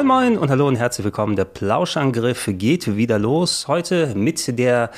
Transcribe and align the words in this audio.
Moin 0.00 0.06
Moin 0.06 0.38
und 0.38 0.48
hallo 0.48 0.66
und 0.66 0.76
herzlich 0.76 1.04
willkommen. 1.04 1.36
Der 1.36 1.44
Plauschangriff 1.44 2.48
geht 2.54 2.96
wieder 2.96 3.18
los. 3.18 3.68
Heute 3.68 4.14
mit 4.14 4.58
der, 4.58 4.90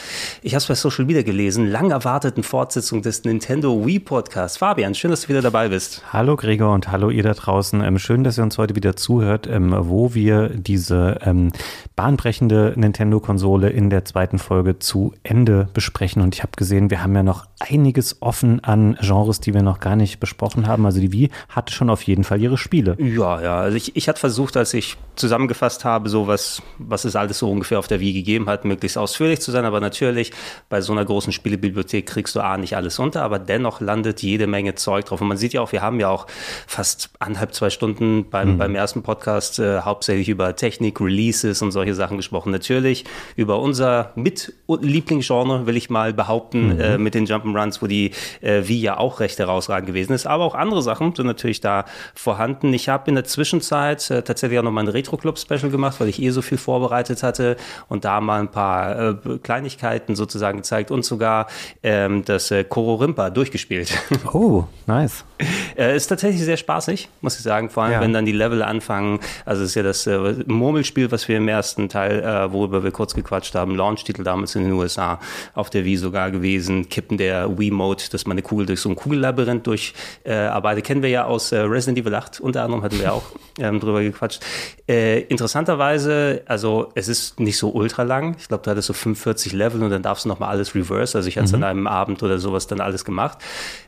ich 0.42 0.54
habe 0.54 0.58
es 0.58 0.68
bei 0.68 0.76
Social 0.76 1.06
Media 1.06 1.22
gelesen, 1.22 1.66
lang 1.66 1.90
erwarteten 1.90 2.44
Fortsetzung 2.44 3.02
des 3.02 3.24
Nintendo 3.24 3.84
Wii 3.84 3.98
Podcast. 3.98 4.58
Fabian, 4.58 4.94
schön, 4.94 5.10
dass 5.10 5.22
du 5.22 5.30
wieder 5.30 5.42
dabei 5.42 5.70
bist. 5.70 6.02
Hallo 6.12 6.36
Gregor 6.36 6.72
und 6.72 6.92
hallo 6.92 7.10
ihr 7.10 7.24
da 7.24 7.32
draußen. 7.32 7.82
Ähm, 7.82 7.98
schön, 7.98 8.22
dass 8.22 8.38
ihr 8.38 8.44
uns 8.44 8.58
heute 8.58 8.76
wieder 8.76 8.94
zuhört, 8.94 9.48
ähm, 9.48 9.74
wo 9.76 10.14
wir 10.14 10.50
diese 10.50 11.18
ähm, 11.22 11.50
bahnbrechende 11.96 12.74
Nintendo-Konsole 12.76 13.70
in 13.70 13.90
der 13.90 14.04
zweiten 14.04 14.38
Folge 14.38 14.78
zu 14.78 15.14
Ende 15.24 15.68
besprechen. 15.74 16.22
Und 16.22 16.36
ich 16.36 16.44
habe 16.44 16.52
gesehen, 16.56 16.90
wir 16.90 17.02
haben 17.02 17.16
ja 17.16 17.24
noch 17.24 17.46
einiges 17.70 18.20
offen 18.20 18.62
an 18.64 18.96
Genres, 19.00 19.40
die 19.40 19.54
wir 19.54 19.62
noch 19.62 19.80
gar 19.80 19.96
nicht 19.96 20.20
besprochen 20.20 20.66
haben. 20.66 20.84
Also 20.86 21.00
die 21.00 21.12
Wii 21.12 21.30
hatte 21.48 21.72
schon 21.72 21.90
auf 21.90 22.02
jeden 22.02 22.24
Fall 22.24 22.40
ihre 22.40 22.58
Spiele. 22.58 22.96
Ja, 22.98 23.40
ja. 23.40 23.60
Also 23.60 23.76
ich, 23.76 23.96
ich 23.96 24.08
hatte 24.08 24.20
versucht, 24.20 24.56
als 24.56 24.74
ich 24.74 24.96
zusammengefasst 25.16 25.84
habe, 25.84 26.08
so 26.08 26.26
was, 26.26 26.62
was 26.78 27.04
es 27.04 27.16
alles 27.16 27.38
so 27.38 27.50
ungefähr 27.50 27.78
auf 27.78 27.86
der 27.86 28.00
Wii 28.00 28.12
gegeben 28.12 28.46
hat, 28.46 28.64
möglichst 28.64 28.98
ausführlich 28.98 29.40
zu 29.40 29.50
sein. 29.50 29.64
Aber 29.64 29.80
natürlich, 29.80 30.32
bei 30.68 30.80
so 30.80 30.92
einer 30.92 31.04
großen 31.04 31.32
Spielebibliothek 31.32 32.06
kriegst 32.06 32.34
du 32.34 32.40
A 32.40 32.56
nicht 32.56 32.76
alles 32.76 32.98
unter, 32.98 33.22
aber 33.22 33.38
dennoch 33.38 33.80
landet 33.80 34.22
jede 34.22 34.46
Menge 34.46 34.74
Zeug 34.74 35.04
drauf. 35.06 35.20
Und 35.20 35.28
man 35.28 35.36
sieht 35.36 35.52
ja 35.52 35.60
auch, 35.60 35.72
wir 35.72 35.82
haben 35.82 36.00
ja 36.00 36.08
auch 36.08 36.26
fast 36.66 37.10
anderthalb, 37.18 37.54
zwei 37.54 37.70
Stunden 37.70 38.28
beim, 38.30 38.54
mhm. 38.54 38.58
beim 38.58 38.74
ersten 38.74 39.02
Podcast 39.02 39.58
äh, 39.58 39.80
hauptsächlich 39.80 40.28
über 40.28 40.56
Technik, 40.56 41.00
Releases 41.00 41.62
und 41.62 41.72
solche 41.72 41.94
Sachen 41.94 42.16
gesprochen. 42.16 42.50
Natürlich 42.50 43.04
über 43.36 43.60
unser 43.60 44.12
Mit-Lieblingsgenre, 44.14 45.66
will 45.66 45.76
ich 45.76 45.90
mal 45.90 46.12
behaupten, 46.12 46.74
mhm. 46.74 46.80
äh, 46.80 46.98
mit 46.98 47.14
den 47.14 47.26
Jump'n'Runs, 47.26 47.51
wo 47.82 47.86
die 47.86 48.12
äh, 48.40 48.62
Wii 48.66 48.80
ja 48.80 48.96
auch 48.98 49.20
recht 49.20 49.38
herausragend 49.38 49.86
gewesen 49.86 50.12
ist. 50.12 50.26
Aber 50.26 50.44
auch 50.44 50.54
andere 50.54 50.82
Sachen 50.82 51.14
sind 51.14 51.26
natürlich 51.26 51.60
da 51.60 51.84
vorhanden. 52.14 52.72
Ich 52.72 52.88
habe 52.88 53.08
in 53.08 53.14
der 53.14 53.24
Zwischenzeit 53.24 54.10
äh, 54.10 54.22
tatsächlich 54.22 54.58
auch 54.58 54.64
noch 54.64 54.70
mal 54.70 54.82
ein 54.82 54.88
Retro-Club-Special 54.88 55.70
gemacht, 55.70 56.00
weil 56.00 56.08
ich 56.08 56.22
eh 56.22 56.30
so 56.30 56.42
viel 56.42 56.58
vorbereitet 56.58 57.22
hatte 57.22 57.56
und 57.88 58.04
da 58.04 58.20
mal 58.20 58.40
ein 58.40 58.50
paar 58.50 58.98
äh, 58.98 59.38
Kleinigkeiten 59.42 60.16
sozusagen 60.16 60.58
gezeigt 60.58 60.90
und 60.90 61.04
sogar 61.04 61.46
ähm, 61.82 62.24
das 62.24 62.50
äh, 62.50 62.64
Kororimpa 62.64 63.30
durchgespielt. 63.30 63.92
Oh, 64.32 64.64
nice. 64.86 65.24
äh, 65.76 65.96
ist 65.96 66.06
tatsächlich 66.08 66.42
sehr 66.44 66.56
spaßig, 66.56 67.08
muss 67.20 67.36
ich 67.36 67.42
sagen, 67.42 67.70
vor 67.70 67.84
allem 67.84 67.92
ja. 67.92 68.00
wenn 68.00 68.12
dann 68.12 68.26
die 68.26 68.32
Level 68.32 68.62
anfangen. 68.62 69.20
Also 69.44 69.62
es 69.62 69.70
ist 69.70 69.74
ja 69.74 69.82
das 69.82 70.06
äh, 70.06 70.44
Murmelspiel, 70.46 71.10
was 71.10 71.28
wir 71.28 71.36
im 71.36 71.48
ersten 71.48 71.88
Teil, 71.88 72.20
äh, 72.20 72.52
worüber 72.52 72.84
wir 72.84 72.90
kurz 72.90 73.14
gequatscht 73.14 73.54
haben, 73.54 73.76
Launch-Titel 73.76 74.22
damals 74.22 74.54
in 74.54 74.64
den 74.64 74.72
USA, 74.72 75.20
auf 75.54 75.70
der 75.70 75.84
Wii 75.84 75.96
sogar 75.96 76.30
gewesen, 76.30 76.88
Kippen 76.88 77.18
der 77.18 77.58
Wii-Mode, 77.58 78.04
dass 78.10 78.26
man 78.26 78.34
eine 78.34 78.42
Kugel 78.42 78.66
durch 78.66 78.80
so 78.80 78.88
ein 78.88 78.96
Kugellabyrinth 78.96 79.66
durcharbeitet. 79.66 80.84
Kennen 80.84 81.02
wir 81.02 81.10
ja 81.10 81.24
aus 81.24 81.52
äh, 81.52 81.58
Resident 81.58 81.98
Evil 81.98 82.14
8, 82.14 82.40
unter 82.40 82.62
anderem 82.62 82.82
hatten 82.82 82.98
wir 83.00 83.12
auch 83.12 83.24
ähm, 83.58 83.80
drüber 83.80 84.02
gequatscht. 84.02 84.42
Äh, 84.88 85.20
interessanterweise, 85.22 86.42
also 86.46 86.92
es 86.94 87.08
ist 87.08 87.40
nicht 87.40 87.58
so 87.58 87.70
ultra 87.70 88.02
lang. 88.02 88.36
Ich 88.38 88.48
glaube, 88.48 88.62
du 88.62 88.70
hattest 88.70 88.88
so 88.88 88.92
45 88.92 89.52
Level 89.52 89.82
und 89.82 89.90
dann 89.90 90.02
darfst 90.02 90.24
du 90.24 90.28
nochmal 90.28 90.50
alles 90.50 90.74
reverse. 90.74 91.16
Also 91.16 91.28
ich 91.28 91.36
hatte 91.36 91.46
es 91.46 91.52
mhm. 91.52 91.62
an 91.62 91.64
einem 91.64 91.86
Abend 91.86 92.22
oder 92.22 92.38
sowas 92.38 92.66
dann 92.66 92.80
alles 92.80 93.04
gemacht. 93.04 93.38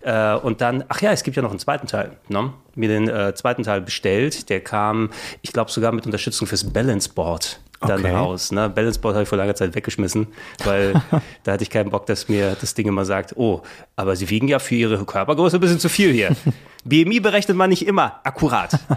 Äh, 0.03 0.35
und 0.35 0.61
dann, 0.61 0.85
ach 0.89 1.01
ja, 1.01 1.13
es 1.13 1.23
gibt 1.23 1.37
ja 1.37 1.43
noch 1.45 1.51
einen 1.51 1.61
zweiten 1.61 1.87
Teil. 1.87 2.17
Ne? 2.29 2.53
Mir 2.75 2.89
den 2.89 3.09
äh, 3.09 3.35
zweiten 3.35 3.63
Teil 3.63 3.81
bestellt. 3.81 4.49
Der 4.51 4.61
kam, 4.61 5.11
ich 5.43 5.53
glaube, 5.53 5.71
sogar 5.71 5.93
mit 5.93 6.07
Unterstützung 6.07 6.49
fürs 6.49 6.65
Balance 6.65 7.09
Board 7.09 7.61
dann 7.81 8.01
okay. 8.01 8.11
raus. 8.11 8.53
Ne? 8.53 8.69
Balance 8.69 8.99
Board 8.99 9.15
habe 9.15 9.23
ich 9.23 9.29
vor 9.29 9.39
langer 9.39 9.55
Zeit 9.55 9.75
weggeschmissen, 9.75 10.27
weil 10.65 10.95
da 11.45 11.53
hatte 11.53 11.63
ich 11.63 11.71
keinen 11.71 11.91
Bock, 11.91 12.07
dass 12.07 12.29
mir 12.29 12.57
das 12.61 12.75
Ding 12.75 12.89
immer 12.89 13.05
sagt, 13.05 13.37
oh, 13.37 13.63
aber 13.97 14.17
sie 14.17 14.29
wiegen 14.31 14.49
ja 14.49 14.59
für 14.59 14.75
ihre 14.75 15.05
Körpergröße 15.05 15.59
ein 15.59 15.61
bisschen 15.61 15.79
zu 15.81 15.89
viel 15.89 16.13
hier. 16.13 16.35
BMI 16.85 17.21
berechnet 17.21 17.57
man 17.57 17.71
nicht 17.71 17.87
immer 17.87 18.21
akkurat. 18.25 18.79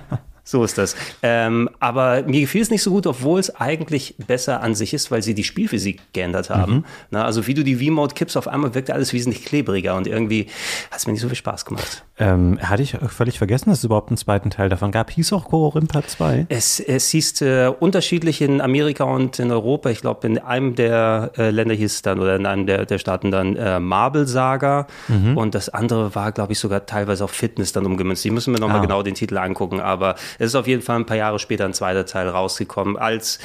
So 0.48 0.64
ist 0.64 0.78
das. 0.78 0.96
Ähm, 1.24 1.70
aber 1.82 2.24
mir 2.24 2.40
gefiel 2.40 2.62
es 2.62 2.70
nicht 2.70 2.82
so 2.82 2.92
gut, 2.92 3.06
obwohl 3.06 3.38
es 3.38 3.54
eigentlich 3.58 4.16
besser 4.28 4.62
an 4.62 4.76
sich 4.76 4.94
ist, 4.94 5.12
weil 5.12 5.22
sie 5.22 5.34
die 5.34 5.44
Spielphysik 5.44 6.14
geändert 6.14 6.50
haben. 6.50 6.74
Mhm. 6.74 6.86
Na, 7.12 7.26
also 7.26 7.48
wie 7.48 7.54
du 7.54 7.66
die 7.66 7.76
V-Mode 7.76 8.16
kippst, 8.16 8.38
auf 8.38 8.48
einmal 8.48 8.74
wirkt 8.74 8.90
alles 8.90 9.12
wesentlich 9.12 9.44
klebriger 9.44 9.96
und 9.98 10.08
irgendwie 10.08 10.48
hat 10.90 11.00
es 11.00 11.06
mir 11.06 11.12
nicht 11.12 11.22
so 11.22 11.28
viel 11.28 11.36
Spaß 11.36 11.66
gemacht. 11.66 12.06
Ähm, 12.18 12.58
hatte 12.62 12.82
ich 12.82 12.98
völlig 13.10 13.38
vergessen, 13.38 13.70
dass 13.70 13.80
es 13.80 13.84
überhaupt 13.84 14.10
einen 14.10 14.18
zweiten 14.18 14.50
Teil 14.50 14.70
davon 14.70 14.92
gab. 14.92 15.12
Hieß 15.12 15.34
auch 15.34 15.50
Kororimpa 15.50 16.08
2? 16.08 16.48
Es, 16.50 16.80
es 16.80 17.10
hieß 17.10 17.42
äh, 17.42 17.72
unterschiedlich 17.80 18.42
in 18.42 18.62
Amerika 18.62 19.04
und 19.04 19.38
in 19.40 19.52
Europa. 19.52 19.90
Ich 19.90 20.02
glaube, 20.02 20.26
in 20.26 20.40
einem 20.40 20.76
der 20.76 21.32
äh, 21.38 21.52
Länder 21.52 21.76
hieß 21.76 21.94
es 21.94 22.02
dann, 22.02 22.20
oder 22.20 22.38
in 22.38 22.46
einem 22.46 22.66
der, 22.66 22.86
der 22.86 22.98
Staaten 22.98 23.30
dann 23.30 23.56
äh, 23.56 23.80
Marble 23.80 24.26
Saga. 24.26 24.88
Mhm. 25.10 25.38
Und 25.38 25.54
das 25.54 25.70
andere 25.70 26.16
war, 26.16 26.32
glaube 26.32 26.54
ich, 26.54 26.60
sogar 26.60 26.86
teilweise 26.86 27.24
auf 27.24 27.32
Fitness 27.32 27.74
dann 27.74 27.86
umgemünzt. 27.86 28.24
Die 28.24 28.32
müssen 28.32 28.54
wir 28.54 28.62
nochmal 28.62 28.80
ah. 28.80 28.82
genau 28.82 29.04
den 29.04 29.14
Titel 29.14 29.38
angucken. 29.38 29.80
Aber 29.80 30.16
es 30.40 30.48
ist 30.48 30.56
auf 30.56 30.68
jeden 30.68 30.82
Fall 30.82 30.98
ein 30.98 31.06
paar 31.06 31.18
Jahre 31.18 31.40
später 31.40 31.66
ein 31.66 31.74
zweiter 31.74 32.06
Teil 32.06 32.30
rausgekommen, 32.30 32.98
als 32.98 33.40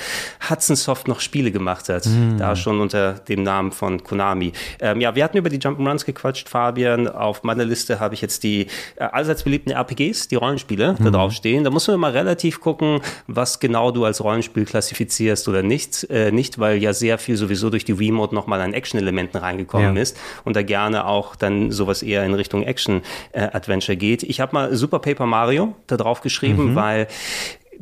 Hudson 0.49 0.77
Soft 0.77 1.09
noch 1.09 1.21
Spiele 1.21 1.51
gemacht 1.51 1.89
hat. 1.89 2.07
Mhm. 2.07 2.39
Da 2.39 2.57
schon 2.57 2.81
unter 2.81 3.15
dem 3.15 3.43
Namen 3.43 3.73
von 3.73 4.03
Konami. 4.03 4.53
Ähm, 4.81 5.01
ja, 5.01 5.15
wir 5.15 5.25
hatten 5.25 5.37
über 5.37 5.49
die 5.49 5.59
Jump'n'Runs 5.59 6.05
gequatscht, 6.05 6.49
Fabian. 6.49 7.09
Auf 7.09 7.43
meiner 7.43 7.65
Liste 7.65 8.01
habe 8.01 8.15
ich 8.15 8.21
jetzt 8.21 8.43
die 8.43 8.67
äh, 8.97 9.05
allseits 9.05 9.43
beliebten 9.43 9.71
RPGs, 9.71 10.29
die 10.29 10.37
Rollenspiele, 10.37 10.97
mhm. 10.99 11.05
da 11.05 11.11
drauf 11.11 11.33
stehen. 11.33 11.65
Da 11.65 11.71
musst 11.71 11.89
du 11.89 11.97
mal 11.97 12.13
relativ 12.13 12.61
gucken, 12.61 13.01
was 13.27 13.61
genau 13.61 13.91
du 13.91 14.05
als 14.05 14.23
Rollenspiel 14.23 14.65
klassifizierst 14.65 15.49
oder 15.49 15.63
nicht. 15.63 16.09
Äh, 16.11 16.33
nicht, 16.33 16.59
weil 16.59 16.79
ja 16.79 16.93
sehr 16.93 17.19
viel 17.19 17.37
sowieso 17.37 17.71
durch 17.71 17.85
die 17.85 17.93
Remote 17.93 18.35
nochmal 18.35 18.61
an 18.61 18.75
Action-Elementen 18.75 19.39
reingekommen 19.39 19.97
ja. 19.97 20.03
ist 20.03 20.17
und 20.45 20.57
da 20.57 20.63
gerne 20.63 21.07
auch 21.07 21.37
dann 21.37 21.71
sowas 21.71 22.03
eher 22.03 22.25
in 22.25 22.35
Richtung 22.35 22.63
Action-Adventure 22.63 23.95
äh, 23.95 23.97
geht. 23.97 24.23
Ich 24.23 24.41
habe 24.41 24.55
mal 24.55 24.75
Super 24.75 24.99
Paper 24.99 25.27
Mario 25.27 25.75
da 25.87 25.97
drauf 25.97 26.21
geschrieben, 26.21 26.71
mhm. 26.71 26.75
Weil 26.83 27.07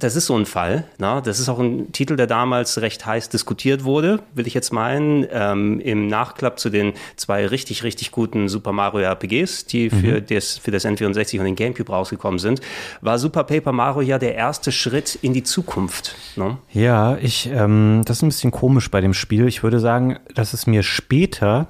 das 0.01 0.17
ist 0.17 0.27
so 0.27 0.37
ein 0.37 0.47
Fall. 0.47 0.85
Ne? 0.99 1.21
Das 1.25 1.41
ist 1.41 1.49
auch 1.49 1.59
ein 1.59 1.93
Titel, 1.93 2.17
der 2.17 2.27
damals 2.27 2.81
recht 2.81 3.05
heiß 3.05 3.29
diskutiert 3.29 3.85
wurde, 3.85 4.21
will 4.35 4.47
ich 4.47 4.55
jetzt 4.55 4.73
meinen, 4.73 5.27
ähm, 5.31 5.81
im 5.81 6.07
Nachklapp 6.07 6.59
zu 6.59 6.71
den 6.71 6.95
zwei 7.17 7.47
richtig, 7.47 7.85
richtig 7.85 8.11
guten 8.11 8.49
Super 8.49 8.73
Mario 8.73 9.01
RPGs, 9.01 9.67
die 9.67 9.91
für, 9.91 10.21
mhm. 10.21 10.27
das, 10.27 10.59
für 10.59 10.71
das 10.71 10.85
N64 10.85 11.39
und 11.39 11.45
den 11.45 11.57
GameCube 11.57 11.93
rausgekommen 11.93 12.39
sind, 12.39 12.61
war 13.01 13.19
Super 13.19 13.45
Paper 13.45 13.73
Mario 13.73 14.03
ja 14.03 14.19
der 14.19 14.35
erste 14.35 14.73
Schritt 14.73 15.19
in 15.23 15.35
die 15.35 15.43
Zukunft. 15.43 16.17
Ne? 16.37 16.59
Ja, 16.73 17.19
ich, 17.19 17.49
ähm, 17.53 18.03
das 18.07 18.19
ist 18.19 18.23
ein 18.23 18.29
bisschen 18.29 18.51
komisch 18.51 18.91
bei 18.91 19.01
dem 19.01 19.15
Spiel. 19.15 19.47
Ich 19.47 19.63
würde 19.63 19.81
sagen, 19.81 20.19
dass 20.35 20.55
es 20.55 20.67
mir 20.67 20.83
später 20.83 21.69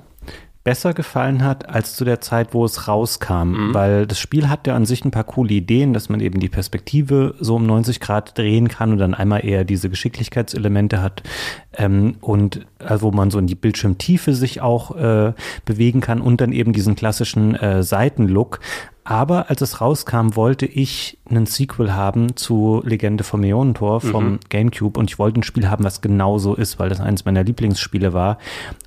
besser 0.62 0.92
gefallen 0.92 1.42
hat 1.42 1.68
als 1.68 1.96
zu 1.96 2.04
der 2.04 2.20
Zeit, 2.20 2.52
wo 2.52 2.64
es 2.64 2.86
rauskam, 2.86 3.48
mhm. 3.48 3.74
weil 3.74 4.06
das 4.06 4.18
Spiel 4.18 4.48
hat 4.48 4.66
ja 4.66 4.76
an 4.76 4.84
sich 4.84 5.04
ein 5.04 5.10
paar 5.10 5.24
coole 5.24 5.54
Ideen, 5.54 5.94
dass 5.94 6.10
man 6.10 6.20
eben 6.20 6.38
die 6.38 6.50
Perspektive 6.50 7.34
so 7.40 7.56
um 7.56 7.66
90 7.66 7.98
Grad 8.00 8.36
drehen 8.36 8.68
kann 8.68 8.92
und 8.92 8.98
dann 8.98 9.14
einmal 9.14 9.44
eher 9.44 9.64
diese 9.64 9.88
Geschicklichkeitselemente 9.88 11.00
hat 11.02 11.22
ähm, 11.78 12.16
und 12.20 12.66
also 12.78 13.06
wo 13.06 13.10
man 13.10 13.30
so 13.30 13.38
in 13.38 13.46
die 13.46 13.54
Bildschirmtiefe 13.54 14.34
sich 14.34 14.60
auch 14.60 14.94
äh, 14.96 15.32
bewegen 15.64 16.00
kann 16.00 16.20
und 16.20 16.40
dann 16.42 16.52
eben 16.52 16.72
diesen 16.72 16.94
klassischen 16.94 17.54
äh, 17.54 17.82
Seitenlook. 17.82 18.60
Aber 19.10 19.50
als 19.50 19.60
es 19.60 19.80
rauskam, 19.80 20.36
wollte 20.36 20.66
ich 20.66 21.18
einen 21.28 21.44
Sequel 21.44 21.94
haben 21.94 22.36
zu 22.36 22.80
Legende 22.84 23.24
vom 23.24 23.42
Ionentor 23.42 24.00
vom 24.00 24.32
mhm. 24.32 24.38
GameCube 24.50 25.00
und 25.00 25.10
ich 25.10 25.18
wollte 25.18 25.40
ein 25.40 25.42
Spiel 25.42 25.68
haben, 25.68 25.82
was 25.82 26.00
genauso 26.00 26.54
ist, 26.54 26.78
weil 26.78 26.90
das 26.90 27.00
eines 27.00 27.24
meiner 27.24 27.42
Lieblingsspiele 27.42 28.12
war. 28.12 28.38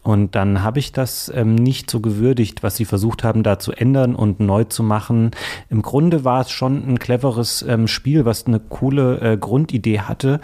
Und 0.01 0.33
dann 0.35 0.63
habe 0.63 0.79
ich 0.79 0.93
das 0.93 1.29
ähm, 1.35 1.55
nicht 1.55 1.91
so 1.91 1.99
gewürdigt, 1.99 2.63
was 2.63 2.77
sie 2.77 2.85
versucht 2.85 3.25
haben, 3.25 3.43
da 3.43 3.59
zu 3.59 3.73
ändern 3.73 4.15
und 4.15 4.39
neu 4.39 4.63
zu 4.63 4.81
machen. 4.81 5.31
Im 5.69 5.81
Grunde 5.81 6.23
war 6.23 6.39
es 6.39 6.51
schon 6.51 6.87
ein 6.87 6.99
cleveres 6.99 7.61
ähm, 7.67 7.89
Spiel, 7.89 8.23
was 8.23 8.47
eine 8.47 8.61
coole 8.61 9.19
äh, 9.19 9.37
Grundidee 9.37 9.99
hatte, 9.99 10.39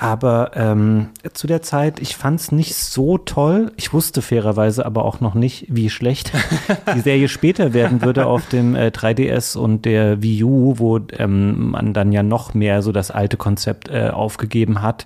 aber 0.00 0.52
ähm, 0.54 1.08
zu 1.32 1.48
der 1.48 1.60
Zeit, 1.60 1.98
ich 1.98 2.16
fand 2.16 2.38
es 2.38 2.52
nicht 2.52 2.76
so 2.76 3.18
toll. 3.18 3.72
Ich 3.76 3.92
wusste 3.92 4.22
fairerweise 4.22 4.86
aber 4.86 5.04
auch 5.04 5.20
noch 5.20 5.34
nicht, 5.34 5.66
wie 5.68 5.90
schlecht 5.90 6.30
die 6.94 7.00
Serie 7.00 7.28
später 7.28 7.74
werden 7.74 8.02
würde 8.02 8.26
auf 8.26 8.48
dem 8.48 8.76
äh, 8.76 8.92
3DS 8.94 9.58
und 9.58 9.84
der 9.86 10.22
Wii 10.22 10.44
U, 10.44 10.78
wo 10.78 11.00
ähm, 11.18 11.70
man 11.70 11.94
dann 11.94 12.12
ja 12.12 12.22
noch 12.22 12.54
mehr 12.54 12.80
so 12.82 12.92
das 12.92 13.10
alte 13.10 13.36
Konzept 13.36 13.88
äh, 13.88 14.10
aufgegeben 14.10 14.82
hat. 14.82 15.04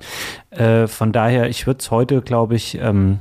Äh, 0.50 0.86
von 0.88 1.10
daher, 1.10 1.48
ich 1.48 1.66
würde 1.66 1.80
es 1.80 1.90
heute, 1.90 2.20
glaube 2.20 2.54
ich, 2.56 2.76
ähm, 2.78 3.20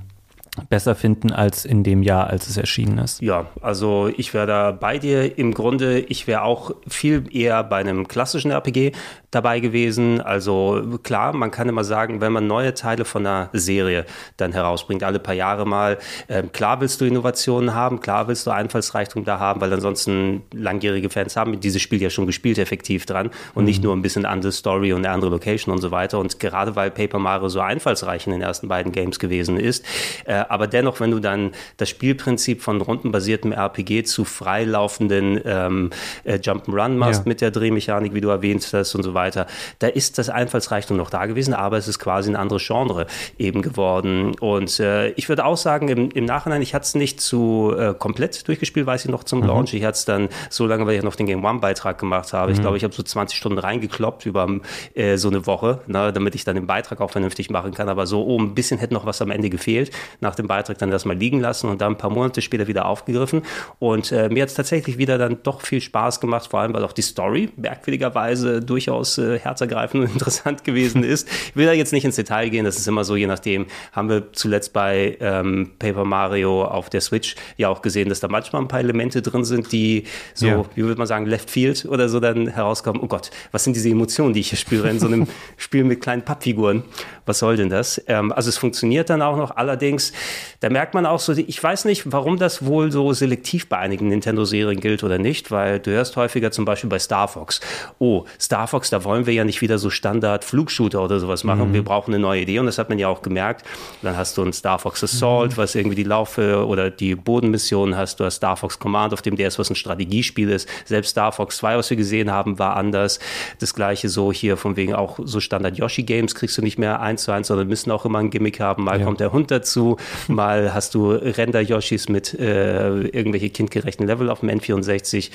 besser 0.70 0.96
finden 0.96 1.32
als 1.32 1.64
in 1.64 1.84
dem 1.84 2.04
Jahr, 2.04 2.28
als 2.28 2.48
es 2.48 2.58
erschienen 2.58 2.98
ist. 2.98 3.22
Ja, 3.22 3.48
also 3.62 4.10
ich 4.16 4.34
wäre 4.34 4.48
da 4.48 4.72
bei 4.72 4.98
dir. 4.98 5.38
Im 5.38 5.54
Grunde, 5.54 6.00
ich 6.00 6.28
wäre 6.28 6.44
auch 6.44 6.72
viel 6.88 7.24
eher 7.34 7.64
bei 7.64 7.78
einem 7.78 8.08
klassischen 8.08 8.52
RPG 8.52 8.92
dabei 9.32 9.62
gewesen. 9.62 10.20
Also 10.22 11.00
klar, 11.04 11.34
man 11.34 11.52
kann 11.52 11.70
immer 11.70 11.86
sagen, 11.86 12.20
wenn 12.20 12.34
man 12.34 12.48
neue 12.48 12.74
Teile 12.74 13.06
von 13.06 13.26
einer 13.26 13.50
Serie 13.54 14.06
dann 14.38 14.52
herausbringt, 14.52 15.04
alle 15.04 15.20
paar 15.20 15.34
Jahre 15.34 15.66
mal, 15.66 15.98
äh, 16.28 16.44
klar 16.44 16.82
willst 16.82 17.00
du 17.00 17.06
Innovationen 17.06 17.74
haben, 17.74 18.02
klar 18.02 18.28
willst 18.28 18.46
du 18.46 18.52
Einfallsreichtum 18.52 19.24
da 19.24 19.40
haben, 19.40 19.62
weil 19.62 19.72
ansonsten 19.74 20.44
langjährige 20.54 21.10
Fans 21.10 21.38
haben 21.38 21.60
dieses 21.62 21.82
Spiel 21.82 22.02
ja 22.02 22.10
schon 22.10 22.28
gespielt, 22.28 22.58
effektiv 22.58 23.06
dran 23.06 23.32
und 23.54 23.64
mhm. 23.64 23.68
nicht 23.68 23.84
nur 23.84 23.96
ein 23.96 24.02
bisschen 24.02 24.26
andere 24.26 24.52
Story 24.52 24.92
und 24.92 25.06
eine 25.06 25.14
andere 25.14 25.32
Location 25.32 25.74
und 25.74 25.82
so 25.82 25.92
weiter. 25.92 26.20
Und 26.20 26.40
gerade 26.40 26.76
weil 26.76 26.92
Paper 26.92 27.20
Mario 27.20 27.48
so 27.48 27.62
einfallsreich 27.62 28.28
in 28.28 28.34
den 28.34 28.42
ersten 28.42 28.68
beiden 28.68 28.92
Games 28.92 29.18
gewesen 29.18 29.58
ist, 29.58 29.86
äh, 30.26 30.44
aber 30.50 30.68
dennoch, 30.68 31.00
wenn 31.00 31.12
du 31.12 31.20
dann 31.20 31.52
das 31.78 31.90
Spielprinzip 31.90 32.62
von 32.62 32.82
rundenbasiertem 32.82 33.54
RPG 33.54 34.04
zu 34.04 34.26
freilaufenden 34.26 35.40
ähm, 35.46 35.90
äh, 36.26 36.36
Jump'n'Run 36.36 36.96
machst 36.98 37.22
ja. 37.26 37.30
mit 37.30 37.40
der 37.40 37.52
Drehmechanik, 37.52 38.14
wie 38.14 38.22
du 38.22 38.28
erwähnt 38.28 38.68
hast 38.74 38.96
und 38.96 39.04
so 39.04 39.14
weiter, 39.14 39.21
da 39.30 39.88
ist 39.88 40.18
das 40.18 40.30
Einfallsreichtum 40.30 40.98
noch 40.98 41.10
da 41.10 41.26
gewesen, 41.26 41.54
aber 41.54 41.78
es 41.78 41.88
ist 41.88 42.00
quasi 42.00 42.30
ein 42.30 42.36
anderes 42.36 42.66
Genre 42.66 43.06
eben 43.38 43.62
geworden. 43.62 44.34
Und 44.40 44.80
äh, 44.80 45.10
ich 45.12 45.30
würde 45.30 45.46
auch 45.46 45.58
sagen, 45.58 45.88
im, 45.90 46.10
im 46.12 46.26
Nachhinein, 46.26 46.62
ich 46.62 46.74
hatte 46.74 46.86
es 46.86 46.96
nicht 46.96 47.22
zu 47.22 47.74
äh, 47.78 47.94
komplett 47.94 48.48
durchgespielt, 48.48 48.86
weiß 48.86 49.06
ich 49.06 49.12
noch 49.12 49.24
zum 49.24 49.42
mhm. 49.42 49.48
Launch. 49.48 49.74
Ich 49.74 49.84
hatte 49.84 49.98
es 49.98 50.06
dann 50.06 50.30
so 50.50 50.66
lange, 50.66 50.86
weil 50.86 50.98
ich 50.98 51.04
noch 51.04 51.16
den 51.16 51.28
Game 51.28 51.44
One-Beitrag 51.44 51.98
gemacht 51.98 52.34
habe. 52.34 52.52
Mhm. 52.52 52.56
Ich 52.56 52.62
glaube, 52.62 52.78
ich 52.78 52.84
habe 52.84 52.94
so 52.94 53.04
20 53.04 53.38
Stunden 53.38 53.58
reingekloppt 53.58 54.26
über 54.26 54.48
äh, 54.94 55.18
so 55.18 55.30
eine 55.30 55.46
Woche, 55.46 55.82
ne, 55.88 56.12
damit 56.14 56.36
ich 56.36 56.44
dann 56.44 56.56
den 56.56 56.68
Beitrag 56.68 57.02
auch 57.02 57.12
vernünftig 57.12 57.50
machen 57.50 57.74
kann. 57.74 57.90
Aber 57.90 58.08
so, 58.08 58.24
oh, 58.24 58.40
ein 58.40 58.56
bisschen 58.56 58.80
hätte 58.80 58.94
noch 58.94 59.06
was 59.06 59.22
am 59.22 59.32
Ende 59.32 59.50
gefehlt. 59.50 59.92
Nach 60.20 60.36
dem 60.36 60.48
Beitrag 60.48 60.78
dann 60.78 60.92
das 60.92 61.06
mal 61.06 61.18
liegen 61.18 61.40
lassen 61.40 61.70
und 61.70 61.82
dann 61.82 61.94
ein 61.94 61.98
paar 61.98 62.10
Monate 62.10 62.42
später 62.42 62.68
wieder 62.68 62.86
aufgegriffen. 62.86 63.44
Und 63.80 64.12
äh, 64.12 64.30
mir 64.30 64.44
hat 64.44 64.50
es 64.50 64.56
tatsächlich 64.56 64.98
wieder 64.98 65.18
dann 65.18 65.44
doch 65.44 65.62
viel 65.62 65.82
Spaß 65.82 66.20
gemacht, 66.20 66.48
vor 66.50 66.62
allem 66.62 66.74
weil 66.74 66.84
auch 66.84 66.94
die 66.94 67.02
Story 67.02 67.50
merkwürdigerweise 67.56 68.62
durchaus 68.62 69.11
äh, 69.18 69.40
herzergreifend 69.40 70.04
und 70.04 70.12
interessant 70.14 70.64
gewesen 70.64 71.04
ist. 71.04 71.28
Ich 71.50 71.56
will 71.56 71.66
da 71.66 71.74
jetzt 71.74 71.94
nicht 71.94 72.06
ins 72.06 72.16
Detail 72.16 72.50
gehen, 72.50 72.66
das 72.66 72.78
ist 72.78 72.88
immer 72.88 73.04
so, 73.04 73.16
je 73.16 73.28
nachdem, 73.28 73.66
haben 73.92 74.10
wir 74.10 74.34
zuletzt 74.34 74.74
bei 74.74 75.18
ähm, 75.20 75.72
Paper 75.80 76.06
Mario 76.06 76.66
auf 76.66 76.90
der 76.90 77.02
Switch 77.02 77.36
ja 77.58 77.70
auch 77.70 77.82
gesehen, 77.82 78.10
dass 78.10 78.20
da 78.20 78.28
manchmal 78.28 78.62
ein 78.62 78.68
paar 78.68 78.80
Elemente 78.80 79.22
drin 79.22 79.44
sind, 79.44 79.72
die 79.72 80.06
so, 80.34 80.48
ja. 80.48 80.66
wie 80.76 80.84
würde 80.84 80.98
man 80.98 81.08
sagen, 81.08 81.26
Left 81.26 81.50
Field 81.50 81.86
oder 81.86 82.10
so 82.10 82.20
dann 82.20 82.48
herauskommen. 82.48 83.02
Oh 83.02 83.08
Gott, 83.08 83.32
was 83.52 83.64
sind 83.64 83.76
diese 83.76 83.90
Emotionen, 83.90 84.34
die 84.34 84.42
ich 84.42 84.50
hier 84.50 84.58
spüre 84.58 84.90
in 84.90 85.00
so 85.00 85.08
einem 85.08 85.28
Spiel 85.58 85.84
mit 85.84 86.02
kleinen 86.02 86.24
Pappfiguren? 86.24 86.84
Was 87.26 87.40
soll 87.40 87.58
denn 87.58 87.70
das? 87.70 88.02
Ähm, 88.08 88.32
also 88.32 88.50
es 88.50 88.58
funktioniert 88.58 89.10
dann 89.10 89.22
auch 89.22 89.38
noch, 89.38 89.56
allerdings 89.56 90.14
da 90.60 90.70
merkt 90.70 90.94
man 90.94 91.06
auch 91.06 91.20
so, 91.20 91.34
ich 91.34 91.62
weiß 91.62 91.86
nicht, 91.86 92.12
warum 92.12 92.38
das 92.38 92.66
wohl 92.66 92.92
so 92.92 93.14
selektiv 93.14 93.70
bei 93.70 93.78
einigen 93.78 94.10
Nintendo-Serien 94.10 94.80
gilt 94.80 95.04
oder 95.04 95.18
nicht, 95.18 95.52
weil 95.52 95.80
du 95.80 95.92
hörst 95.92 96.16
häufiger 96.18 96.52
zum 96.52 96.66
Beispiel 96.66 96.90
bei 96.90 97.00
Star 97.00 97.28
Fox, 97.28 97.62
oh, 98.00 98.26
Star 98.40 98.68
Fox, 98.68 98.90
da 98.90 99.04
wollen 99.04 99.26
wir 99.26 99.34
ja 99.34 99.44
nicht 99.44 99.62
wieder 99.62 99.78
so 99.78 99.90
Standard-Flugshooter 99.90 101.02
oder 101.02 101.20
sowas 101.20 101.44
machen, 101.44 101.70
mhm. 101.70 101.74
wir 101.74 101.84
brauchen 101.84 102.14
eine 102.14 102.22
neue 102.22 102.42
Idee 102.42 102.60
und 102.60 102.66
das 102.66 102.78
hat 102.78 102.90
man 102.90 103.00
ja 103.00 103.08
auch 103.08 103.22
gemerkt. 103.22 103.66
Dann 104.02 104.18
hast 104.18 104.38
du 104.38 104.44
ein 104.44 104.54
Star 104.54 104.80
Fox 104.80 105.04
Assault, 105.04 105.52
mhm. 105.52 105.58
was 105.58 105.76
irgendwie 105.76 105.96
die 105.96 106.04
Laufe 106.04 106.66
oder 106.66 106.90
die 106.90 107.16
Bodenmission 107.16 107.96
hast, 107.96 108.20
du 108.20 108.26
hast 108.26 108.36
Star 108.36 108.58
Fox 108.58 108.80
Command 108.80 109.14
auf 109.14 109.22
dem 109.22 109.36
DS, 109.36 109.60
was 109.60 109.70
ein 109.70 109.76
Strategiespiel 109.76 110.50
ist. 110.50 110.68
Selbst 110.86 111.12
Star 111.12 111.32
Fox 111.32 111.58
2, 111.58 111.78
was 111.78 111.90
wir 111.90 111.98
gesehen 111.98 112.32
haben, 112.32 112.60
war 112.60 112.76
anders. 112.76 113.20
Das 113.60 113.74
gleiche 113.74 114.10
so 114.10 114.32
hier 114.32 114.58
von 114.58 114.76
wegen 114.76 114.94
auch 114.94 115.20
so 115.24 115.40
Standard 115.40 115.78
Yoshi 115.78 116.04
Games 116.04 116.36
kriegst 116.36 116.58
du 116.58 116.62
nicht 116.62 116.78
mehr 116.78 117.00
eins 117.12 117.24
zu 117.24 117.32
eins, 117.32 117.48
sondern 117.48 117.68
müssen 117.68 117.92
auch 117.92 118.06
immer 118.06 118.20
ein 118.20 118.30
Gimmick 118.30 118.60
haben. 118.60 118.86
Mal 118.86 119.00
ja. 119.00 119.06
kommt 119.06 119.20
der 119.20 119.32
Hund 119.32 119.52
dazu, 119.52 119.98
mal 120.28 120.74
hast 120.74 120.96
du 120.96 121.12
Render-Yoshis 121.12 122.10
mit 122.10 122.34
äh, 122.34 123.02
irgendwelche 123.08 123.50
kindgerechten 123.50 124.08
Level 124.08 124.30
auf 124.30 124.40
dem 124.40 124.50
N64. 124.50 125.30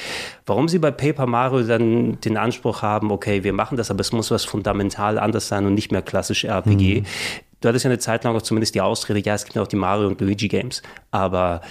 Warum 0.47 0.69
sie 0.69 0.79
bei 0.79 0.91
Paper 0.91 1.27
Mario 1.27 1.63
dann 1.63 2.21
den 2.21 2.37
Anspruch 2.37 2.83
haben, 2.83 3.11
okay, 3.11 3.45
wir 3.45 3.53
machen 3.53 3.77
das, 3.77 3.91
aber 3.91 4.01
es 4.01 4.13
muss 4.13 4.31
was 4.31 4.45
fundamental 4.45 5.19
anders 5.19 5.49
sein 5.49 5.67
und 5.67 5.75
nicht 5.75 5.93
mehr 5.93 6.03
klassisch 6.03 6.45
RPG. 6.45 7.01
Mhm. 7.01 7.07
Du 7.61 7.69
hattest 7.69 7.85
ja 7.85 7.91
eine 7.91 7.99
Zeit 7.99 8.25
lang 8.25 8.37
auch 8.37 8.43
zumindest 8.43 8.75
die 8.75 8.81
Ausrede, 8.81 9.21
ja, 9.21 9.35
es 9.35 9.45
gibt 9.45 9.57
auch 9.59 9.67
die 9.67 9.77
Mario 9.77 10.09
und 10.09 10.21
Luigi 10.21 10.49
Games, 10.49 10.83
aber 11.11 11.63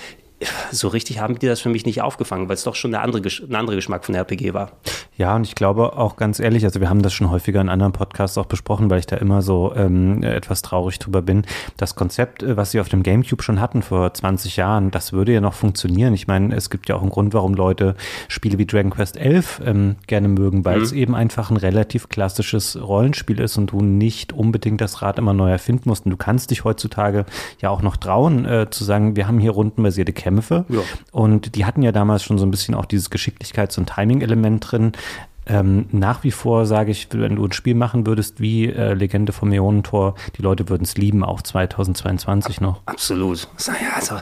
so 0.71 0.89
richtig 0.89 1.19
haben 1.19 1.39
die 1.39 1.47
das 1.47 1.61
für 1.61 1.69
mich 1.69 1.85
nicht 1.85 2.01
aufgefangen, 2.01 2.49
weil 2.49 2.55
es 2.55 2.63
doch 2.63 2.75
schon 2.75 2.93
eine 2.93 3.03
andere, 3.03 3.21
ein 3.23 3.55
anderer 3.55 3.75
Geschmack 3.75 4.05
von 4.05 4.13
der 4.13 4.21
RPG 4.21 4.53
war. 4.53 4.71
Ja, 5.17 5.35
und 5.35 5.43
ich 5.47 5.55
glaube 5.55 5.97
auch 5.97 6.17
ganz 6.17 6.39
ehrlich, 6.39 6.65
also 6.65 6.81
wir 6.81 6.89
haben 6.89 7.01
das 7.01 7.13
schon 7.13 7.31
häufiger 7.31 7.61
in 7.61 7.69
anderen 7.69 7.93
Podcasts 7.93 8.37
auch 8.37 8.47
besprochen, 8.47 8.89
weil 8.89 8.99
ich 8.99 9.05
da 9.05 9.15
immer 9.15 9.41
so 9.41 9.73
ähm, 9.75 10.23
etwas 10.23 10.61
traurig 10.61 10.99
drüber 10.99 11.21
bin. 11.21 11.45
Das 11.77 11.95
Konzept, 11.95 12.43
äh, 12.43 12.57
was 12.57 12.71
sie 12.71 12.81
auf 12.81 12.89
dem 12.89 13.01
GameCube 13.01 13.41
schon 13.41 13.61
hatten 13.61 13.81
vor 13.81 14.13
20 14.13 14.57
Jahren, 14.57 14.91
das 14.91 15.13
würde 15.13 15.33
ja 15.33 15.39
noch 15.39 15.53
funktionieren. 15.53 16.13
Ich 16.13 16.27
meine, 16.27 16.53
es 16.53 16.69
gibt 16.69 16.89
ja 16.89 16.95
auch 16.95 17.01
einen 17.01 17.11
Grund, 17.11 17.33
warum 17.33 17.53
Leute 17.53 17.95
Spiele 18.27 18.57
wie 18.57 18.65
Dragon 18.65 18.91
Quest 18.91 19.15
11 19.15 19.61
ähm, 19.65 19.95
gerne 20.07 20.27
mögen, 20.27 20.65
weil 20.65 20.79
mhm. 20.79 20.83
es 20.83 20.91
eben 20.91 21.15
einfach 21.15 21.49
ein 21.49 21.57
relativ 21.57 22.09
klassisches 22.09 22.77
Rollenspiel 22.81 23.39
ist 23.39 23.57
und 23.57 23.71
du 23.71 23.81
nicht 23.81 24.33
unbedingt 24.33 24.81
das 24.81 25.01
Rad 25.01 25.17
immer 25.17 25.33
neu 25.33 25.49
erfinden 25.49 25.87
musst. 25.87 26.05
Und 26.05 26.11
du 26.11 26.17
kannst 26.17 26.51
dich 26.51 26.65
heutzutage 26.65 27.25
ja 27.61 27.69
auch 27.69 27.81
noch 27.81 27.95
trauen, 27.95 28.43
äh, 28.45 28.69
zu 28.69 28.83
sagen, 28.83 29.15
wir 29.15 29.27
haben 29.27 29.39
hier 29.39 29.51
rundenbasierte 29.51 30.11
Kämpfe. 30.11 30.24
Ja. 30.69 30.81
Und 31.11 31.55
die 31.55 31.65
hatten 31.65 31.81
ja 31.81 31.91
damals 31.91 32.23
schon 32.23 32.37
so 32.37 32.45
ein 32.45 32.51
bisschen 32.51 32.75
auch 32.75 32.85
dieses 32.85 33.11
Geschicklichkeits- 33.11 33.77
und 33.77 33.87
Timing-Element 33.87 34.71
drin. 34.71 34.91
Ähm, 35.47 35.85
nach 35.91 36.23
wie 36.23 36.31
vor 36.31 36.65
sage 36.65 36.91
ich, 36.91 37.07
wenn 37.11 37.35
du 37.35 37.45
ein 37.45 37.51
Spiel 37.51 37.75
machen 37.75 38.07
würdest 38.07 38.39
wie 38.39 38.65
äh, 38.65 38.93
Legende 38.93 39.31
vom 39.31 39.51
Ionentor, 39.51 40.15
die 40.37 40.41
Leute 40.41 40.69
würden 40.69 40.83
es 40.83 40.97
lieben, 40.97 41.23
auch 41.23 41.41
2022 41.41 42.61
noch. 42.61 42.81
Absolut. 42.87 43.47
Also 43.95 44.15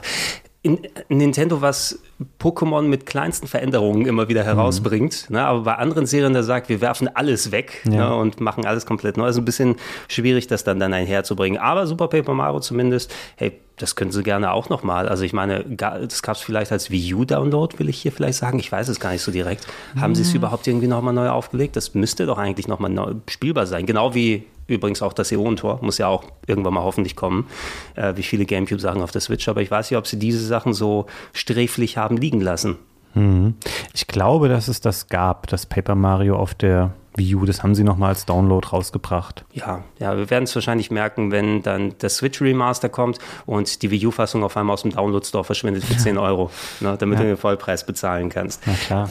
in 0.64 0.78
Nintendo, 1.10 1.60
was 1.60 2.00
Pokémon 2.40 2.82
mit 2.82 3.04
kleinsten 3.04 3.46
Veränderungen 3.46 4.06
immer 4.06 4.28
wieder 4.28 4.44
herausbringt. 4.44 5.26
Mhm. 5.28 5.36
Ne? 5.36 5.44
Aber 5.44 5.60
bei 5.60 5.74
anderen 5.74 6.06
Serien, 6.06 6.32
da 6.32 6.42
sagt, 6.42 6.70
wir 6.70 6.80
werfen 6.80 7.06
alles 7.14 7.52
weg 7.52 7.82
ja. 7.84 8.08
ne? 8.08 8.16
und 8.16 8.40
machen 8.40 8.64
alles 8.64 8.86
komplett 8.86 9.18
neu. 9.18 9.24
Also 9.24 9.42
ein 9.42 9.44
bisschen 9.44 9.76
schwierig, 10.08 10.46
das 10.46 10.64
dann, 10.64 10.80
dann 10.80 10.94
einherzubringen. 10.94 11.60
Aber 11.60 11.86
Super 11.86 12.08
Paper 12.08 12.32
Mario 12.32 12.60
zumindest, 12.60 13.14
hey, 13.36 13.52
das 13.76 13.96
können 13.96 14.12
sie 14.12 14.22
gerne 14.22 14.52
auch 14.52 14.68
nochmal. 14.68 15.08
Also 15.08 15.24
ich 15.24 15.32
meine, 15.32 15.64
das 15.64 16.22
gab 16.22 16.36
es 16.36 16.42
vielleicht 16.42 16.70
als 16.70 16.90
Wii 16.90 17.14
U-Download, 17.14 17.78
will 17.78 17.88
ich 17.88 18.00
hier 18.00 18.12
vielleicht 18.12 18.38
sagen. 18.38 18.58
Ich 18.58 18.70
weiß 18.70 18.88
es 18.88 19.00
gar 19.00 19.10
nicht 19.10 19.22
so 19.22 19.32
direkt. 19.32 19.66
Mhm. 19.94 20.00
Haben 20.00 20.14
sie 20.14 20.22
es 20.22 20.30
mhm. 20.30 20.36
überhaupt 20.36 20.66
irgendwie 20.66 20.86
nochmal 20.86 21.14
neu 21.14 21.28
aufgelegt? 21.28 21.76
Das 21.76 21.94
müsste 21.94 22.26
doch 22.26 22.38
eigentlich 22.38 22.68
nochmal 22.68 23.16
spielbar 23.28 23.66
sein. 23.66 23.86
Genau 23.86 24.14
wie 24.14 24.44
Übrigens 24.66 25.02
auch 25.02 25.12
das 25.12 25.30
Eon-Tor 25.30 25.80
muss 25.82 25.98
ja 25.98 26.08
auch 26.08 26.24
irgendwann 26.46 26.74
mal 26.74 26.84
hoffentlich 26.84 27.16
kommen, 27.16 27.46
äh, 27.96 28.14
wie 28.16 28.22
viele 28.22 28.46
Gamecube-Sachen 28.46 29.02
auf 29.02 29.10
der 29.10 29.20
Switch. 29.20 29.46
Aber 29.48 29.60
ich 29.60 29.70
weiß 29.70 29.90
nicht, 29.90 29.98
ob 29.98 30.06
sie 30.06 30.18
diese 30.18 30.44
Sachen 30.44 30.72
so 30.72 31.06
sträflich 31.34 31.98
haben 31.98 32.16
liegen 32.16 32.40
lassen. 32.40 32.76
Mhm. 33.14 33.54
Ich 33.92 34.06
glaube, 34.06 34.48
dass 34.48 34.68
es 34.68 34.80
das 34.80 35.08
gab, 35.08 35.48
das 35.48 35.66
Paper 35.66 35.94
Mario 35.94 36.36
auf 36.36 36.54
der 36.54 36.94
Wii 37.16 37.34
U. 37.36 37.44
Das 37.44 37.62
haben 37.62 37.74
sie 37.74 37.84
nochmal 37.84 38.10
als 38.10 38.26
Download 38.26 38.66
rausgebracht. 38.66 39.44
Ja, 39.52 39.84
ja, 39.98 40.16
wir 40.16 40.30
werden 40.30 40.44
es 40.44 40.54
wahrscheinlich 40.54 40.90
merken, 40.90 41.30
wenn 41.30 41.62
dann 41.62 41.96
der 41.98 42.08
Switch 42.08 42.40
Remaster 42.40 42.88
kommt 42.88 43.18
und 43.46 43.82
die 43.82 43.90
Wii 43.90 44.06
U-Fassung 44.06 44.42
auf 44.44 44.56
einmal 44.56 44.74
aus 44.74 44.82
dem 44.82 44.92
Download 44.92 45.24
Store 45.24 45.44
verschwindet 45.44 45.84
für 45.84 45.96
10 45.96 46.18
Euro, 46.18 46.50
ne, 46.80 46.96
damit 46.98 47.18
ja. 47.18 47.22
du 47.22 47.30
den 47.30 47.36
Vollpreis 47.36 47.86
bezahlen 47.86 48.28
kannst. 48.28 48.62
Na 48.66 48.74
klar. 48.74 49.08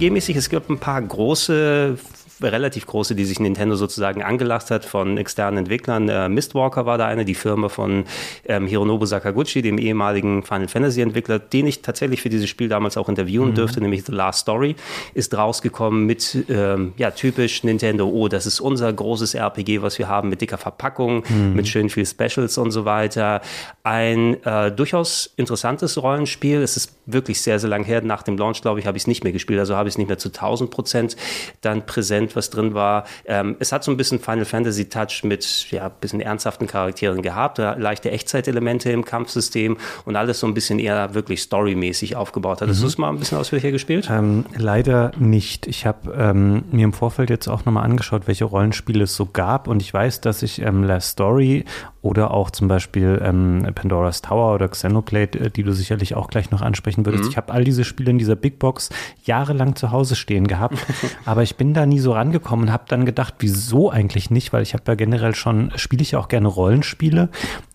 RPG-mäßig, 0.00 0.36
es 0.36 0.48
gibt 0.48 0.70
ein 0.70 0.78
paar 0.78 1.00
große 1.00 1.98
relativ 2.42 2.86
große, 2.86 3.14
die 3.14 3.24
sich 3.24 3.40
Nintendo 3.40 3.76
sozusagen 3.76 4.22
angelacht 4.22 4.70
hat 4.70 4.84
von 4.84 5.18
externen 5.18 5.58
Entwicklern. 5.58 6.08
Äh, 6.08 6.28
Mistwalker 6.28 6.86
war 6.86 6.98
da 6.98 7.06
eine, 7.06 7.24
die 7.24 7.34
Firma 7.34 7.68
von 7.68 8.04
ähm, 8.46 8.66
Hironobu 8.66 9.06
Sakaguchi, 9.06 9.62
dem 9.62 9.78
ehemaligen 9.78 10.42
Final 10.42 10.68
Fantasy 10.68 11.00
Entwickler, 11.00 11.38
den 11.38 11.66
ich 11.66 11.82
tatsächlich 11.82 12.22
für 12.22 12.28
dieses 12.28 12.48
Spiel 12.48 12.68
damals 12.68 12.96
auch 12.96 13.08
interviewen 13.08 13.50
mhm. 13.50 13.54
dürfte, 13.54 13.80
nämlich 13.80 14.04
The 14.04 14.12
Last 14.12 14.40
Story, 14.40 14.76
ist 15.14 15.36
rausgekommen 15.36 16.06
mit 16.06 16.44
ähm, 16.48 16.92
ja 16.96 17.10
typisch 17.10 17.64
Nintendo. 17.64 18.08
Oh, 18.08 18.28
das 18.28 18.46
ist 18.46 18.60
unser 18.60 18.92
großes 18.92 19.34
RPG, 19.34 19.82
was 19.82 19.98
wir 19.98 20.08
haben 20.08 20.28
mit 20.28 20.40
dicker 20.40 20.58
Verpackung, 20.58 21.24
mhm. 21.28 21.54
mit 21.54 21.68
schön 21.68 21.90
viel 21.90 22.06
Specials 22.06 22.58
und 22.58 22.70
so 22.70 22.84
weiter. 22.84 23.40
Ein 23.82 24.42
äh, 24.44 24.72
durchaus 24.72 25.32
interessantes 25.36 26.02
Rollenspiel. 26.02 26.62
Es 26.62 26.76
ist 26.76 26.94
wirklich 27.06 27.40
sehr, 27.40 27.58
sehr 27.58 27.70
lang 27.70 27.84
her. 27.84 28.02
Nach 28.02 28.22
dem 28.22 28.36
Launch, 28.36 28.62
glaube 28.62 28.80
ich, 28.80 28.86
habe 28.86 28.96
ich 28.96 29.04
es 29.04 29.06
nicht 29.06 29.24
mehr 29.24 29.32
gespielt. 29.32 29.58
Also 29.58 29.76
habe 29.76 29.88
ich 29.88 29.94
es 29.94 29.98
nicht 29.98 30.08
mehr 30.08 30.18
zu 30.18 30.28
1000 30.28 30.70
Prozent 30.70 31.16
dann 31.60 31.86
präsent, 31.86 32.29
was 32.36 32.50
drin 32.50 32.74
war. 32.74 33.04
Ähm, 33.24 33.56
es 33.58 33.72
hat 33.72 33.84
so 33.84 33.90
ein 33.90 33.96
bisschen 33.96 34.18
Final 34.18 34.44
Fantasy 34.44 34.88
Touch 34.88 35.22
mit 35.24 35.70
ja, 35.70 35.86
ein 35.86 35.92
bisschen 36.00 36.20
ernsthaften 36.20 36.66
Charakteren 36.66 37.22
gehabt, 37.22 37.58
leichte 37.58 38.10
Echtzeitelemente 38.10 38.90
im 38.90 39.04
Kampfsystem 39.04 39.76
und 40.04 40.16
alles 40.16 40.40
so 40.40 40.46
ein 40.46 40.54
bisschen 40.54 40.78
eher 40.78 41.14
wirklich 41.14 41.42
storymäßig 41.42 42.16
aufgebaut. 42.16 42.60
Hattest 42.60 42.80
mhm. 42.80 42.84
du 42.84 42.88
es 42.88 42.98
mal 42.98 43.08
ein 43.08 43.18
bisschen 43.18 43.38
ausführlicher 43.38 43.70
gespielt? 43.70 44.08
Ähm, 44.10 44.44
leider 44.56 45.12
nicht. 45.18 45.66
Ich 45.66 45.86
habe 45.86 46.12
ähm, 46.16 46.64
mir 46.70 46.84
im 46.84 46.92
Vorfeld 46.92 47.30
jetzt 47.30 47.48
auch 47.48 47.64
nochmal 47.64 47.84
angeschaut, 47.84 48.22
welche 48.26 48.44
Rollenspiele 48.44 49.04
es 49.04 49.14
so 49.14 49.26
gab 49.26 49.68
und 49.68 49.80
ich 49.82 49.92
weiß, 49.92 50.20
dass 50.20 50.42
ich 50.42 50.60
ähm, 50.62 50.84
Last 50.84 51.10
Story 51.10 51.64
oder 52.02 52.30
auch 52.32 52.50
zum 52.50 52.68
Beispiel 52.68 53.20
ähm, 53.22 53.66
Pandora's 53.74 54.22
Tower 54.22 54.54
oder 54.54 54.68
Xenoblade, 54.68 55.38
äh, 55.38 55.50
die 55.50 55.62
du 55.62 55.72
sicherlich 55.72 56.14
auch 56.14 56.28
gleich 56.28 56.50
noch 56.50 56.62
ansprechen 56.62 57.04
würdest. 57.04 57.24
Mhm. 57.24 57.30
Ich 57.30 57.36
habe 57.36 57.52
all 57.52 57.64
diese 57.64 57.84
Spiele 57.84 58.10
in 58.10 58.18
dieser 58.18 58.36
Big 58.36 58.58
Box 58.58 58.88
jahrelang 59.24 59.76
zu 59.76 59.90
Hause 59.90 60.16
stehen 60.16 60.46
gehabt, 60.46 60.78
aber 61.26 61.42
ich 61.42 61.56
bin 61.56 61.74
da 61.74 61.84
nie 61.86 61.98
so 61.98 62.12
rangekommen 62.20 62.66
und 62.66 62.72
habe 62.72 62.84
dann 62.88 63.04
gedacht, 63.04 63.34
wieso 63.38 63.90
eigentlich 63.90 64.30
nicht, 64.30 64.52
weil 64.52 64.62
ich 64.62 64.74
habe 64.74 64.84
ja 64.86 64.94
generell 64.94 65.34
schon, 65.34 65.72
spiele 65.76 66.02
ich 66.02 66.12
ja 66.12 66.18
auch 66.18 66.28
gerne 66.28 66.48
Rollenspiele 66.48 67.30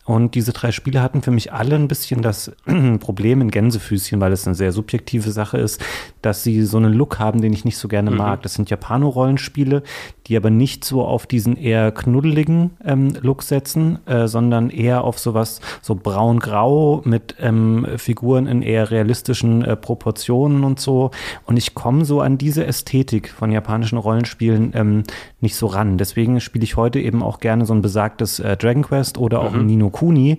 und 0.06 0.36
diese 0.36 0.54
drei 0.54 0.72
Spiele 0.72 1.02
hatten 1.02 1.24
für 1.24 1.32
mich 1.32 1.52
alle 1.52 1.76
ein 1.76 1.88
bisschen 1.88 2.22
das 2.22 2.52
Problem 3.00 3.42
in 3.42 3.50
Gänsefüßchen, 3.50 4.22
weil 4.22 4.32
es 4.34 4.46
eine 4.46 4.56
sehr 4.56 4.72
subjektive 4.72 5.32
Sache 5.32 5.58
ist, 5.58 5.84
dass 6.22 6.44
sie 6.44 6.64
so 6.64 6.78
einen 6.78 6.94
Look 6.94 7.18
haben, 7.18 7.42
den 7.42 7.54
ich 7.54 7.66
nicht 7.66 7.80
so 7.80 7.88
gerne 7.88 8.12
mhm. 8.12 8.18
mag. 8.18 8.44
Das 8.44 8.54
sind 8.54 8.70
Japano-Rollenspiele, 8.70 9.82
die 10.28 10.38
aber 10.38 10.52
nicht 10.52 10.86
so 10.86 11.04
auf 11.04 11.26
diesen 11.26 11.58
eher 11.58 11.92
knuddeligen 11.92 12.72
ähm, 12.86 13.16
Look 13.22 13.42
setzen, 13.42 13.98
äh, 14.06 14.28
sondern 14.28 14.70
eher 14.70 15.04
auf 15.04 15.18
sowas 15.18 15.60
so 15.82 15.96
braun-grau 15.96 17.02
mit 17.04 17.36
ähm, 17.40 17.88
Figuren 17.98 18.46
in 18.46 18.62
eher 18.62 18.92
realistischen 18.92 19.64
äh, 19.64 19.76
Proportionen 19.76 20.64
und 20.64 20.80
so. 20.80 21.10
Und 21.46 21.58
ich 21.58 21.74
komme 21.74 22.06
so 22.06 22.22
an 22.22 22.38
diese 22.38 22.64
Ästhetik 22.66 23.30
von 23.30 23.52
japanischen 23.52 23.98
Rollenspielen 23.98 24.72
ähm, 24.76 25.04
nicht 25.42 25.56
so 25.56 25.66
ran. 25.66 25.98
Deswegen 25.98 26.40
spiele 26.42 26.64
ich 26.64 26.76
heute 26.76 27.00
eben 27.00 27.24
auch 27.24 27.40
gerne 27.40 27.66
so 27.66 27.74
ein 27.74 27.82
besagtes 27.82 28.40
äh, 28.40 28.56
Dragon 28.56 28.84
Quest 28.84 29.18
oder 29.18 29.42
auch 29.42 29.52
mhm. 29.52 29.62
ein 29.62 29.66
Nino 29.66 29.90
Kuni, 29.96 30.38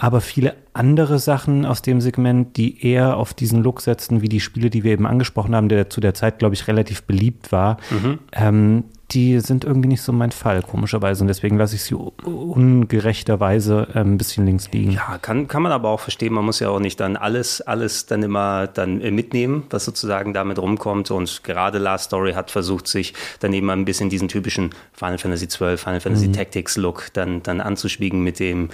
aber 0.00 0.20
viele 0.20 0.54
andere 0.72 1.18
Sachen 1.18 1.66
aus 1.66 1.82
dem 1.82 2.00
Segment, 2.00 2.56
die 2.56 2.86
eher 2.86 3.16
auf 3.16 3.34
diesen 3.34 3.62
Look 3.62 3.80
setzen, 3.80 4.22
wie 4.22 4.28
die 4.28 4.40
Spiele, 4.40 4.70
die 4.70 4.84
wir 4.84 4.92
eben 4.92 5.06
angesprochen 5.06 5.54
haben, 5.54 5.68
der 5.68 5.90
zu 5.90 6.00
der 6.00 6.14
Zeit, 6.14 6.38
glaube 6.38 6.54
ich, 6.54 6.68
relativ 6.68 7.02
beliebt 7.02 7.52
war, 7.52 7.78
mhm. 7.90 8.18
ähm, 8.32 8.84
die 9.12 9.40
sind 9.40 9.64
irgendwie 9.64 9.88
nicht 9.88 10.02
so 10.02 10.12
mein 10.12 10.32
Fall, 10.32 10.62
komischerweise. 10.62 11.22
Und 11.22 11.28
deswegen 11.28 11.56
lasse 11.56 11.76
ich 11.76 11.82
sie 11.82 11.94
ungerechterweise 11.94 13.88
äh, 13.94 14.00
ein 14.00 14.18
bisschen 14.18 14.44
links 14.44 14.70
liegen. 14.70 14.90
Ja, 14.90 15.18
kann, 15.20 15.48
kann 15.48 15.62
man 15.62 15.72
aber 15.72 15.88
auch 15.88 16.00
verstehen. 16.00 16.34
Man 16.34 16.44
muss 16.44 16.60
ja 16.60 16.68
auch 16.68 16.78
nicht 16.78 17.00
dann 17.00 17.16
alles, 17.16 17.62
alles 17.62 18.04
dann 18.04 18.22
immer 18.22 18.66
dann 18.66 19.00
äh, 19.00 19.10
mitnehmen, 19.10 19.64
was 19.70 19.86
sozusagen 19.86 20.34
damit 20.34 20.58
rumkommt. 20.58 21.10
Und 21.10 21.42
gerade 21.42 21.78
Last 21.78 22.06
Story 22.06 22.34
hat 22.34 22.50
versucht, 22.50 22.86
sich 22.86 23.14
dann 23.40 23.54
eben 23.54 23.70
ein 23.70 23.86
bisschen 23.86 24.10
diesen 24.10 24.28
typischen 24.28 24.70
Final 24.92 25.16
Fantasy 25.16 25.46
XII, 25.46 25.78
Final 25.78 26.00
Fantasy 26.00 26.28
mhm. 26.28 26.34
Tactics 26.34 26.76
Look 26.76 27.08
dann, 27.14 27.42
dann 27.42 27.62
anzuschwiegen 27.62 28.22
mit 28.22 28.38
dem 28.38 28.68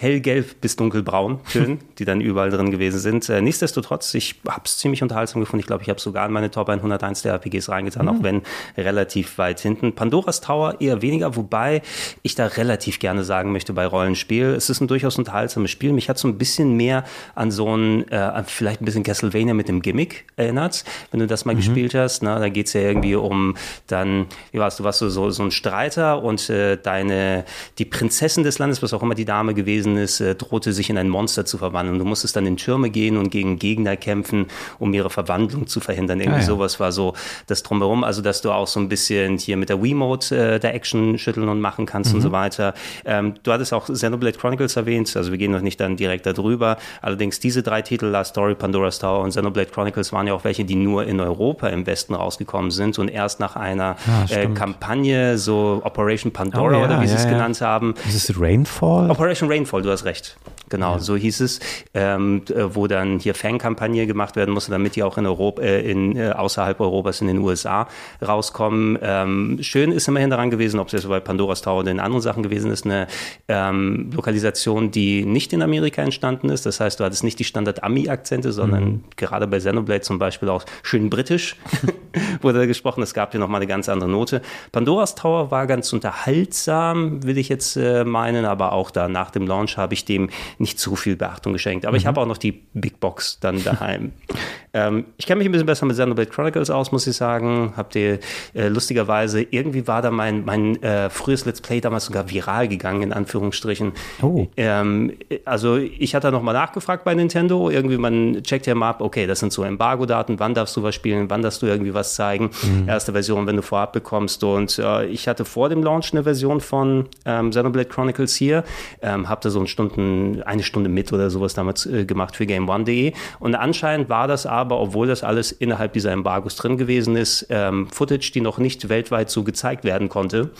hellgelb 0.00 0.62
bis 0.62 0.76
dunkelbraun 0.76 1.40
schön, 1.46 1.78
die 1.98 2.06
dann 2.06 2.22
überall 2.22 2.48
drin 2.48 2.70
gewesen 2.70 2.98
sind. 2.98 3.28
Äh, 3.28 3.42
nichtsdestotrotz, 3.42 4.14
ich 4.14 4.40
habe 4.48 4.62
es 4.64 4.78
ziemlich 4.78 5.02
unterhaltsam 5.02 5.40
gefunden. 5.40 5.60
Ich 5.60 5.66
glaube, 5.66 5.82
ich 5.82 5.90
habe 5.90 6.00
sogar 6.00 6.26
in 6.26 6.32
meine 6.32 6.50
Top 6.50 6.70
101 6.70 7.20
der 7.20 7.34
RPGs 7.34 7.68
reingetan, 7.68 8.06
mhm. 8.06 8.08
auch 8.08 8.22
wenn 8.22 8.42
relativ 8.78 9.36
weit 9.36 9.60
hinten. 9.60 9.94
Pandoras 9.94 10.40
Tower 10.40 10.80
eher 10.80 11.02
weniger, 11.02 11.36
wobei 11.36 11.82
ich 12.22 12.34
da 12.34 12.46
relativ 12.46 12.98
gerne 12.98 13.24
sagen 13.24 13.52
möchte 13.52 13.74
bei 13.74 13.84
Rollenspiel, 13.84 14.46
es 14.46 14.70
ist 14.70 14.80
ein 14.80 14.88
durchaus 14.88 15.18
unterhaltsames 15.18 15.70
Spiel. 15.70 15.92
Mich 15.92 16.08
hat 16.08 16.16
so 16.16 16.28
ein 16.28 16.38
bisschen 16.38 16.76
mehr 16.78 17.04
an 17.34 17.50
so 17.50 17.76
ein, 17.76 18.08
äh, 18.08 18.42
vielleicht 18.46 18.80
ein 18.80 18.86
bisschen 18.86 19.02
Castlevania 19.02 19.52
mit 19.52 19.68
dem 19.68 19.82
Gimmick 19.82 20.24
erinnert, 20.36 20.84
wenn 21.10 21.20
du 21.20 21.26
das 21.26 21.44
mal 21.44 21.52
mhm. 21.52 21.58
gespielt 21.58 21.94
hast. 21.94 22.22
Na, 22.22 22.38
da 22.38 22.48
geht 22.48 22.68
es 22.68 22.72
ja 22.72 22.80
irgendwie 22.80 23.16
um 23.16 23.54
dann, 23.86 24.26
wie 24.52 24.60
warst 24.60 24.80
du, 24.80 24.84
warst 24.84 25.02
du 25.02 25.10
so, 25.10 25.28
so 25.28 25.42
ein 25.42 25.50
Streiter 25.50 26.22
und 26.22 26.48
äh, 26.48 26.78
deine, 26.78 27.44
die 27.76 27.84
Prinzessin 27.84 28.44
des 28.44 28.58
Landes, 28.58 28.82
was 28.82 28.94
auch 28.94 29.02
immer 29.02 29.14
die 29.14 29.26
Dame 29.26 29.52
gewesen 29.52 29.89
gewesen 29.90 30.02
ist, 30.02 30.20
äh, 30.20 30.34
drohte 30.34 30.72
sich 30.72 30.90
in 30.90 30.98
ein 30.98 31.08
Monster 31.08 31.44
zu 31.44 31.58
verwandeln. 31.58 31.98
Du 31.98 32.04
musstest 32.04 32.36
dann 32.36 32.46
in 32.46 32.56
Türme 32.56 32.90
gehen 32.90 33.16
und 33.16 33.30
gegen 33.30 33.58
Gegner 33.58 33.96
kämpfen, 33.96 34.46
um 34.78 34.92
ihre 34.94 35.10
Verwandlung 35.10 35.66
zu 35.66 35.80
verhindern. 35.80 36.20
Irgendwie 36.20 36.38
ah, 36.38 36.42
ja. 36.42 36.46
sowas 36.46 36.80
war 36.80 36.92
so 36.92 37.14
das 37.46 37.62
Drumherum. 37.62 38.04
Also, 38.04 38.22
dass 38.22 38.42
du 38.42 38.52
auch 38.52 38.66
so 38.66 38.80
ein 38.80 38.88
bisschen 38.88 39.38
hier 39.38 39.56
mit 39.56 39.68
der 39.68 39.82
Wiimote 39.82 40.54
äh, 40.54 40.60
der 40.60 40.74
Action 40.74 41.18
schütteln 41.18 41.48
und 41.48 41.60
machen 41.60 41.86
kannst 41.86 42.10
mhm. 42.10 42.16
und 42.16 42.22
so 42.22 42.32
weiter. 42.32 42.74
Ähm, 43.04 43.34
du 43.42 43.52
hattest 43.52 43.72
auch 43.72 43.86
Xenoblade 43.86 44.38
Chronicles 44.38 44.76
erwähnt, 44.76 45.14
also 45.16 45.30
wir 45.30 45.38
gehen 45.38 45.52
noch 45.52 45.60
nicht 45.60 45.80
dann 45.80 45.96
direkt 45.96 46.26
darüber. 46.26 46.76
Allerdings 47.02 47.40
diese 47.40 47.62
drei 47.62 47.82
Titel, 47.82 48.06
Last 48.06 48.30
Story, 48.30 48.54
Pandora's 48.54 48.98
Tower 48.98 49.22
und 49.22 49.30
Xenoblade 49.30 49.70
Chronicles, 49.70 50.12
waren 50.12 50.26
ja 50.26 50.34
auch 50.34 50.44
welche, 50.44 50.64
die 50.64 50.74
nur 50.74 51.04
in 51.04 51.20
Europa 51.20 51.68
im 51.68 51.86
Westen 51.86 52.14
rausgekommen 52.14 52.70
sind 52.70 52.98
und 52.98 53.08
erst 53.08 53.40
nach 53.40 53.56
einer 53.56 53.96
ja, 54.28 54.36
äh, 54.36 54.46
Kampagne, 54.48 55.38
so 55.38 55.80
Operation 55.84 56.32
Pandora 56.32 56.68
oh, 56.68 56.80
ja, 56.80 56.84
oder 56.84 57.02
wie 57.02 57.06
sie 57.06 57.16
es 57.16 57.26
genannt 57.26 57.60
haben. 57.60 57.94
Ist 58.08 58.30
es 58.30 58.40
Rainfall? 58.40 59.10
Operation 59.10 59.50
Rainfall 59.50 59.79
Voll, 59.80 59.86
du 59.86 59.92
hast 59.92 60.04
recht. 60.04 60.36
Genau, 60.68 60.92
ja. 60.92 60.98
so 61.00 61.16
hieß 61.16 61.40
es, 61.40 61.58
ähm, 61.94 62.42
äh, 62.48 62.74
wo 62.74 62.86
dann 62.86 63.18
hier 63.18 63.34
Fankampagne 63.34 64.06
gemacht 64.06 64.36
werden 64.36 64.54
musste, 64.54 64.70
damit 64.70 64.94
die 64.94 65.02
auch 65.02 65.18
in 65.18 65.26
Europa, 65.26 65.62
äh, 65.62 65.90
in, 65.90 66.16
äh, 66.16 66.30
außerhalb 66.30 66.78
Europas 66.80 67.20
in 67.20 67.26
den 67.26 67.38
USA 67.38 67.88
rauskommen. 68.26 68.96
Ähm, 69.02 69.58
schön 69.62 69.90
ist 69.90 70.06
immerhin 70.06 70.30
daran 70.30 70.50
gewesen, 70.50 70.78
ob 70.78 70.86
es 70.86 70.92
jetzt 70.92 71.08
bei 71.08 71.18
Pandoras 71.18 71.62
Tower 71.62 71.80
oder 71.80 71.90
in 71.90 71.98
anderen 71.98 72.22
Sachen 72.22 72.44
gewesen 72.44 72.70
ist, 72.70 72.84
eine 72.84 73.08
ähm, 73.48 74.10
Lokalisation, 74.14 74.92
die 74.92 75.24
nicht 75.24 75.52
in 75.52 75.62
Amerika 75.62 76.02
entstanden 76.02 76.50
ist. 76.50 76.66
Das 76.66 76.78
heißt, 76.78 77.00
du 77.00 77.04
hattest 77.04 77.24
nicht 77.24 77.40
die 77.40 77.44
Standard-Ami-Akzente, 77.44 78.52
sondern 78.52 78.84
mhm. 78.84 79.04
gerade 79.16 79.48
bei 79.48 79.58
Xenoblade 79.58 80.02
zum 80.02 80.20
Beispiel 80.20 80.48
auch 80.50 80.64
schön 80.84 81.10
britisch 81.10 81.56
wurde 82.42 82.60
da 82.60 82.66
gesprochen. 82.66 83.02
Es 83.02 83.12
gab 83.12 83.32
hier 83.32 83.40
nochmal 83.40 83.60
eine 83.60 83.66
ganz 83.66 83.88
andere 83.88 84.08
Note. 84.08 84.40
Pandoras 84.70 85.16
Tower 85.16 85.50
war 85.50 85.66
ganz 85.66 85.92
unterhaltsam, 85.92 87.24
will 87.24 87.38
ich 87.38 87.48
jetzt 87.48 87.76
äh, 87.76 88.04
meinen, 88.04 88.44
aber 88.44 88.72
auch 88.72 88.92
da 88.92 89.08
nach 89.08 89.32
dem 89.32 89.48
Launch 89.48 89.69
habe 89.76 89.94
ich 89.94 90.04
dem 90.04 90.30
nicht 90.58 90.78
zu 90.78 90.96
viel 90.96 91.16
Beachtung 91.16 91.52
geschenkt. 91.52 91.86
Aber 91.86 91.92
mhm. 91.92 91.98
ich 91.98 92.06
habe 92.06 92.20
auch 92.20 92.26
noch 92.26 92.38
die 92.38 92.52
Big 92.74 93.00
Box 93.00 93.38
dann 93.40 93.62
daheim. 93.62 94.12
ähm, 94.72 95.06
ich 95.16 95.26
kenne 95.26 95.38
mich 95.38 95.48
ein 95.48 95.52
bisschen 95.52 95.66
besser 95.66 95.86
mit 95.86 95.96
Xenoblade 95.96 96.30
Chronicles 96.30 96.70
aus, 96.70 96.92
muss 96.92 97.06
ich 97.06 97.16
sagen. 97.16 97.74
Habt 97.76 97.94
ihr 97.96 98.18
äh, 98.54 98.68
lustigerweise, 98.68 99.42
irgendwie 99.42 99.86
war 99.86 100.02
da 100.02 100.10
mein, 100.10 100.44
mein 100.44 100.82
äh, 100.82 101.10
frühes 101.10 101.44
Let's 101.44 101.60
Play 101.60 101.80
damals 101.80 102.06
sogar 102.06 102.30
viral 102.30 102.68
gegangen, 102.68 103.02
in 103.02 103.12
Anführungsstrichen. 103.12 103.92
Oh. 104.22 104.46
Ähm, 104.56 105.12
also 105.44 105.76
ich 105.76 106.14
hatte 106.14 106.30
nochmal 106.30 106.54
nachgefragt 106.54 107.04
bei 107.04 107.14
Nintendo. 107.14 107.70
Irgendwie, 107.70 107.98
man 107.98 108.42
checkt 108.42 108.66
ja 108.66 108.74
mal 108.74 108.90
ab, 108.90 109.00
okay, 109.00 109.26
das 109.26 109.40
sind 109.40 109.52
so 109.52 109.62
Embargo-Daten, 109.62 110.38
wann 110.38 110.54
darfst 110.54 110.76
du 110.76 110.82
was 110.82 110.94
spielen, 110.94 111.30
wann 111.30 111.42
darfst 111.42 111.62
du 111.62 111.66
irgendwie 111.66 111.94
was 111.94 112.14
zeigen. 112.14 112.50
Mhm. 112.62 112.88
Erste 112.88 113.12
Version, 113.12 113.46
wenn 113.46 113.56
du 113.56 113.62
vorab 113.62 113.92
bekommst. 113.92 114.42
Und 114.44 114.78
äh, 114.78 115.06
ich 115.06 115.28
hatte 115.28 115.44
vor 115.44 115.68
dem 115.68 115.82
Launch 115.82 116.12
eine 116.12 116.24
Version 116.24 116.60
von 116.60 117.08
ähm, 117.24 117.50
Xenoblade 117.50 117.88
Chronicles 117.88 118.34
hier, 118.34 118.64
ähm, 119.02 119.28
habe 119.28 119.40
da 119.42 119.50
so 119.50 119.59
einen 119.60 119.68
Stunden, 119.68 120.42
eine 120.42 120.62
Stunde 120.62 120.90
mit 120.90 121.12
oder 121.12 121.30
sowas 121.30 121.54
damals 121.54 121.86
äh, 121.86 122.04
gemacht 122.04 122.36
für 122.36 122.46
GameOne.de. 122.46 123.12
Und 123.38 123.54
anscheinend 123.54 124.08
war 124.08 124.28
das 124.28 124.46
aber, 124.46 124.80
obwohl 124.80 125.06
das 125.06 125.22
alles 125.22 125.52
innerhalb 125.52 125.92
dieser 125.92 126.12
Embargos 126.12 126.56
drin 126.56 126.76
gewesen 126.76 127.16
ist, 127.16 127.46
ähm, 127.50 127.88
Footage, 127.90 128.32
die 128.32 128.40
noch 128.40 128.58
nicht 128.58 128.88
weltweit 128.88 129.30
so 129.30 129.44
gezeigt 129.44 129.84
werden 129.84 130.08
konnte. 130.08 130.50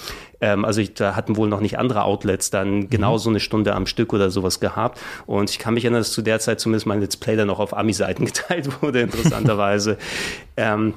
Ähm, 0.40 0.64
also 0.64 0.80
ich, 0.80 0.94
da 0.94 1.16
hatten 1.16 1.36
wohl 1.36 1.48
noch 1.48 1.60
nicht 1.60 1.78
andere 1.78 2.04
Outlets 2.04 2.50
dann 2.50 2.76
mhm. 2.76 2.90
genau 2.90 3.18
so 3.18 3.30
eine 3.30 3.40
Stunde 3.40 3.74
am 3.74 3.86
Stück 3.86 4.12
oder 4.12 4.30
sowas 4.30 4.60
gehabt. 4.60 5.00
Und 5.26 5.50
ich 5.50 5.58
kann 5.58 5.74
mich 5.74 5.84
erinnern, 5.84 6.00
dass 6.00 6.12
zu 6.12 6.22
der 6.22 6.40
Zeit 6.40 6.60
zumindest 6.60 6.86
mein 6.86 7.00
Let's 7.00 7.16
Play 7.16 7.36
dann 7.36 7.48
noch 7.48 7.60
auf 7.60 7.76
Ami-Seiten 7.76 8.24
geteilt 8.26 8.82
wurde, 8.82 9.00
interessanterweise. 9.00 9.98
ähm, 10.56 10.94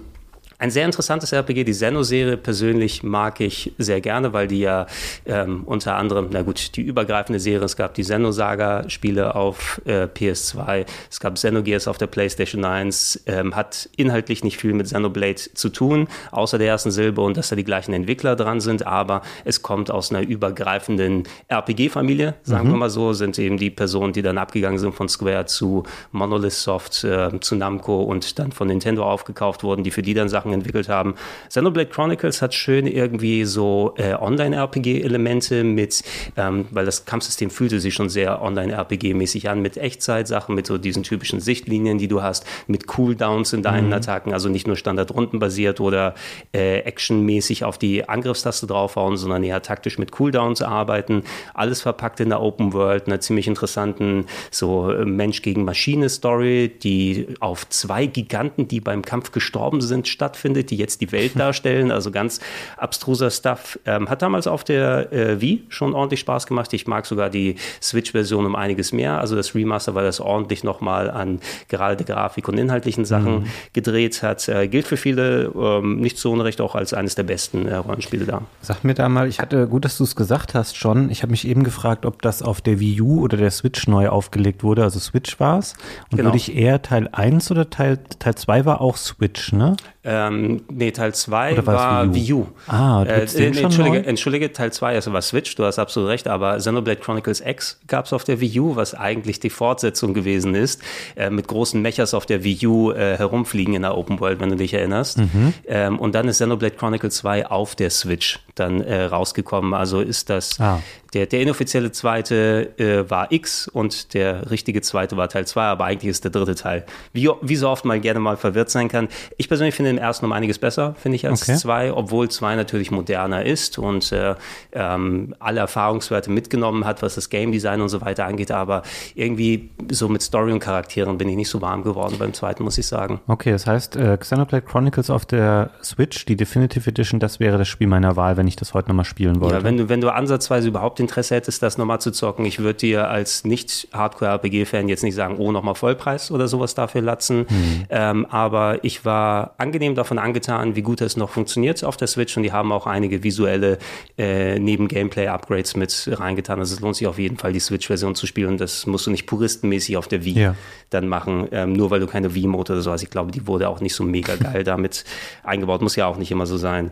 ein 0.64 0.72
sehr 0.72 0.86
interessantes 0.86 1.34
RPG, 1.34 1.66
die 1.66 1.74
Zeno-Serie 1.74 2.38
persönlich 2.38 3.04
mag 3.04 3.42
ich 3.42 3.74
sehr 3.78 4.00
gerne, 4.00 4.32
weil 4.32 4.48
die 4.48 4.62
ja 4.62 4.88
ähm, 5.26 5.64
unter 5.66 5.98
anderem, 5.98 6.30
na 6.32 6.42
gut, 6.42 6.78
die 6.78 6.82
übergreifende 6.84 7.42
Serie, 7.42 7.66
es 7.66 7.76
gab 7.76 7.96
die 7.96 8.02
Xenosaga-Spiele 8.04 9.36
auf 9.36 9.82
äh, 9.84 10.04
PS2, 10.04 10.86
es 11.12 11.20
gab 11.20 11.36
Xenogears 11.36 11.90
auf 11.90 11.98
der 11.98 12.08
PlayStation 12.08 12.64
1, 12.64 13.24
ähm, 13.26 13.58
hat 13.58 13.90
inhaltlich 13.98 14.46
nicht 14.46 14.56
viel 14.56 14.72
mit 14.72 14.86
Xenoblade 14.86 15.36
zu 15.54 15.68
tun, 15.68 16.08
außer 16.32 16.58
der 16.58 16.68
ersten 16.68 16.92
Silbe 16.92 17.20
und 17.20 17.36
dass 17.36 17.50
da 17.50 17.58
die 17.58 17.66
gleichen 17.66 17.92
Entwickler 17.92 18.38
dran 18.38 18.62
sind, 18.62 18.88
aber 18.88 19.22
es 19.44 19.64
kommt 19.64 19.92
aus 19.92 20.12
einer 20.12 20.26
übergreifenden 20.26 21.24
RPG-Familie, 21.50 22.36
sagen 22.44 22.70
mhm. 22.70 22.72
wir 22.72 22.78
mal 22.78 22.90
so, 22.90 23.12
sind 23.12 23.38
eben 23.38 23.58
die 23.58 23.70
Personen, 23.70 24.14
die 24.14 24.22
dann 24.22 24.38
abgegangen 24.38 24.80
sind 24.80 24.96
von 24.96 25.10
Square 25.10 25.46
zu 25.46 25.84
Monolith 26.14 26.54
Soft, 26.54 27.04
äh, 27.04 27.38
zu 27.42 27.58
Namco 27.58 28.04
und 28.04 28.40
dann 28.40 28.54
von 28.54 28.70
Nintendo 28.70 29.04
aufgekauft 29.04 29.66
wurden, 29.66 29.84
die 29.84 29.92
für 29.92 30.02
die 30.02 30.14
dann 30.14 30.30
Sachen 30.30 30.53
Sachen 30.54 30.62
entwickelt 30.62 30.90
haben. 30.90 31.16
Xenoblade 31.50 31.90
Chronicles 31.90 32.42
hat 32.42 32.54
schön 32.54 32.88
irgendwie 32.88 33.46
so 33.46 33.94
äh, 33.98 34.14
Online-RPG-Elemente 34.14 35.64
mit, 35.64 36.04
ähm, 36.38 36.66
weil 36.72 36.86
das 36.86 37.06
Kampfsystem 37.06 37.50
fühlte 37.50 37.80
sich 37.80 37.94
schon 37.94 38.10
sehr 38.10 38.42
Online-RPG-mäßig 38.42 39.50
an, 39.50 39.62
mit 39.62 39.78
Echtzeitsachen, 39.78 40.56
mit 40.56 40.68
so 40.68 40.78
diesen 40.78 41.04
typischen 41.04 41.40
Sichtlinien, 41.40 41.98
die 41.98 42.08
du 42.08 42.22
hast, 42.22 42.46
mit 42.68 42.88
Cooldowns 42.88 43.54
in 43.54 43.64
deinen 43.64 43.88
mhm. 43.88 43.94
Attacken, 43.94 44.34
also 44.34 44.50
nicht 44.50 44.68
nur 44.68 44.76
Standard-Rundenbasiert 44.76 45.80
oder 45.80 46.14
äh, 46.54 46.80
actionmäßig 46.80 47.64
auf 47.64 47.78
die 47.78 48.08
Angriffstaste 48.08 48.68
draufhauen, 48.68 49.18
sondern 49.18 49.44
eher 49.44 49.62
taktisch 49.62 49.98
mit 49.98 50.12
Cooldowns 50.12 50.62
arbeiten. 50.62 51.24
Alles 51.54 51.82
verpackt 51.82 52.20
in 52.20 52.30
der 52.30 52.42
Open 52.42 52.74
World, 52.74 53.08
einer 53.08 53.20
ziemlich 53.20 53.48
interessanten 53.48 54.26
so 54.52 54.92
äh, 54.92 55.06
Mensch 55.06 55.42
gegen 55.42 55.66
Maschine-Story, 55.66 56.72
die 56.82 57.28
auf 57.40 57.68
zwei 57.70 58.06
Giganten, 58.06 58.68
die 58.68 58.80
beim 58.80 59.02
Kampf 59.02 59.32
gestorben 59.32 59.82
sind, 59.82 60.08
stattfindet, 60.08 60.43
die 60.52 60.76
jetzt 60.78 61.02
die 61.02 61.12
Welt 61.12 61.40
darstellen. 61.40 61.92
Also 61.92 62.12
ganz 62.12 62.40
abstruser 62.78 63.32
Stuff. 63.32 63.80
Ähm, 63.86 64.10
hat 64.10 64.22
damals 64.22 64.48
auf 64.48 64.64
der 64.64 65.12
äh, 65.14 65.42
Wii 65.42 65.64
schon 65.70 65.94
ordentlich 65.94 66.20
Spaß 66.20 66.48
gemacht. 66.48 66.74
Ich 66.74 66.88
mag 66.88 67.06
sogar 67.06 67.30
die 67.30 67.56
Switch-Version 67.82 68.46
um 68.46 68.56
einiges 68.56 68.92
mehr. 68.92 69.20
Also 69.20 69.36
das 69.36 69.56
Remaster, 69.56 69.96
weil 69.96 70.06
das 70.06 70.20
ordentlich 70.20 70.64
nochmal 70.64 71.10
an 71.10 71.40
gerade 71.70 71.96
der 71.96 72.16
Grafik 72.16 72.48
und 72.48 72.58
inhaltlichen 72.58 73.06
Sachen 73.06 73.42
mhm. 73.42 73.46
gedreht 73.74 74.22
hat. 74.24 74.48
Äh, 74.50 74.68
gilt 74.68 74.88
für 74.88 74.98
viele 74.98 75.52
ähm, 75.56 76.00
nicht 76.00 76.18
so 76.18 76.32
unrecht 76.32 76.62
auch 76.62 76.76
als 76.76 76.94
eines 76.94 77.16
der 77.16 77.24
besten 77.24 77.68
äh, 77.68 77.76
Rollenspiele 77.76 78.26
da. 78.26 78.42
Sag 78.62 78.84
mir 78.84 78.94
da 78.94 79.10
mal, 79.10 79.28
ich 79.28 79.40
hatte, 79.40 79.68
gut, 79.68 79.86
dass 79.86 79.98
du 79.98 80.04
es 80.04 80.16
gesagt 80.16 80.54
hast 80.54 80.78
schon. 80.78 81.10
Ich 81.10 81.22
habe 81.22 81.32
mich 81.32 81.48
eben 81.48 81.64
gefragt, 81.64 82.06
ob 82.06 82.22
das 82.22 82.42
auf 82.42 82.62
der 82.62 82.80
Wii 82.80 83.02
U 83.02 83.22
oder 83.22 83.38
der 83.38 83.52
Switch 83.52 83.88
neu 83.88 84.10
aufgelegt 84.10 84.64
wurde. 84.64 84.84
Also 84.84 85.00
Switch 85.00 85.40
war 85.40 85.60
es. 85.60 85.74
Und 86.12 86.18
genau. 86.18 86.30
würde 86.30 86.38
ich 86.38 86.56
eher 86.56 86.82
Teil 86.82 87.10
1 87.12 87.52
oder 87.52 87.70
Teil, 87.70 88.00
Teil 88.20 88.36
2 88.36 88.66
war 88.66 88.82
auch 88.82 88.98
Switch, 88.98 89.54
ne? 89.54 89.76
Ähm, 90.06 90.64
nee, 90.70 90.92
Teil 90.92 91.14
2 91.14 91.66
war 91.66 92.14
Wii 92.14 92.34
U. 92.34 92.48
Ah, 92.68 93.04
äh, 93.04 93.26
nee, 93.36 93.62
entschuldige, 93.62 94.06
entschuldige, 94.06 94.52
Teil 94.52 94.74
2 94.74 94.96
also 94.96 95.14
war 95.14 95.22
Switch, 95.22 95.56
du 95.56 95.64
hast 95.64 95.80
absolut 95.80 96.10
recht, 96.10 96.28
aber 96.28 96.58
Xenoblade 96.58 97.00
Chronicles 97.00 97.40
X 97.40 97.80
gab 97.88 98.06
es 98.06 98.14
auf 98.14 98.26
der 98.26 98.42
Wii 98.42 98.60
U, 98.60 98.76
was 98.76 98.94
eigentlich 98.94 99.40
die 99.40 99.50
Fortsetzung 99.50 100.14
gewesen 100.14 100.56
ist, 100.56 100.82
äh, 101.16 101.30
mit 101.30 101.48
großen 101.48 101.82
Mechas 101.82 102.14
auf 102.14 102.26
der 102.26 102.44
Wii 102.44 102.68
U 102.68 102.92
äh, 102.92 103.18
herumfliegen 103.18 103.76
in 103.76 103.84
der 103.84 103.98
Open 103.98 104.20
World, 104.20 104.42
wenn 104.42 104.50
du 104.50 104.58
dich 104.58 104.74
erinnerst. 104.74 105.20
Mhm. 105.20 105.54
Ähm, 105.68 106.00
und 106.00 106.16
dann 106.16 106.28
ist 106.28 106.36
Xenoblade 106.38 106.76
Chronicles 106.76 107.16
2 107.16 107.48
auf 107.48 107.76
der 107.76 107.90
Switch 107.90 108.40
dann 108.56 108.82
äh, 108.82 109.04
rausgekommen. 109.06 109.74
Also 109.74 110.02
ist 110.02 110.30
das 110.30 110.60
ah. 110.60 110.80
Der, 111.14 111.28
der 111.28 111.42
inoffizielle 111.42 111.92
zweite 111.92 112.78
äh, 112.80 113.10
war 113.10 113.32
X 113.32 113.68
und 113.68 114.16
der 114.16 114.50
richtige 114.50 114.82
zweite 114.82 115.16
war 115.16 115.30
Teil 115.30 115.46
2, 115.46 115.62
aber 115.62 115.86
eigentlich 115.86 116.10
ist 116.10 116.24
der 116.24 116.32
dritte 116.32 116.56
Teil. 116.56 116.86
Wie, 117.14 117.30
wie 117.42 117.56
so 117.56 117.70
oft 117.70 117.86
man 117.86 118.02
gerne 118.02 118.20
mal 118.20 118.36
verwirrt 118.36 118.72
sein 118.72 118.88
kann. 118.88 119.08
Ich 119.38 119.48
persönlich 119.48 119.76
finde 119.76 119.92
den 119.92 120.00
ersten 120.00 120.26
um 120.26 120.32
einiges 120.32 120.58
besser, 120.58 120.96
finde 120.96 121.18
ich, 121.18 121.28
als 121.28 121.44
okay. 121.44 121.56
zwei, 121.56 121.94
obwohl 121.94 122.30
zwei 122.30 122.56
natürlich 122.56 122.90
moderner 122.90 123.46
ist 123.46 123.78
und 123.78 124.12
äh, 124.12 124.36
ähm, 124.72 125.36
alle 125.40 125.60
Erfahrungswerte 125.60 126.32
mitgenommen 126.32 126.86
hat, 126.86 127.04
was 127.04 127.16
das 127.16 127.30
Game 127.30 127.52
Design 127.52 127.82
und 127.82 127.90
so 127.90 128.02
weiter 128.02 128.26
angeht. 128.26 128.50
Aber 128.50 128.82
irgendwie 129.14 129.70
so 129.92 130.10
mit 130.10 130.24
Story 130.24 130.52
und 130.52 130.60
Charakteren 130.60 131.20
bin 131.20 131.30
ich 131.30 131.36
nicht 131.36 131.50
so 131.50 131.62
warm 131.62 131.84
geworden 131.84 132.16
beim 132.18 132.34
zweiten, 132.34 132.64
muss 132.64 132.80
ich 132.80 132.88
sagen. 132.88 133.22
Okay, 133.28 133.52
das 133.52 133.68
heißt, 133.68 133.96
äh, 133.98 134.18
Xenoblade 134.18 134.66
Chronicles 134.66 135.12
auf 135.12 135.26
der 135.26 135.70
Switch, 135.84 136.26
die 136.26 136.36
Definitive 136.36 136.90
Edition, 136.90 137.20
das 137.20 137.40
wäre 137.40 137.60
das 137.60 137.68
Spiel 137.68 137.88
meiner 137.88 138.16
Wahl, 138.16 138.36
wenn 138.36 138.43
ich 138.48 138.56
das 138.56 138.74
heute 138.74 138.90
nochmal 138.90 139.06
spielen 139.06 139.40
wollte. 139.40 139.56
Ja, 139.56 139.64
wenn 139.64 139.78
du, 139.78 139.90
wenn 139.90 140.02
du 140.02 140.14
ansatzweise 140.14 140.68
überhaupt 140.68 141.00
Interesse 141.00 141.36
hättest, 141.36 141.62
das 141.64 141.78
nochmal 141.78 142.02
zu 142.02 142.12
zocken, 142.12 142.46
ich 142.46 142.60
würde 142.60 142.80
dir 142.80 143.10
als 143.10 143.44
Nicht-Hardcore-RPG-Fan 143.44 144.88
jetzt 144.88 145.04
nicht 145.04 145.16
sagen, 145.16 145.38
oh, 145.38 145.52
nochmal 145.52 145.76
Vollpreis 145.76 146.32
oder 146.32 146.48
sowas 146.48 146.76
dafür 146.76 147.02
latzen. 147.02 147.46
Mhm. 147.50 147.86
Ähm, 147.90 148.26
aber 148.26 148.84
ich 148.84 149.06
war 149.06 149.56
angenehm 149.58 149.96
davon 149.96 150.20
angetan, 150.20 150.76
wie 150.76 150.82
gut 150.82 151.02
das 151.02 151.18
noch 151.18 151.30
funktioniert 151.30 151.84
auf 151.84 151.98
der 151.98 152.08
Switch 152.08 152.36
und 152.38 152.44
die 152.44 152.52
haben 152.52 152.72
auch 152.72 152.88
einige 152.88 153.24
visuelle 153.24 153.78
äh, 154.18 154.60
Neben-Gameplay-Upgrades 154.60 155.76
mit 155.76 156.10
reingetan. 156.12 156.60
Also 156.60 156.76
es 156.76 156.82
lohnt 156.82 156.96
sich 156.96 157.08
auf 157.08 157.20
jeden 157.20 157.38
Fall, 157.38 157.54
die 157.54 157.60
Switch-Version 157.60 158.16
zu 158.16 158.28
spielen. 158.28 158.58
Das 158.58 158.86
musst 158.86 159.08
du 159.08 159.12
nicht 159.12 159.26
puristenmäßig 159.26 159.98
auf 159.98 160.08
der 160.08 160.26
Wii 160.26 160.40
ja. 160.40 160.56
dann 160.90 161.08
machen, 161.08 161.48
ähm, 161.52 161.74
nur 161.74 161.92
weil 161.92 162.00
du 162.00 162.08
keine 162.08 162.36
Wii-Mode 162.36 162.74
oder 162.74 162.82
so 162.82 162.92
hast. 162.92 163.04
Ich 163.04 163.10
glaube, 163.10 163.32
die 163.32 163.48
wurde 163.48 163.70
auch 163.70 163.82
nicht 163.82 163.96
so 163.96 164.04
mega 164.04 164.36
geil 164.36 164.64
damit 164.64 165.04
eingebaut. 165.44 165.82
Muss 165.82 165.96
ja 165.96 166.08
auch 166.08 166.18
nicht 166.18 166.32
immer 166.32 166.46
so 166.46 166.58
sein. 166.58 166.92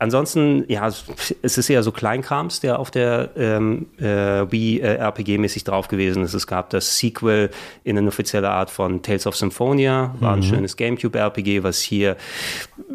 Ansonsten, 0.00 0.64
ja, 0.66 0.88
es 0.88 1.58
ist 1.58 1.68
eher 1.68 1.82
so 1.82 1.92
Kleinkrams, 1.92 2.60
der 2.60 2.78
auf 2.78 2.90
der 2.90 3.32
ähm, 3.36 3.86
äh, 3.98 4.50
Wii 4.50 4.80
äh, 4.80 4.98
RPG-mäßig 4.98 5.62
drauf 5.64 5.88
gewesen 5.88 6.24
ist. 6.24 6.32
Es 6.32 6.46
gab 6.46 6.70
das 6.70 6.96
Sequel 6.96 7.50
in 7.84 7.98
einer 7.98 8.08
offiziellen 8.08 8.46
Art 8.46 8.70
von 8.70 9.02
Tales 9.02 9.26
of 9.26 9.36
Symphonia, 9.36 10.14
war 10.20 10.32
ein 10.32 10.38
mhm. 10.38 10.44
schönes 10.44 10.78
GameCube-RPG, 10.78 11.62
was 11.64 11.80
hier 11.80 12.16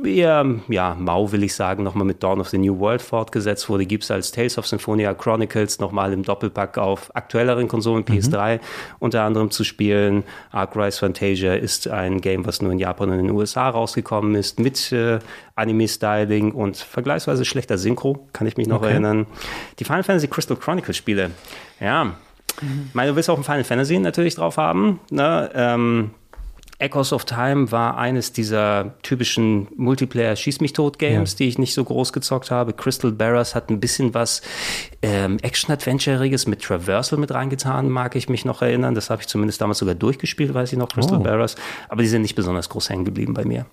eher, 0.03 0.45
ja, 0.67 0.95
mau 0.99 1.31
will 1.31 1.43
ich 1.43 1.55
sagen, 1.55 1.83
nochmal 1.83 2.05
mit 2.05 2.23
Dawn 2.23 2.39
of 2.39 2.49
the 2.49 2.57
New 2.57 2.79
World 2.79 3.01
fortgesetzt 3.01 3.69
wurde. 3.69 3.85
Gibt 3.85 4.03
es 4.03 4.11
als 4.11 4.31
Tales 4.31 4.57
of 4.57 4.67
Symphonia 4.67 5.13
Chronicles 5.13 5.79
nochmal 5.79 6.13
im 6.13 6.23
Doppelpack 6.23 6.77
auf 6.77 7.15
aktuelleren 7.15 7.67
Konsolen, 7.67 8.03
PS3 8.03 8.55
mhm. 8.55 8.59
unter 8.99 9.23
anderem 9.23 9.51
zu 9.51 9.63
spielen. 9.63 10.23
Ark 10.51 10.75
Rise 10.75 10.99
Fantasia 10.99 11.53
ist 11.53 11.87
ein 11.87 12.21
Game, 12.21 12.45
was 12.45 12.61
nur 12.61 12.71
in 12.71 12.79
Japan 12.79 13.09
und 13.09 13.19
in 13.19 13.27
den 13.27 13.35
USA 13.35 13.69
rausgekommen 13.69 14.35
ist, 14.35 14.59
mit 14.59 14.91
äh, 14.91 15.19
Anime-Styling 15.55 16.51
und 16.51 16.77
vergleichsweise 16.77 17.45
schlechter 17.45 17.77
Synchro, 17.77 18.27
kann 18.33 18.47
ich 18.47 18.57
mich 18.57 18.67
noch 18.67 18.81
okay. 18.81 18.91
erinnern. 18.91 19.25
Die 19.79 19.83
Final 19.83 20.03
Fantasy 20.03 20.27
Crystal 20.27 20.57
Chronicles 20.57 20.97
Spiele, 20.97 21.31
ja. 21.79 22.15
Mhm. 22.61 22.85
Ich 22.89 22.95
meine, 22.95 23.11
du 23.11 23.15
willst 23.15 23.29
auch 23.29 23.37
ein 23.37 23.43
Final 23.43 23.63
Fantasy 23.63 23.99
natürlich 23.99 24.35
drauf 24.35 24.57
haben. 24.57 24.99
Ne? 25.09 25.49
Ähm, 25.53 26.11
Echoes 26.77 27.13
of 27.13 27.23
Time 27.23 27.71
war 27.71 27.97
eines 27.97 28.33
dieser 28.33 28.93
typischen 29.01 29.67
Multiplayer-Schieß-mich-tot-Games, 29.77 31.33
ja. 31.33 31.37
die 31.37 31.47
ich 31.47 31.57
nicht 31.57 31.73
so 31.73 31.83
groß 31.83 32.11
gezockt 32.11 32.51
habe. 32.51 32.73
Crystal 32.73 33.11
Bearers 33.11 33.55
hat 33.55 33.69
ein 33.69 33.79
bisschen 33.79 34.13
was 34.13 34.41
ähm, 35.01 35.37
Action-Adventure-iges 35.41 36.47
mit 36.47 36.61
Traversal 36.61 37.17
mit 37.17 37.33
reingetan, 37.33 37.89
mag 37.89 38.15
ich 38.15 38.27
mich 38.27 38.43
noch 38.43 38.61
erinnern. 38.61 38.93
Das 38.93 39.09
habe 39.09 39.21
ich 39.21 39.27
zumindest 39.27 39.61
damals 39.61 39.77
sogar 39.77 39.95
durchgespielt, 39.95 40.53
weiß 40.53 40.73
ich 40.73 40.77
noch, 40.77 40.89
Crystal 40.89 41.19
oh. 41.19 41.23
Bearers. 41.23 41.55
Aber 41.87 42.01
die 42.01 42.09
sind 42.09 42.23
nicht 42.23 42.35
besonders 42.35 42.67
groß 42.67 42.89
hängen 42.89 43.05
geblieben 43.05 43.33
bei 43.33 43.45
mir. 43.45 43.65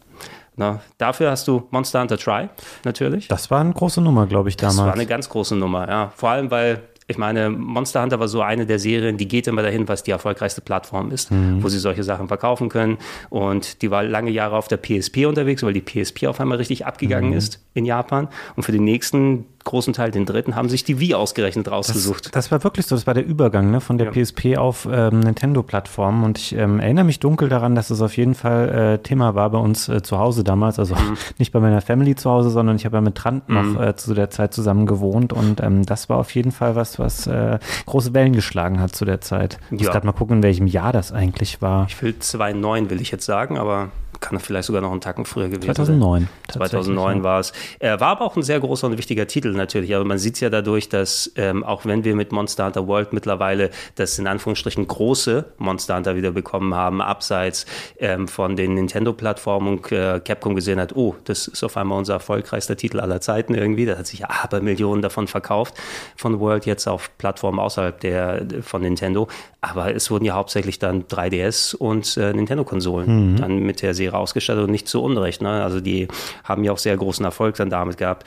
Na, 0.55 0.81
dafür 0.99 1.31
hast 1.31 1.49
du 1.49 1.67
Monster 1.71 2.03
Hunter 2.03 2.19
Try, 2.19 2.49
natürlich. 2.85 3.27
Das 3.27 3.51
war 3.51 3.61
eine 3.61 3.73
große 3.73 4.01
Nummer, 4.03 4.27
glaube 4.27 4.51
ich, 4.51 4.57
damals. 4.57 4.77
Das 4.77 4.87
war 4.87 4.93
eine 4.93 5.07
ganz 5.07 5.29
große 5.29 5.57
Nummer, 5.57 5.89
ja. 5.89 6.13
Vor 6.15 6.29
allem, 6.31 6.51
weil 6.51 6.83
ich 7.13 7.19
meine, 7.19 7.51
Monster 7.51 8.03
Hunter 8.03 8.19
war 8.19 8.29
so 8.29 8.41
eine 8.43 8.67
der 8.67 8.79
Serien, 8.79 9.19
die 9.19 9.29
geht 9.29 9.47
immer 9.47 9.63
dahin, 9.63 9.87
was 9.87 10.03
die 10.03 10.11
erfolgreichste 10.11 10.63
Plattform 10.63 11.13
ist, 11.13 11.31
mhm. 11.31 11.63
wo 11.63 11.69
sie 11.69 11.79
solche 11.79 12.03
Sachen 12.03 12.27
verkaufen 12.27 12.69
können. 12.69 12.99
Und 13.29 13.83
die 13.83 13.91
war 13.91 14.03
lange 14.03 14.31
Jahre 14.31 14.57
auf 14.57 14.67
der 14.67 14.79
PSP 14.79 15.27
unterwegs, 15.27 15.63
weil 15.63 15.75
die 15.75 15.83
PSP 15.83 16.27
auf 16.27 16.41
einmal 16.41 16.59
richtig 16.59 16.87
abgegangen 16.87 17.31
mhm. 17.31 17.37
ist 17.37 17.61
in 17.75 17.85
Japan. 17.85 18.29
Und 18.57 18.63
für 18.63 18.73
die 18.73 18.81
nächsten 18.81 19.45
großen 19.65 19.93
Teil, 19.93 20.11
den 20.11 20.27
dritten, 20.27 20.57
haben 20.57 20.69
sich 20.69 20.85
die 20.85 21.01
Wii 21.01 21.15
ausgerechnet 21.15 21.71
rausgesucht. 21.71 22.27
Das, 22.27 22.33
das 22.33 22.51
war 22.51 22.65
wirklich 22.65 22.87
so, 22.87 22.95
das 22.95 23.07
war 23.07 23.15
der 23.15 23.25
Übergang 23.25 23.71
ne, 23.71 23.81
von 23.81 23.99
der 23.99 24.13
ja. 24.13 24.13
PSP 24.13 24.57
auf 24.57 24.89
ähm, 24.91 25.21
Nintendo-Plattformen 25.21 26.25
und 26.25 26.39
ich 26.39 26.55
ähm, 26.55 26.81
erinnere 26.81 27.05
mich 27.05 27.21
dunkel 27.21 27.49
daran, 27.49 27.75
dass 27.75 27.91
es 27.91 28.01
auf 28.01 28.17
jeden 28.17 28.35
Fall 28.35 28.69
äh, 28.69 28.99
Thema 29.03 29.35
war 29.35 29.51
bei 29.51 29.59
uns 29.59 29.89
äh, 29.89 30.03
zu 30.03 30.19
Hause 30.19 30.45
damals, 30.45 30.79
also 30.79 30.95
mhm. 30.95 31.17
nicht 31.39 31.53
bei 31.53 31.61
meiner 31.61 31.81
Family 31.81 32.15
zu 32.15 32.31
Hause, 32.31 32.51
sondern 32.51 32.77
ich 32.77 32.85
habe 32.85 32.97
ja 32.97 33.01
mit 33.01 33.15
Trant 33.15 33.49
noch 33.49 33.63
mhm. 33.63 33.81
äh, 33.81 33.97
zu 33.97 34.15
der 34.15 34.31
Zeit 34.31 34.55
zusammen 34.55 34.87
gewohnt 34.87 35.33
und 35.33 35.61
ähm, 35.61 35.85
das 35.85 36.09
war 36.09 36.19
auf 36.19 36.35
jeden 36.35 36.53
Fall 36.53 36.77
was, 36.77 36.99
was 36.99 37.27
äh, 37.27 37.59
große 37.87 38.15
Wellen 38.15 38.33
geschlagen 38.33 38.81
hat 38.81 38.95
zu 38.95 39.05
der 39.05 39.21
Zeit. 39.21 39.59
Ich 39.71 39.79
muss 39.79 39.91
gerade 39.91 40.07
mal 40.07 40.13
gucken, 40.13 40.39
in 40.39 40.43
welchem 40.43 40.67
Jahr 40.67 40.93
das 40.93 41.13
eigentlich 41.13 41.63
war. 41.63 41.87
Ich 41.89 42.01
will 42.03 42.19
2009, 42.19 42.91
will 42.91 43.01
ich 43.01 43.11
jetzt 43.11 43.27
sagen, 43.27 43.59
aber 43.59 43.91
kann 44.23 44.39
vielleicht 44.39 44.67
sogar 44.67 44.81
noch 44.81 44.93
einen 44.93 45.03
Tacken 45.03 45.27
früher 45.27 45.49
gewesen 45.49 45.75
2009, 45.75 46.21
sein. 46.21 46.29
2009. 46.53 46.85
2009 46.85 47.25
war 47.25 47.41
es. 47.41 47.53
Er 47.81 48.01
war 48.01 48.09
aber 48.09 48.25
auch 48.25 48.37
ein 48.37 48.43
sehr 48.43 48.61
großer 48.61 48.87
und 48.87 48.97
wichtiger 48.97 49.27
Titel 49.27 49.53
natürlich. 49.53 49.95
Aber 49.95 50.05
man 50.05 50.19
sieht 50.19 50.35
es 50.35 50.41
ja 50.41 50.49
dadurch, 50.49 50.89
dass 50.89 51.31
ähm, 51.37 51.65
auch 51.65 51.85
wenn 51.85 52.05
wir 52.05 52.15
mit 52.15 52.33
Monster 52.33 52.65
Hunter 52.65 52.87
World 52.87 53.13
mittlerweile 53.13 53.71
das 53.97 54.19
in 54.19 54.27
Anführungsstrichen 54.27 54.87
große 54.87 55.45
Monster 55.59 55.97
Hunter 55.97 56.17
wieder 56.17 56.31
bekommen 56.31 56.75
haben, 56.75 57.03
abseits 57.03 57.67
ähm, 57.99 58.29
von 58.29 58.57
den 58.57 58.75
Nintendo-Plattformen 58.75 59.69
und 59.69 59.93
äh, 59.93 60.21
Capcom 60.21 60.55
gesehen 60.55 60.81
hat, 60.81 60.95
oh, 60.97 61.17
das 61.25 61.49
ist 61.49 61.65
auf 61.65 61.77
einmal 61.77 61.99
unser 61.99 62.15
erfolgreichster 62.15 62.77
Titel 62.77 63.01
aller 63.01 63.21
Zeiten 63.21 63.55
irgendwie. 63.55 63.85
Da 63.85 63.99
hat 63.99 64.07
sich 64.07 64.25
aber 64.25 64.61
Millionen 64.61 65.03
davon 65.03 65.27
verkauft 65.27 65.75
von 66.17 66.39
World 66.39 66.65
jetzt 66.65 66.87
auf 66.87 67.11
Plattformen 67.19 67.59
außerhalb 67.59 67.99
der 68.01 68.47
von 68.63 68.83
Nintendo. 68.83 69.27
Aber 69.61 69.95
es 69.95 70.11
wurden 70.11 70.25
ja 70.25 70.35
hauptsächlich 70.35 70.79
dann 70.79 71.05
3DS 71.05 71.75
und 71.75 72.17
äh, 72.17 72.33
Nintendo-Konsolen 72.33 73.33
mhm. 73.33 73.37
dann 73.37 73.59
mit 73.59 73.83
der 73.83 73.95
Serie 73.95 74.12
Charaktere 74.13 74.19
ausgestattet 74.19 74.65
und 74.65 74.71
nicht 74.71 74.89
zu 74.89 75.03
Unrecht. 75.03 75.43
Ne? 75.43 75.63
Also 75.63 75.81
die 75.81 76.09
haben 76.45 76.65
ja 76.65 76.73
auch 76.73 76.79
sehr 76.79 76.97
großen 76.97 77.25
Erfolg 77.25 77.57
dann 77.57 77.71
damit 77.71 77.97
gehabt 77.97 78.27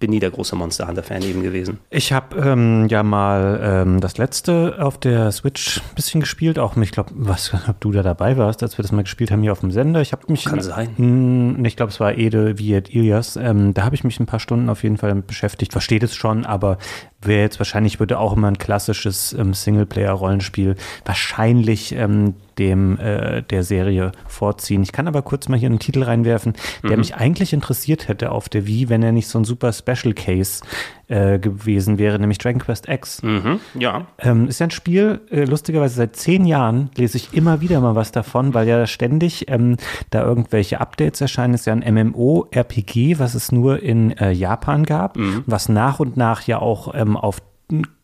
bin 0.00 0.10
nie 0.10 0.20
der 0.20 0.30
große 0.30 0.54
Monster 0.54 0.86
Hunter-Fan 0.86 1.22
eben 1.22 1.42
gewesen. 1.42 1.80
Ich 1.90 2.12
habe 2.12 2.36
ähm, 2.38 2.86
ja 2.88 3.02
mal 3.02 3.60
ähm, 3.60 4.00
das 4.00 4.16
letzte 4.16 4.76
auf 4.78 4.98
der 4.98 5.32
Switch 5.32 5.78
ein 5.78 5.94
bisschen 5.96 6.20
gespielt, 6.20 6.58
auch 6.58 6.76
ich 6.76 6.92
glaube, 6.92 7.10
was, 7.16 7.52
ob 7.68 7.80
du 7.80 7.90
da 7.90 8.04
dabei 8.04 8.36
warst, 8.36 8.62
als 8.62 8.78
wir 8.78 8.84
das 8.84 8.92
mal 8.92 9.02
gespielt 9.02 9.32
haben 9.32 9.42
hier 9.42 9.50
auf 9.50 9.58
dem 9.58 9.72
Sender. 9.72 10.00
Ich 10.00 10.12
habe 10.12 10.22
mich. 10.28 10.44
Kann 10.44 10.60
sein. 10.60 10.90
Mh, 10.96 11.66
ich 11.66 11.76
glaube, 11.76 11.90
es 11.90 11.98
war 11.98 12.16
Ede 12.16 12.58
Viet 12.58 12.94
Ilias. 12.94 13.34
Ähm, 13.36 13.74
da 13.74 13.82
habe 13.84 13.96
ich 13.96 14.04
mich 14.04 14.20
ein 14.20 14.26
paar 14.26 14.38
Stunden 14.38 14.68
auf 14.68 14.84
jeden 14.84 14.98
Fall 14.98 15.12
beschäftigt. 15.16 15.72
Versteht 15.72 16.04
es 16.04 16.14
schon, 16.14 16.46
aber 16.46 16.78
wäre 17.20 17.40
jetzt 17.40 17.58
wahrscheinlich, 17.58 17.98
würde 17.98 18.18
auch 18.18 18.36
immer 18.36 18.48
ein 18.48 18.58
klassisches 18.58 19.32
ähm, 19.32 19.54
Singleplayer-Rollenspiel 19.54 20.76
wahrscheinlich 21.04 21.92
ähm, 21.92 22.34
dem 22.58 22.98
äh, 22.98 23.42
der 23.42 23.62
Serie 23.64 24.12
vorziehen. 24.26 24.82
Ich 24.82 24.92
kann 24.92 25.08
aber 25.08 25.22
kurz 25.22 25.48
mal 25.48 25.58
hier 25.58 25.68
einen 25.68 25.78
Titel 25.78 26.02
reinwerfen, 26.02 26.54
der 26.82 26.92
mhm. 26.92 26.98
mich 26.98 27.16
eigentlich 27.16 27.52
interessiert 27.52 28.08
hätte 28.08 28.30
auf 28.30 28.48
der 28.48 28.66
Wii, 28.66 28.88
wenn 28.88 29.02
er 29.02 29.12
nicht 29.12 29.28
so 29.28 29.38
ein 29.38 29.44
super 29.44 29.72
Special 29.72 30.14
Case 30.14 30.62
äh, 31.08 31.38
gewesen 31.38 31.98
wäre, 31.98 32.18
nämlich 32.18 32.38
Dragon 32.38 32.60
Quest 32.60 32.88
X. 32.88 33.22
Mhm, 33.22 33.60
ja. 33.74 34.06
Ähm, 34.18 34.48
ist 34.48 34.60
ja 34.60 34.66
ein 34.66 34.70
Spiel, 34.70 35.20
äh, 35.30 35.44
lustigerweise 35.44 35.94
seit 35.94 36.16
zehn 36.16 36.44
Jahren 36.44 36.90
lese 36.96 37.16
ich 37.16 37.34
immer 37.34 37.60
wieder 37.60 37.80
mal 37.80 37.94
was 37.94 38.12
davon, 38.12 38.54
weil 38.54 38.68
ja 38.68 38.86
ständig 38.86 39.50
ähm, 39.50 39.76
da 40.10 40.22
irgendwelche 40.22 40.80
Updates 40.80 41.20
erscheinen. 41.20 41.54
Ist 41.54 41.66
ja 41.66 41.72
ein 41.72 41.94
MMO-RPG, 41.94 43.18
was 43.18 43.34
es 43.34 43.52
nur 43.52 43.82
in 43.82 44.12
äh, 44.18 44.30
Japan 44.30 44.84
gab, 44.84 45.16
mhm. 45.16 45.44
was 45.46 45.68
nach 45.68 46.00
und 46.00 46.16
nach 46.16 46.42
ja 46.42 46.58
auch 46.58 46.94
ähm, 46.94 47.16
auf 47.16 47.40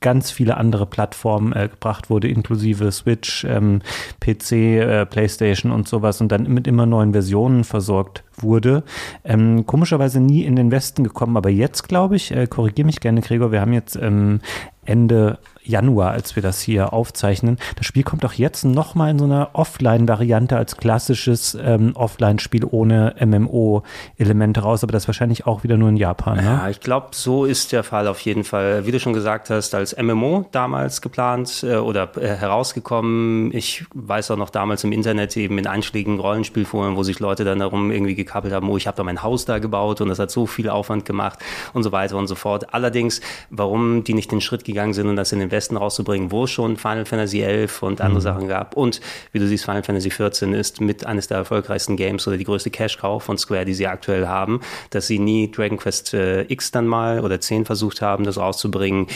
ganz 0.01 0.31
viele 0.31 0.57
andere 0.59 0.85
Plattformen 0.87 1.53
äh, 1.53 1.69
gebracht 1.69 2.11
wurde, 2.11 2.29
inklusive 2.29 2.93
Switch, 2.93 3.45
ähm, 3.45 3.81
PC, 4.21 4.53
äh, 4.53 5.07
PlayStation 5.07 5.73
und 5.73 5.89
sowas 5.89 6.21
und 6.21 6.31
dann 6.31 6.45
mit 6.45 6.67
immer 6.67 6.85
neuen 6.85 7.13
Versionen 7.13 7.65
versorgt 7.65 8.25
wurde. 8.37 8.83
Ähm, 9.25 9.65
komischerweise 9.67 10.21
nie 10.21 10.45
in 10.45 10.57
den 10.57 10.71
Westen 10.71 11.03
gekommen, 11.03 11.37
aber 11.37 11.49
jetzt 11.49 11.89
glaube 11.89 12.17
ich, 12.17 12.31
äh, 12.31 12.47
korrigiere 12.47 12.87
mich 12.87 13.01
gerne, 13.01 13.23
Gregor, 13.23 13.53
wir 13.53 13.61
haben 13.61 13.73
jetzt 13.73 13.97
ähm, 13.97 14.41
Ende 14.85 15.39
Januar, 15.65 16.13
als 16.13 16.37
wir 16.37 16.43
das 16.43 16.61
hier 16.61 16.93
aufzeichnen. 16.93 17.59
Das 17.77 17.87
Spiel 17.87 18.03
kommt 18.03 18.25
auch 18.25 18.35
jetzt 18.35 18.65
nochmal 18.65 19.11
in 19.11 19.19
so 19.19 19.25
einer 19.25 19.51
Offline-Variante 19.55 20.57
als 20.57 20.77
klassisches 20.77 21.57
ähm, 21.61 21.93
Offline-Spiel 21.97 22.65
ohne 22.71 23.15
MMO-Elemente 23.19 24.61
raus, 24.61 24.83
aber 24.83 24.93
das 24.93 25.09
wahrscheinlich 25.09 25.47
auch 25.47 25.65
wieder 25.65 25.77
nur 25.77 25.89
in 25.89 25.97
Japan. 25.97 26.37
Ne? 26.37 26.45
Ja, 26.45 26.69
ich 26.69 26.81
glaube, 26.81 27.09
so 27.13 27.45
ist 27.45 27.73
der 27.73 27.83
Fall 27.83 28.07
auf 28.09 28.21
jeden 28.21 28.45
Fall. 28.45 28.87
Wie 28.87 28.93
du 28.93 29.01
schon 29.01 29.13
gesagt 29.13 29.51
hast, 29.51 29.75
als 29.75 29.97
MMO 29.97 30.47
damals 30.53 31.01
geplant 31.01 31.65
äh, 31.67 31.77
oder 31.77 32.11
äh, 32.17 32.29
herausgekommen. 32.29 33.51
Ich 33.55 33.85
weiß 33.95 34.31
auch 34.31 34.37
noch 34.37 34.51
damals 34.51 34.85
im 34.85 34.93
Internet 34.93 35.37
eben 35.37 35.59
in 35.59 35.67
einschlägigen 35.67 36.21
Rollenspielforen, 36.21 36.97
wo 36.97 37.03
sich 37.03 37.21
Leute 37.21 37.45
dann 37.45 37.59
darum 37.59 37.91
irgendwie 37.91 38.15
gekappelt 38.15 38.53
haben, 38.53 38.69
oh, 38.69 38.77
ich 38.77 38.87
habe 38.87 38.97
da 38.97 39.05
mein 39.05 39.23
Haus 39.23 39.45
da 39.45 39.59
gebaut 39.59 40.01
und 40.01 40.09
das 40.09 40.19
hat 40.19 40.31
so 40.31 40.47
viel 40.47 40.69
Aufwand 40.69 41.05
gemacht 41.05 41.39
und 41.73 41.83
so 41.83 41.93
weiter 41.93 42.17
und 42.17 42.27
so 42.27 42.35
fort. 42.35 42.75
Allerdings, 42.75 43.21
warum 43.51 44.05
die 44.05 44.15
nicht 44.15 44.31
den 44.31 44.41
Schritt 44.41 44.65
gegangen 44.65 44.93
sind 44.93 45.09
und 45.09 45.17
das 45.17 45.33
in 45.33 45.39
den 45.39 45.51
Westen 45.55 45.77
rauszubringen, 45.77 46.31
wo 46.31 46.45
es 46.45 46.51
schon 46.51 46.77
Final 46.77 47.05
Fantasy 47.05 47.41
11 47.41 47.83
und 47.83 48.01
andere 48.01 48.19
mhm. 48.19 48.25
Sachen 48.25 48.49
gab. 48.49 48.77
Und 48.77 49.01
wie 49.33 49.39
du 49.39 49.47
siehst, 49.47 49.65
Final 49.65 49.83
Fantasy 49.83 50.11
14 50.11 50.53
ist 50.53 50.81
mit 50.81 51.07
eines 51.07 51.29
der 51.29 51.39
erfolgreichsten 51.39 51.97
Games 51.97 52.27
oder 52.27 52.37
die 52.37 52.45
größte 52.45 52.71
Cash-Cow 52.71 53.23
von 53.23 53.39
Square, 53.39 53.65
die 53.65 53.75
sie 53.75 53.87
aktuell 53.87 54.27
haben, 54.27 54.61
dass 54.91 55.07
sie 55.07 55.19
nie 55.19 55.51
Dragon 55.51 55.79
Quest 55.79 56.13
äh, 56.15 56.43
X 56.43 56.71
dann 56.71 56.87
mal 56.87 57.21
oder 57.21 57.41
10 57.41 57.65
versucht 57.65 58.03
haben, 58.03 58.25
das 58.25 58.37
rauszubringen. 58.37 59.07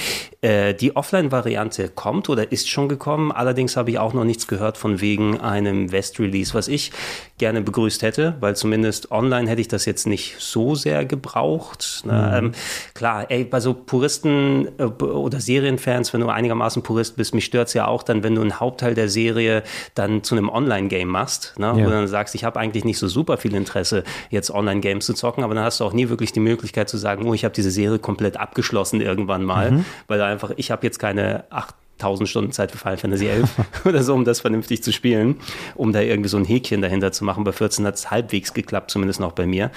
Äh, 0.41 0.75
die 0.75 0.97
Offline-Variante 0.97 1.89
kommt 1.89 2.29
oder 2.29 2.53
ist 2.53 2.69
schon 2.71 2.89
gekommen. 2.89 3.33
Allerdings 3.33 3.77
habe 3.77 3.91
ich 3.91 3.99
auch 3.99 4.15
noch 4.15 4.25
nichts 4.25 4.47
gehört 4.47 4.79
von 4.79 5.01
wegen 5.01 5.41
einem 5.41 5.91
West-Release, 5.93 6.55
was 6.55 6.69
ich 6.69 6.93
gerne 7.39 7.61
begrüßt 7.61 8.03
hätte, 8.03 8.37
weil 8.41 8.57
zumindest 8.57 9.11
online 9.11 9.49
hätte 9.49 9.61
ich 9.61 9.69
das 9.69 9.85
jetzt 9.85 10.07
nicht 10.07 10.37
so 10.39 10.75
sehr 10.75 11.05
gebraucht. 11.05 12.03
Ne? 12.05 12.13
Mhm. 12.13 12.47
Ähm, 12.47 12.53
klar, 12.95 13.31
ey, 13.31 13.45
bei 13.45 13.61
so 13.61 13.75
Puristen 13.75 14.69
äh, 14.79 14.85
oder 14.85 15.41
Serienfans, 15.41 16.13
wenn 16.13 16.21
du 16.21 16.28
einigermaßen 16.35 16.83
Purist 16.83 17.17
bist, 17.17 17.35
mich 17.35 17.45
stört 17.45 17.69
es 17.69 17.75
ja 17.75 17.87
auch 17.87 18.03
dann, 18.03 18.23
wenn 18.23 18.35
du 18.35 18.41
einen 18.41 18.61
Hauptteil 18.61 18.95
der 18.95 19.09
Serie 19.09 19.63
dann 19.95 20.23
zu 20.23 20.35
einem 20.35 20.49
Online-Game 20.49 21.09
machst, 21.09 21.55
ne? 21.59 21.67
ja. 21.67 21.75
wo 21.75 21.85
du 21.85 21.91
dann 21.91 22.09
sagst, 22.09 22.35
ich 22.35 22.45
habe 22.45 22.59
eigentlich 22.59 22.85
nicht 22.85 22.99
so 22.99 23.09
super 23.09 23.37
viel 23.37 23.55
Interesse, 23.55 24.05
jetzt 24.31 24.51
Online-Games 24.51 25.05
zu 25.05 25.15
zocken, 25.15 25.45
aber 25.45 25.55
dann 25.55 25.65
hast 25.65 25.81
du 25.81 25.85
auch 25.85 25.93
nie 25.93 26.09
wirklich 26.09 26.33
die 26.33 26.41
Möglichkeit 26.41 26.89
zu 26.89 26.97
sagen, 26.97 27.27
oh, 27.27 27.35
ich 27.35 27.45
habe 27.45 27.55
diese 27.55 27.71
Serie 27.71 27.99
komplett 27.99 28.37
abgeschlossen 28.37 29.01
irgendwann 29.01 29.45
mal, 29.45 29.71
mhm. 29.71 29.85
weil 30.07 30.21
einfach, 30.23 30.53
ich 30.57 30.71
habe 30.71 30.87
jetzt 30.87 30.99
keine 30.99 31.45
acht 31.51 31.75
1000 32.01 32.29
Stunden 32.29 32.53
Zeit 32.53 32.71
für 32.71 32.79
Final 32.79 32.97
Fantasy 32.97 33.27
11 33.27 33.51
oder 33.85 34.03
so, 34.03 34.15
um 34.15 34.25
das 34.25 34.41
vernünftig 34.41 34.83
zu 34.83 34.93
spielen, 34.93 35.37
um 35.75 35.93
da 35.93 36.01
irgendwie 36.01 36.29
so 36.29 36.37
ein 36.37 36.45
Häkchen 36.45 36.83
dahinter 36.83 37.13
zu 37.13 37.25
machen. 37.25 37.45
Bei 37.45 37.53
14 37.53 37.87
hat 37.87 37.95
es 37.95 38.11
halbwegs 38.11 38.55
geklappt, 38.55 38.91
zumindest 38.91 39.21
noch 39.21 39.33
bei 39.33 39.47
mir. 39.47 39.71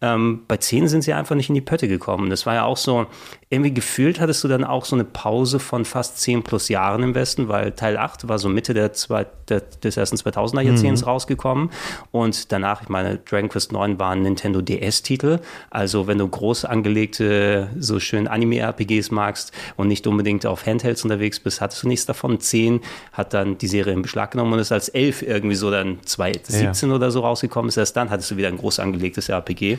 Ähm, 0.00 0.42
bei 0.46 0.58
10 0.58 0.88
sind 0.88 1.02
sie 1.02 1.12
einfach 1.12 1.34
nicht 1.34 1.48
in 1.48 1.54
die 1.54 1.60
Pötte 1.60 1.88
gekommen. 1.88 2.28
Das 2.30 2.44
war 2.44 2.54
ja 2.54 2.64
auch 2.64 2.76
so, 2.76 3.06
irgendwie 3.48 3.72
gefühlt 3.72 4.20
hattest 4.20 4.42
du 4.42 4.48
dann 4.48 4.64
auch 4.64 4.84
so 4.84 4.96
eine 4.96 5.04
Pause 5.04 5.60
von 5.60 5.84
fast 5.84 6.20
10 6.20 6.42
plus 6.42 6.68
Jahren 6.68 7.02
im 7.04 7.14
Westen, 7.14 7.48
weil 7.48 7.72
Teil 7.72 7.96
8 7.96 8.28
war 8.28 8.38
so 8.38 8.48
Mitte 8.48 8.74
der 8.74 8.92
zwei, 8.92 9.26
der, 9.48 9.60
des 9.60 9.96
ersten 9.96 10.16
2000er 10.16 10.62
Jahrzehnts 10.62 11.02
mhm. 11.02 11.08
rausgekommen 11.08 11.70
und 12.10 12.50
danach, 12.50 12.82
ich 12.82 12.88
meine, 12.88 13.18
Dragon 13.18 13.48
Quest 13.48 13.70
9 13.70 14.00
war 14.00 14.10
ein 14.10 14.22
Nintendo 14.22 14.60
DS-Titel. 14.60 15.38
Also 15.70 16.08
wenn 16.08 16.18
du 16.18 16.26
groß 16.26 16.64
angelegte, 16.64 17.70
so 17.78 18.00
schön 18.00 18.26
Anime-RPGs 18.26 19.12
magst 19.12 19.52
und 19.76 19.88
nicht 19.88 20.06
unbedingt 20.08 20.44
auf 20.44 20.66
Handhelds 20.66 21.04
unterwegs 21.04 21.38
bist, 21.38 21.60
hattest 21.66 21.82
du 21.82 21.88
nichts 21.88 22.06
davon. 22.06 22.40
10 22.40 22.80
hat 23.12 23.34
dann 23.34 23.58
die 23.58 23.68
Serie 23.68 23.92
in 23.92 24.02
Beschlag 24.02 24.30
genommen 24.30 24.54
und 24.54 24.58
ist 24.58 24.72
als 24.72 24.88
11 24.88 25.22
irgendwie 25.22 25.56
so 25.56 25.70
dann 25.70 25.98
2017 26.04 26.88
ja. 26.88 26.94
oder 26.94 27.10
so 27.10 27.20
rausgekommen 27.20 27.68
ist. 27.68 27.76
Erst 27.76 27.96
dann 27.96 28.10
hattest 28.10 28.30
du 28.30 28.36
wieder 28.36 28.48
ein 28.48 28.56
groß 28.56 28.78
angelegtes 28.80 29.28
RPG. 29.28 29.78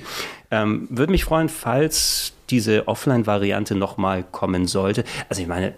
Ähm, 0.52 0.88
Würde 0.90 1.12
mich 1.12 1.26
freuen, 1.26 1.50
falls 1.50 2.34
diese 2.50 2.88
Offline-Variante 2.88 3.76
nochmal 3.76 4.24
kommen 4.24 4.68
sollte. 4.68 5.04
Also 5.30 5.42
ich 5.42 5.48
meine, 5.48 5.74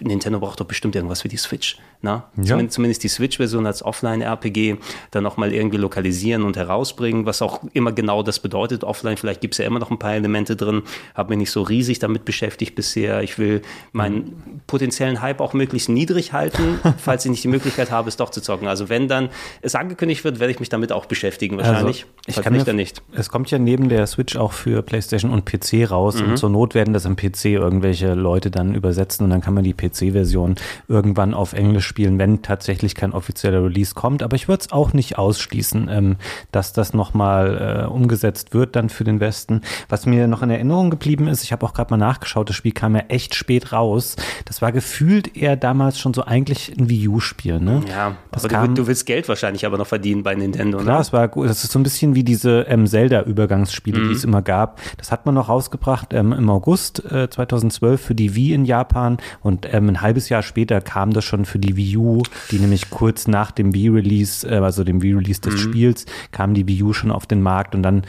Nintendo 0.00 0.40
braucht 0.40 0.60
doch 0.60 0.66
bestimmt 0.66 0.94
irgendwas 0.96 1.22
für 1.22 1.28
die 1.28 1.36
Switch. 1.36 1.76
Na? 2.02 2.30
Ja. 2.36 2.44
Zumindest, 2.44 2.74
zumindest 2.74 3.04
die 3.04 3.08
Switch-Version 3.08 3.66
als 3.66 3.82
Offline-RPG 3.82 4.76
dann 5.10 5.22
nochmal 5.22 5.52
irgendwie 5.52 5.76
lokalisieren 5.76 6.42
und 6.42 6.56
herausbringen, 6.56 7.26
was 7.26 7.42
auch 7.42 7.60
immer 7.72 7.92
genau 7.92 8.22
das 8.22 8.40
bedeutet. 8.40 8.84
Offline, 8.84 9.16
vielleicht 9.16 9.40
gibt 9.40 9.54
es 9.54 9.58
ja 9.58 9.64
immer 9.64 9.78
noch 9.78 9.90
ein 9.90 9.98
paar 9.98 10.14
Elemente 10.14 10.56
drin. 10.56 10.82
Habe 11.14 11.30
mich 11.30 11.38
nicht 11.38 11.50
so 11.50 11.62
riesig 11.62 11.98
damit 11.98 12.24
beschäftigt 12.24 12.74
bisher. 12.74 13.22
Ich 13.22 13.38
will 13.38 13.62
meinen 13.92 14.62
potenziellen 14.66 15.22
Hype 15.22 15.40
auch 15.40 15.52
möglichst 15.52 15.88
niedrig 15.88 16.32
halten, 16.32 16.78
falls 16.98 17.24
ich 17.24 17.30
nicht 17.30 17.44
die 17.44 17.48
Möglichkeit 17.48 17.90
habe, 17.90 18.08
es 18.08 18.16
doch 18.16 18.30
zu 18.30 18.40
zocken. 18.40 18.68
Also 18.68 18.88
wenn 18.88 19.08
dann 19.08 19.30
es 19.62 19.74
angekündigt 19.74 20.24
wird, 20.24 20.40
werde 20.40 20.52
ich 20.52 20.60
mich 20.60 20.68
damit 20.68 20.92
auch 20.92 21.06
beschäftigen 21.06 21.56
wahrscheinlich. 21.56 22.06
Also, 22.26 22.40
ich 22.40 22.44
kann 22.44 22.52
nicht, 22.52 22.68
dann 22.68 22.76
nicht. 22.76 23.02
Es 23.12 23.30
kommt 23.30 23.50
ja 23.50 23.58
neben 23.58 23.88
der 23.88 24.06
Switch 24.06 24.36
auch 24.36 24.52
für 24.52 24.82
PlayStation 24.82 25.30
und 25.30 25.44
PC 25.44 25.90
raus 25.90 26.16
mhm. 26.16 26.30
und 26.30 26.36
zur 26.36 26.50
Not 26.50 26.74
werden 26.74 26.92
das 26.92 27.06
am 27.06 27.16
PC 27.16 27.46
irgendwelche 27.46 28.14
Leute 28.14 28.50
dann 28.50 28.74
übersetzen 28.74 29.24
und 29.24 29.30
dann 29.30 29.40
kann 29.40 29.54
man 29.54 29.64
die 29.64 29.74
PC-Version 29.74 30.56
irgendwann 30.88 31.34
auf 31.34 31.52
Englisch 31.52 31.85
spielen, 31.86 32.18
wenn 32.18 32.42
tatsächlich 32.42 32.94
kein 32.94 33.12
offizieller 33.12 33.64
Release 33.64 33.94
kommt. 33.94 34.22
Aber 34.22 34.36
ich 34.36 34.48
würde 34.48 34.60
es 34.60 34.72
auch 34.72 34.92
nicht 34.92 35.18
ausschließen, 35.18 35.88
ähm, 35.90 36.16
dass 36.52 36.72
das 36.72 36.92
nochmal 36.92 37.84
äh, 37.84 37.86
umgesetzt 37.86 38.52
wird 38.52 38.76
dann 38.76 38.88
für 38.88 39.04
den 39.04 39.20
Westen. 39.20 39.62
Was 39.88 40.04
mir 40.04 40.26
noch 40.28 40.42
in 40.42 40.50
Erinnerung 40.50 40.90
geblieben 40.90 41.28
ist, 41.28 41.42
ich 41.42 41.52
habe 41.52 41.64
auch 41.64 41.72
gerade 41.72 41.90
mal 41.90 41.96
nachgeschaut, 41.96 42.48
das 42.48 42.56
Spiel 42.56 42.72
kam 42.72 42.94
ja 42.94 43.04
echt 43.08 43.34
spät 43.34 43.72
raus. 43.72 44.16
Das 44.44 44.60
war 44.60 44.72
gefühlt 44.72 45.36
eher 45.36 45.56
damals 45.56 45.98
schon 45.98 46.12
so 46.12 46.24
eigentlich 46.24 46.76
ein 46.76 46.88
Wii 46.88 47.08
U-Spiel. 47.08 47.60
Ne? 47.60 47.82
Ja, 47.88 48.16
das 48.32 48.44
aber 48.44 48.54
kam, 48.54 48.74
du, 48.74 48.82
du, 48.82 48.86
willst 48.88 49.06
Geld 49.06 49.28
wahrscheinlich 49.28 49.64
aber 49.64 49.78
noch 49.78 49.86
verdienen 49.86 50.22
bei 50.22 50.34
Nintendo. 50.34 50.78
Klar, 50.78 50.96
ne? 50.96 51.00
es 51.00 51.12
war 51.12 51.28
gut. 51.28 51.48
Das 51.48 51.64
ist 51.64 51.72
so 51.72 51.78
ein 51.78 51.82
bisschen 51.82 52.14
wie 52.14 52.24
diese 52.24 52.62
ähm, 52.62 52.86
Zelda-Übergangsspiele, 52.86 54.00
mhm. 54.00 54.08
die 54.08 54.14
es 54.14 54.24
immer 54.24 54.42
gab. 54.42 54.80
Das 54.98 55.12
hat 55.12 55.26
man 55.26 55.34
noch 55.34 55.48
rausgebracht 55.48 56.12
ähm, 56.12 56.32
im 56.32 56.50
August 56.50 57.04
äh, 57.10 57.30
2012 57.30 58.00
für 58.00 58.14
die 58.14 58.34
Wii 58.34 58.54
in 58.54 58.64
Japan 58.64 59.18
und 59.40 59.72
ähm, 59.72 59.88
ein 59.88 60.00
halbes 60.00 60.28
Jahr 60.28 60.42
später 60.42 60.80
kam 60.80 61.12
das 61.12 61.24
schon 61.24 61.44
für 61.44 61.58
die 61.58 61.75
Wii 61.76 61.96
U, 61.96 62.22
die 62.50 62.58
nämlich 62.58 62.90
kurz 62.90 63.26
nach 63.26 63.50
dem 63.50 63.74
Wii-Release, 63.74 64.48
äh, 64.48 64.56
also 64.56 64.84
dem 64.84 65.02
Wii-Release 65.02 65.40
des 65.40 65.54
mhm. 65.54 65.58
Spiels, 65.58 66.06
kam 66.32 66.54
die 66.54 66.66
Wii 66.66 66.82
U 66.82 66.92
schon 66.92 67.10
auf 67.10 67.26
den 67.26 67.42
Markt 67.42 67.74
und 67.74 67.82
dann 67.82 68.02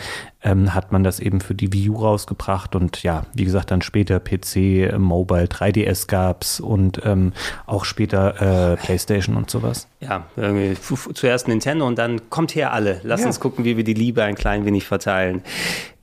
ähm, 0.44 0.74
hat 0.74 0.92
man 0.92 1.04
das 1.04 1.20
eben 1.20 1.42
für 1.42 1.56
die 1.56 1.74
Wii 1.74 1.90
U 1.90 1.96
rausgebracht 1.98 2.76
und 2.76 3.04
ja, 3.04 3.26
wie 3.34 3.44
gesagt, 3.44 3.72
dann 3.72 3.82
später 3.82 4.20
PC, 4.20 4.98
Mobile, 4.98 5.46
3DS 5.46 6.08
gab's 6.08 6.60
und 6.60 7.02
ähm, 7.04 7.34
auch 7.66 7.86
später 7.86 8.74
äh, 8.74 8.78
PlayStation 8.78 9.36
und 9.36 9.50
sowas. 9.50 9.88
Ja, 10.00 10.28
zuerst 11.14 11.48
Nintendo 11.48 11.88
und 11.88 11.98
dann 11.98 12.30
kommt 12.30 12.56
her 12.56 12.72
alle. 12.72 13.02
Lass 13.04 13.22
ja. 13.22 13.28
uns 13.28 13.40
gucken, 13.40 13.66
wie 13.66 13.78
wir 13.78 13.84
die 13.84 13.96
Liebe 13.96 14.24
ein 14.24 14.36
klein 14.36 14.66
wenig 14.66 14.86
verteilen. 14.86 15.42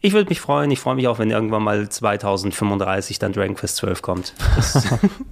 Ich 0.04 0.12
würde 0.12 0.28
mich 0.28 0.38
freuen. 0.38 0.70
Ich 0.70 0.80
freue 0.80 0.96
mich 0.96 1.08
auch, 1.08 1.18
wenn 1.18 1.30
irgendwann 1.30 1.62
mal 1.62 1.88
2035 1.88 3.18
dann 3.18 3.32
Dragon 3.32 3.54
Quest 3.54 3.76
12 3.76 4.02
kommt. 4.02 4.34
Das 4.54 4.86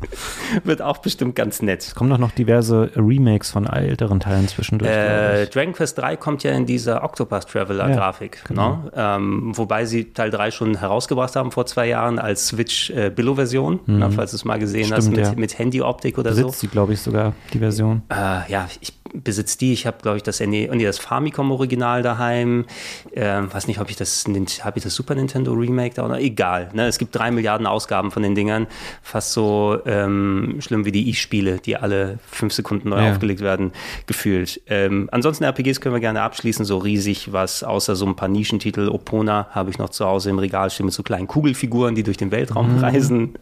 wird 0.65 0.81
auch 0.81 0.97
bestimmt 0.97 1.37
ganz 1.37 1.61
nett. 1.61 1.83
Es 1.83 1.95
kommen 1.95 2.09
doch 2.09 2.17
noch 2.17 2.31
diverse 2.31 2.91
Remakes 2.97 3.51
von 3.51 3.67
älteren 3.67 4.19
Teilen 4.19 4.49
zwischendurch. 4.49 4.91
Äh, 4.91 5.45
Dragon 5.49 5.75
Quest 5.75 5.99
3 5.99 6.17
kommt 6.17 6.43
ja 6.43 6.53
in 6.53 6.65
dieser 6.65 7.05
Octopus 7.05 7.45
Traveler 7.45 7.91
ja, 7.91 7.97
Grafik. 7.97 8.45
Genau. 8.49 8.77
Ne? 8.77 8.93
Ähm, 8.97 9.53
wobei 9.55 9.85
sie 9.85 10.15
Teil 10.15 10.31
3 10.31 10.51
schon 10.51 10.79
herausgebracht 10.79 11.37
haben 11.37 11.53
vor 11.53 11.67
zwei 11.67 11.89
Jahren 11.89 12.19
als 12.19 12.47
Switch 12.47 12.89
äh, 12.89 13.11
Billo-Version, 13.11 13.81
mhm. 13.85 14.11
falls 14.13 14.31
du 14.31 14.37
es 14.37 14.47
mal 14.47 14.59
gesehen 14.59 14.87
Stimmt, 14.87 14.97
hast, 14.97 15.11
mit, 15.11 15.19
ja. 15.19 15.33
mit 15.37 15.59
Handy-Optik 15.59 16.17
oder 16.17 16.31
Besitzt 16.31 16.61
so. 16.61 16.61
sie, 16.61 16.69
glaube 16.69 16.95
ich, 16.95 17.03
sogar, 17.03 17.35
die 17.53 17.59
Version. 17.59 18.01
Äh, 18.09 18.51
ja, 18.51 18.71
ich 18.81 18.95
besitze 19.13 19.59
die. 19.59 19.73
Ich 19.73 19.87
habe, 19.87 19.99
glaube 20.03 20.17
ich, 20.17 20.23
das, 20.23 20.41
nee, 20.41 20.67
das 20.67 20.99
Famicom-Original 20.99 22.03
daheim. 22.03 22.67
Ähm, 23.15 23.53
weiß 23.53 23.67
nicht, 23.67 23.81
ob 23.81 23.91
ich 23.91 23.97
das, 23.97 24.25
habe 24.63 24.79
ich 24.79 24.85
das 24.85 24.95
Super 24.95 25.15
Nintendo 25.15 25.53
Remake 25.53 25.95
da 25.95 26.05
oder 26.05 26.21
egal. 26.21 26.71
Ne? 26.73 26.87
Es 26.87 26.99
gibt 26.99 27.15
drei 27.15 27.31
Milliarden 27.31 27.67
Ausgaben 27.67 28.11
von 28.11 28.23
den 28.23 28.35
Dingern. 28.35 28.67
Fast 29.03 29.33
so 29.33 29.79
ähm, 29.87 30.57
schlimm 30.61 30.85
wie 30.85 30.93
die 30.93 31.11
E-Spiele, 31.11 31.59
die 31.59 31.77
alle 31.77 32.19
fünf 32.31 32.53
Sekunden 32.53 32.91
neu 32.91 33.05
ja. 33.05 33.13
aufgelegt 33.13 33.41
werden, 33.41 33.73
gefühlt. 34.07 34.61
Ähm, 34.67 35.09
ansonsten 35.13 35.45
RPGs 35.45 35.81
können 35.81 35.95
wir 35.95 36.01
gerne 36.01 36.23
abschließen, 36.23 36.65
so 36.65 36.79
riesig 36.79 37.33
was, 37.33 37.63
außer 37.63 37.97
so 37.97 38.07
ein 38.07 38.17
paar 38.17 38.29
Nischentitel. 38.29 38.89
Opona 38.89 39.49
habe 39.51 39.71
ich 39.71 39.79
noch 39.79 39.91
zu 39.91 40.07
Hause 40.07 40.31
im 40.31 40.39
Regal 40.39 40.71
stehen 40.71 40.87
mit 40.87 40.95
so 40.95 41.03
kleinen 41.03 41.27
Kugelfiguren, 41.27 41.95
die 41.95 42.03
durch 42.03 42.17
den 42.17 42.31
Weltraum 42.31 42.77
mhm. 42.77 42.85
reisen. 42.85 43.35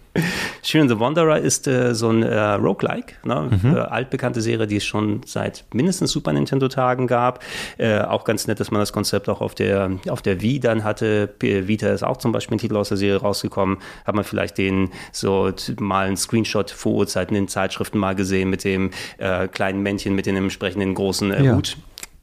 Shiren 0.62 0.88
the 0.88 0.98
Wanderer 0.98 1.38
ist 1.38 1.66
äh, 1.68 1.94
so 1.94 2.10
ein 2.10 2.22
äh, 2.22 2.38
Roguelike, 2.54 3.14
ne? 3.24 3.48
mhm. 3.62 3.76
äh, 3.76 3.78
altbekannte 3.78 4.40
Serie, 4.40 4.66
die 4.66 4.76
es 4.76 4.84
schon 4.84 5.20
seit 5.24 5.59
mindestens 5.72 6.10
Super 6.12 6.32
Nintendo-Tagen 6.32 7.06
gab. 7.06 7.42
Äh, 7.78 8.00
auch 8.00 8.24
ganz 8.24 8.46
nett, 8.46 8.60
dass 8.60 8.70
man 8.70 8.80
das 8.80 8.92
Konzept 8.92 9.28
auch 9.28 9.40
auf 9.40 9.54
der, 9.54 9.90
auf 10.08 10.22
der 10.22 10.40
Wii 10.40 10.60
dann 10.60 10.84
hatte. 10.84 11.30
Vita 11.40 11.88
ist 11.88 12.02
auch 12.02 12.16
zum 12.16 12.32
Beispiel 12.32 12.56
ein 12.56 12.60
Titel 12.60 12.76
aus 12.76 12.88
der 12.88 12.96
Serie 12.96 13.20
rausgekommen. 13.20 13.78
Hat 14.04 14.14
man 14.14 14.24
vielleicht 14.24 14.58
den 14.58 14.90
so 15.12 15.50
mal 15.78 16.06
einen 16.06 16.16
Screenshot 16.16 16.70
vor 16.70 16.92
Urzeiten 16.92 17.36
in 17.36 17.48
Zeitschriften 17.48 17.98
mal 17.98 18.14
gesehen 18.14 18.50
mit 18.50 18.64
dem 18.64 18.90
äh, 19.18 19.48
kleinen 19.48 19.82
Männchen 19.82 20.14
mit 20.14 20.26
dem 20.26 20.36
entsprechenden 20.36 20.94
großen 20.94 21.32
äh, 21.32 21.44
ja. 21.44 21.54
Hut 21.54 21.76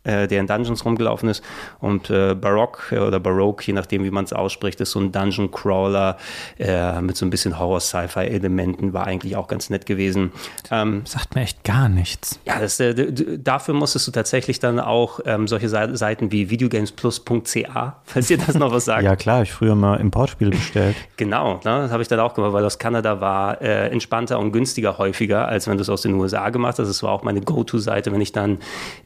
äh, 0.08 0.28
der 0.28 0.40
in 0.40 0.48
Dungeons 0.48 0.86
rumgelaufen 0.86 1.30
ist. 1.30 1.44
Und 1.80 2.10
äh, 2.10 2.34
Barock 2.34 2.92
äh, 2.92 3.00
oder 3.00 3.20
Baroque, 3.20 3.68
je 3.68 3.74
nachdem, 3.74 4.04
wie 4.04 4.12
man 4.12 4.24
es 4.24 4.34
ausspricht, 4.34 4.80
ist 4.80 4.92
so 4.92 5.00
ein 5.00 5.12
Dungeon 5.12 5.52
Crawler 5.52 6.18
äh, 6.58 7.02
mit 7.02 7.18
so 7.18 7.26
ein 7.26 7.30
bisschen 7.30 7.60
Horror-Sci-Fi-Elementen, 7.60 8.94
war 8.94 9.06
eigentlich 9.06 9.36
auch 9.36 9.48
ganz 9.48 9.70
nett 9.70 9.86
gewesen. 9.86 10.32
Ähm, 10.72 11.02
Sagt 11.06 11.36
mir 11.36 11.42
echt 11.42 11.64
gar 11.64 11.90
nichts. 11.90 12.40
Ja, 12.46 12.60
das, 12.60 12.80
äh, 12.80 13.14
dafür 13.38 13.74
musstest 13.74 14.08
du 14.08 14.12
tatsächlich 14.12 14.60
dann 14.60 14.80
auch 14.80 15.20
ähm, 15.26 15.48
solche 15.48 15.68
Seiten 15.68 16.32
wie 16.32 16.50
videogamesplus.ca, 16.50 18.02
falls 18.06 18.30
ihr 18.30 18.38
das 18.38 18.56
noch 18.56 18.72
was 18.72 18.86
sagt. 18.86 19.04
ja, 19.04 19.16
klar, 19.16 19.44
ich 19.44 19.52
früher 19.52 19.76
mal 19.76 20.00
Importspiele 20.00 20.52
bestellt. 20.52 20.96
genau, 21.18 21.56
ne, 21.56 21.60
das 21.64 21.92
habe 21.92 22.02
ich 22.02 22.08
dann 22.08 22.20
auch 22.22 22.34
gemacht, 22.34 22.54
weil 22.54 22.64
aus 22.66 22.80
Kanada 22.80 23.20
war 23.20 23.62
entspannter 23.62 24.40
und 24.40 24.52
günstiger 24.52 24.98
häufiger, 24.98 25.48
als 25.48 25.68
wenn 25.68 25.78
du 25.78 25.82
es 25.82 25.90
aus 25.90 26.04
den 26.04 26.14
USA 26.14 26.50
gemacht 26.50 26.80
hast. 26.80 26.88
Das 26.88 27.04
war 27.04 27.12
auch 27.12 27.24
meine 27.24 27.42
Go-To-Seite, 27.42 28.12
wenn 28.12 28.22
ich 28.22 28.32
dann 28.32 28.60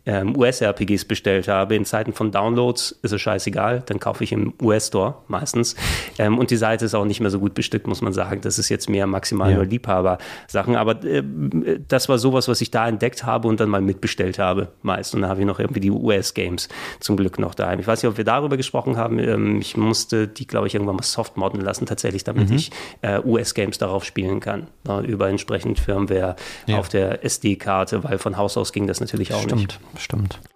ähm, 0.05 0.35
US-RPG 0.37 0.90
CDs 0.91 1.05
bestellt 1.05 1.47
habe. 1.47 1.75
In 1.75 1.85
Zeiten 1.85 2.13
von 2.13 2.31
Downloads 2.31 2.99
ist 3.01 3.11
es 3.11 3.21
scheißegal, 3.21 3.83
dann 3.85 3.99
kaufe 3.99 4.23
ich 4.23 4.31
im 4.31 4.53
US-Store 4.61 5.15
meistens. 5.27 5.75
Ähm, 6.17 6.37
und 6.37 6.51
die 6.51 6.57
Seite 6.57 6.85
ist 6.85 6.93
auch 6.93 7.05
nicht 7.05 7.19
mehr 7.19 7.29
so 7.29 7.39
gut 7.39 7.53
bestückt, 7.53 7.87
muss 7.87 8.01
man 8.01 8.13
sagen. 8.13 8.41
Das 8.41 8.59
ist 8.59 8.69
jetzt 8.69 8.89
mehr 8.89 9.07
maximal 9.07 9.49
ja. 9.49 9.57
nur 9.57 9.65
Liebhaber-Sachen. 9.65 10.75
Aber 10.75 11.03
äh, 11.03 11.23
das 11.87 12.09
war 12.09 12.17
sowas, 12.17 12.47
was 12.47 12.61
ich 12.61 12.71
da 12.71 12.87
entdeckt 12.87 13.23
habe 13.25 13.47
und 13.47 13.59
dann 13.59 13.69
mal 13.69 13.81
mitbestellt 13.81 14.39
habe, 14.39 14.69
meist. 14.81 15.15
Und 15.15 15.21
dann 15.21 15.29
habe 15.29 15.39
ich 15.39 15.45
noch 15.45 15.59
irgendwie 15.59 15.79
die 15.79 15.91
US-Games 15.91 16.69
zum 16.99 17.17
Glück 17.17 17.39
noch 17.39 17.55
daheim. 17.55 17.79
Ich 17.79 17.87
weiß 17.87 18.03
nicht, 18.03 18.09
ob 18.09 18.17
wir 18.17 18.25
darüber 18.25 18.57
gesprochen 18.57 18.97
haben. 18.97 19.19
Ähm, 19.19 19.59
ich 19.59 19.77
musste 19.77 20.27
die, 20.27 20.47
glaube 20.47 20.67
ich, 20.67 20.75
irgendwann 20.75 20.97
mal 20.97 21.03
soft 21.03 21.37
modden 21.37 21.61
lassen, 21.61 21.85
tatsächlich, 21.85 22.23
damit 22.23 22.49
mhm. 22.49 22.55
ich 22.55 22.71
äh, 23.01 23.19
US-Games 23.23 23.77
darauf 23.77 24.03
spielen 24.03 24.39
kann. 24.39 24.67
Na, 24.83 25.01
über 25.01 25.29
entsprechend 25.29 25.79
Firmware 25.79 26.35
ja. 26.67 26.77
auf 26.77 26.89
der 26.89 27.23
SD-Karte, 27.23 28.03
weil 28.03 28.17
von 28.17 28.37
Haus 28.37 28.57
aus 28.57 28.73
ging 28.73 28.87
das 28.87 28.99
natürlich 28.99 29.33
auch 29.33 29.41
stimmt, 29.41 29.61
nicht. 29.61 29.79
Stimmt, 29.97 29.99
stimmt. 29.99 30.50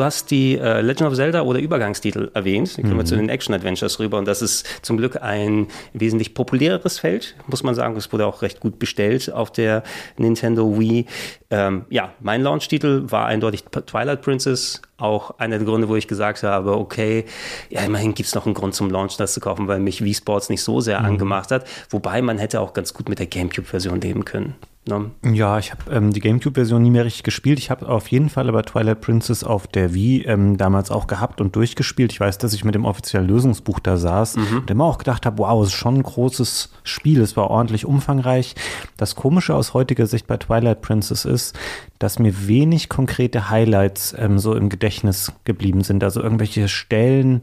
Du 0.00 0.06
hast 0.06 0.30
die 0.30 0.56
äh, 0.56 0.80
Legend 0.80 1.10
of 1.10 1.14
Zelda 1.14 1.42
oder 1.42 1.58
Übergangstitel 1.58 2.30
erwähnt. 2.32 2.78
Dann 2.78 2.84
kommen 2.86 2.96
wir 2.96 3.04
zu 3.04 3.16
mhm. 3.16 3.18
den 3.18 3.28
Action-Adventures 3.28 3.98
rüber. 3.98 4.16
Und 4.16 4.24
das 4.24 4.40
ist 4.40 4.66
zum 4.80 4.96
Glück 4.96 5.20
ein 5.20 5.66
wesentlich 5.92 6.32
populäreres 6.32 6.98
Feld, 6.98 7.36
muss 7.48 7.62
man 7.62 7.74
sagen. 7.74 7.94
Es 7.98 8.10
wurde 8.10 8.24
auch 8.24 8.40
recht 8.40 8.60
gut 8.60 8.78
bestellt 8.78 9.30
auf 9.30 9.52
der 9.52 9.82
Nintendo 10.16 10.78
Wii. 10.80 11.04
Ähm, 11.50 11.84
ja, 11.90 12.14
mein 12.20 12.40
Launch-Titel 12.42 13.10
war 13.10 13.26
eindeutig 13.26 13.64
Twilight 13.64 14.22
Princess. 14.22 14.80
Auch 14.96 15.38
einer 15.38 15.58
der 15.58 15.66
Gründe, 15.66 15.86
wo 15.90 15.96
ich 15.96 16.08
gesagt 16.08 16.44
habe, 16.44 16.78
okay, 16.78 17.26
ja, 17.68 17.82
immerhin 17.82 18.14
gibt 18.14 18.26
es 18.26 18.34
noch 18.34 18.46
einen 18.46 18.54
Grund 18.54 18.74
zum 18.74 18.88
Launch, 18.88 19.18
das 19.18 19.34
zu 19.34 19.40
kaufen, 19.40 19.68
weil 19.68 19.80
mich 19.80 20.02
Wii 20.02 20.14
Sports 20.14 20.48
nicht 20.48 20.62
so 20.62 20.80
sehr 20.80 21.00
mhm. 21.00 21.04
angemacht 21.04 21.50
hat. 21.50 21.66
Wobei 21.90 22.22
man 22.22 22.38
hätte 22.38 22.62
auch 22.62 22.72
ganz 22.72 22.94
gut 22.94 23.10
mit 23.10 23.18
der 23.18 23.26
GameCube-Version 23.26 24.00
leben 24.00 24.24
können. 24.24 24.54
Ne? 24.90 25.10
Ja, 25.34 25.58
ich 25.58 25.70
habe 25.70 25.90
ähm, 25.90 26.12
die 26.12 26.20
GameCube-Version 26.20 26.82
nie 26.82 26.90
mehr 26.90 27.04
richtig 27.04 27.22
gespielt. 27.22 27.58
Ich 27.58 27.70
habe 27.70 27.88
auf 27.88 28.08
jeden 28.08 28.28
Fall 28.28 28.48
aber 28.48 28.62
Twilight 28.62 29.00
Princess 29.00 29.44
auf 29.44 29.66
der 29.66 29.94
Wii 29.94 30.24
ähm, 30.24 30.56
damals 30.56 30.90
auch 30.90 31.06
gehabt 31.06 31.40
und 31.40 31.56
durchgespielt. 31.56 32.12
Ich 32.12 32.20
weiß, 32.20 32.38
dass 32.38 32.52
ich 32.52 32.64
mit 32.64 32.74
dem 32.74 32.84
offiziellen 32.84 33.26
Lösungsbuch 33.26 33.80
da 33.80 33.96
saß 33.96 34.36
mhm. 34.36 34.58
und 34.58 34.70
immer 34.70 34.84
auch 34.84 34.98
gedacht 34.98 35.24
habe, 35.24 35.38
wow, 35.38 35.62
es 35.62 35.68
ist 35.68 35.74
schon 35.74 35.96
ein 35.96 36.02
großes 36.02 36.72
Spiel. 36.82 37.20
Es 37.20 37.36
war 37.36 37.50
ordentlich 37.50 37.86
umfangreich. 37.86 38.54
Das 38.96 39.14
Komische 39.14 39.54
aus 39.54 39.74
heutiger 39.74 40.06
Sicht 40.06 40.26
bei 40.26 40.36
Twilight 40.36 40.82
Princess 40.82 41.24
ist, 41.24 41.58
dass 41.98 42.18
mir 42.18 42.48
wenig 42.48 42.88
konkrete 42.88 43.50
Highlights 43.50 44.14
ähm, 44.18 44.38
so 44.38 44.54
im 44.54 44.68
Gedächtnis 44.68 45.32
geblieben 45.44 45.84
sind. 45.84 46.02
Also 46.02 46.22
irgendwelche 46.22 46.68
Stellen, 46.68 47.42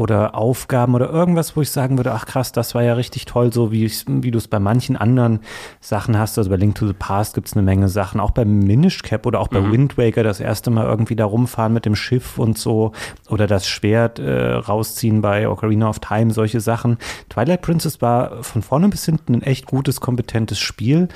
oder 0.00 0.34
Aufgaben 0.34 0.94
oder 0.94 1.10
irgendwas, 1.10 1.56
wo 1.56 1.60
ich 1.60 1.70
sagen 1.70 1.98
würde, 1.98 2.12
ach 2.12 2.24
krass, 2.24 2.52
das 2.52 2.74
war 2.74 2.82
ja 2.82 2.94
richtig 2.94 3.26
toll, 3.26 3.52
so 3.52 3.70
wie, 3.70 3.90
wie 4.06 4.30
du 4.30 4.38
es 4.38 4.48
bei 4.48 4.58
manchen 4.58 4.96
anderen 4.96 5.40
Sachen 5.80 6.18
hast. 6.18 6.38
Also 6.38 6.48
bei 6.48 6.56
Link 6.56 6.74
to 6.74 6.86
the 6.86 6.94
Past 6.94 7.34
gibt 7.34 7.48
es 7.48 7.52
eine 7.52 7.62
Menge 7.62 7.88
Sachen, 7.88 8.18
auch 8.18 8.30
bei 8.30 8.46
Minish 8.46 9.02
Cap 9.02 9.26
oder 9.26 9.40
auch 9.40 9.48
bei 9.48 9.60
mhm. 9.60 9.72
Wind 9.72 9.98
Waker 9.98 10.22
das 10.22 10.40
erste 10.40 10.70
Mal 10.70 10.86
irgendwie 10.86 11.16
da 11.16 11.26
rumfahren 11.26 11.74
mit 11.74 11.84
dem 11.84 11.94
Schiff 11.94 12.38
und 12.38 12.56
so 12.56 12.92
oder 13.28 13.46
das 13.46 13.68
Schwert 13.68 14.18
äh, 14.18 14.52
rausziehen 14.52 15.20
bei 15.20 15.46
Ocarina 15.48 15.88
of 15.88 15.98
Time, 15.98 16.30
solche 16.32 16.60
Sachen. 16.60 16.96
Twilight 17.28 17.60
Princess 17.60 18.00
war 18.00 18.42
von 18.42 18.62
vorne 18.62 18.88
bis 18.88 19.04
hinten 19.04 19.34
ein 19.34 19.42
echt 19.42 19.66
gutes, 19.66 20.00
kompetentes 20.00 20.58
Spiel, 20.58 21.08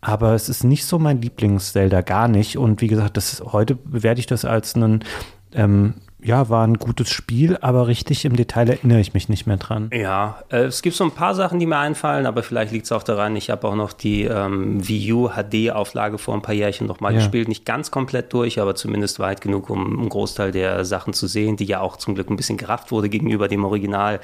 aber 0.00 0.32
es 0.32 0.48
ist 0.48 0.64
nicht 0.64 0.86
so 0.86 0.98
mein 0.98 1.20
Lieblings-Zelda, 1.20 2.00
gar 2.00 2.28
nicht. 2.28 2.56
Und 2.56 2.80
wie 2.80 2.88
gesagt, 2.88 3.16
das, 3.18 3.42
heute 3.52 3.76
bewerte 3.76 4.20
ich 4.20 4.26
das 4.26 4.44
als 4.44 4.74
einen 4.74 5.04
ähm, 5.54 5.94
ja, 6.24 6.48
war 6.48 6.66
ein 6.66 6.74
gutes 6.74 7.10
Spiel, 7.10 7.58
aber 7.60 7.88
richtig 7.88 8.24
im 8.24 8.36
Detail 8.36 8.68
erinnere 8.68 9.00
ich 9.00 9.12
mich 9.12 9.28
nicht 9.28 9.46
mehr 9.46 9.56
dran. 9.56 9.90
Ja, 9.92 10.42
äh, 10.50 10.64
es 10.64 10.82
gibt 10.82 10.96
so 10.96 11.04
ein 11.04 11.10
paar 11.10 11.34
Sachen, 11.34 11.58
die 11.58 11.66
mir 11.66 11.78
einfallen, 11.78 12.26
aber 12.26 12.42
vielleicht 12.42 12.72
liegt 12.72 12.86
es 12.86 12.92
auch 12.92 13.02
daran, 13.02 13.34
ich 13.34 13.50
habe 13.50 13.66
auch 13.66 13.74
noch 13.74 13.92
die 13.92 14.24
ähm, 14.24 14.86
Wii 14.86 15.12
U 15.12 15.28
HD-Auflage 15.30 16.18
vor 16.18 16.34
ein 16.34 16.42
paar 16.42 16.54
Jährchen 16.54 16.86
nochmal 16.86 17.12
ja. 17.12 17.18
gespielt. 17.18 17.48
Nicht 17.48 17.64
ganz 17.64 17.90
komplett 17.90 18.32
durch, 18.32 18.60
aber 18.60 18.74
zumindest 18.74 19.18
weit 19.18 19.40
genug, 19.40 19.68
um 19.68 19.98
einen 19.98 20.08
Großteil 20.08 20.52
der 20.52 20.84
Sachen 20.84 21.12
zu 21.12 21.26
sehen, 21.26 21.56
die 21.56 21.64
ja 21.64 21.80
auch 21.80 21.96
zum 21.96 22.14
Glück 22.14 22.30
ein 22.30 22.36
bisschen 22.36 22.56
gerafft 22.56 22.92
wurde 22.92 23.08
gegenüber 23.08 23.48
dem 23.48 23.64
Original. 23.64 24.20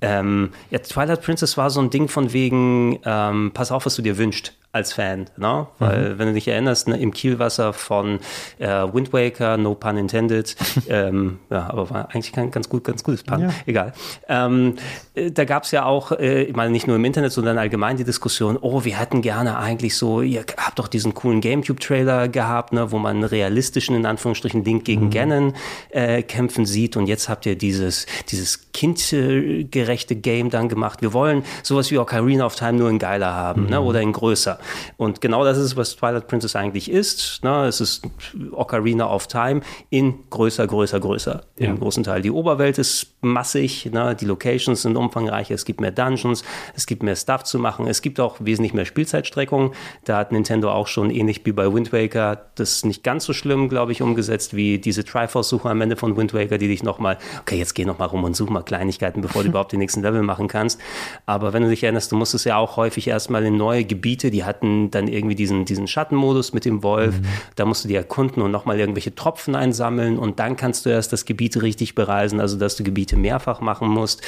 Ähm, 0.00 0.50
ja, 0.70 0.78
Twilight 0.78 1.22
Princess 1.22 1.56
war 1.56 1.70
so 1.70 1.80
ein 1.80 1.90
Ding 1.90 2.08
von 2.08 2.32
wegen, 2.32 3.00
ähm, 3.04 3.50
pass 3.52 3.72
auf, 3.72 3.84
was 3.84 3.96
du 3.96 4.02
dir 4.02 4.16
wünschst 4.16 4.54
als 4.70 4.92
Fan, 4.92 5.30
ne? 5.38 5.66
Weil, 5.78 6.10
mhm. 6.10 6.18
wenn 6.18 6.28
du 6.28 6.34
dich 6.34 6.46
erinnerst, 6.46 6.88
ne, 6.88 6.98
im 6.98 7.12
Kielwasser 7.12 7.72
von 7.72 8.20
äh, 8.58 8.68
Wind 8.68 9.14
Waker, 9.14 9.56
no 9.56 9.74
pun 9.74 9.96
intended, 9.96 10.56
ähm, 10.88 11.38
ja, 11.48 11.70
aber 11.70 11.88
war 11.88 12.10
eigentlich 12.10 12.32
kein 12.32 12.50
ganz 12.50 12.68
gut, 12.68 12.84
ganz 12.84 13.02
gutes 13.02 13.22
Pun, 13.22 13.40
ja. 13.40 13.50
egal. 13.64 13.94
Ähm, 14.28 14.74
äh, 15.14 15.30
da 15.30 15.46
gab 15.46 15.64
es 15.64 15.70
ja 15.70 15.86
auch, 15.86 16.12
äh, 16.12 16.42
ich 16.42 16.54
meine, 16.54 16.70
nicht 16.70 16.86
nur 16.86 16.96
im 16.96 17.04
Internet, 17.06 17.32
sondern 17.32 17.56
allgemein 17.56 17.96
die 17.96 18.04
Diskussion, 18.04 18.58
oh, 18.60 18.84
wir 18.84 18.98
hätten 18.98 19.22
gerne 19.22 19.56
eigentlich 19.56 19.96
so, 19.96 20.20
ihr 20.20 20.44
habt 20.58 20.78
doch 20.78 20.88
diesen 20.88 21.14
coolen 21.14 21.40
Gamecube-Trailer 21.40 22.28
gehabt, 22.28 22.74
ne, 22.74 22.92
wo 22.92 22.98
man 22.98 23.16
einen 23.16 23.24
realistischen, 23.24 23.96
in 23.96 24.04
Anführungsstrichen, 24.04 24.64
Link 24.64 24.84
gegen 24.84 25.06
mhm. 25.06 25.10
Ganon 25.10 25.54
äh, 25.90 26.22
kämpfen 26.22 26.66
sieht 26.66 26.98
und 26.98 27.06
jetzt 27.06 27.30
habt 27.30 27.46
ihr 27.46 27.56
dieses, 27.56 28.04
dieses 28.30 28.70
kindgerechte 28.72 30.14
Game 30.14 30.50
dann 30.50 30.68
gemacht. 30.68 31.00
Wir 31.00 31.14
wollen 31.14 31.42
sowas 31.62 31.90
wie 31.90 31.98
Ocarina 31.98 32.44
of 32.44 32.54
Time 32.54 32.74
nur 32.74 32.90
in 32.90 32.98
geiler 32.98 33.32
haben, 33.32 33.62
ne, 33.62 33.66
mhm. 33.66 33.72
ne, 33.72 33.80
oder 33.80 34.02
in 34.02 34.12
größer. 34.12 34.58
Und 34.96 35.20
genau 35.20 35.44
das 35.44 35.58
ist, 35.58 35.76
was 35.76 35.96
Twilight 35.96 36.26
Princess 36.28 36.56
eigentlich 36.56 36.90
ist. 36.90 37.42
Ne? 37.44 37.66
Es 37.66 37.80
ist 37.80 38.06
Ocarina 38.52 39.08
of 39.12 39.26
Time 39.26 39.60
in 39.90 40.14
größer, 40.30 40.66
größer, 40.66 41.00
größer 41.00 41.42
ja. 41.58 41.66
im 41.68 41.78
großen 41.78 42.04
Teil. 42.04 42.22
Die 42.22 42.30
Oberwelt 42.30 42.78
ist 42.78 43.14
massig, 43.20 43.90
ne? 43.92 44.14
die 44.14 44.24
Locations 44.24 44.82
sind 44.82 44.96
umfangreicher, 44.96 45.54
es 45.54 45.64
gibt 45.64 45.80
mehr 45.80 45.90
Dungeons, 45.90 46.44
es 46.74 46.86
gibt 46.86 47.02
mehr 47.02 47.16
Stuff 47.16 47.44
zu 47.44 47.58
machen, 47.58 47.86
es 47.86 48.02
gibt 48.02 48.20
auch 48.20 48.36
wesentlich 48.40 48.74
mehr 48.74 48.84
Spielzeitstreckung. 48.84 49.72
Da 50.04 50.18
hat 50.18 50.32
Nintendo 50.32 50.70
auch 50.70 50.86
schon 50.86 51.10
ähnlich 51.10 51.44
wie 51.44 51.52
bei 51.52 51.72
Wind 51.72 51.92
Waker 51.92 52.46
das 52.54 52.84
nicht 52.84 53.02
ganz 53.02 53.24
so 53.24 53.32
schlimm, 53.32 53.68
glaube 53.68 53.92
ich, 53.92 54.02
umgesetzt 54.02 54.54
wie 54.54 54.78
diese 54.78 55.04
Triforce-Suche 55.04 55.68
am 55.68 55.80
Ende 55.80 55.96
von 55.96 56.16
Wind 56.16 56.34
Waker, 56.34 56.58
die 56.58 56.68
dich 56.68 56.82
nochmal, 56.82 57.18
okay, 57.40 57.56
jetzt 57.56 57.74
geh 57.74 57.84
nochmal 57.84 58.08
rum 58.08 58.24
und 58.24 58.36
such 58.36 58.50
mal 58.50 58.62
Kleinigkeiten, 58.62 59.20
bevor 59.20 59.42
du 59.42 59.48
überhaupt 59.50 59.72
den 59.72 59.80
nächsten 59.80 60.02
Level 60.02 60.22
machen 60.22 60.48
kannst. 60.48 60.80
Aber 61.26 61.52
wenn 61.52 61.62
du 61.62 61.68
dich 61.68 61.82
erinnerst, 61.82 62.12
du 62.12 62.16
musstest 62.16 62.46
ja 62.46 62.56
auch 62.56 62.76
häufig 62.76 63.08
erstmal 63.08 63.44
in 63.44 63.56
neue 63.56 63.84
Gebiete, 63.84 64.30
die 64.30 64.44
hatten 64.48 64.90
dann 64.90 65.06
irgendwie 65.06 65.36
diesen, 65.36 65.64
diesen 65.64 65.86
Schattenmodus 65.86 66.52
mit 66.52 66.64
dem 66.64 66.82
Wolf, 66.82 67.20
mhm. 67.20 67.26
da 67.54 67.64
musst 67.64 67.84
du 67.84 67.88
die 67.88 67.94
erkunden 67.94 68.42
und 68.42 68.50
nochmal 68.50 68.78
irgendwelche 68.80 69.14
Tropfen 69.14 69.54
einsammeln 69.54 70.18
und 70.18 70.40
dann 70.40 70.56
kannst 70.56 70.86
du 70.86 70.90
erst 70.90 71.12
das 71.12 71.24
Gebiet 71.24 71.62
richtig 71.62 71.94
bereisen, 71.94 72.40
also 72.40 72.58
dass 72.58 72.76
du 72.76 72.82
Gebiete 72.82 73.16
mehrfach 73.16 73.60
machen 73.60 73.88
musst. 73.88 74.22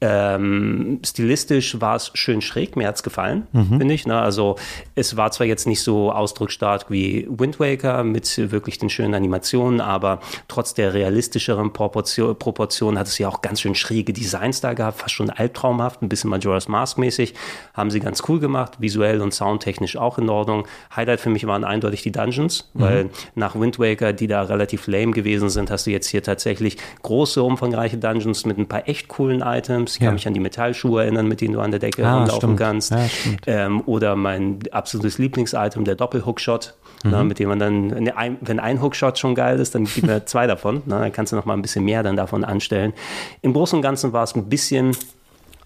Ähm, 0.00 1.00
stilistisch 1.04 1.80
war 1.80 1.96
es 1.96 2.10
schön 2.14 2.42
schräg, 2.42 2.76
mir 2.76 2.88
hat 2.88 2.96
es 2.96 3.02
gefallen, 3.02 3.46
mhm. 3.52 3.78
finde 3.78 3.94
ich. 3.94 4.06
Ne? 4.06 4.20
Also 4.20 4.56
es 4.94 5.16
war 5.16 5.30
zwar 5.30 5.46
jetzt 5.46 5.66
nicht 5.66 5.82
so 5.82 6.12
ausdrucksstark 6.12 6.90
wie 6.90 7.26
Wind 7.30 7.60
Waker 7.60 8.04
mit 8.04 8.50
wirklich 8.50 8.78
den 8.78 8.90
schönen 8.90 9.14
Animationen, 9.14 9.80
aber 9.80 10.20
trotz 10.48 10.74
der 10.74 10.92
realistischeren 10.94 11.72
Proportion, 11.72 12.38
Proportion 12.38 12.98
hat 12.98 13.06
es 13.06 13.18
ja 13.18 13.28
auch 13.28 13.40
ganz 13.40 13.60
schön 13.60 13.74
schräge 13.74 14.12
Designs 14.12 14.60
da 14.60 14.74
gehabt, 14.74 15.00
fast 15.00 15.14
schon 15.14 15.30
albtraumhaft, 15.30 16.02
ein 16.02 16.08
bisschen 16.08 16.30
Majora's 16.30 16.68
Mask 16.68 16.98
mäßig. 16.98 17.34
Haben 17.74 17.90
sie 17.90 18.00
ganz 18.00 18.22
cool 18.28 18.40
gemacht, 18.40 18.80
visuell 18.80 19.20
und 19.20 19.32
soundtechnisch 19.60 19.96
auch 19.96 20.18
in 20.18 20.28
Ordnung. 20.28 20.66
Highlight 20.94 21.20
für 21.20 21.30
mich 21.30 21.46
waren 21.46 21.64
eindeutig 21.64 22.02
die 22.02 22.12
Dungeons, 22.12 22.70
mhm. 22.72 22.80
weil 22.80 23.10
nach 23.34 23.54
Wind 23.54 23.78
Waker, 23.78 24.12
die 24.12 24.26
da 24.26 24.42
relativ 24.42 24.86
lame 24.86 25.12
gewesen 25.12 25.50
sind, 25.50 25.70
hast 25.70 25.86
du 25.86 25.90
jetzt 25.90 26.08
hier 26.08 26.22
tatsächlich 26.22 26.76
große, 27.02 27.42
umfangreiche 27.42 27.98
Dungeons 27.98 28.46
mit 28.46 28.58
ein 28.58 28.66
paar 28.66 28.88
echt 28.88 29.08
coolen 29.08 29.42
Items. 29.42 29.96
Ich 29.96 30.00
ja. 30.00 30.06
kann 30.06 30.14
mich 30.14 30.26
an 30.26 30.34
die 30.34 30.40
Metallschuhe 30.40 31.02
erinnern, 31.02 31.26
mit 31.28 31.40
denen 31.40 31.54
du 31.54 31.60
an 31.60 31.70
der 31.70 31.80
Decke 31.80 32.06
ah, 32.06 32.18
rumlaufen 32.18 32.56
kannst. 32.56 32.92
Ja, 32.92 33.06
ähm, 33.46 33.82
oder 33.86 34.16
mein 34.16 34.60
absolutes 34.70 35.18
Lieblingsitem, 35.18 35.84
der 35.84 35.94
Doppelhookshot, 35.94 36.74
mhm. 37.04 37.10
na, 37.10 37.24
mit 37.24 37.38
dem 37.38 37.48
man 37.48 37.58
dann, 37.58 37.86
ne, 37.88 38.14
wenn 38.40 38.60
ein 38.60 38.82
Hookshot 38.82 39.18
schon 39.18 39.34
geil 39.34 39.60
ist, 39.60 39.74
dann 39.74 39.84
gibt 39.84 40.06
mir 40.06 40.24
zwei 40.26 40.46
davon. 40.46 40.82
Na, 40.86 41.00
dann 41.00 41.12
kannst 41.12 41.32
du 41.32 41.36
noch 41.36 41.44
mal 41.44 41.54
ein 41.54 41.62
bisschen 41.62 41.84
mehr 41.84 42.02
dann 42.02 42.16
davon 42.16 42.44
anstellen. 42.44 42.92
Im 43.42 43.52
Großen 43.52 43.76
und 43.76 43.82
Ganzen 43.82 44.12
war 44.12 44.24
es 44.24 44.34
ein 44.34 44.48
bisschen 44.48 44.96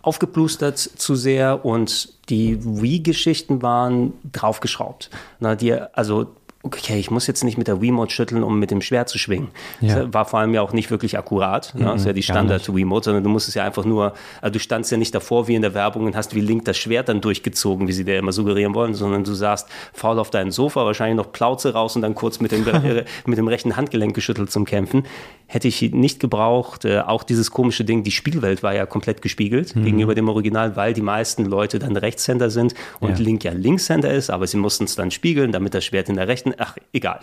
aufgeplustert 0.07 0.79
zu 0.79 1.15
sehr 1.15 1.65
und 1.65 2.09
die 2.29 2.59
Wii-Geschichten 2.65 3.63
waren 3.63 4.13
draufgeschraubt. 4.33 5.11
Na, 5.41 5.55
die, 5.55 5.73
also 5.73 6.35
okay, 6.65 6.99
ich 6.99 7.11
muss 7.11 7.27
jetzt 7.27 7.45
nicht 7.45 7.59
mit 7.59 7.69
der 7.69 7.83
Wiimote 7.83 8.11
schütteln, 8.11 8.43
um 8.43 8.59
mit 8.59 8.71
dem 8.71 8.81
Schwert 8.81 9.11
zu 9.11 9.19
schwingen. 9.19 9.49
Ja. 9.81 9.97
Das 9.97 10.15
war 10.15 10.25
vor 10.25 10.41
allem 10.41 10.55
ja 10.55 10.63
auch 10.63 10.73
nicht 10.73 10.91
wirklich 10.91 11.19
akkurat. 11.19 11.75
Ne? 11.75 11.85
Das 11.85 12.01
ist 12.01 12.07
ja 12.07 12.15
die 12.15 12.23
Standard-Wiimote, 12.23 13.05
sondern 13.05 13.23
du 13.23 13.29
musst 13.29 13.49
es 13.49 13.55
ja 13.55 13.65
einfach 13.65 13.85
nur, 13.85 14.15
also 14.41 14.53
du 14.55 14.59
standst 14.59 14.91
ja 14.91 14.97
nicht 14.97 15.15
davor 15.15 15.47
wie 15.47 15.55
in 15.55 15.63
der 15.63 15.75
Werbung 15.75 16.07
und 16.07 16.17
hast 16.17 16.35
wie 16.35 16.41
Link 16.41 16.65
das 16.65 16.79
Schwert 16.79 17.11
dann 17.11 17.21
durchgezogen, 17.21 17.87
wie 17.87 17.93
sie 17.93 18.05
dir 18.05 18.19
immer 18.19 18.33
suggerieren 18.33 18.75
wollen, 18.75 18.95
sondern 18.95 19.25
du 19.25 19.35
saßt 19.35 19.69
faul 19.93 20.19
auf 20.19 20.31
deinem 20.31 20.51
Sofa, 20.51 20.87
wahrscheinlich 20.87 21.17
noch 21.17 21.33
Plauze 21.33 21.75
raus 21.75 21.97
und 21.97 22.03
dann 22.03 22.15
kurz 22.15 22.41
mit 22.41 22.51
dem, 22.51 22.65
mit 23.27 23.39
dem 23.39 23.49
rechten 23.49 23.77
Handgelenk 23.77 24.15
geschüttelt 24.15 24.51
zum 24.51 24.65
Kämpfen. 24.65 25.05
Hätte 25.47 25.69
ich 25.69 25.93
nicht 25.93 26.19
gebraucht. 26.21 26.87
Äh, 26.87 27.01
auch 27.01 27.23
dieses 27.25 27.51
komische 27.51 27.85
Ding, 27.85 28.03
die 28.03 28.11
Spielwelt 28.11 28.63
war 28.63 28.75
ja 28.75 28.87
komplett 28.87 29.21
gespiegelt 29.21 29.77
mhm. 29.77 29.85
gegenüber 29.85 30.15
dem 30.15 30.31
Original, 30.31 30.77
weil 30.77 30.95
die 30.95 31.03
meisten 31.03 31.45
Leute 31.45 31.79
dann 31.79 31.97
Rechtshänder 31.99 32.49
sind 32.49 32.75
und 33.01 33.19
ja. 33.19 33.25
Link 33.25 33.45
ja 33.45 33.53
Linkshänder 33.53 34.11
ist, 34.11 34.31
aber 34.31 34.47
sie 34.47 34.57
mussten 34.57 34.85
es 34.85 34.95
dann 34.95 35.11
spiegeln, 35.11 35.53
damit 35.53 35.75
das 35.75 35.85
Schwert 35.85 36.09
in 36.09 36.17
der 36.17 36.29
rechten 36.29 36.54
ach, 36.59 36.77
egal. 36.93 37.21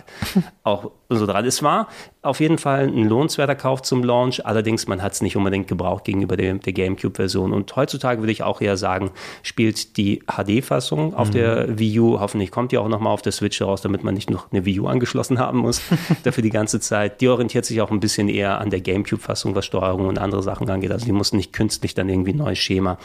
auch 0.63 0.91
so 1.09 1.25
dran. 1.25 1.45
Es 1.45 1.61
war 1.63 1.87
auf 2.23 2.39
jeden 2.39 2.59
Fall 2.59 2.87
ein 2.87 3.07
lohnenswerter 3.07 3.55
Kauf 3.55 3.81
zum 3.81 4.03
Launch, 4.03 4.45
allerdings 4.45 4.87
man 4.87 5.01
hat 5.01 5.13
es 5.13 5.21
nicht 5.21 5.35
unbedingt 5.35 5.67
gebraucht 5.67 6.03
gegenüber 6.03 6.37
der, 6.37 6.53
der 6.53 6.71
GameCube-Version. 6.71 7.51
Und 7.51 7.75
heutzutage 7.75 8.21
würde 8.21 8.31
ich 8.31 8.43
auch 8.43 8.61
eher 8.61 8.77
sagen, 8.77 9.09
spielt 9.41 9.97
die 9.97 10.21
HD-Fassung 10.27 11.15
auf 11.15 11.29
mhm. 11.29 11.33
der 11.33 11.79
Wii 11.79 11.99
U. 11.99 12.19
Hoffentlich 12.19 12.51
kommt 12.51 12.71
die 12.71 12.77
auch 12.77 12.87
nochmal 12.87 13.11
auf 13.11 13.23
der 13.23 13.31
Switch 13.31 13.59
raus, 13.59 13.81
damit 13.81 14.03
man 14.03 14.13
nicht 14.13 14.29
noch 14.29 14.51
eine 14.51 14.65
Wii 14.65 14.81
U 14.81 14.87
angeschlossen 14.87 15.39
haben 15.39 15.59
muss. 15.59 15.81
Dafür 16.23 16.43
die 16.43 16.51
ganze 16.51 16.79
Zeit. 16.79 17.21
Die 17.21 17.27
orientiert 17.27 17.65
sich 17.65 17.81
auch 17.81 17.89
ein 17.89 17.99
bisschen 17.99 18.29
eher 18.29 18.59
an 18.59 18.69
der 18.69 18.81
GameCube-Fassung, 18.81 19.55
was 19.55 19.65
Steuerung 19.65 20.07
und 20.07 20.19
andere 20.19 20.43
Sachen 20.43 20.69
angeht. 20.69 20.91
Also 20.91 21.07
die 21.07 21.13
muss 21.13 21.33
nicht 21.33 21.53
künstlich 21.53 21.95
dann 21.95 22.07
irgendwie 22.07 22.33
ein 22.33 22.37
neues 22.37 22.59
Schema 22.59 22.99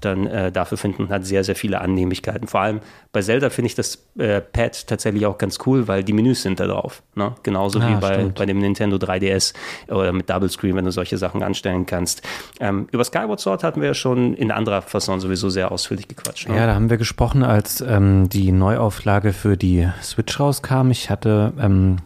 dann 0.00 0.26
äh, 0.26 0.50
dafür 0.50 0.78
finden 0.78 1.02
und 1.02 1.10
hat 1.10 1.26
sehr, 1.26 1.44
sehr 1.44 1.56
viele 1.56 1.82
Annehmlichkeiten. 1.82 2.48
Vor 2.48 2.62
allem 2.62 2.80
bei 3.12 3.20
Zelda 3.20 3.50
finde 3.50 3.66
ich 3.66 3.74
das 3.74 4.06
äh, 4.16 4.40
Pad 4.40 4.86
tatsächlich 4.86 5.26
auch 5.26 5.36
ganz 5.36 5.58
cool, 5.66 5.88
weil 5.88 6.04
die 6.04 6.14
Menüs 6.14 6.40
sind 6.40 6.58
da 6.58 6.66
drauf. 6.66 7.02
Ne? 7.14 7.34
Genauso 7.42 7.78
ja, 7.78 7.90
wie 7.90 8.00
bei, 8.00 8.24
bei 8.24 8.46
dem 8.46 8.61
Nintendo 8.62 8.96
3DS 8.96 9.54
oder 9.88 10.12
mit 10.12 10.28
Double 10.30 10.48
Screen, 10.48 10.76
wenn 10.76 10.84
du 10.84 10.92
solche 10.92 11.18
Sachen 11.18 11.42
anstellen 11.42 11.86
kannst. 11.86 12.22
Ähm, 12.60 12.88
über 12.92 13.04
Skyward 13.04 13.40
Sword 13.40 13.64
hatten 13.64 13.80
wir 13.80 13.88
ja 13.88 13.94
schon 13.94 14.34
in 14.34 14.50
anderer 14.50 14.82
Fasson 14.82 15.20
sowieso 15.20 15.50
sehr 15.50 15.70
ausführlich 15.72 16.08
gequatscht. 16.08 16.48
Ne? 16.48 16.56
Ja, 16.56 16.66
da 16.66 16.74
haben 16.74 16.90
wir 16.90 16.96
gesprochen, 16.96 17.42
als 17.42 17.80
ähm, 17.80 18.28
die 18.28 18.52
Neuauflage 18.52 19.32
für 19.32 19.56
die 19.56 19.88
Switch 20.02 20.38
rauskam. 20.38 20.90
Ich 20.90 21.10
hatte 21.10 21.52
ähm, 21.60 21.98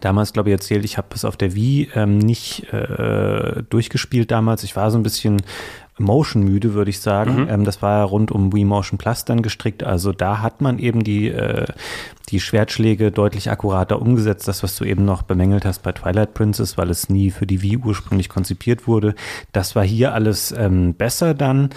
damals, 0.00 0.32
glaube 0.32 0.50
ich, 0.50 0.54
erzählt, 0.54 0.84
ich 0.84 0.98
habe 0.98 1.08
es 1.14 1.24
auf 1.24 1.36
der 1.36 1.54
Wii 1.54 1.90
ähm, 1.94 2.18
nicht 2.18 2.72
äh, 2.72 3.62
durchgespielt 3.70 4.30
damals. 4.30 4.62
Ich 4.64 4.76
war 4.76 4.90
so 4.90 4.98
ein 4.98 5.02
bisschen 5.02 5.42
Motion-müde, 5.98 6.74
würde 6.74 6.90
ich 6.90 7.00
sagen. 7.00 7.42
Mhm. 7.42 7.48
Ähm, 7.48 7.64
das 7.64 7.82
war 7.82 7.98
ja 7.98 8.04
rund 8.04 8.32
um 8.32 8.52
Wii 8.52 8.64
Motion 8.64 8.98
Plus 8.98 9.24
dann 9.24 9.42
gestrickt. 9.42 9.84
Also 9.84 10.12
da 10.12 10.42
hat 10.42 10.60
man 10.60 10.78
eben 10.78 11.04
die, 11.04 11.28
äh, 11.28 11.66
die 12.30 12.40
Schwertschläge 12.40 13.12
deutlich 13.12 13.50
akkurater 13.50 14.02
umgesetzt. 14.02 14.48
Das, 14.48 14.62
was 14.62 14.76
du 14.76 14.84
eben 14.84 15.04
noch 15.04 15.22
bemängelt 15.22 15.64
hast 15.64 15.82
bei 15.82 15.92
Twilight 15.92 16.34
Princess, 16.34 16.76
weil 16.76 16.90
es 16.90 17.08
nie 17.08 17.30
für 17.30 17.46
die 17.46 17.62
Wii 17.62 17.78
ursprünglich 17.78 18.28
konzipiert 18.28 18.86
wurde. 18.86 19.14
Das 19.52 19.76
war 19.76 19.84
hier 19.84 20.14
alles 20.14 20.52
ähm, 20.52 20.94
besser 20.94 21.34
dann. 21.34 21.70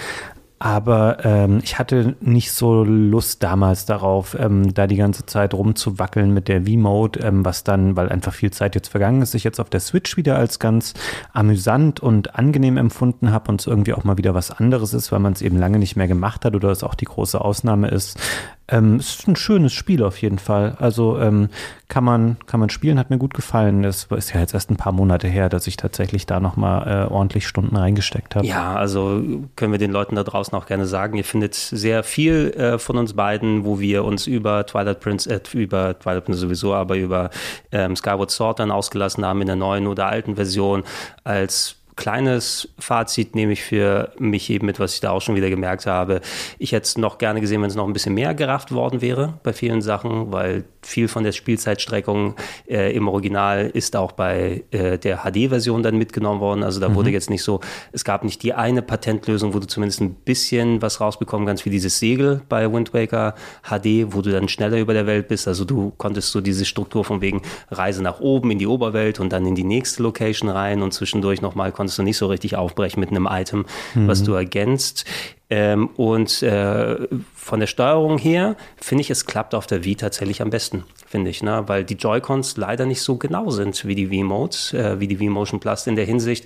Aber 0.59 1.23
ähm, 1.23 1.59
ich 1.63 1.77
hatte 1.77 2.15
nicht 2.19 2.51
so 2.51 2.83
Lust 2.83 3.43
damals 3.43 3.85
darauf, 3.85 4.35
ähm, 4.39 4.73
da 4.73 4.87
die 4.87 4.95
ganze 4.95 5.25
Zeit 5.27 5.53
rumzuwackeln 5.53 6.33
mit 6.33 6.47
der 6.47 6.63
V-Mode, 6.63 7.19
ähm, 7.19 7.45
was 7.45 7.63
dann, 7.63 7.95
weil 7.95 8.09
einfach 8.09 8.33
viel 8.33 8.49
Zeit 8.49 8.73
jetzt 8.73 8.87
vergangen 8.87 9.21
ist, 9.21 9.35
ich 9.35 9.43
jetzt 9.43 9.59
auf 9.59 9.69
der 9.69 9.79
Switch 9.79 10.17
wieder 10.17 10.35
als 10.35 10.57
ganz 10.57 10.95
amüsant 11.31 11.99
und 11.99 12.35
angenehm 12.35 12.77
empfunden 12.77 13.31
habe 13.31 13.51
und 13.51 13.61
es 13.61 13.67
irgendwie 13.67 13.93
auch 13.93 14.03
mal 14.03 14.17
wieder 14.17 14.33
was 14.33 14.49
anderes 14.49 14.95
ist, 14.95 15.11
weil 15.11 15.19
man 15.19 15.33
es 15.33 15.43
eben 15.43 15.57
lange 15.59 15.77
nicht 15.77 15.95
mehr 15.95 16.07
gemacht 16.07 16.43
hat 16.43 16.55
oder 16.55 16.71
es 16.71 16.83
auch 16.83 16.95
die 16.95 17.05
große 17.05 17.39
Ausnahme 17.39 17.89
ist. 17.89 18.19
Ähm, 18.69 18.95
es 18.95 19.19
ist 19.19 19.27
ein 19.27 19.35
schönes 19.35 19.73
Spiel 19.73 20.03
auf 20.03 20.21
jeden 20.21 20.39
Fall. 20.39 20.75
Also 20.79 21.17
ähm, 21.19 21.49
kann 21.87 22.03
man 22.03 22.35
kann 22.47 22.59
man 22.59 22.69
spielen, 22.69 22.99
hat 22.99 23.09
mir 23.09 23.17
gut 23.17 23.33
gefallen. 23.33 23.83
Das 23.83 24.07
ist 24.11 24.33
ja 24.33 24.41
jetzt 24.41 24.53
erst 24.53 24.69
ein 24.69 24.75
paar 24.75 24.91
Monate 24.91 25.27
her, 25.27 25.47
dass 25.47 25.67
ich 25.67 25.77
tatsächlich 25.77 26.25
da 26.25 26.41
noch 26.41 26.57
mal 26.57 27.05
äh, 27.05 27.11
ordentlich 27.11 27.47
Stunden 27.47 27.77
reingesteckt 27.77 28.35
habe. 28.35 28.45
Ja, 28.45 28.75
also 28.75 29.23
können 29.55 29.71
wir 29.71 29.79
den 29.79 29.91
Leuten 29.91 30.15
da 30.15 30.23
draußen 30.23 30.57
auch 30.57 30.65
gerne 30.65 30.85
sagen, 30.85 31.17
ihr 31.17 31.23
findet 31.23 31.55
sehr 31.55 32.03
viel 32.03 32.51
äh, 32.57 32.77
von 32.77 32.97
uns 32.97 33.13
beiden, 33.13 33.63
wo 33.63 33.79
wir 33.79 34.03
uns 34.03 34.27
über 34.27 34.65
Twilight 34.65 34.99
Prince, 34.99 35.29
äh, 35.29 35.39
über 35.53 35.97
Twilight 35.97 36.25
Prince 36.25 36.41
sowieso, 36.41 36.73
aber 36.73 36.97
über 36.97 37.29
ähm, 37.71 37.95
Skyward 37.95 38.31
Sword 38.31 38.59
dann 38.59 38.71
ausgelassen 38.71 39.25
haben 39.25 39.39
in 39.39 39.47
der 39.47 39.55
neuen 39.55 39.87
oder 39.87 40.07
alten 40.07 40.35
Version 40.35 40.83
als 41.23 41.76
kleines 41.97 42.69
Fazit 42.79 43.35
nehme 43.35 43.51
ich 43.51 43.63
für 43.63 44.13
mich 44.17 44.49
eben 44.49 44.65
mit, 44.65 44.79
was 44.79 44.93
ich 44.93 45.01
da 45.01 45.11
auch 45.11 45.21
schon 45.21 45.35
wieder 45.35 45.49
gemerkt 45.49 45.85
habe. 45.85 46.21
Ich 46.59 46.71
hätte 46.71 46.85
es 46.85 46.97
noch 46.97 47.17
gerne 47.17 47.41
gesehen, 47.41 47.61
wenn 47.61 47.69
es 47.69 47.75
noch 47.75 47.85
ein 47.85 47.91
bisschen 47.91 48.13
mehr 48.13 48.33
gerafft 48.33 48.71
worden 48.71 49.01
wäre 49.01 49.33
bei 49.43 49.51
vielen 49.51 49.81
Sachen, 49.81 50.31
weil 50.31 50.63
viel 50.81 51.09
von 51.09 51.23
der 51.23 51.33
Spielzeitstreckung 51.33 52.35
äh, 52.69 52.95
im 52.95 53.09
Original 53.09 53.69
ist 53.73 53.95
auch 53.97 54.13
bei 54.13 54.63
äh, 54.71 54.97
der 54.97 55.23
HD-Version 55.23 55.83
dann 55.83 55.97
mitgenommen 55.97 56.39
worden. 56.39 56.63
Also 56.63 56.79
da 56.79 56.87
mhm. 56.87 56.95
wurde 56.95 57.09
jetzt 57.09 57.29
nicht 57.29 57.43
so, 57.43 57.59
es 57.91 58.05
gab 58.05 58.23
nicht 58.23 58.41
die 58.43 58.53
eine 58.53 58.81
Patentlösung, 58.81 59.53
wo 59.53 59.59
du 59.59 59.67
zumindest 59.67 59.99
ein 59.99 60.13
bisschen 60.13 60.81
was 60.81 61.01
rausbekommen 61.01 61.45
kannst, 61.47 61.65
wie 61.65 61.71
dieses 61.71 61.99
Segel 61.99 62.41
bei 62.47 62.71
Wind 62.71 62.93
Waker 62.93 63.33
HD, 63.63 64.13
wo 64.13 64.21
du 64.21 64.31
dann 64.31 64.47
schneller 64.47 64.77
über 64.77 64.93
der 64.93 65.07
Welt 65.07 65.27
bist. 65.27 65.47
Also 65.47 65.65
du 65.65 65.91
konntest 65.97 66.31
so 66.31 66.39
diese 66.39 66.63
Struktur 66.63 67.03
von 67.03 67.21
wegen 67.21 67.41
Reise 67.69 68.01
nach 68.01 68.19
oben 68.19 68.51
in 68.51 68.59
die 68.59 68.67
Oberwelt 68.67 69.19
und 69.19 69.33
dann 69.33 69.45
in 69.45 69.55
die 69.55 69.63
nächste 69.63 70.03
Location 70.03 70.49
rein 70.49 70.83
und 70.83 70.93
zwischendurch 70.93 71.41
nochmal 71.41 71.71
konntest 71.71 71.86
du 71.95 72.03
nicht 72.03 72.17
so 72.17 72.27
richtig 72.27 72.55
aufbrechen 72.55 72.99
mit 72.99 73.09
einem 73.09 73.27
Item, 73.29 73.65
mhm. 73.95 74.07
was 74.07 74.23
du 74.23 74.33
ergänzt. 74.33 75.05
Ähm, 75.49 75.87
und 75.95 76.43
äh, 76.43 77.07
von 77.33 77.61
der 77.61 77.67
Steuerung 77.67 78.17
her 78.17 78.57
finde 78.75 79.01
ich, 79.01 79.09
es 79.09 79.25
klappt 79.25 79.55
auf 79.55 79.65
der 79.65 79.85
Wii 79.85 79.95
tatsächlich 79.95 80.41
am 80.41 80.49
besten, 80.49 80.83
finde 81.05 81.29
ich, 81.29 81.41
ne? 81.41 81.63
weil 81.67 81.85
die 81.85 81.93
Joy-Cons 81.93 82.57
leider 82.57 82.85
nicht 82.85 83.01
so 83.01 83.15
genau 83.15 83.49
sind 83.49 83.85
wie 83.85 83.95
die 83.95 84.11
Wii-Modes, 84.11 84.73
äh, 84.73 84.99
wie 84.99 85.07
die 85.07 85.19
Wii 85.19 85.29
Motion 85.29 85.61
Plus 85.61 85.87
in 85.87 85.95
der 85.95 86.03
Hinsicht. 86.03 86.45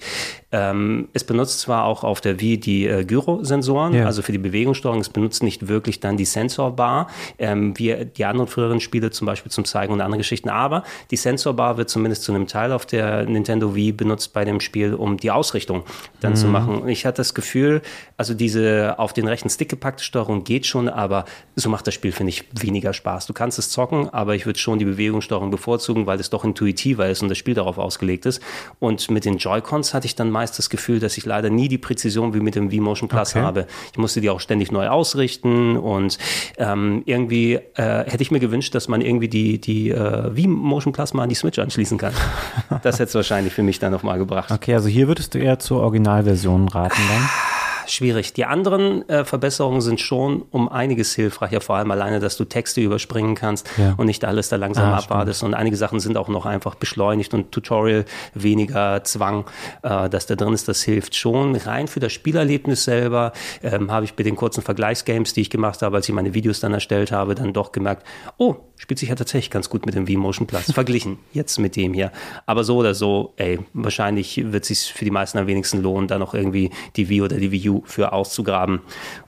Ähm, 0.52 1.10
es 1.14 1.24
benutzt 1.24 1.62
zwar 1.62 1.86
auch 1.86 2.04
auf 2.04 2.22
der 2.22 2.40
Wii 2.40 2.60
die 2.60 2.86
äh, 2.86 3.04
Gyro-Sensoren, 3.04 3.96
ja. 3.96 4.06
also 4.06 4.22
für 4.22 4.32
die 4.32 4.38
Bewegungssteuerung, 4.38 5.02
es 5.02 5.10
benutzt 5.10 5.42
nicht 5.42 5.68
wirklich 5.68 6.00
dann 6.00 6.18
die 6.18 6.26
Sensorbar, 6.26 7.08
ähm, 7.40 7.78
wie 7.80 8.06
die 8.06 8.26
anderen 8.26 8.48
früheren 8.48 8.80
Spiele 8.80 9.10
zum 9.10 9.26
Beispiel 9.26 9.52
zum 9.52 9.66
Zeigen 9.66 9.94
und 9.94 10.02
andere 10.02 10.20
Geschichten, 10.20 10.50
aber 10.50 10.84
die 11.10 11.18
Sensorbar 11.18 11.78
wird 11.78 11.90
zumindest 11.90 12.22
zu 12.22 12.32
einem 12.32 12.46
Teil 12.46 12.72
auf 12.72 12.86
der 12.86 13.26
Nintendo 13.26 13.74
Wii 13.74 13.94
benutzt 13.94 14.34
bei 14.34 14.46
dem 14.46 14.60
Spiel, 14.60 14.94
um 14.94 15.18
die 15.18 15.32
Ausrichtung 15.32 15.84
dann 16.20 16.34
mhm. 16.34 16.38
zu 16.38 16.48
machen. 16.48 16.88
Ich 16.88 17.08
hatte 17.08 17.18
das 17.18 17.34
Gefühl, 17.34 17.82
also 18.18 18.36
diese 18.36 18.91
auf 18.98 19.14
den 19.14 19.28
rechten 19.28 19.50
Stick 19.50 19.70
gepackte 19.70 20.04
Steuerung 20.04 20.44
geht 20.44 20.66
schon, 20.66 20.90
aber 20.90 21.26
so 21.56 21.70
macht 21.70 21.88
das 21.88 21.94
Spiel, 21.94 22.12
finde 22.12 22.30
ich, 22.30 22.46
weniger 22.60 22.94
Spaß. 22.94 23.26
Du 23.26 23.34
kannst 23.34 23.60
es 23.60 23.70
zocken, 23.70 24.10
aber 24.10 24.36
ich 24.36 24.46
würde 24.46 24.60
schon 24.60 24.80
die 24.80 24.86
Bewegungssteuerung 24.86 25.52
bevorzugen, 25.52 26.06
weil 26.06 26.20
es 26.20 26.30
doch 26.30 26.44
intuitiver 26.44 27.10
ist 27.10 27.22
und 27.22 27.30
das 27.30 27.38
Spiel 27.38 27.54
darauf 27.54 27.78
ausgelegt 27.78 28.26
ist. 28.26 28.42
Und 28.80 29.10
mit 29.12 29.26
den 29.26 29.38
Joy-Cons 29.38 29.94
hatte 29.94 30.06
ich 30.06 30.16
dann 30.16 30.32
meist 30.32 30.58
das 30.58 30.70
Gefühl, 30.70 31.00
dass 31.00 31.18
ich 31.18 31.26
leider 31.26 31.50
nie 31.50 31.68
die 31.68 31.78
Präzision 31.78 32.34
wie 32.34 32.40
mit 32.40 32.56
dem 32.56 32.72
V-Motion 32.72 33.10
Plus 33.10 33.32
okay. 33.32 33.42
habe. 33.42 33.68
Ich 33.92 33.98
musste 33.98 34.22
die 34.22 34.30
auch 34.30 34.40
ständig 34.40 34.72
neu 34.72 34.88
ausrichten 34.88 35.78
und 35.78 36.18
ähm, 36.58 37.04
irgendwie 37.06 37.56
äh, 37.76 38.06
hätte 38.06 38.22
ich 38.22 38.32
mir 38.32 38.40
gewünscht, 38.40 38.76
dass 38.76 38.88
man 38.88 39.02
irgendwie 39.02 39.28
die, 39.28 39.60
die 39.60 39.90
äh, 39.90 40.32
V-Motion 40.36 40.94
Plus 40.94 41.14
mal 41.14 41.24
an 41.24 41.30
die 41.30 41.36
Switch 41.36 41.60
anschließen 41.60 41.98
kann. 41.98 42.14
das 42.84 42.96
hätte 42.96 43.10
es 43.10 43.16
wahrscheinlich 43.16 43.54
für 43.54 43.64
mich 43.64 43.80
dann 43.80 43.92
nochmal 43.92 44.18
gebracht. 44.18 44.52
Okay, 44.52 44.74
also 44.74 44.88
hier 44.88 45.08
würdest 45.08 45.34
du 45.34 45.40
eher 45.40 45.60
zur 45.60 45.82
Originalversion 45.82 46.68
raten 46.68 47.02
dann? 47.08 47.30
schwierig. 47.88 48.34
Die 48.34 48.46
anderen 48.46 49.08
äh, 49.10 49.26
Verbesserungen 49.26 49.82
sind 49.82 50.00
schon 50.00 50.44
um 50.52 50.70
einiges 50.70 51.14
hilfreicher, 51.14 51.62
vor 51.62 51.78
allem 51.78 51.92
alleine, 51.92 52.20
dass 52.20 52.38
du 52.38 52.46
Texte 52.46 52.82
überspringen 52.82 53.36
kannst 53.36 53.70
ja. 53.78 53.94
und 53.98 54.06
nicht 54.06 54.26
alles 54.26 54.50
da 54.50 54.56
langsam 54.56 54.86
ah, 54.86 54.98
abwartest. 54.98 55.40
Stimmt. 55.40 55.54
Und 55.54 55.60
einige 55.60 55.78
Sachen 55.78 56.00
sind 56.00 56.18
auch 56.18 56.28
noch 56.28 56.46
einfach 56.46 56.76
beschleunigt 56.76 57.34
und 57.34 57.52
Tutorial 57.52 58.06
weniger 58.34 59.04
Zwang, 59.04 59.46
äh, 59.84 60.10
dass 60.10 60.26
da 60.26 60.36
drin 60.36 60.54
ist, 60.54 60.68
das 60.68 60.82
hilft 60.82 61.16
schon. 61.16 61.56
Rein 61.56 61.88
für 61.88 62.00
das 62.00 62.14
Spielerlebnis 62.14 62.84
selber 62.84 63.34
ähm, 63.64 63.92
habe 63.92 64.06
ich 64.06 64.14
bei 64.16 64.24
den 64.24 64.36
kurzen 64.36 64.62
Vergleichsgames, 64.62 65.34
die 65.34 65.42
ich 65.42 65.50
gemacht 65.50 65.82
habe, 65.82 65.98
als 65.98 66.08
ich 66.08 66.16
meine 66.16 66.34
Videos 66.34 66.60
dann 66.60 66.74
erstellt 66.74 67.12
habe, 67.12 67.36
dann 67.36 67.54
doch 67.54 67.72
gemerkt, 67.72 68.06
oh, 68.38 68.56
spielt 68.78 69.00
sich 69.00 69.10
ja 69.10 69.16
tatsächlich 69.16 69.52
ganz 69.52 69.70
gut 69.70 69.86
mit 69.86 69.96
dem 69.96 70.08
V-Motion 70.08 70.48
Plus. 70.48 70.72
Verglichen 70.74 71.20
jetzt 71.34 71.60
mit 71.60 71.76
dem 71.76 71.94
hier. 71.94 72.12
Aber 72.46 72.64
so 72.64 72.78
oder 72.78 72.96
so, 72.96 73.34
ey, 73.38 73.60
wahrscheinlich 73.74 74.52
wird 74.52 74.64
es 74.64 74.68
sich 74.70 74.94
für 74.94 75.06
die 75.06 75.12
meisten 75.12 75.38
am 75.38 75.48
wenigsten 75.48 75.82
lohnen, 75.82 76.08
da 76.08 76.18
noch 76.18 76.34
irgendwie 76.34 76.72
die 76.96 77.10
Wii 77.10 77.22
oder 77.22 77.38
die 77.38 77.52
Wii 77.52 77.70
U 77.70 77.81
für 77.86 78.14
auszugraben 78.14 78.82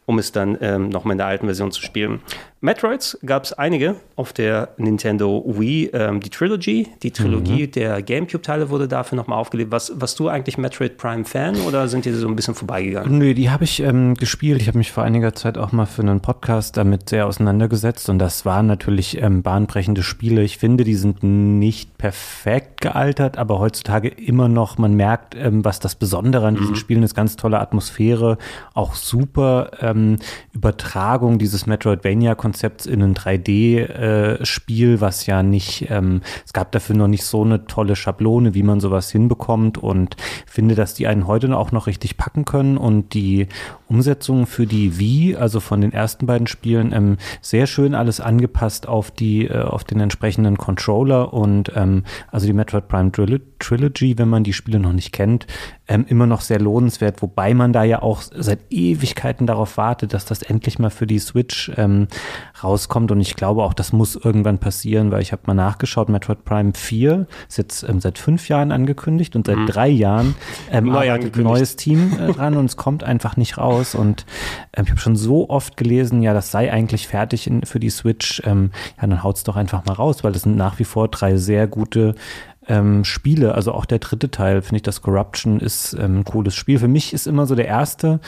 um 0.05 0.19
es 0.19 0.31
dann 0.31 0.57
ähm, 0.61 0.89
nochmal 0.89 1.13
in 1.13 1.17
der 1.19 1.27
alten 1.27 1.45
Version 1.45 1.71
zu 1.71 1.81
spielen. 1.81 2.21
Metroids 2.63 3.17
gab 3.25 3.43
es 3.43 3.51
einige 3.51 3.97
auf 4.15 4.31
der 4.31 4.69
Nintendo 4.77 5.43
Wii. 5.45 5.89
Ähm, 5.91 6.21
die 6.21 6.29
Trilogy, 6.29 6.87
die 7.03 7.11
Trilogie 7.11 7.67
mhm. 7.67 7.71
der 7.71 8.01
GameCube-Teile 8.01 8.69
wurde 8.69 8.87
dafür 8.87 9.17
nochmal 9.17 9.37
aufgelebt. 9.37 9.71
Was, 9.71 9.91
warst 9.99 10.17
du 10.17 10.29
eigentlich 10.29 10.57
Metroid 10.57 10.97
Prime-Fan 10.97 11.57
oder 11.67 11.89
sind 11.89 12.05
die 12.05 12.11
so 12.11 12.25
ein 12.25 12.37
bisschen 12.37 12.55
vorbeigegangen? 12.55 13.17
Nö, 13.17 13.33
die 13.33 13.49
habe 13.49 13.65
ich 13.65 13.81
ähm, 13.81 14.13
gespielt. 14.13 14.61
Ich 14.61 14.69
habe 14.69 14.77
mich 14.77 14.93
vor 14.93 15.03
einiger 15.03 15.33
Zeit 15.33 15.57
auch 15.57 15.73
mal 15.73 15.85
für 15.85 16.03
einen 16.03 16.21
Podcast 16.21 16.77
damit 16.77 17.09
sehr 17.09 17.27
auseinandergesetzt 17.27 18.07
und 18.07 18.17
das 18.17 18.45
waren 18.45 18.65
natürlich 18.65 19.21
ähm, 19.21 19.43
bahnbrechende 19.43 20.01
Spiele. 20.01 20.41
Ich 20.41 20.57
finde, 20.57 20.85
die 20.85 20.95
sind 20.95 21.21
nicht 21.21 21.97
perfekt 21.97 22.79
gealtert, 22.79 23.37
aber 23.37 23.59
heutzutage 23.59 24.07
immer 24.07 24.47
noch, 24.47 24.77
man 24.77 24.93
merkt, 24.93 25.35
ähm, 25.35 25.65
was 25.65 25.81
das 25.81 25.95
Besondere 25.95 26.47
an 26.47 26.55
diesen 26.55 26.71
mhm. 26.71 26.77
Spielen 26.77 27.03
ist. 27.03 27.13
Ganz 27.13 27.35
tolle 27.35 27.59
Atmosphäre, 27.59 28.37
auch 28.73 28.95
super 28.95 29.71
ähm, 29.93 30.17
Übertragung 30.51 31.39
dieses 31.39 31.65
Metroidvania-Konzepts 31.65 32.85
in 32.85 33.01
ein 33.01 33.15
3D-Spiel, 33.15 34.93
äh, 34.93 35.01
was 35.01 35.25
ja 35.25 35.43
nicht, 35.43 35.87
ähm, 35.89 36.21
es 36.45 36.53
gab 36.53 36.71
dafür 36.71 36.95
noch 36.95 37.07
nicht 37.07 37.23
so 37.23 37.43
eine 37.43 37.65
tolle 37.65 37.95
Schablone, 37.95 38.53
wie 38.53 38.63
man 38.63 38.79
sowas 38.79 39.09
hinbekommt 39.11 39.77
und 39.77 40.15
finde, 40.45 40.75
dass 40.75 40.93
die 40.93 41.07
einen 41.07 41.27
heute 41.27 41.55
auch 41.57 41.71
noch 41.71 41.87
richtig 41.87 42.17
packen 42.17 42.45
können 42.45 42.77
und 42.77 43.13
die 43.13 43.47
Umsetzung 43.87 44.47
für 44.47 44.65
die 44.65 44.97
Wii, 44.97 45.35
also 45.35 45.59
von 45.59 45.81
den 45.81 45.93
ersten 45.93 46.25
beiden 46.25 46.47
Spielen, 46.47 46.91
ähm, 46.93 47.17
sehr 47.41 47.67
schön 47.67 47.95
alles 47.95 48.19
angepasst 48.19 48.87
auf 48.87 49.11
die, 49.11 49.45
äh, 49.45 49.61
auf 49.61 49.83
den 49.83 49.99
entsprechenden 49.99 50.57
Controller 50.57 51.33
und 51.33 51.71
ähm, 51.75 52.03
also 52.31 52.47
die 52.47 52.53
Metroid 52.53 52.87
Prime 52.87 53.11
Trilogy, 53.11 54.17
wenn 54.17 54.29
man 54.29 54.43
die 54.43 54.53
Spiele 54.53 54.79
noch 54.79 54.93
nicht 54.93 55.11
kennt, 55.11 55.45
ähm, 55.87 56.05
immer 56.07 56.25
noch 56.25 56.41
sehr 56.41 56.59
lohnenswert, 56.59 57.21
wobei 57.21 57.53
man 57.53 57.73
da 57.73 57.83
ja 57.83 58.01
auch 58.01 58.21
seit 58.21 58.59
Ewigkeiten 58.69 59.47
darauf 59.47 59.77
wartet, 59.77 60.13
dass 60.13 60.25
das 60.25 60.41
endlich 60.41 60.79
mal 60.79 60.89
für 60.89 61.05
die 61.05 61.19
Switch 61.19 61.71
ähm, 61.75 62.07
rauskommt. 62.63 63.11
Und 63.11 63.19
ich 63.19 63.35
glaube 63.35 63.63
auch, 63.63 63.73
das 63.73 63.91
muss 63.91 64.15
irgendwann 64.15 64.59
passieren, 64.59 65.11
weil 65.11 65.21
ich 65.21 65.33
habe 65.33 65.41
mal 65.45 65.53
nachgeschaut, 65.53 66.07
Metroid 66.07 66.45
Prime 66.45 66.71
4 66.73 67.27
ist 67.49 67.57
jetzt 67.57 67.83
ähm, 67.83 67.99
seit 67.99 68.17
fünf 68.17 68.47
Jahren 68.47 68.71
angekündigt 68.71 69.35
und 69.35 69.45
seit 69.45 69.57
mhm. 69.57 69.67
drei 69.67 69.89
Jahren 69.89 70.35
ähm, 70.71 70.85
Neu 70.85 71.11
arbeitet 71.11 71.35
ein 71.35 71.43
neues 71.43 71.75
Team 71.75 72.13
äh, 72.17 72.31
dran 72.31 72.55
und 72.55 72.65
es 72.65 72.77
kommt 72.77 73.03
einfach 73.03 73.35
nicht 73.35 73.57
raus. 73.57 73.93
Und 73.93 74.25
ähm, 74.73 74.85
ich 74.85 74.91
habe 74.91 75.01
schon 75.01 75.17
so 75.17 75.49
oft 75.49 75.75
gelesen, 75.75 76.21
ja, 76.21 76.33
das 76.33 76.49
sei 76.49 76.71
eigentlich 76.71 77.09
fertig 77.09 77.45
in, 77.45 77.63
für 77.63 77.81
die 77.81 77.89
Switch. 77.89 78.41
Ähm, 78.45 78.71
ja, 79.01 79.07
dann 79.07 79.21
haut 79.21 79.35
es 79.35 79.43
doch 79.43 79.57
einfach 79.57 79.83
mal 79.85 79.93
raus, 79.93 80.23
weil 80.23 80.31
das 80.31 80.43
sind 80.43 80.55
nach 80.55 80.79
wie 80.79 80.85
vor 80.85 81.09
drei 81.09 81.35
sehr 81.35 81.67
gute 81.67 82.15
ähm, 82.67 83.03
Spiele, 83.03 83.55
also 83.55 83.73
auch 83.73 83.85
der 83.85 83.99
dritte 83.99 84.31
Teil, 84.31 84.61
finde 84.61 84.77
ich, 84.77 84.83
das 84.83 85.01
Corruption 85.01 85.59
ist 85.59 85.93
ähm, 85.93 86.19
ein 86.19 86.23
cooles 86.23 86.55
Spiel. 86.55 86.79
Für 86.79 86.87
mich 86.87 87.13
ist 87.13 87.27
immer 87.27 87.45
so 87.45 87.55
der 87.55 87.67
erste, 87.67 88.19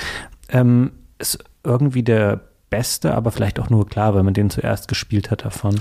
ähm, 0.49 0.91
ist 1.17 1.43
irgendwie 1.63 2.03
der 2.03 2.41
beste, 2.69 3.13
aber 3.13 3.31
vielleicht 3.31 3.59
auch 3.59 3.69
nur 3.69 3.87
klar, 3.87 4.15
weil 4.15 4.23
man 4.23 4.33
den 4.33 4.49
zuerst 4.49 4.87
gespielt 4.87 5.31
hat 5.31 5.45
davon. 5.45 5.75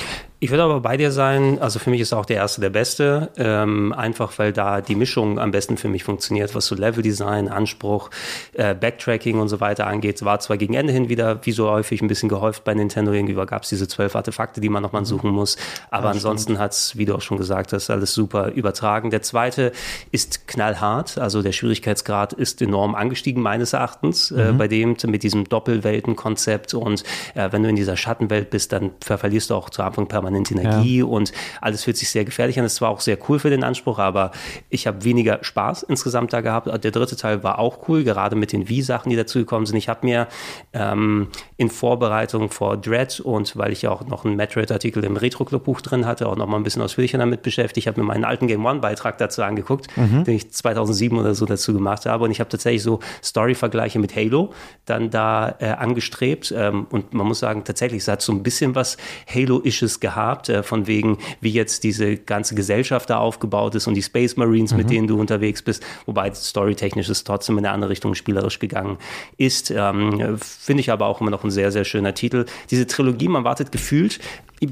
Ich 0.44 0.50
würde 0.50 0.64
aber 0.64 0.80
bei 0.80 0.98
dir 0.98 1.10
sein, 1.10 1.58
also 1.58 1.78
für 1.78 1.88
mich 1.88 2.02
ist 2.02 2.12
auch 2.12 2.26
der 2.26 2.36
erste 2.36 2.60
der 2.60 2.68
beste, 2.68 3.30
ähm, 3.38 3.94
einfach 3.94 4.38
weil 4.38 4.52
da 4.52 4.82
die 4.82 4.94
Mischung 4.94 5.38
am 5.38 5.52
besten 5.52 5.78
für 5.78 5.88
mich 5.88 6.04
funktioniert, 6.04 6.54
was 6.54 6.66
so 6.66 6.74
Leveldesign, 6.74 7.48
Anspruch, 7.48 8.10
äh, 8.52 8.74
Backtracking 8.74 9.40
und 9.40 9.48
so 9.48 9.60
weiter 9.60 9.86
angeht. 9.86 10.22
War 10.22 10.40
zwar 10.40 10.58
gegen 10.58 10.74
Ende 10.74 10.92
hin 10.92 11.08
wieder, 11.08 11.46
wie 11.46 11.52
so 11.52 11.70
häufig, 11.70 12.02
ein 12.02 12.08
bisschen 12.08 12.28
gehäuft 12.28 12.62
bei 12.62 12.74
Nintendo, 12.74 13.12
irgendwie 13.12 13.32
gab 13.46 13.62
es 13.62 13.70
diese 13.70 13.88
zwölf 13.88 14.14
Artefakte, 14.14 14.60
die 14.60 14.68
man 14.68 14.82
nochmal 14.82 15.00
mhm. 15.00 15.06
suchen 15.06 15.30
muss, 15.30 15.56
aber 15.90 16.08
ja, 16.08 16.10
ansonsten 16.10 16.58
hat 16.58 16.72
es, 16.72 16.98
wie 16.98 17.06
du 17.06 17.14
auch 17.14 17.22
schon 17.22 17.38
gesagt 17.38 17.72
hast, 17.72 17.88
alles 17.88 18.12
super 18.12 18.50
übertragen. 18.50 19.08
Der 19.08 19.22
zweite 19.22 19.72
ist 20.12 20.46
knallhart, 20.46 21.16
also 21.16 21.40
der 21.40 21.52
Schwierigkeitsgrad 21.52 22.34
ist 22.34 22.60
enorm 22.60 22.94
angestiegen, 22.94 23.42
meines 23.42 23.72
Erachtens, 23.72 24.30
äh, 24.30 24.34
mhm. 24.34 24.40
äh, 24.40 24.52
bei 24.52 24.68
dem 24.68 24.96
mit 25.06 25.22
diesem 25.22 25.44
Doppelweltenkonzept 25.44 26.74
und 26.74 27.02
äh, 27.34 27.50
wenn 27.50 27.62
du 27.62 27.70
in 27.70 27.76
dieser 27.76 27.96
Schattenwelt 27.96 28.50
bist, 28.50 28.72
dann 28.72 28.90
verlierst 29.00 29.48
du 29.48 29.54
auch 29.54 29.70
zu 29.70 29.82
Anfang 29.82 30.06
permanent 30.06 30.33
permanent 30.34 30.50
Energie 30.50 30.98
ja. 30.98 31.04
und 31.04 31.32
alles 31.60 31.84
fühlt 31.84 31.96
sich 31.96 32.10
sehr 32.10 32.24
gefährlich 32.24 32.58
an. 32.58 32.64
Es 32.64 32.80
war 32.80 32.90
auch 32.90 33.00
sehr 33.00 33.18
cool 33.28 33.38
für 33.38 33.50
den 33.50 33.64
Anspruch, 33.64 33.98
aber 33.98 34.32
ich 34.68 34.86
habe 34.86 35.04
weniger 35.04 35.38
Spaß 35.42 35.84
insgesamt 35.84 36.32
da 36.32 36.40
gehabt. 36.40 36.66
Der 36.66 36.90
dritte 36.90 37.16
Teil 37.16 37.42
war 37.42 37.58
auch 37.58 37.88
cool, 37.88 38.04
gerade 38.04 38.36
mit 38.36 38.52
den 38.52 38.68
Wie-Sachen, 38.68 39.10
die 39.10 39.16
dazugekommen 39.16 39.66
sind. 39.66 39.76
Ich 39.76 39.88
habe 39.88 40.00
mir 40.04 40.28
ähm, 40.72 41.28
in 41.56 41.70
Vorbereitung 41.70 42.50
vor 42.50 42.76
Dread 42.76 43.20
und 43.20 43.56
weil 43.56 43.72
ich 43.72 43.82
ja 43.82 43.90
auch 43.90 44.06
noch 44.06 44.24
einen 44.24 44.36
Metroid-Artikel 44.36 45.04
im 45.04 45.16
Retro-Club-Buch 45.16 45.80
drin 45.80 46.06
hatte, 46.06 46.28
auch 46.28 46.36
noch 46.36 46.46
mal 46.46 46.56
ein 46.56 46.62
bisschen 46.62 46.82
ausführlicher 46.82 47.18
damit 47.18 47.42
beschäftigt. 47.42 47.84
Ich 47.84 47.88
habe 47.88 48.00
mir 48.00 48.06
meinen 48.06 48.24
alten 48.24 48.46
Game 48.46 48.64
One-Beitrag 48.64 49.18
dazu 49.18 49.42
angeguckt, 49.42 49.86
mhm. 49.96 50.24
den 50.24 50.34
ich 50.34 50.50
2007 50.50 51.18
oder 51.18 51.34
so 51.34 51.46
dazu 51.46 51.72
gemacht 51.72 52.06
habe. 52.06 52.24
Und 52.24 52.30
ich 52.30 52.40
habe 52.40 52.50
tatsächlich 52.50 52.82
so 52.82 53.00
Story-Vergleiche 53.22 53.98
mit 53.98 54.16
Halo 54.16 54.52
dann 54.84 55.10
da 55.10 55.54
äh, 55.58 55.68
angestrebt. 55.68 56.52
Ähm, 56.56 56.86
und 56.90 57.14
man 57.14 57.26
muss 57.26 57.38
sagen, 57.38 57.64
tatsächlich, 57.64 58.02
es 58.02 58.08
hat 58.08 58.22
so 58.22 58.32
ein 58.32 58.42
bisschen 58.42 58.74
was 58.74 58.96
Halo-isches 59.32 60.00
gehabt 60.00 60.23
gehabt, 60.24 60.48
äh, 60.48 60.62
von 60.62 60.86
wegen, 60.86 61.18
wie 61.40 61.50
jetzt 61.50 61.84
diese 61.84 62.16
ganze 62.16 62.54
Gesellschaft 62.54 63.10
da 63.10 63.18
aufgebaut 63.18 63.74
ist 63.74 63.86
und 63.86 63.94
die 63.94 64.02
Space 64.02 64.36
Marines, 64.36 64.72
mhm. 64.72 64.78
mit 64.78 64.90
denen 64.90 65.06
du 65.06 65.18
unterwegs 65.18 65.62
bist, 65.62 65.84
wobei 66.06 66.32
storytechnisch 66.32 67.08
es 67.08 67.24
trotzdem 67.24 67.58
in 67.58 67.66
eine 67.66 67.74
andere 67.74 67.90
Richtung 67.90 68.14
spielerisch 68.14 68.58
gegangen 68.58 68.98
ist. 69.36 69.70
Ähm, 69.70 70.38
Finde 70.38 70.80
ich 70.80 70.90
aber 70.90 71.06
auch 71.06 71.20
immer 71.20 71.30
noch 71.30 71.44
ein 71.44 71.50
sehr, 71.50 71.70
sehr 71.70 71.84
schöner 71.84 72.14
Titel. 72.14 72.46
Diese 72.70 72.86
Trilogie, 72.86 73.28
man 73.28 73.44
wartet 73.44 73.70
gefühlt 73.72 74.18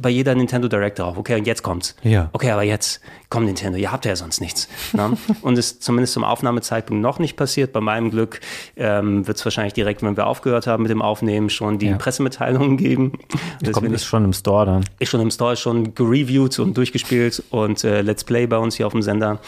bei 0.01 0.11
jeder 0.11 0.35
Nintendo 0.35 0.69
Direct 0.69 0.99
drauf. 0.99 1.17
Okay, 1.17 1.37
und 1.37 1.47
jetzt 1.47 1.63
kommt's. 1.63 1.97
Ja. 2.03 2.31
Okay, 2.33 2.51
aber 2.51 2.63
jetzt, 2.63 3.01
komm 3.29 3.45
Nintendo, 3.45 3.79
ihr 3.79 3.93
habt 3.93 4.05
ja 4.05 4.17
sonst 4.17 4.41
nichts. 4.41 4.69
Ne? 4.93 5.17
und 5.43 5.59
ist 5.59 5.83
zumindest 5.83 6.15
zum 6.15 6.25
Aufnahmezeitpunkt 6.25 7.03
noch 7.03 7.19
nicht 7.19 7.37
passiert. 7.37 7.73
Bei 7.73 7.81
meinem 7.81 8.11
Glück 8.11 8.41
ähm, 8.77 9.27
wird 9.27 9.37
es 9.37 9.45
wahrscheinlich 9.45 9.75
direkt, 9.75 10.03
wenn 10.03 10.17
wir 10.17 10.27
aufgehört 10.27 10.67
haben 10.67 10.83
mit 10.85 10.91
dem 10.91 11.03
Aufnehmen, 11.03 11.51
schon 11.51 11.79
die 11.79 11.89
ja. 11.89 11.97
Pressemitteilungen 11.97 12.77
geben. 12.77 13.13
Das 13.61 13.73
kommt 13.73 13.93
ist 13.93 14.05
schon 14.05 14.25
im 14.25 14.33
Store 14.33 14.67
dann. 14.67 14.85
Ist 14.99 15.11
schon 15.11 15.21
im 15.21 15.31
Store, 15.31 15.57
schon 15.57 15.95
gereviewt 15.95 16.59
und 16.59 16.77
durchgespielt 16.77 17.43
und 17.51 17.85
äh, 17.85 18.01
Let's 18.03 18.25
Play 18.25 18.47
bei 18.47 18.59
uns 18.59 18.75
hier 18.75 18.87
auf 18.87 18.93
dem 18.93 19.03
Sender 19.03 19.39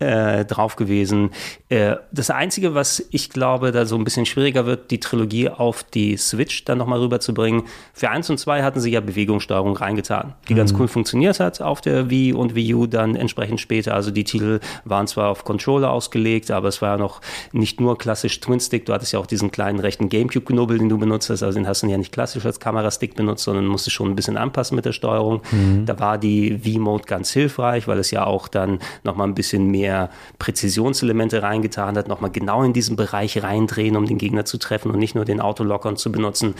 äh, 0.00 0.44
drauf 0.44 0.76
gewesen. 0.76 1.30
Äh, 1.68 1.96
das 2.10 2.30
Einzige, 2.30 2.74
was 2.74 3.04
ich 3.10 3.30
glaube, 3.30 3.70
da 3.70 3.86
so 3.86 3.96
ein 3.96 4.04
bisschen 4.04 4.26
schwieriger 4.26 4.66
wird, 4.66 4.90
die 4.90 4.98
Trilogie 4.98 5.48
auf 5.48 5.84
die 5.84 6.16
Switch 6.16 6.64
dann 6.64 6.78
nochmal 6.78 7.00
rüberzubringen. 7.00 7.64
Für 7.92 8.10
1 8.10 8.30
und 8.30 8.38
2 8.38 8.62
hatten 8.62 8.80
sie 8.80 8.90
ja 8.90 9.00
Bewegungssteuerung 9.00 9.76
reingetan, 9.80 10.34
die 10.48 10.54
mhm. 10.54 10.58
ganz 10.58 10.74
cool 10.78 10.88
funktioniert 10.88 11.40
hat 11.40 11.60
auf 11.60 11.80
der 11.80 12.10
Wii 12.10 12.32
und 12.32 12.54
Wii 12.54 12.74
U 12.74 12.86
dann 12.86 13.16
entsprechend 13.16 13.60
später. 13.60 13.94
Also 13.94 14.10
die 14.10 14.24
Titel 14.24 14.60
waren 14.84 15.06
zwar 15.06 15.28
auf 15.28 15.44
Controller 15.44 15.90
ausgelegt, 15.90 16.50
aber 16.50 16.68
es 16.68 16.82
war 16.82 16.92
ja 16.92 16.98
noch 16.98 17.20
nicht 17.52 17.80
nur 17.80 17.98
klassisch 17.98 18.40
Twin-Stick. 18.40 18.86
Du 18.86 18.92
hattest 18.92 19.12
ja 19.12 19.18
auch 19.18 19.26
diesen 19.26 19.50
kleinen 19.50 19.80
rechten 19.80 20.08
Gamecube-Knubbel, 20.08 20.78
den 20.78 20.88
du 20.88 20.98
benutzt 20.98 21.30
hast. 21.30 21.42
Also 21.42 21.58
den 21.58 21.66
hast 21.66 21.82
du 21.82 21.86
ja 21.86 21.98
nicht 21.98 22.12
klassisch 22.12 22.44
als 22.44 22.60
Kamerastick 22.60 23.14
benutzt, 23.14 23.44
sondern 23.44 23.66
musstest 23.66 23.94
schon 23.94 24.10
ein 24.10 24.16
bisschen 24.16 24.36
anpassen 24.36 24.76
mit 24.76 24.84
der 24.84 24.92
Steuerung. 24.92 25.42
Mhm. 25.50 25.86
Da 25.86 25.98
war 25.98 26.18
die 26.18 26.64
Wii-Mode 26.64 27.04
ganz 27.04 27.30
hilfreich, 27.30 27.88
weil 27.88 27.98
es 27.98 28.10
ja 28.10 28.26
auch 28.26 28.48
dann 28.48 28.78
nochmal 29.04 29.28
ein 29.28 29.34
bisschen 29.34 29.70
mehr 29.70 30.10
Präzisionselemente 30.38 31.42
reingetan 31.42 31.96
hat, 31.96 32.08
nochmal 32.08 32.30
genau 32.30 32.62
in 32.62 32.72
diesen 32.72 32.96
Bereich 32.96 33.42
reindrehen, 33.42 33.96
um 33.96 34.06
den 34.06 34.18
Gegner 34.18 34.44
zu 34.44 34.58
treffen 34.58 34.90
und 34.90 34.98
nicht 34.98 35.14
nur 35.14 35.24
den 35.24 35.40
Autolockern 35.40 35.96
zu 35.96 36.12
benutzen 36.12 36.54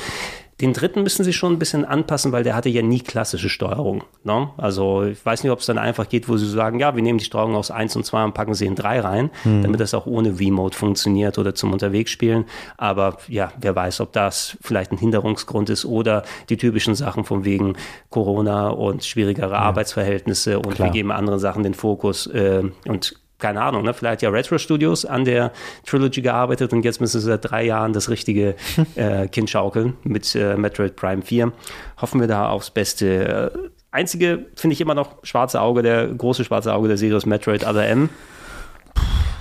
Den 0.61 0.75
dritten 0.75 1.03
müssen 1.03 1.25
sie 1.25 1.33
schon 1.33 1.55
ein 1.55 1.59
bisschen 1.59 1.85
anpassen, 1.85 2.33
weil 2.33 2.45
der 2.45 2.55
hatte 2.55 2.69
ja 2.69 2.83
nie 2.83 3.01
klassische 3.01 3.49
Steuerung. 3.49 4.05
Ne? 4.25 4.51
Also 4.59 5.05
ich 5.05 5.25
weiß 5.25 5.43
nicht, 5.43 5.53
ob 5.53 5.61
es 5.61 5.67
dann 5.67 5.79
einfach 5.79 6.09
geht, 6.09 6.29
wo 6.29 6.37
sie 6.37 6.49
sagen, 6.49 6.79
ja, 6.79 6.95
wir 6.95 7.03
nehmen 7.03 7.19
die 7.19 7.25
Steuerung 7.25 7.55
aus 7.55 7.71
1 7.71 7.97
und 7.97 8.05
2 8.05 8.25
und 8.25 8.35
packen 8.35 8.55
sie 8.55 8.67
in 8.67 8.75
3 8.75 9.01
rein, 9.01 9.31
mhm. 9.45 9.63
damit 9.63 9.81
das 9.81 9.95
auch 9.95 10.07
ohne 10.07 10.35
V-Mode 10.35 10.77
funktioniert 10.77 11.39
oder 11.39 11.55
zum 11.55 11.73
Unterwegsspielen. 11.73 12.45
Aber 12.77 13.17
ja, 13.29 13.53
wer 13.59 13.75
weiß, 13.75 14.01
ob 14.01 14.13
das 14.13 14.59
vielleicht 14.61 14.93
ein 14.93 14.99
Hinderungsgrund 14.99 15.71
ist 15.71 15.85
oder 15.85 16.25
die 16.51 16.57
typischen 16.57 16.95
Sachen 16.95 17.25
von 17.25 17.45
wegen 17.45 17.77
Corona 18.11 18.69
und 18.69 19.05
schwierigere 19.05 19.53
ja. 19.53 19.59
Arbeitsverhältnisse 19.59 20.59
und 20.59 20.75
Klar. 20.75 20.89
wir 20.89 20.93
geben 20.93 21.11
anderen 21.11 21.39
Sachen 21.39 21.63
den 21.63 21.75
Fokus 21.75 22.27
äh, 22.27 22.63
und 22.87 23.20
keine 23.41 23.63
Ahnung, 23.63 23.83
ne? 23.83 23.95
vielleicht 23.95 24.23
ja 24.23 24.31
Retro 24.31 24.59
Studios 24.59 25.05
an 25.05 25.25
der 25.25 25.53
Trilogy 25.87 26.23
gearbeitet 26.23 26.73
und 26.73 26.85
jetzt 26.85 27.01
müssen 27.01 27.21
sie 27.21 27.27
seit 27.27 27.51
drei 27.51 27.65
Jahren 27.65 27.93
das 27.93 28.09
richtige 28.09 28.55
äh, 28.95 29.29
Kind 29.29 29.51
schaukeln 29.51 29.97
mit 30.05 30.35
äh, 30.35 30.57
Metroid 30.57 30.97
Prime 30.97 31.23
4. 31.23 31.53
Hoffen 32.01 32.21
wir 32.21 32.29
da 32.29 32.49
aufs 32.49 32.71
Beste. 32.71 33.53
Äh, 33.55 33.69
einzige, 33.91 34.47
finde 34.55 34.75
ich 34.75 34.81
immer 34.81 34.95
noch, 34.95 35.17
schwarze 35.25 35.61
Auge, 35.61 35.83
der 35.83 36.07
große 36.07 36.45
schwarze 36.45 36.75
Auge 36.75 36.89
der 36.89 36.97
Serie 36.97 37.17
ist 37.17 37.27
Metroid 37.27 37.67
Other 37.67 37.87
M. 37.87 38.09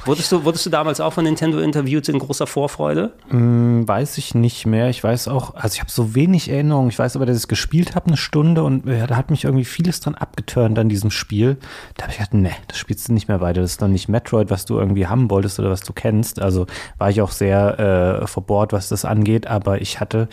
Wurdest 0.05 0.31
du, 0.31 0.43
wurdest 0.43 0.65
du 0.65 0.69
damals 0.69 0.99
auch 1.01 1.13
von 1.13 1.23
Nintendo 1.23 1.59
interviewt 1.59 2.09
in 2.09 2.19
großer 2.19 2.47
Vorfreude? 2.47 3.13
Hm, 3.29 3.87
weiß 3.87 4.17
ich 4.17 4.33
nicht 4.33 4.65
mehr. 4.65 4.89
Ich 4.89 5.03
weiß 5.03 5.27
auch, 5.27 5.55
also 5.55 5.73
ich 5.73 5.81
habe 5.81 5.91
so 5.91 6.15
wenig 6.15 6.49
Erinnerung. 6.49 6.89
Ich 6.89 6.97
weiß 6.97 7.15
aber, 7.15 7.25
dass 7.25 7.35
ich 7.35 7.43
es 7.43 7.47
gespielt 7.47 7.95
habe 7.95 8.07
eine 8.07 8.17
Stunde 8.17 8.63
und 8.63 8.85
ja, 8.87 9.07
da 9.07 9.15
hat 9.15 9.29
mich 9.29 9.43
irgendwie 9.43 9.65
vieles 9.65 9.99
dran 9.99 10.15
abgeturnt 10.15 10.79
an 10.79 10.89
diesem 10.89 11.11
Spiel. 11.11 11.57
Da 11.95 12.03
habe 12.03 12.11
ich 12.11 12.17
gedacht, 12.17 12.33
nee, 12.33 12.55
das 12.67 12.77
spielst 12.77 13.09
du 13.09 13.13
nicht 13.13 13.27
mehr 13.27 13.41
weiter. 13.41 13.61
Das 13.61 13.71
ist 13.71 13.81
doch 13.81 13.87
nicht 13.87 14.09
Metroid, 14.09 14.49
was 14.49 14.65
du 14.65 14.79
irgendwie 14.79 15.07
haben 15.07 15.29
wolltest 15.29 15.59
oder 15.59 15.69
was 15.69 15.81
du 15.81 15.93
kennst. 15.93 16.41
Also 16.41 16.65
war 16.97 17.09
ich 17.09 17.21
auch 17.21 17.31
sehr 17.31 18.21
äh, 18.23 18.27
verbohrt, 18.27 18.73
was 18.73 18.89
das 18.89 19.05
angeht. 19.05 19.47
Aber 19.47 19.81
ich 19.81 19.99
hatte 19.99 20.29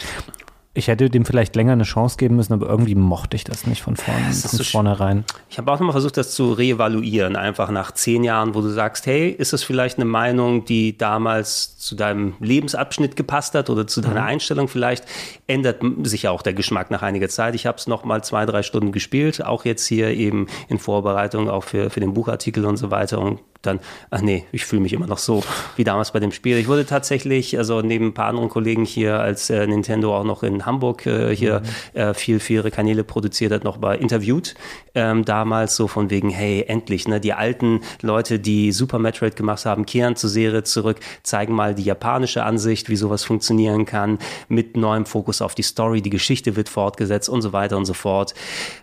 ich 0.77 0.89
hätte 0.89 1.09
dem 1.09 1.25
vielleicht 1.25 1.57
länger 1.57 1.73
eine 1.73 1.85
Chance 1.85 2.19
geben 2.19 2.37
müssen, 2.37 2.53
aber 2.53 2.69
irgendwie 2.69 2.95
mochte 2.95 3.37
ich 3.37 3.45
das 3.45 3.67
nicht 3.67 3.83
von, 3.83 3.97
vorn, 3.97 4.23
von 4.23 4.33
so 4.33 4.63
vornherein. 4.63 5.25
Ich 5.49 5.57
habe 5.59 5.73
auch 5.73 5.79
nochmal 5.81 5.93
versucht, 5.93 6.17
das 6.19 6.35
zu 6.35 6.53
reevaluieren, 6.53 7.35
einfach 7.35 7.71
nach 7.71 7.93
zehn 7.93 8.25
Jahren, 8.25 8.55
wo 8.55 8.61
du 8.61 8.69
sagst, 8.69 9.07
hey, 9.07 9.31
ist 9.31 9.53
das 9.53 9.63
vielleicht 9.63 9.97
eine 9.99 10.05
Meinung, 10.05 10.65
die 10.67 10.99
damals 10.99 11.79
zu 11.79 11.95
deinem 11.95 12.35
Lebensabschnitt 12.41 13.17
gepasst 13.17 13.55
hat 13.55 13.71
oder 13.71 13.87
zu 13.87 14.01
deiner 14.01 14.23
mhm. 14.23 14.29
Einstellung 14.29 14.69
vielleicht, 14.69 15.05
ändert 15.47 15.81
sich 16.03 16.25
ja 16.25 16.31
auch 16.31 16.43
der 16.43 16.53
Geschmack 16.53 16.91
nach 16.91 17.03
einiger 17.03 17.29
Zeit. 17.29 17.55
Ich 17.55 17.67
habe 17.67 17.79
es 17.79 17.87
nochmal 17.87 18.23
zwei, 18.23 18.45
drei 18.45 18.63
Stunden 18.63 18.93
gespielt, 18.93 19.45
auch 19.45 19.65
jetzt 19.65 19.87
hier 19.87 20.11
eben 20.11 20.47
in 20.69 20.79
Vorbereitung 20.79 21.49
auch 21.49 21.65
für, 21.65 21.89
für 21.89 22.01
den 22.01 22.13
Buchartikel 22.13 22.67
und 22.67 22.77
so 22.77 22.91
weiter 22.91 23.19
und 23.19 23.41
dann, 23.63 23.81
ach 24.11 24.21
nee, 24.21 24.45
ich 24.53 24.65
fühle 24.65 24.83
mich 24.83 24.93
immer 24.93 25.07
noch 25.07 25.19
so 25.19 25.43
wie 25.77 25.85
damals 25.85 26.13
bei 26.13 26.21
dem 26.21 26.33
Spiel. 26.33 26.57
Ich 26.57 26.69
wurde 26.69 26.87
tatsächlich, 26.87 27.59
also 27.59 27.81
neben 27.81 28.09
ein 28.09 28.15
paar 28.15 28.29
anderen 28.29 28.49
Kollegen 28.49 28.85
hier, 28.85 29.21
als 29.21 29.51
äh, 29.51 29.67
Nintendo 29.67 30.17
auch 30.17 30.25
noch 30.25 30.43
in 30.43 30.66
Hamburg 30.67 31.07
äh, 31.07 31.35
hier 31.35 31.63
mhm. 31.95 31.99
äh, 32.01 32.15
viel 32.15 32.41
für 32.41 32.55
ihre 32.55 32.71
Kanäle 32.71 33.05
produziert 33.05 33.53
hat, 33.53 33.65
noch 33.65 33.79
mal 33.79 33.95
interviewt. 33.95 34.55
Ähm, 34.95 35.25
damals 35.25 35.77
so 35.77 35.89
von 35.89 36.11
wegen, 36.11 36.31
hey, 36.31 36.65
endlich, 36.67 37.09
ne, 37.09 37.21
die 37.21 37.33
alten 37.33 37.81
Leute, 38.03 38.39
die 38.39 38.73
Super 38.73 38.99
Metroid 38.99 39.37
gemacht 39.37 39.65
haben, 39.65 39.87
kehren 39.87 40.17
zur 40.17 40.31
Serie 40.31 40.65
zurück, 40.65 40.99
zeigen 41.23 41.55
mal 41.55 41.75
die 41.75 41.85
japanische 41.85 42.45
Ansicht, 42.45 42.89
wie 42.89 42.97
sowas 42.97 43.25
funktionieren 43.25 43.87
kann, 43.87 44.19
mit 44.49 44.77
neuem 44.77 45.07
Fokus 45.07 45.43
auf 45.43 45.55
die 45.55 45.63
Story, 45.63 46.03
die 46.03 46.11
Geschichte 46.11 46.57
wird 46.57 46.69
fortgesetzt 46.69 47.29
und 47.29 47.43
so 47.43 47.53
weiter 47.53 47.77
und 47.77 47.85
so 47.85 47.95
fort. 47.95 48.35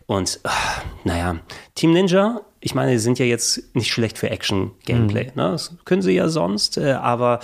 Und 0.05 0.39
ach, 0.43 0.83
naja, 1.03 1.37
Team 1.75 1.93
Ninja 1.93 2.41
ich 2.63 2.75
meine, 2.75 2.91
sie 2.91 3.03
sind 3.03 3.19
ja 3.19 3.25
jetzt 3.25 3.75
nicht 3.75 3.91
schlecht 3.91 4.17
für 4.17 4.29
Action-Gameplay. 4.29 5.25
Mhm. 5.25 5.41
Ne? 5.41 5.51
Das 5.51 5.75
können 5.83 6.01
sie 6.01 6.13
ja 6.13 6.29
sonst, 6.29 6.77
äh, 6.77 6.93
aber 6.93 7.41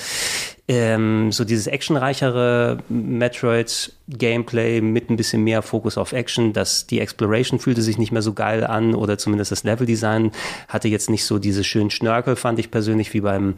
ähm, 0.70 1.32
so 1.32 1.45
dieses 1.45 1.65
actionreichere 1.65 2.78
Metroid-Gameplay 2.89 4.82
mit 4.82 5.09
ein 5.09 5.17
bisschen 5.17 5.43
mehr 5.43 5.63
Fokus 5.63 5.97
auf 5.97 6.13
Action, 6.13 6.53
dass 6.53 6.86
die 6.86 6.99
Exploration 6.99 7.59
fühlte 7.59 7.82
sich 7.82 7.97
nicht 7.97 8.11
mehr 8.11 8.22
so 8.22 8.34
geil 8.34 8.63
an 8.63 8.93
oder 8.93 9.17
zumindest 9.17 9.51
das 9.51 9.63
Level-Design 9.63 10.32
hatte 10.67 10.88
jetzt 10.88 11.09
nicht 11.09 11.26
so 11.26 11.39
diese 11.39 11.63
schönen 11.63 11.89
Schnörkel, 11.89 12.36
fand 12.36 12.59
ich 12.59 12.70
persönlich, 12.70 13.15
wie 13.15 13.22
beim 13.22 13.55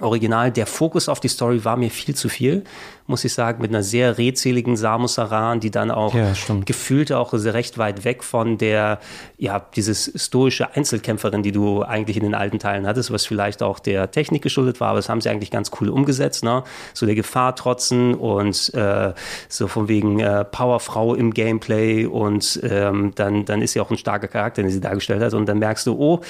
Original. 0.00 0.50
Der 0.50 0.66
Fokus 0.66 1.08
auf 1.08 1.18
die 1.18 1.28
Story 1.28 1.64
war 1.64 1.78
mir 1.78 1.90
viel 1.90 2.14
zu 2.14 2.28
viel 2.28 2.64
muss 3.06 3.24
ich 3.24 3.34
sagen, 3.34 3.60
mit 3.60 3.70
einer 3.70 3.82
sehr 3.82 4.16
redseligen 4.16 4.76
Samus 4.76 5.18
Aran, 5.18 5.60
die 5.60 5.70
dann 5.70 5.90
auch 5.90 6.14
ja, 6.14 6.32
gefühlt 6.64 7.12
auch 7.12 7.32
recht 7.34 7.76
weit 7.76 8.04
weg 8.04 8.24
von 8.24 8.56
der, 8.56 8.98
ja, 9.36 9.60
dieses 9.76 10.12
stoische 10.16 10.74
Einzelkämpferin, 10.74 11.42
die 11.42 11.52
du 11.52 11.82
eigentlich 11.82 12.16
in 12.16 12.22
den 12.22 12.34
alten 12.34 12.58
Teilen 12.58 12.86
hattest, 12.86 13.10
was 13.10 13.26
vielleicht 13.26 13.62
auch 13.62 13.78
der 13.78 14.10
Technik 14.10 14.42
geschuldet 14.42 14.80
war, 14.80 14.88
aber 14.88 14.98
das 14.98 15.08
haben 15.08 15.20
sie 15.20 15.28
eigentlich 15.28 15.50
ganz 15.50 15.70
cool 15.80 15.90
umgesetzt, 15.90 16.44
ne? 16.44 16.64
So 16.94 17.04
der 17.04 17.14
Gefahr 17.14 17.54
trotzen 17.54 18.14
und 18.14 18.72
äh, 18.74 19.12
so 19.48 19.68
von 19.68 19.88
wegen 19.88 20.20
äh, 20.20 20.44
Powerfrau 20.44 21.14
im 21.14 21.34
Gameplay 21.34 22.06
und 22.06 22.60
ähm, 22.62 23.12
dann, 23.14 23.44
dann 23.44 23.60
ist 23.60 23.72
sie 23.72 23.80
auch 23.80 23.90
ein 23.90 23.98
starker 23.98 24.28
Charakter, 24.28 24.62
den 24.62 24.70
sie 24.70 24.80
dargestellt 24.80 25.22
hat 25.22 25.34
und 25.34 25.46
dann 25.46 25.58
merkst 25.58 25.86
du, 25.86 25.98
oh, 25.98 26.20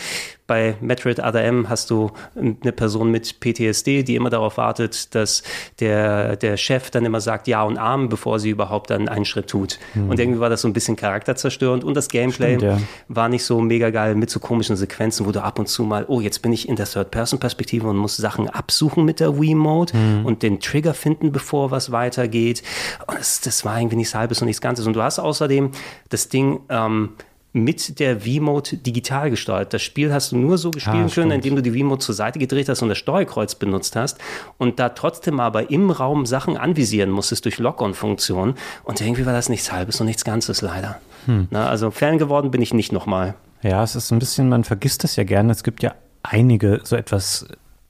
bei 0.47 0.77
Metroid 0.81 1.21
Other 1.21 1.43
M 1.43 1.69
hast 1.69 1.91
du 1.91 2.11
eine 2.37 2.73
Person 2.73 3.11
mit 3.11 3.41
PTSD, 3.41 4.03
die 4.03 4.15
immer 4.15 4.31
darauf 4.31 4.57
wartet, 4.57 5.15
dass 5.15 5.43
der, 5.81 6.37
der 6.37 6.57
Chef 6.65 6.91
dann 6.91 7.05
immer 7.05 7.21
sagt 7.21 7.47
Ja 7.47 7.63
und 7.63 7.77
Arm, 7.77 8.09
bevor 8.09 8.39
sie 8.39 8.51
überhaupt 8.51 8.91
dann 8.91 9.09
einen 9.09 9.25
Schritt 9.25 9.49
tut. 9.49 9.79
Mhm. 9.95 10.09
Und 10.09 10.19
irgendwie 10.19 10.41
war 10.41 10.49
das 10.49 10.63
so 10.63 10.69
ein 10.69 10.73
bisschen 10.73 10.97
charakterzerstörend 10.97 11.85
und 11.85 11.95
das 11.95 12.09
Gameplay 12.09 12.57
Stimmt, 12.57 12.63
ja. 12.63 12.79
war 13.09 13.29
nicht 13.29 13.45
so 13.45 13.61
mega 13.61 13.91
geil 13.91 14.15
mit 14.15 14.31
so 14.31 14.41
komischen 14.41 14.77
Sequenzen, 14.77 15.27
wo 15.27 15.33
du 15.33 15.43
ab 15.43 15.59
und 15.59 15.69
zu 15.69 15.85
mal, 15.85 16.07
oh, 16.09 16.21
jetzt 16.21 16.41
bin 16.41 16.53
ich 16.53 16.69
in 16.69 16.77
der 16.77 16.87
Third-Person-Perspektive 16.87 17.87
und 17.87 17.97
muss 17.97 18.17
Sachen 18.17 18.49
absuchen 18.49 19.05
mit 19.05 19.21
der 19.21 19.39
Wii-Mode 19.39 19.97
mhm. 19.97 20.27
und 20.27 20.43
den 20.43 20.61
Trigger 20.61 20.95
finden, 20.95 21.33
bevor 21.33 21.71
was 21.71 21.93
weitergeht. 21.93 22.63
Und 23.07 23.19
das, 23.19 23.41
das 23.41 23.65
war 23.65 23.79
irgendwie 23.79 23.97
nichts 23.97 24.15
Halbes 24.15 24.41
und 24.41 24.47
nichts 24.47 24.63
Ganzes. 24.63 24.87
Und 24.87 24.95
du 24.95 25.03
hast 25.03 25.19
außerdem 25.19 25.71
das 26.09 26.29
Ding, 26.29 26.61
ähm, 26.71 27.11
mit 27.55 28.01
der 28.01 28.21
V-Mode 28.21 28.79
digital 28.79 29.31
gesteuert. 29.31 29.73
Das 29.73 29.81
Spiel 29.81 30.13
hast 30.13 30.33
du 30.33 30.37
nur 30.37 30.59
so 30.59 30.73
gespielt 30.73 31.07
ah, 31.09 31.15
können, 31.15 31.31
indem 31.31 31.55
du 31.55 31.63
die 31.63 31.71
V-Mode 31.71 32.01
zur 32.01 32.15
Seite 32.15 32.41
gedreht 32.41 32.69
hast 32.69 32.83
und 32.83 32.89
das 32.89 32.99
Steuerkreuz 32.99 33.55
benutzt 33.55 33.95
hast 33.95 34.19
und 34.59 34.81
da 34.81 34.89
trotzdem 34.89 35.39
aber 35.39 35.71
im 35.71 35.91
Raum 35.91 36.27
Sachen 36.27 36.57
anvisieren 36.57 37.11
musstest 37.11 37.45
durch 37.45 37.59
Lock-on-Funktionen. 37.59 38.55
Und 38.83 39.01
irgendwie 39.01 39.25
war 39.25 39.33
das 39.33 39.49
nichts 39.49 39.73
Halbes 39.73 40.01
und 40.01 40.07
nichts 40.07 40.25
Ganzes 40.25 40.63
leider. 40.63 41.01
Hm. 41.27 41.47
Na, 41.51 41.69
also 41.69 41.93
Fan 41.93 42.19
geworden 42.19 42.51
bin 42.51 42.61
ich 42.61 42.75
nicht 42.75 42.93
nochmal. 42.93 43.35
Ja, 43.63 43.85
es 43.85 43.95
ist 43.95 44.11
ein 44.11 44.19
bisschen, 44.19 44.49
man 44.49 44.65
vergisst 44.65 45.05
es 45.05 45.15
ja 45.15 45.23
gerne. 45.23 45.53
Es 45.53 45.63
gibt 45.63 45.85
ja 45.85 45.95
einige 46.25 46.81
so 46.83 46.97
etwas 46.97 47.47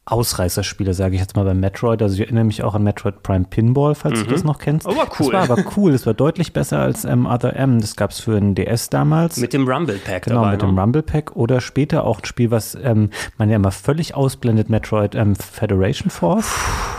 Ausreißerspiele, 0.06 0.92
sage 0.92 1.14
ich 1.14 1.20
jetzt 1.20 1.34
mal 1.34 1.44
bei 1.44 1.54
Metroid. 1.54 2.02
Also 2.02 2.14
ich 2.14 2.20
erinnere 2.20 2.44
mich 2.44 2.62
auch 2.62 2.74
an 2.74 2.82
Metroid 2.82 3.22
Prime 3.22 3.46
Pinball, 3.48 3.94
falls 3.94 4.20
mhm. 4.20 4.24
du 4.24 4.30
das 4.32 4.44
noch 4.44 4.58
kennst. 4.58 4.86
Oh, 4.86 4.94
war 4.94 5.08
cool. 5.18 5.32
Das 5.32 5.48
war 5.48 5.58
aber 5.58 5.64
cool. 5.76 5.92
Das 5.92 6.04
war 6.04 6.12
deutlich 6.12 6.52
besser 6.52 6.80
als 6.80 7.06
ähm, 7.06 7.24
Other 7.24 7.56
M. 7.56 7.80
Das 7.80 7.96
gab 7.96 8.10
es 8.10 8.20
für 8.20 8.38
den 8.38 8.54
DS 8.54 8.90
damals. 8.90 9.38
Mit 9.38 9.54
dem 9.54 9.66
Rumble 9.66 9.96
Pack. 9.96 10.24
Genau, 10.24 10.44
mit 10.44 10.60
noch. 10.60 10.68
dem 10.68 10.78
Rumble 10.78 11.02
Pack. 11.02 11.34
Oder 11.36 11.62
später 11.62 12.04
auch 12.04 12.18
ein 12.20 12.24
Spiel, 12.26 12.50
was 12.50 12.74
ähm, 12.74 13.08
man 13.38 13.48
ja 13.48 13.56
immer 13.56 13.70
völlig 13.70 14.14
ausblendet, 14.14 14.68
Metroid 14.68 15.14
ähm, 15.14 15.34
Federation 15.36 16.10
Force. 16.10 16.52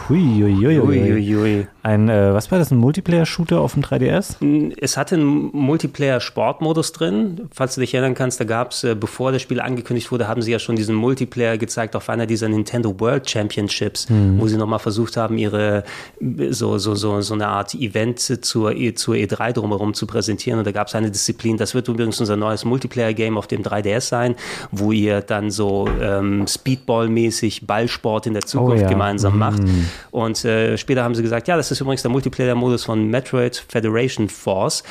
Huiuiui. 0.09 0.79
Ui, 0.79 1.67
Ein, 1.83 2.09
äh, 2.09 2.33
was 2.33 2.51
war 2.51 2.59
das, 2.59 2.71
ein 2.71 2.77
Multiplayer-Shooter 2.77 3.59
auf 3.59 3.73
dem 3.73 3.83
3DS? 3.83 4.73
Es 4.79 4.97
hatte 4.97 5.15
einen 5.15 5.51
Multiplayer-Sportmodus 5.51 6.91
drin. 6.91 7.49
Falls 7.51 7.75
du 7.75 7.81
dich 7.81 7.93
erinnern 7.93 8.13
kannst, 8.13 8.39
da 8.39 8.45
gab 8.45 8.71
es, 8.71 8.83
äh, 8.83 8.95
bevor 8.95 9.31
das 9.31 9.41
Spiel 9.41 9.61
angekündigt 9.61 10.11
wurde, 10.11 10.27
haben 10.27 10.41
sie 10.41 10.51
ja 10.51 10.59
schon 10.59 10.75
diesen 10.75 10.95
Multiplayer 10.95 11.57
gezeigt 11.57 11.95
auf 11.95 12.09
einer 12.09 12.25
dieser 12.25 12.49
Nintendo 12.49 12.94
World 12.99 13.29
Championships, 13.29 14.09
mhm. 14.09 14.39
wo 14.39 14.47
sie 14.47 14.57
nochmal 14.57 14.79
versucht 14.79 15.17
haben, 15.17 15.37
ihre 15.37 15.83
so, 16.49 16.77
so, 16.77 16.95
so, 16.95 17.21
so 17.21 17.33
eine 17.33 17.47
Art 17.47 17.73
Event 17.75 18.19
zur, 18.19 18.75
e, 18.75 18.93
zur 18.93 19.15
E3 19.15 19.53
drumherum 19.53 19.93
zu 19.93 20.07
präsentieren. 20.07 20.59
Und 20.59 20.65
da 20.65 20.71
gab 20.71 20.87
es 20.87 20.95
eine 20.95 21.11
Disziplin, 21.11 21.57
das 21.57 21.73
wird 21.73 21.87
übrigens 21.87 22.19
unser 22.19 22.35
neues 22.35 22.65
Multiplayer-Game 22.65 23.37
auf 23.37 23.47
dem 23.47 23.63
3DS 23.63 24.01
sein, 24.01 24.35
wo 24.71 24.91
ihr 24.91 25.21
dann 25.21 25.51
so 25.51 25.87
ähm, 26.01 26.45
Speedball-mäßig 26.47 27.65
Ballsport 27.65 28.27
in 28.27 28.33
der 28.33 28.43
Zukunft 28.43 28.79
oh, 28.79 28.81
ja. 28.83 28.89
gemeinsam 28.89 29.33
mhm. 29.33 29.39
macht. 29.39 29.61
Und 30.11 30.45
äh, 30.45 30.77
später 30.77 31.03
haben 31.03 31.15
sie 31.15 31.21
gesagt, 31.21 31.47
ja, 31.47 31.57
das 31.57 31.71
ist 31.71 31.81
übrigens 31.81 32.01
der 32.01 32.11
Multiplayer-Modus 32.11 32.85
von 32.85 33.09
Metroid 33.09 33.63
Federation 33.67 34.29
Force. 34.29 34.83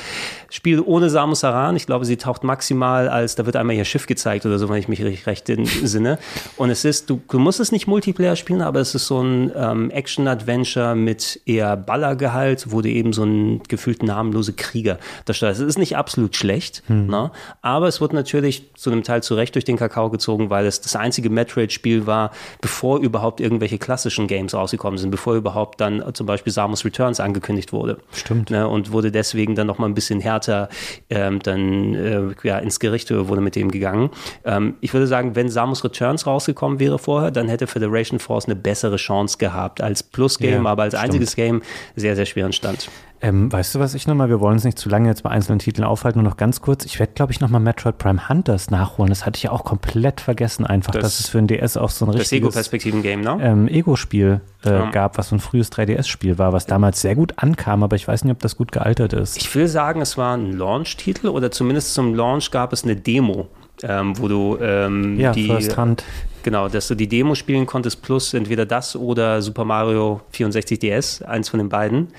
Spiel 0.49 0.81
ohne 0.85 1.09
Samus 1.09 1.43
Aran. 1.43 1.75
Ich 1.75 1.85
glaube, 1.85 2.05
sie 2.05 2.17
taucht 2.17 2.43
maximal 2.43 3.09
als, 3.09 3.35
da 3.35 3.45
wird 3.45 3.55
einmal 3.55 3.75
ihr 3.75 3.85
Schiff 3.85 4.07
gezeigt 4.07 4.45
oder 4.45 4.59
so, 4.59 4.69
wenn 4.69 4.77
ich 4.77 4.87
mich 4.87 5.03
recht, 5.03 5.27
recht 5.27 5.51
sinne. 5.83 6.17
Und 6.57 6.69
es 6.69 6.85
ist, 6.85 7.09
du, 7.09 7.21
du 7.29 7.39
musst 7.39 7.59
es 7.59 7.71
nicht 7.71 7.87
Multiplayer 7.95 8.35
spielen, 8.35 8.61
aber 8.61 8.81
es 8.81 8.93
ist 8.93 9.07
so 9.07 9.21
ein 9.21 9.53
ähm, 9.55 9.89
Action-Adventure 9.89 10.95
mit 10.95 11.39
eher 11.45 11.77
Ballergehalt, 11.77 12.65
wo 12.69 12.81
du 12.81 12.89
eben 12.89 13.13
so 13.13 13.21
einen 13.21 13.63
gefühlten 13.63 14.07
namenlose 14.07 14.51
Krieger 14.51 14.99
darstellst. 15.23 15.61
Es 15.61 15.67
ist 15.67 15.77
nicht 15.77 15.95
absolut 15.95 16.35
schlecht, 16.35 16.83
hm. 16.87 17.07
ne? 17.07 17.31
aber 17.61 17.87
es 17.87 18.01
wurde 18.01 18.15
natürlich 18.15 18.73
zu 18.73 18.91
einem 18.91 19.03
Teil 19.03 19.23
zurecht 19.23 19.55
durch 19.55 19.63
den 19.63 19.77
Kakao 19.77 20.09
gezogen, 20.09 20.49
weil 20.49 20.65
es 20.65 20.81
das 20.81 20.97
einzige 20.97 21.29
Metroid-Spiel 21.29 22.05
war, 22.05 22.31
bevor 22.59 22.99
überhaupt 22.99 23.39
irgendwelche 23.39 23.77
klassischen 23.77 24.27
Games 24.27 24.53
rausgekommen 24.53 24.97
sind, 24.97 25.09
bevor 25.09 25.35
überhaupt 25.35 25.79
dann 25.79 26.03
zum 26.13 26.27
Beispiel 26.27 26.51
Samus 26.51 26.83
Returns 26.83 27.21
angekündigt 27.21 27.71
wurde. 27.71 27.99
Stimmt. 28.11 28.49
Ne? 28.49 28.67
Und 28.67 28.91
wurde 28.91 29.09
deswegen 29.09 29.55
dann 29.55 29.67
nochmal 29.67 29.87
ein 29.87 29.95
bisschen 29.95 30.19
härter 30.19 30.67
ähm, 31.09 31.39
dann 31.39 31.95
äh, 31.95 32.21
ja, 32.43 32.57
ins 32.57 32.81
Gericht 32.81 33.09
wurde 33.09 33.39
mit 33.39 33.55
dem 33.55 33.71
gegangen. 33.71 34.09
Ähm, 34.43 34.73
ich 34.81 34.93
würde 34.93 35.07
sagen, 35.07 35.37
wenn 35.37 35.47
Samus 35.47 35.81
Returns 35.85 36.27
rausgekommen 36.27 36.81
wäre 36.81 36.99
vorher, 36.99 37.31
dann 37.31 37.47
hätte 37.47 37.67
Federation 37.85 38.19
Force 38.19 38.45
eine 38.45 38.55
bessere 38.55 38.97
Chance 38.97 39.37
gehabt 39.37 39.81
als 39.81 40.03
Plus-Game, 40.03 40.63
ja, 40.63 40.69
aber 40.69 40.83
als 40.83 40.93
stimmt. 40.93 41.05
einziges 41.05 41.35
Game 41.35 41.61
sehr, 41.95 42.15
sehr 42.15 42.25
schweren 42.25 42.53
Stand. 42.53 42.89
Ähm, 43.21 43.51
weißt 43.51 43.73
du, 43.73 43.79
was 43.79 43.95
ich 43.95 44.07
nochmal, 44.07 44.29
wir 44.29 44.39
wollen 44.39 44.55
uns 44.55 44.65
nicht 44.65 44.77
zu 44.77 44.89
lange 44.89 45.07
jetzt 45.07 45.23
bei 45.23 45.29
einzelnen 45.29 45.59
Titeln 45.59 45.85
aufhalten, 45.85 46.19
nur 46.19 46.29
noch 46.29 46.37
ganz 46.37 46.61
kurz. 46.61 46.85
Ich 46.85 46.99
werde, 46.99 47.13
glaube 47.13 47.31
ich, 47.31 47.39
nochmal 47.39 47.61
Metroid 47.61 47.97
Prime 47.97 48.27
Hunters 48.27 48.69
nachholen. 48.69 49.09
Das 49.09 49.25
hatte 49.25 49.37
ich 49.37 49.43
ja 49.43 49.51
auch 49.51 49.63
komplett 49.63 50.21
vergessen, 50.21 50.65
einfach, 50.65 50.91
das, 50.91 51.03
dass 51.03 51.19
es 51.21 51.29
für 51.29 51.37
ein 51.37 51.47
DS 51.47 51.77
auch 51.77 51.89
so 51.89 52.05
ein 52.05 52.09
richtiges 52.09 52.31
Ego-Perspektiven-Game, 52.33 53.21
ne? 53.21 53.37
ähm, 53.41 53.67
Ego-Spiel 53.67 54.41
äh, 54.65 54.69
ja. 54.69 54.91
gab, 54.91 55.17
was 55.17 55.29
so 55.29 55.35
ein 55.35 55.39
frühes 55.39 55.71
3DS-Spiel 55.71 56.37
war, 56.37 56.53
was 56.53 56.65
damals 56.65 57.01
sehr 57.01 57.15
gut 57.15 57.33
ankam, 57.37 57.83
aber 57.83 57.95
ich 57.95 58.07
weiß 58.07 58.25
nicht, 58.25 58.33
ob 58.33 58.41
das 58.41 58.57
gut 58.57 58.71
gealtert 58.71 59.13
ist. 59.13 59.37
Ich 59.37 59.53
will 59.55 59.67
sagen, 59.67 60.01
es 60.01 60.17
war 60.17 60.35
ein 60.35 60.51
Launch-Titel 60.51 61.29
oder 61.29 61.51
zumindest 61.51 61.93
zum 61.93 62.13
Launch 62.13 62.51
gab 62.51 62.73
es 62.73 62.83
eine 62.83 62.95
Demo. 62.95 63.47
Ähm, 63.83 64.17
wo 64.17 64.29
du 64.29 64.57
ähm, 64.61 65.19
ja, 65.19 65.33
die, 65.33 65.47
First 65.47 65.75
Hand. 65.75 66.05
Genau, 66.45 66.69
dass 66.69 66.87
du 66.87 66.93
die 66.93 67.07
Demo 67.07 67.33
spielen 67.33 67.65
konntest, 67.65 68.03
plus 68.03 68.35
entweder 68.35 68.67
das 68.67 68.95
oder 68.95 69.41
Super 69.41 69.65
Mario 69.65 70.21
64 70.29 70.77
DS, 70.77 71.23
eins 71.23 71.49
von 71.49 71.57
den 71.57 71.69
beiden, 71.69 72.09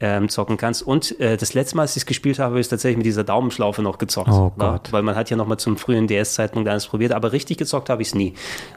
ähm, 0.00 0.30
zocken 0.30 0.56
kannst. 0.56 0.82
Und 0.82 1.20
äh, 1.20 1.36
das 1.36 1.52
letzte 1.52 1.76
Mal, 1.76 1.82
als 1.82 1.90
ich 1.90 1.98
es 1.98 2.06
gespielt 2.06 2.38
habe, 2.38 2.58
ist 2.58 2.68
tatsächlich 2.68 2.96
mit 2.96 3.04
dieser 3.04 3.24
Daumenschlaufe 3.24 3.82
noch 3.82 3.98
gezockt. 3.98 4.30
Oh? 4.30 4.50
Gott. 4.56 4.90
Weil 4.90 5.02
man 5.02 5.16
hat 5.16 5.28
ja 5.28 5.36
noch 5.36 5.46
mal 5.46 5.58
zum 5.58 5.76
frühen 5.76 6.06
DS-Zeitpunkt 6.06 6.66
eines 6.66 6.86
probiert, 6.86 7.12
aber 7.12 7.32
richtig 7.32 7.58
gezockt 7.58 7.90
habe 7.90 8.00
ich 8.00 8.08
es 8.08 8.14
nie, 8.14 8.32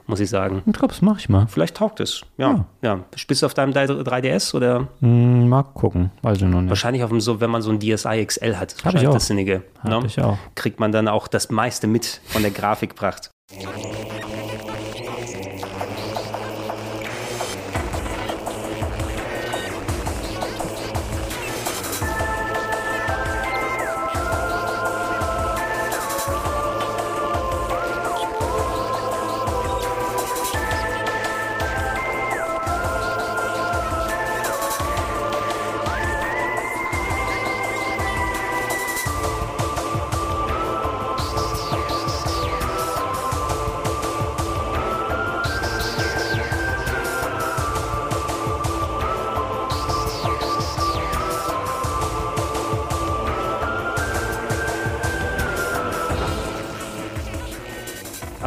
muss 0.07 0.19
ich 0.19 0.29
sagen. 0.29 0.61
Ich 0.65 0.73
glaube, 0.73 0.89
das 0.89 1.01
mache 1.01 1.19
ich 1.19 1.29
mal. 1.29 1.47
Vielleicht 1.47 1.77
taugt 1.77 2.01
es. 2.01 2.23
Ja, 2.37 2.65
ja. 2.81 2.95
ja. 2.95 2.99
Spielst 3.15 3.43
du 3.43 3.45
auf 3.45 3.53
deinem 3.53 3.71
3DS 3.71 4.55
oder? 4.55 4.89
Mm, 4.99 5.47
mal 5.47 5.63
gucken, 5.63 6.11
weiß 6.21 6.39
ich 6.39 6.43
noch 6.43 6.59
nicht. 6.59 6.69
Wahrscheinlich 6.69 7.05
auf 7.05 7.11
dem, 7.11 7.21
so, 7.21 7.39
wenn 7.39 7.49
man 7.49 7.61
so 7.61 7.69
ein 7.69 7.79
DSi 7.79 8.25
XL 8.25 8.57
hat. 8.57 8.75
Hab 8.83 8.93
ich 8.93 9.07
auch. 9.07 9.13
Das 9.13 9.27
Sinnige. 9.27 9.63
Hab 9.81 10.01
ne? 10.01 10.05
ich 10.05 10.19
auch. 10.19 10.37
Kriegt 10.55 10.81
man 10.81 10.91
dann 10.91 11.07
auch 11.07 11.29
das 11.29 11.49
meiste 11.49 11.87
mit 11.87 12.19
von 12.25 12.41
der 12.41 12.51
Grafikpracht. 12.51 13.31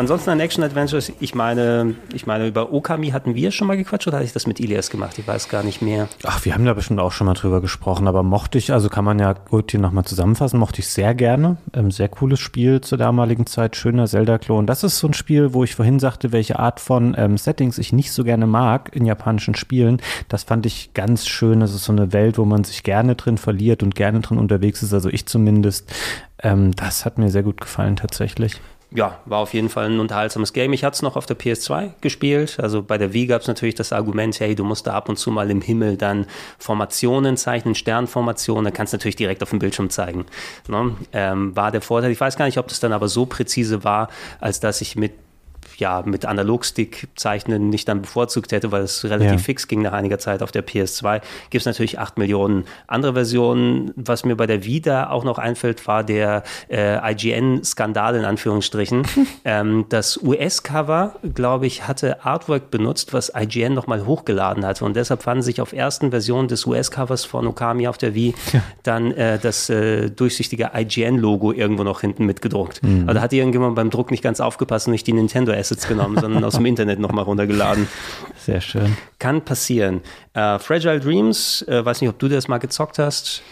Ansonsten 0.00 0.30
an 0.30 0.40
Action 0.40 0.64
Adventures, 0.64 1.12
ich 1.20 1.34
meine, 1.34 1.94
ich 2.14 2.26
meine, 2.26 2.46
über 2.48 2.72
Okami 2.72 3.10
hatten 3.10 3.34
wir 3.34 3.50
schon 3.50 3.68
mal 3.68 3.76
gequatscht 3.76 4.08
oder 4.08 4.16
hatte 4.16 4.24
ich 4.24 4.32
das 4.32 4.46
mit 4.46 4.58
Ilias 4.58 4.88
gemacht? 4.88 5.18
Ich 5.18 5.28
weiß 5.28 5.50
gar 5.50 5.62
nicht 5.62 5.82
mehr. 5.82 6.08
Ach, 6.24 6.42
wir 6.44 6.54
haben 6.54 6.64
da 6.64 6.72
bestimmt 6.72 7.00
auch 7.00 7.12
schon 7.12 7.26
mal 7.26 7.34
drüber 7.34 7.60
gesprochen, 7.60 8.08
aber 8.08 8.22
mochte 8.22 8.56
ich, 8.56 8.72
also 8.72 8.88
kann 8.88 9.04
man 9.04 9.18
ja 9.18 9.34
gut 9.34 9.70
hier 9.70 9.78
nochmal 9.80 10.04
zusammenfassen, 10.04 10.58
mochte 10.58 10.80
ich 10.80 10.88
sehr 10.88 11.14
gerne. 11.14 11.58
Ähm, 11.74 11.90
sehr 11.90 12.08
cooles 12.08 12.40
Spiel 12.40 12.80
zur 12.80 12.96
damaligen 12.96 13.44
Zeit, 13.46 13.76
schöner 13.76 14.06
Zelda-Klon. 14.06 14.66
Das 14.66 14.82
ist 14.82 14.98
so 14.98 15.06
ein 15.06 15.12
Spiel, 15.12 15.52
wo 15.52 15.64
ich 15.64 15.76
vorhin 15.76 16.00
sagte, 16.00 16.32
welche 16.32 16.58
Art 16.58 16.80
von 16.80 17.14
ähm, 17.18 17.36
Settings 17.36 17.76
ich 17.76 17.92
nicht 17.92 18.12
so 18.12 18.24
gerne 18.24 18.46
mag 18.46 18.96
in 18.96 19.04
japanischen 19.04 19.54
Spielen. 19.54 20.00
Das 20.28 20.44
fand 20.44 20.64
ich 20.64 20.94
ganz 20.94 21.28
schön. 21.28 21.60
Das 21.60 21.74
ist 21.74 21.84
so 21.84 21.92
eine 21.92 22.14
Welt, 22.14 22.38
wo 22.38 22.46
man 22.46 22.64
sich 22.64 22.84
gerne 22.84 23.16
drin 23.16 23.36
verliert 23.36 23.82
und 23.82 23.94
gerne 23.94 24.20
drin 24.20 24.38
unterwegs 24.38 24.82
ist, 24.82 24.94
also 24.94 25.10
ich 25.10 25.26
zumindest. 25.26 25.92
Ähm, 26.42 26.74
das 26.74 27.04
hat 27.04 27.18
mir 27.18 27.28
sehr 27.28 27.42
gut 27.42 27.60
gefallen 27.60 27.96
tatsächlich 27.96 28.62
ja, 28.92 29.18
war 29.24 29.38
auf 29.38 29.54
jeden 29.54 29.68
Fall 29.68 29.86
ein 29.86 30.00
unterhaltsames 30.00 30.52
Game. 30.52 30.72
Ich 30.72 30.82
hatte 30.82 30.96
es 30.96 31.02
noch 31.02 31.14
auf 31.16 31.26
der 31.26 31.38
PS2 31.38 31.90
gespielt. 32.00 32.58
Also 32.60 32.82
bei 32.82 32.98
der 32.98 33.12
Wii 33.12 33.26
gab 33.26 33.42
es 33.42 33.48
natürlich 33.48 33.76
das 33.76 33.92
Argument, 33.92 34.38
hey, 34.40 34.54
du 34.54 34.64
musst 34.64 34.86
da 34.86 34.94
ab 34.94 35.08
und 35.08 35.16
zu 35.16 35.30
mal 35.30 35.50
im 35.50 35.60
Himmel 35.60 35.96
dann 35.96 36.26
Formationen 36.58 37.36
zeichnen, 37.36 37.74
Sternformationen, 37.76 38.64
dann 38.64 38.72
kannst 38.72 38.92
du 38.92 38.96
natürlich 38.96 39.16
direkt 39.16 39.42
auf 39.42 39.50
dem 39.50 39.60
Bildschirm 39.60 39.90
zeigen. 39.90 40.26
Ne? 40.66 40.96
Ähm, 41.12 41.54
war 41.54 41.70
der 41.70 41.82
Vorteil. 41.82 42.10
Ich 42.10 42.20
weiß 42.20 42.36
gar 42.36 42.46
nicht, 42.46 42.58
ob 42.58 42.66
das 42.66 42.80
dann 42.80 42.92
aber 42.92 43.06
so 43.08 43.26
präzise 43.26 43.84
war, 43.84 44.08
als 44.40 44.58
dass 44.58 44.80
ich 44.80 44.96
mit 44.96 45.12
ja, 45.80 46.02
mit 46.04 46.26
Analogstick 46.26 47.08
zeichnen 47.16 47.70
nicht 47.70 47.88
dann 47.88 48.02
bevorzugt 48.02 48.52
hätte, 48.52 48.70
weil 48.70 48.82
es 48.82 49.04
relativ 49.04 49.32
ja. 49.32 49.38
fix 49.38 49.66
ging 49.66 49.82
nach 49.82 49.92
einiger 49.92 50.18
Zeit 50.18 50.42
auf 50.42 50.52
der 50.52 50.66
PS2. 50.66 51.20
Gibt 51.50 51.62
es 51.62 51.66
natürlich 51.66 51.98
acht 51.98 52.18
Millionen 52.18 52.64
andere 52.86 53.14
Versionen. 53.14 53.92
Was 53.96 54.24
mir 54.24 54.36
bei 54.36 54.46
der 54.46 54.64
Vida 54.64 55.10
auch 55.10 55.24
noch 55.24 55.38
einfällt, 55.38 55.86
war 55.86 56.04
der 56.04 56.44
äh, 56.68 57.12
IGN-Skandal 57.12 58.14
in 58.14 58.24
Anführungsstrichen. 58.24 59.06
ähm, 59.44 59.86
das 59.88 60.22
US-Cover, 60.22 61.16
glaube 61.34 61.66
ich, 61.66 61.88
hatte 61.88 62.24
Artwork 62.24 62.70
benutzt, 62.70 63.12
was 63.12 63.32
IGN 63.34 63.74
nochmal 63.74 64.06
hochgeladen 64.06 64.64
hatte. 64.64 64.84
Und 64.84 64.94
deshalb 64.94 65.22
fanden 65.22 65.42
sich 65.42 65.60
auf 65.60 65.72
ersten 65.72 66.10
Versionen 66.10 66.48
des 66.48 66.66
US-Covers 66.66 67.24
von 67.24 67.46
Okami 67.46 67.88
auf 67.88 67.98
der 67.98 68.14
Wii 68.14 68.34
ja. 68.52 68.62
dann 68.82 69.12
äh, 69.12 69.38
das 69.38 69.70
äh, 69.70 70.10
durchsichtige 70.10 70.72
IGN-Logo 70.74 71.52
irgendwo 71.52 71.84
noch 71.84 72.02
hinten 72.02 72.26
mitgedruckt. 72.26 72.82
Mhm. 72.82 73.08
Also 73.08 73.14
da 73.14 73.20
hat 73.22 73.32
irgendjemand 73.32 73.76
beim 73.76 73.90
Druck 73.90 74.10
nicht 74.10 74.22
ganz 74.22 74.40
aufgepasst 74.40 74.86
und 74.86 74.92
nicht 74.92 75.06
die 75.06 75.12
Nintendo 75.12 75.52
S 75.52 75.69
Assets 75.70 75.86
genommen, 75.86 76.18
sondern 76.20 76.42
aus 76.42 76.54
dem 76.54 76.66
Internet 76.66 76.98
nochmal 76.98 77.24
runtergeladen. 77.24 77.86
Sehr 78.36 78.60
schön. 78.60 78.96
Kann 79.18 79.44
passieren. 79.44 80.00
Äh, 80.34 80.58
Fragile 80.58 80.98
Dreams, 80.98 81.62
äh, 81.68 81.84
weiß 81.84 82.00
nicht, 82.00 82.10
ob 82.10 82.18
du 82.18 82.28
das 82.28 82.48
mal 82.48 82.58
gezockt 82.58 82.98
hast. 82.98 83.42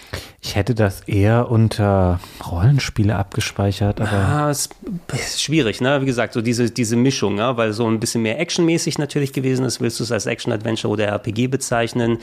Ich 0.40 0.54
hätte 0.54 0.76
das 0.76 1.00
eher 1.00 1.50
unter 1.50 2.20
Rollenspiele 2.48 3.16
abgespeichert, 3.16 4.00
aber. 4.00 4.12
Ah, 4.12 4.50
es 4.50 4.68
ist 5.12 5.42
schwierig, 5.42 5.80
ne? 5.80 6.00
Wie 6.00 6.06
gesagt, 6.06 6.32
so 6.32 6.40
diese, 6.40 6.70
diese 6.70 6.94
Mischung, 6.94 7.38
ja? 7.38 7.56
weil 7.56 7.72
so 7.72 7.90
ein 7.90 7.98
bisschen 7.98 8.22
mehr 8.22 8.38
actionmäßig 8.38 8.98
natürlich 8.98 9.32
gewesen 9.32 9.64
ist. 9.64 9.80
Willst 9.80 9.98
du 9.98 10.04
es 10.04 10.12
als 10.12 10.26
Action-Adventure 10.26 10.92
oder 10.92 11.08
RPG 11.08 11.48
bezeichnen? 11.48 12.18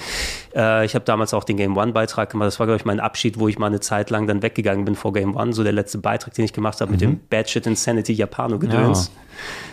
Äh, 0.55 0.85
ich 0.85 0.95
habe 0.95 1.03
damals 1.03 1.33
auch 1.33 1.43
den 1.43 1.57
Game 1.57 1.75
One-Beitrag 1.75 2.29
gemacht. 2.29 2.47
Das 2.47 2.59
war, 2.59 2.67
glaube 2.67 2.77
ich, 2.77 2.85
mein 2.85 3.01
Abschied, 3.01 3.37
wo 3.37 3.49
ich 3.49 3.59
mal 3.59 3.67
eine 3.67 3.81
Zeit 3.81 4.09
lang 4.09 4.27
dann 4.27 4.41
weggegangen 4.41 4.85
bin 4.85 4.95
vor 4.95 5.11
Game 5.11 5.35
One. 5.35 5.51
So 5.51 5.63
der 5.63 5.73
letzte 5.73 5.97
Beitrag, 5.97 6.33
den 6.35 6.45
ich 6.45 6.53
gemacht 6.53 6.79
habe 6.79 6.91
mhm. 6.91 6.93
mit 6.93 7.01
dem 7.01 7.19
Bad 7.29 7.49
Shit 7.49 7.67
Insanity 7.67 8.13
Japano-Gedöns. 8.13 9.11
Ja. 9.13 9.21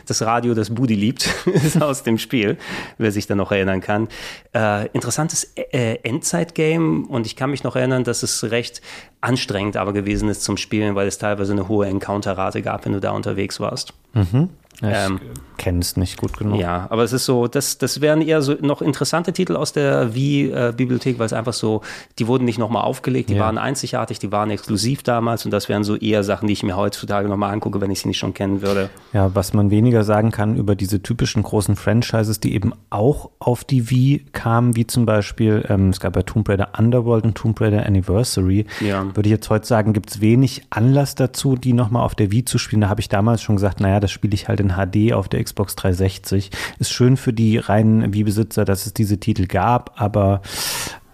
Das 0.07 0.21
Radio, 0.23 0.55
das 0.55 0.71
Budi 0.71 0.97
liebt, 0.97 1.33
ist 1.47 1.81
aus 1.81 2.03
dem 2.03 2.19
Spiel, 2.19 2.59
wer 2.99 3.13
sich 3.13 3.29
da 3.29 3.37
noch 3.37 3.53
erinnern 3.53 3.81
kann. 3.81 4.09
Äh, 4.53 4.89
interessantes 4.89 5.53
äh, 5.55 5.99
Endzeit-Game 6.03 7.05
und 7.05 7.27
ich 7.27 7.37
kann 7.37 7.51
mich 7.51 7.63
noch 7.63 7.77
erinnern, 7.77 8.03
dass 8.03 8.25
es 8.25 8.32
recht 8.43 8.81
anstrengend 9.21 9.77
aber 9.77 9.93
gewesen 9.93 10.29
ist 10.29 10.43
zum 10.43 10.57
Spielen, 10.57 10.95
weil 10.95 11.07
es 11.07 11.19
teilweise 11.19 11.53
eine 11.53 11.69
hohe 11.69 11.87
Encounter-Rate 11.87 12.63
gab, 12.63 12.85
wenn 12.85 12.93
du 12.93 13.01
da 13.01 13.13
unterwegs 13.13 13.61
warst. 13.61 13.95
Mhm. 14.15 14.51
Ich 14.83 14.89
ähm, 14.91 15.21
kenne 15.59 15.79
es 15.79 15.97
nicht 15.97 16.17
gut 16.17 16.37
genug. 16.37 16.59
Ja, 16.59 16.89
aber 16.91 17.05
es 17.05 17.13
ist 17.13 17.25
so, 17.25 17.47
das, 17.47 17.79
das 17.79 18.01
wären 18.01 18.21
eher 18.21 18.43
so 18.43 18.57
noch 18.61 18.83
interessante 18.83 19.33
Titel 19.33 19.55
aus 19.55 19.73
der 19.73 20.13
Wii-Bibliothek, 20.13 21.21
weil 21.21 21.27
es 21.27 21.33
einfach 21.33 21.53
so, 21.53 21.83
die 22.19 22.27
wurden 22.27 22.45
nicht 22.45 22.59
nochmal 22.59 22.83
aufgelegt, 22.83 23.31
die 23.31 23.35
ja. 23.35 23.43
waren 23.43 23.59
einzigartig, 23.59 24.19
die 24.19 24.33
waren 24.33 24.51
exklusiv 24.51 25.05
damals 25.05 25.45
und 25.45 25.53
das 25.53 25.69
wären 25.69 25.85
so 25.85 25.95
eher 25.95 26.25
Sachen, 26.25 26.49
die 26.49 26.53
ich 26.53 26.65
mir 26.65 26.77
heutzutage 26.77 27.29
nochmal 27.29 27.53
angucke, 27.53 27.81
wenn 27.81 27.93
ich 27.93 28.01
sie 28.01 28.09
nicht 28.09 28.19
schon 28.19 28.35
kennen 28.35 28.61
würde. 28.61 28.91
Ja, 29.13 29.33
was 29.35 29.53
man 29.53 29.71
weniger 29.71 30.03
sagen 30.03 30.33
kann 30.33 30.57
über 30.57 30.75
diese 30.75 31.01
typischen 31.01 31.45
großen 31.45 31.77
Franchises, 31.77 32.41
die 32.41 32.55
eben 32.55 32.73
auch 32.91 33.31
auf 33.39 33.63
die 33.63 33.89
Wii 33.89 34.27
kamen, 34.33 34.75
wie 34.75 34.89
zum 34.89 35.07
Beispiel, 35.07 35.65
ähm, 35.69 35.91
es 35.91 36.01
gab 36.01 36.17
ja 36.17 36.23
Tomb 36.23 36.49
Raider 36.49 36.71
Underworld 36.77 37.25
und 37.25 37.37
Tomb 37.37 37.61
Raider 37.61 37.87
Anniversary. 37.87 38.67
Ja. 38.81 39.05
Würde 39.15 39.29
ich 39.29 39.33
jetzt 39.33 39.49
heute 39.49 39.67
sagen, 39.67 39.93
gibt 39.93 40.11
es 40.11 40.21
wenig 40.21 40.63
Anlass 40.71 41.15
dazu, 41.15 41.55
die 41.55 41.73
nochmal 41.73 42.03
auf 42.03 42.17
der 42.17 42.33
Wii 42.33 42.45
zu 42.45 42.59
spielen. 42.59 42.81
Da 42.81 42.89
habe 42.89 43.01
ich 43.01 43.09
damals 43.09 43.43
schon 43.43 43.55
gesagt, 43.55 43.79
naja, 43.79 44.01
das 44.01 44.11
spiele 44.11 44.35
ich 44.35 44.49
halt 44.49 44.59
in 44.59 44.72
HD 44.77 45.13
auf 45.13 45.29
der 45.29 45.43
Xbox 45.43 45.77
360. 45.77 46.51
Ist 46.79 46.93
schön 46.93 47.17
für 47.17 47.33
die 47.33 47.59
reinen 47.59 48.13
Wii-Besitzer, 48.13 48.65
dass 48.65 48.87
es 48.87 48.95
diese 48.95 49.19
Titel 49.19 49.47
gab, 49.47 50.01
aber 50.01 50.43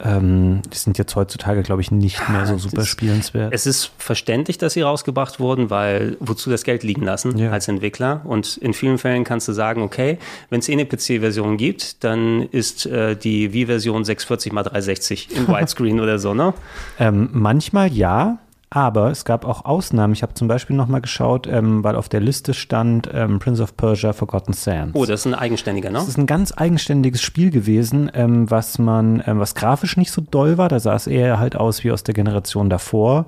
ähm, 0.01 0.63
die 0.73 0.77
sind 0.77 0.99
jetzt 0.99 1.17
heutzutage, 1.17 1.63
glaube 1.63 1.83
ich, 1.83 1.91
nicht 1.91 2.29
mehr 2.29 2.47
so 2.47 2.57
super 2.57 2.83
es, 2.83 2.89
spielenswert. 2.89 3.53
Es 3.53 3.67
ist 3.67 3.91
verständlich, 3.99 4.59
dass 4.59 4.75
sie 4.75 4.83
rausgebracht 4.83 5.41
wurden, 5.41 5.71
weil 5.71 6.17
wozu 6.21 6.51
das 6.51 6.63
Geld 6.63 6.83
liegen 6.83 7.03
lassen 7.03 7.37
ja. 7.37 7.51
als 7.51 7.69
Entwickler? 7.69 8.23
Und 8.25 8.57
in 8.59 8.75
vielen 8.75 8.99
Fällen 8.99 9.25
kannst 9.25 9.49
du 9.49 9.53
sagen, 9.53 9.83
okay, 9.83 10.19
wenn 10.51 10.61
es 10.61 10.69
eh 10.69 10.73
eine 10.73 10.87
PC-Version 10.87 11.57
gibt, 11.57 12.05
dann 12.05 12.43
ist 12.43 12.87
äh, 12.87 13.17
die 13.17 13.53
Wii-Version 13.53 14.05
640 14.05 14.53
x 14.53 14.63
360 14.71 15.37
im 15.37 15.49
Widescreen 15.49 16.01
oder 16.01 16.19
so, 16.19 16.35
ne? 16.35 16.55
Ähm, 16.99 17.31
manchmal 17.33 17.93
ja. 17.93 18.39
Aber 18.71 19.11
es 19.11 19.25
gab 19.25 19.47
auch 19.47 19.65
Ausnahmen. 19.65 20.13
Ich 20.13 20.23
habe 20.23 20.35
zum 20.35 20.47
Beispiel 20.47 20.77
nochmal 20.77 21.01
geschaut, 21.01 21.47
ähm, 21.47 21.83
weil 21.85 21.97
auf 21.97 22.09
der 22.09 22.21
Liste 22.21 22.53
stand 22.53 23.09
ähm, 23.13 23.39
Prince 23.39 23.63
of 23.63 23.77
Persia 23.77 24.13
Forgotten 24.13 24.53
Sands. 24.53 24.95
Oh, 24.95 25.07
das 25.07 25.21
ist 25.21 25.27
ein 25.27 25.35
eigenständiger, 25.35 25.91
ne? 25.91 25.99
Das 25.99 26.09
ist 26.09 26.19
ein 26.19 26.27
ganz 26.27 26.53
eigenständiges 26.55 27.23
Spiel 27.23 27.51
gewesen, 27.51 28.11
ähm, 28.13 28.51
was 28.51 28.79
man, 28.79 29.23
ähm, 29.27 29.39
was 29.39 29.55
grafisch 29.55 29.97
nicht 29.97 30.11
so 30.11 30.21
doll 30.21 30.59
war. 30.59 30.69
Da 30.69 30.81
sah 30.81 30.95
es 30.95 31.07
eher 31.07 31.39
halt 31.39 31.57
aus 31.57 31.83
wie 31.83 31.93
aus 31.93 32.03
der 32.03 32.15
Generation 32.15 32.69
davor. 32.69 33.27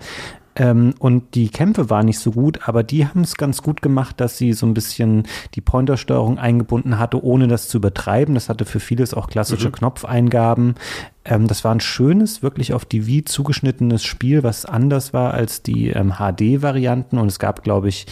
Ähm, 0.57 0.95
und 0.99 1.35
die 1.35 1.49
Kämpfe 1.49 1.91
waren 1.91 2.07
nicht 2.07 2.19
so 2.19 2.33
gut, 2.33 2.69
aber 2.69 2.83
die 2.83 3.07
haben 3.07 3.23
es 3.23 3.37
ganz 3.37 3.63
gut 3.63 3.83
gemacht, 3.83 4.21
dass 4.21 4.37
sie 4.37 4.53
so 4.53 4.67
ein 4.67 4.75
bisschen 4.75 5.25
die 5.55 5.61
Pointersteuerung 5.61 6.39
eingebunden 6.39 6.99
hatte, 6.99 7.23
ohne 7.23 7.47
das 7.47 7.69
zu 7.69 7.79
übertreiben. 7.79 8.35
Das 8.35 8.49
hatte 8.49 8.65
für 8.65 8.81
vieles 8.81 9.15
auch 9.15 9.29
klassische 9.29 9.69
mhm. 9.69 9.73
Knopfeingaben. 9.73 10.75
Ähm, 11.25 11.47
das 11.47 11.65
war 11.65 11.75
ein 11.75 11.81
schönes, 11.81 12.43
wirklich 12.43 12.75
auf 12.75 12.85
die 12.85 13.07
Wii 13.07 13.25
zugeschnittenes 13.25 14.03
Spiel, 14.03 14.43
was 14.43 14.65
anders 14.65 15.13
war 15.13 15.35
als 15.35 15.63
die 15.63 15.91
ähm, 15.91 16.15
HD-Varianten. 16.19 17.19
Und 17.19 17.29
es 17.29 17.39
gab, 17.39 17.63
glaube 17.63 17.89
ich, 17.89 18.07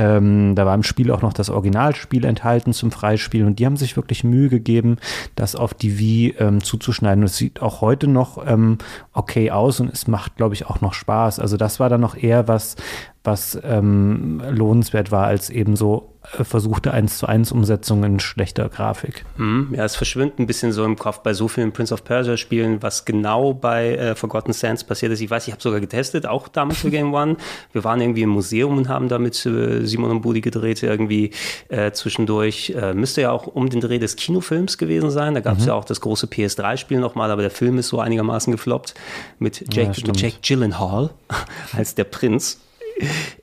ähm, 0.00 0.54
da 0.54 0.64
war 0.64 0.74
im 0.74 0.82
Spiel 0.82 1.10
auch 1.10 1.20
noch 1.20 1.34
das 1.34 1.50
Originalspiel 1.50 2.24
enthalten 2.24 2.72
zum 2.72 2.90
Freispielen 2.90 3.46
und 3.46 3.58
die 3.58 3.66
haben 3.66 3.76
sich 3.76 3.96
wirklich 3.96 4.24
Mühe 4.24 4.48
gegeben, 4.48 4.96
das 5.36 5.54
auf 5.54 5.74
die 5.74 5.98
Wii 5.98 6.36
ähm, 6.38 6.64
zuzuschneiden. 6.64 7.22
Und 7.22 7.26
es 7.26 7.36
sieht 7.36 7.60
auch 7.60 7.82
heute 7.82 8.06
noch 8.06 8.42
ähm, 8.46 8.78
okay 9.12 9.50
aus 9.50 9.78
und 9.78 9.92
es 9.92 10.06
macht, 10.06 10.36
glaube 10.36 10.54
ich, 10.54 10.66
auch 10.66 10.80
noch 10.80 10.94
Spaß. 10.94 11.38
Also 11.38 11.58
das 11.58 11.80
war 11.80 11.90
dann 11.90 12.00
noch 12.00 12.16
eher 12.16 12.48
was, 12.48 12.76
was 13.24 13.60
ähm, 13.62 14.42
lohnenswert 14.50 15.12
war, 15.12 15.26
als 15.26 15.50
eben 15.50 15.76
so 15.76 16.09
versuchte 16.22 16.92
1 16.92 17.18
zu 17.18 17.26
1 17.26 17.50
Umsetzung 17.50 18.04
in 18.04 18.20
schlechter 18.20 18.68
Grafik. 18.68 19.24
Hm, 19.36 19.74
ja, 19.74 19.84
es 19.84 19.96
verschwimmt 19.96 20.38
ein 20.38 20.46
bisschen 20.46 20.72
so 20.72 20.84
im 20.84 20.96
Kopf 20.96 21.20
bei 21.20 21.32
so 21.32 21.48
vielen 21.48 21.72
Prince 21.72 21.94
of 21.94 22.04
Persia 22.04 22.36
Spielen, 22.36 22.82
was 22.82 23.06
genau 23.06 23.54
bei 23.54 23.94
äh, 23.96 24.14
Forgotten 24.14 24.52
Sands 24.52 24.84
passiert 24.84 25.12
ist. 25.12 25.20
Ich 25.20 25.30
weiß, 25.30 25.46
ich 25.46 25.52
habe 25.52 25.62
sogar 25.62 25.80
getestet, 25.80 26.26
auch 26.26 26.48
damals 26.48 26.80
für 26.80 26.90
Game 26.90 27.14
One. 27.14 27.36
Wir 27.72 27.84
waren 27.84 28.00
irgendwie 28.00 28.22
im 28.22 28.30
Museum 28.30 28.76
und 28.76 28.88
haben 28.88 29.08
da 29.08 29.18
mit 29.18 29.44
äh, 29.46 29.84
Simon 29.86 30.10
und 30.10 30.20
Budi 30.20 30.42
gedreht, 30.42 30.82
irgendwie 30.82 31.30
äh, 31.68 31.92
zwischendurch. 31.92 32.74
Äh, 32.76 32.92
müsste 32.92 33.22
ja 33.22 33.32
auch 33.32 33.46
um 33.46 33.70
den 33.70 33.80
Dreh 33.80 33.98
des 33.98 34.16
Kinofilms 34.16 34.76
gewesen 34.76 35.10
sein. 35.10 35.34
Da 35.34 35.40
gab 35.40 35.56
es 35.56 35.62
mhm. 35.62 35.68
ja 35.68 35.74
auch 35.74 35.84
das 35.84 36.02
große 36.02 36.26
PS3-Spiel 36.26 37.00
nochmal, 37.00 37.30
aber 37.30 37.42
der 37.42 37.50
Film 37.50 37.78
ist 37.78 37.88
so 37.88 37.98
einigermaßen 37.98 38.50
gefloppt 38.52 38.94
mit 39.38 39.74
Jake, 39.74 39.92
ja, 39.98 40.06
mit 40.06 40.20
Jake 40.20 40.36
Gyllenhaal 40.42 41.10
als 41.72 41.94
der 41.94 42.04
Prinz 42.04 42.60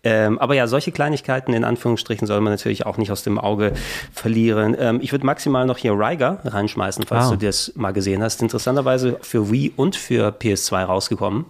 ähm, 0.03 0.39
aber 0.39 0.55
ja, 0.55 0.67
solche 0.67 0.91
Kleinigkeiten 0.91 1.53
in 1.53 1.63
Anführungsstrichen 1.63 2.27
soll 2.27 2.41
man 2.41 2.53
natürlich 2.53 2.85
auch 2.85 2.97
nicht 2.97 3.11
aus 3.11 3.23
dem 3.23 3.39
Auge 3.39 3.73
verlieren. 4.11 4.75
Ähm, 4.79 4.99
ich 5.01 5.11
würde 5.11 5.25
maximal 5.25 5.65
noch 5.65 5.77
hier 5.77 5.93
Riger 5.93 6.39
reinschmeißen, 6.43 7.05
falls 7.05 7.25
ah. 7.25 7.29
du 7.31 7.45
das 7.45 7.73
mal 7.75 7.91
gesehen 7.91 8.23
hast. 8.23 8.41
Interessanterweise 8.41 9.17
für 9.21 9.51
Wii 9.51 9.73
und 9.75 9.95
für 9.95 10.29
PS2 10.29 10.83
rausgekommen. 10.83 11.45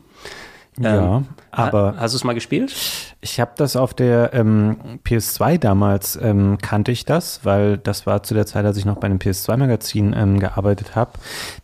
Ja, 0.79 1.17
ähm, 1.17 1.25
aber. 1.51 1.95
Hast 1.97 2.13
du 2.13 2.17
es 2.17 2.23
mal 2.23 2.33
gespielt? 2.33 2.73
Ich 3.21 3.39
habe 3.39 3.51
das 3.57 3.75
auf 3.75 3.93
der 3.93 4.33
ähm, 4.33 4.99
PS2 5.05 5.57
damals, 5.57 6.17
ähm, 6.21 6.59
kannte 6.61 6.91
ich 6.91 7.03
das, 7.05 7.41
weil 7.43 7.77
das 7.77 8.05
war 8.05 8.23
zu 8.23 8.33
der 8.33 8.45
Zeit, 8.45 8.65
als 8.65 8.77
ich 8.77 8.85
noch 8.85 8.97
bei 8.97 9.05
einem 9.05 9.17
PS2-Magazin 9.17 10.15
ähm, 10.15 10.39
gearbeitet 10.39 10.95
habe. 10.95 11.11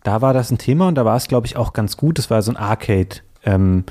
Da 0.03 0.21
war 0.21 0.33
das 0.33 0.51
ein 0.51 0.57
Thema 0.57 0.87
und 0.87 0.95
da 0.95 1.05
war 1.05 1.15
es, 1.15 1.27
glaube 1.27 1.45
ich, 1.45 1.57
auch 1.57 1.73
ganz 1.73 1.95
gut. 1.95 2.17
Es 2.17 2.29
war 2.29 2.41
so 2.41 2.51
ein 2.51 2.57
Arcade. 2.57 3.17
Ähm, 3.45 3.83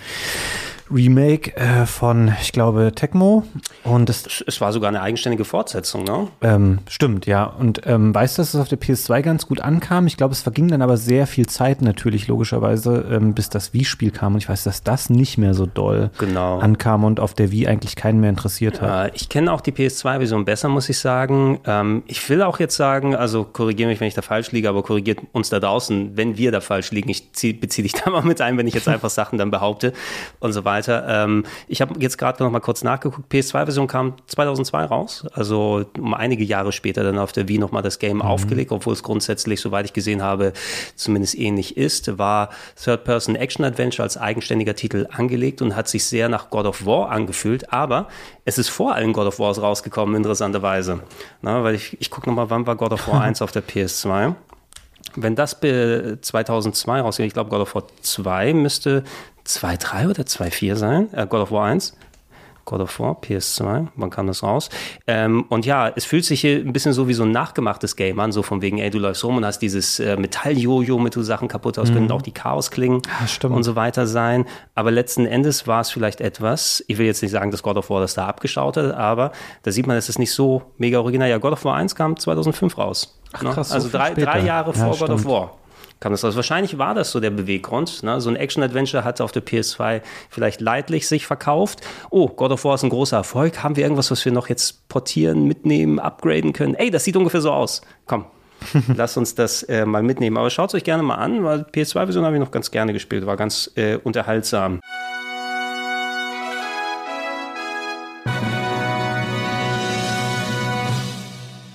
Remake 0.92 1.56
äh, 1.56 1.86
von, 1.86 2.32
ich 2.40 2.52
glaube, 2.52 2.92
Tecmo. 2.94 3.44
Und 3.84 4.10
es, 4.10 4.44
es 4.46 4.60
war 4.60 4.72
sogar 4.72 4.88
eine 4.88 5.00
eigenständige 5.00 5.44
Fortsetzung, 5.44 6.04
ne? 6.04 6.28
Ähm, 6.40 6.80
stimmt, 6.88 7.26
ja. 7.26 7.44
Und 7.44 7.82
ähm, 7.86 8.14
weißt 8.14 8.36
du, 8.36 8.42
dass 8.42 8.54
es 8.54 8.60
auf 8.60 8.68
der 8.68 8.78
PS2 8.78 9.22
ganz 9.22 9.46
gut 9.46 9.60
ankam? 9.60 10.06
Ich 10.06 10.16
glaube, 10.16 10.32
es 10.32 10.42
verging 10.42 10.68
dann 10.68 10.82
aber 10.82 10.96
sehr 10.96 11.26
viel 11.26 11.46
Zeit 11.46 11.82
natürlich, 11.82 12.28
logischerweise, 12.28 13.06
ähm, 13.10 13.34
bis 13.34 13.48
das 13.48 13.72
Wii-Spiel 13.72 14.10
kam. 14.10 14.34
Und 14.34 14.42
ich 14.42 14.48
weiß, 14.48 14.64
dass 14.64 14.82
das 14.82 15.10
nicht 15.10 15.38
mehr 15.38 15.54
so 15.54 15.66
doll 15.66 16.10
genau. 16.18 16.58
ankam 16.58 17.04
und 17.04 17.20
auf 17.20 17.34
der 17.34 17.50
Wii 17.50 17.66
eigentlich 17.66 17.96
keinen 17.96 18.20
mehr 18.20 18.30
interessiert 18.30 18.80
hat. 18.80 19.12
Äh, 19.12 19.16
ich 19.16 19.28
kenne 19.28 19.52
auch 19.52 19.60
die 19.60 19.72
PS2-Version 19.72 20.44
besser, 20.44 20.68
muss 20.68 20.88
ich 20.88 20.98
sagen. 20.98 21.60
Ähm, 21.66 22.02
ich 22.06 22.28
will 22.28 22.42
auch 22.42 22.60
jetzt 22.60 22.76
sagen, 22.76 23.16
also 23.16 23.44
korrigiere 23.44 23.88
mich, 23.88 24.00
wenn 24.00 24.08
ich 24.08 24.14
da 24.14 24.22
falsch 24.22 24.52
liege, 24.52 24.68
aber 24.68 24.82
korrigiert 24.82 25.20
uns 25.32 25.48
da 25.48 25.58
draußen, 25.58 26.16
wenn 26.16 26.36
wir 26.36 26.52
da 26.52 26.60
falsch 26.60 26.90
liegen. 26.90 27.08
Ich 27.08 27.30
beziehe 27.32 27.82
dich 27.82 27.92
da 28.04 28.10
mal 28.10 28.22
mit 28.22 28.40
ein, 28.40 28.58
wenn 28.58 28.66
ich 28.66 28.74
jetzt 28.74 28.88
einfach 28.88 29.10
Sachen 29.10 29.38
dann 29.38 29.50
behaupte 29.50 29.92
und 30.38 30.52
so 30.52 30.64
weiter 30.64 30.81
weiter. 30.82 31.04
Ähm, 31.08 31.44
ich 31.68 31.80
habe 31.80 31.94
jetzt 32.00 32.18
gerade 32.18 32.42
noch 32.42 32.50
mal 32.50 32.60
kurz 32.60 32.82
nachgeguckt. 32.82 33.32
PS2-Version 33.32 33.86
kam 33.86 34.14
2002 34.26 34.84
raus, 34.84 35.26
also 35.32 35.84
um 35.98 36.14
einige 36.14 36.44
Jahre 36.44 36.72
später 36.72 37.02
dann 37.04 37.18
auf 37.18 37.32
der 37.32 37.48
Wii 37.48 37.58
noch 37.58 37.72
mal 37.72 37.82
das 37.82 37.98
Game 37.98 38.16
mhm. 38.16 38.22
aufgelegt, 38.22 38.72
obwohl 38.72 38.92
es 38.92 39.02
grundsätzlich, 39.02 39.60
soweit 39.60 39.86
ich 39.86 39.92
gesehen 39.92 40.22
habe, 40.22 40.52
zumindest 40.96 41.38
ähnlich 41.38 41.76
ist. 41.76 42.18
War 42.18 42.50
Third-Person 42.82 43.36
Action-Adventure 43.36 44.02
als 44.02 44.16
eigenständiger 44.16 44.74
Titel 44.74 45.06
angelegt 45.10 45.62
und 45.62 45.76
hat 45.76 45.88
sich 45.88 46.04
sehr 46.04 46.28
nach 46.28 46.50
God 46.50 46.66
of 46.66 46.86
War 46.86 47.10
angefühlt, 47.10 47.72
aber 47.72 48.08
es 48.44 48.58
ist 48.58 48.68
vor 48.68 48.94
allen 48.94 49.12
God 49.12 49.26
of 49.26 49.38
Wars 49.38 49.60
rausgekommen, 49.60 50.16
interessanterweise. 50.16 51.00
Na, 51.40 51.62
weil 51.62 51.74
ich, 51.74 52.00
ich 52.00 52.10
gucke 52.10 52.28
noch 52.28 52.36
mal, 52.36 52.50
wann 52.50 52.66
war 52.66 52.76
God 52.76 52.92
of 52.92 53.08
War 53.08 53.20
1 53.22 53.42
auf 53.42 53.52
der 53.52 53.62
PS2? 53.62 54.34
Wenn 55.14 55.36
das 55.36 55.58
2002 55.60 57.00
rausgeht, 57.00 57.26
ich 57.26 57.34
glaube 57.34 57.50
God 57.50 57.60
of 57.60 57.74
War 57.74 57.84
2 58.00 58.54
müsste 58.54 59.04
2.3 59.46 60.10
oder 60.10 60.22
2.4 60.22 60.76
sein, 60.76 61.12
äh, 61.12 61.26
God 61.26 61.42
of 61.42 61.50
War 61.50 61.66
1. 61.66 61.96
God 62.64 62.80
of 62.80 63.00
War, 63.00 63.16
PS2, 63.20 63.88
wann 63.96 64.10
kam 64.10 64.26
das 64.26 64.42
raus? 64.42 64.68
Ähm, 65.06 65.44
und 65.48 65.66
ja, 65.66 65.90
es 65.94 66.04
fühlt 66.04 66.24
sich 66.24 66.40
hier 66.40 66.58
ein 66.58 66.72
bisschen 66.72 66.92
so 66.92 67.08
wie 67.08 67.14
so 67.14 67.24
ein 67.24 67.32
nachgemachtes 67.32 67.96
Game 67.96 68.20
an, 68.20 68.32
so 68.32 68.42
von 68.42 68.62
wegen, 68.62 68.78
ey, 68.78 68.90
du 68.90 68.98
läufst 68.98 69.24
rum 69.24 69.36
und 69.36 69.44
hast 69.44 69.60
dieses 69.60 69.98
äh, 69.98 70.16
Metall-Jojo, 70.16 70.98
mit 70.98 71.16
du 71.16 71.22
Sachen 71.22 71.48
kaputt 71.48 71.78
hast, 71.78 71.90
mhm. 71.90 71.94
können 71.94 72.12
auch 72.12 72.22
die 72.22 72.32
Chaos-Klingen 72.32 73.02
ja, 73.42 73.48
und 73.48 73.62
so 73.64 73.76
weiter 73.76 74.06
sein. 74.06 74.46
Aber 74.74 74.90
letzten 74.90 75.26
Endes 75.26 75.66
war 75.66 75.80
es 75.80 75.90
vielleicht 75.90 76.20
etwas, 76.20 76.84
ich 76.86 76.98
will 76.98 77.06
jetzt 77.06 77.22
nicht 77.22 77.32
sagen, 77.32 77.50
dass 77.50 77.62
God 77.62 77.76
of 77.76 77.90
War 77.90 78.00
das 78.00 78.14
da 78.14 78.26
abgeschaut 78.26 78.76
hat, 78.76 78.94
aber 78.94 79.32
da 79.62 79.72
sieht 79.72 79.86
man, 79.86 79.96
es 79.96 80.08
ist 80.08 80.18
nicht 80.18 80.32
so 80.32 80.62
mega 80.78 81.00
original. 81.00 81.28
Ja, 81.28 81.38
God 81.38 81.52
of 81.52 81.64
War 81.64 81.76
1 81.76 81.94
kam 81.94 82.16
2005 82.16 82.78
raus. 82.78 83.18
Ach, 83.32 83.42
ne? 83.42 83.50
krass, 83.50 83.72
also 83.72 83.88
so 83.88 83.98
drei, 83.98 84.14
drei 84.14 84.40
Jahre 84.40 84.72
vor 84.72 84.92
ja, 84.92 84.98
God 84.98 85.10
of 85.10 85.24
War 85.24 85.54
kam 86.02 86.12
das 86.12 86.24
raus. 86.24 86.36
Wahrscheinlich 86.36 86.78
war 86.78 86.94
das 86.94 87.12
so 87.12 87.20
der 87.20 87.30
Beweggrund. 87.30 88.02
Ne? 88.02 88.20
So 88.20 88.28
ein 88.28 88.36
Action-Adventure 88.36 89.04
hatte 89.04 89.22
auf 89.22 89.32
der 89.32 89.44
PS2 89.44 90.02
vielleicht 90.28 90.60
leidlich 90.60 91.06
sich 91.06 91.26
verkauft. 91.26 91.80
Oh, 92.10 92.28
God 92.28 92.50
of 92.50 92.64
War 92.64 92.74
ist 92.74 92.82
ein 92.82 92.90
großer 92.90 93.16
Erfolg. 93.16 93.62
Haben 93.62 93.76
wir 93.76 93.84
irgendwas, 93.84 94.10
was 94.10 94.24
wir 94.24 94.32
noch 94.32 94.48
jetzt 94.48 94.88
portieren, 94.88 95.46
mitnehmen, 95.46 96.00
upgraden 96.00 96.52
können? 96.52 96.74
Ey, 96.74 96.90
das 96.90 97.04
sieht 97.04 97.16
ungefähr 97.16 97.40
so 97.40 97.52
aus. 97.52 97.82
Komm, 98.06 98.26
lass 98.96 99.16
uns 99.16 99.36
das 99.36 99.62
äh, 99.62 99.86
mal 99.86 100.02
mitnehmen. 100.02 100.36
Aber 100.36 100.50
schaut 100.50 100.70
es 100.70 100.74
euch 100.74 100.84
gerne 100.84 101.04
mal 101.04 101.14
an, 101.14 101.44
weil 101.44 101.60
PS2-Version 101.60 102.24
habe 102.24 102.34
ich 102.34 102.40
noch 102.40 102.50
ganz 102.50 102.72
gerne 102.72 102.92
gespielt. 102.92 103.24
War 103.24 103.36
ganz 103.36 103.70
äh, 103.76 103.96
unterhaltsam. 103.96 104.80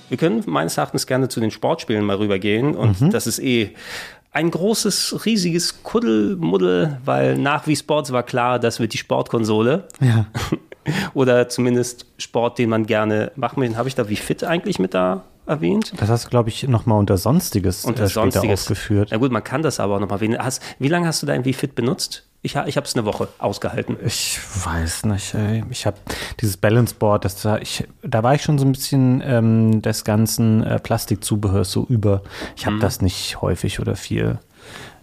Wir 0.08 0.16
können 0.16 0.42
meines 0.46 0.76
Erachtens 0.76 1.06
gerne 1.06 1.28
zu 1.28 1.40
den 1.40 1.50
Sportspielen 1.50 2.04
mal 2.04 2.16
rübergehen 2.16 2.74
und 2.74 3.00
mhm. 3.00 3.10
das 3.10 3.26
ist 3.26 3.38
eh 3.40 3.74
ein 4.32 4.50
großes, 4.50 5.24
riesiges 5.24 5.82
Kuddelmuddel, 5.82 6.98
weil 7.04 7.36
nach 7.36 7.66
Wii 7.66 7.76
Sports 7.76 8.12
war 8.12 8.22
klar, 8.22 8.58
das 8.58 8.80
wird 8.80 8.92
die 8.92 8.98
Sportkonsole. 8.98 9.88
Ja. 10.00 10.26
Oder 11.14 11.48
zumindest 11.48 12.06
Sport, 12.18 12.58
den 12.58 12.70
man 12.70 12.86
gerne 12.86 13.32
machen 13.36 13.62
will. 13.62 13.76
Habe 13.76 13.88
ich 13.88 13.94
da 13.94 14.08
wie 14.08 14.16
fit 14.16 14.44
eigentlich 14.44 14.78
mit 14.78 14.94
da 14.94 15.24
erwähnt? 15.46 15.92
Das 15.96 16.08
hast 16.08 16.26
du, 16.26 16.30
glaube 16.30 16.48
ich, 16.48 16.66
nochmal 16.68 16.98
unter 16.98 17.16
Sonstiges, 17.16 17.84
unter 17.84 18.04
äh, 18.04 18.08
Sonstiges 18.08 18.62
aufgeführt. 18.62 19.10
Ja 19.10 19.16
gut, 19.18 19.32
man 19.32 19.44
kann 19.44 19.62
das 19.62 19.80
aber 19.80 19.96
auch 19.96 20.00
nochmal 20.00 20.18
erwähnen. 20.18 20.38
wie 20.78 20.88
lange 20.88 21.06
hast 21.06 21.22
du 21.22 21.26
da 21.26 21.44
wie 21.44 21.52
fit 21.52 21.74
benutzt? 21.74 22.27
Ich, 22.40 22.54
ich 22.54 22.76
habe 22.76 22.86
es 22.86 22.94
eine 22.94 23.04
Woche 23.04 23.28
ausgehalten. 23.38 23.96
Ich 24.04 24.38
weiß 24.64 25.06
nicht. 25.06 25.34
Ey. 25.34 25.64
Ich 25.70 25.86
habe 25.86 25.96
dieses 26.40 26.56
Balance 26.56 26.94
Board, 26.94 27.24
das 27.24 27.42
da, 27.42 27.58
ich, 27.58 27.88
da 28.02 28.22
war 28.22 28.34
ich 28.34 28.42
schon 28.42 28.58
so 28.58 28.64
ein 28.64 28.72
bisschen 28.72 29.22
ähm, 29.24 29.82
des 29.82 30.04
ganzen 30.04 30.62
äh, 30.62 30.78
Plastikzubehörs 30.78 31.72
so 31.72 31.84
über. 31.88 32.22
Ich 32.56 32.66
habe 32.66 32.76
mhm. 32.76 32.80
das 32.80 33.02
nicht 33.02 33.40
häufig 33.40 33.80
oder 33.80 33.96
viel 33.96 34.38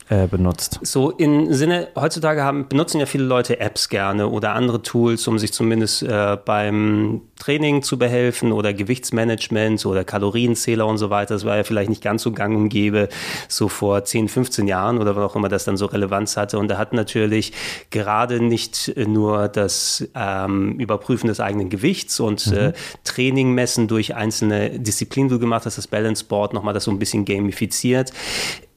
äh, 0.10 0.28
benutzt. 0.28 0.80
So 0.84 1.10
im 1.10 1.52
Sinne, 1.52 1.88
heutzutage 1.96 2.44
haben, 2.44 2.68
benutzen 2.68 3.00
ja 3.00 3.08
viele 3.08 3.24
Leute 3.24 3.60
Apps 3.60 3.90
gerne 3.90 4.28
oder 4.28 4.54
andere 4.54 4.84
Tools, 4.84 5.28
um 5.28 5.40
sich 5.40 5.52
zumindest 5.52 6.04
äh, 6.04 6.38
beim 6.44 7.22
Training 7.40 7.82
zu 7.82 7.98
behelfen 7.98 8.52
oder 8.52 8.74
Gewichtsmanagement 8.74 9.86
oder 9.86 10.04
Kalorienzähler 10.04 10.86
und 10.86 11.00
so 11.00 11.10
weiter. 11.10 11.34
Das 11.34 11.44
war 11.44 11.58
ja 11.58 11.64
vielleicht 11.64 11.90
nicht 11.90 12.04
ganz 12.04 12.22
so 12.22 12.32
gang 12.32 12.56
und 12.56 12.70
gäbe, 12.70 13.10
so 13.48 13.68
vor 13.68 14.04
10, 14.04 14.30
15 14.30 14.68
Jahren 14.68 15.00
oder 15.00 15.16
wann 15.16 15.24
auch 15.24 15.36
immer 15.36 15.50
das 15.50 15.66
dann 15.66 15.76
so 15.76 15.88
Relevanz 15.88 16.38
hatte. 16.38 16.60
Und 16.60 16.70
da 16.70 16.78
hat 16.78 16.94
natürlich 16.94 17.54
gerade 17.90 18.40
nicht 18.40 18.94
nur 18.96 19.48
das 19.48 20.08
ähm, 20.14 20.80
Überprüfen 20.80 21.28
des 21.28 21.40
eigenen 21.40 21.70
Gewichts 21.70 22.20
und 22.20 22.46
mhm. 22.48 22.58
äh, 22.58 22.74
Training 23.04 23.54
messen 23.54 23.88
durch 23.88 24.16
einzelne 24.16 24.80
Disziplinen, 24.80 25.30
die 25.30 25.36
du 25.36 25.40
gemacht 25.40 25.66
hast, 25.66 25.78
das 25.78 25.88
Balance 25.88 26.26
Board 26.26 26.54
nochmal 26.54 26.74
das 26.74 26.84
so 26.84 26.92
ein 26.92 27.00
bisschen 27.00 27.26
gamifiziert 27.26 28.12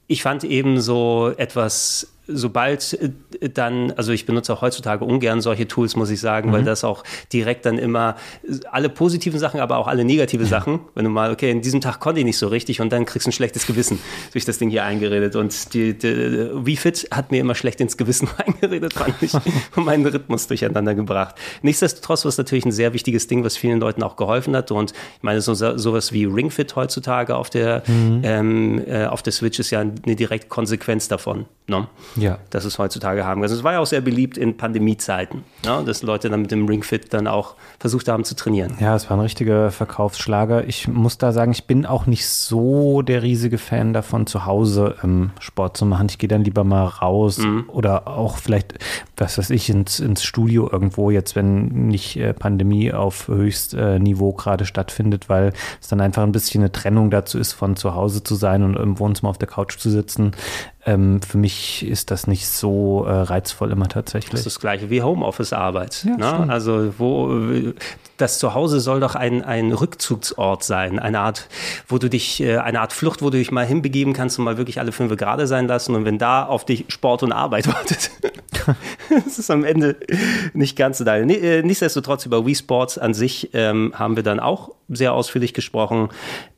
ich 0.09 0.23
fand 0.23 0.43
eben 0.43 0.81
so 0.81 1.31
etwas 1.37 2.11
sobald 2.31 2.93
äh, 2.93 3.49
dann, 3.49 3.91
also 3.91 4.11
ich 4.11 4.25
benutze 4.25 4.53
auch 4.53 4.61
heutzutage 4.61 5.05
ungern 5.05 5.41
solche 5.41 5.67
Tools, 5.67 5.95
muss 5.95 6.09
ich 6.09 6.19
sagen, 6.19 6.49
mhm. 6.49 6.53
weil 6.53 6.63
das 6.63 6.83
auch 6.83 7.03
direkt 7.33 7.65
dann 7.65 7.77
immer 7.77 8.15
alle 8.71 8.89
positiven 8.89 9.39
Sachen, 9.39 9.59
aber 9.59 9.77
auch 9.77 9.87
alle 9.87 10.05
negative 10.05 10.45
Sachen, 10.45 10.79
wenn 10.95 11.05
du 11.05 11.09
mal, 11.09 11.31
okay, 11.31 11.51
in 11.51 11.61
diesem 11.61 11.81
Tag 11.81 11.99
konnte 11.99 12.19
ich 12.19 12.25
nicht 12.25 12.37
so 12.37 12.47
richtig 12.47 12.81
und 12.81 12.91
dann 12.91 13.05
kriegst 13.05 13.25
du 13.25 13.29
ein 13.29 13.33
schlechtes 13.33 13.65
Gewissen 13.65 13.99
durch 14.31 14.45
das 14.45 14.57
Ding 14.57 14.69
hier 14.69 14.83
eingeredet. 14.83 15.35
Und 15.35 15.73
die, 15.73 15.97
die, 15.97 16.49
wie 16.53 16.77
fit 16.77 17.07
hat 17.11 17.31
mir 17.31 17.39
immer 17.39 17.55
schlecht 17.55 17.81
ins 17.81 17.97
Gewissen 17.97 18.29
eingeredet, 18.37 18.93
fand 18.93 19.21
ich, 19.21 19.33
und 19.75 19.85
meinen 19.85 20.05
Rhythmus 20.05 20.47
durcheinander 20.47 20.95
gebracht. 20.95 21.35
Nichtsdestotrotz 21.61 22.25
war 22.25 22.29
es 22.29 22.37
natürlich 22.37 22.65
ein 22.65 22.71
sehr 22.71 22.93
wichtiges 22.93 23.27
Ding, 23.27 23.43
was 23.43 23.57
vielen 23.57 23.79
Leuten 23.79 24.03
auch 24.03 24.15
geholfen 24.15 24.55
hat. 24.55 24.71
Und 24.71 24.91
ich 24.91 25.23
meine, 25.23 25.41
so, 25.41 25.53
sowas 25.53 26.13
wie 26.13 26.25
Ringfit 26.25 26.75
heutzutage 26.75 27.35
auf 27.35 27.49
der, 27.49 27.83
mhm. 27.87 28.21
ähm, 28.23 28.83
äh, 28.87 29.05
auf 29.05 29.21
der 29.21 29.33
Switch 29.33 29.59
ist 29.59 29.71
ja 29.71 29.79
eine 29.79 30.15
direkte 30.15 30.47
Konsequenz 30.47 31.07
davon. 31.07 31.45
Ne? 31.67 31.87
Ja. 32.21 32.37
das 32.49 32.65
es 32.65 32.79
heutzutage 32.79 33.25
haben. 33.25 33.41
Also 33.41 33.55
es 33.55 33.63
war 33.63 33.73
ja 33.73 33.79
auch 33.79 33.85
sehr 33.85 34.01
beliebt 34.01 34.37
in 34.37 34.57
Pandemiezeiten, 34.57 35.43
ja, 35.65 35.81
dass 35.81 36.03
Leute 36.03 36.29
dann 36.29 36.41
mit 36.41 36.51
dem 36.51 36.67
Ringfit 36.67 37.13
dann 37.13 37.27
auch 37.27 37.55
versucht 37.79 38.07
haben 38.07 38.23
zu 38.23 38.35
trainieren. 38.35 38.75
Ja, 38.79 38.95
es 38.95 39.09
war 39.09 39.17
ein 39.17 39.21
richtiger 39.21 39.71
Verkaufsschlager. 39.71 40.67
Ich 40.67 40.87
muss 40.87 41.17
da 41.17 41.31
sagen, 41.31 41.51
ich 41.51 41.65
bin 41.65 41.85
auch 41.85 42.05
nicht 42.05 42.27
so 42.27 43.01
der 43.01 43.23
riesige 43.23 43.57
Fan 43.57 43.93
davon, 43.93 44.27
zu 44.27 44.45
Hause 44.45 44.95
ähm, 45.03 45.31
Sport 45.39 45.77
zu 45.77 45.85
machen. 45.85 46.07
Ich 46.09 46.17
gehe 46.17 46.29
dann 46.29 46.43
lieber 46.43 46.63
mal 46.63 46.85
raus 46.85 47.39
mhm. 47.39 47.65
oder 47.67 48.07
auch 48.07 48.37
vielleicht, 48.37 48.75
was 49.17 49.37
weiß 49.37 49.49
ich, 49.51 49.69
ins, 49.69 49.99
ins 49.99 50.23
Studio 50.23 50.69
irgendwo, 50.71 51.11
jetzt 51.11 51.35
wenn 51.35 51.87
nicht 51.87 52.17
äh, 52.17 52.33
Pandemie 52.33 52.91
auf 52.93 53.27
Höchstniveau 53.27 54.31
äh, 54.31 54.35
gerade 54.35 54.65
stattfindet, 54.65 55.29
weil 55.29 55.53
es 55.81 55.87
dann 55.87 56.01
einfach 56.01 56.23
ein 56.23 56.31
bisschen 56.31 56.61
eine 56.61 56.71
Trennung 56.71 57.09
dazu 57.09 57.37
ist, 57.37 57.53
von 57.53 57.75
zu 57.75 57.95
Hause 57.95 58.23
zu 58.23 58.35
sein 58.35 58.63
und 58.63 58.75
im 58.75 58.99
Wohnzimmer 58.99 59.29
auf 59.29 59.37
der 59.37 59.47
Couch 59.47 59.77
zu 59.77 59.89
sitzen. 59.89 60.31
Ähm, 60.85 61.21
für 61.21 61.37
mich 61.37 61.85
ist 61.85 62.09
das 62.09 62.27
nicht 62.27 62.47
so 62.47 63.05
äh, 63.05 63.11
reizvoll 63.11 63.71
immer 63.71 63.87
tatsächlich. 63.87 64.31
Das 64.31 64.41
ist 64.41 64.45
das 64.45 64.59
gleiche 64.59 64.89
wie 64.89 65.01
Homeoffice-Arbeit. 65.01 66.05
Ja, 66.05 66.45
ne? 66.45 66.51
Also 66.51 66.93
wo 66.97 67.73
das 68.19 68.37
Zuhause 68.37 68.79
soll 68.79 68.99
doch 68.99 69.15
ein, 69.15 69.43
ein 69.43 69.71
Rückzugsort 69.71 70.63
sein, 70.63 70.99
eine 70.99 71.19
Art, 71.19 71.47
wo 71.87 71.97
du 71.97 72.09
dich, 72.09 72.41
äh, 72.41 72.57
eine 72.57 72.81
Art 72.81 72.93
Flucht, 72.93 73.21
wo 73.21 73.29
du 73.29 73.37
dich 73.37 73.51
mal 73.51 73.65
hinbegeben 73.65 74.13
kannst 74.13 74.37
und 74.37 74.45
mal 74.45 74.57
wirklich 74.57 74.79
alle 74.79 74.91
fünf 74.91 75.15
gerade 75.15 75.47
sein 75.47 75.67
lassen. 75.67 75.95
Und 75.95 76.05
wenn 76.05 76.17
da 76.17 76.45
auf 76.45 76.65
dich 76.65 76.85
Sport 76.89 77.23
und 77.23 77.31
Arbeit 77.31 77.67
wartet, 77.73 78.11
das 79.09 79.37
ist 79.39 79.49
am 79.49 79.63
Ende 79.63 79.95
nicht 80.53 80.75
ganz 80.75 80.97
so 80.97 81.03
da. 81.03 81.17
Äh, 81.17 81.63
nichtsdestotrotz 81.63 82.25
über 82.25 82.45
Wii 82.45 82.55
Sports 82.55 82.97
an 82.97 83.13
sich 83.13 83.49
ähm, 83.53 83.93
haben 83.95 84.15
wir 84.15 84.23
dann 84.23 84.39
auch 84.39 84.71
sehr 84.89 85.13
ausführlich 85.13 85.53
gesprochen. 85.53 86.09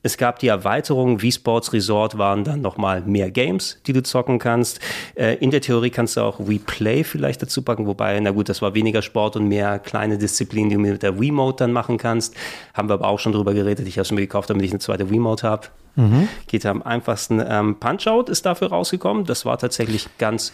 Es 0.04 0.18
gab 0.18 0.40
die 0.40 0.48
Erweiterung, 0.48 1.22
Wii 1.22 1.32
Sports 1.34 1.74
Resort 1.74 2.18
waren 2.18 2.44
dann 2.44 2.62
nochmal 2.62 3.02
mehr 3.02 3.30
Games, 3.30 3.80
die 3.86 3.94
du 3.94 4.02
zocken 4.02 4.40
kannst. 4.40 4.80
Äh, 5.16 5.36
in 5.36 5.52
der 5.52 5.62
Theorie 5.62 5.90
kannst 5.90 6.18
du 6.18 6.22
auch 6.22 6.40
Wii 6.40 6.60
Play 6.60 7.04
vielleicht 7.04 7.42
dazu 7.42 7.62
packen, 7.62 7.86
wobei, 7.88 8.20
na 8.20 8.32
gut, 8.32 8.50
das 8.50 8.62
war 8.62 8.74
weniger 8.74 9.02
Sport 9.02 9.36
und 9.36 9.48
mehr 9.48 9.80
kleine 9.80 10.18
Disziplinen, 10.18 10.70
die 10.70 10.76
du 10.76 10.82
mit 10.82 11.04
der 11.04 11.20
Wii 11.20 11.32
Mode 11.32 11.51
dann 11.60 11.72
machen 11.72 11.98
kannst. 11.98 12.36
Haben 12.74 12.90
wir 12.90 12.94
aber 12.94 13.08
auch 13.08 13.20
schon 13.20 13.32
drüber 13.34 13.54
geredet. 13.54 13.88
Ich 13.88 13.98
habe 13.98 14.04
es 14.04 14.12
mir 14.12 14.22
gekauft, 14.22 14.50
damit 14.50 14.66
ich 14.66 14.72
eine 14.72 14.80
zweite 14.80 15.10
Wii 15.10 15.20
Mode 15.20 15.44
habe. 15.44 15.68
Mhm. 15.96 16.30
Geht 16.48 16.66
am 16.66 16.82
einfachsten. 16.82 17.44
Ähm, 17.46 17.76
Punch-Out 17.80 18.30
ist 18.30 18.46
dafür 18.46 18.70
rausgekommen. 18.70 19.26
Das 19.26 19.46
war 19.46 19.58
tatsächlich 19.58 20.08
ganz 20.18 20.54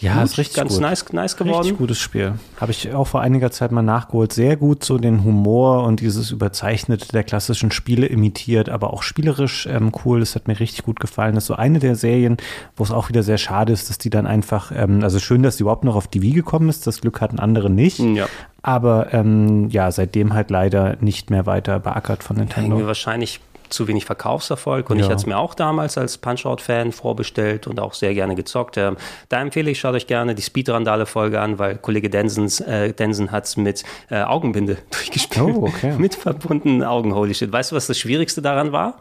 ja, 0.00 0.14
gut, 0.14 0.24
ist 0.24 0.38
richtig 0.38 0.56
ganz 0.56 0.72
gut. 0.72 0.80
nice, 0.80 1.12
nice 1.12 1.36
geworden. 1.36 1.58
Richtig 1.58 1.78
gutes 1.78 1.98
Spiel. 1.98 2.34
Habe 2.58 2.72
ich 2.72 2.94
auch 2.94 3.06
vor 3.06 3.20
einiger 3.20 3.50
Zeit 3.50 3.70
mal 3.70 3.82
nachgeholt. 3.82 4.32
Sehr 4.32 4.56
gut 4.56 4.82
so 4.82 4.96
den 4.96 5.24
Humor 5.24 5.84
und 5.84 6.00
dieses 6.00 6.30
Überzeichnete 6.30 7.08
der 7.08 7.22
klassischen 7.22 7.70
Spiele 7.70 8.06
imitiert, 8.06 8.70
aber 8.70 8.94
auch 8.94 9.02
spielerisch 9.02 9.66
ähm, 9.66 9.92
cool. 10.04 10.20
Das 10.20 10.34
hat 10.34 10.48
mir 10.48 10.58
richtig 10.58 10.84
gut 10.84 11.00
gefallen. 11.00 11.34
Das 11.34 11.44
ist 11.44 11.48
so 11.48 11.54
eine 11.54 11.80
der 11.80 11.96
Serien, 11.96 12.38
wo 12.76 12.84
es 12.84 12.90
auch 12.90 13.10
wieder 13.10 13.22
sehr 13.22 13.38
schade 13.38 13.74
ist, 13.74 13.90
dass 13.90 13.98
die 13.98 14.10
dann 14.10 14.26
einfach, 14.26 14.72
ähm, 14.74 15.02
also 15.02 15.18
schön, 15.18 15.42
dass 15.42 15.58
sie 15.58 15.64
überhaupt 15.64 15.84
noch 15.84 15.96
auf 15.96 16.08
die 16.08 16.22
Wii 16.22 16.32
gekommen 16.32 16.70
ist. 16.70 16.86
Das 16.86 17.02
Glück 17.02 17.20
hatten 17.20 17.38
andere 17.38 17.68
nicht. 17.68 17.98
Ja. 17.98 18.26
Aber 18.62 19.12
ähm, 19.12 19.68
ja, 19.68 19.90
seitdem 19.90 20.32
halt 20.32 20.50
leider 20.50 20.96
nicht 21.00 21.30
mehr 21.30 21.44
weiter 21.44 21.78
beackert 21.78 22.24
von 22.24 22.36
Nintendo. 22.36 22.78
Ja, 22.78 22.86
wahrscheinlich 22.86 23.40
zu 23.70 23.88
wenig 23.88 24.04
Verkaufserfolg 24.04 24.90
und 24.90 24.98
ja. 24.98 25.04
ich 25.04 25.10
hatte 25.10 25.20
es 25.20 25.26
mir 25.26 25.38
auch 25.38 25.54
damals 25.54 25.96
als 25.96 26.18
Punch-Out-Fan 26.18 26.92
vorbestellt 26.92 27.66
und 27.66 27.80
auch 27.80 27.94
sehr 27.94 28.14
gerne 28.14 28.34
gezockt. 28.34 28.76
Ähm, 28.76 28.96
da 29.28 29.40
empfehle 29.40 29.70
ich, 29.70 29.80
schaut 29.80 29.94
euch 29.94 30.06
gerne 30.06 30.34
die 30.34 30.42
Speedrandale-Folge 30.42 31.40
an, 31.40 31.58
weil 31.58 31.76
Kollege 31.76 32.10
Densens, 32.10 32.60
äh, 32.60 32.92
Densen 32.92 33.32
hat 33.32 33.44
es 33.46 33.56
mit 33.56 33.82
äh, 34.10 34.22
Augenbinde 34.22 34.78
durchgespielt. 34.90 35.46
Oh, 35.46 35.66
okay. 35.66 35.94
mit 35.98 36.14
verbundenen 36.14 36.82
Augen, 36.82 37.14
holy 37.14 37.34
shit. 37.34 37.50
Weißt 37.50 37.72
du, 37.72 37.76
was 37.76 37.86
das 37.86 37.98
Schwierigste 37.98 38.42
daran 38.42 38.72
war? 38.72 38.98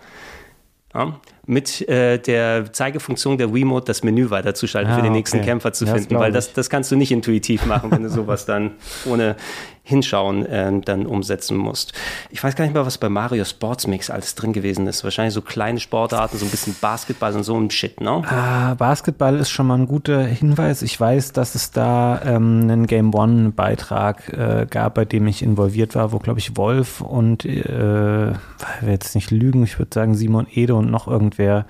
Ja, 0.93 1.19
mit 1.45 1.87
äh, 1.87 2.17
der 2.17 2.73
Zeigefunktion 2.73 3.37
der 3.37 3.53
Wiimote 3.53 3.85
das 3.85 4.03
Menü 4.03 4.29
weiterzuschalten, 4.29 4.91
ah, 4.91 4.95
für 4.95 5.01
den 5.03 5.13
nächsten 5.13 5.37
okay. 5.37 5.47
Kämpfer 5.47 5.71
zu 5.73 5.85
finden, 5.85 6.15
weil 6.19 6.31
das, 6.31 6.53
das 6.53 6.69
kannst 6.69 6.91
du 6.91 6.95
nicht 6.95 7.11
intuitiv 7.11 7.65
machen, 7.65 7.91
wenn 7.91 8.03
du 8.03 8.09
sowas 8.09 8.45
dann 8.45 8.71
ohne 9.05 9.35
Hinschauen 9.83 10.45
äh, 10.45 10.71
dann 10.81 11.05
umsetzen 11.05 11.57
musst. 11.57 11.93
Ich 12.29 12.43
weiß 12.43 12.55
gar 12.55 12.65
nicht 12.65 12.73
mehr, 12.73 12.85
was 12.85 12.97
bei 12.97 13.09
Mario 13.09 13.43
Sports 13.43 13.87
Mix 13.87 14.09
alles 14.09 14.35
drin 14.35 14.53
gewesen 14.53 14.87
ist. 14.87 15.03
Wahrscheinlich 15.03 15.33
so 15.33 15.41
kleine 15.41 15.79
Sportarten, 15.79 16.37
so 16.37 16.45
ein 16.45 16.51
bisschen 16.51 16.75
Basketball 16.79 17.35
und 17.35 17.43
so 17.43 17.59
ein 17.59 17.71
Shit, 17.71 18.01
ne? 18.01 18.21
Ah, 18.27 18.75
Basketball 18.75 19.37
ist 19.37 19.49
schon 19.49 19.67
mal 19.67 19.77
ein 19.77 19.87
guter 19.87 20.23
Hinweis. 20.23 20.81
Ich 20.81 20.99
weiß, 20.99 21.31
dass 21.33 21.55
es 21.55 21.71
da 21.71 22.21
ähm, 22.23 22.61
einen 22.61 22.87
Game 22.87 23.13
One-Beitrag 23.13 24.33
äh, 24.33 24.67
gab, 24.69 24.95
bei 24.95 25.05
dem 25.05 25.27
ich 25.27 25.41
involviert 25.41 25.95
war, 25.95 26.11
wo, 26.11 26.19
glaube 26.19 26.39
ich, 26.39 26.57
Wolf 26.57 27.01
und, 27.01 27.45
äh, 27.45 28.31
ich 28.31 28.35
will 28.81 28.89
jetzt 28.89 29.15
nicht 29.15 29.31
lügen, 29.31 29.63
ich 29.63 29.79
würde 29.79 29.93
sagen 29.93 30.15
Simon 30.15 30.47
Ede 30.51 30.75
und 30.75 30.91
noch 30.91 31.07
irgendwer 31.07 31.65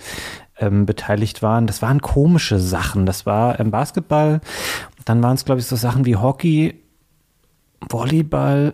ähm, 0.60 0.86
beteiligt 0.86 1.42
waren. 1.42 1.68
Das 1.68 1.82
waren 1.82 2.02
komische 2.02 2.60
Sachen. 2.60 3.06
Das 3.06 3.26
war 3.26 3.60
ähm, 3.60 3.72
Basketball. 3.72 4.42
Dann 5.06 5.24
waren 5.24 5.36
es, 5.36 5.46
glaube 5.46 5.62
ich, 5.62 5.68
so 5.68 5.76
Sachen 5.76 6.06
wie 6.06 6.16
Hockey 6.16 6.76
Volleyball 7.88 8.74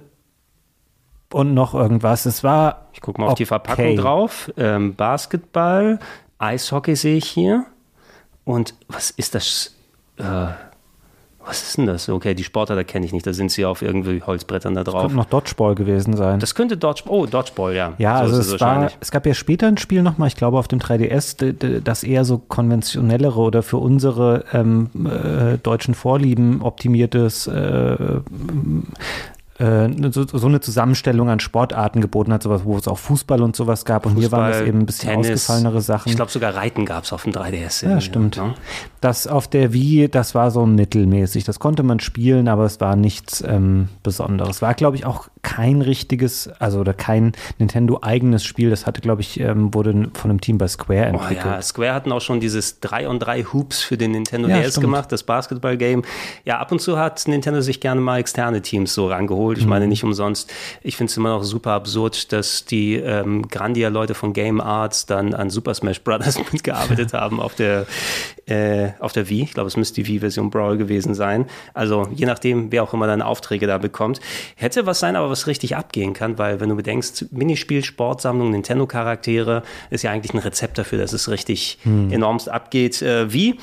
und 1.31 1.53
noch 1.53 1.73
irgendwas. 1.73 2.25
Es 2.25 2.43
war. 2.43 2.87
Ich 2.93 3.01
gucke 3.01 3.19
mal 3.19 3.27
okay. 3.27 3.31
auf 3.31 3.37
die 3.37 3.45
Verpackung 3.45 3.95
drauf. 3.97 4.51
Ähm, 4.57 4.95
Basketball, 4.95 5.99
Eishockey 6.37 6.95
sehe 6.95 7.17
ich 7.17 7.27
hier. 7.27 7.65
Und 8.45 8.75
was 8.87 9.11
ist 9.11 9.35
das? 9.35 9.75
Äh, 10.17 10.47
was 11.45 11.63
ist 11.63 11.77
denn 11.77 11.85
das? 11.85 12.09
Okay, 12.09 12.33
die 12.33 12.43
Sportler, 12.43 12.75
da 12.75 12.83
kenne 12.83 13.05
ich 13.05 13.13
nicht. 13.13 13.25
Da 13.25 13.33
sind 13.33 13.51
sie 13.51 13.65
auf 13.65 13.81
irgendwie 13.81 14.21
Holzbrettern 14.21 14.73
da 14.75 14.83
drauf. 14.83 14.93
Das 14.93 15.01
könnte 15.03 15.15
noch 15.17 15.25
Dodgeball 15.25 15.75
gewesen 15.75 16.15
sein. 16.15 16.39
Das 16.39 16.55
könnte 16.55 16.77
Dodgeball. 16.77 17.17
Oh, 17.17 17.25
Dodgeball, 17.25 17.75
ja. 17.75 17.93
Ja, 17.97 18.17
so 18.17 18.23
also 18.23 18.39
es, 18.39 18.53
es 18.53 18.61
war, 18.61 18.91
es 18.99 19.11
gab 19.11 19.25
ja 19.25 19.33
später 19.33 19.67
ein 19.67 19.77
Spiel 19.77 20.01
nochmal, 20.01 20.27
ich 20.27 20.35
glaube 20.35 20.57
auf 20.57 20.67
dem 20.67 20.79
3DS, 20.79 21.81
das 21.81 22.03
eher 22.03 22.25
so 22.25 22.37
konventionellere 22.37 23.39
oder 23.39 23.63
für 23.63 23.77
unsere 23.77 24.45
ähm, 24.53 24.89
äh, 25.05 25.57
deutschen 25.57 25.93
Vorlieben 25.93 26.61
optimiertes 26.61 27.47
äh, 27.47 27.55
äh, 27.55 28.21
so, 29.57 30.27
so, 30.27 30.47
eine 30.47 30.59
Zusammenstellung 30.59 31.29
an 31.29 31.39
Sportarten 31.39 32.01
geboten 32.01 32.33
hat, 32.33 32.43
sowas, 32.43 32.65
wo 32.65 32.75
es 32.77 32.89
auch 32.89 32.97
Fußball 32.97 33.41
und 33.41 33.55
sowas 33.55 33.85
gab. 33.85 34.05
Und 34.05 34.15
Fußball, 34.15 34.21
hier 34.21 34.31
waren 34.31 34.51
es 34.51 34.67
eben 34.67 34.79
ein 34.79 34.85
bisschen 34.85 35.09
Tennis, 35.11 35.31
ausgefallenere 35.31 35.81
Sachen. 35.81 36.09
Ich 36.09 36.15
glaube 36.17 36.29
sogar 36.29 36.55
Reiten 36.55 36.85
gab 36.85 37.05
es 37.05 37.13
auf 37.13 37.23
dem 37.23 37.31
3DS. 37.31 37.87
Ja, 37.87 38.01
stimmt. 38.01 38.35
Ja. 38.35 38.53
Das 38.99 39.27
auf 39.27 39.47
der 39.47 39.71
Wii, 39.71 40.09
das 40.09 40.35
war 40.35 40.51
so 40.51 40.65
mittelmäßig. 40.65 41.45
Das 41.45 41.59
konnte 41.59 41.83
man 41.83 42.01
spielen, 42.01 42.49
aber 42.49 42.65
es 42.65 42.81
war 42.81 42.97
nichts 42.97 43.41
ähm, 43.47 43.87
Besonderes. 44.03 44.61
War, 44.61 44.73
glaube 44.73 44.97
ich, 44.97 45.05
auch 45.05 45.29
kein 45.45 45.83
richtiges, 45.83 46.49
also 46.59 46.79
oder 46.79 46.95
kein 46.95 47.33
Nintendo-eigenes 47.59 48.43
Spiel. 48.43 48.71
Das 48.71 48.87
hatte, 48.87 48.99
glaube 48.99 49.21
ich, 49.21 49.39
ähm, 49.39 49.75
wurde 49.75 50.09
von 50.13 50.31
einem 50.31 50.41
Team 50.41 50.57
bei 50.57 50.67
Square 50.67 51.05
entwickelt. 51.05 51.45
Oh 51.45 51.49
ja, 51.49 51.61
Square 51.61 51.93
hatten 51.93 52.11
auch 52.11 52.19
schon 52.19 52.39
dieses 52.39 52.79
3 52.79 53.07
und 53.07 53.19
3 53.19 53.43
Hoops 53.43 53.83
für 53.83 53.95
den 53.95 54.11
Nintendo 54.11 54.49
ja, 54.49 54.57
DS 54.57 54.71
stimmt. 54.71 54.85
gemacht, 54.85 55.11
das 55.11 55.21
Basketball-Game. 55.21 56.01
Ja, 56.45 56.57
ab 56.57 56.71
und 56.71 56.81
zu 56.81 56.97
hat 56.97 57.27
Nintendo 57.27 57.61
sich 57.61 57.79
gerne 57.79 58.01
mal 58.01 58.17
externe 58.17 58.63
Teams 58.63 58.95
so 58.95 59.07
rangeholt. 59.07 59.59
Ich 59.59 59.65
mhm. 59.65 59.69
meine, 59.69 59.87
nicht 59.87 60.03
umsonst. 60.03 60.51
Ich 60.81 60.97
finde 60.97 61.11
es 61.11 61.17
immer 61.17 61.29
noch 61.29 61.43
super 61.43 61.73
absurd, 61.73 62.33
dass 62.33 62.65
die 62.65 62.95
ähm, 62.95 63.47
Grandia-Leute 63.47 64.15
von 64.15 64.33
Game 64.33 64.59
Arts 64.59 65.05
dann 65.05 65.35
an 65.35 65.51
Super 65.51 65.75
Smash 65.75 66.01
Bros. 66.01 66.39
mitgearbeitet 66.51 67.13
haben 67.13 67.39
auf 67.39 67.53
der, 67.53 67.85
äh, 68.47 68.89
auf 68.99 69.13
der 69.13 69.29
Wii. 69.29 69.43
Ich 69.43 69.53
glaube, 69.53 69.67
es 69.67 69.77
müsste 69.77 70.01
die 70.01 70.07
Wii-Version 70.07 70.49
Brawl 70.49 70.77
gewesen 70.77 71.13
sein. 71.13 71.45
Also 71.75 72.07
je 72.15 72.25
nachdem, 72.25 72.71
wer 72.71 72.81
auch 72.81 72.95
immer 72.95 73.05
deine 73.05 73.27
Aufträge 73.27 73.67
da 73.67 73.77
bekommt. 73.77 74.19
Hätte 74.55 74.87
was 74.87 74.99
sein, 74.99 75.15
aber 75.15 75.29
was 75.29 75.34
was 75.35 75.47
richtig 75.47 75.75
abgehen 75.75 76.13
kann, 76.13 76.37
weil 76.37 76.61
wenn 76.61 76.69
du 76.69 76.75
bedenkst, 76.75 77.31
Minispiel, 77.31 77.83
Sportsammlung, 77.83 78.51
Nintendo-Charaktere 78.51 79.63
ist 79.89 80.03
ja 80.03 80.11
eigentlich 80.11 80.33
ein 80.33 80.39
Rezept 80.39 80.77
dafür, 80.77 80.99
dass 80.99 81.11
es 81.11 81.29
richtig 81.29 81.77
hm. 81.83 82.09
enormst 82.11 82.49
abgeht. 82.49 83.01
Äh, 83.01 83.33
wie? 83.33 83.57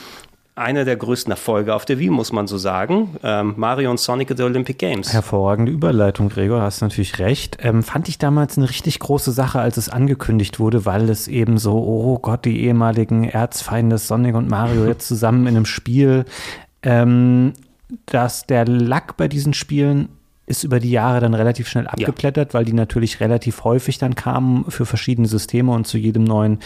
einer 0.54 0.84
der 0.84 0.96
größten 0.96 1.30
Erfolge 1.30 1.74
auf 1.74 1.86
der 1.86 1.98
Wii, 1.98 2.10
muss 2.10 2.30
man 2.30 2.46
so 2.46 2.58
sagen. 2.58 3.16
Ähm, 3.22 3.54
Mario 3.56 3.90
und 3.90 3.98
Sonic 3.98 4.30
at 4.30 4.36
the 4.36 4.42
Olympic 4.42 4.76
Games. 4.76 5.10
Hervorragende 5.10 5.72
Überleitung, 5.72 6.28
Gregor, 6.28 6.60
hast 6.60 6.82
natürlich 6.82 7.18
recht. 7.18 7.56
Ähm, 7.62 7.82
fand 7.82 8.06
ich 8.10 8.18
damals 8.18 8.58
eine 8.58 8.68
richtig 8.68 8.98
große 8.98 9.32
Sache, 9.32 9.60
als 9.60 9.78
es 9.78 9.88
angekündigt 9.88 10.60
wurde, 10.60 10.84
weil 10.84 11.08
es 11.08 11.26
eben 11.26 11.56
so, 11.56 11.72
oh 11.72 12.18
Gott, 12.18 12.44
die 12.44 12.64
ehemaligen 12.64 13.24
Erzfeinde 13.24 13.96
Sonic 13.96 14.34
und 14.34 14.50
Mario 14.50 14.84
jetzt 14.84 15.08
zusammen 15.08 15.46
in 15.46 15.56
einem 15.56 15.64
Spiel. 15.64 16.26
Ähm, 16.82 17.54
dass 18.06 18.46
der 18.46 18.66
Lack 18.66 19.16
bei 19.16 19.28
diesen 19.28 19.54
Spielen 19.54 20.08
ist 20.44 20.64
über 20.64 20.80
die 20.80 20.90
Jahre 20.90 21.20
dann 21.20 21.34
relativ 21.34 21.68
schnell 21.68 21.86
abgeplättert, 21.86 22.52
ja. 22.52 22.54
weil 22.54 22.64
die 22.64 22.72
natürlich 22.72 23.20
relativ 23.20 23.62
häufig 23.62 23.98
dann 23.98 24.16
kamen 24.16 24.64
für 24.68 24.86
verschiedene 24.86 25.28
Systeme 25.28 25.70
und 25.72 25.86
zu 25.86 25.98
jedem 25.98 26.24
neuen 26.24 26.58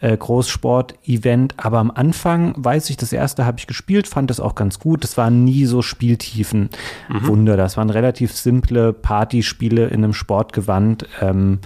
äh, 0.00 0.16
Großsport-Event. 0.16 1.54
Aber 1.56 1.78
am 1.78 1.90
Anfang, 1.90 2.54
weiß 2.56 2.90
ich, 2.90 2.96
das 2.96 3.12
erste 3.12 3.44
habe 3.44 3.58
ich 3.58 3.66
gespielt, 3.66 4.06
fand 4.06 4.30
das 4.30 4.38
auch 4.38 4.54
ganz 4.54 4.78
gut. 4.78 5.02
Das 5.02 5.16
waren 5.16 5.44
nie 5.44 5.66
so 5.66 5.82
Spieltiefen 5.82 6.70
mhm. 7.08 7.26
Wunder. 7.26 7.56
Das 7.56 7.76
waren 7.76 7.90
relativ 7.90 8.32
simple 8.32 8.92
Partyspiele 8.92 9.86
in 9.86 10.04
einem 10.04 10.14
Sportgewand. 10.14 11.06
Ähm, 11.20 11.58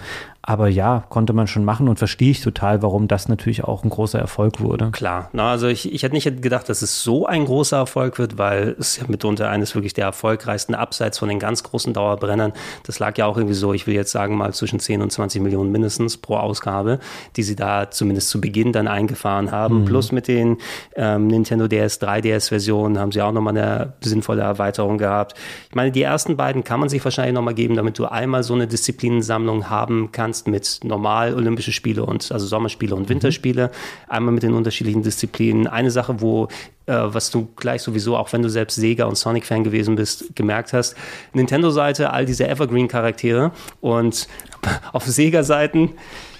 Aber 0.49 0.67
ja, 0.67 1.03
konnte 1.09 1.31
man 1.33 1.45
schon 1.45 1.63
machen 1.63 1.87
und 1.87 1.99
verstehe 1.99 2.31
ich 2.31 2.41
total, 2.41 2.81
warum 2.81 3.07
das 3.07 3.29
natürlich 3.29 3.65
auch 3.65 3.83
ein 3.83 3.91
großer 3.91 4.17
Erfolg 4.17 4.61
wurde. 4.61 4.89
Klar, 4.89 5.29
na, 5.31 5.51
also 5.51 5.67
ich, 5.67 5.93
ich 5.93 6.01
hätte 6.01 6.15
nicht 6.15 6.41
gedacht, 6.41 6.69
dass 6.69 6.81
es 6.81 7.03
so 7.03 7.27
ein 7.27 7.45
großer 7.45 7.77
Erfolg 7.77 8.17
wird, 8.17 8.39
weil 8.39 8.75
es 8.79 8.97
ja 8.97 9.03
mitunter 9.07 9.47
eines 9.47 9.75
wirklich 9.75 9.93
der 9.93 10.05
erfolgreichsten 10.05 10.73
abseits 10.73 11.19
von 11.19 11.29
den 11.29 11.37
ganz 11.37 11.61
großen 11.61 11.93
Dauerbrennern. 11.93 12.53
Das 12.83 12.97
lag 12.97 13.15
ja 13.19 13.27
auch 13.27 13.37
irgendwie 13.37 13.53
so, 13.53 13.75
ich 13.75 13.85
will 13.85 13.93
jetzt 13.93 14.11
sagen 14.11 14.37
mal 14.37 14.51
zwischen 14.51 14.79
10 14.79 15.03
und 15.03 15.11
20 15.11 15.39
Millionen 15.39 15.71
mindestens 15.71 16.17
pro 16.17 16.37
Ausgabe, 16.37 16.97
die 17.35 17.43
sie 17.43 17.55
da 17.55 17.91
zumindest 17.91 18.31
zu 18.31 18.41
Beginn 18.41 18.71
dann 18.71 18.87
eingefahren 18.87 19.51
haben. 19.51 19.81
Mhm. 19.81 19.85
Plus 19.85 20.11
mit 20.11 20.27
den 20.27 20.57
ähm, 20.95 21.27
Nintendo 21.27 21.67
DS 21.67 22.01
3DS 22.01 22.47
Versionen 22.47 22.97
haben 22.97 23.11
sie 23.11 23.21
auch 23.21 23.33
nochmal 23.33 23.55
eine 23.55 23.93
sinnvolle 24.01 24.41
Erweiterung 24.41 24.97
gehabt. 24.97 25.35
Ich 25.69 25.75
meine, 25.75 25.91
die 25.91 26.01
ersten 26.01 26.37
beiden 26.37 26.63
kann 26.63 26.79
man 26.79 26.89
sich 26.89 27.05
wahrscheinlich 27.05 27.35
nochmal 27.35 27.53
geben, 27.53 27.75
damit 27.75 27.99
du 27.99 28.07
einmal 28.07 28.41
so 28.41 28.55
eine 28.55 28.65
Disziplinensammlung 28.65 29.69
haben 29.69 30.09
kannst 30.11 30.38
kannst 30.39 30.47
mit 30.47 30.79
normal 30.83 31.33
Olympische 31.33 31.71
Spiele 31.71 32.05
und 32.05 32.31
also 32.31 32.45
Sommerspiele 32.45 32.95
und 32.95 33.03
mhm. 33.03 33.09
Winterspiele, 33.09 33.71
einmal 34.07 34.33
mit 34.33 34.43
den 34.43 34.53
unterschiedlichen 34.53 35.03
Disziplinen. 35.03 35.67
Eine 35.67 35.91
Sache, 35.91 36.21
wo 36.21 36.47
äh, 36.85 36.93
was 36.95 37.31
du 37.31 37.49
gleich 37.55 37.81
sowieso, 37.81 38.15
auch 38.15 38.31
wenn 38.33 38.41
du 38.41 38.49
selbst 38.49 38.75
Sega 38.75 39.05
und 39.05 39.15
Sonic-Fan 39.15 39.63
gewesen 39.63 39.95
bist, 39.95 40.35
gemerkt 40.35 40.73
hast. 40.73 40.95
Nintendo-Seite, 41.33 42.11
all 42.11 42.25
diese 42.25 42.47
Evergreen-Charaktere 42.47 43.51
und 43.81 44.27
auf 44.93 45.05
Sega-Seiten 45.05 45.91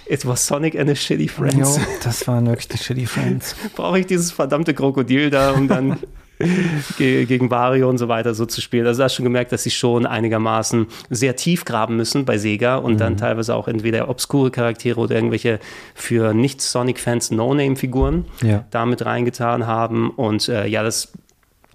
It 0.06 0.26
was 0.26 0.44
Sonic 0.44 0.76
and 0.76 0.88
his 0.88 0.98
Shitty 0.98 1.28
Friends. 1.28 1.76
Jo, 1.76 1.82
das 2.02 2.26
waren 2.26 2.44
wirklich 2.44 2.66
die 2.66 2.78
Shitty 2.78 3.06
Friends. 3.06 3.54
Brauche 3.76 4.00
ich 4.00 4.06
dieses 4.06 4.32
verdammte 4.32 4.74
Krokodil 4.74 5.30
da, 5.30 5.52
um 5.52 5.68
dann 5.68 5.98
gegen 6.98 7.50
Wario 7.50 7.88
und 7.88 7.98
so 7.98 8.08
weiter 8.08 8.34
so 8.34 8.46
zu 8.46 8.60
spielen. 8.60 8.86
Also 8.86 8.98
da 8.98 9.04
hast 9.04 9.14
du 9.14 9.16
schon 9.16 9.24
gemerkt, 9.24 9.52
dass 9.52 9.62
sie 9.62 9.70
schon 9.70 10.06
einigermaßen 10.06 10.86
sehr 11.10 11.36
tief 11.36 11.64
graben 11.64 11.96
müssen 11.96 12.24
bei 12.24 12.38
Sega 12.38 12.76
und 12.76 12.94
mhm. 12.94 12.98
dann 12.98 13.16
teilweise 13.16 13.54
auch 13.54 13.68
entweder 13.68 14.08
obskure 14.08 14.50
Charaktere 14.50 14.98
oder 14.98 15.14
irgendwelche 15.14 15.58
für 15.94 16.32
Nicht-Sonic-Fans 16.34 17.30
No-Name-Figuren 17.30 18.24
ja. 18.42 18.64
damit 18.70 19.04
reingetan 19.04 19.66
haben. 19.66 20.10
Und 20.10 20.48
äh, 20.48 20.66
ja, 20.66 20.82
das 20.82 21.12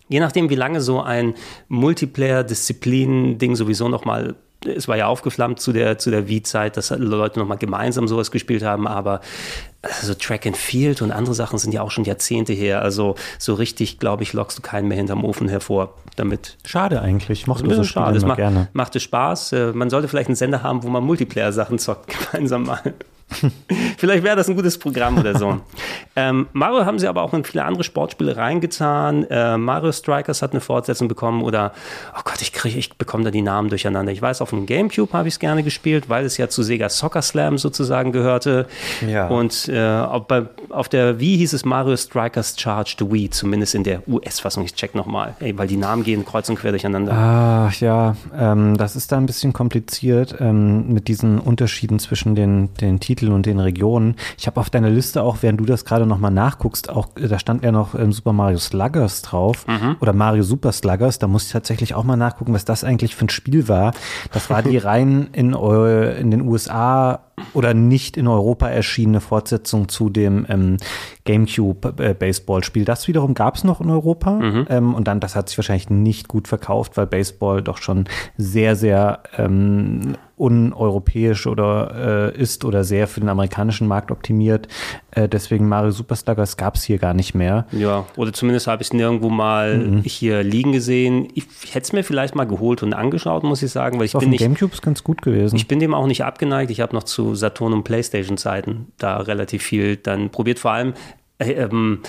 je 0.08 0.20
nachdem, 0.20 0.50
wie 0.50 0.56
lange 0.56 0.82
so 0.82 1.02
ein 1.02 1.36
Multiplayer-Disziplin-Ding 1.68 3.56
sowieso 3.56 3.90
nochmal 3.90 4.36
es 4.66 4.88
war 4.88 4.98
ja 4.98 5.06
aufgeflammt 5.08 5.60
zu 5.60 5.74
der, 5.74 6.00
zu 6.00 6.10
der 6.10 6.28
Wii-Zeit, 6.28 6.76
dass 6.76 6.90
Leute 6.90 7.40
nochmal 7.40 7.58
gemeinsam 7.58 8.08
sowas 8.08 8.32
gespielt 8.32 8.64
haben, 8.64 8.88
aber 8.88 9.22
also 10.00 10.14
Track 10.14 10.46
and 10.46 10.58
Field 10.58 11.02
und 11.02 11.12
andere 11.12 11.36
Sachen 11.36 11.60
sind 11.60 11.74
ja 11.74 11.82
auch 11.82 11.92
schon 11.92 12.04
Jahrzehnte 12.04 12.54
her. 12.54 12.82
Also 12.82 13.16
so 13.38 13.54
richtig, 13.54 14.00
glaube 14.00 14.24
ich, 14.24 14.34
lockst 14.34 14.58
du 14.58 14.62
keinen 14.62 14.88
mehr 14.88 14.98
hinterm 14.98 15.24
Ofen 15.24 15.48
hervor 15.48 15.94
damit. 16.16 16.58
Schade 16.66 17.02
eigentlich. 17.02 17.42
Ich 17.42 17.48
mochte 17.48 17.74
so 17.74 17.84
schade. 17.84 18.18
Es 18.18 18.26
macht, 18.26 18.38
gerne. 18.38 18.70
machte 18.74 19.00
Spaß. 19.00 19.52
Äh, 19.54 19.74
man 19.74 19.90
sollte 19.90 20.08
vielleicht 20.08 20.30
einen 20.30 20.36
Sender 20.36 20.64
haben, 20.64 20.84
wo 20.84 20.90
man 20.90 21.04
Multiplayer-Sachen 21.04 21.80
zockt 21.80 22.14
gemeinsam 22.32 22.64
mal. 22.64 22.94
Vielleicht 23.98 24.24
wäre 24.24 24.36
das 24.36 24.48
ein 24.48 24.56
gutes 24.56 24.78
Programm 24.78 25.18
oder 25.18 25.38
so. 25.38 25.60
ähm, 26.16 26.48
Mario 26.54 26.86
haben 26.86 27.00
sie 27.00 27.08
aber 27.08 27.24
auch 27.24 27.34
in 27.34 27.44
viele 27.44 27.66
andere 27.66 27.84
Sportspiele 27.84 28.38
reingetan. 28.38 29.26
Äh, 29.26 29.58
Mario 29.58 29.92
Strikers 29.92 30.42
hat 30.42 30.52
eine 30.52 30.62
Fortsetzung 30.62 31.08
bekommen 31.08 31.42
oder, 31.42 31.74
oh 32.18 32.22
Gott, 32.24 32.42
ich 32.42 32.54
ich 32.66 32.98
bekomme 32.98 33.24
da 33.24 33.32
die 33.32 33.42
Namen 33.42 33.70
durcheinander. 33.70 34.12
Ich 34.12 34.22
weiß, 34.22 34.42
auf 34.42 34.52
dem 34.52 34.66
Gamecube 34.66 35.12
habe 35.14 35.28
ich 35.28 35.36
es 35.36 35.40
gerne 35.40 35.64
gespielt, 35.64 36.10
weil 36.10 36.26
es 36.26 36.38
ja 36.38 36.50
zu 36.50 36.64
Sega 36.64 36.90
Soccer 36.90 37.22
Slam 37.22 37.58
sozusagen 37.58 38.12
gehörte. 38.12 38.68
Ja. 39.06 39.28
Und 39.28 39.68
äh, 39.70 39.82
auf, 39.82 40.28
bei, 40.28 40.44
auf 40.70 40.90
der 40.90 41.20
Wii 41.20 41.38
hieß 41.38 41.54
es 41.54 41.66
Mario 41.66 41.98
Strikers 41.98 42.56
Charged 42.58 43.12
Wii, 43.12 43.30
zumindest 43.30 43.76
in 43.76 43.84
der 43.84 44.08
US-Fassung. 44.08 44.64
Ich 44.64 44.76
check 44.76 44.96
nochmal, 44.96 45.36
weil 45.40 45.68
die 45.68 45.78
Namen 45.78 46.04
gehen 46.04 46.26
kreuz 46.26 46.50
und 46.50 46.58
quer 46.58 46.72
durcheinander. 46.72 47.12
Ach 47.14 47.74
ja, 47.80 48.16
ähm, 48.38 48.78
das 48.78 48.96
ist 48.96 49.12
da 49.12 49.18
ein 49.18 49.26
bisschen 49.26 49.54
kompliziert 49.54 50.36
ähm, 50.40 50.94
mit 50.94 51.08
diesen 51.08 51.40
Unterschieden 51.40 52.00
zwischen 52.00 52.36
den, 52.36 52.74
den 52.76 53.00
Titeln 53.00 53.15
Titeln 53.16 53.32
und 53.32 53.46
den 53.46 53.60
Regionen. 53.60 54.16
Ich 54.38 54.48
habe 54.48 54.60
auf 54.60 54.70
deiner 54.70 54.90
Liste 54.90 55.24
auch, 55.24 55.38
während 55.42 55.60
du 55.60 55.66
das 55.66 55.86
gerade 55.86 56.06
nochmal 56.06 56.32
nachguckst, 56.32 56.90
auch, 56.90 57.08
da 57.16 57.40
stand 57.40 57.64
ja 57.64 57.72
noch 57.72 57.96
ähm, 57.96 58.12
Super 58.12 58.34
Mario 58.34 58.58
Sluggers 58.58 59.22
drauf 59.22 59.66
mhm. 59.68 59.96
oder 60.02 60.14
Mario 60.14 60.44
Super 60.44 60.72
Sluggers. 60.72 61.20
Da 61.20 61.28
muss 61.28 61.46
ich 61.46 61.52
tatsächlich 61.52 61.96
auch 61.96 62.04
mal 62.04 62.18
nachgucken, 62.18 62.54
was 62.54 62.66
das 62.66 62.84
eigentlich 62.84 63.16
für 63.16 63.26
ein 63.26 63.30
Spiel 63.30 63.68
war. 63.68 63.94
Das 64.34 64.50
war 64.50 64.62
die 64.62 64.78
rein 64.86 65.30
in, 65.32 65.54
in 65.54 66.32
den 66.32 66.42
USA 66.42 67.22
oder 67.54 67.74
nicht 67.74 68.18
in 68.18 68.28
Europa 68.28 68.70
erschienene 68.70 69.20
Fortsetzung 69.22 69.90
zu 69.90 70.10
dem 70.10 70.46
ähm, 70.50 70.78
GameCube-Baseball-Spiel. 71.26 72.84
Äh, 72.84 72.86
das 72.86 73.08
wiederum 73.08 73.34
gab 73.34 73.56
es 73.56 73.64
noch 73.64 73.82
in 73.82 73.90
Europa. 73.90 74.32
Mhm. 74.32 74.68
Ähm, 74.70 74.94
und 74.94 75.08
dann, 75.08 75.20
das 75.20 75.36
hat 75.36 75.50
sich 75.50 75.58
wahrscheinlich 75.58 75.90
nicht 75.90 76.28
gut 76.28 76.48
verkauft, 76.48 76.98
weil 76.98 77.08
Baseball 77.08 77.62
doch 77.62 77.78
schon 77.78 78.06
sehr, 78.38 78.76
sehr 78.76 79.24
ähm, 79.38 80.16
uneuropäisch 80.38 81.48
oder 81.48 82.34
äh, 82.36 82.42
ist 82.42 82.66
oder 82.66 82.84
sehr 82.84 83.08
für 83.08 83.22
den 83.22 83.30
amerikanischen 83.30 83.88
Markt 83.88 84.12
optimiert. 84.12 84.68
Äh, 85.12 85.30
deswegen 85.30 85.68
Mario 85.70 85.92
Super 85.92 86.16
Sluggers 86.16 86.58
gab 86.58 86.76
es 86.76 86.84
hier 86.84 86.98
gar 86.98 87.14
nicht 87.14 87.36
mehr. 87.36 87.66
Ja, 87.72 88.06
oder 88.18 88.34
zumindest 88.34 88.68
habe 88.68 88.82
ich 88.82 88.90
es 88.90 88.94
nirgendwo 88.94 89.30
mal 89.30 89.78
mhm. 89.78 90.02
hier 90.04 90.44
liegen 90.44 90.74
gesehen. 90.74 91.30
Ich, 91.36 91.46
ich 91.64 91.74
hätte 91.74 91.86
es 91.86 91.94
mir 91.94 92.04
vielleicht 92.04 92.36
mal 92.36 92.46
geholt 92.46 92.84
und 92.84 92.94
angeschaut, 92.94 93.44
muss 93.44 93.64
ich 93.64 93.72
sagen, 93.72 93.98
weil 93.98 94.06
ich 94.06 94.16
Auf 94.16 94.22
bin 94.22 94.32
dem 94.32 94.38
Gamecube 94.38 94.74
ist 94.74 94.82
ganz 94.82 95.04
gut 95.04 95.22
gewesen. 95.22 95.56
Ich 95.56 95.68
bin 95.68 95.80
dem 95.80 95.94
auch 95.94 96.08
nicht 96.08 96.24
abgeneigt. 96.26 96.70
Ich 96.70 96.82
habe 96.82 96.94
noch 96.94 97.04
zu 97.04 97.36
Saturn 97.36 97.72
und 97.72 97.84
Playstation 97.84 98.38
Zeiten 98.38 98.88
da 98.98 99.18
relativ 99.18 99.64
viel 99.64 99.96
dann 99.96 100.30
probiert. 100.32 100.60
Vor 100.60 100.72
allem 100.72 100.94
äh, 101.38 101.54
ähm, 101.54 102.00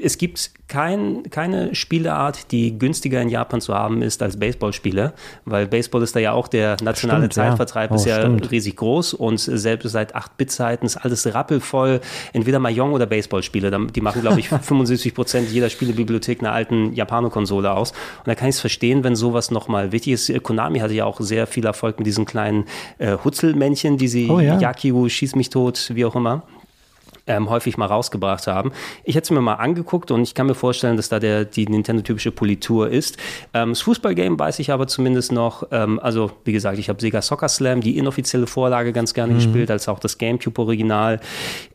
es 0.00 0.16
gibt 0.16 0.52
kein, 0.68 1.24
keine 1.30 1.74
Spieleart, 1.74 2.50
die 2.50 2.78
günstiger 2.78 3.20
in 3.20 3.28
Japan 3.28 3.60
zu 3.60 3.74
haben 3.74 4.00
ist 4.00 4.22
als 4.22 4.38
Baseballspiele, 4.38 5.12
weil 5.44 5.66
Baseball 5.66 6.02
ist 6.02 6.16
da 6.16 6.20
ja 6.20 6.32
auch 6.32 6.48
der 6.48 6.78
nationale 6.82 7.24
stimmt, 7.24 7.34
Zeitvertreib, 7.34 7.90
ja. 7.90 7.94
oh, 7.94 7.98
ist 7.98 8.06
ja 8.06 8.20
stimmt. 8.20 8.50
riesig 8.50 8.76
groß 8.76 9.12
und 9.12 9.38
selbst 9.38 9.90
seit 9.90 10.16
8-Bit-Zeiten 10.16 10.86
ist 10.86 10.96
alles 10.96 11.34
rappelvoll, 11.34 12.00
entweder 12.32 12.58
Mahjong 12.58 12.92
oder 12.92 13.04
Baseballspiele. 13.04 13.70
Die 13.94 14.00
machen, 14.00 14.22
glaube 14.22 14.40
ich, 14.40 14.48
75 14.48 15.14
Prozent 15.14 15.50
jeder 15.50 15.68
Spielebibliothek 15.68 16.40
einer 16.40 16.52
alten 16.52 16.94
Japano-Konsole 16.94 17.70
aus. 17.70 17.90
Und 17.90 18.26
da 18.26 18.34
kann 18.34 18.48
ich 18.48 18.56
es 18.56 18.60
verstehen, 18.60 19.04
wenn 19.04 19.14
sowas 19.14 19.50
nochmal 19.50 19.92
wichtig 19.92 20.14
ist. 20.14 20.42
Konami 20.42 20.78
hatte 20.78 20.94
ja 20.94 21.04
auch 21.04 21.20
sehr 21.20 21.46
viel 21.46 21.66
Erfolg 21.66 21.98
mit 21.98 22.06
diesen 22.06 22.24
kleinen 22.24 22.64
äh, 22.98 23.18
Hutzelmännchen, 23.22 23.98
die 23.98 24.08
sie, 24.08 24.30
oh, 24.30 24.40
ja. 24.40 24.58
Yakiu, 24.58 25.08
Schieß 25.08 25.36
mich 25.36 25.50
tot, 25.50 25.90
wie 25.94 26.06
auch 26.06 26.16
immer 26.16 26.44
ähm, 27.26 27.48
häufig 27.48 27.76
mal 27.76 27.86
rausgebracht 27.86 28.46
haben. 28.46 28.72
Ich 29.04 29.14
hätte 29.14 29.24
es 29.24 29.30
mir 29.30 29.40
mal 29.40 29.54
angeguckt 29.54 30.10
und 30.10 30.22
ich 30.22 30.34
kann 30.34 30.46
mir 30.46 30.54
vorstellen, 30.54 30.96
dass 30.96 31.08
da 31.08 31.18
der, 31.20 31.44
die 31.44 31.66
Nintendo-typische 31.66 32.32
Politur 32.32 32.90
ist. 32.90 33.16
Ähm, 33.54 33.70
das 33.70 33.82
Fußballgame 33.82 34.38
weiß 34.38 34.58
ich 34.58 34.72
aber 34.72 34.86
zumindest 34.86 35.32
noch, 35.32 35.68
ähm, 35.70 36.00
also 36.00 36.32
wie 36.44 36.52
gesagt, 36.52 36.78
ich 36.78 36.88
habe 36.88 37.00
Sega 37.00 37.22
Soccer 37.22 37.48
Slam, 37.48 37.80
die 37.80 37.96
inoffizielle 37.96 38.46
Vorlage 38.46 38.92
ganz 38.92 39.14
gerne 39.14 39.34
mhm. 39.34 39.36
gespielt, 39.36 39.70
als 39.70 39.88
auch 39.88 40.00
das 40.00 40.18
GameCube-Original. 40.18 41.20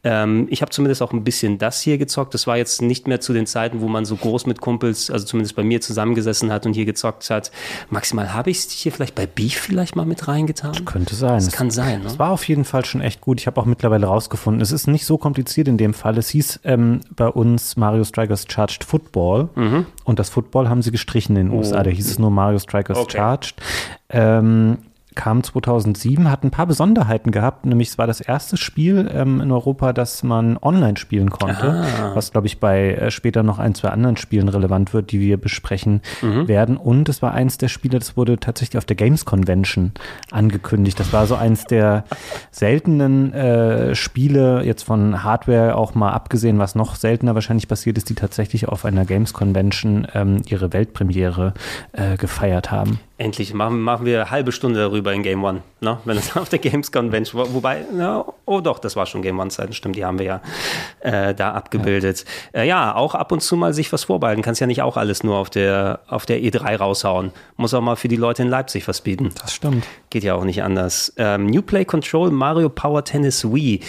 Ähm, 0.04 0.48
ich 0.50 0.62
habe 0.62 0.72
zumindest 0.72 1.02
auch 1.02 1.14
ein 1.14 1.24
bisschen 1.24 1.58
das 1.58 1.82
hier 1.82 1.98
gezockt. 1.98 2.34
Das 2.34 2.46
war 2.46 2.58
jetzt 2.58 2.82
nicht 2.82 3.08
mehr 3.08 3.22
zu 3.22 3.34
den 3.34 3.48
Zeiten, 3.48 3.82
wo 3.82 3.88
man 3.88 4.06
so 4.06 4.16
groß 4.16 4.46
mit 4.48 4.60
Kumpels, 4.60 5.10
also 5.10 5.26
zumindest 5.26 5.56
bei 5.56 5.64
mir 5.64 5.80
zusammengesessen 5.82 6.52
hat 6.52 6.66
und 6.66 6.74
hier 6.74 6.86
gezockt 6.86 7.30
hat. 7.30 7.52
Maximal 7.90 8.34
habe 8.34 8.50
ich 8.50 8.58
es 8.58 8.72
hier 8.72 8.92
vielleicht 8.92 9.16
bei 9.16 9.26
Beef 9.26 9.56
vielleicht 9.56 9.96
mal 9.96 10.06
mit 10.06 10.28
reingetan. 10.28 10.74
Das 10.74 10.86
könnte 10.86 11.16
sein. 11.16 11.36
Das 11.36 11.52
kann 11.52 11.72
sein. 11.72 12.04
Es 12.06 12.14
ne? 12.14 12.20
war 12.20 12.32
auf 12.32 12.48
jeden 12.48 12.66
Fall 12.66 12.84
schon 12.84 13.02
echt 13.02 13.22
gut. 13.22 13.40
Ich 13.40 13.48
habe 13.48 13.60
auch 13.62 13.66
mittlerweile 13.66 14.08
rausgefunden, 14.08 14.62
es 14.62 14.72
ist 14.72 14.88
nicht 14.88 15.06
so 15.06 15.18
kompliziert 15.18 15.37
kompliziert 15.38 15.68
in 15.68 15.78
dem 15.78 15.94
Fall. 15.94 16.18
Es 16.18 16.30
hieß 16.30 16.62
ähm, 16.64 17.02
bei 17.16 17.28
uns 17.28 17.78
Mario 17.78 18.04
Strikers 18.04 18.46
Charged 18.50 18.84
Football 18.84 19.50
mhm. 19.56 19.86
und 20.04 20.18
das 20.18 20.30
Football 20.30 20.68
haben 20.68 20.82
sie 20.82 20.90
gestrichen 20.90 21.36
in 21.36 21.48
den 21.48 21.54
oh. 21.54 21.60
USA. 21.60 21.84
Da 21.84 21.92
hieß 21.92 22.10
es 22.10 22.18
nur 22.18 22.32
Mario 22.32 22.58
Strikers 22.58 22.98
okay. 22.98 23.18
Charged. 23.18 23.56
Ähm, 24.10 24.80
kam 25.18 25.44
2007, 25.44 26.30
hat 26.30 26.44
ein 26.44 26.52
paar 26.52 26.68
Besonderheiten 26.68 27.32
gehabt, 27.32 27.66
nämlich 27.66 27.90
es 27.90 27.98
war 27.98 28.06
das 28.06 28.22
erste 28.22 28.56
Spiel 28.56 29.10
ähm, 29.12 29.42
in 29.42 29.52
Europa, 29.52 29.92
das 29.92 30.22
man 30.22 30.58
online 30.62 30.96
spielen 30.96 31.32
konnte, 31.32 31.72
ah. 31.72 32.12
was 32.14 32.32
glaube 32.32 32.46
ich 32.46 32.60
bei 32.60 32.94
äh, 32.94 33.12
später 33.12 33.42
noch 33.42 33.58
ein, 33.58 33.74
zwei 33.74 33.90
anderen 33.90 34.16
Spielen 34.16 34.48
relevant 34.48 34.94
wird, 34.94 35.12
die 35.12 35.20
wir 35.20 35.38
besprechen 35.38 36.02
mhm. 36.22 36.48
werden. 36.48 36.78
Und 36.78 37.10
es 37.10 37.24
war 37.24 37.34
eins 37.34 37.58
der 37.58 37.68
Spiele, 37.68 37.98
das 37.98 38.16
wurde 38.16 38.38
tatsächlich 38.38 38.78
auf 38.78 38.86
der 38.86 38.96
Games 38.96 39.26
Convention 39.26 39.92
angekündigt. 40.30 41.00
Das 41.00 41.12
war 41.12 41.26
so 41.26 41.36
eins 41.36 41.66
der 41.66 42.04
seltenen 42.52 43.34
äh, 43.34 43.96
Spiele, 43.96 44.64
jetzt 44.64 44.84
von 44.84 45.24
Hardware 45.24 45.76
auch 45.76 45.96
mal 45.96 46.12
abgesehen, 46.12 46.60
was 46.60 46.76
noch 46.76 46.96
seltener 46.96 47.34
wahrscheinlich 47.34 47.68
passiert 47.68 47.98
ist, 47.98 48.10
die 48.10 48.16
tatsächlich 48.16 48.68
auf 48.68 48.86
einer 48.86 49.04
Games 49.04 49.34
Convention 49.34 50.08
ähm, 50.14 50.44
ihre 50.46 50.74
Weltpremiere 50.74 51.56
äh, 51.94 52.18
gefeiert 52.18 52.70
haben. 52.70 53.00
Endlich 53.18 53.52
machen, 53.56 53.82
machen 53.82 54.06
wir 54.06 54.22
eine 54.22 54.30
halbe 54.30 54.52
Stunde 54.52 54.80
darüber 54.80 55.07
in 55.14 55.24
Game 55.24 55.44
One, 55.44 55.62
ne? 55.82 56.00
wenn 56.06 56.18
es 56.18 56.36
auf 56.38 56.50
der 56.50 56.60
Games 56.60 56.92
Convention 56.92 57.42
war. 57.42 57.54
Wobei, 57.54 57.86
ja, 57.98 58.26
oh 58.46 58.62
doch, 58.62 58.80
das 58.80 58.96
war 58.96 59.06
schon 59.06 59.22
Game 59.22 59.40
One-Zeiten, 59.40 59.74
stimmt, 59.74 59.96
die 59.96 60.06
haben 60.06 60.20
wir 60.20 60.26
ja 60.26 60.42
äh, 61.02 61.34
da 61.34 61.54
abgebildet. 61.54 62.26
Ja. 62.54 62.62
Äh, 62.62 62.68
ja. 62.68 62.96
auch 62.96 63.16
ab 63.16 63.32
und 63.32 63.42
zu 63.42 63.56
mal 63.56 63.74
sich 63.74 63.92
was 63.92 64.06
vorbehalten. 64.06 64.42
Kannst 64.42 64.62
ja 64.62 64.68
nicht 64.68 64.82
auch 64.82 64.98
alles 64.98 65.24
nur 65.24 65.38
auf 65.38 65.50
der, 65.50 66.02
auf 66.08 66.26
der 66.26 66.40
E3 66.40 66.78
raushauen. 66.78 67.32
Muss 67.56 67.74
auch 67.74 67.82
mal 67.82 67.96
für 67.96 68.08
die 68.08 68.16
Leute 68.16 68.44
in 68.44 68.50
Leipzig 68.50 68.88
was 68.88 69.02
bieten. 69.02 69.32
Das 69.42 69.54
stimmt. 69.54 69.86
Geht 70.10 70.24
ja 70.24 70.36
auch 70.36 70.44
nicht 70.44 70.64
anders. 70.64 71.14
Ähm, 71.18 71.48
New 71.48 71.62
Play 71.62 71.86
Control 71.86 72.32
Mario 72.32 72.70
Power 72.70 73.04
Tennis 73.04 73.46
Wii 73.46 73.82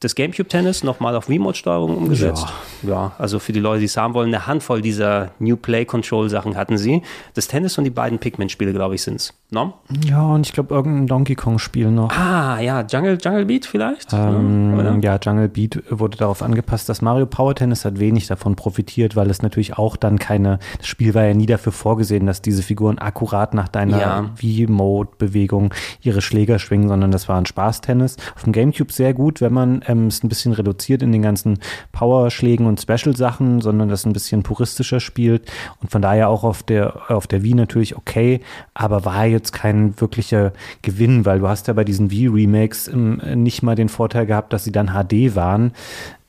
das 0.00 0.14
GameCube-Tennis 0.14 0.84
nochmal 0.84 1.16
auf 1.16 1.28
Remote-Steuerung 1.28 1.96
umgesetzt. 1.96 2.46
Ja. 2.82 2.88
ja. 2.88 3.12
also 3.18 3.38
für 3.38 3.52
die 3.52 3.60
Leute, 3.60 3.80
die 3.80 3.86
es 3.86 3.96
haben 3.96 4.14
wollen, 4.14 4.28
eine 4.28 4.46
Handvoll 4.46 4.82
dieser 4.82 5.30
New 5.38 5.56
Play-Control-Sachen 5.56 6.56
hatten 6.56 6.76
sie. 6.76 7.02
Das 7.34 7.48
Tennis 7.48 7.78
und 7.78 7.84
die 7.84 7.90
beiden 7.90 8.18
Pikmin-Spiele, 8.18 8.72
glaube 8.72 8.94
ich, 8.94 9.02
sind 9.02 9.16
es. 9.16 9.34
No? 9.48 9.74
Ja, 10.04 10.22
und 10.22 10.44
ich 10.44 10.52
glaube, 10.52 10.74
irgendein 10.74 11.06
Donkey 11.06 11.36
Kong-Spiel 11.36 11.92
noch. 11.92 12.10
Ah, 12.10 12.58
ja, 12.60 12.80
Jungle, 12.80 13.16
Jungle 13.22 13.46
Beat 13.46 13.64
vielleicht? 13.64 14.12
Ähm, 14.12 15.00
ja, 15.02 15.20
Jungle 15.22 15.48
Beat 15.48 15.84
wurde 15.88 16.18
darauf 16.18 16.42
angepasst. 16.42 16.88
Das 16.88 17.00
Mario 17.00 17.26
Power 17.26 17.54
Tennis 17.54 17.84
hat 17.84 18.00
wenig 18.00 18.26
davon 18.26 18.56
profitiert, 18.56 19.14
weil 19.14 19.30
es 19.30 19.42
natürlich 19.42 19.78
auch 19.78 19.96
dann 19.96 20.18
keine, 20.18 20.58
das 20.78 20.88
Spiel 20.88 21.14
war 21.14 21.24
ja 21.24 21.34
nie 21.34 21.46
dafür 21.46 21.70
vorgesehen, 21.70 22.26
dass 22.26 22.42
diese 22.42 22.64
Figuren 22.64 22.98
akkurat 22.98 23.54
nach 23.54 23.68
deiner 23.68 24.00
ja. 24.00 24.30
V-Mode-Bewegung 24.34 25.72
ihre 26.00 26.22
Schläger 26.22 26.58
schwingen, 26.58 26.88
sondern 26.88 27.12
das 27.12 27.28
war 27.28 27.38
ein 27.38 27.46
Spaß-Tennis. 27.46 28.16
Auf 28.34 28.42
dem 28.42 28.52
Gamecube 28.52 28.92
sehr 28.92 29.14
gut, 29.14 29.40
wenn 29.40 29.52
man 29.52 29.84
ähm, 29.86 30.08
es 30.08 30.24
ein 30.24 30.28
bisschen 30.28 30.54
reduziert 30.54 31.02
in 31.02 31.12
den 31.12 31.22
ganzen 31.22 31.60
Power-Schlägen 31.92 32.66
und 32.66 32.80
Special-Sachen, 32.80 33.60
sondern 33.60 33.88
das 33.90 34.06
ein 34.06 34.12
bisschen 34.12 34.42
puristischer 34.42 34.98
spielt 34.98 35.48
und 35.80 35.92
von 35.92 36.02
daher 36.02 36.30
auch 36.30 36.42
auf 36.42 36.64
der, 36.64 37.12
auf 37.12 37.28
der 37.28 37.44
Wii 37.44 37.54
natürlich 37.54 37.96
okay, 37.96 38.40
aber 38.74 39.04
war 39.04 39.35
jetzt 39.36 39.52
kein 39.52 39.98
wirklicher 40.00 40.52
Gewinn, 40.82 41.24
weil 41.24 41.40
du 41.40 41.48
hast 41.48 41.68
ja 41.68 41.74
bei 41.74 41.84
diesen 41.84 42.10
Wii-Remakes 42.10 42.88
ähm, 42.88 43.20
nicht 43.34 43.62
mal 43.62 43.74
den 43.74 43.88
Vorteil 43.88 44.26
gehabt, 44.26 44.52
dass 44.52 44.64
sie 44.64 44.72
dann 44.72 44.88
HD 44.88 45.34
waren. 45.34 45.72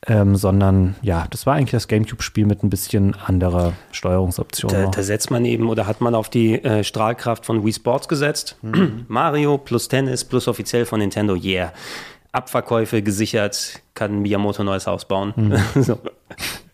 Ähm, 0.06 0.36
sondern 0.36 0.94
ja, 1.02 1.26
das 1.30 1.44
war 1.44 1.56
eigentlich 1.56 1.72
das 1.72 1.88
GameCube-Spiel 1.88 2.46
mit 2.46 2.62
ein 2.62 2.70
bisschen 2.70 3.16
anderer 3.16 3.72
Steuerungsoption. 3.90 4.70
Da, 4.70 4.86
da, 4.86 5.02
setzt 5.02 5.30
man 5.32 5.44
eben 5.44 5.68
oder 5.68 5.88
hat 5.88 6.00
man 6.00 6.14
auf 6.14 6.28
die 6.28 6.62
äh, 6.62 6.84
Strahlkraft 6.84 7.44
von 7.44 7.64
Wii 7.64 7.72
Sports 7.72 8.06
gesetzt. 8.06 8.56
Mhm. 8.62 9.04
Mario 9.08 9.58
plus 9.58 9.88
Tennis 9.88 10.24
plus 10.24 10.46
offiziell 10.46 10.86
von 10.86 11.00
Nintendo, 11.00 11.34
yeah. 11.34 11.72
Abverkäufe 12.30 13.02
gesichert, 13.02 13.82
kann 13.94 14.20
Miyamoto 14.22 14.62
neues 14.62 14.86
Haus 14.86 15.04
bauen. 15.04 15.32
Mhm. 15.34 15.82
so. 15.82 15.98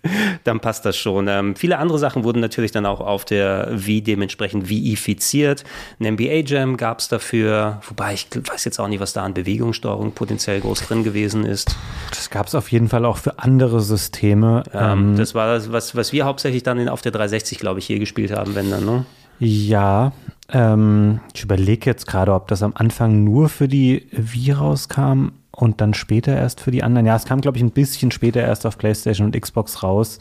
Dann 0.44 0.60
passt 0.60 0.84
das 0.84 0.96
schon. 0.96 1.28
Ähm, 1.28 1.56
viele 1.56 1.78
andere 1.78 1.98
Sachen 1.98 2.24
wurden 2.24 2.40
natürlich 2.40 2.72
dann 2.72 2.86
auch 2.86 3.00
auf 3.00 3.24
der 3.24 3.68
Wii 3.72 4.02
dementsprechend 4.02 4.68
Wiifiziert. 4.68 5.64
Ein 6.00 6.14
NBA 6.14 6.44
Jam 6.46 6.76
gab 6.76 7.00
es 7.00 7.08
dafür, 7.08 7.80
wobei 7.88 8.14
ich 8.14 8.28
weiß 8.32 8.64
jetzt 8.64 8.78
auch 8.78 8.88
nicht, 8.88 9.00
was 9.00 9.12
da 9.12 9.22
an 9.24 9.34
Bewegungssteuerung 9.34 10.12
potenziell 10.12 10.60
groß 10.60 10.82
drin 10.82 11.04
gewesen 11.04 11.44
ist. 11.44 11.76
Das 12.10 12.30
gab 12.30 12.46
es 12.46 12.54
auf 12.54 12.70
jeden 12.70 12.88
Fall 12.88 13.04
auch 13.04 13.16
für 13.16 13.38
andere 13.38 13.80
Systeme. 13.80 14.64
Ähm, 14.72 14.94
ähm, 14.94 15.16
das 15.16 15.34
war 15.34 15.54
das, 15.54 15.72
was, 15.72 15.96
was 15.96 16.12
wir 16.12 16.24
hauptsächlich 16.24 16.62
dann 16.62 16.88
auf 16.88 17.02
der 17.02 17.12
360, 17.12 17.58
glaube 17.58 17.78
ich, 17.78 17.86
hier 17.86 17.98
gespielt 17.98 18.32
haben, 18.32 18.54
wenn 18.54 18.70
dann, 18.70 18.84
ne? 18.84 19.06
Ja, 19.38 20.12
ähm, 20.52 21.20
ich 21.34 21.42
überlege 21.42 21.90
jetzt 21.90 22.06
gerade, 22.06 22.32
ob 22.32 22.48
das 22.48 22.62
am 22.62 22.72
Anfang 22.74 23.24
nur 23.24 23.48
für 23.48 23.68
die 23.68 24.06
Wii 24.12 24.52
rauskam 24.52 25.30
und 25.54 25.80
dann 25.80 25.94
später 25.94 26.34
erst 26.34 26.60
für 26.60 26.70
die 26.70 26.82
anderen. 26.82 27.06
Ja, 27.06 27.16
es 27.16 27.24
kam, 27.24 27.40
glaube 27.40 27.56
ich, 27.56 27.62
ein 27.62 27.70
bisschen 27.70 28.10
später 28.10 28.40
erst 28.40 28.66
auf 28.66 28.78
PlayStation 28.78 29.26
und 29.26 29.40
Xbox 29.40 29.82
raus. 29.82 30.18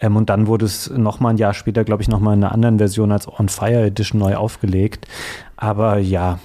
Ähm, 0.00 0.16
und 0.16 0.28
dann 0.30 0.46
wurde 0.46 0.64
es 0.64 0.90
nochmal 0.90 1.34
ein 1.34 1.38
Jahr 1.38 1.54
später, 1.54 1.84
glaube 1.84 2.02
ich, 2.02 2.08
nochmal 2.08 2.34
in 2.34 2.44
einer 2.44 2.52
anderen 2.52 2.78
Version 2.78 3.12
als 3.12 3.28
On 3.28 3.48
Fire 3.48 3.86
Edition 3.86 4.20
neu 4.20 4.36
aufgelegt. 4.36 5.06
Aber 5.56 5.98
ja, 5.98 6.38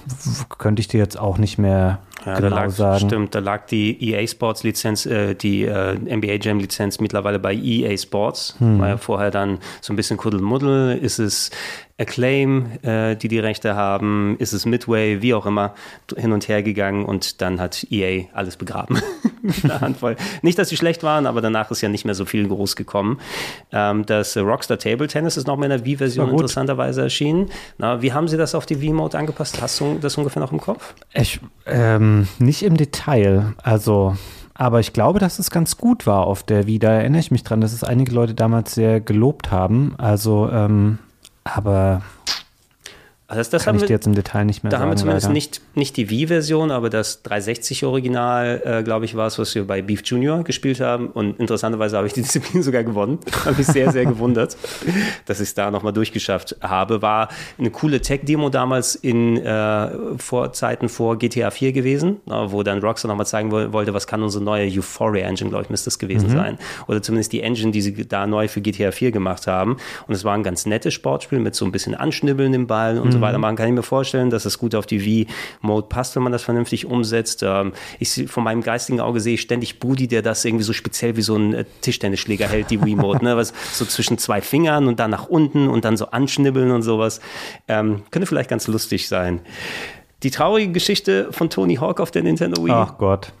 könnte 0.58 0.80
ich 0.80 0.88
dir 0.88 0.98
jetzt 0.98 1.18
auch 1.18 1.38
nicht 1.38 1.58
mehr 1.58 1.98
ja, 2.24 2.34
genau 2.34 2.50
da 2.50 2.56
lag, 2.64 2.70
sagen. 2.70 3.06
Stimmt, 3.06 3.34
da 3.34 3.38
lag 3.38 3.66
die 3.66 4.12
EA 4.12 4.26
Sports 4.26 4.62
Lizenz, 4.62 5.06
äh, 5.06 5.34
die 5.34 5.64
äh, 5.64 5.94
NBA 5.94 6.34
Jam 6.40 6.58
Lizenz 6.58 7.00
mittlerweile 7.00 7.38
bei 7.38 7.54
EA 7.54 7.96
Sports. 7.96 8.56
Hm. 8.58 8.78
War 8.78 8.88
ja 8.88 8.96
vorher 8.96 9.30
dann 9.30 9.58
so 9.80 9.92
ein 9.92 9.96
bisschen 9.96 10.16
Kuddelmuddel. 10.16 10.98
Ist 10.98 11.18
es 11.18 11.50
Acclaim, 12.00 12.78
äh, 12.82 13.16
die 13.16 13.26
die 13.26 13.40
Rechte 13.40 13.74
haben, 13.74 14.36
ist 14.38 14.52
es 14.52 14.64
Midway, 14.66 15.20
wie 15.20 15.34
auch 15.34 15.46
immer, 15.46 15.74
hin 16.16 16.32
und 16.32 16.46
her 16.46 16.62
gegangen 16.62 17.04
und 17.04 17.40
dann 17.40 17.60
hat 17.60 17.86
EA 17.90 18.26
alles 18.32 18.56
begraben. 18.56 19.00
Eine 19.64 19.80
Handvoll. 19.80 20.16
Nicht, 20.42 20.58
dass 20.58 20.68
sie 20.68 20.76
schlecht 20.76 21.02
waren, 21.02 21.26
aber 21.26 21.40
danach 21.40 21.70
ist 21.72 21.80
ja 21.80 21.88
nicht 21.88 22.04
mehr 22.04 22.14
so 22.14 22.24
viel 22.24 22.46
groß 22.46 22.76
gekommen. 22.76 23.18
Ähm, 23.72 24.06
das 24.06 24.36
Rockstar 24.36 24.78
Table 24.78 25.08
Tennis 25.08 25.36
ist 25.36 25.48
noch 25.48 25.56
mal 25.56 25.64
in 25.64 25.70
der 25.70 25.84
Wii-Version 25.84 26.30
interessanterweise 26.30 27.02
erschienen. 27.02 27.50
Na, 27.78 28.00
wie 28.00 28.12
haben 28.12 28.28
sie 28.28 28.36
das 28.36 28.54
auf 28.54 28.64
die 28.64 28.80
Wii-Mode 28.80 29.18
angepasst? 29.18 29.60
Hast 29.60 29.80
du 29.80 29.98
das 30.00 30.16
ungefähr 30.16 30.40
noch 30.40 30.52
im 30.52 30.60
Kopf? 30.60 30.94
Ich, 31.14 31.40
ähm, 31.66 32.07
nicht 32.38 32.62
im 32.62 32.76
Detail. 32.76 33.54
Also 33.62 34.16
aber 34.58 34.80
ich 34.80 34.92
glaube, 34.92 35.20
dass 35.20 35.38
es 35.38 35.50
ganz 35.50 35.76
gut 35.76 36.04
war 36.04 36.26
auf 36.26 36.42
der 36.42 36.66
Wii. 36.66 36.80
Da 36.80 36.90
erinnere 36.90 37.20
ich 37.20 37.30
mich 37.30 37.44
dran, 37.44 37.60
dass 37.60 37.72
es 37.72 37.84
einige 37.84 38.12
Leute 38.12 38.34
damals 38.34 38.74
sehr 38.74 39.00
gelobt 39.00 39.52
haben. 39.52 39.94
Also 39.98 40.50
ähm, 40.50 40.98
aber 41.44 42.02
also 43.30 43.50
das, 43.50 43.64
kann 43.66 43.76
ich 43.76 43.82
dir 43.82 43.92
jetzt 43.92 44.06
im 44.06 44.14
Detail 44.14 44.46
nicht 44.46 44.64
mehr 44.64 44.70
da 44.70 44.78
sagen. 44.78 44.84
Da 44.84 44.90
haben 44.90 44.96
wir 44.96 45.00
zumindest 45.20 45.28
nicht, 45.28 45.60
nicht 45.74 45.98
die 45.98 46.08
Wii-Version, 46.08 46.70
aber 46.70 46.88
das 46.88 47.22
360-Original, 47.26 48.62
äh, 48.64 48.82
glaube 48.82 49.04
ich, 49.04 49.16
war 49.16 49.26
es, 49.26 49.38
was 49.38 49.54
wir 49.54 49.66
bei 49.66 49.82
Beef 49.82 50.00
Junior 50.02 50.44
gespielt 50.44 50.80
haben. 50.80 51.08
Und 51.08 51.38
interessanterweise 51.38 51.98
habe 51.98 52.06
ich 52.06 52.14
die 52.14 52.22
Disziplin 52.22 52.62
sogar 52.62 52.84
gewonnen. 52.84 53.18
habe 53.44 53.56
mich 53.56 53.66
sehr, 53.66 53.92
sehr 53.92 54.06
gewundert, 54.06 54.56
dass 55.26 55.40
ich 55.40 55.48
es 55.48 55.54
da 55.54 55.70
nochmal 55.70 55.92
durchgeschafft 55.92 56.56
habe. 56.62 57.02
War 57.02 57.28
eine 57.58 57.70
coole 57.70 58.00
Tech-Demo 58.00 58.48
damals 58.48 58.94
in 58.94 59.36
äh, 59.36 59.90
Vorzeiten 60.16 60.88
vor 60.88 61.18
GTA 61.18 61.50
4 61.50 61.72
gewesen, 61.72 62.22
wo 62.24 62.62
dann 62.62 62.78
Rockstar 62.78 63.10
nochmal 63.10 63.26
zeigen 63.26 63.52
wollte, 63.52 63.92
was 63.92 64.06
kann 64.06 64.22
unsere 64.22 64.42
neue 64.42 64.66
Euphoria-Engine, 64.74 65.50
glaube 65.50 65.64
ich, 65.64 65.70
müsste 65.70 65.90
es 65.90 65.98
gewesen 65.98 66.30
mhm. 66.30 66.34
sein. 66.34 66.58
Oder 66.86 67.02
zumindest 67.02 67.34
die 67.34 67.42
Engine, 67.42 67.72
die 67.72 67.82
sie 67.82 68.08
da 68.08 68.26
neu 68.26 68.48
für 68.48 68.62
GTA 68.62 68.90
4 68.90 69.12
gemacht 69.12 69.46
haben. 69.46 69.76
Und 70.06 70.14
es 70.14 70.24
war 70.24 70.32
ein 70.32 70.42
ganz 70.42 70.64
nettes 70.64 70.94
Sportspiel 70.94 71.40
mit 71.40 71.54
so 71.54 71.66
ein 71.66 71.72
bisschen 71.72 71.94
Anschnibbeln 71.94 72.54
im 72.54 72.66
Ball 72.66 72.96
und 72.96 73.08
mhm. 73.08 73.12
so 73.12 73.17
so 73.18 73.22
weitermachen, 73.26 73.56
kann 73.56 73.68
ich 73.68 73.74
mir 73.74 73.82
vorstellen, 73.82 74.30
dass 74.30 74.44
es 74.44 74.58
gut 74.58 74.74
auf 74.74 74.86
die 74.86 75.04
Wii-Mode 75.04 75.86
passt, 75.88 76.16
wenn 76.16 76.22
man 76.22 76.32
das 76.32 76.42
vernünftig 76.42 76.86
umsetzt. 76.86 77.42
Ähm, 77.42 77.72
ich 77.98 78.26
von 78.28 78.44
meinem 78.44 78.62
geistigen 78.62 79.00
Auge 79.00 79.20
sehe 79.20 79.34
ich 79.34 79.40
ständig 79.40 79.80
Budi, 79.80 80.08
der 80.08 80.22
das 80.22 80.44
irgendwie 80.44 80.64
so 80.64 80.72
speziell 80.72 81.16
wie 81.16 81.22
so 81.22 81.36
ein 81.36 81.54
äh, 81.54 81.64
Tischtennisschläger 81.80 82.48
hält, 82.48 82.70
die 82.70 82.82
Wii-Mode, 82.82 83.24
ne? 83.24 83.36
was 83.36 83.52
so 83.72 83.84
zwischen 83.84 84.18
zwei 84.18 84.40
Fingern 84.40 84.86
und 84.86 85.00
dann 85.00 85.10
nach 85.10 85.28
unten 85.28 85.68
und 85.68 85.84
dann 85.84 85.96
so 85.96 86.06
anschnibbeln 86.06 86.70
und 86.70 86.82
sowas. 86.82 87.20
Ähm, 87.66 88.02
könnte 88.10 88.26
vielleicht 88.26 88.50
ganz 88.50 88.66
lustig 88.66 89.08
sein. 89.08 89.40
Die 90.22 90.30
traurige 90.30 90.72
Geschichte 90.72 91.28
von 91.30 91.48
Tony 91.48 91.76
Hawk 91.76 92.00
auf 92.00 92.10
der 92.10 92.22
Nintendo 92.22 92.64
Wii. 92.64 92.72
Ach 92.72 92.98
Gott. 92.98 93.32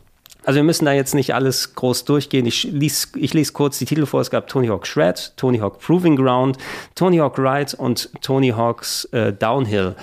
Also 0.48 0.56
wir 0.56 0.64
müssen 0.64 0.86
da 0.86 0.92
jetzt 0.92 1.14
nicht 1.14 1.34
alles 1.34 1.74
groß 1.74 2.06
durchgehen. 2.06 2.46
Ich 2.46 2.64
lese, 2.64 3.08
ich 3.16 3.34
lese 3.34 3.52
kurz 3.52 3.78
die 3.78 3.84
Titel 3.84 4.06
vor. 4.06 4.22
Es 4.22 4.30
gab 4.30 4.46
Tony 4.46 4.68
Hawk 4.68 4.86
Shred, 4.86 5.34
Tony 5.36 5.58
Hawk 5.58 5.78
Proving 5.78 6.16
Ground, 6.16 6.56
Tony 6.94 7.18
Hawk 7.18 7.38
Ride 7.38 7.76
und 7.76 8.08
Tony 8.22 8.48
Hawks 8.48 9.04
äh, 9.12 9.30
Downhill 9.30 9.94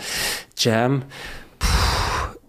Jam. 0.55 1.01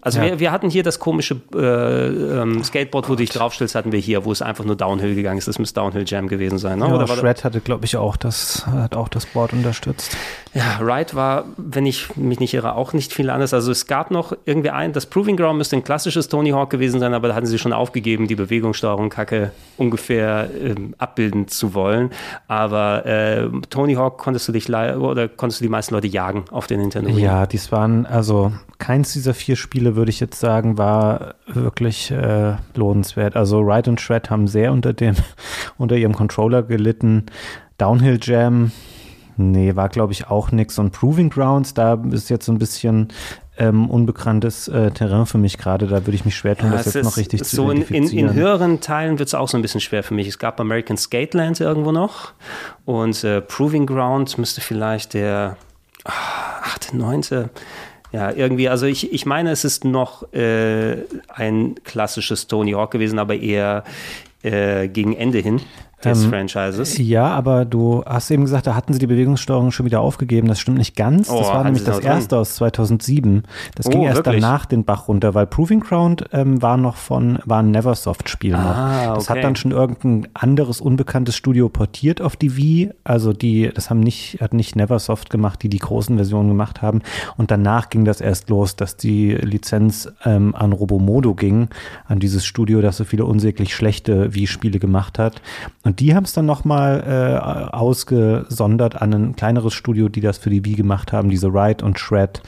Also 0.06 0.20
ja. 0.20 0.26
wir, 0.26 0.38
wir, 0.38 0.52
hatten 0.52 0.70
hier 0.70 0.84
das 0.84 1.00
komische 1.00 1.40
äh, 1.52 1.58
ähm, 1.58 2.62
Skateboard, 2.62 3.08
wo 3.08 3.14
du 3.14 3.16
dich 3.16 3.30
draufstellst, 3.30 3.74
hatten 3.74 3.90
wir 3.90 3.98
hier, 3.98 4.24
wo 4.24 4.30
es 4.30 4.40
einfach 4.40 4.64
nur 4.64 4.76
Downhill 4.76 5.16
gegangen 5.16 5.36
ist. 5.36 5.48
Das 5.48 5.58
müsste 5.58 5.80
Downhill 5.80 6.04
Jam 6.06 6.28
gewesen 6.28 6.58
sein. 6.58 6.78
Ne? 6.78 6.86
Ja, 6.86 6.94
Oder 6.94 7.08
Shred 7.08 7.42
hatte, 7.42 7.60
glaube 7.60 7.86
ich, 7.86 7.96
auch 7.96 8.16
das, 8.16 8.64
hat 8.68 8.94
auch 8.94 9.08
das 9.08 9.26
Board 9.26 9.52
unterstützt. 9.52 10.16
Ja, 10.54 10.78
Ride 10.80 11.14
war, 11.14 11.46
wenn 11.56 11.86
ich 11.86 12.16
mich 12.16 12.38
nicht 12.38 12.54
irre, 12.54 12.76
auch 12.76 12.92
nicht 12.92 13.12
viel 13.12 13.30
anders. 13.30 13.52
Also 13.52 13.72
es 13.72 13.88
gab 13.88 14.12
noch 14.12 14.32
irgendwie 14.44 14.70
ein, 14.70 14.92
das 14.92 15.06
Proving 15.06 15.36
Ground 15.36 15.58
müsste 15.58 15.74
ein 15.74 15.82
klassisches 15.82 16.28
Tony 16.28 16.50
Hawk 16.50 16.70
gewesen 16.70 17.00
sein, 17.00 17.12
aber 17.12 17.26
da 17.26 17.34
hatten 17.34 17.46
sie 17.46 17.58
schon 17.58 17.72
aufgegeben, 17.72 18.28
die 18.28 18.36
Bewegungssteuerung 18.36 19.10
Kacke 19.10 19.50
ungefähr 19.76 20.48
ähm, 20.62 20.94
abbilden 20.98 21.48
zu 21.48 21.74
wollen. 21.74 22.10
Aber 22.46 23.04
äh, 23.06 23.48
Tony 23.70 23.94
Hawk 23.94 24.18
konntest 24.18 24.46
du 24.46 24.52
dich 24.52 24.68
oder 24.70 25.26
konntest 25.26 25.60
du 25.60 25.64
die 25.64 25.68
meisten 25.68 25.94
Leute 25.94 26.06
jagen 26.06 26.44
auf 26.52 26.68
den 26.68 26.78
Nintendo. 26.78 27.10
Ja, 27.10 27.46
dies 27.46 27.72
waren, 27.72 28.06
also 28.06 28.52
keins 28.78 29.12
dieser 29.12 29.34
vier 29.34 29.56
Spiele, 29.56 29.95
würde 29.96 30.10
ich 30.10 30.20
jetzt 30.20 30.38
sagen, 30.38 30.78
war 30.78 31.34
wirklich 31.46 32.10
äh, 32.10 32.54
lohnenswert. 32.74 33.36
Also 33.36 33.60
Ride 33.60 33.90
und 33.90 34.00
Shred 34.00 34.30
haben 34.30 34.46
sehr 34.46 34.72
unter 34.72 34.92
dem, 34.92 35.16
unter 35.78 35.96
ihrem 35.96 36.14
Controller 36.14 36.62
gelitten. 36.62 37.26
Downhill 37.78 38.18
Jam 38.22 38.70
Nee, 39.36 39.76
war 39.76 39.88
glaube 39.88 40.12
ich 40.12 40.28
auch 40.28 40.50
nichts. 40.50 40.78
Und 40.78 40.92
Proving 40.92 41.30
Grounds, 41.30 41.74
da 41.74 42.02
ist 42.10 42.30
jetzt 42.30 42.46
so 42.46 42.52
ein 42.52 42.58
bisschen 42.58 43.08
ähm, 43.58 43.90
unbekanntes 43.90 44.68
äh, 44.68 44.90
Terrain 44.90 45.26
für 45.26 45.38
mich 45.38 45.58
gerade. 45.58 45.86
Da 45.86 46.06
würde 46.06 46.14
ich 46.14 46.24
mich 46.24 46.36
schwer 46.36 46.56
tun, 46.56 46.70
ja, 46.70 46.78
das 46.78 46.94
jetzt 46.94 47.04
noch 47.04 47.16
richtig 47.16 47.44
zu 47.44 47.56
so 47.56 47.70
in, 47.70 47.82
in, 47.82 48.08
in, 48.08 48.32
höheren 48.32 48.80
Teilen 48.80 49.18
wird 49.18 49.28
es 49.28 49.34
auch 49.34 49.48
so 49.48 49.58
ein 49.58 49.62
bisschen 49.62 49.80
schwer 49.80 50.02
für 50.02 50.14
mich. 50.14 50.26
Es 50.26 50.38
gab 50.38 50.58
American 50.60 50.96
Skateland 50.96 51.60
irgendwo 51.60 51.92
noch 51.92 52.32
und 52.84 53.22
äh, 53.24 53.40
Proving 53.42 53.86
Ground 53.86 54.38
müsste 54.38 54.60
vielleicht 54.60 55.14
der 55.14 55.56
ach, 56.04 56.78
neunte. 56.92 57.50
Ja, 58.16 58.30
irgendwie, 58.30 58.70
also 58.70 58.86
ich, 58.86 59.12
ich 59.12 59.26
meine, 59.26 59.50
es 59.50 59.66
ist 59.66 59.84
noch 59.84 60.32
äh, 60.32 61.02
ein 61.28 61.74
klassisches 61.84 62.46
Tony 62.46 62.72
Hawk 62.72 62.90
gewesen, 62.92 63.18
aber 63.18 63.36
eher 63.36 63.84
äh, 64.42 64.88
gegen 64.88 65.14
Ende 65.14 65.40
hin. 65.40 65.60
Des 66.04 66.24
Ähm, 66.24 66.30
Franchises. 66.30 66.98
Ja, 66.98 67.26
aber 67.28 67.64
du 67.64 68.04
hast 68.04 68.30
eben 68.30 68.42
gesagt, 68.44 68.66
da 68.66 68.74
hatten 68.74 68.92
sie 68.92 68.98
die 68.98 69.06
Bewegungssteuerung 69.06 69.70
schon 69.70 69.86
wieder 69.86 70.00
aufgegeben. 70.00 70.46
Das 70.46 70.60
stimmt 70.60 70.78
nicht 70.78 70.94
ganz. 70.94 71.30
Oh, 71.30 71.38
das 71.38 71.48
war 71.48 71.64
nämlich 71.64 71.84
das 71.84 71.96
noch 71.96 72.02
drin? 72.02 72.12
erste 72.12 72.36
aus 72.38 72.54
2007. 72.56 73.44
Das 73.74 73.86
Oh, 73.86 73.90
ging 73.90 74.02
erst 74.02 74.16
wirklich? 74.24 74.42
danach 74.42 74.66
den 74.66 74.84
Bach 74.84 75.08
runter, 75.08 75.34
weil 75.34 75.46
Proving 75.46 75.80
Ground 75.80 76.26
ähm, 76.32 76.60
war 76.60 76.76
noch 76.76 76.96
von, 76.96 77.38
war 77.46 77.60
ein 77.62 77.70
Neversoft-Spiel 77.70 78.52
noch. 78.52 78.58
Ah, 78.60 79.14
Das 79.14 79.24
okay. 79.24 79.38
hat 79.38 79.44
dann 79.44 79.56
schon 79.56 79.70
irgendein 79.70 80.28
anderes 80.34 80.80
unbekanntes 80.80 81.34
Studio 81.34 81.68
portiert 81.70 82.20
auf 82.20 82.36
die 82.36 82.56
Wii. 82.56 82.90
Also 83.04 83.32
die, 83.32 83.70
das 83.74 83.88
haben 83.88 84.00
nicht, 84.00 84.38
hat 84.42 84.52
nicht 84.52 84.76
Neversoft 84.76 85.30
gemacht, 85.30 85.62
die 85.62 85.68
die 85.70 85.78
großen 85.78 86.16
Versionen 86.16 86.48
gemacht 86.48 86.82
haben. 86.82 87.00
Und 87.38 87.50
danach 87.50 87.88
ging 87.88 88.04
das 88.04 88.20
erst 88.20 88.50
los, 88.50 88.76
dass 88.76 88.96
die 88.98 89.32
Lizenz 89.32 90.12
ähm, 90.24 90.54
an 90.54 90.72
Robomodo 90.72 91.34
ging, 91.34 91.68
an 92.06 92.18
dieses 92.20 92.44
Studio, 92.44 92.82
das 92.82 92.98
so 92.98 93.04
viele 93.04 93.24
unsäglich 93.24 93.74
schlechte 93.74 94.34
Wii-Spiele 94.34 94.78
gemacht 94.78 95.18
hat. 95.18 95.40
Und 95.86 96.00
die 96.00 96.16
haben 96.16 96.24
es 96.24 96.32
dann 96.32 96.46
nochmal 96.46 97.04
äh, 97.06 97.72
ausgesondert 97.72 99.00
an 99.00 99.14
ein 99.14 99.36
kleineres 99.36 99.72
Studio, 99.72 100.08
die 100.08 100.20
das 100.20 100.36
für 100.36 100.50
die 100.50 100.64
Wii 100.64 100.74
gemacht 100.74 101.12
haben, 101.12 101.30
diese 101.30 101.46
Ride 101.46 101.84
und 101.84 101.96
Shred. 102.00 102.42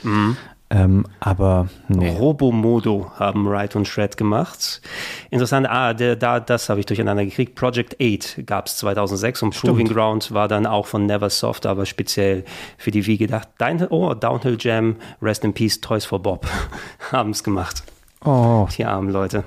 Ähm, 0.71 1.05
aber 1.21 1.69
nee. 1.87 2.17
Robomodo 2.17 3.13
haben 3.15 3.47
Wright 3.47 3.77
und 3.77 3.87
Shred 3.87 4.17
gemacht. 4.17 4.81
Interessant, 5.29 5.67
ah, 5.69 5.93
der, 5.93 6.17
da, 6.17 6.41
das 6.41 6.67
habe 6.67 6.81
ich 6.81 6.85
durcheinander 6.85 7.23
gekriegt. 7.23 7.55
Project 7.55 7.95
8 8.01 8.45
gab 8.45 8.67
es 8.67 8.75
2006 8.79 9.41
und 9.43 9.55
Proving 9.57 9.87
Ground 9.87 10.33
war 10.33 10.49
dann 10.49 10.65
auch 10.65 10.85
von 10.85 11.05
Neversoft, 11.05 11.65
aber 11.65 11.85
speziell 11.85 12.43
für 12.77 12.91
die 12.91 13.07
Wii 13.07 13.17
gedacht. 13.17 13.47
Dein, 13.57 13.87
oh, 13.87 14.13
Downhill 14.15 14.57
Jam, 14.59 14.97
Rest 15.21 15.45
in 15.45 15.53
Peace, 15.53 15.79
Toys 15.79 16.03
for 16.03 16.21
Bob 16.21 16.45
haben 17.13 17.29
es 17.29 17.41
gemacht. 17.41 17.83
Oh, 18.25 18.67
Die 18.77 18.83
armen 18.83 19.11
Leute. 19.11 19.45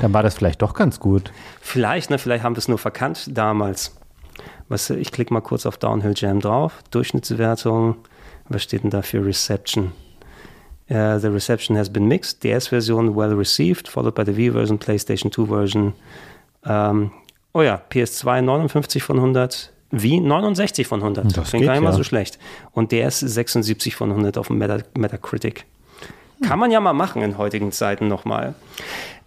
Dann 0.00 0.12
war 0.12 0.22
das 0.22 0.34
vielleicht 0.34 0.62
doch 0.62 0.74
ganz 0.74 1.00
gut. 1.00 1.32
Vielleicht, 1.60 2.10
ne, 2.10 2.18
vielleicht 2.18 2.44
haben 2.44 2.54
wir 2.54 2.60
es 2.60 2.68
nur 2.68 2.78
verkannt 2.78 3.28
damals. 3.36 3.96
Was, 4.68 4.90
ich 4.90 5.12
klicke 5.12 5.32
mal 5.32 5.40
kurz 5.40 5.66
auf 5.66 5.78
Downhill 5.78 6.14
Jam 6.16 6.40
drauf. 6.40 6.82
Durchschnittswertung. 6.90 7.96
Was 8.48 8.62
steht 8.62 8.82
denn 8.82 8.90
da 8.90 9.02
für 9.02 9.24
Reception? 9.24 9.92
Uh, 10.88 11.18
the 11.18 11.28
reception 11.28 11.76
has 11.76 11.90
been 11.90 12.06
mixed. 12.06 12.44
DS-Version 12.44 13.16
well 13.16 13.34
received, 13.34 13.88
followed 13.88 14.14
by 14.14 14.24
the 14.24 14.36
Wii-Version, 14.36 14.78
PlayStation 14.78 15.32
2 15.32 15.46
Version. 15.46 15.94
Ähm, 16.64 17.10
oh 17.54 17.62
ja, 17.62 17.82
PS2 17.90 18.40
59 18.42 19.02
von 19.02 19.16
100, 19.16 19.72
Wii 19.90 20.20
69 20.20 20.86
von 20.86 21.00
100. 21.00 21.36
Das 21.36 21.50
Klingt 21.50 21.66
gar 21.66 21.72
nicht 21.72 21.82
mal 21.82 21.90
ja. 21.90 21.96
so 21.96 22.04
schlecht. 22.04 22.38
Und 22.72 22.92
DS 22.92 23.18
76 23.18 23.96
von 23.96 24.10
100 24.10 24.38
auf 24.38 24.46
dem 24.46 24.58
Meta 24.58 24.78
Metacritic. 24.96 25.66
Kann 26.42 26.58
man 26.58 26.70
ja 26.70 26.80
mal 26.80 26.92
machen 26.92 27.22
in 27.22 27.38
heutigen 27.38 27.72
Zeiten 27.72 28.08
nochmal. 28.08 28.54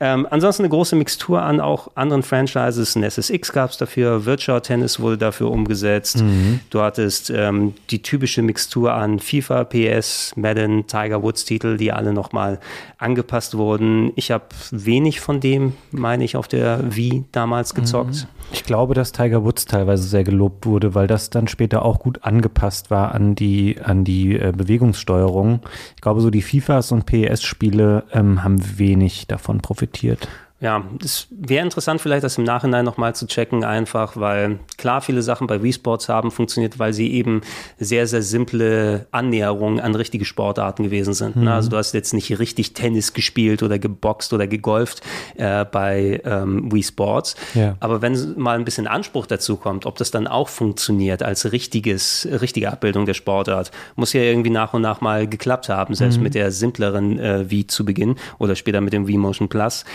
Ähm, 0.01 0.27
ansonsten 0.29 0.63
eine 0.63 0.69
große 0.69 0.95
Mixtur 0.95 1.41
an 1.41 1.59
auch 1.59 1.89
anderen 1.95 2.23
Franchises. 2.23 2.95
Ein 2.95 3.03
SSX 3.03 3.51
gab 3.51 3.71
es 3.71 3.77
dafür, 3.77 4.25
Virtual 4.25 4.61
Tennis 4.61 4.99
wurde 4.99 5.17
dafür 5.17 5.51
umgesetzt. 5.51 6.23
Du 6.69 6.81
hattest 6.81 7.29
ähm, 7.35 7.73
die 7.89 8.01
typische 8.01 8.41
Mixtur 8.41 8.93
an 8.93 9.19
FIFA, 9.19 9.65
PS, 9.65 10.33
Madden, 10.37 10.87
Tiger 10.87 11.21
Woods 11.21 11.43
Titel, 11.43 11.75
die 11.75 11.91
alle 11.91 12.13
nochmal 12.13 12.59
angepasst 12.97 13.57
wurden. 13.57 14.11
Ich 14.15 14.31
habe 14.31 14.45
wenig 14.71 15.19
von 15.19 15.41
dem, 15.41 15.73
meine 15.91 16.23
ich, 16.23 16.37
auf 16.37 16.47
der 16.47 16.95
Wii 16.95 17.25
damals 17.33 17.73
gezockt. 17.75 18.27
Ich 18.51 18.63
glaube, 18.63 18.95
dass 18.95 19.11
Tiger 19.11 19.43
Woods 19.43 19.65
teilweise 19.65 20.03
sehr 20.03 20.23
gelobt 20.23 20.65
wurde, 20.65 20.95
weil 20.95 21.07
das 21.07 21.29
dann 21.29 21.47
später 21.47 21.83
auch 21.85 21.99
gut 21.99 22.23
angepasst 22.23 22.89
war 22.89 23.13
an 23.13 23.35
die, 23.35 23.79
an 23.81 24.03
die 24.03 24.39
äh, 24.39 24.51
Bewegungssteuerung. 24.55 25.61
Ich 25.95 26.01
glaube, 26.01 26.21
so 26.21 26.29
die 26.29 26.41
FIFAs 26.41 26.91
und 26.91 27.05
PES-Spiele 27.05 28.03
ähm, 28.11 28.43
haben 28.43 28.79
wenig 28.79 29.27
davon 29.27 29.61
profitiert. 29.61 30.27
Ja, 30.61 30.83
es 31.01 31.27
wäre 31.29 31.63
interessant, 31.63 32.01
vielleicht 32.01 32.25
das 32.25 32.37
im 32.37 32.43
Nachhinein 32.43 32.83
nochmal 32.83 33.15
zu 33.15 33.27
checken, 33.27 33.63
einfach, 33.63 34.17
weil 34.17 34.59
klar 34.77 34.99
viele 35.01 35.21
Sachen 35.21 35.47
bei 35.47 35.63
Wii 35.63 35.71
Sports 35.71 36.09
haben 36.09 36.31
funktioniert, 36.31 36.79
weil 36.79 36.91
sie 36.91 37.13
eben 37.13 37.41
sehr, 37.77 38.07
sehr 38.07 38.21
simple 38.21 39.07
Annäherungen 39.11 39.79
an 39.79 39.95
richtige 39.95 40.25
Sportarten 40.25 40.83
gewesen 40.83 41.13
sind. 41.13 41.37
Ne? 41.37 41.53
Also 41.53 41.69
du 41.69 41.77
hast 41.77 41.93
jetzt 41.93 42.13
nicht 42.13 42.39
richtig 42.39 42.73
Tennis 42.73 43.13
gespielt 43.13 43.63
oder 43.63 43.79
geboxt 43.79 44.33
oder 44.33 44.47
gegolft 44.47 45.01
äh, 45.37 45.63
bei 45.63 46.21
ähm, 46.25 46.69
Wii 46.71 46.83
Sports. 46.83 47.35
Ja. 47.53 47.77
Aber 47.79 48.01
wenn 48.01 48.33
mal 48.37 48.57
ein 48.57 48.65
bisschen 48.65 48.87
Anspruch 48.87 49.27
dazu 49.27 49.55
kommt, 49.55 49.85
ob 49.85 49.97
das 49.97 50.11
dann 50.11 50.27
auch 50.27 50.49
funktioniert 50.49 51.23
als 51.23 51.53
richtiges, 51.53 52.27
richtige 52.29 52.69
Abbildung 52.69 53.05
der 53.05 53.13
Sportart, 53.13 53.71
muss 53.95 54.11
ja 54.11 54.21
irgendwie 54.21 54.49
nach 54.49 54.73
und 54.73 54.81
nach 54.81 54.99
mal 54.99 55.25
geklappt 55.25 55.69
haben, 55.69 55.95
selbst 55.95 56.19
mit 56.19 56.35
der 56.35 56.51
simpleren 56.51 57.17
äh, 57.17 57.49
Wii 57.49 57.67
zu 57.67 57.85
Beginn 57.85 58.15
oder 58.39 58.55
später 58.55 58.81
mit 58.81 58.91
dem 58.91 59.07
Wii 59.07 59.17
Motion 59.17 59.47
Plus. 59.47 59.85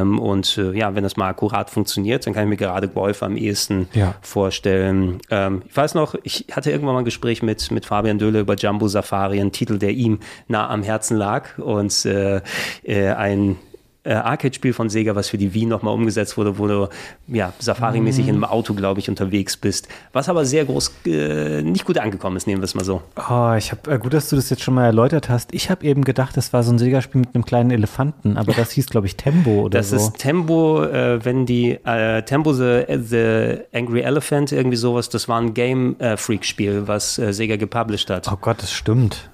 Ähm, 0.00 0.18
und 0.18 0.58
äh, 0.58 0.72
ja, 0.72 0.94
wenn 0.94 1.02
das 1.02 1.16
mal 1.16 1.28
akkurat 1.28 1.70
funktioniert, 1.70 2.26
dann 2.26 2.34
kann 2.34 2.44
ich 2.44 2.48
mir 2.48 2.56
gerade 2.56 2.88
Golf 2.88 3.22
am 3.22 3.36
ehesten 3.36 3.88
Ja. 3.92 4.14
vorstellen. 4.22 5.18
Ähm, 5.30 5.62
ich 5.68 5.76
weiß 5.76 5.94
noch, 5.94 6.14
ich 6.22 6.46
hatte 6.52 6.70
irgendwann 6.70 6.94
mal 6.94 7.00
ein 7.00 7.04
Gespräch 7.04 7.42
mit, 7.42 7.70
mit 7.70 7.86
Fabian 7.86 8.18
Döhle 8.18 8.40
über 8.40 8.54
Jumbo 8.54 8.88
Safari, 8.88 9.40
ein 9.40 9.52
Titel, 9.52 9.78
der 9.78 9.90
ihm 9.90 10.18
nah 10.48 10.68
am 10.68 10.82
Herzen 10.82 11.16
lag 11.16 11.58
und 11.58 12.04
äh, 12.04 12.40
äh, 12.82 13.08
ein 13.10 13.56
äh, 14.04 14.12
Arcade-Spiel 14.14 14.72
von 14.72 14.88
Sega, 14.88 15.14
was 15.14 15.28
für 15.28 15.38
die 15.38 15.52
Wii 15.52 15.66
nochmal 15.66 15.94
umgesetzt 15.94 16.36
wurde, 16.36 16.58
wo 16.58 16.66
du 16.66 16.88
ja, 17.28 17.52
Safari-mäßig 17.58 18.28
in 18.28 18.34
einem 18.36 18.44
Auto, 18.44 18.74
glaube 18.74 19.00
ich, 19.00 19.08
unterwegs 19.08 19.56
bist. 19.56 19.88
Was 20.12 20.28
aber 20.28 20.44
sehr 20.44 20.64
groß, 20.64 20.92
äh, 21.06 21.62
nicht 21.62 21.84
gut 21.84 21.98
angekommen 21.98 22.36
ist, 22.36 22.46
nehmen 22.46 22.62
wir 22.62 22.64
es 22.64 22.74
mal 22.74 22.84
so. 22.84 23.02
Oh, 23.16 23.54
ich 23.58 23.72
habe 23.72 23.90
äh, 23.90 23.98
gut, 23.98 24.14
dass 24.14 24.28
du 24.30 24.36
das 24.36 24.48
jetzt 24.50 24.62
schon 24.62 24.74
mal 24.74 24.86
erläutert 24.86 25.28
hast. 25.28 25.52
Ich 25.52 25.70
habe 25.70 25.84
eben 25.84 26.02
gedacht, 26.04 26.36
das 26.36 26.52
war 26.52 26.62
so 26.62 26.72
ein 26.72 26.78
Sega-Spiel 26.78 27.20
mit 27.20 27.34
einem 27.34 27.44
kleinen 27.44 27.70
Elefanten, 27.70 28.36
aber 28.36 28.52
das 28.52 28.70
hieß, 28.72 28.86
glaube 28.86 29.06
ich, 29.06 29.16
Tembo 29.16 29.62
oder 29.62 29.78
Das 29.78 29.90
so. 29.90 29.96
ist 29.96 30.18
Tembo, 30.18 30.82
äh, 30.84 31.24
wenn 31.24 31.44
die 31.46 31.72
äh, 31.84 32.22
Tembo 32.22 32.52
the, 32.52 32.84
the 32.88 33.58
Angry 33.72 34.00
Elephant, 34.00 34.52
irgendwie 34.52 34.76
sowas, 34.76 35.08
das 35.10 35.28
war 35.28 35.40
ein 35.40 35.54
Game 35.54 35.96
äh, 36.00 36.16
Freak-Spiel, 36.16 36.86
was 36.86 37.16
Sega 37.16 37.56
gepublished 37.56 38.10
hat. 38.10 38.28
Oh 38.32 38.36
Gott, 38.40 38.62
das 38.62 38.72
stimmt. 38.72 39.28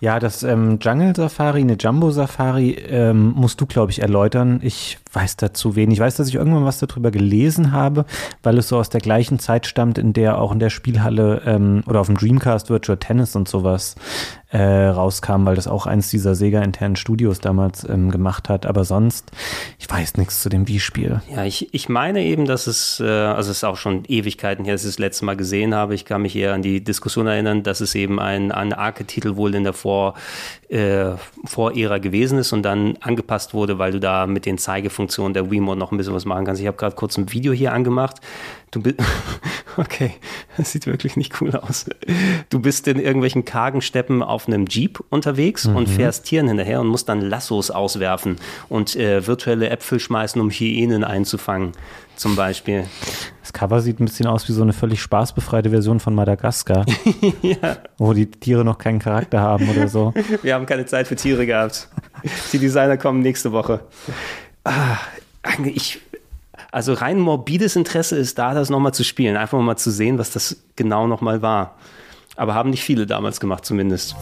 Ja, 0.00 0.18
das 0.18 0.42
ähm, 0.42 0.78
Jungle 0.80 1.14
Safari, 1.14 1.60
eine 1.60 1.74
Jumbo 1.74 2.10
Safari, 2.10 2.72
ähm, 2.72 3.32
musst 3.36 3.60
du, 3.60 3.66
glaube 3.66 3.92
ich, 3.92 4.02
erläutern. 4.02 4.60
Ich 4.62 4.98
weiß 5.12 5.36
dazu 5.36 5.76
wenig. 5.76 5.94
Ich 5.94 6.00
weiß, 6.00 6.16
dass 6.16 6.28
ich 6.28 6.34
irgendwann 6.34 6.64
was 6.64 6.78
darüber 6.78 7.10
gelesen 7.10 7.72
habe, 7.72 8.04
weil 8.42 8.58
es 8.58 8.68
so 8.68 8.78
aus 8.78 8.90
der 8.90 9.00
gleichen 9.00 9.38
Zeit 9.38 9.66
stammt, 9.66 9.98
in 9.98 10.12
der 10.12 10.38
auch 10.38 10.52
in 10.52 10.58
der 10.58 10.70
Spielhalle 10.70 11.42
ähm, 11.46 11.82
oder 11.86 12.00
auf 12.00 12.06
dem 12.06 12.16
Dreamcast 12.16 12.70
Virtual 12.70 12.98
Tennis 12.98 13.36
und 13.36 13.48
sowas 13.48 13.94
äh, 14.54 14.86
rauskam, 14.86 15.46
weil 15.46 15.56
das 15.56 15.66
auch 15.66 15.86
eins 15.86 16.10
dieser 16.10 16.36
Sega-internen 16.36 16.94
Studios 16.94 17.40
damals 17.40 17.86
ähm, 17.88 18.10
gemacht 18.10 18.48
hat. 18.48 18.66
Aber 18.66 18.84
sonst, 18.84 19.32
ich 19.78 19.90
weiß 19.90 20.16
nichts 20.16 20.42
zu 20.42 20.48
dem 20.48 20.68
Wii-Spiel. 20.68 21.20
Ja, 21.28 21.44
ich, 21.44 21.74
ich 21.74 21.88
meine 21.88 22.22
eben, 22.22 22.46
dass 22.46 22.68
es, 22.68 23.00
äh, 23.00 23.04
also 23.04 23.50
es 23.50 23.58
ist 23.58 23.64
auch 23.64 23.76
schon 23.76 24.04
Ewigkeiten 24.06 24.64
her, 24.64 24.74
dass 24.74 24.84
ich 24.84 24.90
das 24.90 24.98
letzte 25.00 25.24
Mal 25.24 25.36
gesehen 25.36 25.74
habe. 25.74 25.94
Ich 25.94 26.04
kann 26.04 26.22
mich 26.22 26.36
eher 26.36 26.54
an 26.54 26.62
die 26.62 26.84
Diskussion 26.84 27.26
erinnern, 27.26 27.64
dass 27.64 27.80
es 27.80 27.96
eben 27.96 28.20
ein, 28.20 28.52
ein 28.52 28.72
Arcade-Titel 28.72 29.34
wohl 29.34 29.54
in 29.56 29.64
der 29.64 29.72
Vor, 29.94 30.14
äh, 30.70 31.12
Vor-Ära 31.44 31.98
gewesen 31.98 32.38
ist 32.38 32.52
und 32.52 32.62
dann 32.62 32.96
angepasst 33.00 33.54
wurde, 33.54 33.78
weil 33.78 33.92
du 33.92 34.00
da 34.00 34.26
mit 34.26 34.44
den 34.44 34.58
Zeigefunktionen 34.58 35.32
der 35.34 35.52
Wiimote 35.52 35.78
noch 35.78 35.92
ein 35.92 35.98
bisschen 35.98 36.14
was 36.14 36.24
machen 36.24 36.44
kannst. 36.44 36.60
Ich 36.60 36.66
habe 36.66 36.76
gerade 36.76 36.96
kurz 36.96 37.16
ein 37.16 37.32
Video 37.32 37.52
hier 37.52 37.72
angemacht. 37.72 38.16
Du 38.72 38.82
bist, 38.82 38.96
okay, 39.76 40.14
das 40.56 40.72
sieht 40.72 40.86
wirklich 40.86 41.16
nicht 41.16 41.40
cool 41.40 41.54
aus. 41.54 41.86
Du 42.50 42.58
bist 42.58 42.88
in 42.88 42.98
irgendwelchen 42.98 43.44
kargen 43.44 43.82
Steppen 43.82 44.20
auf 44.20 44.48
einem 44.48 44.66
Jeep 44.66 45.00
unterwegs 45.10 45.64
und 45.66 45.88
fährst 45.88 46.24
Tieren 46.24 46.48
hinterher 46.48 46.80
und 46.80 46.88
musst 46.88 47.08
dann 47.08 47.20
Lassos 47.20 47.70
auswerfen 47.70 48.36
und 48.68 48.96
äh, 48.96 49.24
virtuelle 49.24 49.70
Äpfel 49.70 50.00
schmeißen, 50.00 50.40
um 50.40 50.50
Hyänen 50.50 51.04
einzufangen, 51.04 51.70
zum 52.16 52.34
Beispiel. 52.34 52.86
Das 53.54 53.60
Cover 53.60 53.80
sieht 53.80 54.00
ein 54.00 54.06
bisschen 54.06 54.26
aus 54.26 54.48
wie 54.48 54.52
so 54.52 54.62
eine 54.62 54.72
völlig 54.72 55.00
spaßbefreite 55.00 55.70
Version 55.70 56.00
von 56.00 56.12
Madagaskar, 56.12 56.84
wo 57.98 58.12
die 58.12 58.28
Tiere 58.28 58.64
noch 58.64 58.78
keinen 58.78 58.98
Charakter 58.98 59.38
haben 59.40 59.68
oder 59.68 59.86
so. 59.86 60.12
Wir 60.42 60.54
haben 60.54 60.66
keine 60.66 60.86
Zeit 60.86 61.06
für 61.06 61.14
Tiere 61.14 61.46
gehabt. 61.46 61.88
Die 62.52 62.58
Designer 62.58 62.96
kommen 62.96 63.20
nächste 63.20 63.52
Woche. 63.52 63.78
Ah, 64.64 64.96
ich, 65.64 66.00
also 66.72 66.94
rein 66.94 67.20
morbides 67.20 67.76
Interesse 67.76 68.16
ist 68.16 68.40
da, 68.40 68.54
das 68.54 68.70
nochmal 68.70 68.92
zu 68.92 69.04
spielen. 69.04 69.36
Einfach 69.36 69.60
mal 69.60 69.76
zu 69.76 69.92
sehen, 69.92 70.18
was 70.18 70.32
das 70.32 70.56
genau 70.74 71.06
nochmal 71.06 71.40
war. 71.40 71.76
Aber 72.34 72.54
haben 72.54 72.70
nicht 72.70 72.82
viele 72.82 73.06
damals 73.06 73.38
gemacht, 73.38 73.64
zumindest. 73.64 74.16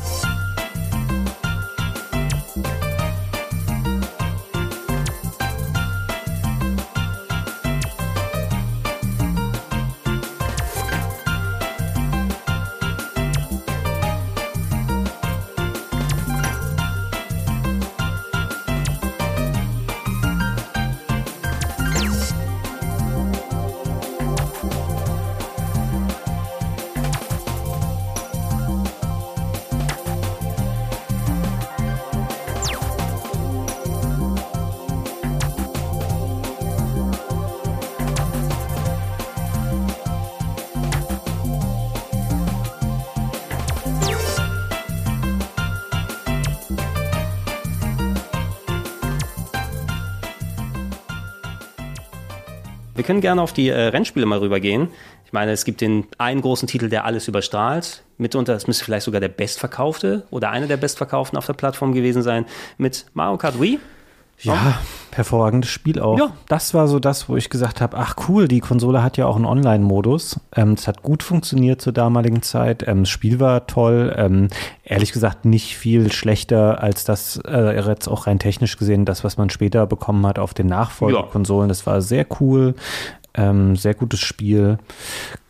Können 53.13 53.21
gerne 53.21 53.43
auf 53.43 53.53
die 53.53 53.69
äh, 53.69 53.79
Rennspiele 53.79 54.25
mal 54.25 54.39
rübergehen. 54.39 54.89
Ich 55.27 55.35
meine, 55.35 55.53
es 55.53 55.67
gibt 55.67 55.83
den 55.83 56.07
einen 56.17 56.41
großen 56.41 56.67
Titel, 56.67 56.89
der 56.89 57.05
alles 57.05 57.29
überstrahlt. 57.29 58.05
Mitunter, 58.17 58.55
es 58.55 58.67
müsste 58.67 58.87
vielleicht 58.87 59.05
sogar 59.05 59.21
der 59.21 59.29
bestverkaufte 59.29 60.27
oder 60.31 60.49
einer 60.49 60.67
der 60.67 60.79
bestverkauften 60.79 61.37
auf 61.37 61.45
der 61.45 61.53
Plattform 61.53 61.93
gewesen 61.93 62.23
sein, 62.23 62.47
mit 62.79 63.05
Mario 63.13 63.37
Kart 63.37 63.61
Wii. 63.61 63.79
Ja, 64.43 64.79
hervorragendes 65.13 65.71
Spiel 65.71 66.01
auch. 66.01 66.19
Ja. 66.19 66.33
Das 66.49 66.75
war 66.75 66.89
so 66.89 66.99
das, 66.99 67.29
wo 67.29 67.37
ich 67.37 67.51
gesagt 67.51 67.81
habe, 67.81 67.97
ach 67.97 68.17
cool, 68.29 68.49
die 68.49 68.61
Konsole 68.61 69.03
hat 69.03 69.17
ja 69.17 69.27
auch 69.27 69.37
einen 69.37 69.45
Online-Modus. 69.45 70.41
Ähm, 70.57 70.73
es 70.73 70.89
hat 70.89 71.03
gut 71.03 71.23
funktioniert 71.23 71.81
zur 71.81 71.93
damaligen 71.93 72.43
Zeit. 72.43 72.87
Ähm, 72.87 73.01
das 73.01 73.11
Spiel 73.11 73.41
war 73.41 73.67
toll. 73.67 74.15
Ähm, 74.17 74.49
ehrlich 74.85 75.13
gesagt 75.13 75.45
nicht 75.45 75.77
viel 75.77 76.13
schlechter 76.13 76.83
als 76.83 77.05
das, 77.05 77.41
äh, 77.47 77.77
jetzt 77.87 78.09
auch 78.09 78.27
rein 78.27 78.39
technisch 78.39 78.77
gesehen, 78.77 79.05
das, 79.05 79.25
was 79.25 79.37
man 79.37 79.51
später 79.51 79.87
bekommen 79.87 80.27
hat 80.27 80.39
auf 80.39 80.55
den 80.55 80.67
Nachfolgekonsolen. 80.67 81.69
Ja. 81.69 81.73
Das 81.73 81.87
war 81.87 82.01
sehr 82.01 82.27
cool. 82.41 82.75
Ähm, 83.35 83.77
sehr 83.77 83.95
gutes 83.95 84.21
Spiel. 84.21 84.79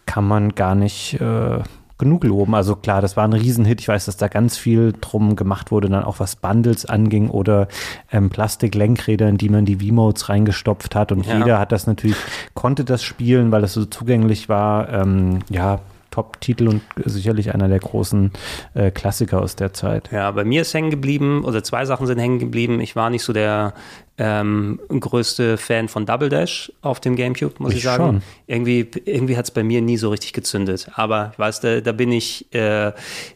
Kann 0.06 0.26
man 0.26 0.54
gar 0.54 0.74
nicht 0.74 1.20
äh, 1.20 1.60
genug 1.98 2.24
loben. 2.24 2.54
Also 2.54 2.76
klar, 2.76 3.00
das 3.00 3.16
war 3.16 3.24
ein 3.24 3.32
Riesenhit. 3.32 3.80
Ich 3.80 3.88
weiß, 3.88 4.06
dass 4.06 4.16
da 4.16 4.28
ganz 4.28 4.56
viel 4.56 4.92
drum 5.00 5.36
gemacht 5.36 5.70
wurde, 5.70 5.88
dann 5.88 6.04
auch 6.04 6.20
was 6.20 6.36
Bundles 6.36 6.86
anging 6.86 7.30
oder 7.30 7.68
ähm, 8.10 8.30
Plastiklenkräder, 8.30 9.28
in 9.28 9.38
die 9.38 9.48
man 9.48 9.64
die 9.64 9.76
V-Modes 9.76 10.28
reingestopft 10.28 10.94
hat. 10.94 11.12
Und 11.12 11.26
ja. 11.26 11.38
jeder 11.38 11.58
hat 11.58 11.72
das 11.72 11.86
natürlich, 11.86 12.16
konnte 12.54 12.84
das 12.84 13.02
spielen, 13.02 13.52
weil 13.52 13.62
das 13.62 13.72
so 13.72 13.84
zugänglich 13.84 14.48
war. 14.48 14.88
Ähm, 14.88 15.40
ja, 15.48 15.80
Top-Titel 16.12 16.68
und 16.68 16.82
sicherlich 17.04 17.52
einer 17.52 17.66
der 17.66 17.80
großen 17.80 18.30
äh, 18.74 18.90
Klassiker 18.92 19.40
aus 19.40 19.56
der 19.56 19.72
Zeit. 19.72 20.10
Ja, 20.12 20.30
bei 20.30 20.44
mir 20.44 20.62
ist 20.62 20.72
hängen 20.74 20.90
geblieben, 20.90 21.42
oder 21.44 21.64
zwei 21.64 21.84
Sachen 21.86 22.06
sind 22.06 22.18
hängen 22.18 22.38
geblieben. 22.38 22.80
Ich 22.80 22.94
war 22.94 23.10
nicht 23.10 23.24
so 23.24 23.32
der 23.32 23.72
ähm, 24.22 24.78
größte 24.88 25.56
Fan 25.56 25.88
von 25.88 26.06
Double 26.06 26.28
Dash 26.28 26.72
auf 26.80 27.00
dem 27.00 27.16
GameCube, 27.16 27.54
muss 27.58 27.72
ich, 27.72 27.78
ich 27.78 27.84
sagen. 27.84 28.04
Schon. 28.04 28.22
Irgendwie, 28.46 28.88
irgendwie 29.04 29.36
hat 29.36 29.46
es 29.46 29.50
bei 29.50 29.64
mir 29.64 29.82
nie 29.82 29.96
so 29.96 30.10
richtig 30.10 30.32
gezündet. 30.32 30.88
Aber 30.94 31.30
ich 31.32 31.38
weiß, 31.40 31.60
da, 31.60 31.80
da 31.80 31.90
bin 31.90 32.12
ich 32.12 32.46
äh, 32.54 32.92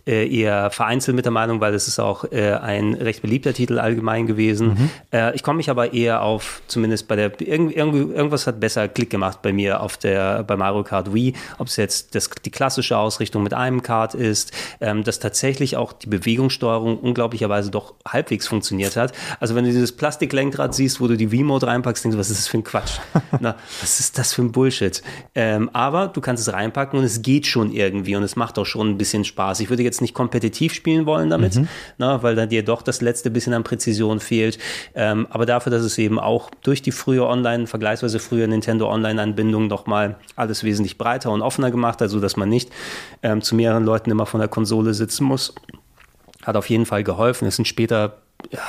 äh, 0.06 0.28
eher 0.32 0.70
vereinzelt 0.70 1.16
mit 1.16 1.24
der 1.24 1.32
Meinung, 1.32 1.60
weil 1.60 1.74
es 1.74 1.88
ist 1.88 1.98
auch 1.98 2.30
äh, 2.30 2.52
ein 2.52 2.94
recht 2.94 3.20
beliebter 3.20 3.52
Titel 3.52 3.80
allgemein 3.80 4.28
gewesen. 4.28 4.68
Mhm. 4.68 4.90
Äh, 5.12 5.34
ich 5.34 5.42
komme 5.42 5.56
mich 5.56 5.70
aber 5.70 5.92
eher 5.92 6.22
auf, 6.22 6.62
zumindest 6.68 7.08
bei 7.08 7.16
der, 7.16 7.32
irgendwie, 7.40 7.74
irgendwas 8.14 8.46
hat 8.46 8.60
besser 8.60 8.86
Klick 8.86 9.10
gemacht 9.10 9.42
bei 9.42 9.52
mir 9.52 9.80
auf 9.80 9.96
der, 9.96 10.44
bei 10.44 10.56
Mario 10.56 10.84
Kart 10.84 11.12
Wii, 11.12 11.34
ob 11.58 11.66
es 11.66 11.76
jetzt 11.76 12.14
das, 12.14 12.30
die 12.44 12.50
klassische 12.50 12.96
Ausrichtung 12.96 13.42
mit 13.42 13.54
einem 13.54 13.82
Kart 13.82 14.14
ist, 14.14 14.52
ähm, 14.80 15.02
dass 15.02 15.18
tatsächlich 15.18 15.76
auch 15.76 15.92
die 15.92 16.06
Bewegungssteuerung 16.06 16.96
unglaublicherweise 16.98 17.72
doch 17.72 17.94
halbwegs 18.06 18.46
funktioniert 18.46 18.94
hat. 18.94 19.12
Also 19.40 19.56
wenn 19.56 19.64
du 19.64 19.72
dieses 19.72 19.90
Plastiklenkrad 19.90 20.75
siehst, 20.76 21.00
wo 21.00 21.08
du 21.08 21.16
die 21.16 21.28
V-Mode 21.28 21.66
reinpackst, 21.66 22.04
denkst 22.04 22.14
du, 22.14 22.18
was 22.18 22.30
ist 22.30 22.40
das 22.40 22.48
für 22.48 22.58
ein 22.58 22.64
Quatsch? 22.64 22.98
Na, 23.40 23.56
was 23.80 24.00
ist 24.00 24.18
das 24.18 24.32
für 24.32 24.42
ein 24.42 24.52
Bullshit? 24.52 25.02
Ähm, 25.34 25.70
aber 25.72 26.08
du 26.08 26.20
kannst 26.20 26.46
es 26.46 26.52
reinpacken 26.52 26.98
und 26.98 27.04
es 27.04 27.22
geht 27.22 27.46
schon 27.46 27.72
irgendwie 27.72 28.16
und 28.16 28.22
es 28.22 28.36
macht 28.36 28.58
auch 28.58 28.64
schon 28.64 28.90
ein 28.90 28.98
bisschen 28.98 29.24
Spaß. 29.24 29.60
Ich 29.60 29.70
würde 29.70 29.82
jetzt 29.82 30.00
nicht 30.00 30.14
kompetitiv 30.14 30.72
spielen 30.72 31.06
wollen 31.06 31.30
damit, 31.30 31.56
mhm. 31.56 31.68
na, 31.98 32.22
weil 32.22 32.34
da 32.34 32.46
dir 32.46 32.64
doch 32.64 32.82
das 32.82 33.00
letzte 33.00 33.30
bisschen 33.30 33.52
an 33.52 33.64
Präzision 33.64 34.20
fehlt. 34.20 34.58
Ähm, 34.94 35.26
aber 35.30 35.46
dafür, 35.46 35.70
dass 35.70 35.82
es 35.82 35.98
eben 35.98 36.18
auch 36.18 36.50
durch 36.62 36.82
die 36.82 36.92
frühe 36.92 37.26
Online, 37.26 37.66
vergleichsweise 37.66 38.18
frühe 38.18 38.46
Nintendo 38.46 38.90
Online-Anbindung 38.90 39.66
nochmal 39.66 40.16
alles 40.36 40.64
wesentlich 40.64 40.98
breiter 40.98 41.30
und 41.32 41.42
offener 41.42 41.70
gemacht, 41.70 42.02
also 42.02 42.20
dass 42.20 42.36
man 42.36 42.48
nicht 42.48 42.70
ähm, 43.22 43.42
zu 43.42 43.54
mehreren 43.54 43.84
Leuten 43.84 44.10
immer 44.10 44.26
von 44.26 44.40
der 44.40 44.48
Konsole 44.48 44.94
sitzen 44.94 45.24
muss 45.24 45.54
hat 46.46 46.56
auf 46.56 46.70
jeden 46.70 46.86
Fall 46.86 47.02
geholfen. 47.02 47.48
Es 47.48 47.56
sind 47.56 47.66
später 47.66 48.18
ja, 48.50 48.60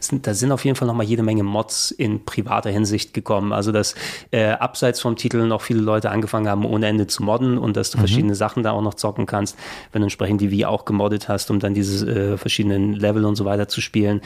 sind, 0.00 0.26
da 0.26 0.34
sind 0.34 0.52
auf 0.52 0.64
jeden 0.64 0.76
Fall 0.76 0.86
noch 0.86 0.94
mal 0.94 1.04
jede 1.04 1.22
Menge 1.22 1.42
Mods 1.42 1.90
in 1.90 2.24
privater 2.24 2.70
Hinsicht 2.70 3.14
gekommen. 3.14 3.52
Also, 3.52 3.72
dass 3.72 3.94
äh, 4.30 4.50
abseits 4.50 5.00
vom 5.00 5.16
Titel 5.16 5.46
noch 5.46 5.62
viele 5.62 5.80
Leute 5.80 6.10
angefangen 6.10 6.48
haben, 6.48 6.64
ohne 6.64 6.86
Ende 6.86 7.06
zu 7.06 7.22
modden 7.22 7.58
und 7.58 7.76
dass 7.76 7.90
du 7.90 7.98
mhm. 7.98 8.02
verschiedene 8.02 8.34
Sachen 8.34 8.62
da 8.62 8.72
auch 8.72 8.82
noch 8.82 8.94
zocken 8.94 9.26
kannst, 9.26 9.56
wenn 9.92 10.02
du 10.02 10.06
entsprechend 10.06 10.40
die 10.40 10.50
Wii 10.50 10.66
auch 10.66 10.84
gemoddet 10.84 11.28
hast, 11.28 11.50
um 11.50 11.58
dann 11.58 11.74
diese 11.74 12.06
äh, 12.08 12.36
verschiedenen 12.36 12.92
Level 12.94 13.24
und 13.24 13.36
so 13.36 13.44
weiter 13.44 13.68
zu 13.68 13.80
spielen. 13.80 14.20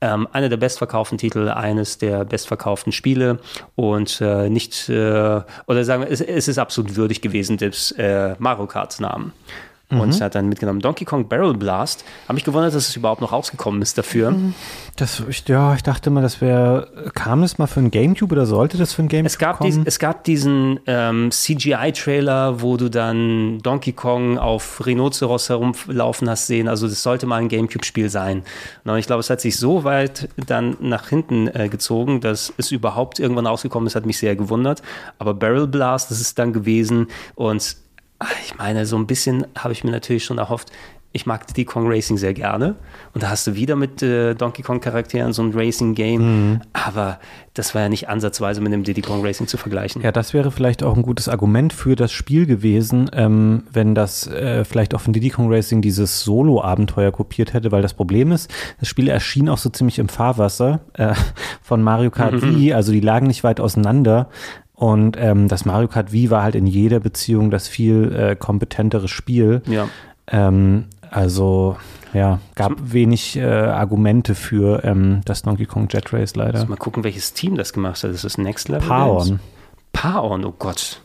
Ähm, 0.00 0.28
einer 0.32 0.48
der 0.48 0.56
bestverkauften 0.58 1.18
Titel, 1.18 1.48
eines 1.48 1.98
der 1.98 2.24
bestverkauften 2.24 2.92
Spiele 2.92 3.38
und 3.74 4.20
äh, 4.20 4.48
nicht, 4.50 4.88
äh, 4.88 5.40
oder 5.66 5.84
sagen 5.84 6.02
wir, 6.02 6.10
es, 6.10 6.20
es, 6.20 6.48
ist 6.48 6.58
absolut 6.58 6.96
würdig 6.96 7.20
gewesen 7.20 7.56
des 7.56 7.92
äh, 7.92 8.34
Mario 8.38 8.66
Kart 8.66 9.00
Namen 9.00 9.32
und 10.00 10.18
mhm. 10.18 10.20
hat 10.20 10.34
dann 10.34 10.48
mitgenommen 10.48 10.80
Donkey 10.80 11.04
Kong 11.04 11.28
Barrel 11.28 11.54
Blast. 11.54 12.04
Habe 12.24 12.34
mich 12.34 12.44
gewundert, 12.44 12.74
dass 12.74 12.88
es 12.88 12.96
überhaupt 12.96 13.20
noch 13.20 13.32
rausgekommen 13.32 13.82
ist 13.82 13.98
dafür. 13.98 14.30
Mhm. 14.30 14.54
Das, 14.96 15.22
ja, 15.46 15.74
ich 15.74 15.82
dachte 15.82 16.10
mal, 16.10 16.22
das 16.22 16.40
wäre, 16.40 17.10
kam 17.14 17.42
das 17.42 17.58
mal 17.58 17.66
für 17.66 17.80
ein 17.80 17.90
Gamecube 17.90 18.34
oder 18.34 18.46
sollte 18.46 18.78
das 18.78 18.92
für 18.92 19.02
ein 19.02 19.08
Gamecube 19.08 19.26
es 19.26 19.38
gab 19.38 19.58
kommen? 19.58 19.70
Dies, 19.70 19.80
es 19.84 19.98
gab 19.98 20.24
diesen 20.24 20.80
ähm, 20.86 21.30
CGI-Trailer, 21.30 22.60
wo 22.60 22.76
du 22.76 22.88
dann 22.88 23.58
Donkey 23.60 23.92
Kong 23.92 24.38
auf 24.38 24.84
Rhinoceros 24.84 25.48
herumlaufen 25.48 26.28
hast 26.28 26.46
sehen. 26.46 26.68
Also 26.68 26.88
das 26.88 27.02
sollte 27.02 27.26
mal 27.26 27.36
ein 27.36 27.48
Gamecube-Spiel 27.48 28.10
sein. 28.10 28.42
Und 28.84 28.98
ich 28.98 29.06
glaube, 29.06 29.20
es 29.20 29.30
hat 29.30 29.40
sich 29.40 29.56
so 29.56 29.84
weit 29.84 30.28
dann 30.46 30.76
nach 30.80 31.08
hinten 31.08 31.48
äh, 31.48 31.68
gezogen, 31.68 32.20
dass 32.20 32.52
es 32.56 32.70
überhaupt 32.70 33.18
irgendwann 33.18 33.46
rausgekommen 33.46 33.86
ist, 33.86 33.94
hat 33.94 34.06
mich 34.06 34.18
sehr 34.18 34.36
gewundert. 34.36 34.82
Aber 35.18 35.34
Barrel 35.34 35.66
Blast, 35.66 36.10
das 36.10 36.20
ist 36.20 36.38
dann 36.38 36.52
gewesen 36.52 37.08
und 37.34 37.76
ich 38.44 38.56
meine, 38.56 38.86
so 38.86 38.96
ein 38.96 39.06
bisschen 39.06 39.46
habe 39.56 39.72
ich 39.72 39.84
mir 39.84 39.90
natürlich 39.90 40.24
schon 40.24 40.38
erhofft, 40.38 40.70
ich 41.12 41.26
mag 41.26 41.46
Diddy 41.46 41.66
Kong 41.66 41.86
Racing 41.88 42.16
sehr 42.16 42.32
gerne. 42.32 42.74
Und 43.12 43.22
da 43.22 43.28
hast 43.28 43.46
du 43.46 43.54
wieder 43.54 43.76
mit 43.76 44.02
äh, 44.02 44.34
Donkey 44.34 44.62
Kong 44.62 44.80
Charakteren 44.80 45.32
so 45.32 45.42
ein 45.42 45.52
Racing-Game. 45.52 46.52
Mhm. 46.52 46.60
Aber 46.72 47.18
das 47.54 47.74
war 47.74 47.82
ja 47.82 47.88
nicht 47.90 48.08
ansatzweise 48.08 48.62
mit 48.62 48.72
dem 48.72 48.82
Diddy 48.82 49.02
Kong 49.02 49.24
Racing 49.24 49.46
zu 49.46 49.58
vergleichen. 49.58 50.00
Ja, 50.00 50.10
das 50.10 50.32
wäre 50.32 50.50
vielleicht 50.50 50.82
auch 50.82 50.96
ein 50.96 51.02
gutes 51.02 51.28
Argument 51.28 51.74
für 51.74 51.96
das 51.96 52.12
Spiel 52.12 52.46
gewesen, 52.46 53.10
ähm, 53.12 53.64
wenn 53.70 53.94
das 53.94 54.26
äh, 54.26 54.64
vielleicht 54.64 54.94
auch 54.94 55.02
von 55.02 55.12
Diddy 55.12 55.28
Kong 55.28 55.52
Racing 55.52 55.82
dieses 55.82 56.20
Solo-Abenteuer 56.20 57.12
kopiert 57.12 57.52
hätte, 57.52 57.72
weil 57.72 57.82
das 57.82 57.92
Problem 57.92 58.32
ist, 58.32 58.50
das 58.80 58.88
Spiel 58.88 59.08
erschien 59.08 59.50
auch 59.50 59.58
so 59.58 59.68
ziemlich 59.68 59.98
im 59.98 60.08
Fahrwasser 60.08 60.80
äh, 60.94 61.14
von 61.62 61.82
Mario 61.82 62.10
Kart 62.10 62.32
mhm. 62.32 62.56
Wii. 62.56 62.72
Also 62.72 62.90
die 62.90 63.00
lagen 63.00 63.26
nicht 63.26 63.44
weit 63.44 63.60
auseinander. 63.60 64.30
Und 64.82 65.16
ähm, 65.16 65.46
das 65.46 65.64
Mario 65.64 65.86
Kart 65.86 66.10
Wii 66.10 66.30
war 66.30 66.42
halt 66.42 66.56
in 66.56 66.66
jeder 66.66 66.98
Beziehung 66.98 67.52
das 67.52 67.68
viel 67.68 68.12
äh, 68.12 68.34
kompetentere 68.34 69.06
Spiel. 69.06 69.62
Ja. 69.66 69.86
Ähm, 70.26 70.86
also 71.08 71.76
ja, 72.12 72.40
gab 72.56 72.72
wenig 72.92 73.36
äh, 73.36 73.44
Argumente 73.44 74.34
für 74.34 74.82
ähm, 74.82 75.20
das 75.24 75.42
Donkey 75.42 75.66
Kong 75.66 75.86
Jet 75.88 76.12
Race 76.12 76.34
leider. 76.34 76.54
Also 76.54 76.66
mal 76.66 76.74
gucken, 76.74 77.04
welches 77.04 77.32
Team 77.32 77.54
das 77.54 77.72
gemacht 77.72 78.02
hat. 78.02 78.10
Das 78.10 78.24
ist 78.24 78.38
Next 78.38 78.68
Level. 78.68 78.88
Paon. 78.88 79.38
Paon, 79.92 80.44
oh 80.44 80.54
Gott. 80.58 81.00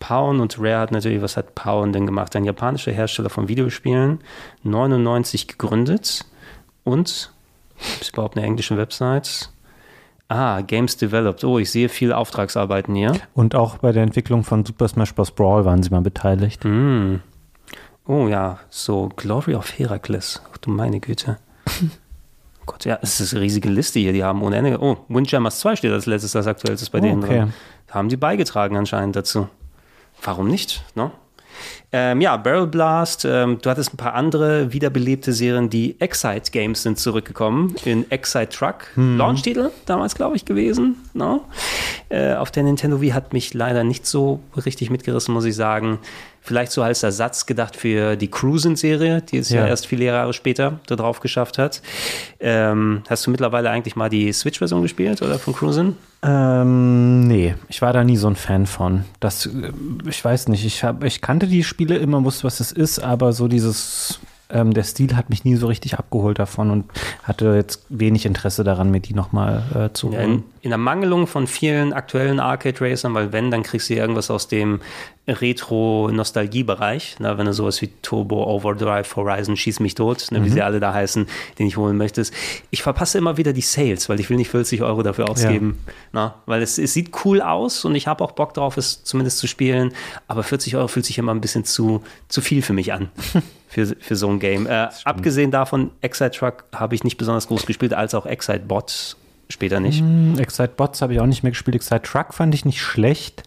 Paon 0.00 0.40
und 0.40 0.58
Rare 0.58 0.80
hat 0.80 0.90
natürlich, 0.90 1.22
was 1.22 1.36
hat 1.36 1.54
Paon 1.54 1.92
denn 1.92 2.06
gemacht? 2.06 2.34
Ein 2.34 2.44
japanischer 2.44 2.90
Hersteller 2.90 3.30
von 3.30 3.46
Videospielen, 3.46 4.18
99 4.64 5.46
gegründet 5.46 6.24
und 6.82 7.30
ist 8.00 8.12
überhaupt 8.12 8.36
eine 8.36 8.44
englische 8.44 8.76
Website? 8.76 9.50
Ah, 10.28 10.60
Games 10.60 10.96
Developed. 10.96 11.44
Oh, 11.44 11.58
ich 11.58 11.70
sehe 11.70 11.88
viele 11.88 12.16
Auftragsarbeiten 12.16 12.94
hier. 12.94 13.12
Und 13.34 13.54
auch 13.54 13.78
bei 13.78 13.92
der 13.92 14.02
Entwicklung 14.02 14.42
von 14.42 14.64
Super 14.64 14.88
Smash 14.88 15.14
Bros. 15.14 15.30
Brawl 15.30 15.64
waren 15.64 15.82
sie 15.82 15.90
mal 15.90 16.00
beteiligt. 16.00 16.64
Mm. 16.64 17.16
Oh 18.06 18.26
ja, 18.28 18.58
so 18.68 19.08
Glory 19.16 19.54
of 19.54 19.78
Heracles. 19.78 20.42
Ach 20.52 20.58
du 20.58 20.70
meine 20.70 21.00
Güte. 21.00 21.38
Gott, 22.66 22.84
ja, 22.84 22.98
es 23.00 23.20
ist 23.20 23.32
eine 23.32 23.42
riesige 23.42 23.68
Liste 23.68 24.00
hier. 24.00 24.12
Die 24.12 24.24
haben 24.24 24.42
ohne 24.42 24.56
Ende. 24.56 24.80
Oh, 24.80 24.96
Windjammers 25.08 25.60
2 25.60 25.76
steht 25.76 25.92
als 25.92 26.06
letztes, 26.06 26.32
das 26.32 26.48
aktuellste 26.48 26.90
bei 26.90 27.00
denen 27.00 27.22
okay. 27.22 27.38
drin. 27.38 27.52
Haben 27.90 28.10
sie 28.10 28.16
beigetragen 28.16 28.76
anscheinend 28.76 29.14
dazu. 29.14 29.48
Warum 30.22 30.48
nicht? 30.48 30.84
No? 30.96 31.12
Ähm, 31.92 32.20
ja, 32.20 32.36
Barrel 32.36 32.66
Blast, 32.66 33.24
ähm, 33.24 33.58
du 33.62 33.70
hattest 33.70 33.94
ein 33.94 33.96
paar 33.96 34.14
andere 34.14 34.72
wiederbelebte 34.72 35.32
Serien, 35.32 35.70
die 35.70 36.00
Excite 36.00 36.50
Games 36.50 36.82
sind 36.82 36.98
zurückgekommen 36.98 37.76
in 37.84 38.10
Excite 38.10 38.48
Truck. 38.48 38.88
Hm. 38.94 39.18
Launch-Titel 39.18 39.70
damals, 39.86 40.14
glaube 40.14 40.36
ich, 40.36 40.44
gewesen. 40.44 40.96
No? 41.14 41.44
Äh, 42.08 42.34
auf 42.34 42.50
der 42.50 42.64
Nintendo 42.64 43.00
Wii 43.00 43.10
hat 43.10 43.32
mich 43.32 43.54
leider 43.54 43.84
nicht 43.84 44.06
so 44.06 44.40
richtig 44.64 44.90
mitgerissen, 44.90 45.32
muss 45.32 45.44
ich 45.44 45.54
sagen 45.54 45.98
vielleicht 46.46 46.70
so 46.70 46.82
als 46.82 47.02
Ersatz 47.02 47.44
gedacht 47.44 47.74
für 47.74 48.16
die 48.16 48.30
Cruisen-Serie, 48.30 49.20
die 49.20 49.38
es 49.38 49.50
ja. 49.50 49.62
ja. 49.62 49.66
erst 49.66 49.86
viele 49.86 50.04
Jahre 50.04 50.32
später 50.32 50.78
da 50.86 50.94
drauf 50.94 51.18
geschafft 51.20 51.58
hat. 51.58 51.82
Ähm, 52.38 53.02
hast 53.08 53.26
du 53.26 53.32
mittlerweile 53.32 53.70
eigentlich 53.70 53.96
mal 53.96 54.08
die 54.08 54.32
Switch-Version 54.32 54.82
gespielt 54.82 55.22
oder 55.22 55.40
von 55.40 55.54
Cruisen? 55.54 55.96
Ähm, 56.22 57.26
nee, 57.26 57.54
ich 57.68 57.82
war 57.82 57.92
da 57.92 58.04
nie 58.04 58.16
so 58.16 58.28
ein 58.28 58.36
Fan 58.36 58.66
von. 58.66 59.04
Das, 59.18 59.46
äh, 59.46 59.72
ich 60.08 60.24
weiß 60.24 60.48
nicht, 60.48 60.64
ich, 60.64 60.84
hab, 60.84 61.02
ich 61.02 61.20
kannte 61.20 61.48
die 61.48 61.64
Spiele 61.64 61.96
immer, 61.96 62.22
wusste, 62.24 62.44
was 62.44 62.60
es 62.60 62.70
ist, 62.70 63.00
aber 63.00 63.32
so 63.32 63.48
dieses 63.48 64.20
ähm, 64.48 64.72
der 64.72 64.84
Stil 64.84 65.16
hat 65.16 65.28
mich 65.28 65.44
nie 65.44 65.56
so 65.56 65.66
richtig 65.66 65.98
abgeholt 65.98 66.38
davon 66.38 66.70
und 66.70 66.84
hatte 67.24 67.54
jetzt 67.56 67.84
wenig 67.88 68.26
Interesse 68.26 68.62
daran, 68.62 68.90
mir 68.90 69.00
die 69.00 69.14
nochmal 69.14 69.62
äh, 69.74 69.92
zu 69.92 70.08
holen. 70.08 70.14
Ja, 70.14 70.24
in, 70.24 70.44
in, 70.62 70.70
der 70.70 70.78
Mangelung 70.78 71.26
von 71.26 71.48
vielen 71.48 71.92
aktuellen 71.92 72.38
Arcade 72.38 72.80
Racern, 72.80 73.14
weil 73.14 73.32
wenn, 73.32 73.50
dann 73.50 73.64
kriegst 73.64 73.90
du 73.90 73.94
irgendwas 73.94 74.30
aus 74.30 74.46
dem 74.46 74.80
Retro-Nostalgie-Bereich, 75.26 77.18
ne, 77.18 77.36
wenn 77.36 77.46
du 77.46 77.52
sowas 77.52 77.82
wie 77.82 77.88
Turbo, 78.02 78.44
Overdrive, 78.44 79.16
Horizon, 79.16 79.56
Schieß 79.56 79.80
mich 79.80 79.96
tot, 79.96 80.28
ne, 80.30 80.38
mhm. 80.38 80.44
wie 80.44 80.50
sie 80.50 80.62
alle 80.62 80.78
da 80.78 80.94
heißen, 80.94 81.26
den 81.58 81.66
ich 81.66 81.76
holen 81.76 81.96
möchtest. 81.96 82.32
Ich 82.70 82.84
verpasse 82.84 83.18
immer 83.18 83.36
wieder 83.36 83.52
die 83.52 83.62
Sales, 83.62 84.08
weil 84.08 84.20
ich 84.20 84.30
will 84.30 84.36
nicht 84.36 84.50
40 84.50 84.82
Euro 84.82 85.02
dafür 85.02 85.28
ausgeben, 85.28 85.78
ja. 86.14 86.26
ne, 86.26 86.34
weil 86.46 86.62
es, 86.62 86.78
es 86.78 86.94
sieht 86.94 87.10
cool 87.24 87.40
aus 87.40 87.84
und 87.84 87.96
ich 87.96 88.06
habe 88.06 88.22
auch 88.22 88.32
Bock 88.32 88.54
drauf, 88.54 88.76
es 88.76 89.02
zumindest 89.02 89.38
zu 89.38 89.48
spielen, 89.48 89.92
aber 90.28 90.44
40 90.44 90.76
Euro 90.76 90.86
fühlt 90.86 91.06
sich 91.06 91.18
immer 91.18 91.34
ein 91.34 91.40
bisschen 91.40 91.64
zu, 91.64 92.04
zu 92.28 92.40
viel 92.40 92.62
für 92.62 92.72
mich 92.72 92.92
an. 92.92 93.08
für, 93.76 93.94
für 94.00 94.16
so 94.16 94.30
ein 94.30 94.38
Game. 94.38 94.66
Äh, 94.66 94.88
abgesehen 95.04 95.50
davon, 95.50 95.90
Excite 96.00 96.30
Truck 96.30 96.64
habe 96.74 96.94
ich 96.94 97.04
nicht 97.04 97.18
besonders 97.18 97.46
groß 97.46 97.66
gespielt, 97.66 97.92
als 97.92 98.14
auch 98.14 98.24
Excite 98.24 98.60
Bot 98.60 99.16
später 99.50 99.80
nicht. 99.80 100.02
Mm, 100.02 100.38
Excite 100.38 100.72
Bots 100.74 101.02
habe 101.02 101.12
ich 101.12 101.20
auch 101.20 101.26
nicht 101.26 101.42
mehr 101.42 101.52
gespielt. 101.52 101.74
Excite 101.74 102.00
Truck 102.00 102.32
fand 102.32 102.54
ich 102.54 102.64
nicht 102.64 102.80
schlecht, 102.80 103.42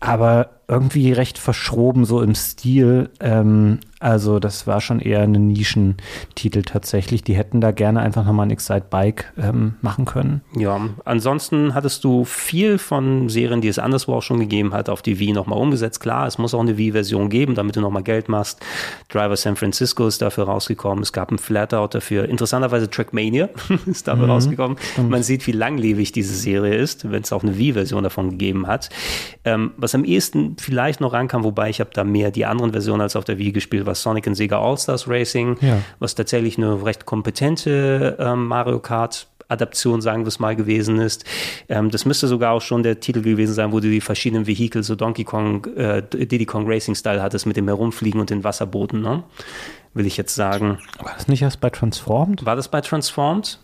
aber 0.00 0.50
irgendwie 0.66 1.12
recht 1.12 1.38
verschroben 1.38 2.04
so 2.04 2.20
im 2.22 2.34
Stil. 2.34 3.10
Ähm, 3.20 3.78
also 4.00 4.38
das 4.38 4.66
war 4.66 4.80
schon 4.80 5.00
eher 5.00 5.22
ein 5.22 5.32
Nischentitel 5.32 6.62
tatsächlich. 6.62 7.24
Die 7.24 7.34
hätten 7.34 7.60
da 7.60 7.72
gerne 7.72 8.00
einfach 8.00 8.24
nochmal 8.24 8.46
ein 8.46 8.50
Excite 8.50 8.86
Bike 8.88 9.32
ähm, 9.36 9.74
machen 9.82 10.04
können. 10.04 10.42
Ja, 10.56 10.80
ansonsten 11.04 11.74
hattest 11.74 12.04
du 12.04 12.24
viel 12.24 12.78
von 12.78 13.28
Serien, 13.28 13.60
die 13.60 13.68
es 13.68 13.78
anderswo 13.78 14.14
auch 14.14 14.22
schon 14.22 14.38
gegeben 14.38 14.72
hat, 14.72 14.88
auf 14.88 15.02
die 15.02 15.18
Wii 15.18 15.32
nochmal 15.32 15.58
umgesetzt. 15.58 16.00
Klar, 16.00 16.26
es 16.28 16.38
muss 16.38 16.54
auch 16.54 16.60
eine 16.60 16.78
Wii-Version 16.78 17.28
geben, 17.28 17.56
damit 17.56 17.74
du 17.74 17.80
nochmal 17.80 18.04
Geld 18.04 18.28
machst. 18.28 18.60
Driver 19.08 19.36
San 19.36 19.56
Francisco 19.56 20.06
ist 20.06 20.22
dafür 20.22 20.44
rausgekommen. 20.44 21.02
Es 21.02 21.12
gab 21.12 21.32
ein 21.32 21.38
Flatout 21.38 21.88
dafür. 21.90 22.28
Interessanterweise 22.28 22.88
Trackmania 22.88 23.48
ist 23.86 24.06
dafür 24.06 24.26
mhm, 24.26 24.30
rausgekommen. 24.30 24.78
Stimmt. 24.92 25.10
Man 25.10 25.22
sieht, 25.24 25.46
wie 25.48 25.52
langlebig 25.52 26.12
diese 26.12 26.34
Serie 26.34 26.76
ist, 26.76 27.10
wenn 27.10 27.22
es 27.22 27.32
auch 27.32 27.42
eine 27.42 27.58
Wii-Version 27.58 28.04
davon 28.04 28.30
gegeben 28.30 28.68
hat. 28.68 28.90
Ähm, 29.44 29.72
was 29.76 29.94
am 29.96 30.04
ehesten 30.04 30.56
vielleicht 30.58 31.00
noch 31.00 31.12
rankam, 31.12 31.42
wobei 31.42 31.68
ich 31.68 31.80
habe 31.80 31.90
da 31.92 32.04
mehr 32.04 32.30
die 32.30 32.46
anderen 32.46 32.70
Versionen 32.70 33.00
als 33.00 33.16
auf 33.16 33.24
der 33.24 33.38
Wii 33.38 33.50
gespielt, 33.50 33.87
was 33.88 34.02
Sonic 34.02 34.28
Sega 34.32 34.60
All-Stars 34.60 35.08
Racing, 35.08 35.56
ja. 35.60 35.78
was 35.98 36.14
tatsächlich 36.14 36.58
eine 36.58 36.84
recht 36.84 37.06
kompetente 37.06 38.16
ähm, 38.20 38.46
Mario 38.46 38.78
Kart 38.78 39.26
Adaption, 39.48 40.02
sagen 40.02 40.24
wir 40.24 40.28
es 40.28 40.38
mal, 40.38 40.54
gewesen 40.54 40.98
ist. 40.98 41.24
Ähm, 41.68 41.90
das 41.90 42.04
müsste 42.04 42.28
sogar 42.28 42.52
auch 42.52 42.60
schon 42.60 42.82
der 42.82 43.00
Titel 43.00 43.22
gewesen 43.22 43.54
sein, 43.54 43.72
wo 43.72 43.80
du 43.80 43.90
die 43.90 44.00
verschiedenen 44.02 44.46
Vehikel, 44.46 44.82
so 44.82 44.94
Donkey 44.94 45.24
Kong, 45.24 45.64
äh, 45.76 46.02
Diddy 46.02 46.44
Kong 46.44 46.64
Racing 46.66 46.94
Style 46.94 47.22
hattest 47.22 47.46
mit 47.46 47.56
dem 47.56 47.66
Herumfliegen 47.66 48.20
und 48.20 48.30
den 48.30 48.44
Wasserbooten, 48.44 49.00
ne? 49.00 49.24
Will 49.94 50.06
ich 50.06 50.18
jetzt 50.18 50.34
sagen. 50.34 50.78
War 51.02 51.14
das 51.14 51.28
nicht 51.28 51.42
erst 51.42 51.60
bei 51.60 51.70
Transformed? 51.70 52.44
War 52.44 52.56
das 52.56 52.68
bei 52.68 52.82
Transformed? 52.82 53.58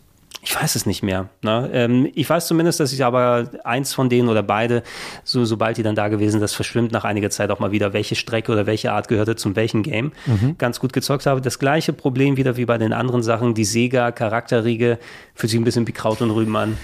Ich 0.45 0.55
weiß 0.55 0.75
es 0.75 0.85
nicht 0.85 1.03
mehr. 1.03 1.31
Ne? 1.43 1.71
Ähm, 1.73 2.11
ich 2.15 2.29
weiß 2.29 2.47
zumindest, 2.47 2.79
dass 2.79 2.93
ich 2.93 3.03
aber 3.03 3.51
eins 3.65 3.95
von 3.95 4.11
denen 4.11 4.29
oder 4.29 4.43
beide, 4.43 4.83
so, 5.25 5.47
sobald 5.47 5.79
die 5.79 5.83
dann 5.83 5.95
da 5.95 6.09
gewesen 6.09 6.33
sind, 6.33 6.41
das 6.43 6.53
verschwimmt 6.53 6.93
nach 6.93 7.05
einiger 7.05 7.31
Zeit 7.31 7.51
auch 7.51 7.61
mal 7.61 7.73
wieder, 7.73 7.95
welche 7.95 8.15
Strecke 8.15 8.53
oder 8.53 8.67
welche 8.67 8.93
Art 8.93 9.09
gehörte 9.09 9.37
zum 9.37 9.57
welchen 9.57 9.83
Game, 9.83 10.13
mhm. 10.27 10.57
ganz 10.59 10.81
gut 10.81 10.93
gezockt 10.93 11.25
habe. 11.25 11.41
Das 11.41 11.59
gleiche 11.59 11.95
Problem 11.95 12.37
wieder 12.37 12.59
wie 12.59 12.67
bei 12.67 12.77
den 12.77 12.93
anderen 12.93 13.23
Sachen, 13.23 13.55
die 13.55 13.65
Sega-Charakterriege 13.65 14.99
fühlt 15.35 15.51
sich 15.51 15.59
ein 15.59 15.65
bisschen 15.65 15.87
wie 15.89 15.93
Kraut 15.93 16.21
und 16.21 16.31
Rüben 16.31 16.57
an. 16.57 16.77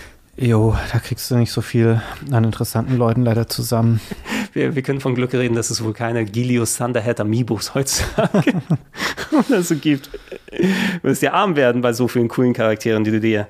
Jo, 0.42 0.74
da 0.90 0.98
kriegst 0.98 1.30
du 1.30 1.36
nicht 1.36 1.52
so 1.52 1.60
viel 1.60 2.00
an 2.30 2.44
interessanten 2.44 2.96
Leuten 2.96 3.24
leider 3.24 3.46
zusammen. 3.46 4.00
Wir, 4.52 4.74
wir 4.74 4.82
können 4.82 5.00
von 5.00 5.14
Glück 5.14 5.32
reden, 5.32 5.54
dass 5.54 5.70
es 5.70 5.84
wohl 5.84 5.92
keine 5.92 6.24
Gilius 6.24 6.76
Thunderhead 6.76 7.20
Amiibos 7.20 7.72
heutzutage 7.72 8.54
oder 9.48 9.62
so 9.62 9.76
gibt. 9.76 10.10
Du 10.50 11.02
wirst 11.02 11.22
ja 11.22 11.34
arm 11.34 11.54
werden 11.54 11.82
bei 11.82 11.92
so 11.92 12.08
vielen 12.08 12.26
coolen 12.26 12.52
Charakteren, 12.52 13.04
die 13.04 13.12
du 13.12 13.20
dir 13.20 13.46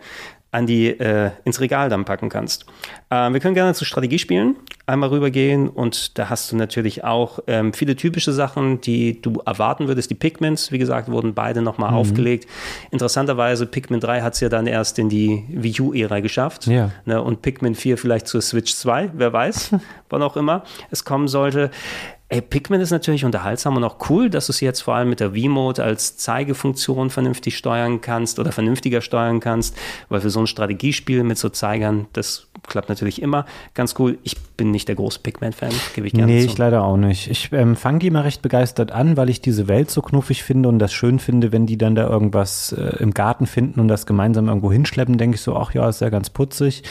an 0.53 0.67
die, 0.67 0.89
äh, 0.89 1.31
ins 1.45 1.61
Regal 1.61 1.89
dann 1.89 2.05
packen 2.05 2.29
kannst. 2.29 2.67
Ähm, 3.11 3.33
wir 3.33 3.41
können 3.41 3.55
gerne 3.55 3.75
zu 3.75 3.85
Strategiespielen 3.85 4.57
einmal 4.87 5.11
rübergehen 5.11 5.69
und 5.69 6.19
da 6.19 6.29
hast 6.29 6.51
du 6.51 6.57
natürlich 6.57 7.05
auch 7.05 7.39
ähm, 7.47 7.73
viele 7.73 7.95
typische 7.95 8.33
Sachen, 8.33 8.81
die 8.81 9.23
du 9.23 9.41
erwarten 9.47 9.87
würdest. 9.87 10.11
Die 10.11 10.15
Pikmins, 10.15 10.73
wie 10.73 10.79
gesagt, 10.79 11.11
wurden 11.11 11.35
beide 11.35 11.63
nochmal 11.63 11.93
mhm. 11.93 11.97
aufgelegt. 11.99 12.49
Interessanterweise, 12.91 13.67
Pikmin 13.67 14.01
3 14.01 14.23
hat 14.23 14.35
es 14.35 14.41
ja 14.41 14.49
dann 14.49 14.67
erst 14.67 14.99
in 14.99 15.09
die 15.09 15.45
Wii 15.49 15.81
U-Ära 15.81 16.21
geschafft 16.21 16.67
ja. 16.67 16.91
ne, 17.05 17.23
und 17.23 17.43
Pikmin 17.43 17.77
4 17.77 17.97
vielleicht 17.97 18.27
zur 18.27 18.43
Switch 18.43 18.75
2, 18.75 19.11
wer 19.15 19.33
weiß, 19.33 19.77
wann 20.11 20.23
auch 20.23 20.37
immer 20.37 20.65
es 20.91 21.05
kommen 21.05 21.29
sollte. 21.29 21.71
Ey, 22.33 22.41
Pikmin 22.41 22.81
ist 22.81 22.93
natürlich 22.93 23.25
unterhaltsam 23.25 23.77
und 23.77 23.83
auch 23.83 23.97
cool, 24.09 24.31
dass 24.31 24.47
du 24.47 24.53
es 24.53 24.61
jetzt 24.61 24.83
vor 24.83 24.95
allem 24.95 25.09
mit 25.09 25.19
der 25.19 25.33
V-Mode 25.33 25.83
als 25.83 26.17
Zeigefunktion 26.17 27.11
vernünftig 27.11 27.57
steuern 27.57 28.01
kannst 28.01 28.39
oder 28.39 28.53
vernünftiger 28.53 29.01
steuern 29.01 29.41
kannst, 29.41 29.77
weil 30.09 30.21
für 30.21 30.31
so 30.31 30.39
ein 30.39 30.47
Strategiespiel 30.47 31.25
mit 31.25 31.39
so 31.39 31.49
Zeigern, 31.49 32.07
das 32.13 32.47
klappt 32.69 32.89
natürlich 32.89 33.21
immer 33.21 33.47
ganz 33.75 33.97
cool. 33.99 34.17
Ich 34.23 34.37
bin 34.57 34.71
nicht 34.71 34.87
der 34.87 34.95
große 34.95 35.19
Pikmin-Fan, 35.19 35.73
gebe 35.97 36.07
ich 36.07 36.13
gerne 36.13 36.33
Nee, 36.33 36.43
zu. 36.43 36.47
ich 36.47 36.57
leider 36.57 36.85
auch 36.85 36.97
nicht. 36.97 37.29
Ich 37.29 37.51
ähm, 37.51 37.75
fange 37.75 37.99
die 37.99 38.07
immer 38.07 38.23
recht 38.23 38.43
begeistert 38.43 38.93
an, 38.93 39.17
weil 39.17 39.29
ich 39.29 39.41
diese 39.41 39.67
Welt 39.67 39.91
so 39.91 40.01
knuffig 40.01 40.45
finde 40.45 40.69
und 40.69 40.79
das 40.79 40.93
schön 40.93 41.19
finde, 41.19 41.51
wenn 41.51 41.67
die 41.67 41.79
dann 41.79 41.97
da 41.97 42.09
irgendwas 42.09 42.71
äh, 42.71 42.99
im 43.01 43.13
Garten 43.13 43.49
finden 43.49 43.81
und 43.81 43.89
das 43.89 44.07
gemeinsam 44.07 44.47
irgendwo 44.47 44.71
hinschleppen, 44.71 45.19
denke 45.19 45.35
ich 45.35 45.41
so, 45.41 45.57
ach 45.57 45.75
ja, 45.75 45.89
ist 45.89 46.01
ja 46.01 46.11
ganz 46.11 46.31
putzig. 46.31 46.85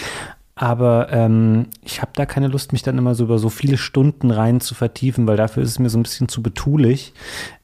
Aber 0.61 1.07
ähm, 1.10 1.68
ich 1.86 2.02
habe 2.02 2.11
da 2.15 2.26
keine 2.26 2.49
Lust, 2.49 2.73
mich 2.73 2.84
dann 2.84 2.98
immer 2.98 3.15
so 3.15 3.23
über 3.23 3.40
so 3.40 3.48
viele 3.48 3.77
Stunden 3.77 4.30
rein 4.30 4.60
zu 4.60 4.76
vertiefen, 4.76 5.26
weil 5.26 5.38
dafür 5.38 5.64
ist 5.64 5.69
es 5.69 5.80
mir 5.80 5.90
so 5.90 5.98
ein 5.98 6.03
bisschen 6.03 6.27
zu 6.27 6.44
betulich. 6.44 7.14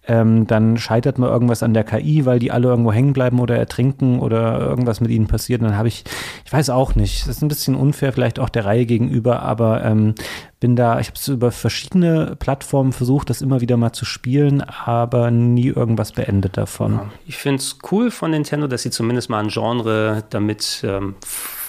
Ähm, 0.07 0.47
dann 0.47 0.77
scheitert 0.77 1.17
mal 1.17 1.29
irgendwas 1.29 1.61
an 1.61 1.73
der 1.73 1.83
KI, 1.83 2.25
weil 2.25 2.39
die 2.39 2.51
alle 2.51 2.69
irgendwo 2.69 2.93
hängen 2.93 3.11
bleiben 3.11 3.41
oder 3.41 3.57
ertrinken 3.57 4.19
oder 4.19 4.61
irgendwas 4.61 5.01
mit 5.01 5.11
ihnen 5.11 5.27
passiert. 5.27 5.61
Dann 5.61 5.75
habe 5.75 5.89
ich, 5.89 6.05
ich 6.45 6.53
weiß 6.53 6.69
auch 6.69 6.95
nicht, 6.95 7.23
das 7.23 7.35
ist 7.35 7.41
ein 7.41 7.49
bisschen 7.49 7.75
unfair 7.75 8.13
vielleicht 8.13 8.39
auch 8.39 8.47
der 8.47 8.63
Reihe 8.63 8.85
gegenüber, 8.85 9.41
aber 9.41 9.83
ähm, 9.83 10.15
bin 10.61 10.77
da, 10.77 11.01
ich 11.01 11.07
habe 11.07 11.17
es 11.17 11.27
über 11.27 11.51
verschiedene 11.51 12.37
Plattformen 12.39 12.93
versucht, 12.93 13.29
das 13.29 13.41
immer 13.41 13.59
wieder 13.59 13.75
mal 13.75 13.91
zu 13.91 14.05
spielen, 14.05 14.61
aber 14.61 15.31
nie 15.31 15.67
irgendwas 15.67 16.13
beendet 16.13 16.55
davon. 16.55 17.01
Ich 17.25 17.35
finde 17.35 17.59
es 17.59 17.79
cool 17.91 18.09
von 18.09 18.31
Nintendo, 18.31 18.67
dass 18.67 18.83
sie 18.83 18.89
zumindest 18.89 19.29
mal 19.29 19.43
ein 19.43 19.49
Genre 19.49 20.23
damit 20.29 20.81
ähm, 20.87 21.15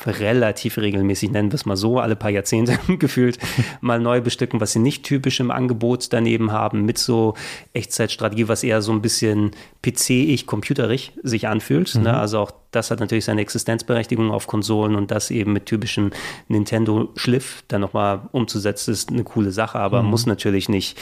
relativ 0.07 0.79
regelmäßig, 0.79 1.31
nennen 1.31 1.51
wir 1.51 1.57
es 1.57 1.67
mal 1.67 1.77
so, 1.77 1.99
alle 1.99 2.17
paar 2.17 2.31
Jahrzehnte 2.31 2.79
gefühlt, 2.99 3.39
mal 3.81 4.01
neu 4.01 4.21
bestücken, 4.21 4.61
was 4.61 4.73
sie 4.73 4.79
nicht 4.79 5.05
typisch 5.05 5.41
im 5.41 5.51
Angebot 5.51 6.13
daneben 6.13 6.53
haben, 6.53 6.85
mit 6.85 6.99
so 6.99 7.35
Echtzeitstrategie, 7.73 8.49
was 8.49 8.65
eher 8.65 8.83
so 8.83 8.93
ein 8.93 9.03
bisschen 9.03 9.53
PC-ich, 9.83 10.47
computerig 10.47 11.13
sich 11.23 11.49
anfühlt. 11.49 11.95
Ne? 11.95 12.01
Mhm. 12.01 12.07
Ne? 12.07 12.17
Also 12.17 12.41
auch 12.41 12.53
das 12.77 12.91
hat 12.91 13.01
natürlich 13.01 13.25
seine 13.25 13.41
Existenzberechtigung 13.41 14.31
auf 14.31 14.47
Konsolen 14.47 14.95
und 14.95 15.11
das 15.11 15.31
eben 15.31 15.53
mit 15.53 15.67
typischem 15.67 16.11
Nintendo-Schliff 16.49 17.65
dann 17.69 17.81
nochmal 17.81 18.21
umzusetzen, 18.33 18.93
ist 18.93 19.11
eine 19.11 19.25
coole 19.25 19.51
Sache, 19.51 19.79
aber 19.79 20.03
mhm. 20.03 20.11
muss 20.11 20.27
natürlich 20.27 20.69
nicht 20.69 20.99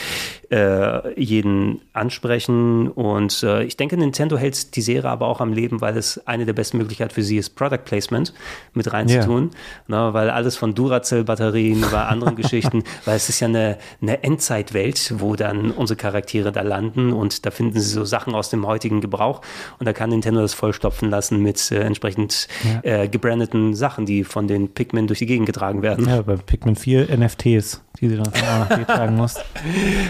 äh, 0.50 1.20
jeden 1.20 1.80
ansprechen. 1.92 2.88
Und 2.88 3.42
äh, 3.42 3.64
ich 3.64 3.76
denke, 3.76 3.96
Nintendo 3.96 4.36
hält 4.36 4.76
die 4.76 4.82
Serie 4.82 5.10
aber 5.10 5.26
auch 5.26 5.40
am 5.40 5.52
Leben, 5.52 5.80
weil 5.80 5.96
es 5.96 6.24
eine 6.26 6.46
der 6.46 6.52
besten 6.52 6.78
Möglichkeiten 6.78 7.12
für 7.12 7.22
sie 7.22 7.38
ist, 7.38 7.56
Product 7.56 7.84
Placement 7.84 8.32
mit 8.72 8.92
reinzutun. 8.92 9.50
Yeah. 9.88 10.06
Ne, 10.06 10.14
weil 10.14 10.30
alles 10.30 10.56
von 10.56 10.74
Duracell-Batterien 10.74 11.82
über 11.82 12.08
anderen 12.08 12.36
Geschichten, 12.44 12.84
weil 13.04 13.16
es 13.16 13.28
ist 13.28 13.40
ja 13.40 13.48
eine, 13.48 13.78
eine 14.00 14.22
Endzeitwelt, 14.22 15.14
wo 15.18 15.34
dann 15.34 15.72
unsere 15.72 15.96
Charaktere 15.96 16.52
da 16.52 16.62
landen 16.62 17.12
und 17.12 17.44
da 17.44 17.50
finden 17.50 17.80
sie 17.80 17.90
so 17.90 18.04
Sachen 18.04 18.34
aus 18.34 18.48
dem 18.50 18.66
heutigen 18.66 19.00
Gebrauch 19.00 19.40
und 19.80 19.86
da 19.86 19.92
kann 19.92 20.10
Nintendo 20.10 20.40
das 20.40 20.54
vollstopfen 20.54 21.10
lassen 21.10 21.42
mit 21.42 21.63
äh, 21.70 21.80
entsprechend 21.80 22.48
ja. 22.64 23.02
äh, 23.02 23.08
gebrandeten 23.08 23.74
Sachen, 23.74 24.06
die 24.06 24.24
von 24.24 24.48
den 24.48 24.68
Pikmin 24.68 25.06
durch 25.06 25.18
die 25.20 25.26
Gegend 25.26 25.46
getragen 25.46 25.82
werden. 25.82 26.08
Ja, 26.08 26.22
bei 26.22 26.36
Pikmin 26.36 26.76
4 26.76 27.16
NFTs, 27.16 27.82
die 28.00 28.08
du 28.08 28.16
dann 28.16 28.32
von 28.32 28.48
A 28.48 28.58
nach 28.60 28.76
B 28.76 28.84
tragen 28.84 29.16
musst. 29.16 29.44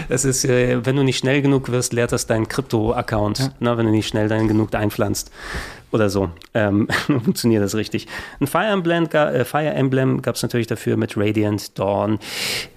Das 0.09 0.25
ist, 0.25 0.45
äh, 0.45 0.85
wenn 0.85 0.95
du 0.95 1.03
nicht 1.03 1.17
schnell 1.17 1.41
genug 1.41 1.69
wirst, 1.69 1.93
leert 1.93 2.11
das 2.11 2.27
deinen 2.27 2.47
Krypto-Account, 2.47 3.39
ja. 3.39 3.49
ne, 3.59 3.77
wenn 3.77 3.85
du 3.85 3.91
nicht 3.91 4.07
schnell 4.07 4.27
dann 4.27 4.47
genug 4.47 4.73
einpflanzt 4.73 5.31
oder 5.91 6.09
so. 6.09 6.29
Ähm, 6.53 6.87
funktioniert 7.07 7.63
das 7.63 7.75
richtig. 7.75 8.07
Ein 8.39 8.47
Fire 8.47 8.67
Emblem, 8.67 9.05
äh, 9.05 9.45
Fire 9.45 9.73
Emblem 9.73 10.21
gab 10.21 10.35
es 10.35 10.43
natürlich 10.43 10.67
dafür 10.67 10.97
mit 10.97 11.17
Radiant 11.17 11.77
Dawn. 11.77 12.19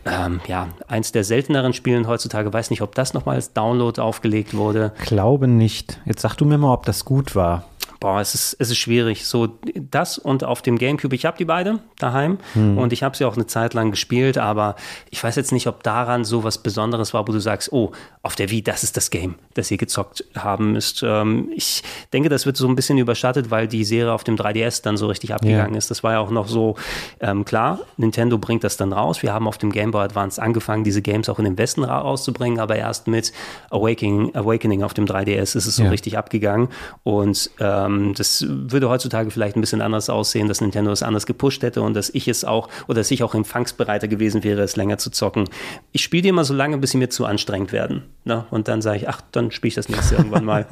Ähm, 0.05 0.41
ja, 0.47 0.69
eins 0.87 1.13
der 1.13 1.25
selteneren 1.25 1.73
Spielen 1.73 2.07
heutzutage. 2.07 2.53
Weiß 2.53 2.71
nicht, 2.71 2.83
ob 2.83 2.95
das 2.95 3.15
nochmal 3.15 3.37
als 3.37 3.53
Download 3.53 4.01
aufgelegt 4.01 4.55
wurde. 4.55 4.93
Glaube 5.05 5.49
nicht. 5.49 6.01
Jetzt 6.05 6.23
sag 6.23 6.37
du 6.37 6.45
mir 6.45 6.59
mal, 6.59 6.73
ob 6.73 6.87
das 6.87 7.05
gut 7.05 7.35
war 7.35 7.65
boah, 8.01 8.21
es 8.21 8.35
ist, 8.35 8.57
es 8.59 8.71
ist 8.71 8.79
schwierig. 8.79 9.27
So 9.27 9.59
das 9.91 10.19
und 10.19 10.45
auf 10.45 10.63
dem 10.63 10.79
Gamecube, 10.79 11.15
ich 11.15 11.25
habe 11.25 11.37
die 11.37 11.45
beide 11.45 11.81
daheim 11.99 12.39
hm. 12.55 12.79
und 12.79 12.93
ich 12.93 13.03
habe 13.03 13.17
sie 13.17 13.25
auch 13.25 13.35
eine 13.35 13.47
Zeit 13.47 13.75
lang 13.75 13.91
gespielt, 13.91 14.39
aber 14.39 14.77
ich 15.11 15.23
weiß 15.23 15.37
jetzt 15.37 15.53
nicht, 15.53 15.67
ob 15.67 15.83
daran 15.83 16.25
so 16.25 16.45
was 16.45 16.59
Besonderes 16.59 17.15
war, 17.15 17.27
wo 17.27 17.33
du 17.33 17.41
sagst, 17.41 17.73
oh, 17.73 17.93
auf 18.23 18.37
der 18.37 18.51
Wii, 18.51 18.63
das 18.63 18.85
ist 18.85 18.97
das 18.97 19.11
Game, 19.11 19.37
das 19.55 19.69
sie 19.69 19.77
gezockt 19.77 20.25
haben 20.37 20.77
ist. 20.77 21.03
Ähm, 21.03 21.51
ich 21.55 21.83
denke, 22.13 22.29
das 22.29 22.47
wird 22.47 22.57
so 22.57 22.69
ein 22.69 22.77
bisschen 22.77 22.99
überschattet, 23.09 23.51
weil 23.51 23.67
die 23.67 23.85
Serie 23.85 24.13
auf 24.13 24.23
dem 24.23 24.37
3DS 24.37 24.83
dann 24.83 24.99
so 24.99 25.07
richtig 25.07 25.33
abgegangen 25.33 25.73
ja. 25.73 25.79
ist. 25.79 25.91
Das 25.91 26.03
war 26.03 26.13
ja 26.13 26.19
auch 26.21 26.31
noch 26.31 26.47
so, 26.47 26.77
ähm, 27.21 27.47
klar, 27.47 27.81
Nintendo 27.97 28.37
bringt 28.37 28.65
das 28.65 28.77
dann 28.77 28.93
raus. 28.93 29.23
Wir 29.23 29.33
haben 29.33 29.49
auf 29.49 29.57
dem 29.57 29.73
Game 29.73 29.93
Boy 29.93 30.05
Advance 30.05 30.41
angefangen, 30.41 30.85
diese 30.85 31.01
Games 31.01 31.29
auch 31.31 31.39
in 31.39 31.47
den 31.47 31.57
Westen 31.57 31.85
rauszubringen, 31.85 32.61
aber 32.61 32.77
erst 32.77 33.07
mit 33.07 33.33
Awakening, 33.71 34.35
Awakening 34.35 34.83
auf 34.83 34.93
dem 34.93 35.07
3DS 35.07 35.57
ist 35.57 35.67
es 35.67 35.77
so 35.77 35.85
ja. 35.85 35.91
richtig 35.91 36.19
abgegangen 36.19 36.69
und 37.03 37.51
ähm, 37.61 38.13
das 38.15 38.45
würde 38.47 38.91
heutzutage 38.91 39.31
vielleicht 39.31 39.57
ein 39.57 39.61
bisschen 39.63 39.81
anders 39.81 40.11
aussehen, 40.11 40.49
dass 40.49 40.61
Nintendo 40.61 40.93
es 40.93 41.03
anders 41.03 41.25
gepusht 41.25 41.63
hätte 41.63 41.81
und 41.81 41.95
dass 41.95 42.11
ich 42.11 42.29
es 42.29 42.45
auch 42.45 42.69
oder 42.87 43.01
dass 43.01 43.11
ich 43.11 43.23
auch 43.23 43.35
empfangsbereiter 43.35 44.09
gewesen 44.09 44.45
wäre, 44.45 44.61
es 44.63 44.77
länger 44.77 44.99
zu 44.99 45.11
zocken. 45.11 45.45
Ich 45.93 46.03
spiele 46.03 46.23
die 46.23 46.29
immer 46.29 46.45
so 46.45 46.53
lange, 46.53 46.77
bis 46.77 46.91
sie 46.91 46.99
mir 46.99 47.09
zu 47.09 47.25
anstrengend 47.25 47.73
werden. 47.73 48.03
Ne? 48.25 48.45
Und 48.51 48.69
dann 48.69 48.83
sage 48.83 48.99
ich, 48.99 49.09
ach, 49.09 49.23
dann 49.33 49.51
spiele 49.51 49.69
ich 49.69 49.75
das 49.75 49.89
nächste 49.89 50.15
irgendwann 50.17 50.45
mal. 50.45 50.67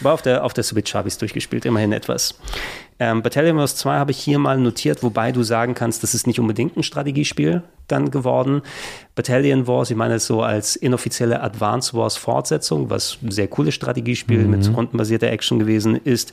Aber 0.00 0.12
auf 0.12 0.22
der, 0.22 0.44
auf 0.44 0.52
der 0.52 0.64
Switch 0.64 0.94
habe 0.94 1.08
ich 1.08 1.14
es 1.14 1.18
durchgespielt, 1.18 1.64
immerhin 1.64 1.92
etwas. 1.92 2.38
Ähm, 2.98 3.22
Battalion 3.22 3.58
Wars 3.58 3.76
2 3.76 3.98
habe 3.98 4.10
ich 4.10 4.18
hier 4.18 4.38
mal 4.38 4.58
notiert, 4.58 5.02
wobei 5.02 5.30
du 5.30 5.42
sagen 5.42 5.74
kannst, 5.74 6.02
das 6.02 6.14
ist 6.14 6.26
nicht 6.26 6.40
unbedingt 6.40 6.76
ein 6.78 6.82
Strategiespiel 6.82 7.62
dann 7.88 8.10
geworden. 8.10 8.62
Battalion 9.14 9.66
Wars, 9.66 9.90
ich 9.90 9.96
meine 9.96 10.14
es 10.14 10.26
so 10.26 10.42
als 10.42 10.76
inoffizielle 10.76 11.42
Advance 11.42 11.94
Wars 11.94 12.16
Fortsetzung, 12.16 12.88
was 12.88 13.18
ein 13.22 13.30
sehr 13.30 13.48
cooles 13.48 13.74
Strategiespiel 13.74 14.44
mhm. 14.44 14.50
mit 14.50 14.74
rundenbasierter 14.74 15.28
Action 15.28 15.58
gewesen 15.58 15.94
ist. 15.94 16.32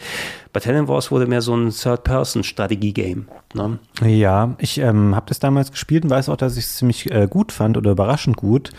Battalion 0.54 0.88
Wars 0.88 1.12
wurde 1.12 1.28
mehr 1.28 1.42
so 1.42 1.54
ein 1.54 1.70
Third-Person-Strategie-Game. 1.70 3.28
Ne? 3.54 3.80
Ja, 4.06 4.56
ich 4.58 4.78
ähm, 4.78 5.16
habe 5.16 5.26
das 5.28 5.40
damals 5.40 5.72
gespielt 5.72 6.06
und 6.06 6.12
weiß 6.12 6.30
auch, 6.30 6.38
dass 6.38 6.56
ich 6.56 6.64
es 6.64 6.78
ziemlich 6.78 7.12
äh, 7.12 7.28
gut 7.30 7.52
fand 7.52 7.76
oder 7.76 7.92
überraschend 7.92 8.38
gut. 8.38 8.72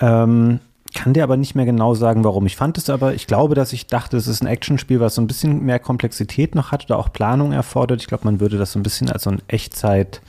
Ähm, 0.00 0.60
kann 0.94 1.12
dir 1.12 1.24
aber 1.24 1.36
nicht 1.36 1.54
mehr 1.54 1.64
genau 1.64 1.94
sagen, 1.94 2.24
warum. 2.24 2.46
Ich 2.46 2.56
fand 2.56 2.78
es 2.78 2.90
aber, 2.90 3.14
ich 3.14 3.26
glaube, 3.26 3.54
dass 3.54 3.72
ich 3.72 3.86
dachte, 3.86 4.16
es 4.16 4.26
ist 4.26 4.42
ein 4.42 4.46
Actionspiel, 4.46 5.00
was 5.00 5.14
so 5.14 5.22
ein 5.22 5.26
bisschen 5.26 5.64
mehr 5.64 5.78
Komplexität 5.78 6.54
noch 6.54 6.72
hat 6.72 6.84
oder 6.86 6.98
auch 6.98 7.12
Planung 7.12 7.52
erfordert. 7.52 8.00
Ich 8.00 8.08
glaube, 8.08 8.24
man 8.24 8.40
würde 8.40 8.58
das 8.58 8.72
so 8.72 8.78
ein 8.78 8.82
bisschen 8.82 9.10
als 9.10 9.24
so 9.24 9.30
ein 9.30 9.42
Echtzeit 9.48 10.20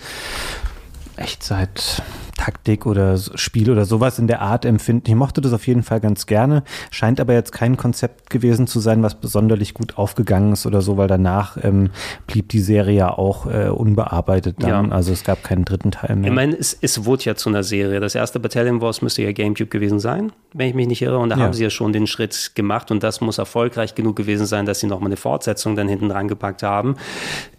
Echtzeit 1.18 2.02
Taktik 2.38 2.86
oder 2.86 3.18
Spiel 3.18 3.70
oder 3.70 3.86
sowas 3.86 4.20
in 4.20 4.28
der 4.28 4.42
Art 4.42 4.64
empfinden. 4.64 5.04
Ich 5.08 5.16
mochte 5.16 5.42
das 5.42 5.52
auf 5.54 5.68
jeden 5.68 5.84
Fall 5.84 6.00
ganz 6.00 6.26
gerne. 6.28 6.64
Scheint 6.92 7.20
aber 7.20 7.34
jetzt 7.34 7.52
kein 7.52 7.76
Konzept 7.78 8.30
gewesen 8.30 8.68
zu 8.68 8.80
sein, 8.80 9.04
was 9.04 9.16
besonders 9.16 9.58
gut 9.74 9.98
aufgegangen 9.98 10.54
ist 10.54 10.66
oder 10.66 10.82
so, 10.82 10.98
weil 10.98 11.08
danach 11.08 11.58
ähm, 11.64 11.90
blieb 12.28 12.50
die 12.50 12.60
Serie 12.60 12.96
ja 12.96 13.18
auch 13.18 13.48
äh, 13.48 13.70
unbearbeitet 13.70 14.58
dann. 14.60 14.90
Ja. 14.90 14.96
Also 14.96 15.12
es 15.14 15.24
gab 15.24 15.44
keinen 15.44 15.66
dritten 15.66 15.92
Teil 15.92 16.16
mehr. 16.16 16.30
Ich 16.30 16.36
meine, 16.36 16.56
es, 16.56 16.78
es 16.80 17.06
wurde 17.06 17.24
ja 17.24 17.36
zu 17.36 17.50
einer 17.50 17.64
Serie. 17.64 18.00
Das 18.00 18.14
erste 18.14 18.40
Battalion 18.40 18.82
Wars 18.82 19.02
müsste 19.02 19.24
ja 19.24 19.32
GameCube 19.32 19.70
gewesen 19.70 20.00
sein, 20.00 20.32
wenn 20.54 20.70
ich 20.70 20.76
mich 20.76 20.88
nicht 20.88 21.02
irre. 21.02 21.18
Und 21.18 21.30
da 21.30 21.38
ja. 21.38 21.44
haben 21.44 21.54
sie 21.54 21.64
ja 21.64 21.70
schon 21.72 21.92
den 21.92 22.06
Schritt 22.06 22.52
gemacht 22.54 22.92
und 22.92 23.02
das 23.02 23.20
muss 23.20 23.40
erfolgreich 23.40 23.96
genug 23.96 24.16
gewesen 24.16 24.46
sein, 24.46 24.66
dass 24.66 24.80
sie 24.80 24.88
nochmal 24.88 25.08
eine 25.08 25.18
Fortsetzung 25.18 25.76
dann 25.76 25.88
hinten 25.88 26.10
dran 26.10 26.28
gepackt 26.28 26.62
haben. 26.62 26.96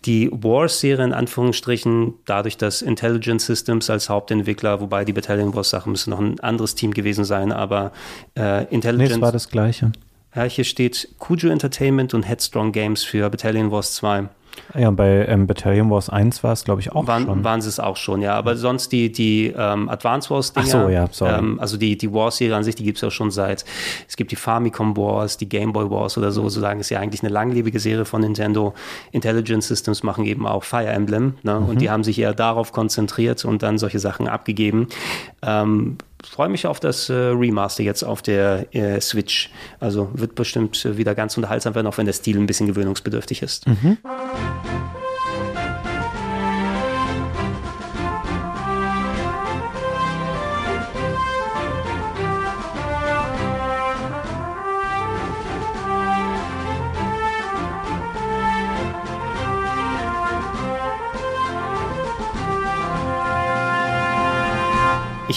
Die 0.04 0.30
Wars-Serie 0.30 1.04
in 1.04 1.12
Anführungsstrichen, 1.12 2.14
dadurch, 2.24 2.56
dass 2.56 2.80
Intelligent 2.82 3.40
Systems 3.40 3.90
als 3.90 4.08
Hauptentwickler, 4.08 4.67
wobei 4.80 5.04
die 5.04 5.12
Battalion 5.12 5.54
Wars 5.54 5.70
Sache 5.70 5.88
müsste 5.88 6.10
noch 6.10 6.20
ein 6.20 6.40
anderes 6.40 6.74
Team 6.74 6.92
gewesen 6.92 7.24
sein, 7.24 7.52
aber 7.52 7.92
äh, 8.36 8.64
Intelligent. 8.72 9.10
Nee, 9.10 9.14
es 9.16 9.20
war 9.20 9.32
das 9.32 9.48
gleiche. 9.48 9.92
Ja, 10.34 10.44
hier 10.44 10.64
steht 10.64 11.08
Kujo 11.18 11.48
Entertainment 11.48 12.14
und 12.14 12.22
Headstrong 12.22 12.72
Games 12.72 13.02
für 13.02 13.28
Battalion 13.30 13.70
Wars 13.70 13.94
2. 13.94 14.28
Ja, 14.74 14.90
bei 14.90 15.26
ähm, 15.26 15.46
Battalion 15.46 15.90
Wars 15.90 16.10
1 16.10 16.42
war 16.44 16.52
es, 16.52 16.64
glaube 16.64 16.80
ich, 16.80 16.92
auch 16.92 17.06
waren, 17.06 17.24
schon. 17.24 17.44
Waren 17.44 17.60
sie 17.60 17.68
es 17.68 17.80
auch 17.80 17.96
schon, 17.96 18.22
ja. 18.22 18.34
Aber 18.34 18.56
sonst 18.56 18.92
die, 18.92 19.10
die 19.10 19.52
ähm, 19.56 19.88
Advance 19.88 20.30
Wars 20.30 20.52
Dinger. 20.52 20.66
Ach 20.66 20.70
so, 20.70 20.88
ja, 20.88 21.08
sorry. 21.10 21.38
Ähm, 21.38 21.60
also 21.60 21.76
die, 21.76 21.96
die 21.96 22.12
Wars-Serie 22.12 22.56
an 22.56 22.64
sich, 22.64 22.74
die 22.74 22.84
gibt 22.84 22.98
es 22.98 23.02
ja 23.02 23.10
schon 23.10 23.30
seit, 23.30 23.64
es 24.08 24.16
gibt 24.16 24.30
die 24.30 24.36
Famicom 24.36 24.96
Wars, 24.96 25.36
die 25.36 25.48
Game 25.48 25.72
Boy 25.72 25.90
Wars 25.90 26.18
oder 26.18 26.32
so, 26.32 26.42
sozusagen 26.42 26.80
ist 26.80 26.90
ja 26.90 27.00
eigentlich 27.00 27.22
eine 27.22 27.32
langlebige 27.32 27.80
Serie 27.80 28.04
von 28.04 28.20
Nintendo. 28.20 28.74
Intelligent 29.12 29.64
Systems 29.64 30.02
machen 30.02 30.24
eben 30.24 30.46
auch 30.46 30.64
Fire 30.64 30.86
Emblem, 30.86 31.34
ne? 31.42 31.60
Mhm. 31.60 31.68
Und 31.68 31.80
die 31.80 31.90
haben 31.90 32.04
sich 32.04 32.18
eher 32.18 32.34
darauf 32.34 32.72
konzentriert 32.72 33.44
und 33.44 33.62
dann 33.62 33.78
solche 33.78 33.98
Sachen 33.98 34.28
abgegeben. 34.28 34.88
Ähm, 35.42 35.98
freue 36.24 36.48
mich 36.48 36.66
auf 36.66 36.80
das 36.80 37.08
äh, 37.08 37.14
Remaster 37.14 37.82
jetzt 37.82 38.02
auf 38.02 38.22
der 38.22 38.74
äh, 38.74 39.00
Switch. 39.00 39.50
Also 39.80 40.10
wird 40.14 40.34
bestimmt 40.34 40.96
wieder 40.96 41.14
ganz 41.14 41.36
unterhaltsam 41.36 41.74
werden, 41.74 41.86
auch 41.86 41.98
wenn 41.98 42.06
der 42.06 42.12
Stil 42.12 42.38
ein 42.38 42.46
bisschen 42.46 42.66
gewöhnungsbedürftig 42.66 43.42
ist. 43.42 43.66
Mhm. 43.66 43.98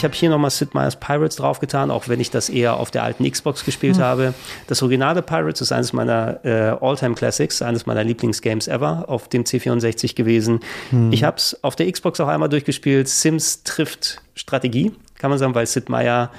Ich 0.02 0.04
habe 0.04 0.16
hier 0.16 0.32
nochmal 0.32 0.50
Sid 0.50 0.74
Meier's 0.74 0.96
Pirates 0.96 1.36
draufgetan, 1.36 1.92
auch 1.92 2.08
wenn 2.08 2.20
ich 2.20 2.32
das 2.32 2.50
eher 2.50 2.78
auf 2.78 2.90
der 2.90 3.04
alten 3.04 3.30
Xbox 3.30 3.64
gespielt 3.64 3.98
mhm. 3.98 4.02
habe. 4.02 4.34
Das 4.66 4.82
originale 4.82 5.22
Pirates 5.22 5.62
ist 5.62 5.72
eines 5.72 5.94
meiner 5.94 6.44
äh, 6.44 6.76
All-Time 6.82 7.14
Classics, 7.14 7.62
eines 7.62 7.86
meiner 7.86 8.04
Lieblingsgames 8.04 8.68
ever 8.68 9.06
auf 9.08 9.28
dem 9.28 9.44
C64 9.44 10.16
gewesen. 10.16 10.62
Mhm. 10.90 11.14
Ich 11.14 11.24
habe 11.24 11.38
es 11.38 11.64
auf 11.64 11.76
der 11.76 11.92
Xbox 11.92 12.20
auch 12.20 12.30
einmal 12.30 12.50
durchgespielt. 12.50 13.10
Sims 13.10 13.62
trifft 13.62 14.24
Strategie, 14.34 14.92
kann 15.20 15.30
man 15.30 15.38
sagen, 15.38 15.54
weil 15.54 15.68
Sid 15.68 15.88
Meier 15.88 16.32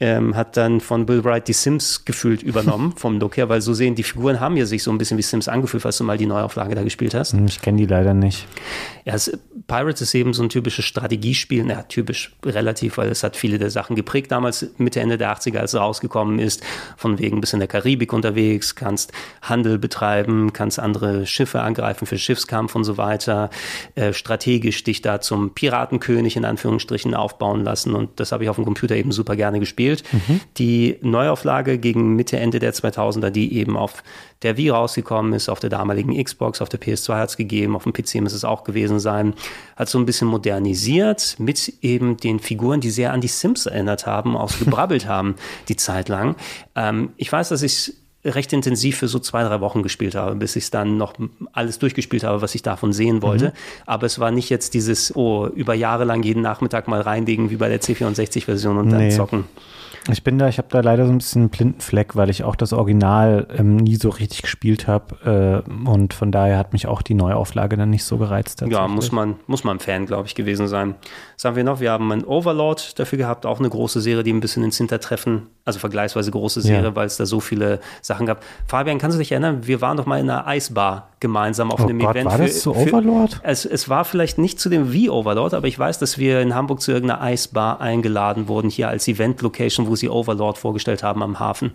ähm, 0.00 0.36
hat 0.36 0.56
dann 0.56 0.80
von 0.80 1.06
Bill 1.06 1.24
Wright 1.24 1.48
die 1.48 1.52
Sims 1.52 2.04
gefühlt 2.04 2.42
übernommen 2.42 2.92
vom 2.96 3.18
Look 3.18 3.36
her, 3.36 3.48
weil 3.48 3.60
so 3.60 3.74
sehen 3.74 3.94
die 3.94 4.04
Figuren 4.04 4.38
haben 4.38 4.56
ja 4.56 4.64
sich 4.64 4.82
so 4.82 4.92
ein 4.92 4.98
bisschen 4.98 5.18
wie 5.18 5.22
Sims 5.22 5.48
angefühlt, 5.48 5.82
falls 5.82 5.98
du 5.98 6.04
mal 6.04 6.18
die 6.18 6.26
Neuauflage 6.26 6.74
da 6.74 6.82
gespielt 6.82 7.14
hast. 7.14 7.32
Hm, 7.32 7.46
ich 7.46 7.60
kenne 7.60 7.78
die 7.78 7.86
leider 7.86 8.14
nicht. 8.14 8.46
Ja, 9.08 9.14
es, 9.14 9.36
Pirates 9.66 10.02
ist 10.02 10.14
eben 10.14 10.34
so 10.34 10.42
ein 10.42 10.50
typisches 10.50 10.84
Strategiespiel, 10.84 11.64
naja, 11.64 11.82
typisch 11.82 12.36
relativ, 12.44 12.98
weil 12.98 13.10
es 13.10 13.22
hat 13.22 13.36
viele 13.36 13.58
der 13.58 13.70
Sachen 13.70 13.96
geprägt 13.96 14.30
damals, 14.30 14.66
Mitte, 14.76 15.00
Ende 15.00 15.18
der 15.18 15.34
80er, 15.34 15.58
als 15.58 15.74
es 15.74 15.80
rausgekommen 15.80 16.38
ist, 16.38 16.62
von 16.96 17.18
wegen 17.18 17.40
bis 17.40 17.52
in 17.52 17.58
der 17.58 17.68
Karibik 17.68 18.12
unterwegs, 18.12 18.74
kannst 18.74 19.12
Handel 19.42 19.78
betreiben, 19.78 20.52
kannst 20.52 20.78
andere 20.78 21.26
Schiffe 21.26 21.62
angreifen 21.62 22.06
für 22.06 22.18
Schiffskampf 22.18 22.74
und 22.74 22.84
so 22.84 22.98
weiter, 22.98 23.50
äh, 23.94 24.12
strategisch 24.12 24.84
dich 24.84 25.02
da 25.02 25.20
zum 25.20 25.54
Piratenkönig 25.54 26.36
in 26.36 26.44
Anführungsstrichen 26.44 27.14
aufbauen 27.14 27.64
lassen 27.64 27.94
und 27.94 28.20
das 28.20 28.32
habe 28.32 28.44
ich 28.44 28.50
auf 28.50 28.56
dem 28.56 28.64
Computer 28.64 28.94
eben 28.94 29.12
super 29.12 29.34
gerne 29.34 29.58
gespielt 29.58 29.78
gespielt. 29.78 30.02
Mhm. 30.12 30.40
Die 30.58 30.98
Neuauflage 31.02 31.78
gegen 31.78 32.16
Mitte, 32.16 32.38
Ende 32.38 32.58
der 32.58 32.74
2000er, 32.74 33.30
die 33.30 33.54
eben 33.54 33.76
auf 33.76 34.02
der 34.42 34.56
Wii 34.56 34.70
rausgekommen 34.70 35.32
ist, 35.32 35.48
auf 35.48 35.60
der 35.60 35.70
damaligen 35.70 36.22
Xbox, 36.22 36.62
auf 36.62 36.68
der 36.68 36.80
PS2 36.80 37.14
hat 37.16 37.30
es 37.30 37.36
gegeben, 37.36 37.74
auf 37.74 37.84
dem 37.84 37.92
PC 37.92 38.16
muss 38.20 38.32
es 38.32 38.44
auch 38.44 38.64
gewesen 38.64 39.00
sein, 39.00 39.34
hat 39.76 39.88
so 39.88 39.98
ein 39.98 40.06
bisschen 40.06 40.28
modernisiert 40.28 41.36
mit 41.38 41.74
eben 41.82 42.16
den 42.16 42.38
Figuren, 42.38 42.80
die 42.80 42.90
sehr 42.90 43.12
an 43.12 43.20
die 43.20 43.28
Sims 43.28 43.66
erinnert 43.66 44.06
haben, 44.06 44.36
ausgebrabbelt 44.36 45.06
haben 45.08 45.34
die 45.68 45.76
Zeit 45.76 46.08
lang. 46.08 46.36
Ähm, 46.76 47.10
ich 47.16 47.32
weiß, 47.32 47.48
dass 47.48 47.62
ich 47.62 47.94
recht 48.24 48.52
intensiv 48.52 48.98
für 48.98 49.08
so 49.08 49.18
zwei, 49.18 49.42
drei 49.44 49.60
Wochen 49.60 49.82
gespielt 49.82 50.14
habe, 50.14 50.34
bis 50.34 50.56
ich 50.56 50.70
dann 50.70 50.96
noch 50.96 51.14
alles 51.52 51.78
durchgespielt 51.78 52.24
habe, 52.24 52.42
was 52.42 52.54
ich 52.54 52.62
davon 52.62 52.92
sehen 52.92 53.22
wollte. 53.22 53.46
Mhm. 53.46 53.52
Aber 53.86 54.06
es 54.06 54.18
war 54.18 54.30
nicht 54.30 54.50
jetzt 54.50 54.74
dieses, 54.74 55.14
oh, 55.14 55.46
über 55.46 55.74
Jahre 55.74 56.04
lang 56.04 56.22
jeden 56.22 56.42
Nachmittag 56.42 56.88
mal 56.88 57.00
reinlegen, 57.00 57.50
wie 57.50 57.56
bei 57.56 57.68
der 57.68 57.80
C64-Version 57.80 58.76
und 58.76 58.88
nee. 58.88 58.92
dann 58.92 59.10
zocken. 59.10 59.44
Ich 60.10 60.22
bin 60.22 60.38
da, 60.38 60.48
ich 60.48 60.58
habe 60.58 60.68
da 60.70 60.80
leider 60.80 61.06
so 61.06 61.12
ein 61.12 61.18
bisschen 61.18 61.42
einen 61.42 61.50
blinden 61.50 61.80
Fleck, 61.80 62.16
weil 62.16 62.30
ich 62.30 62.44
auch 62.44 62.56
das 62.56 62.72
Original 62.72 63.46
ähm, 63.56 63.76
nie 63.76 63.96
so 63.96 64.08
richtig 64.08 64.42
gespielt 64.42 64.86
habe 64.86 65.64
äh, 65.66 65.88
und 65.88 66.14
von 66.14 66.32
daher 66.32 66.58
hat 66.58 66.72
mich 66.72 66.86
auch 66.86 67.02
die 67.02 67.14
Neuauflage 67.14 67.76
dann 67.76 67.90
nicht 67.90 68.04
so 68.04 68.18
gereizt. 68.18 68.62
Ja, 68.66 68.88
muss 68.88 69.12
man, 69.12 69.36
muss 69.46 69.64
man 69.64 69.80
Fan, 69.80 70.06
glaube 70.06 70.26
ich, 70.26 70.34
gewesen 70.34 70.68
sein. 70.68 70.94
Sagen 71.40 71.54
wir 71.54 71.62
noch, 71.62 71.78
wir 71.78 71.92
haben 71.92 72.10
ein 72.10 72.24
Overlord 72.24 72.98
dafür 72.98 73.16
gehabt, 73.16 73.46
auch 73.46 73.60
eine 73.60 73.70
große 73.70 74.00
Serie, 74.00 74.24
die 74.24 74.32
ein 74.32 74.40
bisschen 74.40 74.64
ins 74.64 74.76
Hintertreffen, 74.76 75.46
also 75.64 75.78
vergleichsweise 75.78 76.32
große 76.32 76.62
Serie, 76.62 76.88
ja. 76.88 76.96
weil 76.96 77.06
es 77.06 77.16
da 77.16 77.26
so 77.26 77.38
viele 77.38 77.78
Sachen 78.02 78.26
gab. 78.26 78.42
Fabian, 78.66 78.98
kannst 78.98 79.14
du 79.14 79.20
dich 79.20 79.30
erinnern? 79.30 79.64
Wir 79.64 79.80
waren 79.80 79.96
doch 79.96 80.04
mal 80.04 80.18
in 80.18 80.28
einer 80.28 80.48
Eisbar 80.48 81.10
gemeinsam 81.20 81.70
auf 81.70 81.78
oh 81.78 81.84
einem 81.84 82.00
Gott, 82.00 82.16
Event. 82.16 82.28
War 82.28 82.38
das 82.38 82.58
zu 82.58 82.74
Overlord? 82.74 83.34
Für, 83.34 83.44
es, 83.44 83.64
es 83.64 83.88
war 83.88 84.04
vielleicht 84.04 84.38
nicht 84.38 84.58
zu 84.58 84.68
dem 84.68 84.92
wie 84.92 85.08
Overlord, 85.10 85.54
aber 85.54 85.68
ich 85.68 85.78
weiß, 85.78 86.00
dass 86.00 86.18
wir 86.18 86.40
in 86.40 86.56
Hamburg 86.56 86.80
zu 86.80 86.90
irgendeiner 86.90 87.22
Eisbar 87.22 87.80
eingeladen 87.80 88.48
wurden, 88.48 88.68
hier 88.68 88.88
als 88.88 89.06
Event-Location, 89.06 89.86
wo 89.86 89.94
sie 89.94 90.08
Overlord 90.08 90.58
vorgestellt 90.58 91.04
haben 91.04 91.22
am 91.22 91.38
Hafen. 91.38 91.70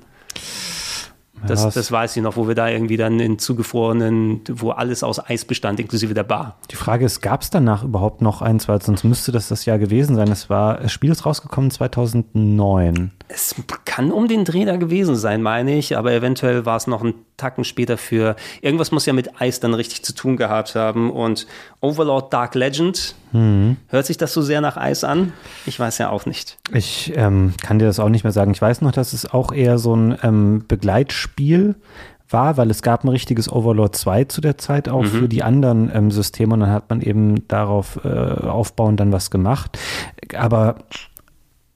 Das, 1.48 1.74
das 1.74 1.92
weiß 1.92 2.16
ich 2.18 2.24
noch, 2.24 2.38
wo 2.38 2.48
wir 2.48 2.56
da 2.56 2.70
irgendwie 2.70 2.98
dann 2.98 3.20
in 3.20 3.40
zugefrorenen, 3.40 4.42
wo 4.50 4.72
alles 4.72 5.04
aus 5.04 5.20
Eis 5.20 5.46
bestand, 5.46 5.80
inklusive 5.80 6.14
der 6.14 6.24
Bar. 6.24 6.58
Die 6.72 6.76
Frage 6.76 7.06
ist, 7.06 7.22
gab 7.22 7.42
es 7.42 7.50
danach 7.50 7.84
überhaupt 7.84 8.22
noch 8.22 8.42
eins, 8.42 8.68
weil 8.68 8.82
sonst 8.82 9.04
müsste 9.04 9.32
das 9.32 9.48
das 9.48 9.66
Jahr 9.66 9.78
gewesen 9.78 10.16
sein. 10.16 10.30
Es 10.30 10.50
war, 10.50 10.78
das 10.78 10.92
Spiel 10.92 11.12
ist 11.12 11.26
rausgekommen 11.26 11.72
2009. 11.72 13.12
Es 13.28 13.56
kann 13.86 14.12
um 14.12 14.28
den 14.28 14.46
Dreh 14.46 14.66
da 14.66 14.78
gewesen 14.78 15.16
sein, 15.16 15.42
meine 15.42 15.76
ich, 15.78 15.98
aber 15.98 16.14
eventuell 16.14 16.66
war 16.66 16.78
es 16.78 16.88
noch 16.88 17.04
ein 17.04 17.14
Tacken 17.38 17.64
später 17.64 17.98
für, 17.98 18.36
irgendwas 18.62 18.92
muss 18.92 19.06
ja 19.06 19.14
mit 19.14 19.42
Eis 19.42 19.60
dann 19.60 19.74
richtig 19.74 20.04
zu 20.04 20.14
tun 20.14 20.38
gehabt 20.38 20.76
haben 20.76 21.12
und 21.12 21.48
Overlord 21.82 22.32
Dark 22.32 22.56
Legend, 22.56 23.16
mhm. 23.34 23.78
hört 23.88 24.06
sich 24.06 24.18
das 24.18 24.34
so 24.34 24.42
sehr 24.42 24.62
nach 24.62 24.78
Eis 24.78 25.04
an? 25.04 25.34
Ich 25.66 25.80
weiß 25.80 25.98
ja 25.98 26.10
auch 26.10 26.26
nicht. 26.26 26.58
Ich 26.74 27.12
ähm, 27.16 27.54
kann 27.62 27.80
dir 27.80 27.86
das 27.86 28.00
auch 28.00 28.10
nicht 28.10 28.24
mehr 28.24 28.34
sagen. 28.34 28.52
Ich 28.52 28.62
weiß 28.62 28.82
noch, 28.82 28.92
dass 28.92 29.14
es 29.14 29.32
auch 29.32 29.52
eher 29.52 29.78
so 29.78 29.96
ein 29.96 30.18
ähm, 30.24 30.64
Begleitspiel 30.68 31.76
war, 32.30 32.58
weil 32.58 32.72
es 32.72 32.82
gab 32.82 33.04
ein 33.04 33.10
richtiges 33.10 33.52
Overlord 33.52 33.96
2 33.96 34.26
zu 34.26 34.42
der 34.42 34.58
Zeit 34.58 34.90
auch 34.90 35.04
mhm. 35.04 35.08
für 35.08 35.30
die 35.30 35.44
anderen 35.44 35.92
ähm, 35.94 36.12
Systeme 36.12 36.54
und 36.54 36.62
dann 36.62 36.72
hat 36.72 36.90
man 36.90 37.02
eben 37.02 37.48
darauf 37.48 38.00
äh, 38.04 38.08
aufbauend 38.08 39.00
dann 39.00 39.12
was 39.12 39.30
gemacht. 39.32 39.78
Aber 40.36 40.76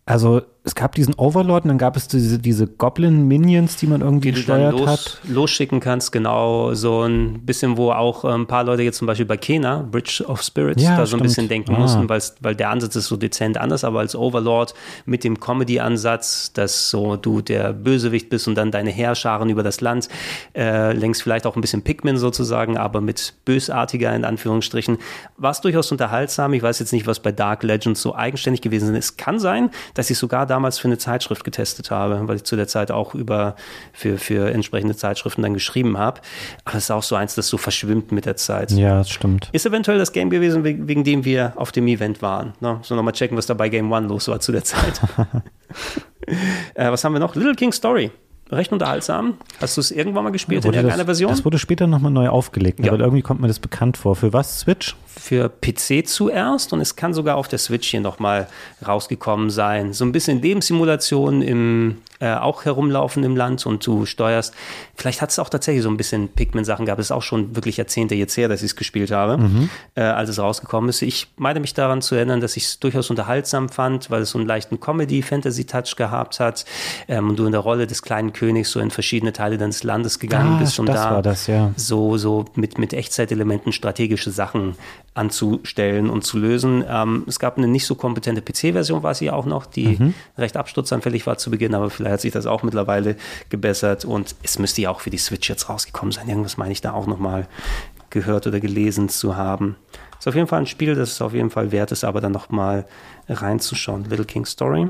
also 0.05 0.41
es 0.67 0.75
gab 0.75 0.93
diesen 0.95 1.13
Overlord 1.15 1.63
und 1.63 1.69
dann 1.69 1.77
gab 1.77 1.95
es 1.97 2.07
diese, 2.07 2.37
diese 2.39 2.67
Goblin-Minions, 2.67 3.77
die 3.77 3.87
man 3.87 4.01
irgendwie 4.01 4.31
die 4.31 4.41
du 4.41 4.47
dann 4.47 4.61
gesteuert 4.71 4.79
los, 4.79 4.89
hat. 4.89 5.21
losschicken 5.27 5.79
kannst, 5.79 6.11
genau 6.11 6.73
so 6.73 7.01
ein 7.03 7.39
bisschen, 7.45 7.77
wo 7.77 7.91
auch 7.91 8.23
äh, 8.25 8.29
ein 8.29 8.45
paar 8.47 8.63
Leute 8.63 8.83
jetzt 8.83 8.97
zum 8.97 9.07
Beispiel 9.07 9.25
bei 9.25 9.37
Kena, 9.37 9.87
Bridge 9.89 10.23
of 10.27 10.41
Spirits, 10.43 10.83
Ja, 10.83 10.97
da 10.97 11.05
so 11.05 11.15
ein 11.15 11.19
stimmt. 11.19 11.23
bisschen 11.23 11.47
denken 11.47 11.73
Ah. 11.75 11.79
mussten, 11.79 12.09
weil 12.09 12.55
der 12.55 12.69
Ansatz 12.69 12.95
ist 12.95 13.07
so 13.07 13.15
dezent 13.17 13.57
anders, 13.57 13.83
aber 13.83 13.99
als 13.99 14.15
Overlord 14.15 14.73
mit 15.05 15.23
dem 15.23 15.39
Comedy-Ansatz, 15.39 16.53
dass 16.53 16.89
so 16.89 17.15
du 17.15 17.41
der 17.41 17.73
Bösewicht 17.73 18.29
bist 18.29 18.47
und 18.47 18.55
dann 18.55 18.71
deine 18.71 18.89
Heerscharen 18.91 19.49
über 19.49 19.63
das 19.63 19.81
Land 19.81 20.09
äh, 20.55 20.93
längst 20.93 21.23
vielleicht 21.23 21.45
auch 21.45 21.55
ein 21.55 21.61
bisschen 21.61 21.81
Pikmin 21.83 22.17
sozusagen, 22.17 22.77
aber 22.77 23.01
mit 23.01 23.33
bösartiger 23.45 24.15
in 24.15 24.25
Anführungsstrichen, 24.25 24.97
war 25.37 25.51
es 25.51 25.61
durchaus 25.61 25.91
unterhaltsam. 25.91 26.53
Ich 26.53 26.61
weiß 26.63 26.79
jetzt 26.79 26.91
nicht, 26.93 27.07
was 27.07 27.19
bei 27.19 27.31
Dark 27.31 27.63
Legends 27.63 28.01
so 28.01 28.15
eigenständig 28.15 28.61
gewesen 28.61 28.93
ist. 28.95 29.05
Es 29.07 29.17
kann 29.17 29.39
sein, 29.39 29.69
dass 29.93 30.09
ich 30.09 30.17
sogar 30.17 30.45
damals 30.57 30.79
für 30.79 30.87
eine 30.87 30.97
Zeitschrift 30.97 31.43
getestet 31.43 31.91
habe, 31.91 32.27
weil 32.27 32.37
ich 32.37 32.43
zu 32.43 32.55
der 32.55 32.67
Zeit 32.67 32.89
auch 32.89 33.13
über 33.13 33.55
für, 33.93 34.17
für 34.17 34.51
entsprechende 34.51 34.95
Zeitschriften 34.95 35.43
dann 35.43 35.53
geschrieben 35.53 35.99
habe. 35.99 36.21
Aber 36.65 36.77
es 36.77 36.85
ist 36.85 36.91
auch 36.91 37.03
so 37.03 37.15
eins, 37.15 37.35
das 37.35 37.47
so 37.47 37.57
verschwimmt 37.57 38.11
mit 38.11 38.25
der 38.25 38.37
Zeit. 38.37 38.71
Ja, 38.71 38.97
das 38.97 39.11
stimmt. 39.11 39.49
Ist 39.51 39.67
eventuell 39.67 39.99
das 39.99 40.11
Game 40.11 40.31
gewesen, 40.31 40.63
wegen, 40.63 40.87
wegen 40.87 41.03
dem 41.03 41.25
wir 41.25 41.53
auf 41.57 41.71
dem 41.71 41.87
Event 41.87 42.23
waren. 42.23 42.53
Ne? 42.59 42.79
So 42.81 42.95
nochmal 42.95 43.13
checken, 43.13 43.37
was 43.37 43.45
da 43.45 43.53
bei 43.53 43.69
Game 43.69 43.91
One 43.91 44.07
los 44.07 44.27
war 44.29 44.39
zu 44.39 44.51
der 44.51 44.63
Zeit. 44.63 44.99
äh, 46.73 46.89
was 46.89 47.03
haben 47.03 47.13
wir 47.13 47.19
noch? 47.19 47.35
Little 47.35 47.55
King 47.55 47.71
Story. 47.71 48.11
Recht 48.51 48.71
unterhaltsam. 48.71 49.35
Hast 49.59 49.77
du 49.77 49.81
es 49.81 49.91
irgendwann 49.91 50.23
mal 50.23 50.29
gespielt 50.31 50.63
in 50.65 50.73
irgendeiner 50.73 50.97
das, 50.97 51.05
Version? 51.05 51.31
das 51.31 51.43
wurde 51.43 51.59
später 51.59 51.87
nochmal 51.87 52.11
neu 52.11 52.29
aufgelegt, 52.29 52.79
Ja. 52.79 52.91
aber 52.93 53.01
irgendwie 53.01 53.21
kommt 53.21 53.41
mir 53.41 53.47
das 53.47 53.59
bekannt 53.59 53.97
vor. 53.97 54.15
Für 54.15 54.33
was? 54.33 54.59
Switch? 54.59 54.95
für 55.19 55.49
PC 55.49 56.07
zuerst 56.07 56.73
und 56.73 56.79
es 56.79 56.95
kann 56.95 57.13
sogar 57.13 57.37
auf 57.37 57.47
der 57.47 57.59
Switch 57.59 57.89
hier 57.89 58.01
nochmal 58.01 58.47
rausgekommen 58.87 59.49
sein. 59.49 59.91
So 59.91 60.05
ein 60.05 60.11
bisschen 60.11 60.41
Lebenssimulation 60.41 61.41
im 61.41 61.97
äh, 62.19 62.33
auch 62.33 62.65
herumlaufen 62.65 63.23
im 63.23 63.35
Land 63.35 63.65
und 63.65 63.85
du 63.85 64.05
steuerst. 64.05 64.53
Vielleicht 64.95 65.21
hat 65.21 65.29
es 65.29 65.39
auch 65.39 65.49
tatsächlich 65.49 65.83
so 65.83 65.89
ein 65.89 65.97
bisschen 65.97 66.29
Pikmin-Sachen 66.29 66.85
gehabt. 66.85 66.99
Es 66.99 67.07
ist 67.07 67.11
auch 67.11 67.21
schon 67.21 67.55
wirklich 67.55 67.77
Jahrzehnte 67.77 68.15
jetzt 68.15 68.35
her, 68.37 68.47
dass 68.47 68.61
ich 68.61 68.71
es 68.71 68.75
gespielt 68.75 69.11
habe, 69.11 69.39
äh, 69.95 70.01
als 70.01 70.29
es 70.29 70.39
rausgekommen 70.39 70.89
ist. 70.89 71.01
Ich 71.01 71.27
meine 71.37 71.59
mich 71.59 71.73
daran 71.73 72.01
zu 72.01 72.15
erinnern, 72.15 72.41
dass 72.41 72.57
ich 72.57 72.65
es 72.65 72.79
durchaus 72.79 73.09
unterhaltsam 73.09 73.69
fand, 73.69 74.09
weil 74.09 74.21
es 74.21 74.31
so 74.31 74.37
einen 74.39 74.47
leichten 74.47 74.79
Comedy-Fantasy-Touch 74.79 75.95
gehabt 75.95 76.39
hat 76.39 76.65
ähm, 77.07 77.29
und 77.29 77.39
du 77.39 77.45
in 77.45 77.51
der 77.51 77.61
Rolle 77.61 77.87
des 77.87 78.01
kleinen 78.01 78.33
Königs 78.33 78.71
so 78.71 78.79
in 78.79 78.91
verschiedene 78.91 79.33
Teile 79.33 79.57
deines 79.57 79.83
Landes 79.83 80.19
gegangen 80.19 80.55
Ah, 80.55 80.59
bist, 80.59 80.77
das 80.79 80.85
da 80.85 81.11
war 81.11 81.21
das, 81.21 81.47
ja. 81.47 81.71
so, 81.75 82.17
so 82.17 82.45
mit, 82.55 82.77
mit 82.77 82.93
Echtzeitelementen 82.93 83.71
strategische 83.71 84.31
Sachen 84.31 84.75
anzustellen 85.17 86.09
und 86.09 86.23
zu 86.23 86.37
lösen. 86.37 86.83
Ähm, 86.87 87.23
es 87.27 87.39
gab 87.39 87.57
eine 87.57 87.67
nicht 87.67 87.85
so 87.85 87.95
kompetente 87.95 88.41
PC-Version, 88.41 89.03
war 89.03 89.13
sie 89.13 89.31
auch 89.31 89.45
noch, 89.45 89.65
die 89.65 89.97
Mhm. 89.99 90.13
recht 90.37 90.55
absturzanfällig 90.57 91.25
war 91.27 91.37
zu 91.37 91.49
Beginn, 91.51 91.73
aber 91.75 91.89
vielleicht 91.89 92.13
hat 92.13 92.21
sich 92.21 92.31
das 92.33 92.45
auch 92.45 92.63
mittlerweile 92.63 93.15
gebessert 93.49 94.05
und 94.05 94.35
es 94.43 94.59
müsste 94.59 94.81
ja 94.81 94.89
auch 94.91 95.01
für 95.01 95.09
die 95.09 95.17
Switch 95.17 95.49
jetzt 95.49 95.69
rausgekommen 95.69 96.11
sein. 96.11 96.29
Irgendwas 96.29 96.57
meine 96.57 96.71
ich 96.71 96.81
da 96.81 96.93
auch 96.93 97.07
nochmal 97.07 97.47
gehört 98.09 98.47
oder 98.47 98.59
gelesen 98.59 99.09
zu 99.09 99.35
haben. 99.35 99.75
Ist 100.19 100.27
auf 100.27 100.35
jeden 100.35 100.47
Fall 100.47 100.61
ein 100.61 100.65
Spiel, 100.67 100.95
das 100.95 101.11
es 101.11 101.21
auf 101.21 101.33
jeden 101.33 101.49
Fall 101.49 101.71
wert 101.71 101.91
ist, 101.91 102.03
aber 102.03 102.21
dann 102.21 102.31
nochmal 102.31 102.85
reinzuschauen. 103.29 104.05
Little 104.09 104.25
King 104.25 104.45
Story. 104.45 104.87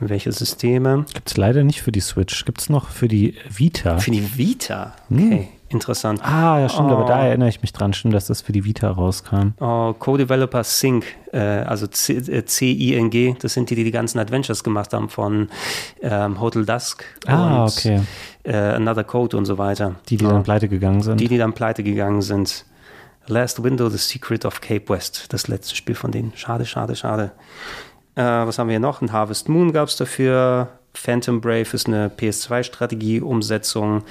Welche 0.00 0.32
Systeme? 0.32 1.06
Gibt 1.14 1.30
es 1.30 1.36
leider 1.36 1.62
nicht 1.62 1.80
für 1.80 1.92
die 1.92 2.00
Switch. 2.00 2.44
Gibt 2.44 2.60
es 2.60 2.68
noch 2.68 2.88
für 2.90 3.06
die 3.08 3.36
Vita? 3.48 3.98
Für 3.98 4.10
die 4.10 4.36
Vita. 4.36 4.94
Okay, 5.10 5.48
interessant. 5.68 6.20
ah, 6.24 6.58
ja, 6.60 6.68
stimmt, 6.68 6.90
aber 6.90 7.04
Oh. 7.04 7.08
da 7.08 7.24
erinnere 7.26 7.48
ich 7.48 7.60
mich 7.62 7.72
dran, 7.72 7.92
stimmt, 7.92 8.14
dass 8.14 8.26
das 8.26 8.42
für 8.42 8.52
die 8.52 8.64
Vita 8.64 8.90
rauskam. 8.90 9.52
Oh, 9.60 9.92
Co-Developer 9.98 10.62
Sync, 10.64 11.04
äh, 11.32 11.38
also 11.38 11.86
C- 11.86 12.14
äh, 12.16 12.44
C-I-N-G, 12.44 13.36
das 13.40 13.54
sind 13.54 13.70
die, 13.70 13.74
die 13.74 13.84
die 13.84 13.90
ganzen 13.90 14.18
Adventures 14.18 14.62
gemacht 14.62 14.92
haben 14.92 15.08
von 15.08 15.48
ähm, 16.02 16.40
Hotel 16.40 16.64
Dusk 16.64 17.04
Ah, 17.26 17.64
und 17.64 17.70
okay. 17.72 18.00
äh, 18.44 18.54
Another 18.56 19.04
Code 19.04 19.36
und 19.36 19.46
so 19.46 19.58
weiter. 19.58 19.96
Die, 20.08 20.16
die 20.16 20.24
Ja. 20.24 20.30
dann 20.32 20.42
pleite 20.44 20.68
gegangen 20.68 21.02
sind. 21.02 21.18
die, 21.20 21.28
die 21.28 21.38
dann 21.38 21.52
pleite 21.54 21.82
gegangen 21.82 22.22
sind. 22.22 22.64
Last 23.26 23.62
Window, 23.64 23.88
The 23.88 23.96
Secret 23.96 24.44
of 24.44 24.60
Cape 24.60 24.88
West, 24.90 25.32
das 25.32 25.48
letzte 25.48 25.74
Spiel 25.74 25.94
von 25.94 26.10
denen. 26.12 26.32
Schade, 26.36 26.66
schade, 26.66 26.94
schade. 26.94 27.32
Äh, 28.16 28.22
was 28.22 28.58
haben 28.58 28.68
wir 28.68 28.72
hier 28.74 28.80
noch? 28.80 29.00
Ein 29.00 29.12
Harvest 29.12 29.48
Moon 29.48 29.72
gab 29.72 29.88
es 29.88 29.96
dafür. 29.96 30.68
Phantom 30.92 31.40
Brave 31.40 31.66
ist 31.72 31.88
eine 31.88 32.08
PS2-Strategie-Umsetzung. 32.10 34.02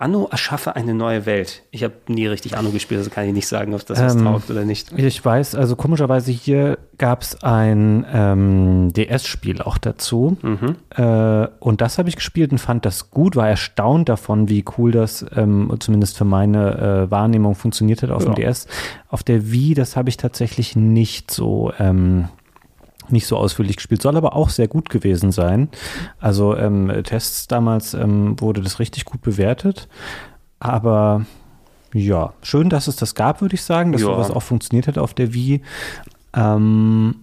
Anno 0.00 0.28
erschaffe 0.30 0.76
eine 0.76 0.94
neue 0.94 1.26
Welt. 1.26 1.64
Ich 1.72 1.82
habe 1.82 1.94
nie 2.06 2.28
richtig 2.28 2.56
Anno 2.56 2.70
gespielt, 2.70 2.98
also 2.98 3.10
kann 3.10 3.26
ich 3.26 3.32
nicht 3.32 3.48
sagen, 3.48 3.74
ob 3.74 3.84
das 3.84 4.00
was 4.00 4.14
Ähm, 4.14 4.22
taugt 4.22 4.48
oder 4.48 4.64
nicht. 4.64 4.92
Ich 4.96 5.24
weiß, 5.24 5.56
also 5.56 5.74
komischerweise 5.74 6.30
hier 6.30 6.78
gab 6.98 7.22
es 7.22 7.42
ein 7.42 8.06
ähm, 8.12 8.92
DS-Spiel 8.92 9.60
auch 9.60 9.76
dazu. 9.76 10.36
Mhm. 10.40 10.76
Äh, 10.96 11.48
und 11.58 11.80
das 11.80 11.98
habe 11.98 12.08
ich 12.08 12.14
gespielt 12.14 12.52
und 12.52 12.58
fand 12.58 12.86
das 12.86 13.10
gut, 13.10 13.34
war 13.34 13.48
erstaunt 13.48 14.08
davon, 14.08 14.48
wie 14.48 14.64
cool 14.78 14.92
das 14.92 15.26
ähm, 15.34 15.74
zumindest 15.80 16.16
für 16.16 16.24
meine 16.24 16.78
äh, 17.06 17.10
Wahrnehmung 17.10 17.56
funktioniert 17.56 18.04
hat 18.04 18.10
auf 18.10 18.22
Ja. 18.24 18.30
dem 18.30 18.34
DS. 18.36 18.68
Auf 19.08 19.24
der 19.24 19.50
Wii, 19.50 19.74
das 19.74 19.96
habe 19.96 20.10
ich 20.10 20.16
tatsächlich 20.16 20.76
nicht 20.76 21.32
so. 21.32 21.72
Ähm, 21.80 22.28
nicht 23.10 23.26
so 23.26 23.36
ausführlich 23.36 23.76
gespielt, 23.76 24.02
soll 24.02 24.16
aber 24.16 24.34
auch 24.34 24.48
sehr 24.50 24.68
gut 24.68 24.90
gewesen 24.90 25.32
sein. 25.32 25.68
Also 26.18 26.56
ähm, 26.56 26.92
Tests 27.04 27.46
damals 27.46 27.94
ähm, 27.94 28.40
wurde 28.40 28.60
das 28.62 28.78
richtig 28.78 29.04
gut 29.04 29.20
bewertet. 29.22 29.88
Aber 30.60 31.24
ja, 31.94 32.32
schön, 32.42 32.68
dass 32.68 32.86
es 32.88 32.96
das 32.96 33.14
gab, 33.14 33.40
würde 33.40 33.54
ich 33.54 33.62
sagen, 33.62 33.92
dass 33.92 34.02
Ja. 34.02 34.08
sowas 34.08 34.30
auch 34.30 34.42
funktioniert 34.42 34.88
hat 34.88 34.98
auf 34.98 35.14
der 35.14 35.32
Wii. 35.34 35.62
Ähm, 36.34 37.16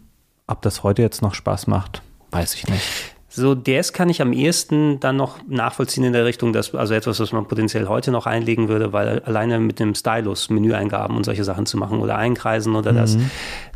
ob 0.47 0.61
das 0.61 0.83
heute 0.83 1.01
jetzt 1.01 1.21
noch 1.21 1.33
Spaß 1.33 1.67
macht, 1.67 2.01
weiß 2.31 2.55
ich 2.55 2.67
nicht. 2.67 3.14
So, 3.35 3.53
DS 3.53 3.91
kann 3.91 4.07
ich 4.07 4.21
am 4.21 4.31
ehesten 4.31 5.01
dann 5.01 5.17
noch 5.17 5.39
nachvollziehen 5.45 6.05
in 6.05 6.13
der 6.13 6.23
Richtung, 6.23 6.53
dass, 6.53 6.73
also 6.73 6.93
etwas, 6.93 7.19
was 7.19 7.33
man 7.33 7.45
potenziell 7.45 7.87
heute 7.87 8.09
noch 8.11 8.27
einlegen 8.27 8.69
würde, 8.69 8.93
weil 8.93 9.19
alleine 9.25 9.59
mit 9.59 9.81
dem 9.81 9.93
Stylus 9.93 10.49
Menüeingaben 10.49 11.17
und 11.17 11.25
solche 11.25 11.43
Sachen 11.43 11.65
zu 11.65 11.75
machen 11.75 11.99
oder 11.99 12.15
einkreisen 12.15 12.75
oder 12.75 12.93
das, 12.93 13.17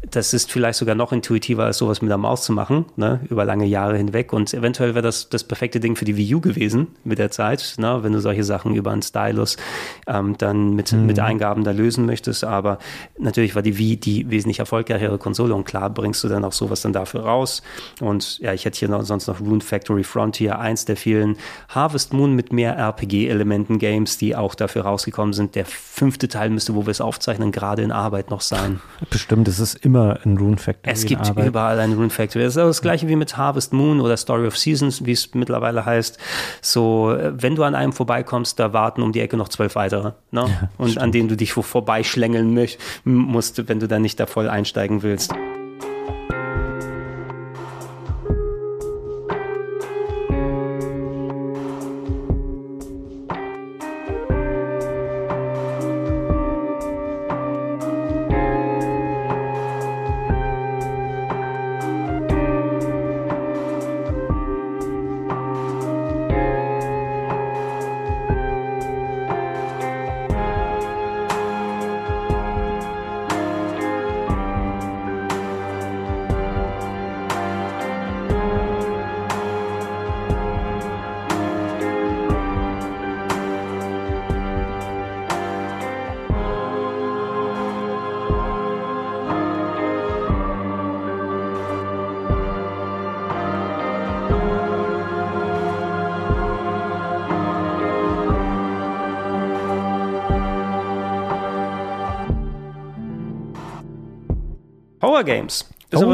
das 0.09 0.33
ist 0.33 0.49
vielleicht 0.49 0.79
sogar 0.79 0.95
noch 0.95 1.11
intuitiver 1.11 1.65
als 1.65 1.77
sowas 1.77 2.01
mit 2.01 2.09
der 2.09 2.17
Maus 2.17 2.43
zu 2.43 2.53
machen, 2.53 2.85
ne, 2.95 3.19
über 3.29 3.43
lange 3.43 3.65
Jahre 3.65 3.97
hinweg. 3.97 4.31
Und 4.31 4.53
eventuell 4.53 4.95
wäre 4.95 5.01
das 5.01 5.27
das 5.27 5.43
perfekte 5.43 5.81
Ding 5.81 5.97
für 5.97 6.05
die 6.05 6.15
Wii 6.15 6.35
U 6.35 6.39
gewesen 6.39 6.87
mit 7.03 7.19
der 7.19 7.29
Zeit, 7.29 7.75
ne, 7.77 7.99
wenn 8.01 8.13
du 8.13 8.21
solche 8.21 8.45
Sachen 8.45 8.75
über 8.75 8.91
einen 8.91 9.01
Stylus 9.01 9.57
ähm, 10.07 10.37
dann 10.37 10.73
mit, 10.73 10.93
mit 10.93 11.19
Eingaben 11.19 11.65
da 11.65 11.71
lösen 11.71 12.05
möchtest, 12.05 12.45
aber 12.45 12.79
natürlich 13.17 13.55
war 13.55 13.61
die 13.61 13.77
Wii 13.77 13.97
die 13.97 14.29
wesentlich 14.29 14.59
erfolgreichere 14.59 15.17
Konsole 15.17 15.53
und 15.53 15.65
klar 15.65 15.89
bringst 15.89 16.23
du 16.23 16.29
dann 16.29 16.45
auch 16.45 16.53
sowas 16.53 16.81
dann 16.81 16.93
dafür 16.93 17.25
raus. 17.25 17.61
Und 17.99 18.39
ja, 18.39 18.53
ich 18.53 18.63
hätte 18.63 18.79
hier 18.79 18.87
noch, 18.87 19.03
sonst 19.03 19.27
noch 19.27 19.41
Rune 19.49 19.61
Factory 19.61 20.03
Frontier, 20.03 20.59
eins 20.59 20.85
der 20.85 20.95
vielen 20.95 21.37
Harvest 21.67 22.13
Moon 22.13 22.35
mit 22.35 22.53
mehr 22.53 22.77
RPG-Elementen 22.77 23.79
Games, 23.79 24.17
die 24.17 24.35
auch 24.35 24.55
dafür 24.55 24.83
rausgekommen 24.83 25.33
sind. 25.33 25.55
Der 25.55 25.65
fünfte 25.65 26.27
Teil 26.27 26.49
müsste, 26.49 26.75
wo 26.75 26.85
wir 26.85 26.91
es 26.91 27.01
aufzeichnen, 27.01 27.51
gerade 27.51 27.81
in 27.81 27.91
Arbeit 27.91 28.29
noch 28.29 28.41
sein. 28.41 28.79
Bestimmt, 29.09 29.47
es 29.47 29.59
ist 29.59 29.75
immer 29.85 30.19
ein 30.23 30.37
Rune 30.37 30.57
Factory. 30.57 30.93
Es 30.93 31.05
gibt 31.05 31.29
überall 31.37 31.79
ein 31.79 31.93
Rune 31.93 32.09
Factory. 32.09 32.43
Das 32.43 32.55
ist 32.55 32.63
das 32.63 32.81
gleiche 32.81 33.07
wie 33.07 33.15
mit 33.15 33.37
Harvest 33.37 33.73
Moon 33.73 33.99
oder 33.99 34.17
Story 34.17 34.47
of 34.47 34.57
Seasons, 34.57 35.05
wie 35.05 35.11
es 35.11 35.33
mittlerweile 35.33 35.85
heißt. 35.85 36.17
So, 36.61 37.11
äh, 37.11 37.31
wenn 37.35 37.55
du 37.55 37.63
an 37.63 37.75
einem 37.75 37.93
vorbeikommst, 37.93 38.59
da 38.59 38.73
warten 38.73 39.01
um 39.01 39.11
die 39.11 39.19
Ecke 39.19 39.37
noch 39.37 39.49
zwölf 39.49 39.75
weitere. 39.75 40.13
Ne? 40.31 40.69
Und 40.77 40.97
an 40.97 41.11
denen 41.11 41.29
du 41.29 41.35
dich 41.35 41.55
wo 41.57 41.61
vorbeischlängeln 41.61 42.69
musst, 43.03 43.67
wenn 43.67 43.79
du 43.79 43.87
da 43.87 43.99
nicht 43.99 44.19
da 44.19 44.25
voll 44.25 44.49
einsteigen 44.49 45.03
willst. 45.03 45.33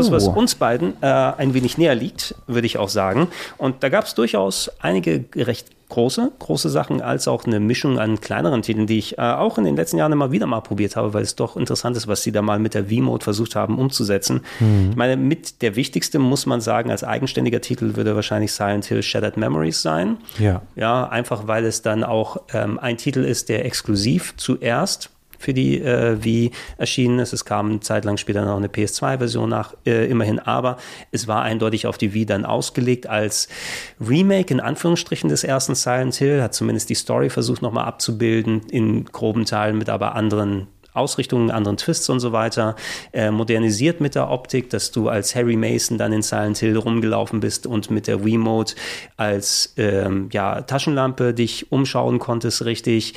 Etwas, 0.08 0.28
was 0.28 0.36
uns 0.36 0.56
beiden 0.56 0.94
äh, 1.02 1.06
ein 1.06 1.54
wenig 1.54 1.78
näher 1.78 1.96
liegt, 1.96 2.36
würde 2.48 2.66
ich 2.66 2.78
auch 2.78 2.90
sagen. 2.90 3.28
Und 3.58 3.84
da 3.84 3.90
gab 3.90 4.06
es 4.06 4.16
durchaus 4.16 4.72
einige 4.80 5.26
recht 5.36 5.68
große, 5.90 6.32
große 6.40 6.70
Sachen, 6.70 7.02
als 7.02 7.28
auch 7.28 7.46
eine 7.46 7.60
Mischung 7.60 8.00
an 8.00 8.20
kleineren 8.20 8.62
Titeln, 8.62 8.88
die 8.88 8.98
ich 8.98 9.18
äh, 9.18 9.22
auch 9.22 9.58
in 9.58 9.66
den 9.66 9.76
letzten 9.76 9.98
Jahren 9.98 10.12
immer 10.12 10.32
wieder 10.32 10.48
mal 10.48 10.62
probiert 10.62 10.96
habe, 10.96 11.14
weil 11.14 11.24
es 11.24 11.36
doch 11.36 11.56
interessant 11.56 11.96
ist, 11.96 12.08
was 12.08 12.24
sie 12.24 12.32
da 12.32 12.42
mal 12.42 12.60
mit 12.60 12.74
der 12.74 12.86
V-Mode 12.86 13.24
versucht 13.24 13.56
haben 13.56 13.78
umzusetzen. 13.78 14.42
Mhm. 14.60 14.90
Ich 14.92 14.96
meine, 14.96 15.18
mit 15.18 15.62
der 15.62 15.76
wichtigste 15.76 16.20
muss 16.20 16.46
man 16.46 16.62
sagen, 16.62 16.90
als 16.90 17.04
eigenständiger 17.04 17.62
Titel 17.62 17.96
würde 17.96 18.16
wahrscheinlich 18.16 18.52
Silent 18.52 18.86
Hill 18.86 19.04
Shattered 19.04 19.38
Memories 19.38 19.82
sein. 19.82 20.18
Ja. 20.40 20.62
Ja, 20.76 21.08
einfach 21.08 21.48
weil 21.48 21.66
es 21.66 21.82
dann 21.82 22.04
auch 22.04 22.38
ähm, 22.54 22.80
ein 22.80 22.98
Titel 22.98 23.24
ist, 23.24 23.50
der 23.50 23.66
exklusiv 23.66 24.34
zuerst 24.38 25.12
für 25.38 25.54
die 25.54 25.82
äh, 25.82 26.24
Wii 26.24 26.52
erschienen 26.78 27.20
ist. 27.20 27.34
Es 27.34 27.46
kam 27.46 27.70
eine 27.70 27.80
Zeit 27.80 28.06
lang 28.06 28.18
später 28.18 28.46
noch 28.46 28.58
eine 28.58 28.68
PS2-Version 28.68 29.50
nach, 29.50 29.74
äh, 29.86 30.10
immerhin, 30.10 30.40
aber 30.40 30.78
es 31.12 31.28
war 31.28 31.42
eindeutig 31.42 31.88
auf 31.88 31.98
die 31.98 32.14
Wii 32.14 32.26
dann 32.26 32.46
ausgelegt 32.46 33.08
als 33.08 33.48
Remake 34.00 34.54
in 34.54 34.60
Anführungsstrichen 34.60 35.30
des 35.30 35.44
ersten 35.44 35.76
Silent 35.76 36.16
Hill, 36.16 36.42
hat 36.42 36.54
zumindest 36.54 36.90
die 36.90 36.96
Story 36.96 37.30
versucht 37.30 37.62
nochmal 37.62 37.86
abzubilden, 37.86 38.62
in 38.70 39.06
groben 39.06 39.46
Teilen 39.46 39.78
mit 39.78 39.90
aber 39.90 40.16
anderen 40.16 40.68
Ausrichtungen, 40.96 41.52
anderen 41.52 41.78
Twists 41.78 42.10
und 42.10 42.20
so 42.20 42.32
weiter, 42.32 42.76
äh, 43.12 43.30
modernisiert 43.30 44.00
mit 44.00 44.16
der 44.16 44.30
Optik, 44.30 44.70
dass 44.70 44.92
du 44.92 45.10
als 45.10 45.36
Harry 45.36 45.58
Mason 45.58 45.98
dann 45.98 46.14
in 46.14 46.22
Silent 46.22 46.58
Hill 46.58 46.78
rumgelaufen 46.78 47.42
bist 47.42 47.68
und 47.68 47.92
mit 47.92 48.08
der 48.08 48.24
Wiimote 48.24 48.76
als 49.18 49.74
ähm, 49.78 50.30
ja, 50.32 50.62
Taschenlampe 50.62 51.34
dich 51.34 51.72
umschauen 51.72 52.20
konntest, 52.20 52.64
richtig. 52.64 53.14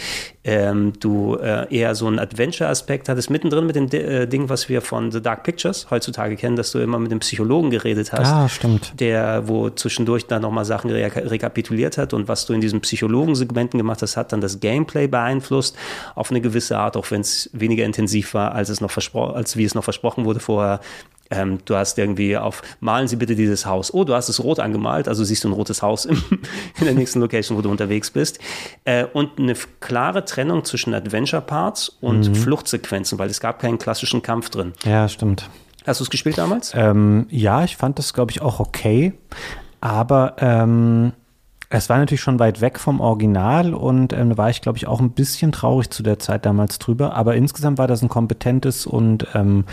Ähm, 0.51 0.95
du 0.99 1.37
äh, 1.37 1.67
eher 1.75 1.95
so 1.95 2.07
einen 2.07 2.19
Adventure-Aspekt 2.19 3.11
hattest, 3.11 3.29
mittendrin 3.29 3.67
mit 3.67 3.77
dem 3.77 3.91
äh, 3.93 4.27
Ding, 4.27 4.49
was 4.49 4.71
wir 4.71 4.81
von 4.81 5.13
The 5.13 5.21
Dark 5.21 5.43
Pictures 5.43 5.91
heutzutage 5.91 6.37
kennen, 6.37 6.57
dass 6.57 6.73
du 6.73 6.79
immer 6.79 6.99
mit 6.99 7.11
dem 7.11 7.19
Psychologen 7.21 7.69
geredet 7.69 8.13
hast. 8.13 8.33
Ah, 8.33 8.49
stimmt. 8.49 8.99
Der, 8.99 9.47
wo 9.47 9.69
zwischendurch 9.69 10.27
dann 10.27 10.41
nochmal 10.41 10.65
Sachen 10.65 10.91
re 10.91 11.11
rekapituliert 11.15 11.99
hat 11.99 12.15
und 12.15 12.29
was 12.29 12.47
du 12.47 12.55
in 12.55 12.63
diesen 12.63 12.81
Psychologen-Segmenten 12.81 13.77
gemacht 13.77 14.01
hast, 14.01 14.17
hat 14.17 14.33
dann 14.33 14.41
das 14.41 14.59
Gameplay 14.59 15.07
beeinflusst 15.07 15.77
auf 16.15 16.31
eine 16.31 16.41
gewisse 16.41 16.79
Art, 16.79 16.97
auch 16.97 17.11
wenn 17.11 17.21
es 17.21 17.51
weniger 17.53 17.85
intensiv 17.85 18.33
war, 18.33 18.53
als 18.53 18.71
es 18.71 18.81
noch 18.81 18.91
als 19.15 19.57
wie 19.59 19.65
es 19.65 19.75
noch 19.75 19.85
versprochen 19.85 20.25
wurde 20.25 20.41
vorher. 20.41 20.81
Ähm, 21.31 21.59
du 21.65 21.77
hast 21.77 21.99
irgendwie 21.99 22.37
auf, 22.37 22.63
malen 22.81 23.09
Sie 23.09 23.17
bitte 23.17 23.35
dieses 23.35 23.67
Haus. 23.67 23.93
Oh, 23.93 24.05
du 24.05 24.15
hast 24.15 24.29
es 24.29 24.43
rot 24.43 24.61
angemalt, 24.61 25.09
also 25.09 25.25
siehst 25.25 25.45
du 25.45 25.49
ein 25.49 25.53
rotes 25.53 25.83
Haus 25.83 26.05
im, 26.05 26.23
in 26.79 26.85
der 26.85 26.95
nächsten 26.95 27.21
Location, 27.21 27.57
wo 27.57 27.63
du 27.63 27.71
unterwegs 27.71 28.11
bist. 28.11 28.39
Äh, 28.85 29.05
und 29.05 29.39
eine 29.39 29.55
klare 29.81 30.25
Trennung 30.25 30.65
zwischen 30.65 30.95
Adventure-Parts 30.95 31.99
und 32.01 32.29
mhm. 32.29 32.35
Fluchtsequenzen, 32.35 33.19
weil 33.19 33.31
es 33.31 33.41
gab 33.41 33.59
keinen 33.59 33.79
klassischen 33.79 34.23
Kampf 34.23 34.51
drin. 34.51 34.73
Ja, 34.85 35.09
stimmt. 35.09 35.49
Hast 35.87 36.01
du 36.01 36.05
es 36.05 36.11
gespielt 36.11 36.39
damals? 36.39 36.73
Ähm, 36.75 37.27
ja, 37.31 37.65
ich 37.65 37.77
fand 37.77 37.99
das, 37.99 38.13
glaube 38.13 38.31
ich, 38.31 38.43
auch 38.43 38.61
okay. 38.61 39.15
Aber 39.81 40.37
ähm, 40.39 41.13
es 41.71 41.89
war 41.89 41.99
natürlich 41.99 42.21
schon 42.21 42.39
weit 42.39 42.61
weg 42.61 42.79
vom 42.79 43.01
Original 43.01 43.75
und 43.75 44.13
ähm, 44.13 44.31
da 44.31 44.39
war 44.39 44.51
ich, 44.51 44.61
glaube 44.61 44.79
ich, 44.79 44.87
auch 44.87 45.01
ein 45.01 45.11
bisschen 45.11 45.53
traurig 45.53 45.91
zu 45.91 46.03
der 46.03 46.19
Zeit 46.19 46.47
damals 46.47 46.79
drüber. 46.79 47.15
Aber 47.15 47.37
insgesamt 47.37 47.79
war 47.79 47.87
das 47.87 48.03
ein 48.03 48.09
kompetentes 48.09 48.87
und 48.87 49.27
ähm, 49.35 49.65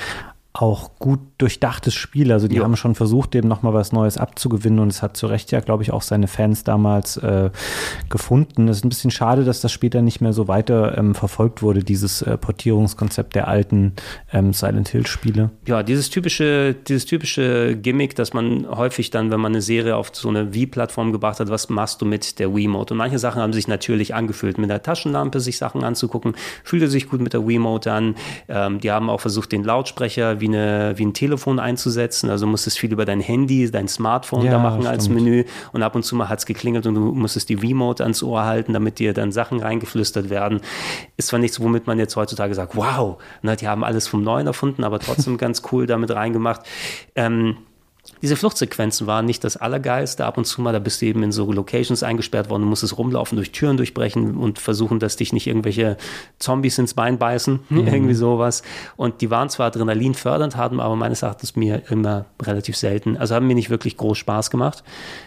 auch 0.55 0.91
gut 0.99 1.19
durchdachtes 1.37 1.93
Spiel. 1.93 2.31
Also 2.31 2.47
die 2.47 2.55
ja. 2.55 2.63
haben 2.63 2.77
schon 2.77 2.95
versucht, 2.95 3.33
dem 3.33 3.47
nochmal 3.47 3.73
was 3.73 3.91
Neues 3.91 4.17
abzugewinnen 4.17 4.79
und 4.79 4.87
es 4.87 5.01
hat 5.01 5.17
zu 5.17 5.27
Recht 5.27 5.51
ja, 5.51 5.59
glaube 5.59 5.83
ich, 5.83 5.91
auch 5.91 6.01
seine 6.01 6.27
Fans 6.27 6.63
damals 6.63 7.17
äh, 7.17 7.49
gefunden. 8.09 8.69
Es 8.69 8.77
ist 8.77 8.85
ein 8.85 8.89
bisschen 8.89 9.11
schade, 9.11 9.43
dass 9.43 9.59
das 9.59 9.73
später 9.73 10.01
nicht 10.01 10.21
mehr 10.21 10.31
so 10.31 10.47
weiter 10.47 10.97
ähm, 10.97 11.13
verfolgt 11.13 11.61
wurde, 11.61 11.83
dieses 11.83 12.21
äh, 12.21 12.37
Portierungskonzept 12.37 13.35
der 13.35 13.49
alten 13.49 13.93
ähm, 14.31 14.53
Silent 14.53 14.87
Hill-Spiele. 14.89 15.51
Ja, 15.67 15.83
dieses 15.83 16.09
typische, 16.09 16.73
dieses 16.73 17.05
typische 17.05 17.75
Gimmick, 17.75 18.15
dass 18.15 18.33
man 18.33 18.65
häufig 18.69 19.09
dann, 19.09 19.31
wenn 19.31 19.41
man 19.41 19.51
eine 19.51 19.61
Serie 19.61 19.97
auf 19.97 20.11
so 20.13 20.29
eine 20.29 20.53
Wii-Plattform 20.53 21.11
gebracht 21.11 21.41
hat, 21.41 21.49
was 21.49 21.67
machst 21.67 22.01
du 22.01 22.05
mit 22.05 22.39
der 22.39 22.55
Wii-Mode? 22.55 22.93
Und 22.93 22.99
manche 22.99 23.19
Sachen 23.19 23.41
haben 23.41 23.53
sich 23.53 23.67
natürlich 23.67 24.15
angefühlt, 24.15 24.57
mit 24.57 24.69
der 24.69 24.81
Taschenlampe 24.81 25.41
sich 25.41 25.57
Sachen 25.57 25.83
anzugucken, 25.83 26.35
fühlte 26.63 26.87
sich 26.87 27.09
gut 27.09 27.19
mit 27.19 27.33
der 27.33 27.45
Wii-Mode 27.45 27.91
an. 27.91 28.15
Ähm, 28.47 28.79
die 28.79 28.91
haben 28.91 29.09
auch 29.09 29.19
versucht, 29.19 29.51
den 29.51 29.65
Lautsprecher 29.65 30.39
wie, 30.39 30.44
eine, 30.47 30.93
wie 30.97 31.05
ein 31.05 31.13
Telefon 31.13 31.59
einzusetzen. 31.59 32.29
Also 32.29 32.47
musstest 32.47 32.79
viel 32.79 32.91
über 32.91 33.05
dein 33.05 33.19
Handy, 33.19 33.69
dein 33.69 33.87
Smartphone 33.87 34.45
ja, 34.45 34.51
da 34.51 34.59
machen 34.59 34.81
stimmt. 34.81 34.93
als 34.93 35.09
Menü 35.09 35.45
und 35.73 35.83
ab 35.83 35.95
und 35.95 36.03
zu 36.03 36.15
mal 36.15 36.29
hat 36.29 36.39
es 36.39 36.45
geklingelt 36.45 36.85
und 36.85 36.95
du 36.95 37.13
musstest 37.13 37.49
die 37.49 37.55
Remote 37.55 38.03
ans 38.03 38.23
Ohr 38.23 38.45
halten, 38.45 38.73
damit 38.73 38.99
dir 38.99 39.13
dann 39.13 39.31
Sachen 39.31 39.59
reingeflüstert 39.59 40.29
werden. 40.29 40.61
Ist 41.17 41.27
zwar 41.27 41.39
nichts, 41.39 41.59
womit 41.59 41.87
man 41.87 41.99
jetzt 41.99 42.15
heutzutage 42.15 42.53
sagt, 42.55 42.75
wow, 42.75 43.17
ne, 43.41 43.55
die 43.55 43.67
haben 43.67 43.83
alles 43.83 44.07
vom 44.07 44.23
Neuen 44.23 44.47
erfunden, 44.47 44.83
aber 44.83 44.99
trotzdem 44.99 45.37
ganz 45.45 45.61
cool 45.71 45.85
damit 45.85 46.11
reingemacht. 46.11 46.61
Ähm, 47.15 47.57
diese 48.25 48.37
Fluchtsequenzen 48.37 49.05
waren 49.05 49.25
nicht 49.25 49.43
das 49.43 49.55
Allergeilste. 49.55 50.25
Ab 50.25 50.39
und 50.39 50.45
zu 50.45 50.59
mal, 50.59 50.73
da 50.73 50.79
bist 50.79 50.99
du 50.99 51.05
eben 51.05 51.21
in 51.21 51.31
so 51.31 51.51
Locations 51.51 52.01
eingesperrt 52.01 52.49
worden, 52.49 52.63
du 52.63 52.67
musstest 52.67 52.97
rumlaufen, 52.97 53.35
durch 53.35 53.51
Türen 53.51 53.77
durchbrechen 53.77 54.35
und 54.35 54.57
versuchen, 54.57 54.97
dass 54.99 55.15
dich 55.15 55.31
nicht 55.31 55.45
irgendwelche 55.45 55.95
Zombies 56.39 56.79
ins 56.79 56.95
Bein 56.95 57.19
beißen, 57.19 57.59
mhm. 57.69 57.85
irgendwie 57.85 58.15
sowas. 58.15 58.63
Und 58.97 59.21
die 59.21 59.29
waren 59.29 59.49
zwar 59.49 59.67
Adrenalin 59.67 60.15
fördernd, 60.15 60.55
hatten 60.55 60.79
aber 60.79 60.95
meines 60.95 61.21
Erachtens 61.21 61.55
mir 61.55 61.83
immer 61.91 62.25
relativ 62.41 62.75
selten, 62.75 63.15
also 63.15 63.35
haben 63.35 63.45
mir 63.45 63.53
nicht 63.53 63.69
wirklich 63.69 63.95
groß 63.95 64.17
Spaß 64.17 64.49
gemacht. 64.49 64.83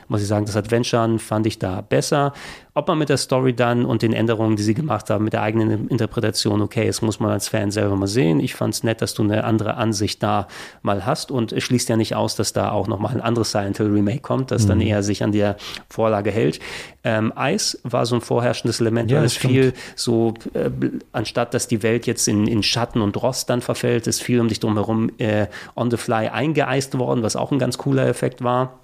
Muss 0.08 0.20
ich 0.20 0.26
sagen, 0.26 0.46
das 0.46 0.56
Adventure 0.56 1.20
fand 1.20 1.46
ich 1.46 1.60
da 1.60 1.82
besser. 1.82 2.32
Ob 2.78 2.86
man 2.86 2.96
mit 2.98 3.08
der 3.08 3.16
Story 3.16 3.54
dann 3.54 3.84
und 3.84 4.02
den 4.02 4.12
Änderungen, 4.12 4.54
die 4.54 4.62
sie 4.62 4.72
gemacht 4.72 5.10
haben, 5.10 5.24
mit 5.24 5.32
der 5.32 5.42
eigenen 5.42 5.88
Interpretation 5.88 6.62
okay 6.62 6.86
das 6.86 7.02
muss 7.02 7.18
man 7.18 7.32
als 7.32 7.48
Fan 7.48 7.72
selber 7.72 7.96
mal 7.96 8.06
sehen. 8.06 8.38
Ich 8.38 8.54
fand 8.54 8.72
es 8.72 8.84
nett, 8.84 9.02
dass 9.02 9.14
du 9.14 9.24
eine 9.24 9.42
andere 9.42 9.74
Ansicht 9.74 10.22
da 10.22 10.46
mal 10.82 11.04
hast 11.04 11.32
und 11.32 11.52
es 11.52 11.64
schließt 11.64 11.88
ja 11.88 11.96
nicht 11.96 12.14
aus, 12.14 12.36
dass 12.36 12.52
da 12.52 12.70
auch 12.70 12.86
nochmal 12.86 13.14
ein 13.14 13.20
anderes 13.20 13.50
Silent 13.50 13.78
Hill 13.78 13.90
Remake 13.90 14.20
kommt, 14.20 14.52
das 14.52 14.62
mhm. 14.62 14.68
dann 14.68 14.80
eher 14.82 15.02
sich 15.02 15.24
an 15.24 15.32
der 15.32 15.56
Vorlage 15.90 16.30
hält. 16.30 16.60
Ähm, 17.02 17.32
Eis 17.34 17.80
war 17.82 18.06
so 18.06 18.14
ein 18.14 18.20
vorherrschendes 18.20 18.80
Element, 18.80 19.10
ja, 19.10 19.18
weil 19.18 19.24
es 19.24 19.36
viel 19.36 19.72
so, 19.96 20.34
äh, 20.54 20.70
anstatt 21.10 21.54
dass 21.54 21.66
die 21.66 21.82
Welt 21.82 22.06
jetzt 22.06 22.28
in, 22.28 22.46
in 22.46 22.62
Schatten 22.62 23.00
und 23.00 23.20
Rost 23.20 23.50
dann 23.50 23.60
verfällt, 23.60 24.06
ist 24.06 24.22
viel 24.22 24.40
um 24.40 24.46
dich 24.46 24.60
drumherum 24.60 25.10
äh, 25.18 25.48
on 25.74 25.90
the 25.90 25.96
fly 25.96 26.28
eingeeist 26.28 26.96
worden, 26.96 27.24
was 27.24 27.34
auch 27.34 27.50
ein 27.50 27.58
ganz 27.58 27.76
cooler 27.76 28.06
Effekt 28.06 28.44
war 28.44 28.78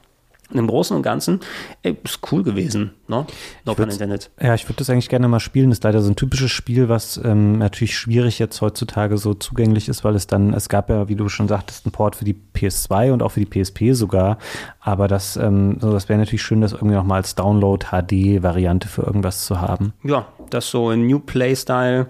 im 0.53 0.67
Großen 0.67 0.97
und 0.97 1.03
Ganzen 1.03 1.41
ey, 1.83 1.97
ist 2.05 2.21
cool 2.31 2.43
gewesen. 2.43 2.93
Ne? 3.09 3.27
No 3.65 3.75
pun 3.75 3.91
intended. 3.91 4.31
Ja, 4.41 4.55
ich 4.55 4.65
würde 4.65 4.77
das 4.79 4.91
eigentlich 4.91 5.09
gerne 5.09 5.29
mal 5.29 5.41
spielen. 5.41 5.71
Das 5.71 5.79
ist 5.79 5.85
leider 5.85 6.03
so 6.03 6.11
ein 6.11 6.17
typisches 6.17 6.51
Spiel, 6.51 6.89
was 6.89 7.21
ähm, 7.23 7.59
natürlich 7.59 7.97
schwierig 7.97 8.39
jetzt 8.39 8.61
heutzutage 8.61 9.17
so 9.19 9.35
zugänglich 9.35 9.89
ist, 9.89 10.05
weil 10.05 10.15
es 10.15 10.27
dann, 10.27 10.53
es 10.53 10.69
gab 10.69 10.91
ja, 10.91 11.09
wie 11.09 11.17
du 11.17 11.29
schon 11.29 11.49
sagtest, 11.49 11.87
einen 11.87 11.93
Port 11.93 12.17
für 12.17 12.25
die 12.25 12.37
PS2 12.55 13.13
und 13.13 13.23
auch 13.23 13.31
für 13.31 13.45
die 13.45 13.47
PSP 13.47 13.93
sogar. 13.93 14.39
Aber 14.81 15.09
das, 15.09 15.37
ähm, 15.37 15.79
so, 15.81 15.93
das 15.93 16.09
wäre 16.09 16.19
natürlich 16.19 16.43
schön, 16.43 16.61
das 16.61 16.73
irgendwie 16.73 16.95
noch 16.95 17.05
mal 17.05 17.17
als 17.17 17.35
Download-HD-Variante 17.35 18.89
für 18.89 19.03
irgendwas 19.03 19.47
zu 19.47 19.61
haben. 19.61 19.93
Ja, 20.03 20.27
das 20.51 20.71
so 20.71 20.91
ein 20.91 21.07
New 21.07 21.21
Play-Style 21.21 22.09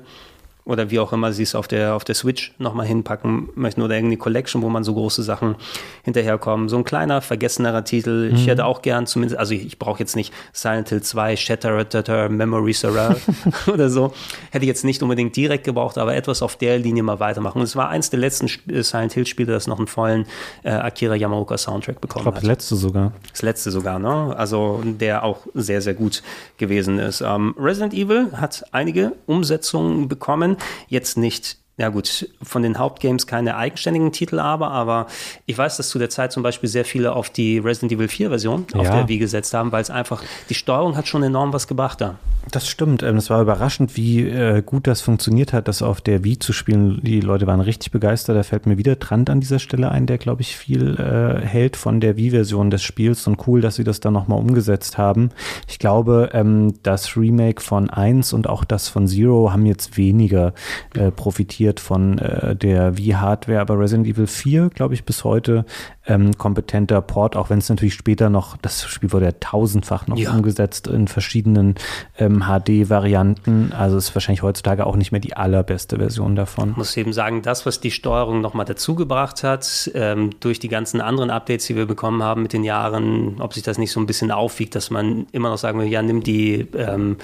oder 0.64 0.90
wie 0.90 0.98
auch 0.98 1.12
immer 1.12 1.32
sie 1.32 1.42
es 1.42 1.54
auf 1.54 1.68
der, 1.68 1.94
auf 1.94 2.04
der 2.04 2.14
Switch 2.14 2.54
nochmal 2.58 2.86
hinpacken 2.86 3.50
möchten 3.54 3.82
oder 3.82 3.94
irgendeine 3.94 4.16
Collection, 4.16 4.62
wo 4.62 4.70
man 4.70 4.82
so 4.82 4.94
große 4.94 5.22
Sachen 5.22 5.56
hinterherkommen. 6.04 6.70
So 6.70 6.78
ein 6.78 6.84
kleiner, 6.84 7.20
vergessenerer 7.20 7.84
Titel. 7.84 8.30
Mhm. 8.30 8.36
Ich 8.36 8.46
hätte 8.46 8.64
auch 8.64 8.80
gern 8.80 9.06
zumindest, 9.06 9.38
also 9.38 9.52
ich, 9.52 9.66
ich 9.66 9.78
brauche 9.78 9.98
jetzt 9.98 10.16
nicht 10.16 10.32
Silent 10.52 10.88
Hill 10.88 11.02
2, 11.02 11.36
Shatter, 11.36 12.28
Memory 12.30 12.72
Surround 12.72 13.20
oder 13.66 13.90
so. 13.90 14.14
Hätte 14.50 14.64
ich 14.64 14.68
jetzt 14.68 14.84
nicht 14.84 15.02
unbedingt 15.02 15.36
direkt 15.36 15.64
gebraucht, 15.64 15.98
aber 15.98 16.14
etwas 16.14 16.40
auf 16.40 16.56
der 16.56 16.78
Linie 16.78 17.02
mal 17.02 17.20
weitermachen. 17.20 17.58
Und 17.58 17.64
es 17.64 17.76
war 17.76 17.90
eins 17.90 18.08
der 18.08 18.20
letzten 18.20 18.46
äh, 18.70 18.82
Silent 18.82 19.12
Hill 19.12 19.26
Spiele, 19.26 19.52
das 19.52 19.66
noch 19.66 19.78
einen 19.78 19.86
vollen 19.86 20.24
äh, 20.62 20.70
Akira 20.70 21.14
Yamaoka 21.14 21.58
Soundtrack 21.58 22.00
bekommen 22.00 22.20
ich 22.20 22.24
glaub, 22.24 22.34
hat. 22.36 22.42
Das 22.42 22.48
letzte 22.48 22.76
sogar. 22.76 23.12
Das 23.30 23.42
letzte 23.42 23.70
sogar, 23.70 23.98
ne? 23.98 24.34
Also 24.36 24.80
der 24.82 25.24
auch 25.24 25.40
sehr, 25.52 25.82
sehr 25.82 25.94
gut 25.94 26.22
gewesen 26.56 26.98
ist. 26.98 27.20
Ähm, 27.20 27.54
Resident 27.58 27.92
Evil 27.92 28.32
hat 28.32 28.64
einige 28.72 29.12
Umsetzungen 29.26 30.08
bekommen. 30.08 30.53
Jetzt 30.88 31.16
nicht 31.16 31.58
ja 31.76 31.88
gut, 31.88 32.28
von 32.42 32.62
den 32.62 32.78
Hauptgames 32.78 33.26
keine 33.26 33.56
eigenständigen 33.56 34.12
Titel 34.12 34.38
aber, 34.38 34.70
aber 34.70 35.06
ich 35.46 35.58
weiß, 35.58 35.76
dass 35.76 35.88
zu 35.88 35.98
der 35.98 36.10
Zeit 36.10 36.30
zum 36.32 36.42
Beispiel 36.42 36.68
sehr 36.68 36.84
viele 36.84 37.14
auf 37.14 37.30
die 37.30 37.58
Resident 37.58 37.92
Evil 37.92 38.08
4 38.08 38.28
Version 38.28 38.66
ja. 38.72 38.80
auf 38.80 38.90
der 38.90 39.08
Wii 39.08 39.18
gesetzt 39.18 39.54
haben, 39.54 39.72
weil 39.72 39.82
es 39.82 39.90
einfach, 39.90 40.22
die 40.48 40.54
Steuerung 40.54 40.96
hat 40.96 41.08
schon 41.08 41.22
enorm 41.22 41.52
was 41.52 41.66
gebracht 41.66 42.00
da. 42.00 42.16
Das 42.50 42.68
stimmt. 42.68 43.02
Ähm, 43.02 43.16
es 43.16 43.30
war 43.30 43.40
überraschend, 43.40 43.96
wie 43.96 44.20
äh, 44.28 44.62
gut 44.62 44.86
das 44.86 45.00
funktioniert 45.00 45.52
hat, 45.52 45.66
das 45.66 45.82
auf 45.82 46.00
der 46.00 46.24
Wii 46.24 46.38
zu 46.38 46.52
spielen. 46.52 47.00
Die 47.02 47.20
Leute 47.20 47.46
waren 47.46 47.60
richtig 47.60 47.90
begeistert. 47.90 48.36
Da 48.36 48.42
fällt 48.42 48.66
mir 48.66 48.76
wieder 48.76 48.98
Trant 48.98 49.30
an 49.30 49.40
dieser 49.40 49.58
Stelle 49.58 49.90
ein, 49.90 50.06
der, 50.06 50.18
glaube 50.18 50.42
ich, 50.42 50.56
viel 50.56 50.96
äh, 50.96 51.44
hält 51.44 51.76
von 51.76 52.00
der 52.00 52.16
Wii-Version 52.16 52.70
des 52.70 52.82
Spiels 52.82 53.26
und 53.26 53.46
cool, 53.46 53.60
dass 53.60 53.76
sie 53.76 53.84
das 53.84 54.00
dann 54.00 54.12
nochmal 54.12 54.38
umgesetzt 54.38 54.98
haben. 54.98 55.30
Ich 55.68 55.78
glaube, 55.78 56.30
ähm, 56.32 56.74
das 56.82 57.16
Remake 57.16 57.62
von 57.62 57.88
1 57.88 58.32
und 58.34 58.46
auch 58.46 58.64
das 58.64 58.88
von 58.88 59.06
Zero 59.06 59.50
haben 59.50 59.64
jetzt 59.64 59.96
weniger 59.96 60.52
äh, 60.94 61.10
profitiert 61.10 61.63
von 61.80 62.18
äh, 62.18 62.54
der 62.54 62.96
Wii-Hardware, 62.96 63.60
aber 63.60 63.78
Resident 63.78 64.06
Evil 64.06 64.26
4, 64.26 64.70
glaube 64.70 64.94
ich, 64.94 65.04
bis 65.04 65.24
heute 65.24 65.64
ähm, 66.06 66.36
kompetenter 66.36 67.00
Port, 67.00 67.36
auch 67.36 67.50
wenn 67.50 67.58
es 67.58 67.68
natürlich 67.68 67.94
später 67.94 68.28
noch, 68.30 68.56
das 68.58 68.84
Spiel 68.84 69.12
wurde 69.12 69.26
ja 69.26 69.32
tausendfach 69.32 70.06
noch 70.06 70.18
ja. 70.18 70.32
umgesetzt 70.32 70.86
in 70.86 71.08
verschiedenen 71.08 71.76
ähm, 72.18 72.44
HD-Varianten. 72.44 73.72
Also 73.72 73.96
ist 73.96 74.14
wahrscheinlich 74.14 74.42
heutzutage 74.42 74.86
auch 74.86 74.96
nicht 74.96 75.12
mehr 75.12 75.20
die 75.20 75.36
allerbeste 75.36 75.96
Version 75.96 76.36
davon. 76.36 76.70
Ich 76.70 76.76
muss 76.76 76.96
eben 76.96 77.12
sagen, 77.12 77.42
das, 77.42 77.64
was 77.64 77.80
die 77.80 77.90
Steuerung 77.90 78.40
nochmal 78.40 78.66
dazugebracht 78.66 79.42
hat, 79.42 79.90
ähm, 79.94 80.30
durch 80.40 80.58
die 80.58 80.68
ganzen 80.68 81.00
anderen 81.00 81.30
Updates, 81.30 81.66
die 81.66 81.76
wir 81.76 81.86
bekommen 81.86 82.22
haben 82.22 82.42
mit 82.42 82.52
den 82.52 82.64
Jahren, 82.64 83.40
ob 83.40 83.54
sich 83.54 83.62
das 83.62 83.78
nicht 83.78 83.90
so 83.90 84.00
ein 84.00 84.06
bisschen 84.06 84.30
aufwiegt, 84.30 84.74
dass 84.74 84.90
man 84.90 85.26
immer 85.32 85.48
noch 85.48 85.58
sagen 85.58 85.78
will, 85.80 85.86
ja, 85.86 86.02
nimm 86.02 86.22
die 86.22 86.66
ähm, 86.76 87.16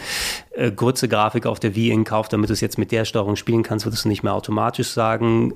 äh, 0.52 0.70
kurze 0.70 1.08
Grafik 1.08 1.46
auf 1.46 1.60
der 1.60 1.74
Wii 1.74 1.90
in 1.90 2.04
Kauf, 2.04 2.28
damit 2.28 2.48
du 2.48 2.54
es 2.54 2.60
jetzt 2.60 2.78
mit 2.78 2.92
der 2.92 3.04
Steuerung 3.04 3.36
spielen 3.36 3.62
kannst, 3.62 3.86
würdest 3.86 4.04
du 4.04 4.08
nicht 4.08 4.22
mehr 4.22 4.34
automatisch 4.34 4.88
sagen. 4.88 5.54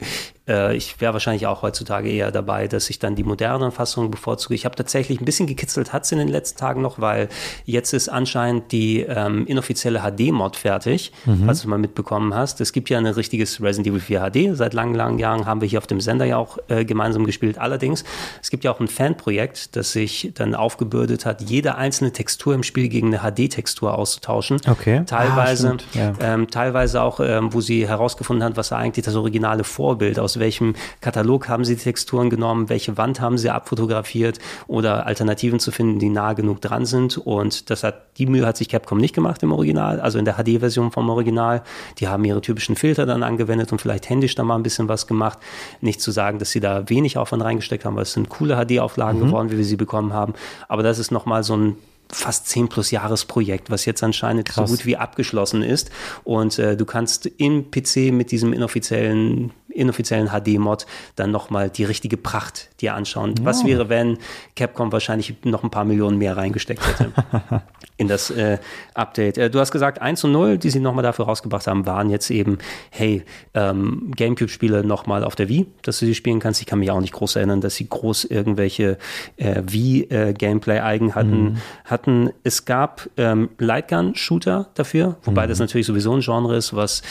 Äh, 0.48 0.76
ich 0.76 1.00
wäre 1.00 1.12
wahrscheinlich 1.12 1.46
auch 1.46 1.62
heutzutage 1.62 2.10
eher 2.10 2.30
dabei, 2.30 2.68
dass 2.68 2.90
ich 2.90 2.98
dann 2.98 3.14
die 3.14 3.24
modernen 3.24 3.72
Fassungen 3.72 4.10
bevorzuge. 4.10 4.54
Ich 4.54 4.64
habe 4.64 4.76
tatsächlich 4.76 5.20
ein 5.20 5.24
bisschen 5.24 5.46
gekitzelt, 5.46 5.92
hat 5.92 6.04
es 6.04 6.12
in 6.12 6.18
den 6.18 6.28
letzten 6.28 6.58
Tagen 6.58 6.82
noch, 6.82 6.98
weil 6.98 7.28
jetzt 7.64 7.92
ist 7.92 8.08
anscheinend 8.08 8.72
die 8.72 9.00
ähm, 9.00 9.46
inoffizielle 9.46 10.00
HD-Mod 10.00 10.56
fertig, 10.56 11.12
mhm. 11.24 11.46
was 11.46 11.62
du 11.62 11.68
mal 11.68 11.78
mitbekommen 11.78 12.34
hast. 12.34 12.60
Es 12.60 12.72
gibt 12.72 12.90
ja 12.90 12.98
ein 12.98 13.06
richtiges 13.06 13.60
Resident 13.62 13.88
Evil 13.88 14.00
4 14.00 14.30
HD. 14.30 14.56
Seit 14.56 14.74
langen, 14.74 14.94
langen 14.94 15.18
Jahren 15.18 15.46
haben 15.46 15.60
wir 15.60 15.68
hier 15.68 15.78
auf 15.78 15.86
dem 15.86 16.00
Sender 16.00 16.24
ja 16.24 16.36
auch 16.36 16.58
äh, 16.68 16.84
gemeinsam 16.84 17.24
gespielt. 17.24 17.58
Allerdings, 17.58 18.04
es 18.42 18.50
gibt 18.50 18.64
ja 18.64 18.70
auch 18.70 18.80
ein 18.80 18.88
Fanprojekt, 18.88 19.76
das 19.76 19.92
sich 19.92 20.32
dann 20.34 20.54
aufgebürdet 20.54 21.24
hat, 21.26 21.42
jede 21.42 21.76
einzelne 21.76 22.12
Textur 22.12 22.54
im 22.54 22.62
Spiel 22.62 22.88
gegen 22.88 23.14
eine 23.14 23.32
HD-Textur 23.32 23.96
auszutauschen. 23.96 24.60
Okay. 24.68 25.02
Teilweise, 25.06 25.76
ah, 25.94 25.98
ja. 25.98 26.12
ähm, 26.20 26.50
teilweise 26.50 27.02
auch, 27.02 27.20
ähm, 27.20 27.52
wo 27.52 27.60
sie 27.60 27.88
herausgefunden 27.88 28.44
hat, 28.44 28.56
was 28.56 28.72
eigentlich 28.72 29.04
das 29.04 29.14
originale 29.14 29.64
Vorbild 29.64 30.18
aus 30.18 30.33
aus 30.34 30.40
welchem 30.40 30.74
Katalog 31.00 31.48
haben 31.48 31.64
sie 31.64 31.76
die 31.76 31.82
Texturen 31.82 32.28
genommen, 32.28 32.68
welche 32.68 32.96
Wand 32.96 33.20
haben 33.20 33.38
sie 33.38 33.50
abfotografiert 33.50 34.38
oder 34.66 35.06
Alternativen 35.06 35.60
zu 35.60 35.70
finden, 35.70 35.98
die 35.98 36.08
nah 36.08 36.32
genug 36.32 36.60
dran 36.60 36.86
sind. 36.86 37.18
Und 37.18 37.70
das 37.70 37.84
hat, 37.84 38.18
die 38.18 38.26
Mühe 38.26 38.46
hat 38.46 38.56
sich 38.56 38.68
Capcom 38.68 38.98
nicht 38.98 39.14
gemacht 39.14 39.42
im 39.42 39.52
Original, 39.52 40.00
also 40.00 40.18
in 40.18 40.24
der 40.24 40.34
HD-Version 40.34 40.90
vom 40.90 41.08
Original. 41.08 41.62
Die 41.98 42.08
haben 42.08 42.24
ihre 42.24 42.40
typischen 42.40 42.76
Filter 42.76 43.06
dann 43.06 43.22
angewendet 43.22 43.70
und 43.70 43.80
vielleicht 43.80 44.08
händisch 44.08 44.34
da 44.34 44.42
mal 44.42 44.56
ein 44.56 44.62
bisschen 44.62 44.88
was 44.88 45.06
gemacht. 45.06 45.38
Nicht 45.80 46.00
zu 46.00 46.10
sagen, 46.10 46.38
dass 46.38 46.50
sie 46.50 46.60
da 46.60 46.88
wenig 46.88 47.16
Aufwand 47.16 47.44
reingesteckt 47.44 47.84
haben, 47.84 47.96
weil 47.96 48.02
es 48.02 48.12
sind 48.12 48.28
coole 48.28 48.56
HD-Auflagen 48.56 49.20
mhm. 49.20 49.26
geworden, 49.26 49.50
wie 49.50 49.58
wir 49.58 49.64
sie 49.64 49.76
bekommen 49.76 50.12
haben. 50.12 50.34
Aber 50.68 50.82
das 50.82 50.98
ist 50.98 51.10
nochmal 51.10 51.44
so 51.44 51.56
ein 51.56 51.76
fast 52.12 52.48
10 52.48 52.68
plus 52.68 52.90
Jahresprojekt, 52.90 53.70
was 53.70 53.84
jetzt 53.84 54.02
anscheinend 54.02 54.48
Krass. 54.48 54.70
so 54.70 54.76
gut 54.76 54.86
wie 54.86 54.96
abgeschlossen 54.96 55.62
ist. 55.62 55.90
Und 56.22 56.58
äh, 56.58 56.76
du 56.76 56.84
kannst 56.84 57.26
im 57.26 57.70
PC 57.70 58.12
mit 58.12 58.30
diesem 58.30 58.52
inoffiziellen 58.52 59.52
inoffiziellen 59.74 60.28
HD-Mod 60.28 60.86
dann 61.16 61.30
nochmal 61.30 61.70
die 61.70 61.84
richtige 61.84 62.16
Pracht 62.16 62.70
dir 62.80 62.94
anschauen. 62.94 63.34
Ja. 63.38 63.44
Was 63.44 63.64
wäre, 63.64 63.88
wenn 63.88 64.18
Capcom 64.56 64.92
wahrscheinlich 64.92 65.34
noch 65.44 65.62
ein 65.64 65.70
paar 65.70 65.84
Millionen 65.84 66.18
mehr 66.18 66.36
reingesteckt 66.36 66.86
hätte 66.86 67.10
in 67.96 68.08
das 68.08 68.30
äh, 68.30 68.58
Update? 68.94 69.38
Äh, 69.38 69.50
du 69.50 69.60
hast 69.60 69.72
gesagt, 69.72 70.00
1 70.00 70.24
und 70.24 70.32
0, 70.32 70.58
die 70.58 70.70
sie 70.70 70.80
nochmal 70.80 71.02
dafür 71.02 71.26
rausgebracht 71.26 71.66
haben, 71.66 71.86
waren 71.86 72.10
jetzt 72.10 72.30
eben, 72.30 72.58
hey, 72.90 73.24
ähm, 73.54 74.12
Gamecube-Spiele 74.16 74.84
nochmal 74.84 75.24
auf 75.24 75.34
der 75.34 75.48
Wii, 75.48 75.66
dass 75.82 75.98
du 75.98 76.06
sie 76.06 76.14
spielen 76.14 76.40
kannst. 76.40 76.60
Ich 76.60 76.66
kann 76.66 76.78
mich 76.78 76.90
auch 76.90 77.00
nicht 77.00 77.12
groß 77.12 77.36
erinnern, 77.36 77.60
dass 77.60 77.74
sie 77.74 77.88
groß 77.88 78.24
irgendwelche 78.24 78.98
äh, 79.36 79.62
Wii-Gameplay-Eigen 79.64 81.14
hatten, 81.14 81.42
mhm. 81.42 81.56
hatten. 81.84 82.30
Es 82.42 82.64
gab 82.64 83.08
ähm, 83.16 83.50
Lightgun-Shooter 83.58 84.68
dafür, 84.74 85.16
wobei 85.24 85.44
mhm. 85.44 85.48
das 85.48 85.58
natürlich 85.58 85.86
sowieso 85.86 86.14
ein 86.14 86.20
Genre 86.20 86.56
ist, 86.56 86.74
was 86.74 87.02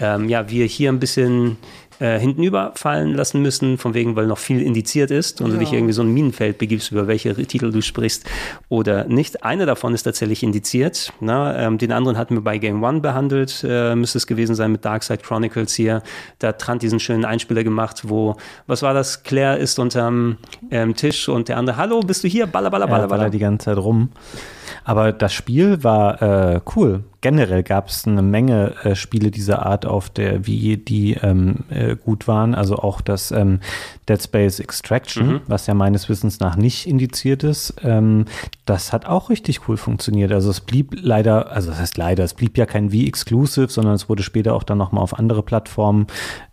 ähm, 0.00 0.28
ja, 0.28 0.48
wir 0.50 0.66
hier 0.66 0.90
ein 0.90 1.00
bisschen 1.00 1.56
äh, 2.00 2.18
hintenüber 2.18 2.72
fallen 2.74 3.14
lassen 3.14 3.42
müssen, 3.42 3.78
von 3.78 3.94
wegen, 3.94 4.16
weil 4.16 4.26
noch 4.26 4.38
viel 4.38 4.62
indiziert 4.62 5.10
ist 5.10 5.40
und 5.40 5.48
ja. 5.48 5.54
du 5.54 5.58
dich 5.58 5.72
irgendwie 5.72 5.92
so 5.92 6.02
ein 6.02 6.12
Minenfeld 6.12 6.58
begibst, 6.58 6.92
über 6.92 7.06
welche 7.06 7.34
Titel 7.34 7.72
du 7.72 7.82
sprichst 7.82 8.24
oder 8.68 9.04
nicht. 9.04 9.44
Einer 9.44 9.66
davon 9.66 9.94
ist 9.94 10.04
tatsächlich 10.04 10.42
indiziert. 10.42 11.12
Na, 11.20 11.58
ähm, 11.58 11.78
den 11.78 11.92
anderen 11.92 12.16
hatten 12.16 12.34
wir 12.34 12.42
bei 12.42 12.58
Game 12.58 12.82
One 12.82 13.00
behandelt, 13.00 13.64
äh, 13.68 13.94
müsste 13.94 14.18
es 14.18 14.26
gewesen 14.26 14.54
sein 14.54 14.72
mit 14.72 14.84
Darkside 14.84 15.22
Chronicles 15.22 15.74
hier. 15.74 16.02
Da 16.38 16.48
hat 16.48 16.60
Trant 16.60 16.82
diesen 16.82 17.00
schönen 17.00 17.24
Einspieler 17.24 17.64
gemacht, 17.64 18.02
wo, 18.04 18.36
was 18.66 18.82
war 18.82 18.94
das? 18.94 19.22
Claire 19.22 19.58
ist 19.58 19.78
unterm 19.78 20.38
ähm, 20.70 20.94
Tisch 20.94 21.28
und 21.28 21.48
der 21.48 21.56
andere, 21.56 21.76
hallo, 21.76 22.00
bist 22.00 22.24
du 22.24 22.28
hier? 22.28 22.46
Baller, 22.46 22.70
baller, 22.70 22.86
baller, 22.86 23.08
baller. 23.08 23.30
Die 23.30 23.38
ganze 23.38 23.66
Zeit 23.66 23.78
rum. 23.78 24.10
Aber 24.84 25.12
das 25.12 25.32
Spiel 25.32 25.82
war 25.84 26.22
äh, 26.22 26.60
cool. 26.76 27.04
Generell 27.20 27.64
gab 27.64 27.88
es 27.88 28.06
eine 28.06 28.22
Menge 28.22 28.74
äh, 28.84 28.94
Spiele 28.94 29.32
dieser 29.32 29.66
Art 29.66 29.86
auf 29.86 30.08
der 30.08 30.46
Wii, 30.46 30.76
die 30.76 31.14
ähm, 31.14 31.64
äh, 31.68 31.96
gut 31.96 32.28
waren. 32.28 32.54
Also 32.54 32.76
auch 32.76 33.00
das 33.00 33.32
ähm, 33.32 33.58
Dead 34.08 34.22
Space 34.22 34.60
Extraction, 34.60 35.26
mhm. 35.26 35.40
was 35.48 35.66
ja 35.66 35.74
meines 35.74 36.08
Wissens 36.08 36.38
nach 36.38 36.56
nicht 36.56 36.86
indiziert 36.86 37.42
ist. 37.42 37.74
Ähm, 37.82 38.26
das 38.66 38.92
hat 38.92 39.06
auch 39.06 39.30
richtig 39.30 39.68
cool 39.68 39.76
funktioniert. 39.76 40.30
Also 40.30 40.50
es 40.50 40.60
blieb 40.60 40.96
leider, 41.00 41.50
also 41.50 41.70
das 41.70 41.80
heißt 41.80 41.96
leider, 41.96 42.22
es 42.22 42.34
blieb 42.34 42.56
ja 42.56 42.66
kein 42.66 42.92
Wii-Exclusive, 42.92 43.68
sondern 43.68 43.94
es 43.94 44.08
wurde 44.08 44.22
später 44.22 44.54
auch 44.54 44.62
dann 44.62 44.78
nochmal 44.78 45.02
auf 45.02 45.18
andere 45.18 45.42
Plattformen 45.42 46.06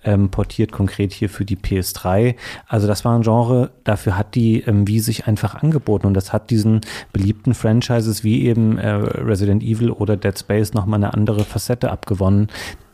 ähm, 0.06 0.30
portiert, 0.30 0.72
konkret 0.72 1.11
hier 1.11 1.30
für 1.30 1.44
die 1.44 1.57
PS3. 1.57 2.36
Also 2.68 2.88
das 2.88 3.03
war 3.03 3.18
ein 3.18 3.23
Genre, 3.23 3.72
dafür 3.84 4.18
hat 4.18 4.36
die 4.36 4.61
ähm, 4.61 4.88
Wii 4.88 4.99
sich 4.99 5.27
einfach 5.27 5.56
angeboten 5.56 6.07
und 6.07 6.14
das 6.14 6.32
hat 6.32 6.49
diesen 6.49 6.82
beliebten 7.11 7.53
Franchises 7.53 8.23
wie 8.23 8.45
eben 8.45 8.77
äh, 8.77 8.90
Resident 8.90 9.64
Evil 9.64 9.91
oder 9.91 10.15
Dead 10.15 10.38
Space 10.38 10.73
nochmal 10.73 10.99
eine 10.99 11.14
andere 11.14 11.44
Facette 11.44 11.91
abgewonnen, 11.91 12.48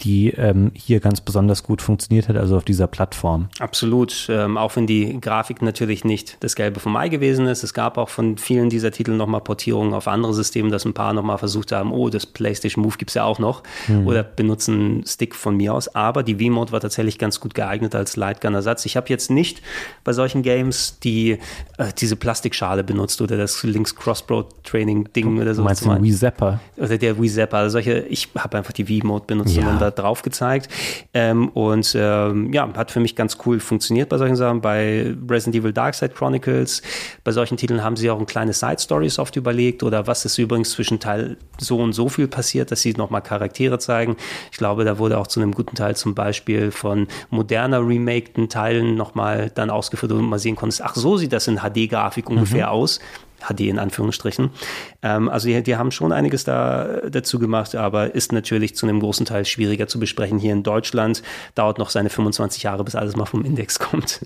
die 0.04 0.30
ähm, 0.32 0.72
hier 0.74 1.00
ganz 1.00 1.22
besonders 1.22 1.64
gut 1.64 1.82
funktioniert 1.82 2.28
hat, 2.28 2.36
also 2.36 2.58
auf 2.58 2.66
dieser 2.66 2.88
Plattform. 2.88 3.50
Absolut, 3.60 4.28
ähm, 4.30 4.58
auch 4.58 4.76
wenn 4.76 4.88
die 4.88 5.20
Grafik 5.22 5.62
natürlich 5.62 6.04
nicht 6.04 6.38
das 6.40 6.56
Gelbe 6.56 6.80
vom 6.80 6.96
Ei 6.96 7.10
gewesen 7.10 7.48
ist. 7.48 7.64
Es 7.64 7.74
gab 7.74 7.98
auch 7.98 8.10
von 8.10 8.38
vielen 8.38 8.70
dieser 8.70 8.92
Titel 8.92 9.12
nochmal 9.12 9.42
Portierungen 9.42 9.94
auf 9.94 10.08
andere 10.08 10.34
Systeme, 10.34 10.70
dass 10.70 10.86
ein 10.86 10.94
paar 10.94 11.14
nochmal 11.14 11.38
versucht 11.38 11.72
haben, 11.72 11.92
oh, 11.92 12.10
das 12.10 12.26
PlayStation 12.26 12.84
Move 12.84 12.98
gibt 12.98 13.12
es 13.12 13.16
ja 13.16 13.24
auch 13.24 13.40
noch 13.40 13.64
mhm. 13.88 14.08
oder 14.08 14.24
benutzen 14.24 15.04
Stick 15.06 15.36
von 15.36 15.56
mir 15.56 15.74
aus. 15.74 15.94
Aber 15.96 16.24
die 16.24 16.36
V-Mode 16.36 16.72
war 16.72 16.80
tatsächlich 16.80 17.18
ganz 17.18 17.40
gut 17.40 17.54
geeignet 17.54 17.94
als 17.96 18.16
Lightgun-Ersatz. 18.16 18.86
Ich 18.86 18.98
habe 18.98 19.10
jetzt 19.10 19.30
nicht 19.30 19.62
bei 20.04 20.14
solchen 20.14 20.42
Games 20.42 21.00
die 21.04 21.38
äh, 21.78 21.92
diese 21.98 22.16
Plastikschale 22.16 22.84
benutzt 22.84 23.22
oder 23.22 23.38
das 23.38 23.64
Links 23.64 23.96
Crossbow 23.96 24.48
Training 24.64 25.12
Ding 25.14 25.40
oder 25.40 25.54
so. 25.54 25.64
Meinst 25.64 25.86
du 25.86 25.94
den 25.94 26.04
Wii 26.04 26.14
Zapper? 26.14 26.60
Oder 26.78 26.98
der 26.98 27.22
Wii 27.22 27.30
Zapper. 27.30 27.58
Also 27.58 27.74
solche, 27.74 28.00
ich 28.00 28.30
habe 28.38 28.58
einfach 28.58 28.74
die 28.74 28.86
V-Mode 28.86 29.26
benutzt 29.28 29.56
ja. 29.56 29.62
und 29.62 29.68
dann 29.68 29.80
da 29.80 29.91
drauf 30.00 30.22
gezeigt. 30.22 30.70
Ähm, 31.14 31.50
und 31.50 31.96
ähm, 31.98 32.52
ja, 32.54 32.68
hat 32.76 32.92
für 32.92 33.00
mich 33.00 33.16
ganz 33.16 33.38
cool 33.46 33.60
funktioniert 33.60 34.10
bei 34.10 34.18
solchen 34.18 34.36
Sachen. 34.36 34.62
Bei 34.62 35.16
Resident 35.30 35.56
Evil 35.56 35.74
Darkside 35.74 36.14
Chronicles, 36.14 36.82
bei 37.24 37.32
solchen 37.32 37.58
Titeln 37.58 37.84
haben 37.84 37.96
sie 37.96 38.10
auch 38.10 38.20
ein 38.20 38.26
kleines 38.26 38.60
Side 38.60 38.80
Stories 38.80 39.20
oft 39.20 39.36
überlegt 39.36 39.84
oder 39.84 40.08
was 40.08 40.26
ist 40.26 40.38
übrigens 40.38 40.72
zwischen 40.72 41.00
Teil 41.00 41.38
so 41.58 41.78
und 41.80 41.94
so 41.94 42.10
viel 42.10 42.28
passiert, 42.28 42.72
dass 42.72 42.82
sie 42.82 42.94
nochmal 42.94 43.22
Charaktere 43.22 43.80
zeigen. 43.80 44.16
Ich 44.52 44.58
glaube, 44.58 44.86
da 44.86 44.98
wurde 44.98 45.18
auch 45.18 45.28
zu 45.28 45.40
einem 45.40 45.54
guten 45.54 45.76
Teil 45.76 45.96
zum 45.96 46.16
Beispiel 46.16 46.72
von 46.72 47.08
moderner 47.30 47.80
remakten 47.80 48.50
Teilen 48.50 48.96
nochmal 48.96 49.52
dann 49.54 49.70
ausgeführt 49.70 50.12
und 50.12 50.24
man 50.24 50.40
sehen 50.40 50.56
konnte, 50.56 50.84
ach 50.84 50.96
so 50.96 51.18
sieht 51.18 51.34
das 51.34 51.48
in 51.48 51.58
HD-Grafik 51.60 52.30
ungefähr 52.30 52.68
mhm. 52.68 52.72
aus. 52.74 53.00
HD 53.48 53.62
in 53.62 53.80
Anführungsstrichen. 53.80 54.52
Ähm, 55.02 55.30
also 55.30 55.48
die, 55.48 55.62
die, 55.64 55.76
haben 55.76 55.92
schon 55.92 56.12
einiges 56.12 56.44
da 56.44 57.02
dazu 57.10 57.40
gemacht, 57.40 57.76
aber 57.76 58.16
ist 58.16 58.32
natürlich 58.32 58.76
zu 58.76 58.86
einem 58.86 59.00
großen 59.00 59.26
Teil 59.26 59.46
schwieriger 59.46 59.88
zu 59.88 60.00
besprechen. 60.00 60.40
Hier 60.40 60.54
in 60.54 60.64
Deutschland 60.64 61.24
dauert 61.56 61.78
noch 61.78 61.90
seine 61.90 62.10
25 62.10 62.64
Jahre, 62.64 62.84
bis 62.84 62.96
alles 62.96 63.16
mal 63.16 63.26
vom 63.26 63.44
Index 63.44 63.80
kommt. 63.80 64.22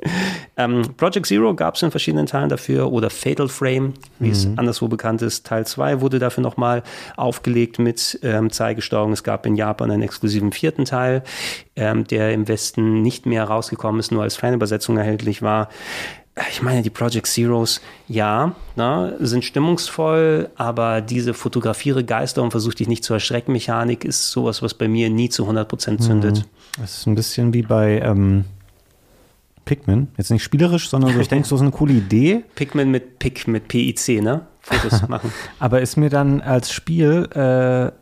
ähm, 0.56 0.82
Project 0.96 1.26
Zero 1.26 1.54
gab 1.54 1.76
es 1.76 1.82
in 1.82 1.90
verschiedenen 1.90 2.26
Teilen 2.26 2.48
dafür 2.48 2.92
oder 2.92 3.10
Fatal 3.10 3.48
Frame, 3.48 3.94
wie 4.18 4.26
mhm. 4.26 4.32
es 4.32 4.48
anderswo 4.56 4.88
bekannt 4.88 5.22
ist. 5.22 5.46
Teil 5.46 5.66
2 5.66 6.00
wurde 6.00 6.18
dafür 6.18 6.42
nochmal 6.42 6.82
aufgelegt 7.16 7.78
mit 7.78 8.18
ähm, 8.22 8.50
Zeigesteuerung. 8.50 9.12
Es 9.12 9.22
gab 9.22 9.46
in 9.46 9.56
Japan 9.56 9.90
einen 9.90 10.02
exklusiven 10.02 10.52
vierten 10.52 10.84
Teil, 10.84 11.22
ähm, 11.76 12.04
der 12.04 12.32
im 12.32 12.48
Westen 12.48 13.02
nicht 13.02 13.26
mehr 13.26 13.44
rausgekommen 13.44 14.00
ist, 14.00 14.12
nur 14.12 14.22
als 14.22 14.36
Fanübersetzung 14.36 14.96
erhältlich 14.96 15.42
war 15.42 15.68
ich 16.50 16.60
meine, 16.60 16.82
die 16.82 16.90
Project 16.90 17.26
Zeros, 17.26 17.80
ja, 18.08 18.54
na, 18.76 19.12
sind 19.20 19.44
stimmungsvoll, 19.44 20.50
aber 20.56 21.00
diese 21.00 21.32
fotografiere 21.32 22.04
Geister 22.04 22.42
und 22.42 22.50
versuch 22.50 22.74
dich 22.74 22.88
nicht 22.88 23.04
zu 23.04 23.14
erschrecken 23.14 23.52
Mechanik 23.52 24.04
ist 24.04 24.30
sowas, 24.30 24.62
was 24.62 24.74
bei 24.74 24.86
mir 24.86 25.08
nie 25.08 25.30
zu 25.30 25.48
100% 25.48 25.98
zündet. 25.98 26.38
Mhm. 26.38 26.80
Das 26.80 26.98
ist 26.98 27.06
ein 27.06 27.14
bisschen 27.14 27.54
wie 27.54 27.62
bei 27.62 28.00
ähm, 28.00 28.44
Pikmin. 29.64 30.08
Jetzt 30.18 30.30
nicht 30.30 30.42
spielerisch, 30.42 30.90
sondern 30.90 31.14
so, 31.14 31.20
ich 31.20 31.28
denke, 31.28 31.48
so 31.48 31.56
ist 31.56 31.62
eine 31.62 31.70
coole 31.70 31.94
Idee. 31.94 32.44
Pikmin 32.54 32.90
mit 32.90 33.18
Pick, 33.18 33.48
mit 33.48 33.68
PIC, 33.68 34.22
ne? 34.22 34.42
Fotos 34.60 35.08
machen. 35.08 35.32
aber 35.58 35.80
ist 35.80 35.96
mir 35.96 36.10
dann 36.10 36.42
als 36.42 36.70
Spiel 36.70 37.28
äh, 37.32 37.92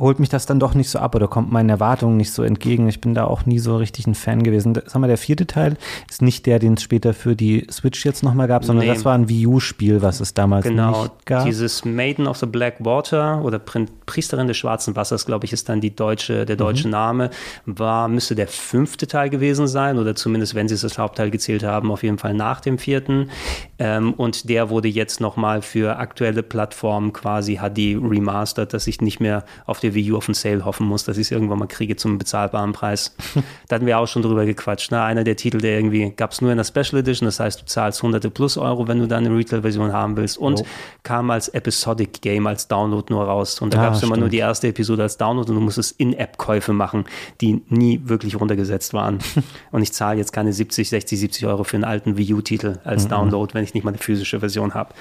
holt 0.00 0.18
mich 0.18 0.28
das 0.28 0.46
dann 0.46 0.58
doch 0.58 0.74
nicht 0.74 0.90
so 0.90 0.98
ab 0.98 1.14
oder 1.14 1.28
kommt 1.28 1.52
meinen 1.52 1.68
Erwartungen 1.68 2.16
nicht 2.16 2.32
so 2.32 2.42
entgegen. 2.42 2.88
Ich 2.88 3.00
bin 3.00 3.14
da 3.14 3.24
auch 3.24 3.46
nie 3.46 3.58
so 3.58 3.76
richtig 3.76 4.06
ein 4.06 4.14
Fan 4.14 4.42
gewesen. 4.42 4.74
Sag 4.74 4.96
mal, 4.96 5.06
der 5.06 5.18
vierte 5.18 5.46
Teil 5.46 5.76
ist 6.08 6.22
nicht 6.22 6.46
der, 6.46 6.58
den 6.58 6.74
es 6.74 6.82
später 6.82 7.14
für 7.14 7.36
die 7.36 7.66
Switch 7.70 8.04
jetzt 8.04 8.22
nochmal 8.22 8.48
gab, 8.48 8.64
sondern 8.64 8.86
nee. 8.86 8.92
das 8.92 9.04
war 9.04 9.14
ein 9.14 9.28
Wii 9.28 9.46
U-Spiel, 9.46 10.02
was 10.02 10.20
es 10.20 10.34
damals 10.34 10.64
genau, 10.64 11.02
nicht 11.02 11.26
gab. 11.26 11.44
Dieses 11.44 11.84
Maiden 11.84 12.26
of 12.26 12.38
the 12.38 12.46
Black 12.46 12.76
Water 12.80 13.44
oder 13.44 13.58
Priesterin 13.58 14.48
des 14.48 14.56
schwarzen 14.56 14.96
Wassers, 14.96 15.26
glaube 15.26 15.44
ich, 15.44 15.52
ist 15.52 15.68
dann 15.68 15.80
die 15.80 15.94
deutsche, 15.94 16.46
der 16.46 16.56
deutsche 16.56 16.86
mhm. 16.86 16.92
Name, 16.92 17.30
war, 17.66 18.08
müsste 18.08 18.34
der 18.34 18.48
fünfte 18.48 19.06
Teil 19.06 19.30
gewesen 19.30 19.66
sein 19.66 19.98
oder 19.98 20.14
zumindest, 20.14 20.54
wenn 20.54 20.68
sie 20.68 20.74
es 20.74 20.84
als 20.84 20.98
Hauptteil 20.98 21.30
gezählt 21.30 21.62
haben, 21.62 21.90
auf 21.90 22.02
jeden 22.02 22.18
Fall 22.18 22.34
nach 22.34 22.60
dem 22.60 22.78
vierten. 22.78 23.30
Ähm, 23.78 24.14
und 24.14 24.48
der 24.48 24.70
wurde 24.70 24.88
jetzt 24.88 25.20
nochmal 25.20 25.62
für 25.62 25.98
aktuelle 25.98 26.42
Plattformen 26.42 27.12
quasi 27.12 27.56
HD 27.56 27.96
remastered, 28.00 28.72
dass 28.72 28.86
ich 28.86 29.00
nicht 29.00 29.20
mehr 29.20 29.44
auf 29.66 29.80
der 29.90 29.94
Wii 29.94 30.12
U 30.12 30.16
auf 30.16 30.26
den 30.26 30.34
Sale 30.34 30.64
hoffen 30.64 30.86
muss, 30.86 31.04
dass 31.04 31.16
ich 31.16 31.26
es 31.26 31.30
irgendwann 31.30 31.58
mal 31.58 31.66
kriege 31.66 31.96
zum 31.96 32.18
bezahlbaren 32.18 32.72
Preis. 32.72 33.14
da 33.68 33.76
hatten 33.76 33.86
wir 33.86 33.98
auch 33.98 34.06
schon 34.06 34.22
drüber 34.22 34.44
gequatscht. 34.46 34.90
Ne? 34.90 35.02
Einer 35.02 35.24
der 35.24 35.36
Titel, 35.36 35.58
der 35.58 35.76
irgendwie 35.76 36.10
gab 36.10 36.32
es 36.32 36.40
nur 36.40 36.50
in 36.50 36.56
der 36.56 36.64
Special 36.64 37.00
Edition, 37.00 37.26
das 37.26 37.40
heißt, 37.40 37.60
du 37.60 37.64
zahlst 37.66 38.02
hunderte 38.02 38.30
plus 38.30 38.56
Euro, 38.56 38.88
wenn 38.88 38.98
du 38.98 39.06
da 39.06 39.16
eine 39.16 39.34
Retail-Version 39.34 39.92
haben 39.92 40.16
willst 40.16 40.38
und 40.38 40.60
oh. 40.60 40.66
kam 41.02 41.30
als 41.30 41.48
Episodic 41.48 42.20
Game 42.22 42.46
als 42.46 42.68
Download 42.68 43.12
nur 43.12 43.24
raus. 43.24 43.60
Und 43.60 43.74
da 43.74 43.80
ah, 43.80 43.84
gab 43.86 43.94
es 43.94 44.02
immer 44.02 44.16
nur 44.16 44.28
die 44.28 44.38
erste 44.38 44.68
Episode 44.68 45.02
als 45.02 45.16
Download 45.16 45.50
und 45.50 45.56
du 45.56 45.62
musstest 45.62 45.98
In-App-Käufe 46.00 46.72
machen, 46.72 47.04
die 47.40 47.62
nie 47.68 48.00
wirklich 48.04 48.38
runtergesetzt 48.38 48.94
waren. 48.94 49.18
und 49.72 49.82
ich 49.82 49.92
zahle 49.92 50.18
jetzt 50.18 50.32
keine 50.32 50.52
70, 50.52 50.88
60, 50.88 51.18
70 51.18 51.46
Euro 51.46 51.64
für 51.64 51.76
einen 51.76 51.84
alten 51.84 52.16
Wii 52.16 52.34
U-Titel 52.34 52.78
als 52.84 53.04
mhm. 53.04 53.10
Download, 53.10 53.54
wenn 53.54 53.64
ich 53.64 53.74
nicht 53.74 53.84
mal 53.84 53.90
eine 53.90 53.98
physische 53.98 54.40
Version 54.40 54.74
habe. 54.74 54.94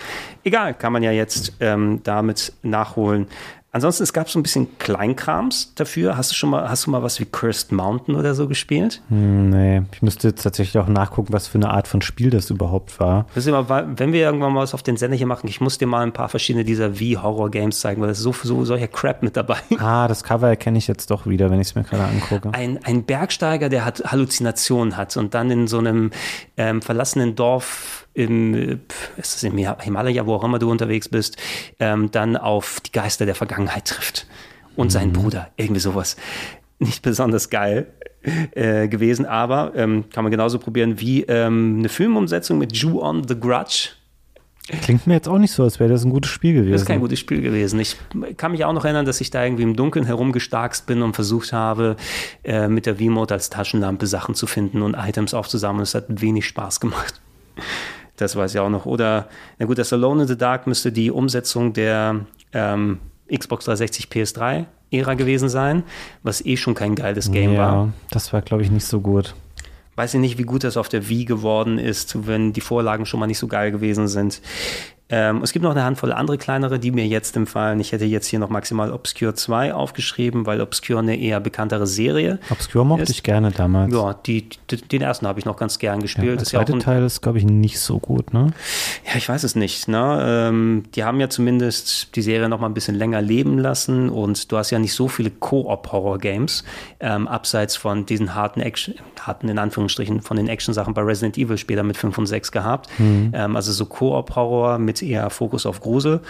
Egal, 0.43 0.73
kann 0.73 0.93
man 0.93 1.03
ja 1.03 1.11
jetzt 1.11 1.53
ähm, 1.59 2.01
damit 2.03 2.53
nachholen. 2.63 3.27
Ansonsten, 3.71 4.01
es 4.01 4.13
gab 4.13 4.29
so 4.29 4.39
ein 4.39 4.43
bisschen 4.43 4.79
Kleinkrams 4.79 5.73
dafür. 5.75 6.17
Hast 6.17 6.31
du 6.31 6.35
schon 6.35 6.49
mal, 6.49 6.69
hast 6.69 6.87
du 6.87 6.91
mal 6.91 7.03
was 7.03 7.19
wie 7.19 7.25
Cursed 7.25 7.71
Mountain 7.71 8.15
oder 8.15 8.33
so 8.33 8.47
gespielt? 8.47 9.01
Hm, 9.09 9.51
nee, 9.51 9.83
ich 9.91 10.01
müsste 10.01 10.29
jetzt 10.29 10.41
tatsächlich 10.41 10.81
auch 10.81 10.87
nachgucken, 10.87 11.33
was 11.33 11.47
für 11.47 11.59
eine 11.59 11.69
Art 11.69 11.87
von 11.87 12.01
Spiel 12.01 12.31
das 12.31 12.49
überhaupt 12.49 12.99
war. 12.99 13.27
wenn 13.35 14.11
wir 14.11 14.21
irgendwann 14.21 14.53
mal 14.53 14.61
was 14.61 14.73
auf 14.73 14.81
den 14.81 14.97
Sender 14.97 15.15
hier 15.15 15.27
machen, 15.27 15.47
ich 15.47 15.61
muss 15.61 15.77
dir 15.77 15.85
mal 15.85 16.01
ein 16.01 16.13
paar 16.13 16.29
verschiedene 16.29 16.65
dieser 16.65 16.99
Wie-Horror-Games 16.99 17.79
zeigen, 17.79 18.01
weil 18.01 18.07
da 18.07 18.13
ist 18.13 18.19
so, 18.19 18.33
so 18.33 18.65
solcher 18.65 18.87
Crap 18.87 19.23
mit 19.23 19.37
dabei. 19.37 19.57
Ah, 19.79 20.07
das 20.07 20.23
Cover 20.23 20.49
erkenne 20.49 20.77
ich 20.77 20.87
jetzt 20.87 21.09
doch 21.09 21.25
wieder, 21.25 21.49
wenn 21.49 21.61
ich 21.61 21.69
es 21.69 21.75
mir 21.75 21.83
gerade 21.83 22.03
angucke. 22.03 22.53
Ein, 22.53 22.79
ein 22.83 23.03
Bergsteiger, 23.03 23.69
der 23.69 23.85
hat 23.85 24.03
Halluzinationen 24.05 24.97
hat 24.97 25.15
und 25.15 25.33
dann 25.33 25.49
in 25.49 25.67
so 25.67 25.79
einem 25.79 26.11
ähm, 26.57 26.81
verlassenen 26.81 27.35
Dorf 27.35 28.07
im, 28.13 28.79
ist 29.17 29.35
das 29.35 29.43
im 29.43 29.57
Himalaya, 29.57 30.25
wo 30.25 30.35
auch 30.35 30.43
immer 30.43 30.59
du 30.59 30.69
unterwegs 30.69 31.09
bist, 31.09 31.37
ähm, 31.79 32.11
dann 32.11 32.37
auf 32.37 32.79
die 32.81 32.91
Geister 32.91 33.25
der 33.25 33.35
Vergangenheit 33.35 33.85
trifft. 33.85 34.27
Und 34.75 34.87
mhm. 34.87 34.91
seinen 34.91 35.13
Bruder, 35.13 35.49
irgendwie 35.57 35.81
sowas. 35.81 36.15
Nicht 36.79 37.01
besonders 37.01 37.49
geil 37.49 37.87
äh, 38.51 38.87
gewesen, 38.87 39.25
aber 39.25 39.73
ähm, 39.75 40.05
kann 40.13 40.23
man 40.23 40.31
genauso 40.31 40.59
probieren 40.59 40.99
wie 40.99 41.23
ähm, 41.23 41.77
eine 41.79 41.89
Filmumsetzung 41.89 42.57
mit 42.57 42.75
Jew 42.75 43.01
on 43.01 43.27
the 43.27 43.37
Grudge. 43.39 43.89
Klingt 44.81 45.07
mir 45.07 45.15
jetzt 45.15 45.27
auch 45.27 45.39
nicht 45.39 45.51
so, 45.51 45.63
als 45.63 45.79
wäre 45.79 45.89
das 45.89 46.03
ein 46.03 46.11
gutes 46.11 46.29
Spiel 46.29 46.53
gewesen. 46.53 46.71
Das 46.71 46.81
ist 46.81 46.87
kein 46.87 46.99
gutes 46.99 47.19
Spiel 47.19 47.41
gewesen. 47.41 47.79
Ich 47.79 47.97
kann 48.37 48.51
mich 48.51 48.65
auch 48.65 48.73
noch 48.73 48.85
erinnern, 48.85 49.05
dass 49.05 49.19
ich 49.19 49.31
da 49.31 49.43
irgendwie 49.43 49.63
im 49.63 49.75
Dunkeln 49.75 50.05
herumgestarkst 50.05 50.85
bin 50.85 51.01
und 51.01 51.15
versucht 51.15 51.53
habe, 51.53 51.95
äh, 52.43 52.67
mit 52.67 52.85
der 52.85 52.97
V-Mode 52.97 53.33
als 53.33 53.49
Taschenlampe 53.49 54.05
Sachen 54.05 54.35
zu 54.35 54.45
finden 54.45 54.83
und 54.83 54.93
Items 54.93 55.33
aufzusammeln. 55.33 55.81
Es 55.81 55.95
hat 55.95 56.05
wenig 56.21 56.45
Spaß 56.45 56.79
gemacht. 56.79 57.19
Das 58.19 58.35
weiß 58.35 58.53
ich 58.53 58.59
auch 58.59 58.69
noch. 58.69 58.85
Oder, 58.85 59.29
na 59.59 59.65
gut, 59.65 59.77
das 59.77 59.93
Alone 59.93 60.23
in 60.23 60.27
the 60.27 60.37
Dark 60.37 60.67
müsste 60.67 60.91
die 60.91 61.09
Umsetzung 61.09 61.71
der 61.71 62.25
ähm, 62.51 62.99
Xbox 63.33 63.65
360 63.65 64.07
PS3 64.07 64.65
Ära 64.91 65.13
gewesen 65.13 65.47
sein, 65.47 65.83
was 66.23 66.43
eh 66.45 66.57
schon 66.57 66.73
kein 66.73 66.95
geiles 66.95 67.31
Game 67.31 67.53
ja, 67.53 67.59
war. 67.59 67.93
Das 68.11 68.33
war, 68.33 68.41
glaube 68.41 68.63
ich, 68.63 68.71
nicht 68.71 68.85
so 68.85 68.99
gut. 68.99 69.35
Weiß 69.95 70.13
ich 70.15 70.19
nicht, 70.19 70.37
wie 70.37 70.43
gut 70.43 70.63
das 70.63 70.75
auf 70.75 70.89
der 70.89 71.07
Wii 71.07 71.25
geworden 71.25 71.77
ist, 71.77 72.27
wenn 72.27 72.51
die 72.51 72.61
Vorlagen 72.61 73.05
schon 73.05 73.19
mal 73.19 73.27
nicht 73.27 73.39
so 73.39 73.47
geil 73.47 73.71
gewesen 73.71 74.07
sind. 74.07 74.41
Ähm, 75.11 75.41
es 75.41 75.53
gibt 75.53 75.63
noch 75.63 75.71
eine 75.71 75.83
Handvoll 75.83 76.13
andere 76.13 76.37
kleinere, 76.37 76.79
die 76.79 76.91
mir 76.91 77.07
jetzt 77.07 77.35
empfallen. 77.35 77.79
Ich 77.79 77.91
hätte 77.91 78.05
jetzt 78.05 78.27
hier 78.27 78.37
noch 78.37 78.49
maximal 78.49 78.91
Obscure 78.91 79.33
2 79.33 79.73
aufgeschrieben, 79.73 80.45
weil 80.45 80.61
Obscure 80.61 80.99
eine 80.99 81.17
eher 81.17 81.39
bekanntere 81.39 81.87
Serie 81.87 82.39
Obscure 82.51 82.85
mochte 82.85 83.03
ist. 83.03 83.09
ich 83.09 83.23
gerne 83.23 83.51
damals. 83.51 83.91
Ja, 83.91 84.13
die, 84.13 84.49
die, 84.69 84.77
den 84.77 85.01
ersten 85.01 85.25
habe 85.25 85.39
ich 85.39 85.45
noch 85.45 85.57
ganz 85.57 85.79
gern 85.79 86.01
gespielt. 86.01 86.27
Ja, 86.27 86.35
der 86.35 86.45
zweite 86.45 86.73
ja 86.73 86.79
Teil 86.79 87.03
ist, 87.03 87.21
glaube 87.21 87.39
ich, 87.39 87.43
nicht 87.43 87.79
so 87.79 87.97
gut, 87.97 88.33
ne? 88.33 88.53
Ja, 89.07 89.15
ich 89.15 89.27
weiß 89.27 89.43
es 89.43 89.55
nicht. 89.55 89.87
Ne? 89.87 90.19
Ähm, 90.21 90.83
die 90.93 91.03
haben 91.03 91.19
ja 91.19 91.29
zumindest 91.29 92.15
die 92.15 92.21
Serie 92.21 92.47
noch 92.47 92.59
mal 92.59 92.67
ein 92.67 92.75
bisschen 92.75 92.95
länger 92.95 93.21
leben 93.21 93.57
lassen 93.57 94.09
und 94.09 94.51
du 94.51 94.57
hast 94.57 94.69
ja 94.69 94.77
nicht 94.77 94.93
so 94.93 95.07
viele 95.07 95.31
Co-op-Horror-Games, 95.31 96.63
ähm, 96.99 97.27
abseits 97.27 97.75
von 97.75 98.05
diesen 98.05 98.35
harten 98.35 98.61
Action, 98.61 98.93
harten 99.19 99.49
in 99.49 99.57
Anführungsstrichen, 99.57 100.21
von 100.21 100.37
den 100.37 100.47
Action-Sachen 100.47 100.93
bei 100.93 101.01
Resident 101.01 101.37
Evil 101.37 101.57
später 101.57 101.81
mit 101.81 101.97
5 101.97 102.15
und 102.17 102.27
6 102.27 102.51
gehabt. 102.51 102.89
Mhm. 102.99 103.31
Ähm, 103.33 103.55
also 103.55 103.71
so 103.71 103.87
Co-op-Horror 103.87 104.77
mit 104.77 104.98
eher 105.01 105.29
Fokus 105.29 105.65
auf 105.65 105.81
Grusel. 105.81 106.21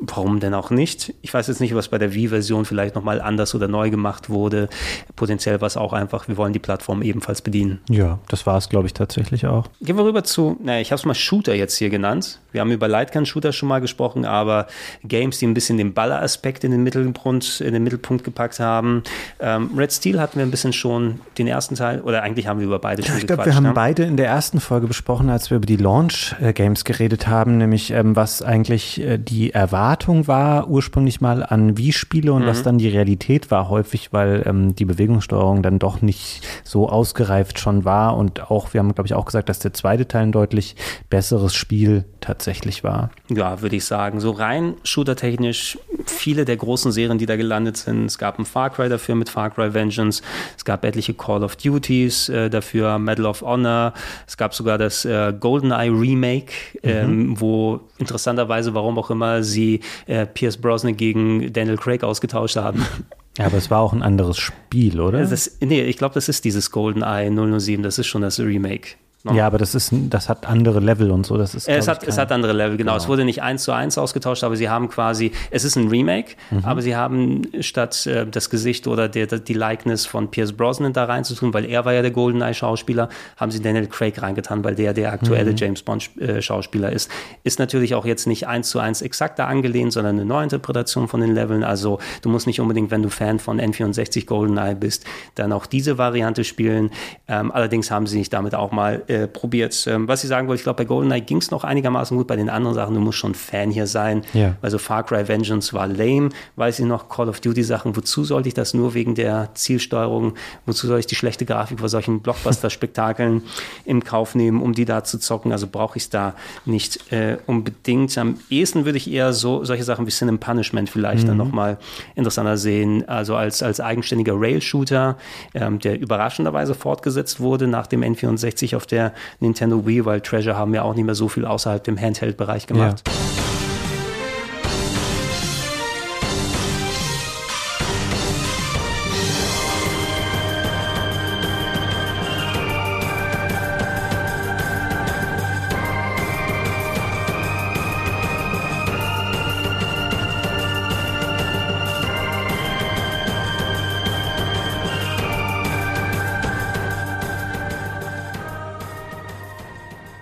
Warum 0.00 0.40
denn 0.40 0.54
auch 0.54 0.70
nicht? 0.70 1.14
Ich 1.22 1.32
weiß 1.32 1.46
jetzt 1.46 1.60
nicht, 1.60 1.74
was 1.74 1.88
bei 1.88 1.98
der 1.98 2.14
Wii-Version 2.14 2.64
vielleicht 2.64 2.94
nochmal 2.94 3.20
anders 3.20 3.54
oder 3.54 3.68
neu 3.68 3.90
gemacht 3.90 4.28
wurde. 4.28 4.68
Potenziell 5.16 5.60
war 5.60 5.66
es 5.66 5.76
auch 5.76 5.92
einfach, 5.92 6.28
wir 6.28 6.36
wollen 6.36 6.52
die 6.52 6.58
Plattform 6.58 7.02
ebenfalls 7.02 7.42
bedienen. 7.42 7.80
Ja, 7.88 8.18
das 8.28 8.46
war 8.46 8.58
es, 8.58 8.68
glaube 8.68 8.86
ich, 8.86 8.94
tatsächlich 8.94 9.46
auch. 9.46 9.68
Gehen 9.80 9.96
wir 9.96 10.04
rüber 10.04 10.24
zu, 10.24 10.56
naja, 10.62 10.80
ich 10.80 10.90
habe 10.90 10.98
es 10.98 11.04
mal 11.04 11.14
Shooter 11.14 11.54
jetzt 11.54 11.76
hier 11.76 11.90
genannt. 11.90 12.40
Wir 12.52 12.60
haben 12.60 12.70
über 12.70 12.88
Lightgun-Shooter 12.88 13.52
schon 13.52 13.68
mal 13.68 13.80
gesprochen, 13.80 14.24
aber 14.24 14.66
Games, 15.04 15.38
die 15.38 15.46
ein 15.46 15.54
bisschen 15.54 15.78
den 15.78 15.94
Baller-Aspekt 15.94 16.64
in 16.64 16.70
den 16.70 16.82
Mittelpunkt, 16.82 17.60
in 17.60 17.72
den 17.72 17.82
Mittelpunkt 17.82 18.24
gepackt 18.24 18.60
haben. 18.60 19.02
Ähm, 19.40 19.70
Red 19.76 19.92
Steel 19.92 20.20
hatten 20.20 20.38
wir 20.38 20.46
ein 20.46 20.50
bisschen 20.50 20.72
schon 20.72 21.20
den 21.38 21.46
ersten 21.46 21.76
Teil, 21.76 22.00
oder 22.00 22.22
eigentlich 22.22 22.46
haben 22.46 22.58
wir 22.58 22.66
über 22.66 22.78
beide 22.78 23.02
schon 23.02 23.16
Ich 23.18 23.26
glaube, 23.26 23.46
wir 23.46 23.54
haben 23.54 23.64
ne? 23.64 23.72
beide 23.74 24.04
in 24.04 24.16
der 24.16 24.26
ersten 24.26 24.60
Folge 24.60 24.86
besprochen, 24.86 25.30
als 25.30 25.50
wir 25.50 25.56
über 25.56 25.66
die 25.66 25.76
Launch-Games 25.76 26.84
geredet 26.84 27.26
haben, 27.26 27.58
nämlich 27.58 27.90
ähm, 27.90 28.16
was 28.16 28.42
eigentlich 28.42 29.00
äh, 29.00 29.18
die 29.18 29.52
Erwartung 29.52 29.83
Erwartung 29.84 30.26
war 30.26 30.68
ursprünglich 30.68 31.20
mal 31.20 31.42
an 31.42 31.76
Wii-Spiele 31.76 32.32
und 32.32 32.44
mhm. 32.44 32.46
was 32.46 32.62
dann 32.62 32.78
die 32.78 32.88
Realität 32.88 33.50
war 33.50 33.68
häufig, 33.68 34.14
weil 34.14 34.42
ähm, 34.46 34.74
die 34.74 34.86
Bewegungssteuerung 34.86 35.62
dann 35.62 35.78
doch 35.78 36.00
nicht 36.00 36.40
so 36.64 36.88
ausgereift 36.88 37.58
schon 37.58 37.84
war 37.84 38.16
und 38.16 38.50
auch, 38.50 38.72
wir 38.72 38.78
haben 38.78 38.94
glaube 38.94 39.08
ich 39.08 39.12
auch 39.12 39.26
gesagt, 39.26 39.50
dass 39.50 39.58
der 39.58 39.74
zweite 39.74 40.08
Teil 40.08 40.22
ein 40.22 40.32
deutlich 40.32 40.74
besseres 41.10 41.54
Spiel 41.54 42.06
tatsächlich 42.22 42.82
war. 42.82 43.10
Ja, 43.28 43.60
würde 43.60 43.76
ich 43.76 43.84
sagen. 43.84 44.20
So 44.20 44.30
rein 44.30 44.76
shootertechnisch 44.84 45.78
viele 46.06 46.46
der 46.46 46.56
großen 46.56 46.90
Serien, 46.90 47.18
die 47.18 47.26
da 47.26 47.36
gelandet 47.36 47.76
sind. 47.76 48.06
Es 48.06 48.16
gab 48.16 48.38
ein 48.38 48.46
Far 48.46 48.70
Cry 48.70 48.88
dafür 48.88 49.14
mit 49.16 49.28
Far 49.28 49.50
Cry 49.50 49.74
Vengeance. 49.74 50.22
Es 50.56 50.64
gab 50.64 50.82
etliche 50.86 51.12
Call 51.12 51.44
of 51.44 51.56
Duties 51.56 52.30
äh, 52.30 52.48
dafür, 52.48 52.98
Medal 52.98 53.26
of 53.26 53.42
Honor. 53.42 53.92
Es 54.26 54.38
gab 54.38 54.54
sogar 54.54 54.78
das 54.78 55.04
äh, 55.04 55.34
GoldenEye 55.38 55.90
Remake, 55.90 56.52
ähm, 56.82 57.28
mhm. 57.28 57.40
wo 57.40 57.80
interessanterweise, 57.98 58.74
warum 58.74 58.98
auch 58.98 59.10
immer, 59.10 59.42
sie 59.42 59.73
äh, 60.06 60.26
Pierce 60.26 60.56
Brosnan 60.56 60.96
gegen 60.96 61.52
Daniel 61.52 61.76
Craig 61.76 62.04
ausgetauscht 62.04 62.56
haben. 62.56 62.84
Ja, 63.36 63.46
aber 63.46 63.56
es 63.56 63.68
war 63.68 63.80
auch 63.80 63.92
ein 63.92 64.04
anderes 64.04 64.38
Spiel, 64.38 65.00
oder? 65.00 65.26
Das, 65.26 65.58
nee, 65.60 65.82
ich 65.82 65.96
glaube, 65.96 66.14
das 66.14 66.28
ist 66.28 66.44
dieses 66.44 66.70
GoldenEye 66.70 67.32
007, 67.58 67.82
das 67.82 67.98
ist 67.98 68.06
schon 68.06 68.22
das 68.22 68.38
Remake. 68.38 68.90
No. 69.26 69.32
Ja, 69.32 69.46
aber 69.46 69.56
das 69.56 69.74
ist, 69.74 69.90
das 70.10 70.28
hat 70.28 70.46
andere 70.46 70.80
Level 70.80 71.10
und 71.10 71.24
so. 71.24 71.38
Das 71.38 71.54
ist, 71.54 71.66
es, 71.66 71.88
hat, 71.88 72.06
es 72.06 72.18
hat 72.18 72.30
andere 72.30 72.52
Level, 72.52 72.76
genau. 72.76 72.92
genau. 72.92 73.02
Es 73.02 73.08
wurde 73.08 73.24
nicht 73.24 73.40
eins 73.40 73.64
zu 73.64 73.72
eins 73.72 73.96
ausgetauscht, 73.96 74.44
aber 74.44 74.54
sie 74.54 74.68
haben 74.68 74.90
quasi, 74.90 75.32
es 75.50 75.64
ist 75.64 75.76
ein 75.76 75.88
Remake, 75.88 76.36
mhm. 76.50 76.62
aber 76.62 76.82
sie 76.82 76.94
haben 76.94 77.40
statt 77.60 78.06
äh, 78.06 78.26
das 78.26 78.50
Gesicht 78.50 78.86
oder 78.86 79.08
der, 79.08 79.26
die 79.26 79.54
Likeness 79.54 80.04
von 80.04 80.30
Pierce 80.30 80.52
Brosnan 80.52 80.92
da 80.92 81.04
reinzutun, 81.04 81.54
weil 81.54 81.64
er 81.64 81.86
war 81.86 81.94
ja 81.94 82.02
der 82.02 82.10
GoldenEye-Schauspieler, 82.10 83.08
haben 83.38 83.50
sie 83.50 83.62
Daniel 83.62 83.86
Craig 83.86 84.20
reingetan, 84.20 84.62
weil 84.62 84.74
der 84.74 84.92
der 84.92 85.14
aktuelle 85.14 85.52
mhm. 85.52 85.56
James 85.56 85.82
Bond-Schauspieler 85.82 86.92
ist. 86.92 87.10
Ist 87.44 87.58
natürlich 87.58 87.94
auch 87.94 88.04
jetzt 88.04 88.26
nicht 88.26 88.46
eins 88.46 88.68
zu 88.68 88.78
eins 88.78 89.00
exakt 89.00 89.38
da 89.38 89.46
angelehnt, 89.46 89.94
sondern 89.94 90.16
eine 90.16 90.26
Neuinterpretation 90.26 91.08
von 91.08 91.22
den 91.22 91.34
Leveln. 91.34 91.64
Also 91.64 91.98
du 92.20 92.28
musst 92.28 92.46
nicht 92.46 92.60
unbedingt, 92.60 92.90
wenn 92.90 93.02
du 93.02 93.08
Fan 93.08 93.38
von 93.38 93.58
N64 93.58 94.26
GoldenEye 94.26 94.74
bist, 94.74 95.06
dann 95.34 95.50
auch 95.52 95.64
diese 95.64 95.96
Variante 95.96 96.44
spielen. 96.44 96.90
Ähm, 97.26 97.50
allerdings 97.50 97.90
haben 97.90 98.06
sie 98.06 98.18
sich 98.18 98.28
damit 98.28 98.54
auch 98.54 98.70
mal 98.70 99.02
äh, 99.14 99.28
probiert. 99.28 99.86
Ähm, 99.86 100.08
was 100.08 100.24
ich 100.24 100.28
sagen 100.28 100.48
wollte, 100.48 100.60
ich 100.60 100.64
glaube, 100.64 100.78
bei 100.78 100.84
GoldenEye 100.84 101.20
ging 101.20 101.38
es 101.38 101.50
noch 101.50 101.64
einigermaßen 101.64 102.16
gut. 102.16 102.26
Bei 102.26 102.36
den 102.36 102.50
anderen 102.50 102.74
Sachen, 102.74 102.94
du 102.94 103.00
musst 103.00 103.18
schon 103.18 103.34
Fan 103.34 103.70
hier 103.70 103.86
sein. 103.86 104.22
Ja. 104.32 104.56
Also 104.60 104.78
Far 104.78 105.04
Cry 105.04 105.28
Vengeance 105.28 105.72
war 105.72 105.86
lame. 105.86 106.30
Weiß 106.56 106.78
ich 106.80 106.84
noch, 106.84 107.08
Call 107.08 107.28
of 107.28 107.40
Duty 107.40 107.62
Sachen. 107.62 107.96
Wozu 107.96 108.24
sollte 108.24 108.48
ich 108.48 108.54
das 108.54 108.74
nur 108.74 108.94
wegen 108.94 109.14
der 109.14 109.50
Zielsteuerung? 109.54 110.34
Wozu 110.66 110.86
soll 110.86 110.98
ich 110.98 111.06
die 111.06 111.14
schlechte 111.14 111.44
Grafik 111.44 111.78
vor 111.78 111.88
solchen 111.88 112.20
Blockbuster-Spektakeln 112.20 113.42
im 113.84 114.02
Kauf 114.02 114.34
nehmen, 114.34 114.60
um 114.60 114.72
die 114.72 114.84
da 114.84 115.04
zu 115.04 115.18
zocken? 115.18 115.52
Also 115.52 115.68
brauche 115.68 115.96
ich 115.96 116.04
es 116.04 116.10
da 116.10 116.34
nicht 116.64 117.12
äh, 117.12 117.38
unbedingt. 117.46 118.16
Am 118.18 118.38
ehesten 118.50 118.84
würde 118.84 118.98
ich 118.98 119.10
eher 119.10 119.32
so 119.32 119.64
solche 119.64 119.84
Sachen 119.84 120.06
wie 120.06 120.10
Sin 120.10 120.28
and 120.28 120.40
Punishment 120.40 120.90
vielleicht 120.90 121.24
mhm. 121.24 121.28
dann 121.28 121.36
nochmal 121.36 121.78
interessanter 122.16 122.56
sehen. 122.56 123.08
Also 123.08 123.36
als, 123.36 123.62
als 123.62 123.80
eigenständiger 123.80 124.34
Rail-Shooter, 124.34 125.16
ähm, 125.54 125.78
der 125.78 126.00
überraschenderweise 126.00 126.74
fortgesetzt 126.74 127.40
wurde 127.40 127.68
nach 127.68 127.86
dem 127.86 128.02
N64 128.02 128.74
auf 128.74 128.86
der 128.86 129.03
Nintendo 129.40 129.86
Wii, 129.86 130.04
weil 130.04 130.20
Treasure 130.20 130.56
haben 130.56 130.74
ja 130.74 130.82
auch 130.82 130.94
nicht 130.94 131.04
mehr 131.04 131.14
so 131.14 131.28
viel 131.28 131.44
außerhalb 131.44 131.82
dem 131.84 132.00
Handheld-Bereich 132.00 132.66
gemacht. 132.66 133.02
Ja. 133.06 133.12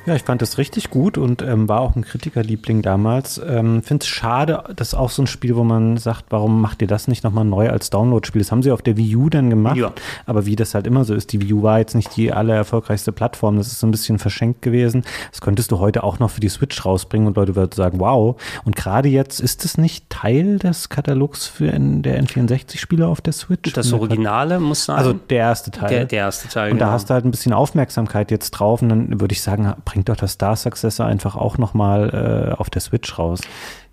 Ja, 0.05 0.17
ich 0.17 0.25
fand 0.25 0.43
das 0.43 0.59
richtig 0.59 0.91
gut 0.91 1.17
und 1.17 1.43
ähm, 1.43 1.69
war 1.69 1.81
auch 1.81 1.95
ein 1.95 2.03
Kritikerliebling 2.03 2.83
damals. 2.83 3.39
Ähm, 3.39 3.85
Finde 3.85 4.03
es 4.03 4.09
schade, 4.09 4.65
das 4.75 4.89
ist 4.89 4.95
auch 4.95 5.11
so 5.11 5.23
ein 5.23 5.29
Spiel, 5.29 5.55
wo 5.55 5.63
man 5.63 5.97
sagt, 5.97 6.25
warum 6.31 6.61
macht 6.61 6.83
ihr 6.83 6.89
das 6.89 7.07
nicht 7.07 7.23
nochmal 7.23 7.45
neu 7.45 7.71
als 7.71 7.89
Download-Spiel? 7.91 8.43
Das 8.43 8.51
haben 8.51 8.65
sie 8.65 8.73
auf 8.73 8.83
der 8.83 8.97
Wii 8.97 9.15
U 9.15 9.29
dann 9.29 9.49
gemacht. 9.49 9.77
Ja. 9.77 9.93
Aber 10.27 10.45
wie 10.45 10.57
das 10.57 10.75
halt 10.75 10.89
immer 10.89 11.05
so 11.05 11.15
ist, 11.15 11.33
die 11.33 11.41
Wii 11.41 11.53
U 11.53 11.63
war 11.63 11.79
jetzt 11.79 11.95
nicht 11.95 12.17
die 12.17 12.33
allererfolgreichste 12.33 13.13
Plattform. 13.13 13.57
Das 13.59 13.69
ist 13.69 13.79
so 13.79 13.87
ein 13.87 13.93
bisschen 13.93 14.19
verschenkt 14.19 14.61
gewesen. 14.63 15.05
Das 15.31 15.41
könntest 15.41 15.71
du 15.71 15.79
heute 15.79 16.03
auch 16.03 16.19
noch 16.19 16.31
für 16.31 16.41
die 16.41 16.49
Switch 16.49 16.85
rausbringen 16.85 17.29
und 17.29 17.37
Leute 17.37 17.55
würden 17.55 17.71
sagen, 17.71 18.01
wow. 18.01 18.41
Und 18.65 18.75
gerade 18.75 19.09
jetzt 19.09 19.39
ist 19.39 19.65
es 19.65 19.79
nicht 19.79 20.11
Teil 20.11 20.59
des 20.59 20.89
Katalogs 20.89 21.47
für 21.47 21.67
der 21.71 22.21
N64-Spiele 22.25 23.07
auf 23.07 23.21
der 23.21 23.35
Switch? 23.35 23.73
Das 23.73 23.93
Originale 23.93 24.59
muss 24.59 24.87
sein. 24.87 24.97
Also 24.97 25.13
der 25.13 25.39
erste 25.39 25.71
Teil. 25.71 25.91
Der, 25.91 26.05
der 26.07 26.19
erste 26.19 26.49
Teil. 26.49 26.73
Und 26.73 26.79
genau. 26.79 26.91
da 26.91 26.93
hast 26.93 27.09
du 27.09 27.15
halt 27.15 27.25
ein 27.25 27.31
bisschen 27.31 27.53
Aufmerksamkeit 27.53 28.33
jetzt 28.33 28.51
drauf 28.51 28.83
und 28.83 28.89
dann 28.89 29.21
würde 29.21 29.33
ich 29.33 29.43
sagen, 29.43 29.73
bringt 30.03 30.09
doch 30.09 30.21
das 30.21 30.33
Star 30.33 30.57
Successor 30.57 31.07
einfach 31.07 31.37
auch 31.37 31.59
nochmal 31.59 32.51
äh, 32.51 32.61
auf 32.61 32.71
der 32.71 32.81
Switch 32.81 33.19
raus. 33.19 33.41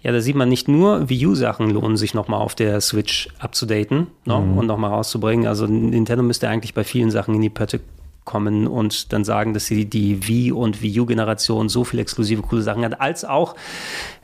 Ja, 0.02 0.12
da 0.12 0.22
sieht 0.22 0.36
man 0.36 0.50
nicht 0.50 0.68
nur 0.68 1.08
Wii 1.08 1.28
U-Sachen 1.28 1.70
lohnen 1.70 1.98
sich 1.98 2.16
nochmal 2.16 2.40
auf 2.40 2.56
der 2.56 2.82
Switch 2.82 3.28
abzudaten 3.38 4.08
ne, 4.26 4.36
mhm. 4.40 4.58
und 4.58 4.66
nochmal 4.66 4.90
rauszubringen. 4.90 5.46
Also 5.46 5.68
Nintendo 5.68 6.24
müsste 6.24 6.50
eigentlich 6.50 6.74
bei 6.74 6.84
vielen 6.84 7.12
Sachen 7.12 7.36
in 7.36 7.42
die 7.42 7.50
Pötte 7.52 7.82
kommen 8.26 8.66
und 8.66 9.14
dann 9.14 9.24
sagen, 9.24 9.54
dass 9.54 9.68
sie 9.68 9.86
die 9.86 10.28
Wii 10.28 10.52
und 10.52 10.82
Wii 10.82 11.02
U-Generation 11.02 11.70
so 11.70 11.84
viele 11.84 12.02
exklusive 12.02 12.42
coole 12.42 12.64
Sachen 12.64 12.84
hat, 12.84 13.00
als 13.00 13.24
auch, 13.24 13.56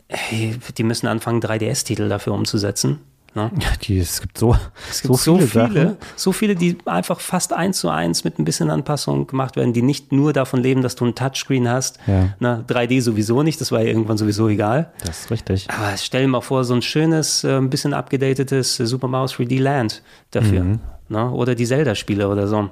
hey, 0.08 0.56
die 0.78 0.84
müssen 0.84 1.06
anfangen, 1.06 1.40
3DS-Titel 1.40 2.10
dafür 2.10 2.34
umzusetzen. 2.34 3.00
Ne? 3.36 3.52
Ja, 3.60 3.68
die, 3.82 4.00
es 4.00 4.22
gibt 4.22 4.38
so, 4.38 4.56
es 4.90 5.02
gibt 5.02 5.14
so, 5.18 5.36
viele, 5.36 5.48
so 5.48 5.68
viele, 5.68 5.98
so 6.16 6.32
viele, 6.32 6.56
die 6.56 6.78
einfach 6.86 7.20
fast 7.20 7.52
eins 7.52 7.80
zu 7.80 7.90
eins 7.90 8.24
mit 8.24 8.40
ein 8.40 8.46
bisschen 8.46 8.70
Anpassung 8.70 9.28
gemacht 9.28 9.58
werden, 9.58 9.74
die 9.74 9.82
nicht 9.82 10.14
nur 10.14 10.32
davon 10.32 10.62
leben, 10.62 10.82
dass 10.82 10.96
du 10.96 11.06
ein 11.06 11.16
Touchscreen 11.16 11.68
hast. 11.68 12.00
Ja. 12.08 12.30
Ne, 12.40 12.64
3D 12.66 13.02
sowieso 13.02 13.44
nicht, 13.44 13.60
das 13.60 13.74
war 13.74 13.82
ja 13.82 13.88
irgendwann 13.88 14.18
sowieso 14.18 14.48
egal. 14.48 14.94
Das 15.06 15.22
ist 15.22 15.32
richtig. 15.32 15.70
Aber 15.70 15.98
stell 15.98 16.22
dir 16.22 16.30
mal 16.30 16.40
vor, 16.40 16.64
so 16.64 16.74
ein 16.76 16.82
schönes, 16.82 17.44
äh, 17.44 17.58
ein 17.58 17.70
bisschen 17.70 17.94
abgedatetes 17.94 18.78
Super 18.78 19.10
Mario 19.10 19.28
3D 19.28 19.62
Land 19.62 20.02
dafür. 20.32 20.64
Mhm. 20.64 20.80
Ne? 21.10 21.30
Oder 21.30 21.56
die 21.56 21.66
Zelda-Spiele 21.66 22.30
oder 22.30 22.48
so. 22.48 22.70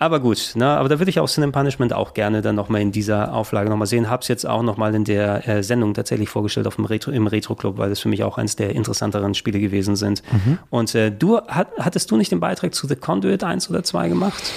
Aber 0.00 0.20
gut, 0.20 0.52
ne, 0.54 0.66
aber 0.66 0.88
da 0.88 1.00
würde 1.00 1.10
ich 1.10 1.18
auch 1.18 1.26
Sin 1.26 1.42
and 1.42 1.52
Punishment 1.52 1.92
auch 1.92 2.14
gerne 2.14 2.40
dann 2.40 2.54
nochmal 2.54 2.80
in 2.80 2.92
dieser 2.92 3.34
Auflage 3.34 3.68
nochmal 3.68 3.88
sehen. 3.88 4.08
Hab's 4.08 4.28
jetzt 4.28 4.46
auch 4.46 4.62
nochmal 4.62 4.94
in 4.94 5.02
der 5.02 5.46
äh, 5.48 5.62
Sendung 5.64 5.92
tatsächlich 5.92 6.28
vorgestellt 6.28 6.68
auf 6.68 6.76
dem 6.76 6.84
Retro, 6.84 7.10
im 7.10 7.26
Retro 7.26 7.56
Club, 7.56 7.78
weil 7.78 7.90
das 7.90 7.98
für 7.98 8.08
mich 8.08 8.22
auch 8.22 8.38
eines 8.38 8.54
der 8.54 8.76
interessanteren 8.76 9.34
Spiele 9.34 9.58
gewesen 9.58 9.96
sind. 9.96 10.22
Mhm. 10.30 10.58
Und 10.70 10.94
äh, 10.94 11.10
du, 11.10 11.40
hat, 11.40 11.68
hattest 11.80 12.12
du 12.12 12.16
nicht 12.16 12.30
den 12.30 12.38
Beitrag 12.38 12.74
zu 12.74 12.86
The 12.86 12.94
Conduit 12.94 13.42
1 13.42 13.70
oder 13.70 13.82
2 13.82 14.08
gemacht? 14.08 14.52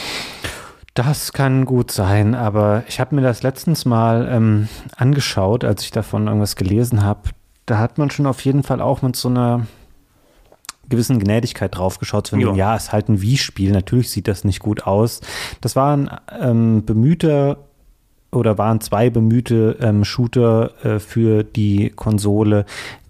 Das 0.93 1.33
kann 1.33 1.65
gut 1.65 1.91
sein, 1.91 2.35
aber 2.35 2.83
ich 2.87 2.99
habe 2.99 3.15
mir 3.15 3.21
das 3.21 3.41
letztens 3.41 3.85
mal 3.85 4.27
ähm, 4.29 4.67
angeschaut, 4.95 5.63
als 5.63 5.83
ich 5.83 5.91
davon 5.91 6.27
irgendwas 6.27 6.55
gelesen 6.55 7.01
habe. 7.01 7.29
Da 7.65 7.79
hat 7.79 7.97
man 7.97 8.11
schon 8.11 8.27
auf 8.27 8.43
jeden 8.45 8.61
Fall 8.61 8.79
auch 8.79 9.01
mit 9.01 9.15
so 9.15 9.29
einer 9.29 9.65
gewissen 10.91 11.19
Gnädigkeit 11.19 11.75
draufgeschaut, 11.75 12.27
zu 12.27 12.37
ja. 12.37 12.53
ja, 12.53 12.75
es 12.75 12.83
ist 12.83 12.91
halt 12.93 13.09
ein 13.09 13.21
Wii-Spiel, 13.21 13.71
natürlich 13.71 14.11
sieht 14.11 14.27
das 14.27 14.43
nicht 14.43 14.59
gut 14.59 14.83
aus. 14.83 15.21
Das 15.61 15.75
war 15.75 15.97
ein 15.97 16.11
ähm, 16.39 16.85
bemühter 16.85 17.57
oder 18.31 18.57
waren 18.57 18.79
zwei 18.79 19.09
bemühte 19.09 19.77
ähm, 19.81 20.05
Shooter 20.05 20.85
äh, 20.85 20.99
für 20.99 21.43
die 21.43 21.89
Konsole, 21.89 22.65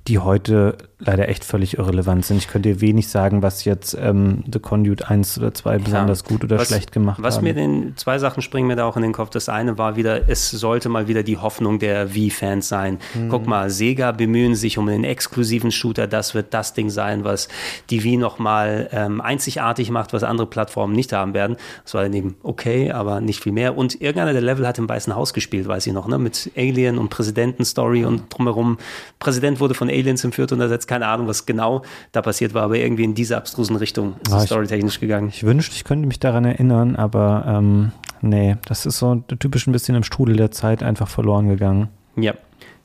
die 0.08 0.20
heute 0.20 0.78
leider 1.04 1.28
echt 1.30 1.44
völlig 1.44 1.78
irrelevant 1.78 2.26
sind. 2.26 2.38
Ich 2.38 2.48
könnte 2.48 2.70
dir 2.70 2.82
wenig 2.82 3.08
sagen, 3.08 3.42
was 3.42 3.66
jetzt 3.66 3.98
ähm, 4.00 4.44
The 4.52 4.60
Conduit 4.60 5.10
1 5.10 5.40
oder 5.40 5.54
2 5.54 5.80
besonders 5.80 6.22
ja. 6.22 6.28
gut 6.28 6.44
oder 6.44 6.60
was, 6.60 6.68
schlecht 6.68 6.92
gemacht 6.92 7.22
was 7.22 7.38
haben. 7.38 7.46
Was 7.46 7.54
mir 7.54 7.54
den, 7.54 7.98
zwei 7.98 8.20
Sachen 8.20 8.42
springen 8.42 8.68
mir 8.68 8.76
da 8.76 8.86
auch 8.86 8.96
in 8.96 9.02
den 9.02 9.12
Kopf. 9.12 9.32
Das 9.32 9.50
eine 9.50 9.78
war 9.78 9.96
wieder, 9.96 10.30
es 10.30 10.52
sollte 10.52 10.90
mal 10.90 11.08
wieder 11.08 11.24
die 11.24 11.38
Hoffnung 11.38 11.80
der 11.80 12.14
Wii-Fans 12.14 12.68
sein. 12.68 13.00
Hm. 13.14 13.30
Guck 13.30 13.48
mal, 13.48 13.70
Sega 13.70 14.12
bemühen 14.12 14.56
sich 14.56 14.78
um 14.78 14.88
einen 14.88 15.04
exklusiven 15.04 15.72
Shooter. 15.72 16.08
Das 16.08 16.36
wird 16.36 16.54
das 16.54 16.74
Ding 16.74 16.90
sein, 16.90 17.24
was 17.24 17.48
die 17.90 18.04
Wii 18.04 18.18
nochmal 18.18 18.90
ähm, 18.92 19.22
einzigartig 19.22 19.90
macht, 19.90 20.14
was 20.14 20.24
andere 20.24 20.48
Plattformen 20.48 20.94
nicht 20.94 21.14
haben 21.14 21.34
werden. 21.34 21.58
Das 21.84 21.96
war 21.96 22.04
dann 22.04 22.14
eben 22.14 22.36
okay, 22.44 22.92
aber 22.92 23.22
nicht 23.22 23.42
viel 23.42 23.52
mehr. 23.52 23.76
Und 23.76 24.02
irgendeiner 24.02 24.34
der 24.34 24.42
Level 24.42 24.68
hat 24.68 24.78
im 24.78 24.88
Weißen 24.88 25.16
Haus 25.16 25.34
gespielt, 25.34 25.68
weiß 25.68 25.88
ich 25.88 25.94
noch, 25.94 26.08
ne? 26.08 26.20
mit 26.20 26.52
Alien 26.56 26.98
und 26.98 27.10
Präsidenten-Story 27.10 28.06
und 28.06 28.24
drumherum. 28.30 28.78
Präsident 29.20 29.60
wurde 29.60 29.74
von 29.74 29.90
Aliens 29.90 30.24
entführt 30.24 30.52
und 30.52 30.62
ersetzt 30.62 30.88
keine 30.92 31.08
Ahnung, 31.08 31.30
was 31.30 31.46
genau 31.46 31.84
da 32.12 32.22
passiert 32.22 32.54
war, 32.54 32.64
aber 32.64 32.76
irgendwie 32.76 33.06
in 33.06 33.16
diese 33.16 33.38
abstrusen 33.38 33.78
Richtung 33.78 34.16
ist 34.28 34.34
es 34.34 34.44
storytechnisch 34.44 35.00
gegangen. 35.00 35.30
Ich 35.30 35.46
wünschte, 35.46 35.74
ich 35.74 35.86
könnte 35.86 36.06
mich 36.06 36.20
daran 36.20 36.44
erinnern, 36.44 36.98
aber 36.98 37.46
ähm, 37.48 37.94
nee, 38.20 38.58
das 38.66 38.86
ist 38.86 38.98
so 38.98 39.16
typisch 39.16 39.68
ein 39.68 39.72
bisschen 39.72 39.96
im 39.96 40.04
Strudel 40.04 40.36
der 40.36 40.52
Zeit 40.52 40.84
einfach 40.84 41.08
verloren 41.08 41.48
gegangen. 41.48 41.88
Ja. 42.18 42.34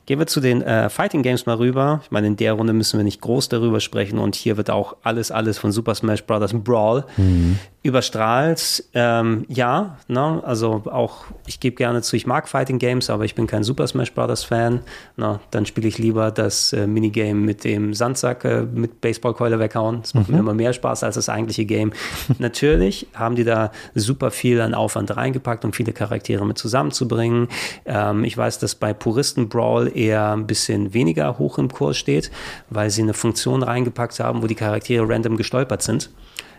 Gehen 0.07 0.19
wir 0.19 0.27
zu 0.27 0.39
den 0.39 0.61
äh, 0.61 0.89
Fighting 0.89 1.21
Games 1.21 1.45
mal 1.45 1.57
rüber. 1.57 1.99
Ich 2.01 2.11
meine, 2.11 2.27
in 2.27 2.37
der 2.37 2.53
Runde 2.53 2.71
müssen 2.71 2.97
wir 2.97 3.03
nicht 3.03 3.19
groß 3.19 3.49
darüber 3.49 3.81
sprechen 3.81 4.19
und 4.19 4.35
hier 4.35 4.55
wird 4.55 4.69
auch 4.69 4.95
alles, 5.03 5.31
alles 5.31 5.57
von 5.57 5.73
Super 5.73 5.95
Smash 5.95 6.23
Bros. 6.23 6.53
Brawl 6.53 7.05
mhm 7.17 7.59
überstrahlt. 7.87 8.83
Ähm, 8.93 9.45
ja, 9.47 9.97
ne? 10.09 10.41
also 10.45 10.83
auch, 10.91 11.23
ich 11.45 11.61
gebe 11.61 11.77
gerne 11.77 12.01
zu, 12.01 12.17
ich 12.17 12.27
mag 12.27 12.49
Fighting 12.49 12.79
Games, 12.79 13.09
aber 13.09 13.23
ich 13.23 13.33
bin 13.33 13.47
kein 13.47 13.63
Super 13.63 13.87
Smash 13.87 14.13
Bros. 14.13 14.43
Fan. 14.43 14.81
Na, 15.15 15.39
dann 15.51 15.65
spiele 15.65 15.87
ich 15.87 15.97
lieber 15.97 16.31
das 16.31 16.73
äh, 16.73 16.85
Minigame 16.85 17.35
mit 17.35 17.63
dem 17.63 17.93
Sandsack 17.93 18.43
äh, 18.43 18.63
mit 18.63 18.99
Baseballkeule 18.99 19.57
weghauen. 19.59 20.01
Das 20.01 20.13
macht 20.13 20.27
mhm. 20.27 20.35
mir 20.35 20.39
immer 20.41 20.53
mehr 20.53 20.73
Spaß 20.73 21.03
als 21.03 21.15
das 21.15 21.29
eigentliche 21.29 21.65
Game. 21.65 21.93
Natürlich 22.39 23.07
haben 23.13 23.35
die 23.35 23.45
da 23.45 23.71
super 23.95 24.31
viel 24.31 24.59
an 24.59 24.73
Aufwand 24.73 25.15
reingepackt, 25.15 25.63
um 25.63 25.71
viele 25.71 25.93
Charaktere 25.93 26.45
mit 26.45 26.57
zusammenzubringen. 26.57 27.47
Ähm, 27.85 28.25
ich 28.25 28.37
weiß, 28.37 28.59
dass 28.59 28.75
bei 28.75 28.93
Puristen 28.93 29.47
Brawl 29.47 29.89
eher 29.97 30.33
ein 30.33 30.47
bisschen 30.47 30.93
weniger 30.93 31.37
hoch 31.39 31.57
im 31.57 31.71
Kurs 31.71 31.97
steht, 31.97 32.31
weil 32.69 32.89
sie 32.89 33.01
eine 33.01 33.13
Funktion 33.13 33.63
reingepackt 33.63 34.19
haben, 34.19 34.41
wo 34.41 34.47
die 34.47 34.55
Charaktere 34.55 35.07
random 35.07 35.37
gestolpert 35.37 35.81
sind 35.81 36.09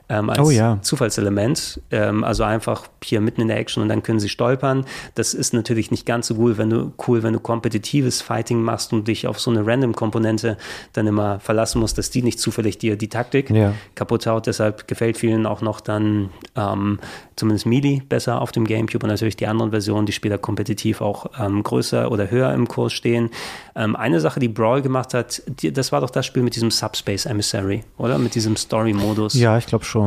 ähm, 0.08 0.30
als 0.30 0.38
oh, 0.38 0.50
ja. 0.50 0.78
Zufallselement. 0.80 1.80
Ähm, 1.90 2.24
also 2.24 2.44
einfach 2.44 2.88
hier 3.04 3.20
mitten 3.20 3.42
in 3.42 3.48
der 3.48 3.58
Action 3.58 3.82
und 3.82 3.88
dann 3.88 4.02
können 4.02 4.20
sie 4.20 4.28
stolpern. 4.28 4.84
Das 5.14 5.34
ist 5.34 5.52
natürlich 5.52 5.90
nicht 5.90 6.06
ganz 6.06 6.28
so 6.28 6.36
cool, 6.38 6.58
wenn 6.58 6.70
du 6.70 6.92
cool, 7.06 7.22
wenn 7.22 7.34
du 7.34 7.40
kompetitives 7.40 8.22
Fighting 8.22 8.62
machst 8.62 8.92
und 8.92 9.06
dich 9.06 9.26
auf 9.26 9.38
so 9.38 9.50
eine 9.50 9.66
Random-Komponente 9.66 10.56
dann 10.94 11.06
immer 11.06 11.40
verlassen 11.40 11.80
musst, 11.80 11.98
dass 11.98 12.10
die 12.10 12.22
nicht 12.22 12.40
zufällig 12.40 12.78
dir 12.78 12.96
die 12.96 13.08
Taktik 13.08 13.50
ja. 13.50 13.74
kaputt 13.94 14.26
haut. 14.26 14.46
Deshalb 14.46 14.88
gefällt 14.88 15.18
vielen 15.18 15.46
auch 15.46 15.60
noch 15.60 15.80
dann 15.80 16.30
ähm, 16.56 16.98
zumindest 17.36 17.66
Melee 17.66 18.02
besser 18.08 18.40
auf 18.40 18.52
dem 18.52 18.66
GameCube 18.66 19.04
und 19.04 19.10
natürlich 19.10 19.36
die 19.36 19.46
anderen 19.46 19.70
Versionen, 19.70 20.06
die 20.06 20.12
später 20.12 20.38
kompetitiv 20.38 21.00
auch 21.00 21.26
ähm, 21.38 21.62
größer 21.62 22.10
oder 22.10 22.30
höher 22.30 22.52
im 22.54 22.66
Kurs 22.66 22.92
stehen. 22.92 23.30
Ähm, 23.76 23.94
eine 23.94 24.20
Sache, 24.20 24.40
die 24.40 24.48
Brawl 24.48 24.80
gemacht 24.80 25.12
hat, 25.12 25.42
die, 25.46 25.72
das 25.72 25.92
war 25.92 26.00
doch 26.00 26.10
das 26.10 26.24
Spiel 26.24 26.42
mit 26.42 26.56
diesem 26.56 26.70
Subspace 26.70 27.26
Emissary, 27.26 27.84
oder? 27.98 28.18
Mit 28.18 28.34
diesem 28.34 28.56
Story-Modus. 28.56 29.34
Ja, 29.34 29.58
ich 29.58 29.66
glaube 29.66 29.84
schon 29.84 29.97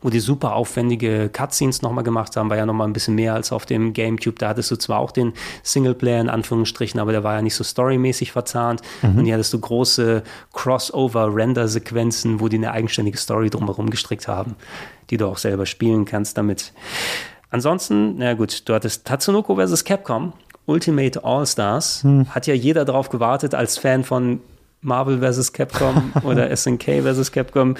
wo 0.00 0.10
die 0.10 0.20
super 0.20 0.54
aufwendige 0.54 1.28
Cutscenes 1.28 1.82
nochmal 1.82 2.04
gemacht 2.04 2.36
haben, 2.36 2.50
war 2.50 2.56
ja 2.56 2.66
nochmal 2.66 2.86
ein 2.86 2.92
bisschen 2.92 3.16
mehr 3.16 3.34
als 3.34 3.50
auf 3.50 3.66
dem 3.66 3.92
Gamecube. 3.94 4.36
Da 4.38 4.48
hattest 4.48 4.70
du 4.70 4.76
zwar 4.76 5.00
auch 5.00 5.10
den 5.10 5.32
Singleplayer 5.64 6.20
in 6.20 6.28
Anführungsstrichen, 6.28 7.00
aber 7.00 7.10
der 7.10 7.24
war 7.24 7.34
ja 7.34 7.42
nicht 7.42 7.56
so 7.56 7.64
storymäßig 7.64 8.30
verzahnt. 8.30 8.80
Mhm. 9.02 9.18
Und 9.18 9.24
hier 9.24 9.34
hattest 9.34 9.52
du 9.52 9.58
große 9.58 10.22
Crossover-Render-Sequenzen, 10.52 12.38
wo 12.38 12.46
die 12.46 12.58
eine 12.58 12.70
eigenständige 12.70 13.18
Story 13.18 13.50
drumherum 13.50 13.90
gestrickt 13.90 14.28
haben 14.28 14.54
die 15.10 15.16
du 15.16 15.26
auch 15.26 15.38
selber 15.38 15.66
spielen 15.66 16.04
kannst 16.04 16.36
damit. 16.36 16.72
Ansonsten, 17.50 18.16
na 18.18 18.34
gut, 18.34 18.68
du 18.68 18.74
hattest 18.74 19.06
Tatsunoko 19.06 19.56
vs. 19.56 19.84
Capcom, 19.84 20.32
Ultimate 20.66 21.24
All-Stars. 21.24 22.02
Hm. 22.02 22.34
Hat 22.34 22.46
ja 22.46 22.54
jeder 22.54 22.84
drauf 22.84 23.08
gewartet 23.08 23.54
als 23.54 23.78
Fan 23.78 24.04
von 24.04 24.40
Marvel 24.82 25.20
vs. 25.20 25.52
Capcom 25.52 26.12
oder 26.24 26.54
SNK 26.54 27.02
vs. 27.02 27.32
Capcom. 27.32 27.74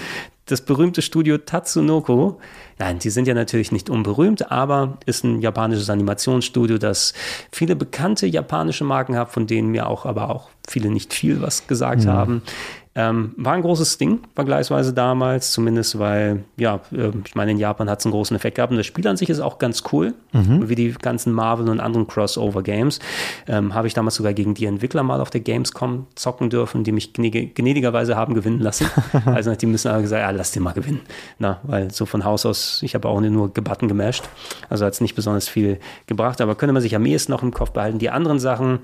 Das 0.49 0.63
berühmte 0.63 1.03
Studio 1.03 1.37
Tatsunoko. 1.37 2.41
Nein, 2.79 2.99
die 2.99 3.11
sind 3.11 3.29
ja 3.29 3.35
natürlich 3.35 3.71
nicht 3.71 3.91
unberühmt, 3.91 4.51
aber 4.51 4.97
ist 5.05 5.23
ein 5.23 5.43
japanisches 5.43 5.91
Animationsstudio, 5.91 6.79
das 6.79 7.13
viele 7.53 7.77
bekannte 7.77 8.27
japanische 8.27 8.85
Marken 8.85 9.15
hat, 9.17 9.31
von 9.31 9.47
denen 9.47 9.69
mir 9.69 9.87
auch 9.87 10.07
aber 10.07 10.31
auch 10.31 10.49
viele 10.67 10.89
nicht 10.89 11.13
viel 11.13 11.43
was 11.43 11.67
gesagt 11.67 12.05
mhm. 12.05 12.09
haben. 12.09 12.43
Ähm, 12.99 13.33
war 13.37 13.53
ein 13.53 13.63
großes 13.63 13.97
Ding 13.97 14.19
vergleichsweise 14.35 14.93
damals, 14.93 15.53
zumindest 15.53 16.01
weil, 16.01 16.43
ja, 16.57 16.81
äh, 16.91 17.13
ich 17.25 17.37
meine, 17.37 17.53
in 17.53 17.59
Japan 17.59 17.89
hat 17.89 18.01
es 18.01 18.07
einen 18.07 18.11
großen 18.13 18.35
Effekt 18.35 18.57
gehabt 18.57 18.73
und 18.73 18.77
das 18.77 18.87
Spiel 18.87 19.07
an 19.07 19.17
sich 19.17 19.31
ist 19.31 19.39
auch 19.39 19.61
ganz 19.61 19.85
cool, 19.93 20.15
mhm. 20.33 20.69
wie 20.69 20.75
die 20.75 20.91
ganzen 20.95 21.33
Marvel 21.33 21.69
und 21.69 21.79
anderen 21.79 22.09
Crossover-Games. 22.09 22.99
Ähm, 23.47 23.73
Habe 23.73 23.87
ich 23.87 23.95
damals 23.95 24.17
sogar 24.17 24.33
gegen 24.33 24.55
die 24.55 24.67
Entwickler 24.67 25.05
mal 25.05 25.21
auf 25.21 25.31
der 25.31 25.43
Gamescom 25.43 26.07
zocken 26.17 26.51
dürfen, 26.51 26.83
die 26.83 26.91
mich 26.91 27.13
gnädigerweise 27.13 28.17
haben 28.17 28.35
gewinnen 28.35 28.59
lassen. 28.59 28.91
also 29.27 29.55
die 29.55 29.67
müssen 29.67 29.93
aber 29.93 30.03
gesagt, 30.03 30.21
ja, 30.21 30.31
lass 30.33 30.51
den 30.51 30.65
mal 30.65 30.73
gewinnen. 30.73 31.03
Na, 31.39 31.61
weil 31.63 31.93
so 31.93 32.05
von 32.05 32.25
Haus 32.25 32.45
aus, 32.47 32.83
ich 32.83 32.97
habe 32.97 33.07
auch 33.09 33.21
nur 33.21 33.55
Gebatten 33.55 33.87
gemasht, 33.87 34.29
also 34.69 34.85
hat 34.85 34.95
es 34.95 35.01
nicht 35.01 35.15
besonders 35.15 35.49
viel 35.49 35.79
gebracht, 36.07 36.41
aber 36.41 36.57
könnte 36.57 36.73
man 36.73 36.83
sich 36.83 36.97
am 36.97 37.07
ehesten 37.07 37.31
noch 37.31 37.45
im 37.45 37.53
Kopf 37.53 37.71
behalten. 37.71 38.01
Die 38.01 38.11
anderen 38.11 38.41
Sachen, 38.41 38.81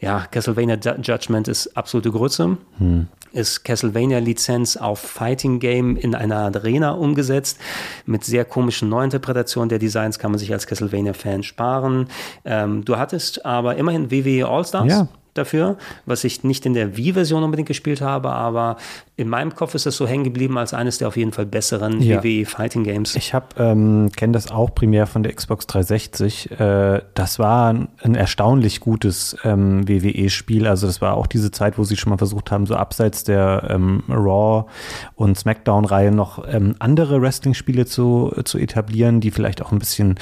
ja, 0.00 0.26
Castlevania 0.30 0.76
Judgment 1.02 1.48
ist 1.48 1.76
absolute 1.76 2.10
Grütze. 2.10 2.58
Hm. 2.78 3.06
Ist 3.32 3.64
Castlevania-Lizenz 3.64 4.76
auf 4.76 4.98
Fighting 4.98 5.58
Game 5.58 5.96
in 5.96 6.14
einer 6.14 6.36
Arena 6.36 6.92
umgesetzt. 6.92 7.58
Mit 8.06 8.24
sehr 8.24 8.44
komischen 8.44 8.88
Neuinterpretationen 8.88 9.68
der 9.68 9.78
Designs 9.78 10.18
kann 10.18 10.30
man 10.30 10.38
sich 10.38 10.52
als 10.52 10.66
Castlevania-Fan 10.66 11.42
sparen. 11.42 12.08
Ähm, 12.44 12.84
du 12.84 12.96
hattest 12.96 13.44
aber 13.44 13.76
immerhin 13.76 14.10
WWE 14.10 14.46
All-Stars. 14.46 14.90
Ja 14.90 15.08
dafür, 15.38 15.76
was 16.04 16.24
ich 16.24 16.44
nicht 16.44 16.66
in 16.66 16.74
der 16.74 16.96
Wii-Version 16.96 17.42
unbedingt 17.42 17.68
gespielt 17.68 18.00
habe, 18.00 18.30
aber 18.32 18.76
in 19.16 19.28
meinem 19.28 19.54
Kopf 19.54 19.74
ist 19.74 19.86
es 19.86 19.96
so 19.96 20.06
hängen 20.06 20.24
geblieben 20.24 20.58
als 20.58 20.74
eines 20.74 20.98
der 20.98 21.08
auf 21.08 21.16
jeden 21.16 21.32
Fall 21.32 21.46
besseren 21.46 22.02
ja. 22.02 22.22
WWE 22.22 22.44
Fighting 22.44 22.84
Games. 22.84 23.16
Ich 23.16 23.32
habe 23.32 23.46
ähm, 23.58 24.10
kenne 24.14 24.32
das 24.32 24.50
auch 24.50 24.74
primär 24.74 25.06
von 25.06 25.22
der 25.22 25.32
Xbox 25.32 25.66
360. 25.66 26.50
Äh, 26.52 27.02
das 27.14 27.38
war 27.38 27.72
ein, 27.72 27.88
ein 28.02 28.14
erstaunlich 28.14 28.80
gutes 28.80 29.36
ähm, 29.44 29.88
WWE-Spiel. 29.88 30.66
Also 30.66 30.86
das 30.86 31.00
war 31.00 31.16
auch 31.16 31.26
diese 31.26 31.50
Zeit, 31.50 31.78
wo 31.78 31.84
sie 31.84 31.96
schon 31.96 32.10
mal 32.10 32.18
versucht 32.18 32.50
haben, 32.50 32.66
so 32.66 32.74
abseits 32.76 33.24
der 33.24 33.68
ähm, 33.70 34.02
Raw 34.08 34.66
und 35.14 35.38
SmackDown-Reihe 35.38 36.12
noch 36.12 36.46
ähm, 36.46 36.74
andere 36.78 37.22
Wrestling-Spiele 37.22 37.86
zu, 37.86 38.32
zu 38.44 38.58
etablieren, 38.58 39.20
die 39.20 39.30
vielleicht 39.30 39.62
auch 39.62 39.72
ein 39.72 39.78
bisschen 39.78 40.16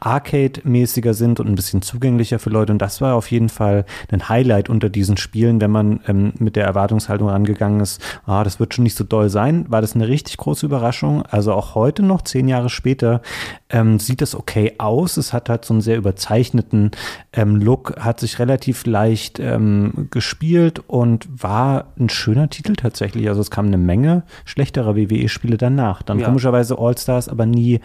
Arcade-mäßiger 0.00 1.14
sind 1.14 1.40
und 1.40 1.48
ein 1.48 1.54
bisschen 1.54 1.82
zugänglicher 1.82 2.38
für 2.38 2.50
Leute. 2.50 2.72
Und 2.72 2.80
das 2.80 3.00
war 3.00 3.14
auf 3.14 3.30
jeden 3.30 3.48
Fall 3.48 3.84
ein 4.10 4.28
Highlight 4.28 4.68
unter 4.68 4.88
diesen 4.88 5.16
Spielen, 5.16 5.60
wenn 5.60 5.70
man 5.70 6.00
ähm, 6.08 6.32
mit 6.38 6.56
der 6.56 6.64
Erwartungshaltung 6.64 7.28
rangegangen 7.28 7.80
ist, 7.80 8.02
ah, 8.26 8.42
das 8.44 8.60
wird 8.60 8.74
schon 8.74 8.84
nicht 8.84 8.96
so 8.96 9.04
doll 9.04 9.28
sein, 9.28 9.66
war 9.68 9.80
das 9.80 9.94
eine 9.94 10.08
richtig 10.08 10.36
große 10.38 10.66
Überraschung. 10.66 11.22
Also 11.26 11.52
auch 11.52 11.74
heute 11.74 12.02
noch, 12.02 12.22
zehn 12.22 12.48
Jahre 12.48 12.70
später, 12.70 13.22
ähm, 13.70 13.98
sieht 13.98 14.22
es 14.22 14.34
okay 14.34 14.74
aus. 14.78 15.16
Es 15.16 15.32
hat 15.32 15.48
halt 15.48 15.64
so 15.64 15.74
einen 15.74 15.80
sehr 15.80 15.96
überzeichneten 15.96 16.90
ähm, 17.32 17.56
Look, 17.56 17.96
hat 17.98 18.20
sich 18.20 18.38
relativ 18.38 18.86
leicht 18.86 19.38
ähm, 19.38 20.08
gespielt 20.10 20.82
und 20.86 21.28
war 21.42 21.92
ein 21.98 22.08
schöner 22.08 22.50
Titel 22.50 22.74
tatsächlich. 22.74 23.28
Also 23.28 23.40
es 23.40 23.50
kam 23.50 23.66
eine 23.66 23.78
Menge 23.78 24.24
schlechterer 24.44 24.96
WWE-Spiele 24.96 25.56
danach. 25.56 26.02
Dann 26.02 26.18
ja. 26.18 26.26
komischerweise 26.26 26.78
All-Stars, 26.78 27.28
aber 27.28 27.46
nie 27.46 27.80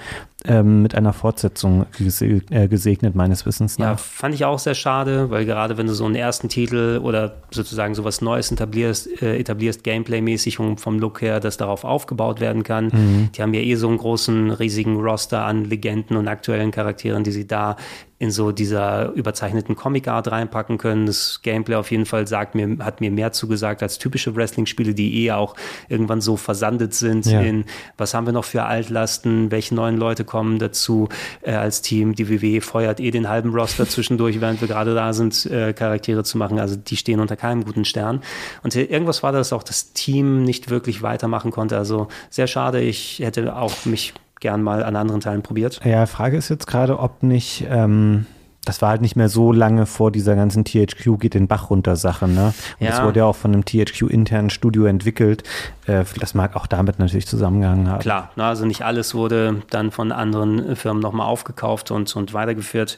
ähm, 0.48 0.82
mit 0.82 0.96
einer 0.96 1.14
Fortsetzung 1.14 1.86
äh, 2.50 2.68
gesegnet, 2.68 3.16
meines 3.16 3.46
Wissens 3.46 3.78
nach. 3.80 3.86
Ja, 3.88 3.98
fand 3.98 4.36
ich 4.36 4.46
auch 4.46 4.60
sehr 4.60 4.76
schade, 4.76 5.30
weil 5.30 5.46
gerade 5.46 5.78
wenn 5.78 5.88
du 5.88 5.94
so 5.94 6.06
einen 6.06 6.16
ersten 6.16 6.50
Titel 6.50 7.00
oder 7.04 7.36
sozusagen 7.52 7.96
sowas 7.96 8.22
Neues 8.22 8.52
etablierst, 8.52 9.22
äh, 9.22 9.38
etablierst 9.40 9.84
Gameplay-mäßig 9.84 10.58
vom 10.58 11.00
Look 11.00 11.22
her, 11.22 11.40
das 11.40 11.58
darauf 11.58 11.84
aufgebaut 11.84 12.40
werden 12.40 12.64
kann. 12.64 12.86
Mhm. 12.86 13.30
Die 13.36 13.42
haben 13.42 13.54
ja 13.54 13.62
eh 13.62 13.76
so 13.76 13.88
einen 13.88 13.98
großen, 13.98 14.52
riesigen 14.52 14.98
Roster 14.98 15.46
an 15.46 15.66
Legenden 15.76 16.18
und 16.18 16.28
aktuellen 16.28 16.72
Charakteren, 16.72 17.24
die 17.24 17.32
sie 17.32 17.48
da 17.48 17.76
in 18.18 18.32
so 18.32 18.54
dieser 18.54 19.12
überzeichneten 19.12 19.76
Comic-Art 19.76 20.32
reinpacken 20.32 20.78
können. 20.78 21.06
Das 21.06 21.42
Gameplay 21.42 21.76
auf 21.76 21.92
jeden 21.92 22.06
Fall 22.06 22.28
sagt 22.28 22.56
mir, 22.56 22.78
hat 22.80 23.02
mir 23.02 23.12
mehr 23.12 23.34
zugesagt 23.34 23.84
als 23.84 23.98
typische 23.98 24.34
Wrestling-Spiele, 24.36 24.94
die 24.94 25.26
eh 25.26 25.34
auch 25.34 25.56
irgendwann 25.90 26.22
so 26.22 26.38
versandet 26.38 26.94
sind 26.94 27.26
ja. 27.26 27.42
in, 27.42 27.66
was 27.98 28.14
haben 28.14 28.26
wir 28.26 28.32
noch 28.32 28.46
für 28.46 28.64
Altlasten, 28.64 29.52
welche 29.52 29.76
neuen 29.76 29.98
Leute 29.98 30.24
kommen 30.24 30.60
dazu 30.60 31.10
äh, 31.42 31.52
als 31.52 31.82
Team. 31.82 32.16
Die 32.16 32.30
WWE 32.30 32.62
feuert 32.62 33.02
eh 33.02 33.12
den 33.12 33.28
halben 33.28 33.50
Roster 33.50 33.86
zwischendurch, 33.86 34.40
während 34.42 34.62
wir 34.62 34.70
gerade 34.70 34.96
da 34.96 35.12
sind, 35.12 35.46
äh, 35.48 35.74
Charaktere 35.74 36.24
zu 36.24 36.38
machen. 36.38 36.58
Also 36.58 36.78
die 36.78 36.96
stehen 36.96 37.20
unter 37.20 37.36
keinem 37.36 37.66
guten 37.66 37.84
Stern. 37.84 38.22
Und 38.64 38.74
irgendwas 38.76 39.24
war 39.24 39.34
das 39.34 39.52
auch 39.52 39.64
das 39.64 39.92
Team 39.92 40.44
nicht 40.44 40.70
wirklich 40.70 41.02
weitermachen 41.02 41.52
konnte. 41.52 41.78
Also 41.78 42.08
sehr 42.30 42.48
schade. 42.48 42.80
Ich 42.80 43.20
hätte 43.20 43.58
auch 43.58 43.86
mich 43.86 44.14
gern 44.40 44.62
mal 44.62 44.84
an 44.84 44.96
anderen 44.96 45.22
Teilen 45.22 45.42
probiert. 45.42 45.80
Ja, 45.84 46.06
Frage 46.06 46.38
ist 46.38 46.50
jetzt 46.50 46.68
gerade, 46.68 47.00
ob 47.00 47.24
nicht, 47.24 47.66
ähm, 47.70 48.26
das 48.66 48.82
war 48.82 48.90
halt 48.90 49.02
nicht 49.02 49.16
mehr 49.16 49.30
so 49.30 49.52
lange 49.52 49.86
vor 49.86 50.12
dieser 50.12 50.36
ganzen 50.36 50.66
THQ 50.66 51.20
geht 51.20 51.36
den 51.36 51.48
Bach 51.48 51.70
runter 51.70 51.96
Sache, 51.96 52.28
ne? 52.28 52.54
Und 52.80 52.86
ja. 52.86 52.92
das 52.92 53.04
wurde 53.04 53.20
ja 53.20 53.26
auch 53.26 53.36
von 53.36 53.54
einem 53.54 53.64
THQ 53.64 54.10
internen 54.10 54.50
Studio 54.50 54.86
entwickelt. 54.86 55.44
Äh, 55.86 56.04
das 56.20 56.34
mag 56.34 56.56
auch 56.56 56.68
damit 56.68 57.00
natürlich 57.00 57.28
zusammengehangen 57.28 57.90
haben. 57.90 58.00
Klar, 58.00 58.32
ne, 58.36 58.44
also 58.44 58.66
nicht 58.66 58.82
alles 58.82 59.14
wurde 59.14 59.62
dann 59.70 59.92
von 59.92 60.12
anderen 60.12 60.76
Firmen 60.76 61.02
nochmal 61.02 61.28
aufgekauft 61.28 61.92
und, 61.92 62.14
und 62.16 62.34
weitergeführt. 62.34 62.98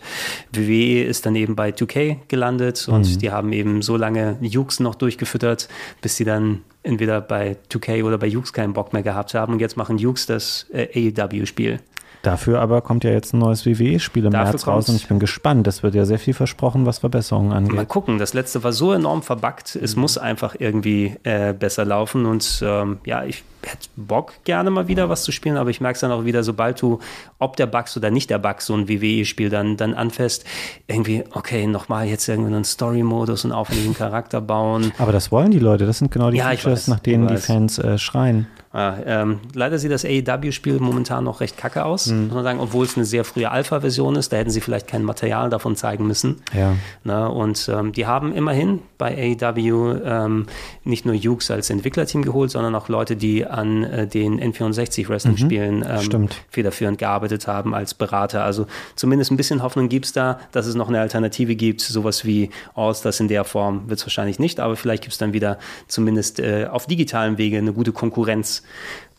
WWE 0.53 1.03
ist 1.03 1.25
dann 1.25 1.35
eben 1.35 1.55
bei 1.55 1.69
2K 1.69 2.17
gelandet 2.29 2.87
und 2.87 3.07
mhm. 3.07 3.19
die 3.19 3.31
haben 3.31 3.51
eben 3.51 3.81
so 3.81 3.97
lange 3.97 4.37
Jukes 4.41 4.79
noch 4.79 4.95
durchgefüttert, 4.95 5.67
bis 6.01 6.15
sie 6.15 6.25
dann 6.25 6.61
entweder 6.87 7.21
bei 7.21 7.57
2K 7.69 8.03
oder 8.03 8.17
bei 8.17 8.27
Jukes 8.27 8.53
keinen 8.53 8.73
Bock 8.73 8.93
mehr 8.93 9.03
gehabt 9.03 9.33
haben 9.33 9.53
und 9.53 9.59
jetzt 9.59 9.77
machen 9.77 9.97
Jukes 9.97 10.25
das 10.25 10.65
äh, 10.71 11.11
AEW-Spiel. 11.11 11.79
Dafür 12.21 12.59
aber 12.59 12.81
kommt 12.81 13.03
ja 13.03 13.11
jetzt 13.11 13.33
ein 13.33 13.39
neues 13.39 13.65
WWE-Spiel 13.65 14.25
im 14.25 14.31
Dafür 14.31 14.51
März 14.51 14.67
raus 14.67 14.89
und 14.89 14.95
ich 14.95 15.07
bin 15.07 15.19
gespannt. 15.19 15.67
Das 15.67 15.83
wird 15.83 15.95
ja 15.95 16.05
sehr 16.05 16.19
viel 16.19 16.33
versprochen, 16.33 16.85
was 16.85 16.99
Verbesserungen 16.99 17.53
angeht. 17.53 17.75
Mal 17.75 17.85
gucken, 17.85 18.17
das 18.17 18.33
letzte 18.33 18.63
war 18.63 18.73
so 18.73 18.93
enorm 18.93 19.21
verbuggt. 19.21 19.75
Es 19.75 19.95
mhm. 19.95 20.01
muss 20.01 20.17
einfach 20.17 20.55
irgendwie 20.57 21.15
äh, 21.23 21.53
besser 21.53 21.85
laufen 21.85 22.25
und 22.25 22.63
ähm, 22.65 22.99
ja, 23.05 23.23
ich 23.23 23.43
hätte 23.63 23.87
Bock 23.95 24.33
gerne 24.43 24.69
mal 24.69 24.87
wieder 24.87 25.09
was 25.09 25.23
zu 25.23 25.31
spielen, 25.31 25.57
aber 25.57 25.69
ich 25.69 25.81
merke 25.81 25.95
es 25.95 26.01
dann 26.01 26.11
auch 26.11 26.25
wieder, 26.25 26.43
sobald 26.43 26.81
du, 26.81 26.99
ob 27.39 27.55
der 27.55 27.65
Bugs 27.65 27.95
oder 27.97 28.11
nicht 28.11 28.29
der 28.29 28.39
Bugs, 28.39 28.65
so 28.65 28.73
ein 28.73 28.87
WWE-Spiel 28.87 29.49
dann, 29.49 29.77
dann 29.77 29.93
anfasst, 29.93 30.45
irgendwie, 30.87 31.23
okay, 31.31 31.67
nochmal 31.67 32.07
jetzt 32.07 32.27
irgendwie 32.27 32.53
einen 32.53 32.63
Story-Modus 32.63 33.45
und 33.45 33.51
aufwendigen 33.51 33.93
Charakter 33.93 34.41
bauen. 34.41 34.91
Aber 34.97 35.11
das 35.11 35.31
wollen 35.31 35.51
die 35.51 35.59
Leute, 35.59 35.85
das 35.85 35.99
sind 35.99 36.11
genau 36.11 36.31
die 36.31 36.37
ja, 36.37 36.49
Features, 36.49 36.87
nach 36.87 36.99
denen 36.99 37.27
die 37.27 37.37
Fans 37.37 37.77
äh, 37.79 37.97
schreien. 37.97 38.47
Ja, 38.73 38.97
ähm, 39.05 39.39
leider 39.53 39.79
sieht 39.79 39.91
das 39.91 40.05
AEW-Spiel 40.05 40.79
momentan 40.79 41.23
noch 41.23 41.39
recht 41.39 41.57
kacke 41.57 41.85
aus, 41.85 42.07
mhm. 42.07 42.25
muss 42.25 42.35
man 42.35 42.43
sagen, 42.43 42.59
obwohl 42.59 42.85
es 42.85 42.95
eine 42.95 43.05
sehr 43.05 43.23
frühe 43.23 43.49
Alpha-Version 43.49 44.15
ist. 44.15 44.31
Da 44.33 44.37
hätten 44.37 44.49
sie 44.49 44.61
vielleicht 44.61 44.87
kein 44.87 45.03
Material 45.03 45.49
davon 45.49 45.75
zeigen 45.75 46.05
müssen. 46.05 46.41
Ja. 46.53 46.75
Na, 47.03 47.27
und 47.27 47.69
ähm, 47.73 47.93
die 47.93 48.05
haben 48.05 48.33
immerhin 48.33 48.81
bei 48.97 49.35
AEW 49.39 50.01
ähm, 50.03 50.45
nicht 50.83 51.05
nur 51.05 51.15
Hughes 51.15 51.49
als 51.49 51.69
Entwicklerteam 51.69 52.23
geholt, 52.23 52.51
sondern 52.51 52.75
auch 52.75 52.89
Leute, 52.89 53.15
die 53.15 53.45
an 53.45 53.83
äh, 53.83 54.07
den 54.07 54.39
N64-Wrestling-Spielen 54.39 55.79
mhm. 55.79 56.11
ähm, 56.11 56.29
federführend 56.49 56.97
gearbeitet 56.97 57.47
haben 57.47 57.73
als 57.73 57.93
Berater. 57.93 58.43
Also 58.43 58.67
zumindest 58.95 59.31
ein 59.31 59.37
bisschen 59.37 59.63
Hoffnung 59.63 59.87
gibt 59.89 60.05
es 60.05 60.13
da, 60.13 60.39
dass 60.51 60.67
es 60.67 60.75
noch 60.75 60.89
eine 60.89 60.99
Alternative 60.99 61.55
gibt. 61.55 61.81
Sowas 61.81 62.25
wie 62.25 62.49
All-Stars 62.75 63.19
in 63.21 63.27
der 63.27 63.45
Form 63.45 63.89
wird 63.89 63.99
es 63.99 64.05
wahrscheinlich 64.05 64.39
nicht, 64.39 64.59
aber 64.59 64.75
vielleicht 64.75 65.03
gibt 65.03 65.13
es 65.13 65.17
dann 65.17 65.33
wieder 65.33 65.57
zumindest 65.87 66.39
äh, 66.39 66.67
auf 66.69 66.85
digitalem 66.85 67.37
Wege 67.37 67.57
eine 67.57 67.73
gute 67.73 67.91
Konkurrenz 67.91 68.56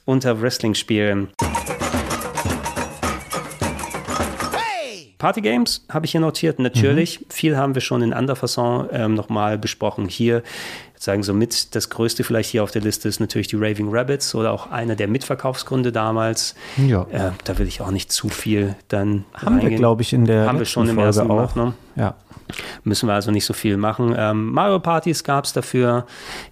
unter 0.04 0.40
Wrestling-Spielen. 0.40 1.28
Party 5.18 5.40
Games 5.40 5.84
habe 5.90 6.06
ich 6.06 6.12
hier 6.12 6.20
notiert. 6.20 6.60
Natürlich, 6.60 7.20
mhm. 7.20 7.24
viel 7.30 7.56
haben 7.56 7.74
wir 7.74 7.82
schon 7.82 8.02
in 8.02 8.12
anderer 8.12 8.36
Fasson 8.36 8.88
ähm, 8.92 9.14
nochmal 9.14 9.58
besprochen. 9.58 10.08
Hier 10.08 10.42
sagen 10.98 11.22
so 11.22 11.34
mit 11.34 11.74
das 11.74 11.90
größte 11.90 12.24
vielleicht 12.24 12.50
hier 12.50 12.62
auf 12.62 12.70
der 12.70 12.82
Liste 12.82 13.08
ist 13.08 13.20
natürlich 13.20 13.48
die 13.48 13.56
Raving 13.56 13.88
Rabbits 13.90 14.34
oder 14.34 14.52
auch 14.52 14.70
einer 14.70 14.96
der 14.96 15.08
Mitverkaufsgründe 15.08 15.92
damals. 15.92 16.54
Ja. 16.76 17.06
Äh, 17.10 17.30
da 17.44 17.58
will 17.58 17.66
ich 17.66 17.80
auch 17.80 17.90
nicht 17.90 18.12
zu 18.12 18.28
viel 18.28 18.74
dann 18.88 19.24
haben 19.34 19.54
reingehen. 19.54 19.70
wir 19.70 19.78
glaube 19.78 20.02
ich 20.02 20.12
in 20.12 20.24
der 20.24 20.46
haben 20.46 20.58
wir 20.58 20.66
schon 20.66 20.88
im 20.88 20.98
ersten 20.98 21.30
auch. 21.30 21.36
Gemacht, 21.36 21.56
ne? 21.56 21.74
Ja. 21.96 22.14
Müssen 22.84 23.08
wir 23.08 23.14
also 23.14 23.30
nicht 23.30 23.44
so 23.44 23.52
viel 23.52 23.76
machen. 23.76 24.14
Ähm, 24.16 24.52
Mario 24.52 24.78
Partys 24.78 25.22
gab 25.22 25.44
es 25.44 25.52
dafür. 25.52 26.06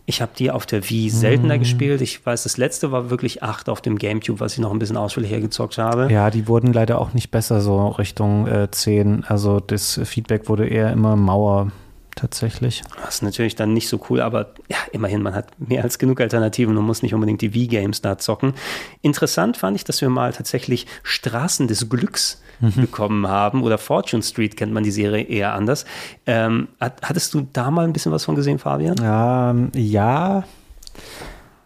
Ich 0.04 0.20
habe 0.20 0.32
die 0.38 0.50
auf 0.50 0.66
der 0.66 0.88
Wii 0.88 1.08
seltener 1.08 1.56
mm. 1.56 1.60
gespielt. 1.60 2.00
Ich 2.02 2.24
weiß, 2.24 2.42
das 2.42 2.58
letzte 2.58 2.92
war 2.92 3.08
wirklich 3.08 3.42
8 3.42 3.68
auf 3.68 3.80
dem 3.80 3.96
Gamecube, 3.96 4.40
was 4.40 4.52
ich 4.52 4.58
noch 4.58 4.72
ein 4.72 4.78
bisschen 4.78 4.96
ausführlicher 4.96 5.40
gezockt 5.40 5.78
habe. 5.78 6.12
Ja, 6.12 6.30
die 6.30 6.48
wurden 6.48 6.72
leider 6.72 7.00
auch 7.00 7.14
nicht 7.14 7.30
besser 7.30 7.60
so 7.60 7.88
Richtung 7.88 8.46
äh, 8.46 8.70
10. 8.70 9.24
Also 9.26 9.60
das 9.60 9.98
Feedback 10.04 10.48
wurde 10.48 10.68
eher 10.68 10.92
immer 10.92 11.16
Mauer 11.16 11.72
tatsächlich. 12.16 12.82
Das 13.04 13.16
ist 13.16 13.22
natürlich 13.22 13.54
dann 13.54 13.72
nicht 13.72 13.88
so 13.88 14.00
cool, 14.10 14.20
aber 14.20 14.54
ja, 14.68 14.78
immerhin, 14.90 15.22
man 15.22 15.34
hat 15.34 15.48
mehr 15.60 15.84
als 15.84 15.98
genug 15.98 16.20
Alternativen 16.20 16.76
und 16.76 16.84
muss 16.84 17.02
nicht 17.02 17.14
unbedingt 17.14 17.42
die 17.42 17.54
Wii-Games 17.54 18.02
da 18.02 18.18
zocken. 18.18 18.54
Interessant 19.02 19.56
fand 19.56 19.76
ich, 19.76 19.84
dass 19.84 20.00
wir 20.00 20.08
mal 20.08 20.32
tatsächlich 20.32 20.86
Straßen 21.04 21.68
des 21.68 21.88
Glücks 21.88 22.42
mhm. 22.60 22.72
bekommen 22.74 23.28
haben 23.28 23.62
oder 23.62 23.78
Fortune 23.78 24.22
Street 24.22 24.56
kennt 24.56 24.72
man 24.72 24.82
die 24.82 24.90
Serie 24.90 25.24
eher 25.24 25.54
anders. 25.54 25.84
Ähm, 26.26 26.68
hattest 26.80 27.32
du 27.34 27.46
da 27.52 27.70
mal 27.70 27.84
ein 27.84 27.92
bisschen 27.92 28.12
was 28.12 28.24
von 28.24 28.34
gesehen, 28.34 28.58
Fabian? 28.58 28.96
Ähm, 29.00 29.70
ja. 29.74 30.44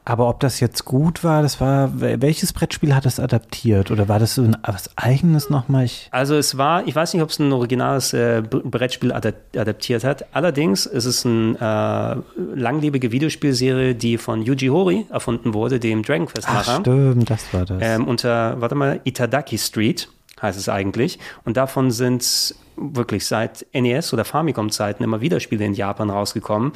Aber 0.05 0.29
ob 0.29 0.41
das 0.41 0.61
jetzt 0.61 0.85
gut 0.85 1.23
war, 1.23 1.43
das 1.43 1.61
war, 1.61 1.91
welches 2.01 2.53
Brettspiel 2.53 2.95
hat 2.95 3.05
das 3.05 3.21
adaptiert? 3.21 3.91
Oder 3.91 4.09
war 4.09 4.19
das 4.19 4.35
so 4.35 4.43
ein, 4.43 4.57
was 4.63 4.91
Eigenes 4.97 5.51
nochmal? 5.51 5.89
also 6.11 6.37
es 6.37 6.59
war, 6.59 6.87
ich 6.87 6.95
weiß 6.95 7.15
nicht, 7.15 7.23
ob 7.23 7.31
es 7.31 7.39
ein 7.39 7.53
originales 7.53 8.13
äh, 8.13 8.43
Brettspiel 8.43 9.13
adaptiert 9.13 10.05
hat. 10.05 10.27
Allerdings 10.35 10.87
ist 10.87 11.05
es 11.05 11.25
eine 11.25 12.23
äh, 12.37 12.41
langlebige 12.59 13.13
Videospielserie, 13.13 13.95
die 13.95 14.19
von 14.19 14.43
Yuji 14.43 14.69
Horii 14.69 15.07
erfunden 15.11 15.55
wurde, 15.55 15.79
dem 15.79 16.03
Dragon 16.03 16.27
Quest 16.27 16.49
Macher. 16.49 16.73
Ach, 16.77 16.81
stimmt, 16.81 17.31
das 17.31 17.53
war 17.53 17.65
das. 17.65 17.79
Ähm, 17.81 18.07
unter, 18.07 18.61
warte 18.61 18.75
mal, 18.75 19.01
Itadaki 19.05 19.59
Street 19.59 20.09
heißt 20.41 20.59
es 20.59 20.69
eigentlich. 20.69 21.19
Und 21.45 21.57
davon 21.57 21.91
sind 21.91 22.55
wirklich 22.81 23.27
seit 23.27 23.67
NES 23.73 24.13
oder 24.13 24.25
Famicom-Zeiten 24.25 25.05
immer 25.05 25.21
wieder 25.21 25.39
Spiele 25.41 25.65
in 25.65 25.75
Japan 25.75 26.11
rausgekommen. 26.11 26.73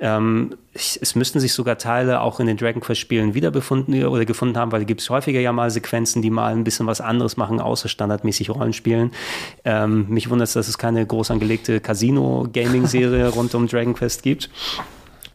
Ähm, 0.00 0.56
es 0.74 1.14
müssten 1.16 1.40
sich 1.40 1.52
sogar 1.52 1.76
Teile 1.76 2.20
auch 2.20 2.38
in 2.38 2.46
den 2.46 2.56
Dragon 2.56 2.80
Quest-Spielen 2.80 3.34
wiederbefunden 3.34 4.04
oder 4.06 4.24
gefunden 4.24 4.56
haben, 4.56 4.70
weil 4.70 4.80
da 4.80 4.84
gibt 4.84 5.00
es 5.00 5.10
häufiger 5.10 5.40
ja 5.40 5.52
mal 5.52 5.70
Sequenzen, 5.70 6.22
die 6.22 6.30
mal 6.30 6.52
ein 6.52 6.62
bisschen 6.62 6.86
was 6.86 7.00
anderes 7.00 7.36
machen, 7.36 7.60
außer 7.60 7.88
standardmäßig 7.88 8.50
Rollenspielen. 8.50 9.10
Ähm, 9.64 10.06
mich 10.08 10.30
wundert 10.30 10.48
es, 10.48 10.54
dass 10.54 10.68
es 10.68 10.78
keine 10.78 11.04
groß 11.04 11.32
angelegte 11.32 11.80
Casino-Gaming-Serie 11.80 13.28
rund 13.34 13.54
um 13.54 13.66
Dragon 13.66 13.94
Quest 13.94 14.22
gibt 14.22 14.50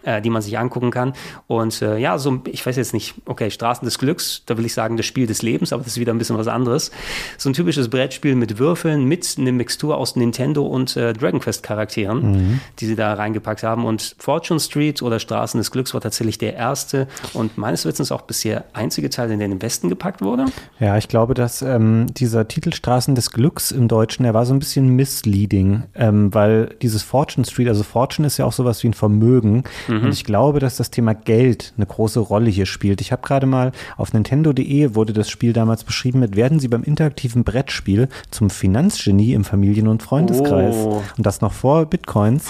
äh, 0.03 0.21
die 0.21 0.30
man 0.30 0.41
sich 0.41 0.57
angucken 0.57 0.91
kann. 0.91 1.13
Und 1.47 1.81
äh, 1.81 1.97
ja, 1.97 2.17
so, 2.17 2.41
ich 2.45 2.65
weiß 2.65 2.75
jetzt 2.75 2.93
nicht, 2.93 3.15
okay, 3.25 3.49
Straßen 3.49 3.85
des 3.85 3.99
Glücks, 3.99 4.43
da 4.45 4.57
will 4.57 4.65
ich 4.65 4.73
sagen, 4.73 4.97
das 4.97 5.05
Spiel 5.05 5.27
des 5.27 5.41
Lebens, 5.41 5.73
aber 5.73 5.84
das 5.84 5.93
ist 5.93 5.99
wieder 5.99 6.13
ein 6.13 6.17
bisschen 6.17 6.38
was 6.38 6.47
anderes. 6.47 6.91
So 7.38 7.49
ein 7.49 7.53
typisches 7.53 7.89
Brettspiel 7.89 8.35
mit 8.35 8.59
Würfeln, 8.59 9.05
mit 9.05 9.35
einer 9.38 9.51
Mixtur 9.51 9.97
aus 9.97 10.15
Nintendo 10.15 10.65
und 10.65 10.95
äh, 10.97 11.13
Dragon 11.13 11.39
Quest 11.39 11.63
Charakteren, 11.63 12.31
mhm. 12.31 12.59
die 12.80 12.85
sie 12.85 12.95
da 12.95 13.13
reingepackt 13.13 13.63
haben. 13.63 13.85
Und 13.85 14.15
Fortune 14.19 14.59
Street 14.59 15.01
oder 15.01 15.19
Straßen 15.19 15.57
des 15.57 15.71
Glücks 15.71 15.93
war 15.93 16.01
tatsächlich 16.01 16.38
der 16.38 16.55
erste 16.55 17.07
und 17.34 17.57
meines 17.57 17.85
Wissens 17.85 18.11
auch 18.11 18.21
bisher 18.21 18.65
einzige 18.73 19.09
Teil, 19.09 19.31
in 19.31 19.39
den 19.39 19.51
im 19.51 19.61
Westen 19.61 19.89
gepackt 19.89 20.21
wurde. 20.21 20.45
Ja, 20.80 20.97
ich 20.97 21.07
glaube, 21.07 21.34
dass 21.34 21.61
ähm, 21.61 22.07
dieser 22.13 22.47
Titel 22.47 22.73
Straßen 22.73 23.15
des 23.15 23.31
Glücks 23.31 23.71
im 23.71 23.88
Deutschen, 23.88 24.23
der 24.23 24.34
war 24.34 24.45
so 24.45 24.53
ein 24.53 24.59
bisschen 24.59 24.89
misleading, 24.89 25.84
ähm, 25.95 26.34
weil 26.34 26.75
dieses 26.81 27.03
Fortune 27.03 27.45
Street, 27.45 27.67
also 27.67 27.84
Fortune 27.84 28.27
ist 28.27 28.38
ja 28.38 28.45
auch 28.45 28.53
sowas 28.53 28.84
wie 28.84 28.89
ein 28.89 28.93
Vermögen. 28.93 29.63
Mhm 29.88 29.93
Mhm. 29.99 30.06
Und 30.06 30.14
ich 30.14 30.24
glaube, 30.24 30.60
dass 30.60 30.78
das 30.78 30.91
Thema 30.91 31.14
Geld 31.14 31.74
eine 31.78 31.86
große 31.86 32.20
Rolle 32.20 32.49
hier 32.49 32.65
spielt. 32.65 33.02
Ich 33.02 33.11
habe 33.11 33.22
gerade 33.22 33.45
mal 33.45 33.72
auf 33.98 34.14
Nintendo.de 34.14 34.95
wurde 34.95 35.14
das 35.14 35.30
Spiel 35.30 35.53
damals 35.53 35.84
beschrieben 35.84 36.20
mit, 36.20 36.36
werden 36.36 36.60
Sie 36.60 36.68
beim 36.68 36.84
interaktiven 36.84 37.44
Brettspiel 37.44 38.10
zum 38.32 38.49
Finanzgenie 38.49 39.34
im 39.34 39.44
Familien- 39.44 39.88
und 39.88 40.03
Freundeskreis. 40.03 40.76
Oh. 40.76 41.03
Und 41.18 41.26
das 41.26 41.41
noch 41.41 41.53
vor 41.53 41.86
Bitcoins. 41.86 42.49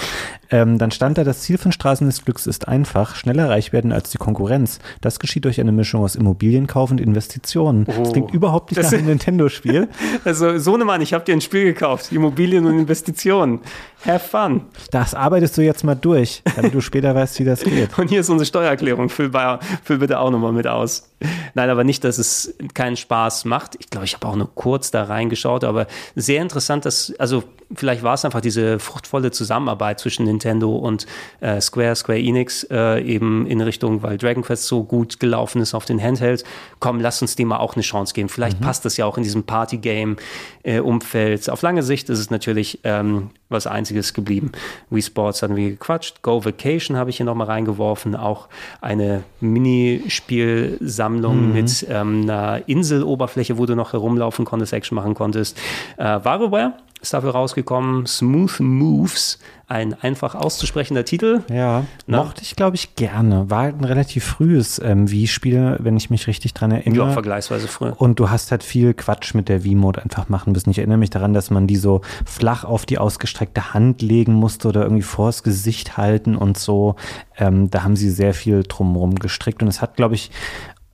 Ähm, 0.54 0.78
dann 0.78 0.92
stand 0.92 1.18
da, 1.18 1.24
das 1.24 1.42
Ziel 1.42 1.58
von 1.58 1.72
Straßen 1.72 2.06
des 2.06 2.26
Glücks 2.26 2.46
ist 2.46 2.68
einfach, 2.68 3.16
schneller 3.16 3.50
reich 3.50 3.74
werden 3.74 3.92
als 3.92 4.12
die 4.12 4.20
Konkurrenz. 4.20 4.80
Das 5.02 5.20
geschieht 5.20 5.46
durch 5.46 5.60
eine 5.60 5.72
Mischung 5.72 6.04
aus 6.04 6.16
Immobilienkauf 6.16 6.92
und 6.92 7.02
Investitionen. 7.02 7.88
Oh. 7.88 8.04
Das 8.04 8.12
klingt 8.12 8.32
überhaupt 8.32 8.70
nicht 8.70 8.78
das 8.78 8.92
nach 8.92 9.00
einem 9.00 9.08
Nintendo-Spiel. 9.14 9.88
Also, 10.24 10.60
Sohnemann, 10.60 11.02
ich 11.02 11.14
habe 11.14 11.26
dir 11.26 11.34
ein 11.34 11.42
Spiel 11.42 11.64
gekauft. 11.64 12.12
Immobilien 12.12 12.66
und 12.66 12.78
Investitionen. 12.78 13.62
Have 14.06 14.28
fun. 14.28 14.62
Das 14.92 15.16
arbeitest 15.16 15.58
du 15.58 15.62
jetzt 15.62 15.84
mal 15.84 15.96
durch, 15.96 16.44
damit 16.56 16.74
du 16.74 16.82
später 16.82 17.16
weißt, 17.16 17.33
wie 17.40 17.46
das 17.46 17.64
geht. 17.64 17.98
Und 17.98 18.10
hier 18.10 18.22
ist 18.22 18.30
unsere 18.30 18.46
Steuererklärung. 18.46 19.10
Füll, 19.10 19.30
bei, 19.30 19.60
füll 19.84 19.98
bitte 19.98 20.20
auch 20.20 20.32
nochmal 20.32 20.52
mit 20.52 20.68
aus. 20.68 21.10
Nein, 21.54 21.70
aber 21.70 21.84
nicht, 21.84 22.04
dass 22.04 22.18
es 22.18 22.56
keinen 22.74 22.98
Spaß 22.98 23.46
macht. 23.46 23.76
Ich 23.80 23.90
glaube, 23.90 24.06
ich 24.06 24.16
habe 24.16 24.28
auch 24.28 24.36
nur 24.36 24.54
kurz 24.56 24.92
da 24.92 25.04
reingeschaut, 25.04 25.64
aber 25.64 25.88
sehr 26.16 26.42
interessant, 26.42 26.86
dass, 26.86 27.14
also 27.18 27.44
vielleicht 27.76 28.04
war 28.04 28.14
es 28.14 28.26
einfach 28.26 28.42
diese 28.42 28.80
fruchtvolle 28.80 29.32
Zusammenarbeit 29.32 30.00
zwischen 30.00 30.26
Nintendo 30.26 30.76
und 30.76 31.06
äh, 31.42 31.60
Square, 31.62 31.96
Square 31.96 32.20
Enix, 32.20 32.66
äh, 32.70 33.02
eben 33.02 33.48
in 33.48 33.62
Richtung, 33.62 34.04
weil 34.04 34.18
Dragon 34.18 34.44
Quest 34.44 34.68
so 34.68 34.84
gut 34.84 35.20
gelaufen 35.20 35.62
ist 35.62 35.74
auf 35.74 35.86
den 35.86 36.02
Handheld. 36.02 36.44
Komm, 36.80 37.00
lass 37.00 37.22
uns 37.22 37.36
dem 37.36 37.50
mal 37.50 37.58
auch 37.58 37.76
eine 37.76 37.84
Chance 37.84 38.14
geben. 38.14 38.30
Vielleicht 38.30 38.60
mhm. 38.60 38.66
passt 38.66 38.86
das 38.86 38.98
ja 38.98 39.06
auch 39.06 39.18
in 39.18 39.24
diesem 39.24 39.44
Party-Game-Umfeld. 39.44 41.48
Äh, 41.48 41.52
auf 41.52 41.62
lange 41.62 41.84
Sicht 41.84 42.10
ist 42.10 42.20
es 42.20 42.30
natürlich 42.30 42.80
ähm, 42.84 43.30
was 43.50 43.68
Einziges 43.68 44.14
geblieben. 44.14 44.52
Wii 44.90 45.02
Sports 45.02 45.42
hatten 45.42 45.56
wir 45.56 45.70
gequatscht. 45.70 46.22
Go 46.22 46.44
Vacation 46.44 46.98
habe 46.98 47.10
ich 47.10 47.18
hier 47.18 47.26
nochmal 47.26 47.48
reingeworfen. 47.48 48.16
Auch 48.16 48.48
eine 48.82 49.24
Minispielsammlung 49.40 51.48
mhm. 51.48 51.54
mit 51.54 51.86
ähm, 51.90 52.24
einer 52.24 52.68
Inseloberfläche, 52.68 53.58
wo 53.58 53.66
du 53.66 53.76
noch 53.76 53.94
herumlaufen 53.94 54.46
konntest, 54.46 54.74
Action 54.74 54.96
machen 54.96 55.14
konntest. 55.14 55.58
Äh, 55.98 56.04
WarioWare 56.04 56.74
ist 57.04 57.14
dafür 57.14 57.32
rausgekommen. 57.32 58.08
Smooth 58.08 58.62
Moves, 58.62 59.38
ein 59.68 59.94
einfach 59.94 60.36
auszusprechender 60.36 61.04
Titel. 61.04 61.42
Ja, 61.52 61.86
Na? 62.08 62.24
mochte 62.24 62.42
ich, 62.42 62.56
glaube 62.56 62.76
ich, 62.76 62.96
gerne. 62.96 63.50
War 63.50 63.64
ein 63.64 63.84
relativ 63.84 64.24
frühes 64.24 64.80
ähm, 64.80 65.12
Wii-Spiel, 65.12 65.78
wenn 65.80 65.98
ich 65.98 66.10
mich 66.10 66.28
richtig 66.28 66.54
dran 66.54 66.72
erinnere. 66.72 67.08
Ja, 67.08 67.12
vergleichsweise 67.12 67.68
früh. 67.68 67.90
Und 67.90 68.20
du 68.20 68.30
hast 68.30 68.52
halt 68.52 68.64
viel 68.64 68.94
Quatsch 68.94 69.34
mit 69.34 69.50
der 69.50 69.64
Wii-Mode 69.64 70.02
einfach 70.02 70.30
machen 70.30 70.54
müssen. 70.54 70.70
Ich 70.70 70.78
erinnere 70.78 70.98
mich 70.98 71.10
daran, 71.10 71.34
dass 71.34 71.52
man 71.52 71.68
die 71.68 71.76
so 71.76 72.02
flach 72.26 72.64
auf 72.64 72.86
die 72.86 72.98
ausgestreckte 72.98 73.74
Hand 73.74 74.02
legen 74.02 74.34
musste 74.34 74.70
oder 74.70 74.84
irgendwie 74.84 75.04
vors 75.04 75.44
Gesicht 75.44 75.98
halten 75.98 76.38
und 76.38 76.58
so. 76.58 76.96
Ähm, 77.38 77.70
da 77.70 77.84
haben 77.84 77.98
sie 77.98 78.12
sehr 78.12 78.34
viel 78.34 78.64
drumherum 78.64 79.16
gestrickt. 79.16 79.62
Und 79.62 79.68
es 79.68 79.82
hat, 79.82 79.98
glaube 79.98 80.16
ich, 80.16 80.32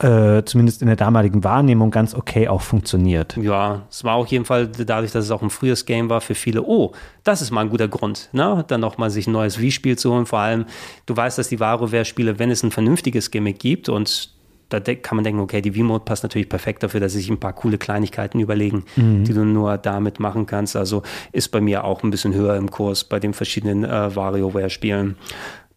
äh, 0.02 0.44
zumindest 0.46 0.82
in 0.82 0.88
der 0.88 0.96
damaligen 0.96 1.44
Wahrnehmung 1.44 1.92
ganz 1.92 2.16
okay 2.16 2.48
auch 2.48 2.62
funktioniert. 2.62 3.36
Ja, 3.36 3.84
es 3.90 4.04
war 4.04 4.16
auf 4.16 4.28
jeden 4.28 4.46
Fall 4.46 4.68
dadurch, 4.68 5.12
dass 5.12 5.26
es 5.26 5.32
auch 5.32 5.42
ein 5.42 5.50
frühes 5.50 5.86
Game 5.86 6.10
war 6.10 6.22
für 6.22 6.36
viele. 6.36 6.64
Oh, 6.64 6.94
das 7.24 7.42
ist 7.42 7.52
mal 7.52 7.62
ein 7.62 7.70
guter 7.70 7.90
Grund, 7.90 8.30
ne? 8.32 8.64
dann 8.68 8.80
nochmal 8.80 9.10
sich 9.10 9.28
ein 9.28 9.34
neues 9.34 9.60
Wii-Spiel 9.60 9.98
zu 9.98 10.14
holen. 10.14 10.26
Vor 10.26 10.40
allem, 10.40 10.66
du 11.06 11.16
weißt, 11.16 11.38
dass 11.38 11.50
die 11.50 11.60
WarioWare-Spiele, 11.60 12.40
wenn 12.40 12.50
es 12.50 12.64
ein 12.64 12.72
vernünftiges 12.72 13.30
Gimmick 13.30 13.60
gibt 13.60 13.90
und 13.90 14.34
da 14.70 14.80
kann 14.80 15.16
man 15.16 15.24
denken, 15.24 15.42
okay, 15.42 15.62
die 15.62 15.72
V-Mode 15.72 16.06
passt 16.06 16.24
natürlich 16.24 16.48
perfekt 16.48 16.84
dafür, 16.84 17.00
dass 17.00 17.14
sie 17.14 17.20
sich 17.20 17.30
ein 17.30 17.40
paar 17.40 17.54
coole 17.54 17.78
Kleinigkeiten 17.78 18.40
überlegen, 18.40 18.86
mhm. 18.96 19.24
die 19.24 19.34
du 19.34 19.44
nur 19.44 19.78
damit 19.78 20.20
machen 20.20 20.46
kannst. 20.46 20.76
Also 20.76 21.02
ist 21.32 21.50
bei 21.50 21.60
mir 21.60 21.84
auch 21.84 22.04
ein 22.04 22.12
bisschen 22.12 22.34
höher 22.36 22.56
im 22.56 22.70
Kurs 22.70 23.04
bei 23.04 23.20
den 23.20 23.34
verschiedenen 23.34 23.84
äh, 23.84 24.16
WarioWare-Spielen. 24.16 25.18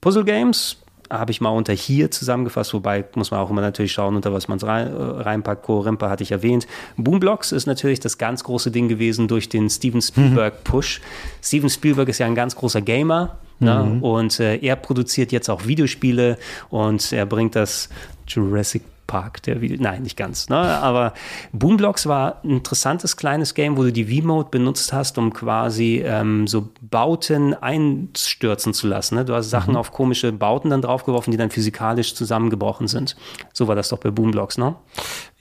Puzzle 0.03 0.25
Games, 0.25 0.82
habe 1.13 1.31
ich 1.31 1.41
mal 1.41 1.51
unter 1.51 1.73
hier 1.73 2.11
zusammengefasst, 2.11 2.73
wobei 2.75 3.05
muss 3.15 3.31
man 3.31 3.41
auch 3.41 3.51
immer 3.51 3.61
natürlich 3.61 3.93
schauen, 3.93 4.17
unter 4.17 4.33
was 4.33 4.49
man 4.49 4.59
es 4.59 4.65
rein, 4.65 4.89
äh, 4.89 5.01
reinpackt. 5.01 5.69
Rimpa 5.69 6.09
hatte 6.09 6.23
ich 6.23 6.33
erwähnt. 6.33 6.67
Boomblocks 6.97 7.53
ist 7.53 7.67
natürlich 7.67 8.01
das 8.01 8.19
ganz 8.19 8.45
große 8.45 8.71
Ding 8.71 8.89
gewesen 8.89 9.29
durch 9.29 9.49
den 9.49 9.71
Steven 9.71 10.03
Spielberg-Push. 10.03 11.01
Mhm. 11.01 11.05
Steven 11.43 11.71
Spielberg 11.71 12.09
ist 12.09 12.19
ja 12.19 12.27
ein 12.27 12.35
ganz 12.35 12.57
großer 12.57 12.81
Gamer. 12.81 13.37
Ne? 13.61 13.93
Mhm. 13.95 14.03
Und 14.03 14.41
äh, 14.41 14.57
er 14.57 14.77
produziert 14.77 15.31
jetzt 15.31 15.49
auch 15.49 15.67
Videospiele 15.67 16.37
und 16.71 17.13
er 17.13 17.27
bringt 17.27 17.55
das 17.55 17.89
Jurassic 18.27 18.83
Park, 19.13 19.43
der 19.43 19.61
Video, 19.61 19.77
nein, 19.79 20.05
nicht 20.05 20.17
ganz, 20.17 20.49
ne? 20.49 20.57
aber 20.57 21.13
Boomblocks 21.53 22.07
war 22.07 22.41
ein 22.45 22.49
interessantes 22.49 23.19
kleines 23.19 23.53
Game, 23.53 23.77
wo 23.77 23.83
du 23.83 23.93
die 23.93 24.07
V-Mode 24.07 24.49
benutzt 24.51 24.95
hast, 24.95 25.19
um 25.19 25.35
quasi 25.35 26.03
ähm, 26.03 26.47
so 26.47 26.71
Bauten 26.81 27.53
einstürzen 27.53 28.73
zu 28.73 28.87
lassen. 28.87 29.17
Ne? 29.17 29.27
Du 29.27 29.35
hast 29.35 29.51
Sachen 29.51 29.73
mhm. 29.73 29.77
auf 29.77 29.93
komische 29.93 30.33
Bauten 30.33 30.71
dann 30.71 30.81
draufgeworfen, 30.81 31.31
die 31.31 31.37
dann 31.37 31.51
physikalisch 31.51 32.15
zusammengebrochen 32.15 32.89
sind. 32.89 33.15
So 33.53 33.69
war 33.69 33.75
das 33.75 33.91
doch 33.91 33.99
bei 33.99 34.11
Boomblocks, 34.11 34.57
ne? 34.57 34.77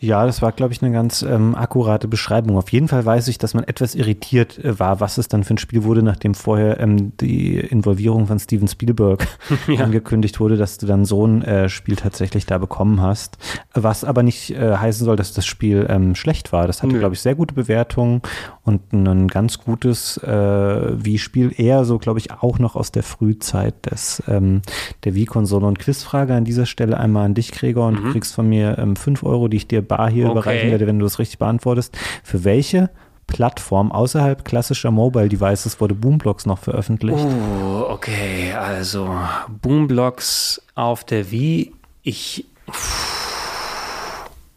Ja, 0.03 0.25
das 0.25 0.41
war, 0.41 0.51
glaube 0.51 0.73
ich, 0.73 0.81
eine 0.81 0.91
ganz 0.91 1.21
ähm, 1.21 1.53
akkurate 1.53 2.07
Beschreibung. 2.07 2.57
Auf 2.57 2.71
jeden 2.71 2.87
Fall 2.87 3.05
weiß 3.05 3.27
ich, 3.27 3.37
dass 3.37 3.53
man 3.53 3.63
etwas 3.63 3.93
irritiert 3.93 4.57
äh, 4.57 4.79
war, 4.79 4.99
was 4.99 5.19
es 5.19 5.27
dann 5.27 5.43
für 5.43 5.53
ein 5.53 5.59
Spiel 5.59 5.83
wurde, 5.83 6.01
nachdem 6.01 6.33
vorher 6.33 6.79
ähm, 6.79 7.15
die 7.17 7.57
Involvierung 7.57 8.25
von 8.25 8.39
Steven 8.39 8.67
Spielberg 8.67 9.27
ja. 9.67 9.83
angekündigt 9.83 10.39
wurde, 10.39 10.57
dass 10.57 10.79
du 10.79 10.87
dann 10.87 11.05
so 11.05 11.27
ein 11.27 11.43
äh, 11.43 11.69
Spiel 11.69 11.97
tatsächlich 11.97 12.47
da 12.47 12.57
bekommen 12.57 12.99
hast. 12.99 13.37
Was 13.75 14.03
aber 14.03 14.23
nicht 14.23 14.49
äh, 14.49 14.75
heißen 14.75 15.05
soll, 15.05 15.17
dass 15.17 15.33
das 15.33 15.45
Spiel 15.45 15.85
ähm, 15.87 16.15
schlecht 16.15 16.51
war. 16.51 16.65
Das 16.65 16.81
hatte, 16.81 16.97
glaube 16.97 17.13
ich, 17.13 17.21
sehr 17.21 17.35
gute 17.35 17.53
Bewertungen 17.53 18.23
und 18.63 18.91
ein 18.93 19.27
ganz 19.27 19.59
gutes 19.59 20.17
äh, 20.17 20.27
Wii-Spiel. 20.27 21.53
Eher 21.55 21.85
so, 21.85 21.99
glaube 21.99 22.17
ich, 22.17 22.31
auch 22.31 22.57
noch 22.57 22.75
aus 22.75 22.91
der 22.91 23.03
Frühzeit 23.03 23.75
des, 23.85 24.23
ähm, 24.27 24.63
der 25.03 25.13
Wii-Konsole. 25.13 25.67
Und 25.67 25.77
Quizfrage 25.77 26.33
an 26.33 26.43
dieser 26.43 26.65
Stelle 26.65 26.97
einmal 26.97 27.25
an 27.25 27.35
dich, 27.35 27.51
Gregor, 27.51 27.87
und 27.87 27.99
mhm. 27.99 28.05
du 28.05 28.11
kriegst 28.13 28.33
von 28.33 28.49
mir 28.49 28.79
ähm, 28.79 28.95
fünf 28.95 29.21
Euro, 29.21 29.47
die 29.47 29.57
ich 29.57 29.67
dir 29.67 29.90
bar 29.97 30.09
hier 30.09 30.25
okay. 30.25 30.31
überreichen 30.31 30.71
werde, 30.71 30.87
wenn 30.87 30.99
du 30.99 31.05
es 31.05 31.19
richtig 31.19 31.39
beantwortest. 31.39 31.97
Für 32.23 32.43
welche 32.43 32.89
Plattform 33.27 33.91
außerhalb 33.91 34.43
klassischer 34.45 34.91
Mobile 34.91 35.29
Devices 35.29 35.79
wurde 35.79 35.95
Boomblocks 35.95 36.45
noch 36.45 36.59
veröffentlicht? 36.59 37.25
Oh, 37.25 37.85
okay, 37.89 38.53
also 38.53 39.15
Boomblocks 39.61 40.61
auf 40.75 41.03
der 41.03 41.31
Wii. 41.31 41.73
Ich, 42.03 42.45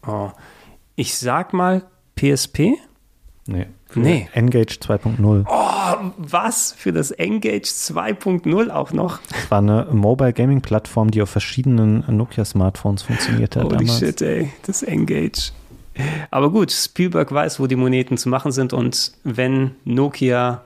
oh, 0.07 0.31
ich 0.95 1.17
sag 1.17 1.53
mal 1.53 1.83
PSP? 2.15 2.73
Nee. 3.47 3.67
Nee. 3.95 4.29
Engage 4.33 4.77
2.0. 4.81 5.45
Oh, 5.47 6.11
was? 6.17 6.73
Für 6.77 6.91
das 6.91 7.11
Engage 7.11 7.67
2.0 7.67 8.69
auch 8.69 8.91
noch? 8.91 9.19
Das 9.29 9.51
war 9.51 9.59
eine 9.59 9.87
Mobile 9.91 10.33
Gaming 10.33 10.61
Plattform, 10.61 11.11
die 11.11 11.21
auf 11.21 11.29
verschiedenen 11.29 12.03
Nokia-Smartphones 12.07 13.03
funktioniert 13.03 13.55
hat. 13.55 13.63
Holy 13.63 13.77
damals. 13.77 13.99
shit, 13.99 14.21
ey. 14.21 14.51
Das 14.65 14.83
Engage. 14.83 15.51
Aber 16.31 16.51
gut, 16.51 16.71
Spielberg 16.71 17.31
weiß, 17.31 17.59
wo 17.59 17.67
die 17.67 17.75
Moneten 17.75 18.17
zu 18.17 18.29
machen 18.29 18.51
sind 18.51 18.73
und 18.73 19.13
wenn 19.23 19.71
Nokia 19.85 20.63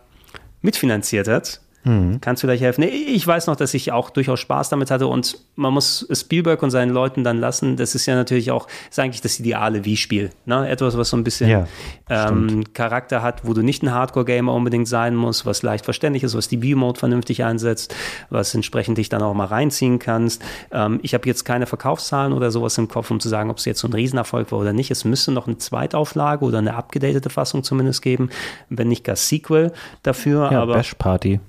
mitfinanziert 0.62 1.28
hat, 1.28 1.62
Mhm. 1.90 2.22
Kannst 2.22 2.44
du 2.44 2.48
vielleicht 2.48 2.62
helfen? 2.62 2.84
Ich 2.84 3.26
weiß 3.26 3.48
noch, 3.48 3.56
dass 3.56 3.74
ich 3.74 3.92
auch 3.92 4.12
durchaus 4.12 4.40
Spaß 4.40 4.70
damit 4.70 4.92
hatte 4.92 5.08
und 5.08 5.40
man 5.56 5.74
muss 5.74 6.08
Spielberg 6.14 6.62
und 6.62 6.70
seinen 6.70 6.92
Leuten 6.92 7.24
dann 7.24 7.40
lassen. 7.40 7.78
Das 7.78 7.96
ist 7.96 8.06
ja 8.06 8.14
natürlich 8.14 8.52
auch, 8.52 8.68
ist 8.90 9.00
eigentlich 9.00 9.22
das 9.22 9.40
ideale 9.40 9.86
Wii-Spiel. 9.86 10.30
Ne? 10.46 10.70
Etwas, 10.70 10.98
was 10.98 11.10
so 11.10 11.18
ein 11.18 11.24
bisschen 11.24 11.50
ja, 11.50 11.68
ähm, 12.08 12.64
Charakter 12.74 13.24
hat, 13.24 13.48
wo 13.48 13.54
du 13.54 13.64
nicht 13.64 13.82
ein 13.82 13.92
Hardcore-Gamer 13.92 14.54
unbedingt 14.54 14.88
sein 14.88 15.16
musst, 15.16 15.48
was 15.48 15.64
leicht 15.64 15.84
verständlich 15.84 16.24
ist, 16.24 16.36
was 16.36 16.48
die 16.48 16.62
View-Mode 16.62 17.00
vernünftig 17.00 17.44
einsetzt, 17.44 17.96
was 18.30 18.54
entsprechend 18.54 19.00
dich 19.00 19.10
dann 19.10 19.24
auch 19.24 19.34
mal 19.34 19.46
reinziehen 19.46 19.98
kannst. 19.98 20.44
Ähm, 20.72 21.00
ich 21.02 21.16
habe 21.16 21.28
jetzt 21.28 21.44
keine 21.44 21.66
Verkaufszahlen 21.66 22.34
oder 22.34 22.52
sowas 22.52 22.78
im 22.78 22.88
Kopf, 22.88 23.10
um 23.10 23.20
zu 23.20 23.30
sagen, 23.30 23.50
ob 23.50 23.58
es 23.58 23.66
jetzt 23.66 23.80
so 23.80 23.88
ein 23.88 23.94
Riesenerfolg 23.94 24.52
war 24.52 24.60
oder 24.60 24.74
nicht. 24.74 24.92
Es 24.92 25.06
müsste 25.06 25.32
noch 25.32 25.48
eine 25.48 25.58
Zweitauflage 25.58 26.46
oder 26.46 26.60
eine 26.60 26.76
abgedatete 26.76 27.32
Fassung 27.32 27.64
zumindest 27.64 28.04
geben, 28.04 28.30
wenn 28.70 28.90
nicht 28.90 29.04
gar 29.04 29.16
Sequel 29.16 29.74
dafür. 30.04 30.52
Ja, 30.52 30.62
aber 30.62 30.74
Bash 30.74 30.94
Party 30.94 31.40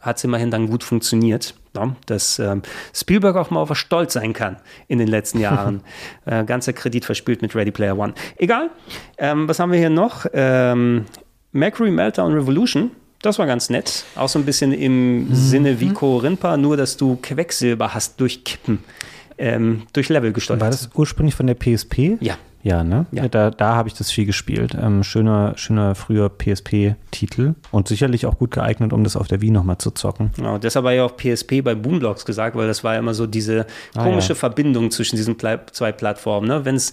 hat 0.00 0.16
es 0.16 0.24
immerhin 0.24 0.50
dann 0.50 0.68
gut 0.68 0.84
funktioniert. 0.84 1.54
Ja, 1.76 1.94
dass 2.06 2.40
ähm, 2.40 2.62
Spielberg 2.92 3.36
auch 3.36 3.50
mal 3.50 3.60
auf 3.60 3.70
was 3.70 3.78
stolz 3.78 4.14
sein 4.14 4.32
kann 4.32 4.56
in 4.88 4.98
den 4.98 5.06
letzten 5.06 5.38
Jahren. 5.40 5.82
äh, 6.26 6.44
ganzer 6.44 6.72
Kredit 6.72 7.04
verspielt 7.04 7.42
mit 7.42 7.54
Ready 7.54 7.70
Player 7.70 7.96
One. 7.96 8.14
Egal. 8.36 8.70
Ähm, 9.18 9.48
was 9.48 9.60
haben 9.60 9.70
wir 9.70 9.78
hier 9.78 9.90
noch? 9.90 10.26
Ähm, 10.32 11.04
Mercury 11.52 11.90
Meltdown 11.90 12.32
Revolution. 12.32 12.90
Das 13.22 13.38
war 13.38 13.46
ganz 13.46 13.70
nett. 13.70 14.04
Auch 14.16 14.28
so 14.28 14.38
ein 14.38 14.44
bisschen 14.44 14.72
im 14.72 15.28
mhm. 15.28 15.34
Sinne 15.34 15.80
wie 15.80 15.92
Korinpa, 15.92 16.56
nur 16.56 16.76
dass 16.76 16.96
du 16.96 17.18
Quecksilber 17.22 17.92
hast 17.94 18.20
durch 18.20 18.44
Kippen. 18.44 18.82
Ähm, 19.36 19.82
durch 19.92 20.08
Level 20.08 20.32
gesteuert. 20.32 20.60
War 20.60 20.70
das 20.70 20.90
ursprünglich 20.94 21.34
von 21.34 21.46
der 21.46 21.54
PSP? 21.54 22.18
Ja. 22.20 22.36
Ja, 22.62 22.84
ne? 22.84 23.06
Ja. 23.12 23.26
Da, 23.28 23.50
da 23.50 23.74
habe 23.74 23.88
ich 23.88 23.94
das 23.94 24.10
viel 24.10 24.26
gespielt. 24.26 24.76
Ähm, 24.80 25.02
schöner, 25.02 25.54
schöner 25.56 25.94
früher 25.94 26.28
PSP-Titel 26.28 27.54
und 27.70 27.88
sicherlich 27.88 28.26
auch 28.26 28.38
gut 28.38 28.50
geeignet, 28.50 28.92
um 28.92 29.02
das 29.02 29.16
auf 29.16 29.28
der 29.28 29.40
Wii 29.40 29.50
nochmal 29.50 29.78
zu 29.78 29.90
zocken. 29.90 30.30
Genau, 30.36 30.58
deshalb 30.58 30.84
war 30.84 30.92
ja 30.92 31.04
auch 31.04 31.16
PSP 31.16 31.62
bei 31.62 31.74
Boomblocks 31.74 32.24
gesagt, 32.24 32.56
weil 32.56 32.66
das 32.66 32.84
war 32.84 32.94
ja 32.94 32.98
immer 32.98 33.14
so 33.14 33.26
diese 33.26 33.66
komische 33.94 34.32
ah, 34.32 34.34
ja. 34.34 34.34
Verbindung 34.34 34.90
zwischen 34.90 35.16
diesen 35.16 35.38
zwei 35.38 35.92
Plattformen. 35.92 36.48
Ne? 36.48 36.64
Wenn 36.64 36.76
es 36.76 36.92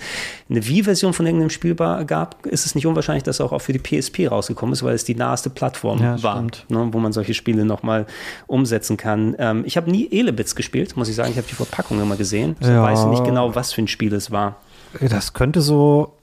eine 0.50 0.66
Wii-Version 0.66 1.14
von 1.14 1.26
irgendeinem 1.26 1.50
Spiel 1.50 1.76
gab, 1.76 2.46
ist 2.46 2.66
es 2.66 2.76
nicht 2.76 2.88
unwahrscheinlich, 2.88 3.24
dass 3.24 3.42
auch, 3.42 3.52
auch 3.52 3.62
für 3.62 3.74
die 3.74 3.80
PSP 3.80 4.28
rausgekommen 4.32 4.74
ist, 4.74 4.84
weil 4.84 4.96
es 4.96 5.04
die 5.04 5.16
naheste 5.16 5.50
Plattform 5.50 6.02
ja, 6.02 6.22
war, 6.24 6.42
ne? 6.42 6.90
wo 6.92 7.00
man 7.00 7.12
solche 7.12 7.34
Spiele 7.34 7.66
nochmal 7.66 8.06
umsetzen 8.48 8.96
kann. 8.96 9.36
Ähm, 9.38 9.64
ich 9.66 9.76
habe 9.76 9.92
nie 9.92 10.10
Elebits 10.12 10.56
gespielt, 10.56 10.96
muss 10.96 11.10
ich 11.10 11.16
sagen. 11.16 11.32
Ich 11.32 11.38
habe 11.38 11.48
die 11.48 11.56
Verpackung 11.56 12.02
immer 12.02 12.16
gesehen. 12.16 12.56
Ich 12.60 12.68
weiß 12.68 13.06
nicht 13.06 13.26
genau, 13.26 13.54
was 13.54 13.74
für 13.74 13.82
ein 13.82 13.88
Spiel 13.88 14.14
es 14.14 14.32
war. 14.32 14.58
Das 15.02 15.34
könnte 15.34 15.62
so. 15.62 16.14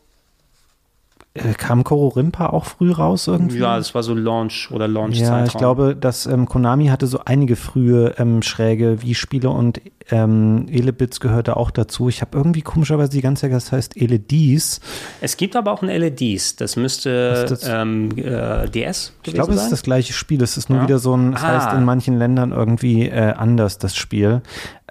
Äh, 1.36 1.54
kam 1.54 1.82
Koro 1.82 2.08
Rimpa 2.08 2.46
auch 2.46 2.64
früh 2.64 2.92
raus 2.92 3.26
irgendwie? 3.26 3.58
Ja, 3.58 3.76
das 3.76 3.92
war 3.92 4.04
so 4.04 4.14
Launch 4.14 4.70
oder 4.70 4.86
launch 4.86 5.16
-Zeitraum. 5.16 5.38
Ja, 5.38 5.44
ich 5.44 5.54
glaube, 5.54 5.96
dass 5.96 6.26
ähm, 6.26 6.46
Konami 6.46 6.86
hatte 6.86 7.08
so 7.08 7.22
einige 7.24 7.56
frühe 7.56 8.14
ähm, 8.18 8.40
schräge 8.42 9.02
Wii-Spiele 9.02 9.50
und 9.50 9.80
ähm, 10.10 10.66
Elebits 10.70 11.18
gehörte 11.18 11.56
auch 11.56 11.70
dazu. 11.70 12.08
Ich 12.08 12.20
habe 12.20 12.36
irgendwie 12.36 12.62
komischerweise 12.62 13.10
die 13.10 13.20
ganze 13.20 13.42
Zeit, 13.42 13.52
das 13.52 13.72
heißt 13.72 13.96
LEDs. 13.96 14.80
Es 15.20 15.36
gibt 15.36 15.56
aber 15.56 15.72
auch 15.72 15.82
ein 15.82 15.88
LEDs. 15.88 16.56
Das 16.56 16.76
müsste 16.76 17.46
das? 17.48 17.66
Ähm, 17.66 18.16
äh, 18.16 18.68
DS 18.68 19.12
Ich 19.24 19.34
glaube, 19.34 19.54
es 19.54 19.62
ist 19.62 19.72
das 19.72 19.82
gleiche 19.82 20.12
Spiel. 20.12 20.42
Es 20.42 20.56
ist 20.56 20.68
nur 20.68 20.78
ja. 20.78 20.84
wieder 20.84 20.98
so 20.98 21.16
ein, 21.16 21.32
das 21.32 21.42
ah. 21.42 21.48
heißt 21.48 21.76
in 21.76 21.84
manchen 21.84 22.16
Ländern 22.16 22.52
irgendwie 22.52 23.08
äh, 23.08 23.32
anders, 23.32 23.78
das 23.78 23.96
Spiel. 23.96 24.42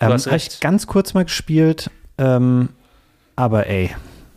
Ähm, 0.01 0.11
Habe 0.11 0.35
ich 0.35 0.59
ganz 0.59 0.87
kurz 0.87 1.13
mal 1.13 1.23
gespielt. 1.23 1.89
Ähm, 2.17 2.69
aber 3.35 3.67
ey, 3.67 3.91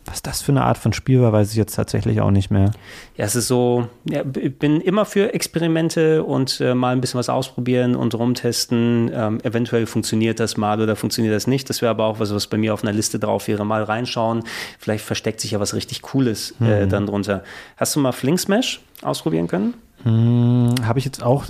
was 0.07 0.21
das 0.21 0.41
für 0.41 0.53
eine 0.53 0.63
Art 0.63 0.77
von 0.77 0.93
Spiel 0.93 1.21
war, 1.21 1.33
weiß 1.33 1.51
ich 1.51 1.57
jetzt 1.57 1.75
tatsächlich 1.75 2.21
auch 2.21 2.31
nicht 2.31 2.49
mehr. 2.49 2.71
Ja, 3.17 3.25
es 3.25 3.35
ist 3.35 3.47
so, 3.47 3.87
ja, 4.09 4.23
ich 4.39 4.57
bin 4.57 4.79
immer 4.79 5.05
für 5.05 5.33
Experimente 5.33 6.23
und 6.23 6.61
äh, 6.61 6.73
mal 6.73 6.93
ein 6.93 7.01
bisschen 7.01 7.17
was 7.17 7.27
ausprobieren 7.27 7.95
und 7.95 8.15
rumtesten. 8.15 9.11
Ähm, 9.13 9.39
eventuell 9.43 9.85
funktioniert 9.85 10.39
das 10.39 10.55
mal 10.55 10.79
oder 10.81 10.95
funktioniert 10.95 11.35
das 11.35 11.45
nicht. 11.45 11.69
Das 11.69 11.81
wäre 11.81 11.89
aber 11.89 12.05
auch 12.05 12.19
was, 12.21 12.33
was 12.33 12.47
bei 12.47 12.57
mir 12.57 12.73
auf 12.73 12.83
einer 12.83 12.93
Liste 12.93 13.19
drauf 13.19 13.49
wäre. 13.49 13.65
Mal 13.65 13.83
reinschauen. 13.83 14.43
Vielleicht 14.79 15.03
versteckt 15.03 15.41
sich 15.41 15.51
ja 15.51 15.59
was 15.59 15.73
richtig 15.73 16.01
Cooles 16.01 16.55
äh, 16.61 16.83
hm. 16.83 16.89
dann 16.89 17.05
drunter. 17.05 17.43
Hast 17.75 17.95
du 17.95 17.99
mal 17.99 18.13
Fling 18.13 18.37
Smash 18.37 18.79
ausprobieren 19.01 19.47
können? 19.47 19.73
Hm, 20.03 20.75
Habe 20.85 20.99
ich 20.99 21.05
jetzt 21.05 21.21
auch. 21.21 21.45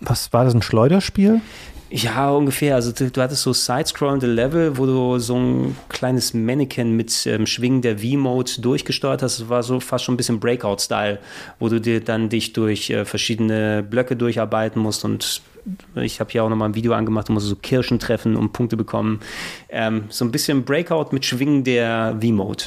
Was 0.00 0.32
war 0.32 0.44
das, 0.44 0.54
ein 0.54 0.62
Schleuderspiel? 0.62 1.40
Ja, 1.90 2.30
ungefähr. 2.30 2.74
Also 2.74 2.92
du, 2.92 3.10
du 3.10 3.22
hattest 3.22 3.42
so 3.42 3.52
side-scrollende 3.52 4.26
Level, 4.26 4.76
wo 4.76 4.84
du 4.84 5.18
so 5.18 5.36
ein 5.36 5.76
kleines 5.88 6.34
Mannequin 6.34 6.94
mit 6.94 7.26
ähm, 7.26 7.46
Schwingen 7.46 7.80
der 7.80 7.98
V-Mode 7.98 8.60
durchgesteuert 8.60 9.22
hast. 9.22 9.40
Das 9.40 9.48
war 9.48 9.62
so 9.62 9.80
fast 9.80 10.04
schon 10.04 10.14
ein 10.14 10.18
bisschen 10.18 10.38
Breakout-Style, 10.38 11.18
wo 11.58 11.68
du 11.68 11.80
dir 11.80 12.00
dann 12.00 12.28
dich 12.28 12.52
durch 12.52 12.90
äh, 12.90 13.06
verschiedene 13.06 13.82
Blöcke 13.82 14.16
durcharbeiten 14.16 14.82
musst 14.82 15.04
und 15.04 15.40
ich 15.96 16.20
habe 16.20 16.30
hier 16.30 16.44
auch 16.44 16.48
nochmal 16.48 16.70
ein 16.70 16.74
Video 16.74 16.92
angemacht, 16.92 17.28
du 17.28 17.32
musst 17.32 17.46
so 17.46 17.56
Kirschen 17.56 17.98
treffen, 17.98 18.36
um 18.36 18.52
Punkte 18.52 18.76
bekommen. 18.76 19.20
Ähm, 19.68 20.04
so 20.08 20.24
ein 20.24 20.30
bisschen 20.30 20.64
Breakout 20.64 21.08
mit 21.12 21.26
Schwingen 21.26 21.64
der 21.64 22.16
V-Mode. 22.20 22.64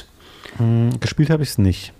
Hm, 0.58 1.00
gespielt 1.00 1.30
habe 1.30 1.42
ich 1.42 1.50
es 1.50 1.58
nicht. 1.58 1.92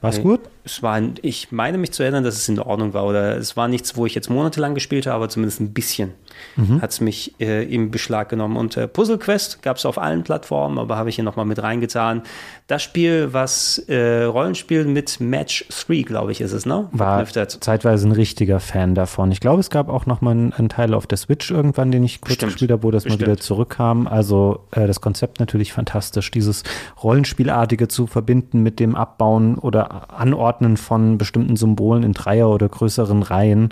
War 0.00 0.10
es 0.10 0.20
gut? 0.20 0.40
Es 0.64 0.82
war, 0.82 1.00
ich 1.22 1.52
meine 1.52 1.78
mich 1.78 1.92
zu 1.92 2.02
erinnern, 2.02 2.24
dass 2.24 2.36
es 2.36 2.48
in 2.48 2.58
Ordnung 2.58 2.94
war. 2.94 3.04
Oder 3.04 3.36
es 3.36 3.56
war 3.56 3.68
nichts, 3.68 3.96
wo 3.96 4.06
ich 4.06 4.14
jetzt 4.14 4.30
monatelang 4.30 4.74
gespielt 4.74 5.06
habe, 5.06 5.16
aber 5.16 5.28
zumindest 5.28 5.60
ein 5.60 5.72
bisschen 5.72 6.12
mhm. 6.56 6.80
hat 6.80 6.90
es 6.90 7.00
mich 7.00 7.34
äh, 7.40 7.64
im 7.64 7.90
Beschlag 7.90 8.28
genommen. 8.28 8.56
Und 8.56 8.76
äh, 8.76 8.88
Puzzle 8.88 9.18
Quest 9.18 9.62
gab 9.62 9.76
es 9.76 9.86
auf 9.86 9.98
allen 9.98 10.22
Plattformen, 10.22 10.78
aber 10.78 10.96
habe 10.96 11.08
ich 11.08 11.16
hier 11.16 11.24
nochmal 11.24 11.44
mit 11.44 11.62
reingetan. 11.62 12.22
Das 12.66 12.82
Spiel, 12.82 13.32
was 13.32 13.78
äh, 13.88 14.24
Rollenspiel 14.24 14.84
mit 14.86 15.20
Match 15.20 15.66
3, 15.86 16.02
glaube 16.02 16.32
ich, 16.32 16.40
ist 16.40 16.52
es, 16.52 16.64
ne? 16.66 16.88
War 16.92 17.24
zeitweise 17.26 18.08
ein 18.08 18.12
richtiger 18.12 18.60
Fan 18.60 18.94
davon. 18.94 19.32
Ich 19.32 19.40
glaube, 19.40 19.60
es 19.60 19.70
gab 19.70 19.88
auch 19.88 20.06
nochmal 20.06 20.32
einen, 20.32 20.52
einen 20.52 20.68
Teil 20.68 20.94
auf 20.94 21.06
der 21.06 21.18
Switch 21.18 21.50
irgendwann, 21.50 21.92
den 21.92 22.04
ich 22.04 22.20
kurz 22.20 22.30
Bestimmt. 22.30 22.52
gespielt 22.52 22.70
habe, 22.70 22.82
wo 22.82 22.90
das 22.90 23.04
Bestimmt. 23.04 23.22
mal 23.22 23.32
wieder 23.32 23.40
zurückkam. 23.40 24.06
Also 24.06 24.60
äh, 24.70 24.86
das 24.86 25.00
Konzept 25.00 25.40
natürlich 25.40 25.72
fantastisch, 25.72 26.30
dieses 26.30 26.62
Rollenspielartige 27.02 27.88
zu 27.88 28.06
verbinden 28.06 28.62
mit 28.62 28.80
dem 28.80 28.96
Abbauen 28.96 29.58
oder 29.58 30.18
Anordnen 30.18 30.53
von 30.76 31.18
bestimmten 31.18 31.56
Symbolen 31.56 32.02
in 32.02 32.12
Dreier- 32.12 32.50
oder 32.50 32.68
größeren 32.68 33.22
Reihen 33.22 33.70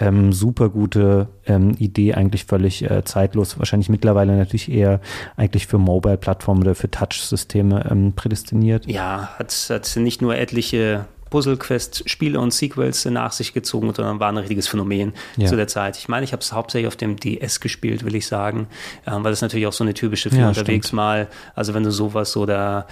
ähm, 0.00 0.32
super 0.32 0.70
gute 0.70 1.28
ähm, 1.46 1.74
Idee, 1.78 2.14
eigentlich 2.14 2.46
völlig 2.46 2.90
äh, 2.90 3.04
zeitlos. 3.04 3.58
Wahrscheinlich 3.58 3.90
mittlerweile 3.90 4.36
natürlich 4.36 4.70
eher 4.70 5.00
eigentlich 5.36 5.66
für 5.66 5.78
Mobile-Plattformen 5.78 6.62
oder 6.62 6.74
für 6.74 6.90
Touch-Systeme 6.90 7.86
ähm, 7.90 8.14
prädestiniert. 8.14 8.86
Ja, 8.86 9.34
hat, 9.38 9.52
hat 9.70 9.96
nicht 9.96 10.22
nur 10.22 10.36
etliche 10.36 11.06
Puzzle 11.30 11.56
Quest 11.56 12.08
Spiele 12.10 12.38
und 12.40 12.52
Sequels 12.52 13.04
nach 13.04 13.32
sich 13.32 13.54
gezogen, 13.54 13.94
sondern 13.94 14.20
war 14.20 14.30
ein 14.30 14.36
richtiges 14.36 14.68
Phänomen 14.68 15.14
ja. 15.36 15.46
zu 15.46 15.56
der 15.56 15.68
Zeit. 15.68 15.96
Ich 15.96 16.08
meine, 16.08 16.24
ich 16.24 16.32
habe 16.32 16.42
es 16.42 16.52
hauptsächlich 16.52 16.88
auf 16.88 16.96
dem 16.96 17.16
DS 17.16 17.60
gespielt, 17.60 18.04
will 18.04 18.16
ich 18.16 18.26
sagen, 18.26 18.66
ähm, 19.06 19.24
weil 19.24 19.30
das 19.30 19.40
natürlich 19.40 19.66
auch 19.66 19.72
so 19.72 19.84
eine 19.84 19.94
typische 19.94 20.30
für 20.30 20.38
ja, 20.38 20.48
unterwegs 20.48 20.88
stimmt. 20.88 20.96
mal, 20.96 21.28
also 21.54 21.72
wenn 21.72 21.84
du 21.84 21.92
sowas 21.92 22.36
oder 22.36 22.86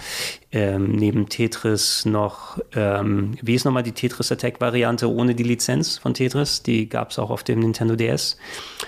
ähm, 0.51 0.93
neben 0.93 1.29
Tetris 1.29 2.05
noch, 2.05 2.57
ähm, 2.75 3.37
wie 3.43 3.53
ist 3.53 3.65
nochmal 3.65 3.83
die 3.83 3.91
Tetris 3.91 4.31
Attack 4.31 4.59
Variante 4.59 5.07
ohne 5.07 5.35
die 5.35 5.43
Lizenz 5.43 5.99
von 5.99 6.15
Tetris? 6.15 6.63
Die 6.63 6.89
gab 6.89 7.11
es 7.11 7.19
auch 7.19 7.29
auf 7.29 7.43
dem 7.43 7.59
Nintendo 7.59 7.95
DS. 7.95 8.35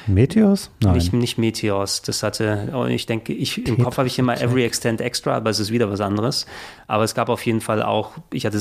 Meteors? 0.08 0.72
Nein. 0.82 0.94
Nicht, 0.94 1.14
nicht 1.14 1.38
Meteors. 1.38 2.02
Das 2.02 2.24
hatte, 2.24 2.70
oh, 2.74 2.86
ich 2.86 3.06
denke, 3.06 3.34
ich, 3.34 3.68
im 3.68 3.78
Kopf 3.78 4.00
habe 4.00 4.08
ich 4.08 4.18
immer 4.18 4.42
Every 4.42 4.64
Extend 4.64 5.02
Extra, 5.02 5.36
aber 5.36 5.52
es 5.52 5.60
ist 5.60 5.72
wieder 5.72 5.92
was 5.92 6.02
anderes. 6.02 6.48
Aber 6.88 7.04
es 7.04 7.14
gab 7.14 7.30
auf 7.30 7.46
jeden 7.46 7.62
Fall 7.62 7.84
auch, 7.84 8.14
ich 8.34 8.48
hatte 8.48 8.60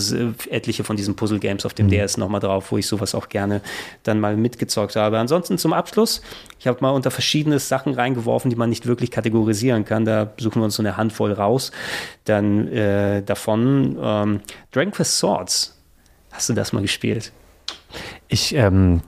etliche 0.51 0.85
von 0.85 0.97
diesen 0.97 1.17
Puzzle 1.17 1.39
Games 1.39 1.65
auf 1.65 1.73
dem 1.73 1.87
mhm. 1.87 1.93
DS 1.93 2.19
nochmal 2.19 2.41
drauf, 2.41 2.71
wo 2.71 2.77
ich 2.77 2.87
sowas 2.87 3.15
auch 3.15 3.31
gerne 3.31 3.63
dann 4.03 4.21
mal 4.21 4.37
mitgezockt 4.37 4.97
habe. 4.97 5.19
Ansonsten 5.19 5.57
zum 5.57 5.73
Abschluss, 5.73 6.21
ich 6.59 6.67
habe 6.67 6.79
mal 6.83 6.91
unter 6.91 7.11
verschiedene 7.11 7.61
Sachen 7.61 7.95
reingeworfen, 7.95 8.51
die 8.51 8.57
man 8.57 8.69
nicht 8.69 8.85
wirklich 8.85 9.11
kategorisieren 9.11 9.87
kann. 9.87 10.05
Da 10.05 10.33
suchen 10.39 10.61
wir 10.61 10.65
uns 10.67 10.75
so 10.75 10.83
eine 10.83 10.99
Handvoll 10.99 11.33
raus. 11.33 11.73
Dann 12.27 12.69
äh, 12.69 12.90
äh, 12.91 13.23
davon. 13.23 13.97
Ähm, 14.01 14.41
Dragon 14.73 14.93
Quest 14.93 15.19
Swords. 15.19 15.77
Hast 16.33 16.49
du 16.49 16.53
das 16.53 16.73
mal 16.73 16.83
gespielt? 16.83 17.33
Ich, 18.29 18.55
ähm, 18.55 19.03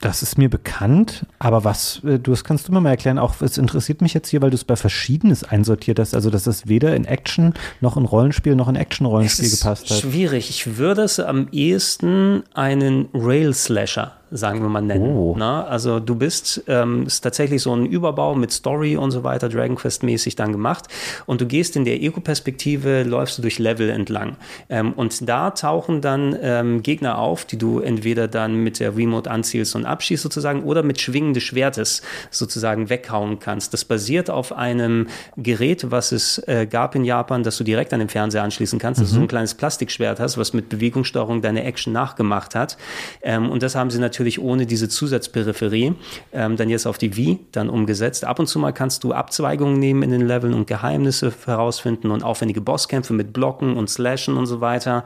das 0.00 0.22
ist 0.22 0.38
mir 0.38 0.48
bekannt, 0.48 1.26
aber 1.38 1.64
was, 1.64 2.02
äh, 2.04 2.18
du, 2.18 2.30
das 2.30 2.44
kannst 2.44 2.68
du 2.68 2.72
mir 2.72 2.80
mal 2.80 2.90
erklären, 2.90 3.18
auch 3.18 3.40
es 3.40 3.58
interessiert 3.58 4.00
mich 4.00 4.14
jetzt 4.14 4.28
hier, 4.28 4.42
weil 4.42 4.50
du 4.50 4.56
es 4.56 4.64
bei 4.64 4.76
Verschiedenes 4.76 5.44
einsortiert 5.44 5.98
hast, 5.98 6.14
also 6.14 6.30
dass 6.30 6.46
es 6.46 6.68
weder 6.68 6.94
in 6.94 7.04
Action 7.04 7.54
noch 7.80 7.96
in 7.96 8.04
Rollenspiel 8.04 8.54
noch 8.54 8.68
in 8.68 8.76
Action-Rollenspiel 8.76 9.50
gepasst 9.50 9.90
hat. 9.90 9.98
Schwierig. 9.98 10.50
Ich 10.50 10.76
würde 10.78 11.02
es 11.02 11.18
am 11.20 11.48
ehesten 11.50 12.44
einen 12.54 13.08
Rail-Slasher 13.12 14.17
sagen 14.30 14.60
wir 14.60 14.68
mal, 14.68 14.82
nennen. 14.82 15.16
Oh. 15.16 15.34
Na, 15.36 15.64
also 15.64 16.00
du 16.00 16.14
bist, 16.14 16.62
ähm, 16.66 17.06
ist 17.06 17.20
tatsächlich 17.20 17.62
so 17.62 17.74
ein 17.74 17.86
Überbau 17.86 18.34
mit 18.34 18.52
Story 18.52 18.96
und 18.96 19.10
so 19.10 19.24
weiter, 19.24 19.48
Dragon 19.48 19.76
Quest 19.76 20.02
mäßig 20.02 20.36
dann 20.36 20.52
gemacht 20.52 20.86
und 21.26 21.40
du 21.40 21.46
gehst 21.46 21.76
in 21.76 21.84
der 21.84 22.00
Ego-Perspektive, 22.02 23.02
läufst 23.04 23.38
du 23.38 23.42
durch 23.42 23.58
Level 23.58 23.88
entlang 23.90 24.36
ähm, 24.68 24.92
und 24.92 25.28
da 25.28 25.50
tauchen 25.50 26.00
dann 26.00 26.36
ähm, 26.42 26.82
Gegner 26.82 27.18
auf, 27.18 27.44
die 27.44 27.56
du 27.56 27.80
entweder 27.80 28.28
dann 28.28 28.54
mit 28.56 28.80
der 28.80 28.96
Remote 28.96 29.30
anzielst 29.30 29.74
und 29.74 29.86
abschießt 29.86 30.22
sozusagen 30.22 30.62
oder 30.64 30.82
mit 30.82 31.00
Schwingen 31.00 31.34
des 31.34 31.42
Schwertes 31.44 32.02
sozusagen 32.30 32.90
weghauen 32.90 33.38
kannst. 33.38 33.72
Das 33.72 33.84
basiert 33.84 34.30
auf 34.30 34.52
einem 34.52 35.06
Gerät, 35.36 35.90
was 35.90 36.12
es 36.12 36.38
äh, 36.46 36.66
gab 36.66 36.94
in 36.94 37.04
Japan, 37.04 37.42
das 37.42 37.56
du 37.56 37.64
direkt 37.64 37.92
an 37.92 38.00
den 38.00 38.08
Fernseher 38.08 38.42
anschließen 38.42 38.78
kannst, 38.78 39.00
mhm. 39.00 39.04
dass 39.04 39.10
du 39.10 39.16
so 39.16 39.22
ein 39.22 39.28
kleines 39.28 39.54
Plastikschwert 39.54 40.20
hast, 40.20 40.36
was 40.36 40.52
mit 40.52 40.68
Bewegungssteuerung 40.68 41.40
deine 41.40 41.64
Action 41.64 41.92
nachgemacht 41.92 42.54
hat 42.54 42.76
ähm, 43.22 43.50
und 43.50 43.62
das 43.62 43.74
haben 43.74 43.90
sie 43.90 43.98
natürlich 43.98 44.17
natürlich 44.18 44.40
ohne 44.40 44.66
diese 44.66 44.88
Zusatzperipherie, 44.88 45.94
ähm, 46.32 46.56
dann 46.56 46.68
jetzt 46.68 46.86
auf 46.86 46.98
die 46.98 47.16
Wii 47.16 47.38
dann 47.52 47.70
umgesetzt. 47.70 48.24
Ab 48.24 48.40
und 48.40 48.48
zu 48.48 48.58
mal 48.58 48.72
kannst 48.72 49.04
du 49.04 49.12
Abzweigungen 49.12 49.78
nehmen 49.78 50.02
in 50.02 50.10
den 50.10 50.26
Leveln 50.26 50.54
und 50.54 50.66
Geheimnisse 50.66 51.32
herausfinden 51.46 52.10
und 52.10 52.24
aufwendige 52.24 52.60
Bosskämpfe 52.60 53.12
mit 53.12 53.32
Blocken 53.32 53.76
und 53.76 53.88
Slashen 53.88 54.36
und 54.36 54.46
so 54.46 54.60
weiter. 54.60 55.04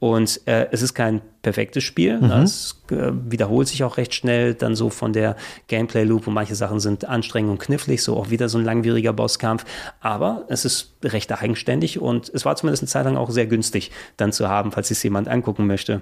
Und 0.00 0.40
äh, 0.46 0.68
es 0.70 0.80
ist 0.80 0.94
kein 0.94 1.20
perfektes 1.42 1.84
Spiel. 1.84 2.18
Mhm. 2.18 2.30
Es 2.30 2.82
äh, 2.90 3.12
wiederholt 3.28 3.68
sich 3.68 3.84
auch 3.84 3.98
recht 3.98 4.14
schnell 4.14 4.54
dann 4.54 4.74
so 4.74 4.88
von 4.88 5.12
der 5.12 5.36
Gameplay-Loop 5.68 6.26
und 6.26 6.32
manche 6.32 6.54
Sachen 6.54 6.80
sind 6.80 7.06
anstrengend 7.06 7.50
und 7.50 7.58
knifflig, 7.58 8.02
so 8.02 8.16
auch 8.16 8.30
wieder 8.30 8.48
so 8.48 8.56
ein 8.56 8.64
langwieriger 8.64 9.12
Bosskampf. 9.12 9.66
Aber 10.00 10.46
es 10.48 10.64
ist 10.64 10.94
recht 11.04 11.30
eigenständig 11.30 12.00
und 12.00 12.30
es 12.32 12.46
war 12.46 12.56
zumindest 12.56 12.84
eine 12.84 12.88
Zeit 12.88 13.04
lang 13.04 13.18
auch 13.18 13.28
sehr 13.30 13.46
günstig 13.46 13.90
dann 14.16 14.32
zu 14.32 14.48
haben, 14.48 14.72
falls 14.72 14.88
sich 14.88 15.02
jemand 15.02 15.28
angucken 15.28 15.66
möchte. 15.66 16.00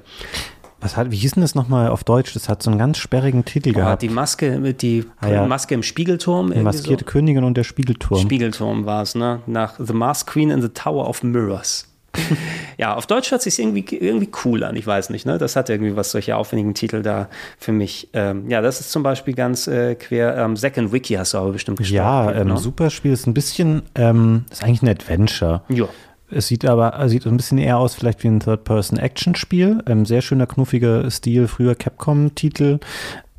Was 0.83 0.97
hat, 0.97 1.13
wie 1.13 1.17
hieß 1.17 1.33
denn 1.33 1.43
das 1.43 1.55
nochmal 1.55 1.89
auf 1.89 2.03
Deutsch? 2.03 2.35
Das 2.35 2.49
hat 2.49 2.63
so 2.63 2.69
einen 2.69 2.79
ganz 2.79 2.99
sperrigen 2.99 3.45
Titel 3.45 3.71
oh, 3.71 3.79
gehabt. 3.79 4.03
Die 4.03 4.09
Maske, 4.09 4.75
die 4.75 5.05
ah, 5.21 5.29
ja. 5.29 5.47
Maske 5.47 5.75
im 5.75 5.85
Spiegelturm. 5.85 6.53
Die 6.53 6.61
maskierte 6.61 7.05
so. 7.05 7.11
Königin 7.11 7.45
und 7.45 7.57
der 7.57 7.63
Spiegelturm. 7.63 8.21
Spiegelturm 8.21 8.85
war 8.85 9.03
es, 9.03 9.15
ne? 9.15 9.41
Nach 9.47 9.75
The 9.79 9.93
Masked 9.93 10.33
Queen 10.33 10.51
in 10.51 10.61
the 10.61 10.69
Tower 10.69 11.09
of 11.09 11.23
Mirrors. 11.23 11.87
ja, 12.79 12.95
auf 12.95 13.07
Deutsch 13.07 13.31
hört 13.31 13.43
sich 13.43 13.59
irgendwie, 13.59 13.85
irgendwie 13.97 14.29
cool 14.45 14.65
an. 14.65 14.77
Ich 14.77 14.87
weiß 14.87 15.11
nicht, 15.11 15.25
ne? 15.25 15.39
Das 15.39 15.55
hat 15.57 15.71
irgendwie 15.71 15.97
was, 15.97 16.11
solche 16.11 16.37
aufwendigen 16.37 16.75
Titel 16.75 17.01
da 17.03 17.29
für 17.59 17.73
mich. 17.73 18.09
Ähm, 18.13 18.51
ja, 18.51 18.61
das 18.61 18.81
ist 18.81 18.91
zum 18.91 19.05
Beispiel 19.05 19.35
ganz 19.35 19.69
äh, 19.69 19.95
quer. 19.95 20.37
Ähm, 20.37 20.57
Second 20.57 20.93
Wiki 20.93 21.15
hast 21.15 21.35
du 21.35 21.39
aber 21.39 21.53
bestimmt 21.53 21.79
gespielt. 21.79 21.99
Ja, 21.99 22.33
ähm, 22.33 22.49
ne? 22.49 22.57
super 22.59 22.91
Spiel. 22.91 23.13
Ist 23.13 23.27
ein 23.27 23.35
bisschen, 23.35 23.83
ähm, 23.95 24.47
ist 24.51 24.65
eigentlich 24.65 24.83
ein 24.83 24.89
Adventure. 24.89 25.63
Ja. 25.69 25.89
Es 26.33 26.49
sieht 26.49 26.65
aber 26.65 27.09
sieht 27.09 27.27
ein 27.27 27.37
bisschen 27.37 27.59
eher 27.59 27.79
aus, 27.79 27.95
vielleicht 27.95 28.23
wie 28.25 28.29
ein 28.29 28.41
Third-Person-Action-Spiel. 28.41 29.83
Ähm, 29.87 30.07
sehr 30.07 30.23
schöner, 30.23 30.47
knuffiger 30.47 31.11
Stil, 31.11 31.49
früher 31.49 31.75
Capcom-Titel, 31.75 32.81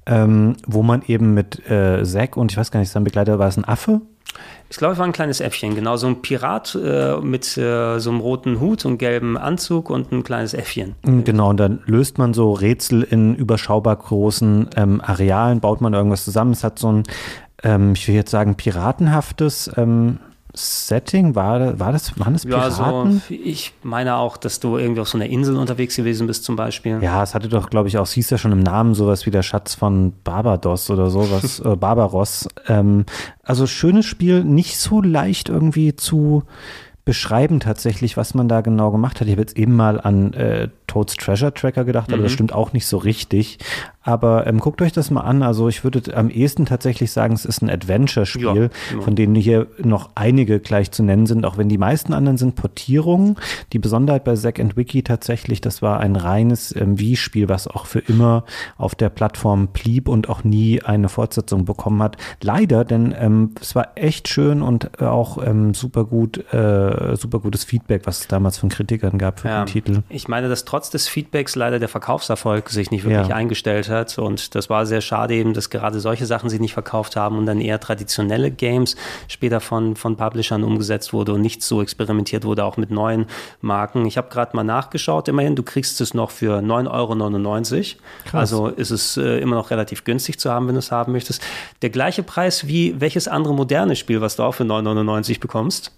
ähm, 0.05 0.55
wo 0.65 0.83
man 0.83 1.01
eben 1.07 1.33
mit 1.33 1.69
äh, 1.69 2.03
Zack 2.03 2.37
und 2.37 2.51
ich 2.51 2.57
weiß 2.57 2.71
gar 2.71 2.79
nicht, 2.79 2.89
sein 2.89 3.03
Begleiter 3.03 3.39
war 3.39 3.47
es 3.47 3.57
ein 3.57 3.65
Affe, 3.65 4.01
ich 4.69 4.77
glaube, 4.77 4.93
es 4.93 4.99
war 4.99 5.05
ein 5.05 5.11
kleines 5.11 5.39
Äffchen, 5.39 5.75
genau 5.75 5.97
so 5.97 6.07
ein 6.07 6.21
Pirat 6.21 6.75
äh, 6.75 7.17
mit 7.17 7.57
äh, 7.57 7.99
so 7.99 8.09
einem 8.09 8.21
roten 8.21 8.59
Hut 8.59 8.85
und 8.85 8.97
gelben 8.97 9.37
Anzug 9.37 9.89
und 9.89 10.11
ein 10.11 10.23
kleines 10.23 10.53
Äffchen. 10.53 10.95
Mm, 11.03 11.21
genau, 11.23 11.51
und 11.51 11.57
dann 11.57 11.81
löst 11.85 12.17
man 12.17 12.33
so 12.33 12.53
Rätsel 12.53 13.03
in 13.03 13.35
überschaubar 13.35 13.95
großen 13.95 14.69
ähm, 14.75 15.01
Arealen, 15.01 15.59
baut 15.59 15.81
man 15.81 15.93
irgendwas 15.93 16.25
zusammen. 16.25 16.53
Es 16.53 16.63
hat 16.63 16.79
so 16.79 16.91
ein, 16.91 17.03
ähm, 17.61 17.93
ich 17.93 18.07
will 18.07 18.15
jetzt 18.15 18.31
sagen, 18.31 18.55
piratenhaftes 18.55 19.69
ähm, 19.77 20.17
Setting? 20.55 21.35
War, 21.35 21.79
war 21.79 21.91
das, 21.91 22.19
waren 22.19 22.33
das 22.33 22.45
Piraten? 22.45 23.13
Ja, 23.13 23.21
so, 23.27 23.33
ich 23.33 23.73
meine 23.81 24.15
auch, 24.15 24.37
dass 24.37 24.59
du 24.59 24.77
irgendwie 24.77 25.01
auf 25.01 25.09
so 25.09 25.17
einer 25.17 25.27
Insel 25.27 25.57
unterwegs 25.57 25.95
gewesen 25.95 26.27
bist 26.27 26.43
zum 26.43 26.55
Beispiel. 26.55 27.01
Ja, 27.01 27.23
es 27.23 27.33
hatte 27.33 27.49
doch, 27.49 27.69
glaube 27.69 27.87
ich, 27.87 27.97
auch, 27.97 28.03
es 28.03 28.13
hieß 28.13 28.29
ja 28.29 28.37
schon 28.37 28.51
im 28.51 28.59
Namen 28.59 28.93
sowas 28.93 29.25
wie 29.25 29.31
der 29.31 29.41
Schatz 29.41 29.73
von 29.73 30.13
Barbados 30.23 30.89
oder 30.89 31.09
sowas, 31.09 31.59
äh, 31.65 31.75
Barbaros. 31.75 32.47
Ähm, 32.67 33.05
also 33.41 33.65
schönes 33.65 34.05
Spiel, 34.05 34.43
nicht 34.43 34.77
so 34.77 35.01
leicht 35.01 35.49
irgendwie 35.49 35.95
zu 35.95 36.43
beschreiben 37.05 37.59
tatsächlich, 37.59 38.15
was 38.15 38.33
man 38.33 38.47
da 38.47 38.61
genau 38.61 38.91
gemacht 38.91 39.19
hat. 39.19 39.27
Ich 39.27 39.33
habe 39.33 39.41
jetzt 39.41 39.57
eben 39.57 39.75
mal 39.75 39.99
an 39.99 40.33
äh, 40.33 40.69
Toads 40.93 41.15
Treasure 41.15 41.51
Tracker 41.51 41.85
gedacht, 41.85 42.09
aber 42.09 42.19
mhm. 42.19 42.23
das 42.23 42.33
stimmt 42.33 42.53
auch 42.53 42.71
nicht 42.71 42.85
so 42.85 42.97
richtig. 42.97 43.57
Aber 44.03 44.45
ähm, 44.45 44.59
guckt 44.59 44.81
euch 44.81 44.91
das 44.91 45.09
mal 45.09 45.21
an. 45.21 45.41
Also 45.41 45.69
ich 45.69 45.83
würde 45.83 46.15
am 46.15 46.29
ehesten 46.29 46.65
tatsächlich 46.65 47.11
sagen, 47.11 47.33
es 47.33 47.45
ist 47.45 47.61
ein 47.61 47.69
Adventure-Spiel, 47.69 48.43
ja, 48.43 48.69
genau. 48.91 49.01
von 49.01 49.15
denen 49.15 49.33
hier 49.33 49.67
noch 49.81 50.09
einige 50.15 50.59
gleich 50.59 50.91
zu 50.91 51.01
nennen 51.01 51.25
sind, 51.25 51.45
auch 51.45 51.57
wenn 51.57 51.69
die 51.69 51.77
meisten 51.77 52.13
anderen 52.13 52.37
sind 52.37 52.55
Portierungen. 52.55 53.37
Die 53.71 53.79
Besonderheit 53.79 54.23
bei 54.23 54.35
Zack 54.35 54.59
and 54.59 54.77
Wiki 54.77 55.03
tatsächlich, 55.03 55.61
das 55.61 55.81
war 55.81 55.99
ein 55.99 56.15
reines 56.15 56.75
ähm, 56.75 56.99
Wii-Spiel, 56.99 57.49
was 57.49 57.67
auch 57.67 57.85
für 57.85 57.99
immer 57.99 58.43
auf 58.77 58.93
der 58.93 59.09
Plattform 59.09 59.69
blieb 59.69 60.09
und 60.09 60.29
auch 60.29 60.43
nie 60.43 60.83
eine 60.83 61.09
Fortsetzung 61.09 61.65
bekommen 61.65 62.03
hat. 62.03 62.17
Leider, 62.41 62.83
denn 62.85 63.15
ähm, 63.17 63.51
es 63.59 63.73
war 63.73 63.93
echt 63.95 64.27
schön 64.27 64.61
und 64.61 65.01
auch 65.01 65.43
ähm, 65.43 65.73
super 65.73 66.03
gut, 66.03 66.37
äh, 66.53 67.15
super 67.15 67.39
gutes 67.39 67.63
Feedback, 67.63 68.05
was 68.05 68.19
es 68.19 68.27
damals 68.27 68.57
von 68.57 68.69
Kritikern 68.69 69.17
gab 69.17 69.39
für 69.39 69.47
ja, 69.47 69.63
den 69.63 69.67
Titel. 69.67 70.03
Ich 70.09 70.27
meine, 70.27 70.49
dass 70.49 70.65
trotz 70.65 70.82
des 70.89 71.07
Feedbacks 71.07 71.55
leider 71.55 71.79
der 71.79 71.89
Verkaufserfolg 71.89 72.69
sich 72.69 72.91
nicht 72.91 73.03
wirklich 73.03 73.29
ja. 73.29 73.35
eingestellt 73.35 73.89
hat. 73.89 74.17
Und 74.17 74.55
das 74.55 74.69
war 74.69 74.85
sehr 74.85 75.01
schade 75.01 75.33
eben, 75.33 75.53
dass 75.53 75.69
gerade 75.69 75.99
solche 75.99 76.25
Sachen 76.25 76.49
sich 76.49 76.59
nicht 76.59 76.73
verkauft 76.73 77.15
haben 77.15 77.37
und 77.37 77.45
dann 77.45 77.61
eher 77.61 77.79
traditionelle 77.79 78.51
Games 78.51 78.95
später 79.27 79.59
von, 79.59 79.95
von 79.95 80.15
Publishern 80.15 80.63
umgesetzt 80.63 81.13
wurde 81.13 81.33
und 81.33 81.41
nicht 81.41 81.61
so 81.61 81.81
experimentiert 81.81 82.45
wurde, 82.45 82.65
auch 82.65 82.77
mit 82.77 82.91
neuen 82.91 83.27
Marken. 83.61 84.05
Ich 84.05 84.17
habe 84.17 84.29
gerade 84.29 84.55
mal 84.55 84.63
nachgeschaut, 84.63 85.27
immerhin, 85.27 85.55
du 85.55 85.63
kriegst 85.63 86.01
es 86.01 86.13
noch 86.13 86.31
für 86.31 86.59
9,99 86.59 87.95
Euro. 88.31 88.37
Also 88.37 88.67
ist 88.67 88.91
es 88.91 89.17
äh, 89.17 89.39
immer 89.39 89.55
noch 89.55 89.71
relativ 89.71 90.03
günstig 90.03 90.39
zu 90.39 90.51
haben, 90.51 90.67
wenn 90.67 90.75
du 90.75 90.79
es 90.79 90.91
haben 90.91 91.11
möchtest. 91.11 91.41
Der 91.81 91.89
gleiche 91.89 92.23
Preis 92.23 92.67
wie 92.67 92.99
welches 92.99 93.27
andere 93.27 93.53
moderne 93.53 93.95
Spiel, 93.95 94.21
was 94.21 94.35
du 94.35 94.43
auch 94.43 94.53
für 94.53 94.63
9,99 94.63 95.39
bekommst. 95.39 95.91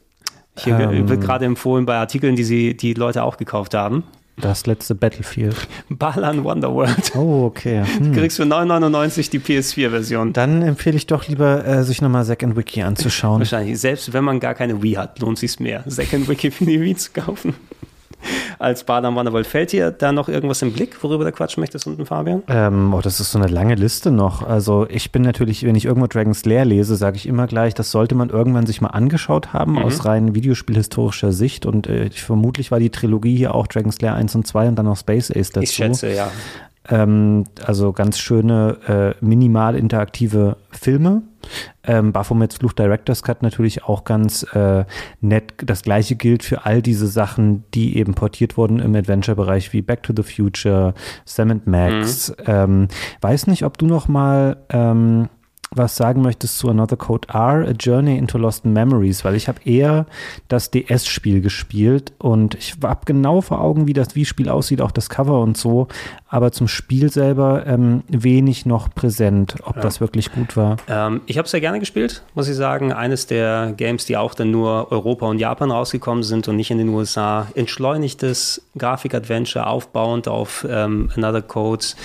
Hier 0.57 0.79
ähm, 0.79 1.09
wird 1.09 1.21
gerade 1.21 1.45
empfohlen 1.45 1.85
bei 1.85 1.97
Artikeln, 1.97 2.35
die 2.35 2.43
sie 2.43 2.77
die 2.77 2.93
Leute 2.93 3.23
auch 3.23 3.37
gekauft 3.37 3.73
haben. 3.73 4.03
Das 4.37 4.65
letzte 4.65 4.95
Battlefield. 4.95 5.55
Balan 5.89 6.43
Wonderworld. 6.43 7.15
Oh, 7.15 7.45
okay. 7.45 7.83
Hm. 7.95 8.13
Du 8.13 8.19
kriegst 8.19 8.37
für 8.37 8.43
9,99 8.43 9.31
die 9.31 9.39
PS4-Version. 9.39 10.33
Dann 10.33 10.61
empfehle 10.61 10.97
ich 10.97 11.07
doch 11.07 11.27
lieber, 11.27 11.65
äh, 11.65 11.83
sich 11.83 12.01
nochmal 12.01 12.25
Zack 12.25 12.43
Wiki 12.55 12.81
anzuschauen. 12.81 13.39
Wahrscheinlich. 13.39 13.79
Selbst 13.79 14.11
wenn 14.11 14.23
man 14.23 14.39
gar 14.39 14.53
keine 14.53 14.81
Wii 14.81 14.93
hat, 14.93 15.19
lohnt 15.19 15.37
sich 15.37 15.59
mehr, 15.59 15.83
Zack 15.87 16.11
Wiki 16.27 16.51
für 16.51 16.65
die 16.65 16.81
Wii 16.81 16.95
zu 16.95 17.11
kaufen 17.13 17.53
als 18.59 18.83
Bader 18.83 19.15
Wanderwald. 19.15 19.47
Fällt 19.47 19.71
dir 19.71 19.91
da 19.91 20.11
noch 20.11 20.29
irgendwas 20.29 20.61
im 20.61 20.73
Blick, 20.73 21.03
worüber 21.03 21.25
du 21.25 21.31
quatschen 21.31 21.61
möchtest 21.61 21.87
unten, 21.87 22.05
Fabian? 22.05 22.43
Ähm, 22.47 22.93
oh, 22.93 23.01
das 23.01 23.19
ist 23.19 23.31
so 23.31 23.39
eine 23.39 23.47
lange 23.47 23.75
Liste 23.75 24.11
noch. 24.11 24.47
Also 24.47 24.87
ich 24.89 25.11
bin 25.11 25.21
natürlich, 25.21 25.63
wenn 25.65 25.75
ich 25.75 25.85
irgendwo 25.85 26.07
Dragon's 26.07 26.45
Lair 26.45 26.65
lese, 26.65 26.95
sage 26.95 27.17
ich 27.17 27.27
immer 27.27 27.47
gleich, 27.47 27.73
das 27.73 27.91
sollte 27.91 28.15
man 28.15 28.29
irgendwann 28.29 28.65
sich 28.65 28.81
mal 28.81 28.89
angeschaut 28.89 29.53
haben, 29.53 29.73
mhm. 29.73 29.79
aus 29.79 30.05
rein 30.05 30.35
videospielhistorischer 30.35 31.31
Sicht. 31.31 31.65
Und 31.65 31.87
äh, 31.87 32.09
vermutlich 32.09 32.71
war 32.71 32.79
die 32.79 32.89
Trilogie 32.89 33.35
hier 33.35 33.55
auch 33.55 33.67
Dragon's 33.67 34.01
Lair 34.01 34.15
1 34.15 34.35
und 34.35 34.47
2 34.47 34.69
und 34.69 34.75
dann 34.75 34.85
noch 34.85 34.97
Space 34.97 35.31
Ace 35.31 35.51
dazu. 35.51 35.63
Ich 35.63 35.71
schätze, 35.71 36.13
ja. 36.13 36.31
Ähm, 36.89 37.45
also 37.65 37.93
ganz 37.93 38.19
schöne, 38.19 39.15
äh, 39.19 39.25
minimal 39.25 39.75
interaktive 39.75 40.57
Filme. 40.71 41.23
Ähm, 41.83 42.11
Baphomets 42.11 42.57
Fluch 42.57 42.73
Directors 42.73 43.23
Cut 43.23 43.43
natürlich 43.43 43.83
auch 43.83 44.03
ganz 44.03 44.43
äh, 44.53 44.85
nett. 45.21 45.53
Das 45.65 45.83
gleiche 45.83 46.15
gilt 46.15 46.43
für 46.43 46.65
all 46.65 46.81
diese 46.81 47.07
Sachen, 47.07 47.63
die 47.73 47.97
eben 47.97 48.13
portiert 48.13 48.57
wurden 48.57 48.79
im 48.79 48.95
Adventure-Bereich 48.95 49.73
wie 49.73 49.81
Back 49.81 50.03
to 50.03 50.13
the 50.15 50.23
Future, 50.23 50.93
Sam 51.25 51.61
Max. 51.65 52.29
Mhm. 52.29 52.35
Ähm, 52.47 52.87
weiß 53.21 53.47
nicht, 53.47 53.63
ob 53.63 53.77
du 53.77 53.85
noch 53.85 54.07
mal 54.07 54.57
ähm, 54.69 55.29
was 55.71 55.95
sagen 55.95 56.21
möchtest 56.21 56.57
zu 56.57 56.69
Another 56.69 56.95
Code 56.95 57.27
R, 57.29 57.67
A 57.67 57.71
Journey 57.71 58.17
into 58.17 58.37
Lost 58.37 58.65
Memories, 58.65 59.25
weil 59.25 59.35
ich 59.35 59.47
habe 59.47 59.59
eher 59.65 60.05
das 60.47 60.71
DS-Spiel 60.71 61.41
gespielt 61.41 62.13
und 62.17 62.55
ich 62.55 62.75
habe 62.83 63.01
genau 63.05 63.41
vor 63.41 63.61
Augen, 63.61 63.87
wie 63.87 63.93
das 63.93 64.15
Wii-Spiel 64.15 64.49
aussieht, 64.49 64.81
auch 64.81 64.91
das 64.91 65.09
Cover 65.09 65.41
und 65.41 65.57
so, 65.57 65.87
aber 66.27 66.51
zum 66.51 66.67
Spiel 66.67 67.11
selber 67.11 67.65
ähm, 67.65 68.03
wenig 68.07 68.65
noch 68.65 68.93
präsent, 68.93 69.55
ob 69.63 69.77
ja. 69.77 69.81
das 69.81 70.01
wirklich 70.01 70.31
gut 70.31 70.57
war. 70.57 70.77
Ähm, 70.87 71.21
ich 71.25 71.37
habe 71.37 71.45
es 71.45 71.51
sehr 71.51 71.61
gerne 71.61 71.79
gespielt, 71.79 72.23
muss 72.33 72.47
ich 72.47 72.55
sagen. 72.55 72.91
Eines 72.91 73.27
der 73.27 73.73
Games, 73.75 74.05
die 74.05 74.17
auch 74.17 74.33
dann 74.33 74.51
nur 74.51 74.91
Europa 74.91 75.27
und 75.27 75.39
Japan 75.39 75.71
rausgekommen 75.71 76.23
sind 76.23 76.47
und 76.47 76.55
nicht 76.55 76.71
in 76.71 76.77
den 76.77 76.89
USA. 76.89 77.47
Entschleunigtes 77.55 78.61
Grafik-Adventure, 78.77 79.67
aufbauend 79.67 80.27
auf 80.27 80.65
ähm, 80.69 81.09
Another 81.15 81.41
Codes 81.41 81.95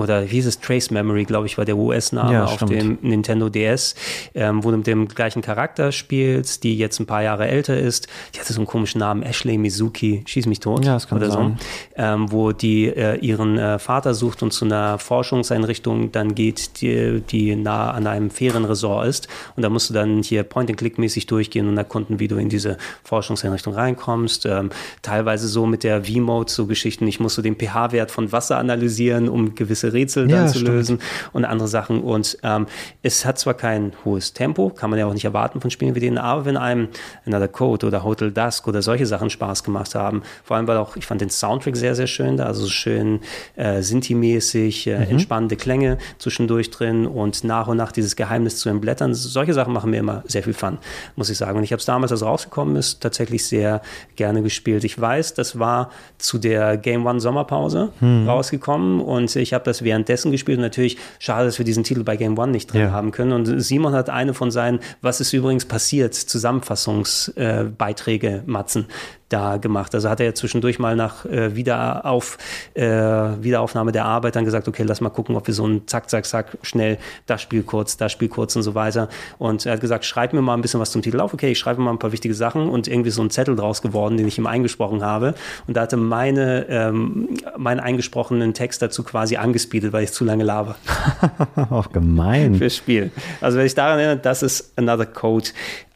oder 0.00 0.22
hieß 0.22 0.46
es, 0.46 0.60
Trace 0.60 0.90
Memory, 0.90 1.24
glaube 1.24 1.46
ich, 1.46 1.58
war 1.58 1.64
der 1.64 1.76
US-Name 1.76 2.32
ja, 2.32 2.44
auf 2.44 2.64
dem 2.64 2.98
Nintendo 3.02 3.48
DS, 3.48 3.94
ähm, 4.34 4.64
wo 4.64 4.70
du 4.70 4.78
mit 4.78 4.86
dem 4.86 5.08
gleichen 5.08 5.42
Charakter 5.42 5.92
spielst, 5.92 6.64
die 6.64 6.76
jetzt 6.76 6.98
ein 7.00 7.06
paar 7.06 7.22
Jahre 7.22 7.46
älter 7.46 7.76
ist. 7.76 8.08
Die 8.34 8.40
hatte 8.40 8.52
so 8.52 8.60
einen 8.60 8.66
komischen 8.66 8.98
Namen, 8.98 9.22
Ashley 9.22 9.58
Mizuki, 9.58 10.22
schieß 10.26 10.46
mich 10.46 10.60
tot. 10.60 10.84
Ja, 10.84 10.94
das 10.94 11.06
kann 11.06 11.18
oder 11.18 11.30
sein. 11.30 11.58
so. 11.58 12.02
Ähm, 12.02 12.32
wo 12.32 12.52
die 12.52 12.86
äh, 12.86 13.16
ihren 13.18 13.58
äh, 13.58 13.78
Vater 13.78 14.14
sucht 14.14 14.42
und 14.42 14.52
zu 14.52 14.64
einer 14.64 14.98
Forschungseinrichtung 14.98 16.12
dann 16.12 16.34
geht, 16.34 16.80
die, 16.80 17.20
die 17.20 17.56
nah 17.56 17.90
an 17.90 18.06
einem 18.06 18.30
Ferienresort 18.30 19.06
ist. 19.06 19.28
Und 19.56 19.62
da 19.62 19.68
musst 19.68 19.90
du 19.90 19.94
dann 19.94 20.22
hier 20.22 20.42
Point-and-Click-mäßig 20.42 21.26
durchgehen 21.26 21.68
und 21.68 21.76
erkunden, 21.76 22.18
wie 22.18 22.28
du 22.28 22.36
in 22.36 22.48
diese 22.48 22.78
Forschungseinrichtung 23.04 23.74
reinkommst. 23.74 24.46
Ähm, 24.46 24.70
teilweise 25.02 25.48
so 25.48 25.66
mit 25.66 25.84
der 25.84 26.04
V-Mode, 26.04 26.50
so 26.50 26.66
Geschichten. 26.66 27.06
Ich 27.06 27.20
musste 27.20 27.42
den 27.42 27.56
pH-Wert 27.56 28.10
von 28.10 28.32
Wasser 28.32 28.58
analysieren, 28.58 29.28
um 29.28 29.54
gewisse 29.54 29.89
Rätsel 29.92 30.28
dann 30.28 30.46
ja, 30.46 30.46
zu 30.46 30.58
stimmt. 30.58 30.68
lösen 30.68 30.98
und 31.32 31.44
andere 31.44 31.68
Sachen. 31.68 32.02
Und 32.02 32.38
ähm, 32.42 32.66
es 33.02 33.24
hat 33.24 33.38
zwar 33.38 33.54
kein 33.54 33.92
hohes 34.04 34.32
Tempo, 34.32 34.70
kann 34.70 34.90
man 34.90 34.98
ja 34.98 35.06
auch 35.06 35.14
nicht 35.14 35.24
erwarten 35.24 35.60
von 35.60 35.70
Spielen 35.70 35.94
wie 35.94 36.00
denen, 36.00 36.18
aber 36.18 36.44
wenn 36.44 36.56
einem 36.56 36.88
Another 37.26 37.48
Code 37.48 37.86
oder 37.86 38.04
Hotel 38.04 38.30
Dusk 38.30 38.66
oder 38.68 38.82
solche 38.82 39.06
Sachen 39.06 39.30
Spaß 39.30 39.64
gemacht 39.64 39.94
haben, 39.94 40.22
vor 40.44 40.56
allem 40.56 40.66
weil 40.66 40.76
auch, 40.76 40.96
ich 40.96 41.06
fand 41.06 41.20
den 41.20 41.30
Soundtrack 41.30 41.76
sehr, 41.76 41.94
sehr 41.94 42.06
schön 42.06 42.36
da, 42.36 42.44
also 42.44 42.66
schön 42.68 43.20
äh, 43.56 43.82
Sinti-mäßig, 43.82 44.86
äh, 44.86 44.96
mhm. 44.96 45.10
entspannende 45.12 45.56
Klänge 45.56 45.98
zwischendurch 46.18 46.70
drin 46.70 47.06
und 47.06 47.44
nach 47.44 47.68
und 47.68 47.76
nach 47.76 47.92
dieses 47.92 48.16
Geheimnis 48.16 48.58
zu 48.58 48.68
entblättern. 48.68 49.14
Solche 49.14 49.54
Sachen 49.54 49.72
machen 49.72 49.90
mir 49.90 49.98
immer 49.98 50.22
sehr 50.26 50.42
viel 50.42 50.54
Fun, 50.54 50.78
muss 51.16 51.30
ich 51.30 51.38
sagen. 51.38 51.58
Und 51.58 51.64
ich 51.64 51.72
habe 51.72 51.80
es 51.80 51.86
damals, 51.86 52.12
als 52.12 52.20
es 52.20 52.26
rausgekommen 52.26 52.76
ist, 52.76 53.00
tatsächlich 53.00 53.46
sehr 53.46 53.82
gerne 54.16 54.42
gespielt. 54.42 54.84
Ich 54.84 55.00
weiß, 55.00 55.34
das 55.34 55.58
war 55.58 55.90
zu 56.18 56.38
der 56.38 56.76
Game 56.76 57.06
One 57.06 57.20
Sommerpause 57.20 57.92
mhm. 58.00 58.28
rausgekommen 58.28 59.00
und 59.00 59.34
ich 59.36 59.52
habe 59.52 59.64
das 59.70 59.82
währenddessen 59.82 60.30
gespielt 60.32 60.58
und 60.58 60.62
natürlich 60.62 60.98
schade, 61.18 61.46
dass 61.46 61.58
wir 61.58 61.64
diesen 61.64 61.82
Titel 61.84 62.04
bei 62.04 62.16
Game 62.16 62.38
One 62.38 62.52
nicht 62.52 62.72
drin 62.72 62.82
Ja. 62.82 62.90
haben 62.92 63.10
können. 63.10 63.32
Und 63.32 63.60
Simon 63.62 63.92
hat 63.94 64.10
eine 64.10 64.34
von 64.34 64.50
seinen 64.50 64.80
Was 65.02 65.20
ist 65.20 65.32
übrigens 65.32 65.64
passiert 65.64 66.14
Zusammenfassungsbeiträge 66.14 68.28
äh, 68.28 68.42
Matzen 68.46 68.86
da 69.30 69.56
gemacht. 69.56 69.94
Also 69.94 70.10
hat 70.10 70.20
er 70.20 70.26
ja 70.26 70.34
zwischendurch 70.34 70.78
mal 70.78 70.96
nach 70.96 71.24
äh, 71.24 71.56
Wiederauf, 71.56 72.36
äh, 72.74 72.82
Wiederaufnahme 72.84 73.92
der 73.92 74.04
Arbeit 74.04 74.36
dann 74.36 74.44
gesagt, 74.44 74.68
okay, 74.68 74.82
lass 74.82 75.00
mal 75.00 75.08
gucken, 75.08 75.36
ob 75.36 75.46
wir 75.46 75.54
so 75.54 75.66
ein 75.66 75.86
Zack, 75.86 76.10
Zack, 76.10 76.26
Zack, 76.26 76.58
schnell 76.62 76.98
das 77.26 77.40
Spiel 77.40 77.62
kurz, 77.62 77.96
das 77.96 78.12
Spiel 78.12 78.28
kurz 78.28 78.56
und 78.56 78.62
so 78.62 78.74
weiter. 78.74 79.08
Und 79.38 79.64
er 79.66 79.72
hat 79.72 79.80
gesagt, 79.80 80.04
schreib 80.04 80.32
mir 80.32 80.42
mal 80.42 80.54
ein 80.54 80.60
bisschen 80.60 80.80
was 80.80 80.90
zum 80.90 81.02
Titel 81.02 81.20
auf. 81.20 81.32
Okay, 81.32 81.52
ich 81.52 81.58
schreibe 81.58 81.80
mal 81.80 81.90
ein 81.90 81.98
paar 81.98 82.12
wichtige 82.12 82.34
Sachen 82.34 82.68
und 82.68 82.88
irgendwie 82.88 83.10
so 83.10 83.22
ein 83.22 83.30
Zettel 83.30 83.56
draus 83.56 83.82
geworden, 83.82 84.16
den 84.16 84.26
ich 84.26 84.36
ihm 84.38 84.46
eingesprochen 84.46 85.02
habe. 85.02 85.34
Und 85.66 85.76
da 85.76 85.82
hatte 85.82 85.96
meine, 85.96 86.66
ähm, 86.68 87.28
meinen 87.56 87.80
eingesprochenen 87.80 88.52
Text 88.54 88.82
dazu 88.82 89.04
quasi 89.04 89.36
angespeedet, 89.36 89.92
weil 89.92 90.04
ich 90.04 90.12
zu 90.12 90.24
lange 90.24 90.44
laber 90.44 90.76
Auch 91.70 91.92
gemein. 91.92 92.56
fürs 92.56 92.76
Spiel. 92.76 93.10
Also 93.40 93.58
wenn 93.58 93.66
ich 93.66 93.74
daran 93.74 93.98
erinnere, 93.98 94.18
das 94.18 94.42
ist 94.42 94.72
Another 94.76 95.06
Code 95.06 95.50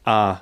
A. 0.05 0.37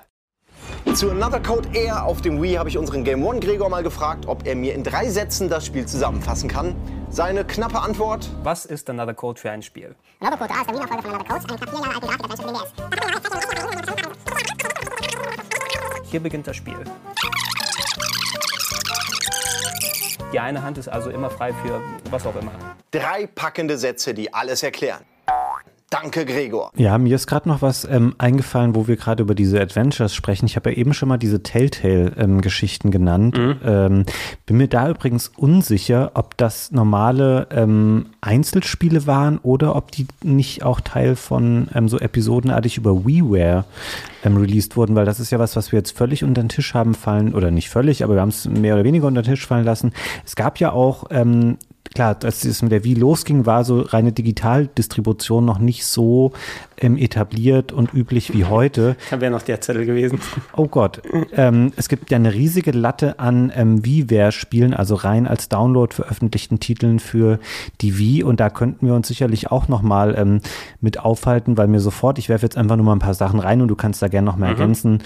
Zu 0.96 1.10
Another 1.12 1.40
Code 1.40 1.70
Air 1.74 2.04
auf 2.06 2.22
dem 2.22 2.42
Wii 2.42 2.56
habe 2.56 2.70
ich 2.70 2.78
unseren 2.78 3.04
Game 3.04 3.26
One 3.26 3.40
Gregor 3.40 3.70
mal 3.70 3.82
gefragt, 3.84 4.26
ob 4.28 4.46
er 4.46 4.56
mir 4.56 4.74
in 4.76 4.84
drei 4.84 5.10
Sätzen 5.10 5.50
das 5.50 5.66
Spiel 5.66 5.86
zusammenfassen 5.86 6.48
kann. 6.50 6.76
Seine 7.10 7.44
knappe 7.46 7.80
Antwort: 7.80 8.30
Was 8.44 8.66
ist 8.66 8.90
Another 8.90 9.14
Code 9.14 9.40
für 9.40 9.50
ein 9.52 9.62
Spiel? 9.62 9.96
Another 10.20 10.38
Code 10.38 10.54
A 10.54 10.62
ist 10.62 10.70
der 10.70 10.76
Wiener 10.76 10.88
Folge 10.88 11.04
von 11.04 11.14
Another 11.16 11.34
Codes, 11.34 11.44
ein 11.50 11.58
knapp 11.58 11.70
vier 11.70 11.80
Jahre 11.80 11.94
alten 11.96 12.08
Grafik, 12.08 12.46
DS. 12.48 12.74
Hier 16.12 16.20
beginnt 16.20 16.46
das 16.48 16.56
Spiel. 16.56 16.78
Die 20.32 20.40
eine 20.40 20.62
Hand 20.64 20.78
ist 20.78 20.88
also 20.88 21.10
immer 21.10 21.30
frei 21.30 21.54
für 21.54 21.82
was 22.12 22.26
auch 22.26 22.36
immer. 22.36 22.52
drei 22.92 23.28
packende 23.28 23.78
Sätze, 23.78 24.14
die 24.14 24.34
alles 24.34 24.62
erklären. 24.64 25.02
Danke, 25.94 26.26
Gregor. 26.26 26.72
Ja, 26.76 26.98
mir 26.98 27.16
ist 27.16 27.28
gerade 27.28 27.48
noch 27.48 27.62
was 27.62 27.86
ähm, 27.86 28.16
eingefallen, 28.18 28.74
wo 28.74 28.88
wir 28.88 28.96
gerade 28.96 29.22
über 29.22 29.36
diese 29.36 29.62
Adventures 29.62 30.16
sprechen. 30.16 30.48
Ich 30.48 30.56
habe 30.56 30.72
ja 30.72 30.78
eben 30.78 30.96
schon 30.96 31.08
mal 31.08 31.20
diese 31.20 31.44
Telltale-Geschichten 31.44 32.90
genannt. 32.90 33.38
Ähm, 33.64 34.06
bin 34.48 34.58
mir 34.58 34.68
da 34.68 34.90
übrigens 34.90 35.28
unsicher, 35.28 36.10
ob 36.16 36.36
das 36.38 36.72
normale 36.72 37.48
ähm, 37.52 38.08
Einzelspiele 38.22 39.06
waren 39.06 39.38
oder 39.38 39.76
ob 39.76 39.92
die 39.92 40.08
nicht 40.24 40.64
auch 40.64 40.82
Teil 40.82 41.16
von 41.16 41.68
ähm, 41.76 41.88
so 41.88 42.00
episodenartig 42.00 42.78
über 42.78 43.06
WiiWare 43.06 43.66
ähm, 44.24 44.38
released 44.38 44.76
wurden, 44.76 44.96
weil 44.96 45.06
das 45.06 45.20
ist 45.20 45.30
ja 45.30 45.38
was, 45.38 45.56
was 45.56 45.72
wir 45.72 45.78
jetzt 45.78 45.96
völlig 45.96 46.24
unter 46.24 46.42
den 46.42 46.50
Tisch 46.50 46.74
haben 46.74 46.96
fallen, 46.96 47.36
oder 47.36 47.52
nicht 47.52 47.70
völlig, 47.70 48.04
aber 48.04 48.16
wir 48.16 48.22
haben 48.22 48.30
es 48.30 48.48
mehr 48.48 48.74
oder 48.74 48.84
weniger 48.84 49.06
unter 49.06 49.22
den 49.22 49.36
Tisch 49.36 49.46
fallen 49.46 49.66
lassen. 49.66 49.94
Es 50.26 50.36
gab 50.36 50.60
ja 50.60 50.72
auch 50.72 51.06
ähm, 51.12 51.58
klar, 51.94 52.18
als 52.24 52.44
es 52.44 52.62
mit 52.62 52.72
der 52.72 52.84
Wii 52.84 52.96
losging, 52.96 53.46
war 53.46 53.64
so 53.64 53.82
reine 53.82 54.12
Digitaldistribution 54.12 55.46
noch 55.46 55.60
nicht 55.60 55.86
so 55.86 56.34
ähm, 56.78 56.98
etabliert 56.98 57.72
und 57.72 57.94
üblich 57.94 58.34
wie 58.34 58.46
heute. 58.46 58.96
Da 59.12 59.22
wäre 59.22 59.32
noch 59.32 59.44
der 59.44 59.62
Zettel 59.62 59.86
gewesen. 59.86 60.20
Oh 60.56 60.68
Gott, 60.68 61.02
ähm, 61.34 61.72
es 61.76 61.90
gibt 61.90 62.12
ja 62.12 62.18
eine 62.18 62.34
riesige 62.34 62.72
Latte 62.72 63.20
an 63.20 63.52
ähm, 63.56 63.84
WiiWare-Spielen, 63.86 64.74
also 64.74 64.96
rein 64.96 65.28
als 65.28 65.50
Download 65.50 65.94
veröffentlichten 65.94 66.60
Titeln 66.60 67.00
für 67.00 67.40
die 67.82 67.98
Wii 67.98 68.24
und 68.24 68.40
da 68.40 68.50
könnten 68.50 68.88
wir 68.88 68.94
uns 68.94 69.08
sicherlich 69.08 69.52
auch 69.52 69.68
noch 69.68 69.82
mal 69.82 70.16
ähm, 70.18 70.42
mit 70.80 71.00
aufhalten, 71.00 71.58
weil 71.58 71.68
mir 71.68 71.80
sofort, 71.80 72.20
ich 72.20 72.30
werfe 72.30 72.46
jetzt 72.46 72.58
einfach 72.58 72.76
nur 72.76 72.86
mal 72.86 72.94
ein 72.94 73.00
paar 73.00 73.14
Sachen 73.14 73.40
rein 73.40 73.62
und 73.62 73.68
du 73.68 73.76
kannst 73.76 74.02
da 74.02 74.08
gerne 74.08 74.26
noch 74.26 74.38
mal 74.38 74.48
ergänzen, 74.48 75.00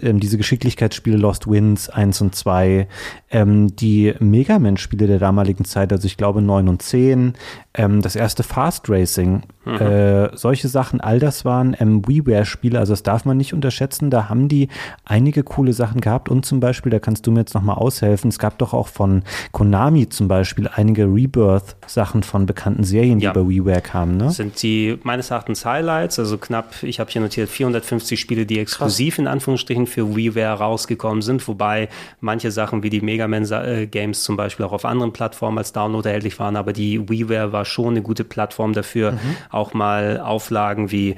ähm, 0.00 0.20
diese 0.20 0.38
Geschicklichkeitsspiele 0.38 1.16
Lost 1.16 1.48
Winds 1.48 1.88
1 1.88 2.20
und 2.20 2.34
2, 2.34 2.86
ähm, 3.32 3.74
die 3.74 4.14
Mega 4.20 4.58
Man-Spiele 4.58 5.06
der 5.06 5.18
damaligen 5.18 5.64
Zeit, 5.64 5.92
also 5.92 6.06
ich 6.06 6.16
glaube 6.16 6.42
9 6.42 6.68
und 6.68 6.82
10, 6.82 7.34
ähm, 7.74 8.02
das 8.02 8.14
erste 8.14 8.42
Fast 8.42 8.88
Racing, 8.88 9.42
äh, 9.66 10.28
solche 10.36 10.68
Sachen, 10.68 11.00
all 11.00 11.18
das 11.18 11.44
waren 11.44 11.76
ähm, 11.78 12.06
WiiWare-Spiele, 12.06 12.78
also 12.78 12.92
das 12.92 13.02
darf 13.02 13.24
man 13.24 13.36
nicht 13.36 13.54
unterschätzen, 13.54 14.10
da 14.10 14.28
haben 14.28 14.48
die 14.48 14.68
einige 15.04 15.42
coole 15.44 15.72
Sachen 15.72 16.00
gehabt 16.00 16.28
und 16.28 16.44
zum 16.44 16.60
Beispiel, 16.60 16.90
da 16.90 16.98
kannst 16.98 17.26
du 17.26 17.30
mir 17.30 17.40
jetzt 17.40 17.54
nochmal 17.54 17.76
aushelfen, 17.76 18.28
es 18.28 18.38
gab 18.38 18.58
doch 18.58 18.72
auch 18.74 18.88
von 18.88 19.22
Konami 19.52 20.08
zum 20.08 20.28
Beispiel 20.28 20.68
einige 20.74 21.04
Rebirth-Sachen 21.04 22.22
von 22.22 22.46
bekannten 22.46 22.84
Serien, 22.84 23.18
die 23.18 23.26
Ja. 23.26 23.32
bei 23.32 23.46
WiiWare 23.48 23.80
kamen, 23.80 24.16
ne? 24.16 24.30
sind 24.30 24.60
die 24.62 24.98
meines 25.02 25.30
Erachtens 25.30 25.64
Highlights, 25.64 26.18
also 26.18 26.38
knapp, 26.38 26.82
ich 26.82 27.00
habe 27.00 27.10
hier 27.10 27.20
notiert, 27.20 27.48
450 27.48 28.18
Spiele, 28.18 28.46
die 28.46 28.58
exklusiv 28.58 29.18
in 29.18 29.26
Anführungsstrichen 29.26 29.86
für 29.86 30.16
WiiWare 30.16 30.58
rausgekommen 30.58 31.22
sind, 31.22 31.46
wobei 31.48 31.88
manche 32.20 32.50
Sachen 32.50 32.82
wie 32.82 32.90
die 32.90 33.00
Mega 33.00 33.28
Man 33.28 33.44
äh, 33.50 33.86
Games 33.86 34.22
zum 34.24 34.36
Beispiel 34.36 34.64
auch 34.66 34.72
auf 34.72 34.84
anderen 34.84 35.12
Plattformen 35.12 35.58
als 35.58 35.72
Download 35.72 36.06
erhältlich 36.08 36.38
waren, 36.38 36.56
aber 36.56 36.72
die 36.72 37.08
WiiWare 37.08 37.52
war 37.52 37.64
schon 37.64 37.90
eine 37.90 38.02
gute 38.02 38.24
Plattform 38.24 38.72
dafür, 38.72 39.14
auch 39.52 39.74
mal 39.74 40.20
Auflagen 40.20 40.90
wie 40.90 41.16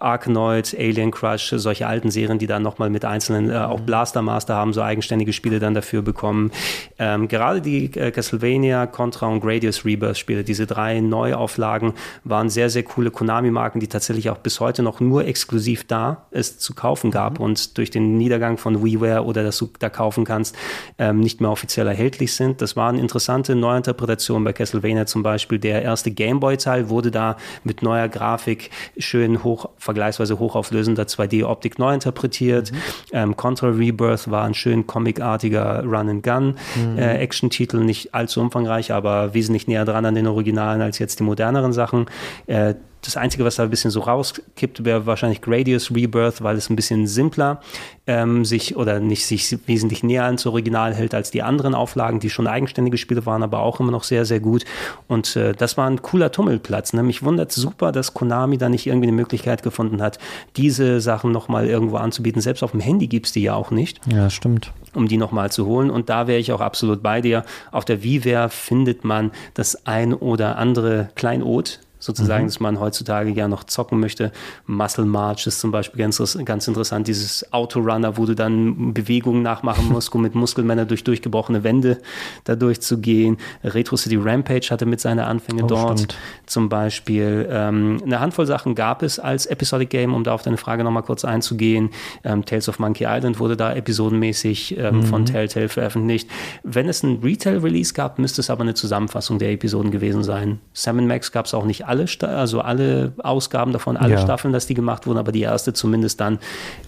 Arkanoid, 0.00 0.74
Alien 0.78 1.10
Crush, 1.10 1.52
solche 1.56 1.86
alten 1.86 2.10
Serien, 2.10 2.38
die 2.38 2.46
dann 2.46 2.62
nochmal 2.62 2.90
mit 2.90 3.04
einzelnen, 3.04 3.50
äh, 3.50 3.56
auch 3.56 3.80
Blaster 3.80 4.22
Master 4.22 4.54
haben 4.54 4.72
so 4.72 4.82
eigenständige 4.82 5.32
Spiele 5.32 5.58
dann 5.58 5.74
dafür 5.74 6.02
bekommen. 6.02 6.50
Ähm, 6.98 7.28
gerade 7.28 7.60
die 7.60 7.86
äh, 7.94 8.10
Castlevania, 8.10 8.86
Contra 8.86 9.26
und 9.26 9.40
Gradius 9.40 9.84
Rebirth 9.84 10.18
Spiele, 10.18 10.44
diese 10.44 10.66
drei 10.66 11.00
Neuauflagen 11.00 11.92
waren 12.24 12.48
sehr, 12.48 12.70
sehr 12.70 12.84
coole 12.84 13.10
Konami-Marken, 13.10 13.80
die 13.80 13.88
tatsächlich 13.88 14.30
auch 14.30 14.38
bis 14.38 14.60
heute 14.60 14.82
noch 14.82 15.00
nur 15.00 15.26
exklusiv 15.26 15.84
da 15.86 16.26
es 16.30 16.58
zu 16.58 16.74
kaufen 16.74 17.10
gab 17.10 17.38
und 17.38 17.76
durch 17.78 17.90
den 17.90 18.16
Niedergang 18.16 18.58
von 18.58 18.82
WiiWare 18.82 19.24
oder 19.24 19.42
dass 19.42 19.58
du 19.58 19.68
da 19.78 19.90
kaufen 19.90 20.24
kannst, 20.24 20.56
ähm, 20.98 21.20
nicht 21.20 21.40
mehr 21.40 21.50
offiziell 21.50 21.86
erhältlich 21.86 22.34
sind. 22.34 22.62
Das 22.62 22.76
waren 22.76 22.98
interessante 22.98 23.54
Neuinterpretationen 23.54 24.44
bei 24.44 24.52
Castlevania 24.52 25.06
zum 25.06 25.22
Beispiel. 25.22 25.58
Der 25.58 25.82
erste 25.82 26.10
Gameboy-Teil 26.10 26.88
wurde 26.88 27.10
da 27.10 27.36
mit 27.64 27.82
neuer 27.82 28.08
Grafik 28.08 28.70
schön 28.98 29.44
hoch, 29.44 29.68
vergleichsweise 29.78 30.38
hochauflösender 30.38 31.04
2D-Optik 31.04 31.78
neu 31.78 31.94
interpretiert. 31.94 32.72
Ähm, 33.12 33.36
Contra 33.36 33.68
Rebirth 33.68 34.30
war 34.30 34.44
ein 34.44 34.54
schön 34.54 34.86
comicartiger 34.86 35.84
Run-and-Gun-Action-Titel, 35.84 37.78
nicht 37.78 38.14
allzu 38.14 38.40
umfangreich, 38.40 38.92
aber 38.92 39.34
wesentlich 39.34 39.66
näher 39.68 39.84
dran 39.84 40.04
an 40.04 40.14
den 40.14 40.26
Originalen 40.26 40.82
als 40.82 40.98
jetzt 40.98 41.20
die 41.20 41.24
moderneren 41.24 41.72
Sachen. 41.72 42.06
Äh, 42.46 42.74
das 43.06 43.16
Einzige, 43.16 43.44
was 43.44 43.56
da 43.56 43.62
ein 43.62 43.70
bisschen 43.70 43.90
so 43.90 44.00
rauskippt, 44.00 44.84
wäre 44.84 45.06
wahrscheinlich 45.06 45.40
Gradius 45.40 45.90
Rebirth, 45.94 46.42
weil 46.42 46.56
es 46.56 46.68
ein 46.70 46.76
bisschen 46.76 47.06
simpler 47.06 47.60
ähm, 48.06 48.44
sich 48.44 48.76
oder 48.76 49.00
nicht 49.00 49.24
sich 49.26 49.56
wesentlich 49.66 50.02
näher 50.02 50.24
ans 50.24 50.46
Original 50.46 50.94
hält 50.94 51.14
als 51.14 51.30
die 51.30 51.42
anderen 51.42 51.74
Auflagen, 51.74 52.20
die 52.20 52.30
schon 52.30 52.46
eigenständige 52.46 52.98
Spiele 52.98 53.24
waren, 53.26 53.42
aber 53.42 53.60
auch 53.60 53.80
immer 53.80 53.90
noch 53.92 54.04
sehr, 54.04 54.24
sehr 54.24 54.40
gut. 54.40 54.64
Und 55.08 55.34
äh, 55.36 55.52
das 55.54 55.76
war 55.76 55.88
ein 55.88 56.02
cooler 56.02 56.30
Tummelplatz. 56.30 56.92
Ne? 56.92 57.02
Mich 57.02 57.22
wundert 57.22 57.52
super, 57.52 57.92
dass 57.92 58.14
Konami 58.14 58.58
da 58.58 58.68
nicht 58.68 58.86
irgendwie 58.86 59.08
eine 59.08 59.16
Möglichkeit 59.16 59.62
gefunden 59.62 60.02
hat, 60.02 60.18
diese 60.56 61.00
Sachen 61.00 61.32
nochmal 61.32 61.66
irgendwo 61.66 61.96
anzubieten. 61.96 62.40
Selbst 62.42 62.62
auf 62.62 62.72
dem 62.72 62.80
Handy 62.80 63.06
gibt 63.06 63.26
es 63.26 63.32
die 63.32 63.42
ja 63.42 63.54
auch 63.54 63.70
nicht 63.70 64.00
Ja, 64.12 64.30
stimmt. 64.30 64.72
um 64.94 65.08
die 65.08 65.16
nochmal 65.16 65.50
zu 65.50 65.66
holen. 65.66 65.90
Und 65.90 66.08
da 66.08 66.26
wäre 66.26 66.38
ich 66.38 66.52
auch 66.52 66.60
absolut 66.60 67.02
bei 67.02 67.20
dir. 67.20 67.44
Auf 67.72 67.84
der 67.84 68.02
WiiWare 68.02 68.48
findet 68.50 69.04
man 69.04 69.30
das 69.54 69.86
ein 69.86 70.14
oder 70.14 70.58
andere 70.58 71.08
Kleinod, 71.14 71.80
sozusagen, 71.98 72.46
dass 72.46 72.60
man 72.60 72.78
heutzutage 72.80 73.32
gerne 73.32 73.50
noch 73.54 73.64
zocken 73.64 74.00
möchte. 74.00 74.32
Muscle 74.66 75.04
March 75.06 75.46
ist 75.46 75.60
zum 75.60 75.70
Beispiel 75.70 75.98
ganz, 75.98 76.20
ganz 76.44 76.68
interessant. 76.68 77.08
Dieses 77.08 77.52
Autorunner, 77.52 78.16
wo 78.16 78.26
du 78.26 78.34
dann 78.34 78.92
Bewegungen 78.94 79.42
nachmachen 79.42 79.88
musst, 79.88 80.14
um 80.14 80.22
mit 80.22 80.34
Muskelmännern 80.34 80.86
durch 80.88 81.04
durchgebrochene 81.04 81.64
Wände 81.64 81.98
da 82.44 82.54
durchzugehen. 82.56 83.38
Retro 83.64 83.96
City 83.96 84.16
Rampage 84.16 84.68
hatte 84.70 84.86
mit 84.86 85.00
seine 85.00 85.26
Anfänge 85.26 85.64
Oh, 85.64 85.66
dort 85.66 85.98
stimmt. 86.00 86.16
zum 86.46 86.68
Beispiel. 86.68 87.48
Ähm, 87.50 88.00
eine 88.04 88.20
Handvoll 88.20 88.46
Sachen 88.46 88.74
gab 88.74 89.02
es 89.02 89.18
als 89.18 89.46
Episodic 89.46 89.90
Game, 89.90 90.12
um 90.14 90.22
da 90.22 90.34
auf 90.34 90.42
deine 90.42 90.58
Frage 90.58 90.84
nochmal 90.84 91.02
kurz 91.02 91.24
einzugehen. 91.24 91.90
Ähm, 92.24 92.44
Tales 92.44 92.68
of 92.68 92.78
Monkey 92.78 93.04
Island 93.08 93.38
wurde 93.38 93.56
da 93.56 93.72
episodenmäßig 93.74 94.76
ähm, 94.78 95.02
von 95.02 95.24
Telltale 95.24 95.68
veröffentlicht. 95.68 96.28
Wenn 96.62 96.88
es 96.88 97.02
ein 97.02 97.20
Retail-Release 97.22 97.94
gab, 97.94 98.18
müsste 98.18 98.40
es 98.40 98.50
aber 98.50 98.62
eine 98.62 98.74
Zusammenfassung 98.74 99.38
der 99.38 99.52
Episoden 99.52 99.90
gewesen 99.90 100.22
sein. 100.22 100.60
Sam 100.72 101.06
Max 101.06 101.32
gab 101.32 101.46
es 101.46 101.54
auch 101.54 101.64
nicht 101.64 101.86
alle, 101.86 101.95
Sta- 102.06 102.26
also 102.28 102.60
alle 102.60 103.12
Ausgaben 103.22 103.72
davon, 103.72 103.96
alle 103.96 104.14
Ja. 104.14 104.18
Staffeln, 104.20 104.52
dass 104.52 104.66
die 104.66 104.74
gemacht 104.74 105.06
wurden, 105.06 105.18
aber 105.18 105.32
die 105.32 105.40
erste 105.42 105.72
zumindest 105.72 106.20
dann, 106.20 106.38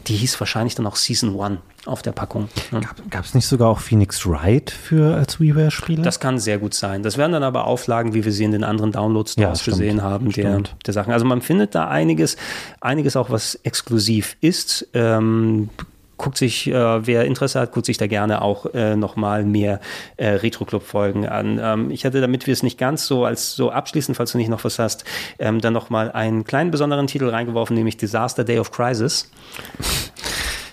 die 0.07 0.15
hieß 0.17 0.39
wahrscheinlich 0.41 0.75
dann 0.75 0.87
auch 0.87 0.97
Season 0.97 1.41
1 1.41 1.59
auf 1.87 2.03
der 2.03 2.13
Packung. 2.13 2.49
Ja. 2.73 2.81
Gab 3.11 3.25
es 3.25 3.35
nicht 3.35 3.47
sogar 3.47 3.69
auch 3.69 3.79
Phoenix 3.81 4.27
Wright 4.27 4.71
für 4.71 5.15
als 5.17 5.41
WiiWare-Spiele? 5.41 6.03
Das 6.03 6.21
kann 6.21 6.39
sehr 6.39 6.59
gut 6.59 6.75
sein. 6.75 7.03
Das 7.03 7.17
wären 7.17 7.33
dann 7.33 7.43
aber 7.43 7.65
Auflagen, 7.67 8.13
wie 8.15 8.25
wir 8.25 8.33
sie 8.33 8.45
in 8.45 8.53
den 8.53 8.65
anderen 8.65 8.93
Downloads 8.93 9.37
Ja, 9.37 9.53
gesehen 9.53 10.03
haben, 10.03 10.31
der, 10.33 10.61
der 10.87 10.93
Sachen. 10.95 11.13
Also 11.13 11.25
man 11.25 11.41
findet 11.41 11.75
da 11.75 11.89
einiges, 11.89 12.37
einiges 12.81 13.17
auch, 13.17 13.31
was 13.31 13.55
exklusiv 13.63 14.37
ist. 14.43 14.87
Ähm, 14.93 15.71
guckt 16.19 16.37
sich, 16.37 16.67
äh, 16.67 17.07
wer 17.07 17.25
Interesse 17.25 17.61
hat, 17.61 17.73
guckt 17.73 17.87
sich 17.87 17.97
da 17.97 18.07
gerne 18.07 18.43
auch 18.43 18.67
äh, 18.75 18.97
nochmal 18.97 19.45
mehr 19.45 19.81
äh, 20.17 20.29
Retro-Club-Folgen 20.29 21.27
an. 21.27 21.61
Ähm, 21.63 21.91
ich 21.91 22.05
hatte, 22.05 22.21
damit 22.21 22.47
wir 22.47 22.53
es 22.53 22.63
nicht 22.63 22.79
ganz 22.79 23.07
so 23.07 23.25
als 23.25 23.55
so 23.55 23.71
abschließen, 23.71 24.15
falls 24.15 24.33
du 24.33 24.39
nicht 24.39 24.49
noch 24.49 24.65
was 24.65 24.79
hast, 24.79 25.05
ähm, 25.39 25.61
dann 25.61 25.73
nochmal 25.73 26.13
einen 26.13 26.45
kleinen 26.45 26.71
besonderen 26.71 27.07
Titel 27.07 27.29
reingeworfen, 27.29 27.75
nämlich 27.77 27.97
Disaster 27.97 28.45
Day 28.45 28.59
of 28.59 28.73
Crisis. 28.73 29.31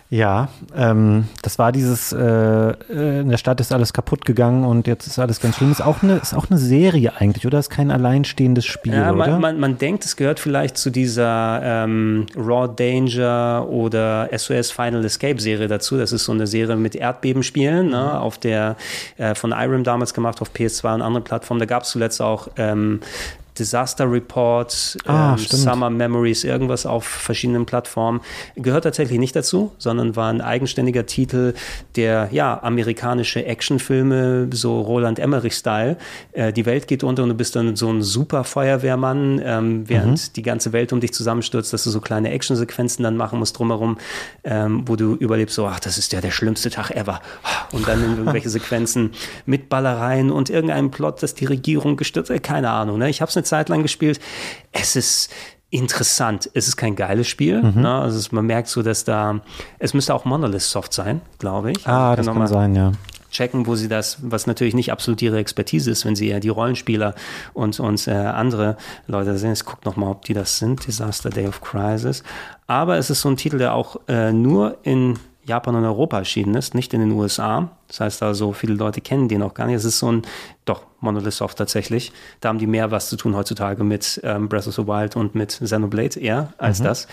Ja, 0.10 0.50
ähm, 0.76 1.28
das 1.42 1.58
war 1.58 1.72
dieses, 1.72 2.14
äh, 2.14 2.20
äh, 2.20 3.22
in 3.22 3.30
der 3.30 3.38
Stadt 3.38 3.60
ist 3.60 3.74
alles 3.74 3.92
kaputt 3.92 4.24
gegangen 4.24 4.64
und 4.64 4.86
jetzt 4.86 5.08
ist 5.08 5.18
alles 5.18 5.40
ganz 5.40 5.56
schlimm. 5.56 5.72
Ist 5.72 5.82
auch 5.82 6.04
eine, 6.04 6.18
ist 6.18 6.36
auch 6.36 6.48
eine 6.50 6.60
Serie 6.60 7.14
eigentlich, 7.18 7.48
oder? 7.48 7.58
Ist 7.58 7.72
kein 7.72 7.90
alleinstehendes 7.90 8.66
Spiel, 8.66 8.94
Ja, 8.94 9.12
oder? 9.12 9.32
man, 9.32 9.42
man, 9.42 9.60
man 9.60 9.78
denkt, 9.80 10.06
es 10.06 10.16
gehört 10.16 10.40
vielleicht 10.40 10.78
zu 10.78 10.92
dieser 10.92 11.60
ähm, 11.64 12.28
Raw 12.38 12.70
Danger 12.74 13.68
oder 13.68 14.30
SOS 14.32 14.70
Final 14.70 15.04
Escape 15.04 15.42
Serie 15.42 15.68
dazu. 15.68 15.98
Das 15.98 16.12
ist 16.12 16.26
so 16.26 16.32
eine 16.34 16.46
Serie 16.46 16.76
mit 16.76 16.96
Erdbebenspielen, 16.96 17.90
ne, 17.90 18.20
auf 18.20 18.38
der 18.38 18.76
äh, 19.18 19.34
von 19.34 19.54
Irem 19.54 19.84
damals 19.84 20.14
gemacht 20.14 20.40
auf 20.40 20.52
PS2 20.52 20.96
und 20.96 21.02
anderen 21.02 21.24
Plattformen. 21.24 21.60
Da 21.60 21.66
gab 21.66 21.82
es 21.82 21.90
zuletzt 21.90 22.22
auch 22.22 22.50
ähm, 22.58 23.00
Disaster 23.58 24.12
Report, 24.12 24.98
Ah, 25.06 25.34
ähm. 25.34 25.38
Summer 25.38 25.90
Memories, 25.90 26.44
irgendwas 26.44 26.86
auf 26.86 27.06
verschiedenen 27.06 27.66
Plattformen. 27.66 28.22
Gehört 28.56 28.84
tatsächlich 28.84 29.20
nicht 29.20 29.36
dazu, 29.36 29.72
sondern 29.78 30.16
war 30.16 30.32
ein 30.32 30.42
eigenständiger 30.42 31.06
Titel, 31.06 31.54
der 31.96 32.30
ja 32.32 32.62
amerikanische 32.62 33.46
Actionfilme, 33.46 34.48
so 34.52 34.82
Roland 34.82 35.20
Emmerich-Style. 35.20 35.98
Äh, 36.34 36.54
die 36.54 36.66
Welt 36.66 36.88
geht 36.88 37.04
unter 37.04 37.24
und 37.24 37.30
du 37.30 37.36
bist 37.36 37.56
dann 37.56 37.76
so 37.76 37.90
ein 37.90 38.02
super 38.02 38.44
Feuerwehrmann, 38.44 39.42
ähm, 39.44 39.90
während 39.90 40.36
die 40.36 40.42
ganze 40.42 40.74
Welt 40.74 40.92
um 40.94 41.00
dich 41.00 41.14
zusammenstürzt, 41.14 41.72
dass 41.74 41.84
du 41.84 41.90
so 41.90 42.02
kleine 42.02 42.32
Actionsequenzen 42.32 43.04
dann 43.04 43.18
machen 43.18 43.40
musst 43.40 43.58
drumherum, 43.58 43.98
ähm, 44.44 44.84
wo 44.86 44.96
du 44.96 45.14
überlebst, 45.16 45.56
so, 45.56 45.66
ach, 45.68 45.80
das 45.80 45.98
ist 45.98 46.12
ja 46.14 46.22
der 46.22 46.32
schlimmste 46.32 46.70
Tag 46.70 46.92
ever. 46.92 47.22
Und 47.72 47.88
dann 47.88 48.04
in 48.04 48.18
irgendwelche 48.18 48.50
Sequenzen 48.56 49.12
mit 49.46 49.70
Ballereien 49.70 50.32
und 50.32 50.50
irgendeinem 50.50 50.92
Plot, 50.92 51.24
dass 51.24 51.36
die 51.36 51.46
Regierung 51.46 51.96
gestürzt, 51.96 52.30
äh, 52.32 52.40
keine 52.40 52.70
Ahnung. 52.72 52.98
Ne? 52.98 53.10
Ich 53.10 53.22
habe 53.22 53.30
es 53.30 53.38
eine 53.38 53.45
Zeit 53.46 53.70
lang 53.70 53.82
gespielt. 53.82 54.20
Es 54.72 54.96
ist 54.96 55.32
interessant. 55.70 56.50
Es 56.54 56.68
ist 56.68 56.78
kein 56.78 56.96
geiles 56.96 57.28
Spiel. 57.28 57.62
Ne? 57.62 57.92
Also 57.92 58.18
es, 58.18 58.32
man 58.32 58.46
merkt 58.46 58.68
so, 58.70 58.82
dass 58.82 59.04
da, 59.04 59.42
es 59.80 59.94
müsste 59.94 60.14
auch 60.14 60.24
Monolith 60.26 60.62
Soft 60.62 60.94
sein, 60.94 61.22
glaube 61.40 61.72
ich. 61.72 61.86
ah, 61.88 62.12
Ich 62.14 62.18
das 62.18 62.28
kann 62.28 62.48
sein, 62.48 62.76
ja. 62.76 62.92
checken, 63.30 63.68
wo 63.68 63.76
sie 63.76 63.90
das, 63.90 64.18
was 64.22 64.48
natürlich 64.48 64.74
nicht 64.74 64.92
absolut 64.92 65.22
ihre 65.22 65.38
Expertise 65.38 65.92
ist, 65.92 66.06
wenn 66.06 66.16
sie 66.16 66.30
eher 66.30 66.40
die 66.40 66.50
Rollenspieler 66.50 67.14
und, 67.54 67.78
und 67.80 68.08
äh, 68.08 68.12
andere 68.12 68.78
Leute 69.08 69.38
sehen. 69.38 69.50
Jetzt 69.50 69.66
guckt 69.66 69.86
noch 69.86 69.98
mal, 69.98 70.12
ob 70.12 70.24
die 70.24 70.34
das 70.34 70.60
sind, 70.60 70.86
Disaster 70.88 71.30
Day 71.30 71.48
of 71.48 71.60
Crisis. 71.62 72.24
Aber 72.68 72.98
es 72.98 73.10
ist 73.10 73.22
so 73.22 73.30
ein 73.30 73.36
Titel, 73.38 73.58
der 73.58 73.74
auch 73.74 73.98
äh, 74.08 74.32
nur 74.32 74.78
in 74.84 75.20
Japan 75.44 75.76
und 75.76 75.84
Europa 75.84 76.20
erschienen 76.20 76.56
ist, 76.56 76.74
nicht 76.74 76.94
in 76.94 77.02
den 77.02 77.12
USA. 77.12 77.70
Das 77.88 78.00
heißt 78.00 78.24
also, 78.24 78.54
viele 78.54 78.74
Leute 78.74 79.02
kennen 79.02 79.28
den 79.28 79.44
auch 79.44 79.54
gar 79.54 79.68
nicht. 79.68 79.76
Es 79.76 79.86
ist 79.86 80.00
so 80.00 80.12
ein, 80.12 80.24
doch, 80.66 80.82
Monolith 81.02 81.36
Soft 81.36 81.58
tatsächlich. 81.58 82.12
Da 82.42 82.50
haben 82.50 82.58
die 82.58 82.66
mehr 82.66 82.90
was 82.90 83.10
zu 83.10 83.16
tun 83.16 83.36
heutzutage 83.36 83.84
mit 83.84 84.20
ähm, 84.24 84.50
Breath 84.50 84.68
of 84.68 84.74
the 84.74 84.88
Wild 84.88 85.16
und 85.16 85.36
mit 85.36 85.60
Xenoblade 85.64 86.20
eher 86.20 86.54
als 86.58 86.82
das. 86.82 87.08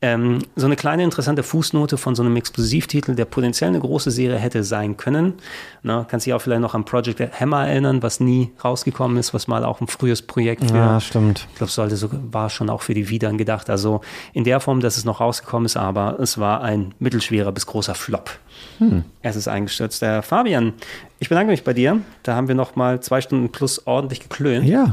Ähm, 0.00 0.38
so 0.54 0.66
eine 0.66 0.76
kleine 0.76 1.02
interessante 1.02 1.42
Fußnote 1.42 1.96
von 1.98 2.14
so 2.14 2.22
einem 2.22 2.36
Exklusivtitel, 2.36 3.14
der 3.14 3.24
potenziell 3.24 3.68
eine 3.70 3.80
große 3.80 4.12
Serie 4.12 4.38
hätte 4.38 4.62
sein 4.62 4.96
können. 4.96 5.34
Na, 5.82 6.06
kannst 6.08 6.26
dich 6.26 6.34
auch 6.34 6.40
vielleicht 6.40 6.60
noch 6.62 6.74
an 6.74 6.84
Project 6.84 7.40
Hammer 7.40 7.66
erinnern, 7.66 8.02
was 8.02 8.20
nie 8.20 8.52
rausgekommen 8.64 9.16
ist, 9.16 9.34
was 9.34 9.48
mal 9.48 9.64
auch 9.64 9.80
ein 9.80 9.88
frühes 9.88 10.22
Projekt 10.22 10.70
für 10.70 10.76
Ja, 10.76 11.00
stimmt. 11.00 11.48
ich 11.50 11.58
glaube, 11.58 11.72
sollte 11.72 11.96
sogar, 11.96 12.20
war 12.30 12.48
schon 12.48 12.70
auch 12.70 12.82
für 12.82 12.94
die 12.94 13.08
Widern 13.08 13.38
gedacht. 13.38 13.68
Also 13.68 14.02
in 14.32 14.44
der 14.44 14.60
Form, 14.60 14.80
dass 14.80 14.96
es 14.96 15.04
noch 15.04 15.20
rausgekommen 15.20 15.66
ist, 15.66 15.76
aber 15.76 16.18
es 16.20 16.38
war 16.38 16.62
ein 16.62 16.94
mittelschwerer 17.00 17.50
bis 17.50 17.66
großer 17.66 17.96
Flop. 17.96 18.30
Es 19.22 19.36
ist 19.36 19.48
eingestürzt. 19.48 20.02
Der 20.02 20.11
Fabian, 20.20 20.74
ich 21.20 21.30
bedanke 21.30 21.50
mich 21.50 21.64
bei 21.64 21.72
dir. 21.72 22.00
Da 22.22 22.34
haben 22.34 22.48
wir 22.48 22.54
noch 22.54 22.76
mal 22.76 23.00
zwei 23.00 23.22
Stunden 23.22 23.50
plus 23.50 23.86
ordentlich 23.86 24.20
geklönt 24.20 24.66
Ja, 24.66 24.92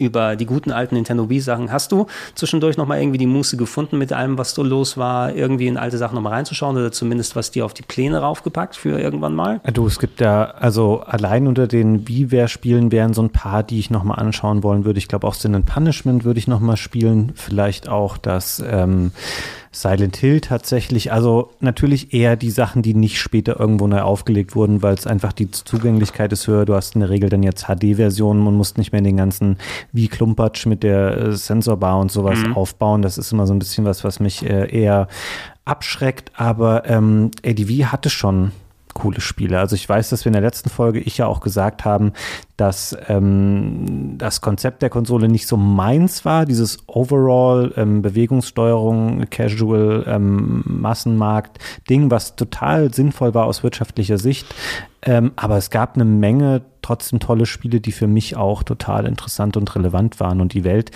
über 0.00 0.34
die 0.34 0.46
guten 0.46 0.72
alten 0.72 0.94
Nintendo 0.94 1.28
Wii-Sachen. 1.28 1.70
Hast 1.70 1.92
du 1.92 2.06
zwischendurch 2.34 2.76
noch 2.78 2.86
mal 2.86 2.98
irgendwie 2.98 3.18
die 3.18 3.26
Muße 3.26 3.56
gefunden, 3.56 3.98
mit 3.98 4.12
allem, 4.12 4.38
was 4.38 4.54
so 4.54 4.62
los 4.62 4.96
war, 4.96 5.34
irgendwie 5.34 5.66
in 5.66 5.76
alte 5.76 5.98
Sachen 5.98 6.14
noch 6.14 6.22
mal 6.22 6.30
reinzuschauen 6.30 6.76
oder 6.76 6.90
zumindest 6.90 7.36
was 7.36 7.50
dir 7.50 7.66
auf 7.66 7.74
die 7.74 7.82
Pläne 7.82 8.18
raufgepackt 8.18 8.76
für 8.76 8.98
irgendwann 8.98 9.34
mal? 9.34 9.60
Du, 9.74 9.86
es 9.86 9.98
gibt 9.98 10.20
ja, 10.20 10.44
also 10.52 11.00
allein 11.00 11.46
unter 11.46 11.66
den 11.66 12.08
WiiWare-Spielen 12.08 12.90
wären 12.90 13.12
so 13.12 13.22
ein 13.22 13.30
paar, 13.30 13.62
die 13.62 13.78
ich 13.78 13.90
nochmal 13.90 14.18
anschauen 14.18 14.62
wollen 14.62 14.86
würde. 14.86 14.98
Ich 14.98 15.06
glaube 15.06 15.26
auch 15.26 15.34
Sin 15.34 15.54
and 15.54 15.66
Punishment 15.66 16.24
würde 16.24 16.38
ich 16.38 16.48
nochmal 16.48 16.78
spielen. 16.78 17.32
Vielleicht 17.34 17.88
auch 17.88 18.16
das 18.16 18.62
ähm, 18.66 19.12
Silent 19.72 20.16
Hill 20.16 20.40
tatsächlich. 20.40 21.12
Also 21.12 21.50
natürlich 21.60 22.12
eher 22.12 22.34
die 22.34 22.50
Sachen, 22.50 22.82
die 22.82 22.94
nicht 22.94 23.20
später 23.20 23.60
irgendwo 23.60 23.86
neu 23.86 24.00
aufgelegt 24.00 24.56
wurden, 24.56 24.82
weil 24.82 24.94
es 24.94 25.06
einfach 25.06 25.32
die 25.32 25.50
Zugänglichkeit 25.50 26.32
ist 26.32 26.48
höher. 26.48 26.64
Du 26.64 26.74
hast 26.74 26.96
in 26.96 27.02
der 27.02 27.10
Regel 27.10 27.30
dann 27.30 27.44
jetzt 27.44 27.66
HD-Versionen 27.66 28.46
und 28.46 28.56
musst 28.56 28.78
nicht 28.78 28.90
mehr 28.92 29.00
den 29.00 29.16
ganzen 29.16 29.58
wie 29.92 30.08
Klumpatsch 30.08 30.66
mit 30.66 30.82
der 30.82 31.16
äh, 31.16 31.32
Sensorbar 31.32 32.00
und 32.00 32.10
sowas 32.10 32.38
aufbauen. 32.54 33.02
Das 33.02 33.16
ist 33.16 33.32
immer 33.32 33.46
so 33.46 33.54
ein 33.54 33.60
bisschen 33.60 33.84
was, 33.84 34.02
was 34.02 34.18
mich 34.18 34.44
äh, 34.44 34.68
eher 34.68 35.06
abschreckt. 35.64 36.32
Aber 36.34 36.88
ähm, 36.88 37.30
Wii 37.44 37.82
hatte 37.82 38.10
schon 38.10 38.50
coole 38.94 39.20
Spiele. 39.20 39.58
Also 39.58 39.76
ich 39.76 39.88
weiß, 39.88 40.10
dass 40.10 40.24
wir 40.24 40.30
in 40.30 40.34
der 40.34 40.42
letzten 40.42 40.70
Folge 40.70 41.00
ich 41.00 41.18
ja 41.18 41.26
auch 41.26 41.40
gesagt 41.40 41.84
haben, 41.84 42.12
dass 42.56 42.96
ähm, 43.08 44.16
das 44.18 44.40
Konzept 44.40 44.82
der 44.82 44.90
Konsole 44.90 45.28
nicht 45.28 45.46
so 45.46 45.56
meins 45.56 46.24
war, 46.24 46.46
dieses 46.46 46.78
Overall 46.86 47.72
ähm, 47.76 48.02
Bewegungssteuerung, 48.02 49.24
Casual 49.30 50.04
ähm, 50.06 50.62
Massenmarkt-Ding, 50.66 52.10
was 52.10 52.36
total 52.36 52.92
sinnvoll 52.92 53.34
war 53.34 53.46
aus 53.46 53.62
wirtschaftlicher 53.62 54.18
Sicht. 54.18 54.46
Ähm, 55.02 55.32
aber 55.36 55.56
es 55.56 55.70
gab 55.70 55.94
eine 55.94 56.04
Menge 56.04 56.62
trotzdem 56.82 57.20
tolle 57.20 57.46
Spiele, 57.46 57.80
die 57.80 57.92
für 57.92 58.06
mich 58.06 58.36
auch 58.36 58.62
total 58.62 59.06
interessant 59.06 59.56
und 59.56 59.74
relevant 59.74 60.20
waren. 60.20 60.40
Und 60.40 60.52
die 60.52 60.64
Welt, 60.64 60.90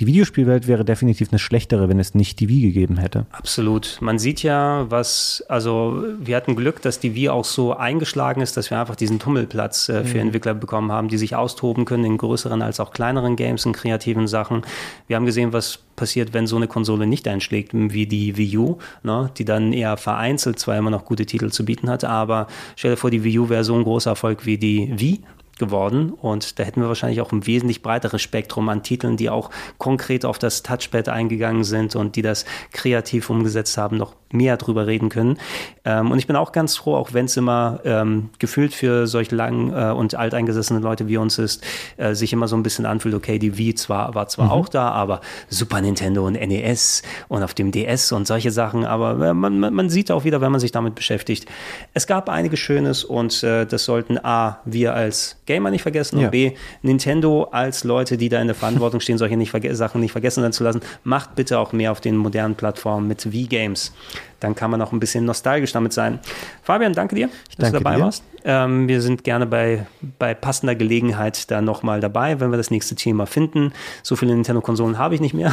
die 0.00 0.06
Videospielwelt 0.06 0.66
wäre 0.66 0.82
definitiv 0.82 1.28
eine 1.30 1.38
schlechtere, 1.38 1.90
wenn 1.90 2.00
es 2.00 2.14
nicht 2.14 2.40
die 2.40 2.48
Wii 2.48 2.62
gegeben 2.62 2.96
hätte. 2.96 3.26
Absolut. 3.32 3.98
Man 4.00 4.18
sieht 4.18 4.42
ja, 4.42 4.86
was, 4.88 5.44
also 5.48 6.02
wir 6.18 6.36
hatten 6.36 6.56
Glück, 6.56 6.80
dass 6.80 7.00
die 7.00 7.14
Wii 7.14 7.28
auch 7.28 7.44
so 7.44 7.76
eingeschlagen 7.76 8.40
ist, 8.40 8.56
dass 8.56 8.70
wir 8.70 8.80
einfach 8.80 8.96
diesen 8.96 9.18
Tummelplatz 9.18 9.90
äh, 9.90 10.04
für 10.04 10.18
Entwickler 10.18 10.54
bekommen 10.54 10.90
haben, 10.90 11.08
die 11.08 11.18
sich 11.18 11.36
austoben 11.36 11.84
können 11.84 12.04
in 12.04 12.16
größeren 12.16 12.62
als 12.62 12.80
auch 12.80 12.92
kleineren 12.92 13.36
Games, 13.36 13.66
in 13.66 13.74
kreativen 13.74 14.26
Sachen. 14.26 14.62
Wir 15.06 15.16
haben 15.16 15.26
gesehen, 15.26 15.52
was 15.52 15.80
passiert, 15.96 16.32
wenn 16.32 16.46
so 16.46 16.56
eine 16.56 16.66
Konsole 16.66 17.06
nicht 17.06 17.28
einschlägt, 17.28 17.72
wie 17.74 18.06
die 18.06 18.38
Wii 18.38 18.56
U, 18.56 18.78
ne, 19.02 19.30
die 19.36 19.44
dann 19.44 19.74
eher 19.74 19.98
vereinzelt 19.98 20.58
zwar 20.58 20.78
immer 20.78 20.90
noch 20.90 21.04
gute 21.04 21.26
Titel 21.26 21.50
zu 21.50 21.66
bieten 21.66 21.90
hat, 21.90 22.04
aber 22.04 22.46
stell 22.74 22.92
dir 22.92 22.96
vor, 22.96 23.10
die 23.10 23.22
Wii 23.22 23.38
U 23.40 23.48
wäre 23.50 23.64
so 23.64 23.74
ein 23.74 23.84
großer 23.84 24.10
Erfolg 24.10 24.46
wie 24.46 24.56
die 24.56 24.90
Wii 24.98 25.20
geworden. 25.60 26.10
Und 26.10 26.58
da 26.58 26.64
hätten 26.64 26.80
wir 26.80 26.88
wahrscheinlich 26.88 27.20
auch 27.20 27.30
ein 27.30 27.46
wesentlich 27.46 27.82
breiteres 27.82 28.20
Spektrum 28.20 28.68
an 28.68 28.82
Titeln, 28.82 29.16
die 29.16 29.30
auch 29.30 29.50
konkret 29.78 30.24
auf 30.24 30.40
das 30.40 30.64
Touchpad 30.64 31.08
eingegangen 31.08 31.62
sind 31.62 31.94
und 31.94 32.16
die 32.16 32.22
das 32.22 32.44
kreativ 32.72 33.30
umgesetzt 33.30 33.78
haben, 33.78 33.96
noch 33.96 34.16
mehr 34.32 34.56
drüber 34.56 34.86
reden 34.86 35.08
können. 35.08 35.38
Ähm, 35.84 36.10
und 36.10 36.18
ich 36.18 36.26
bin 36.26 36.36
auch 36.36 36.52
ganz 36.52 36.76
froh, 36.76 36.94
auch 36.94 37.12
wenn 37.12 37.24
es 37.24 37.36
immer 37.36 37.80
ähm, 37.84 38.30
gefühlt 38.38 38.74
für 38.74 39.06
solch 39.06 39.30
lang 39.30 39.72
äh, 39.72 39.92
und 39.92 40.14
alteingesessene 40.14 40.80
Leute 40.80 41.08
wie 41.08 41.16
uns 41.16 41.38
ist, 41.38 41.64
äh, 41.96 42.14
sich 42.14 42.32
immer 42.32 42.48
so 42.48 42.56
ein 42.56 42.62
bisschen 42.62 42.86
anfühlt, 42.86 43.14
okay, 43.14 43.38
die 43.38 43.56
Wii 43.56 43.74
zwar, 43.74 44.14
war 44.14 44.28
zwar 44.28 44.52
auch 44.52 44.68
da, 44.68 44.90
aber 44.90 45.20
Super 45.48 45.80
Nintendo 45.80 46.26
und 46.26 46.34
NES 46.34 47.02
und 47.28 47.42
auf 47.42 47.54
dem 47.54 47.72
DS 47.72 48.12
und 48.12 48.26
solche 48.26 48.50
Sachen, 48.50 48.84
aber 48.84 49.28
äh, 49.28 49.34
man, 49.34 49.58
man, 49.58 49.74
man 49.74 49.90
sieht 49.90 50.10
auch 50.10 50.24
wieder, 50.24 50.40
wenn 50.40 50.52
man 50.52 50.60
sich 50.60 50.72
damit 50.72 50.94
beschäftigt, 50.94 51.46
es 51.94 52.06
gab 52.06 52.28
einiges 52.28 52.60
Schönes 52.60 53.04
und 53.04 53.42
äh, 53.42 53.66
das 53.66 53.84
sollten 53.84 54.18
A, 54.18 54.60
wir 54.64 54.94
als 54.94 55.36
Gamer 55.46 55.70
nicht 55.70 55.82
vergessen 55.82 56.16
und 56.16 56.22
Ja. 56.22 56.30
B, 56.30 56.52
Nintendo 56.82 57.44
als 57.50 57.84
Leute, 57.84 58.16
die 58.16 58.28
da 58.28 58.40
in 58.40 58.46
der 58.46 58.56
Verantwortung 58.56 59.00
stehen, 59.00 59.18
solche 59.18 59.36
nicht 59.36 59.52
Sachen 59.72 60.00
nicht 60.00 60.12
vergessen 60.12 60.50
zu 60.52 60.64
lassen, 60.64 60.80
macht 61.04 61.34
bitte 61.34 61.58
auch 61.58 61.72
mehr 61.72 61.92
auf 61.92 62.00
den 62.00 62.16
modernen 62.16 62.54
Plattformen 62.54 63.08
mit 63.08 63.32
Wii-Games. 63.32 63.92
Dann 64.40 64.54
kann 64.54 64.70
man 64.70 64.80
auch 64.82 64.92
ein 64.92 65.00
bisschen 65.00 65.24
nostalgisch 65.24 65.72
damit 65.72 65.92
sein. 65.92 66.18
Fabian, 66.62 66.92
danke 66.92 67.14
dir, 67.14 67.28
dass 67.28 67.56
danke 67.56 67.78
du 67.78 67.84
dabei 67.84 67.96
dir. 67.96 68.04
warst. 68.04 68.24
Ähm, 68.44 68.88
wir 68.88 69.02
sind 69.02 69.24
gerne 69.24 69.46
bei, 69.46 69.86
bei 70.18 70.34
passender 70.34 70.74
Gelegenheit 70.74 71.50
da 71.50 71.60
nochmal 71.60 72.00
dabei, 72.00 72.40
wenn 72.40 72.50
wir 72.50 72.56
das 72.56 72.70
nächste 72.70 72.94
Thema 72.94 73.26
finden. 73.26 73.72
So 74.02 74.16
viele 74.16 74.34
Nintendo-Konsolen 74.34 74.98
habe 74.98 75.14
ich 75.14 75.20
nicht 75.20 75.34
mehr. 75.34 75.52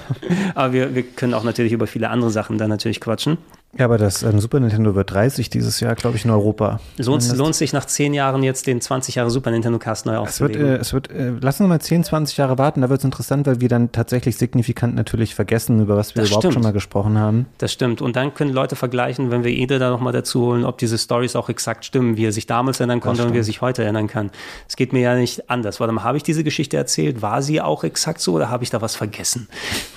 Aber 0.54 0.72
wir, 0.72 0.94
wir 0.94 1.02
können 1.02 1.34
auch 1.34 1.44
natürlich 1.44 1.72
über 1.72 1.86
viele 1.86 2.08
andere 2.08 2.30
Sachen 2.30 2.58
dann 2.58 2.70
natürlich 2.70 3.00
quatschen. 3.00 3.38
Ja, 3.78 3.86
aber 3.86 3.96
das 3.96 4.22
ähm, 4.22 4.38
Super 4.38 4.60
Nintendo 4.60 4.94
wird 4.94 5.10
30 5.12 5.48
dieses 5.48 5.80
Jahr, 5.80 5.94
glaube 5.94 6.16
ich, 6.18 6.26
in 6.26 6.30
Europa. 6.30 6.78
Lohnt, 6.98 7.34
lohnt 7.34 7.54
sich 7.54 7.72
nach 7.72 7.86
zehn 7.86 8.12
Jahren 8.12 8.42
jetzt 8.42 8.66
den 8.66 8.82
20 8.82 9.14
Jahre 9.14 9.30
Super 9.30 9.50
Nintendo 9.50 9.78
Cast 9.78 10.04
neu 10.04 10.12
Es 10.26 10.40
wird, 10.42 10.50
aufzulegen? 10.50 10.66
äh, 10.66 10.76
es 10.76 10.92
wird, 10.92 11.10
äh, 11.10 11.30
lassen 11.40 11.64
wir 11.64 11.68
mal 11.68 11.80
10, 11.80 12.04
20 12.04 12.36
Jahre 12.36 12.58
warten, 12.58 12.82
da 12.82 12.90
wird 12.90 12.98
es 13.00 13.04
interessant, 13.06 13.46
weil 13.46 13.62
wir 13.62 13.70
dann 13.70 13.90
tatsächlich 13.90 14.36
signifikant 14.36 14.94
natürlich 14.94 15.34
vergessen, 15.34 15.80
über 15.80 15.96
was 15.96 16.14
wir 16.14 16.20
Das 16.20 16.28
überhaupt 16.28 16.42
stimmt. 16.42 16.52
schon 16.54 16.62
mal 16.64 16.74
gesprochen 16.74 17.16
haben. 17.16 17.46
Das 17.56 17.72
stimmt. 17.72 18.02
Und 18.02 18.14
dann 18.14 18.34
können 18.34 18.52
Leute 18.52 18.76
vergleichen, 18.76 19.30
wenn 19.30 19.42
wir 19.42 19.50
Ede 19.50 19.78
da 19.78 19.88
nochmal 19.88 20.12
dazu 20.12 20.42
holen, 20.42 20.66
ob 20.66 20.76
diese 20.76 20.98
Stories 20.98 21.34
auch 21.34 21.48
exakt 21.48 21.86
stimmen, 21.86 22.18
wie 22.18 22.26
er 22.26 22.32
sich 22.32 22.46
damals 22.46 22.78
erinnern 22.78 23.00
konnte 23.00 23.24
und 23.26 23.32
wie 23.32 23.38
er 23.38 23.44
sich 23.44 23.62
heute 23.62 23.84
erinnern 23.84 24.06
kann. 24.06 24.30
Es 24.68 24.76
geht 24.76 24.92
mir 24.92 25.00
ja 25.00 25.14
nicht 25.14 25.48
anders. 25.48 25.80
Warte 25.80 25.94
mal, 25.94 26.04
habe 26.04 26.18
ich 26.18 26.22
diese 26.22 26.44
Geschichte 26.44 26.76
erzählt? 26.76 27.22
War 27.22 27.40
sie 27.40 27.62
auch 27.62 27.84
exakt 27.84 28.20
so 28.20 28.34
oder 28.34 28.50
habe 28.50 28.64
ich 28.64 28.68
da 28.70 28.82
was 28.82 28.94
vergessen? 28.96 29.48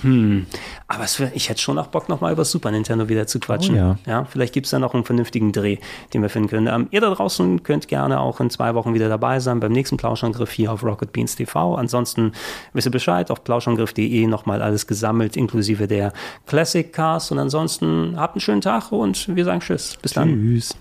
Hm. 0.02 0.46
Aber 0.88 1.04
es 1.04 1.20
ich 1.20 1.50
hätte 1.50 1.62
schon 1.62 1.80
auch 1.80 1.88
Bock, 1.88 2.10
nochmal 2.10 2.32
über 2.32 2.46
Super 2.46 2.70
Nintendo 2.70 3.10
wieder 3.10 3.26
zu 3.26 3.40
quatschen. 3.40 3.76
Oh 3.76 3.78
ja. 3.78 3.98
ja, 4.06 4.26
vielleicht 4.26 4.54
gibt 4.54 4.68
es 4.68 4.72
da 4.72 4.78
noch 4.78 4.94
einen 4.94 5.04
vernünftigen 5.04 5.52
Dreh, 5.52 5.78
den 6.14 6.22
wir 6.22 6.30
finden 6.30 6.50
können. 6.50 6.68
Ähm, 6.68 6.88
ihr 6.92 7.02
da 7.02 7.10
draußen 7.10 7.64
könnt 7.64 7.88
gerne 7.88 8.20
auch 8.20 8.40
in 8.40 8.52
zwei 8.52 8.76
Wochen 8.76 8.94
wieder 8.94 9.10
dabei 9.10 9.40
sein 9.40 9.60
beim 9.60 9.72
nächsten 9.72 9.98
Plauschangriff 9.98 10.52
hier 10.52 10.72
auf 10.72 10.84
Rocket 10.84 11.12
Beans 11.12 11.36
TV. 11.36 11.76
Ansonsten 11.76 12.34
wisst 12.74 12.88
ihr 12.88 12.92
Bescheid, 12.92 13.32
auf 13.32 13.44
plauschangriff.de 13.44 14.28
nochmal 14.28 14.62
alles 14.62 14.86
gesammelt, 14.86 15.36
inklusive 15.36 15.88
der 15.88 16.14
Classic 16.46 16.92
Cast. 16.94 17.32
Und 17.32 17.40
ansonsten 17.40 18.14
habt 18.18 18.36
einen 18.36 18.42
schönen 18.42 18.62
Tag 18.62 18.92
und 18.92 19.36
wir 19.36 19.44
sagen 19.44 19.62
Tschüss. 19.62 19.98
Bis 20.02 20.14
dann. 20.14 20.30
Tschüss. 20.30 20.76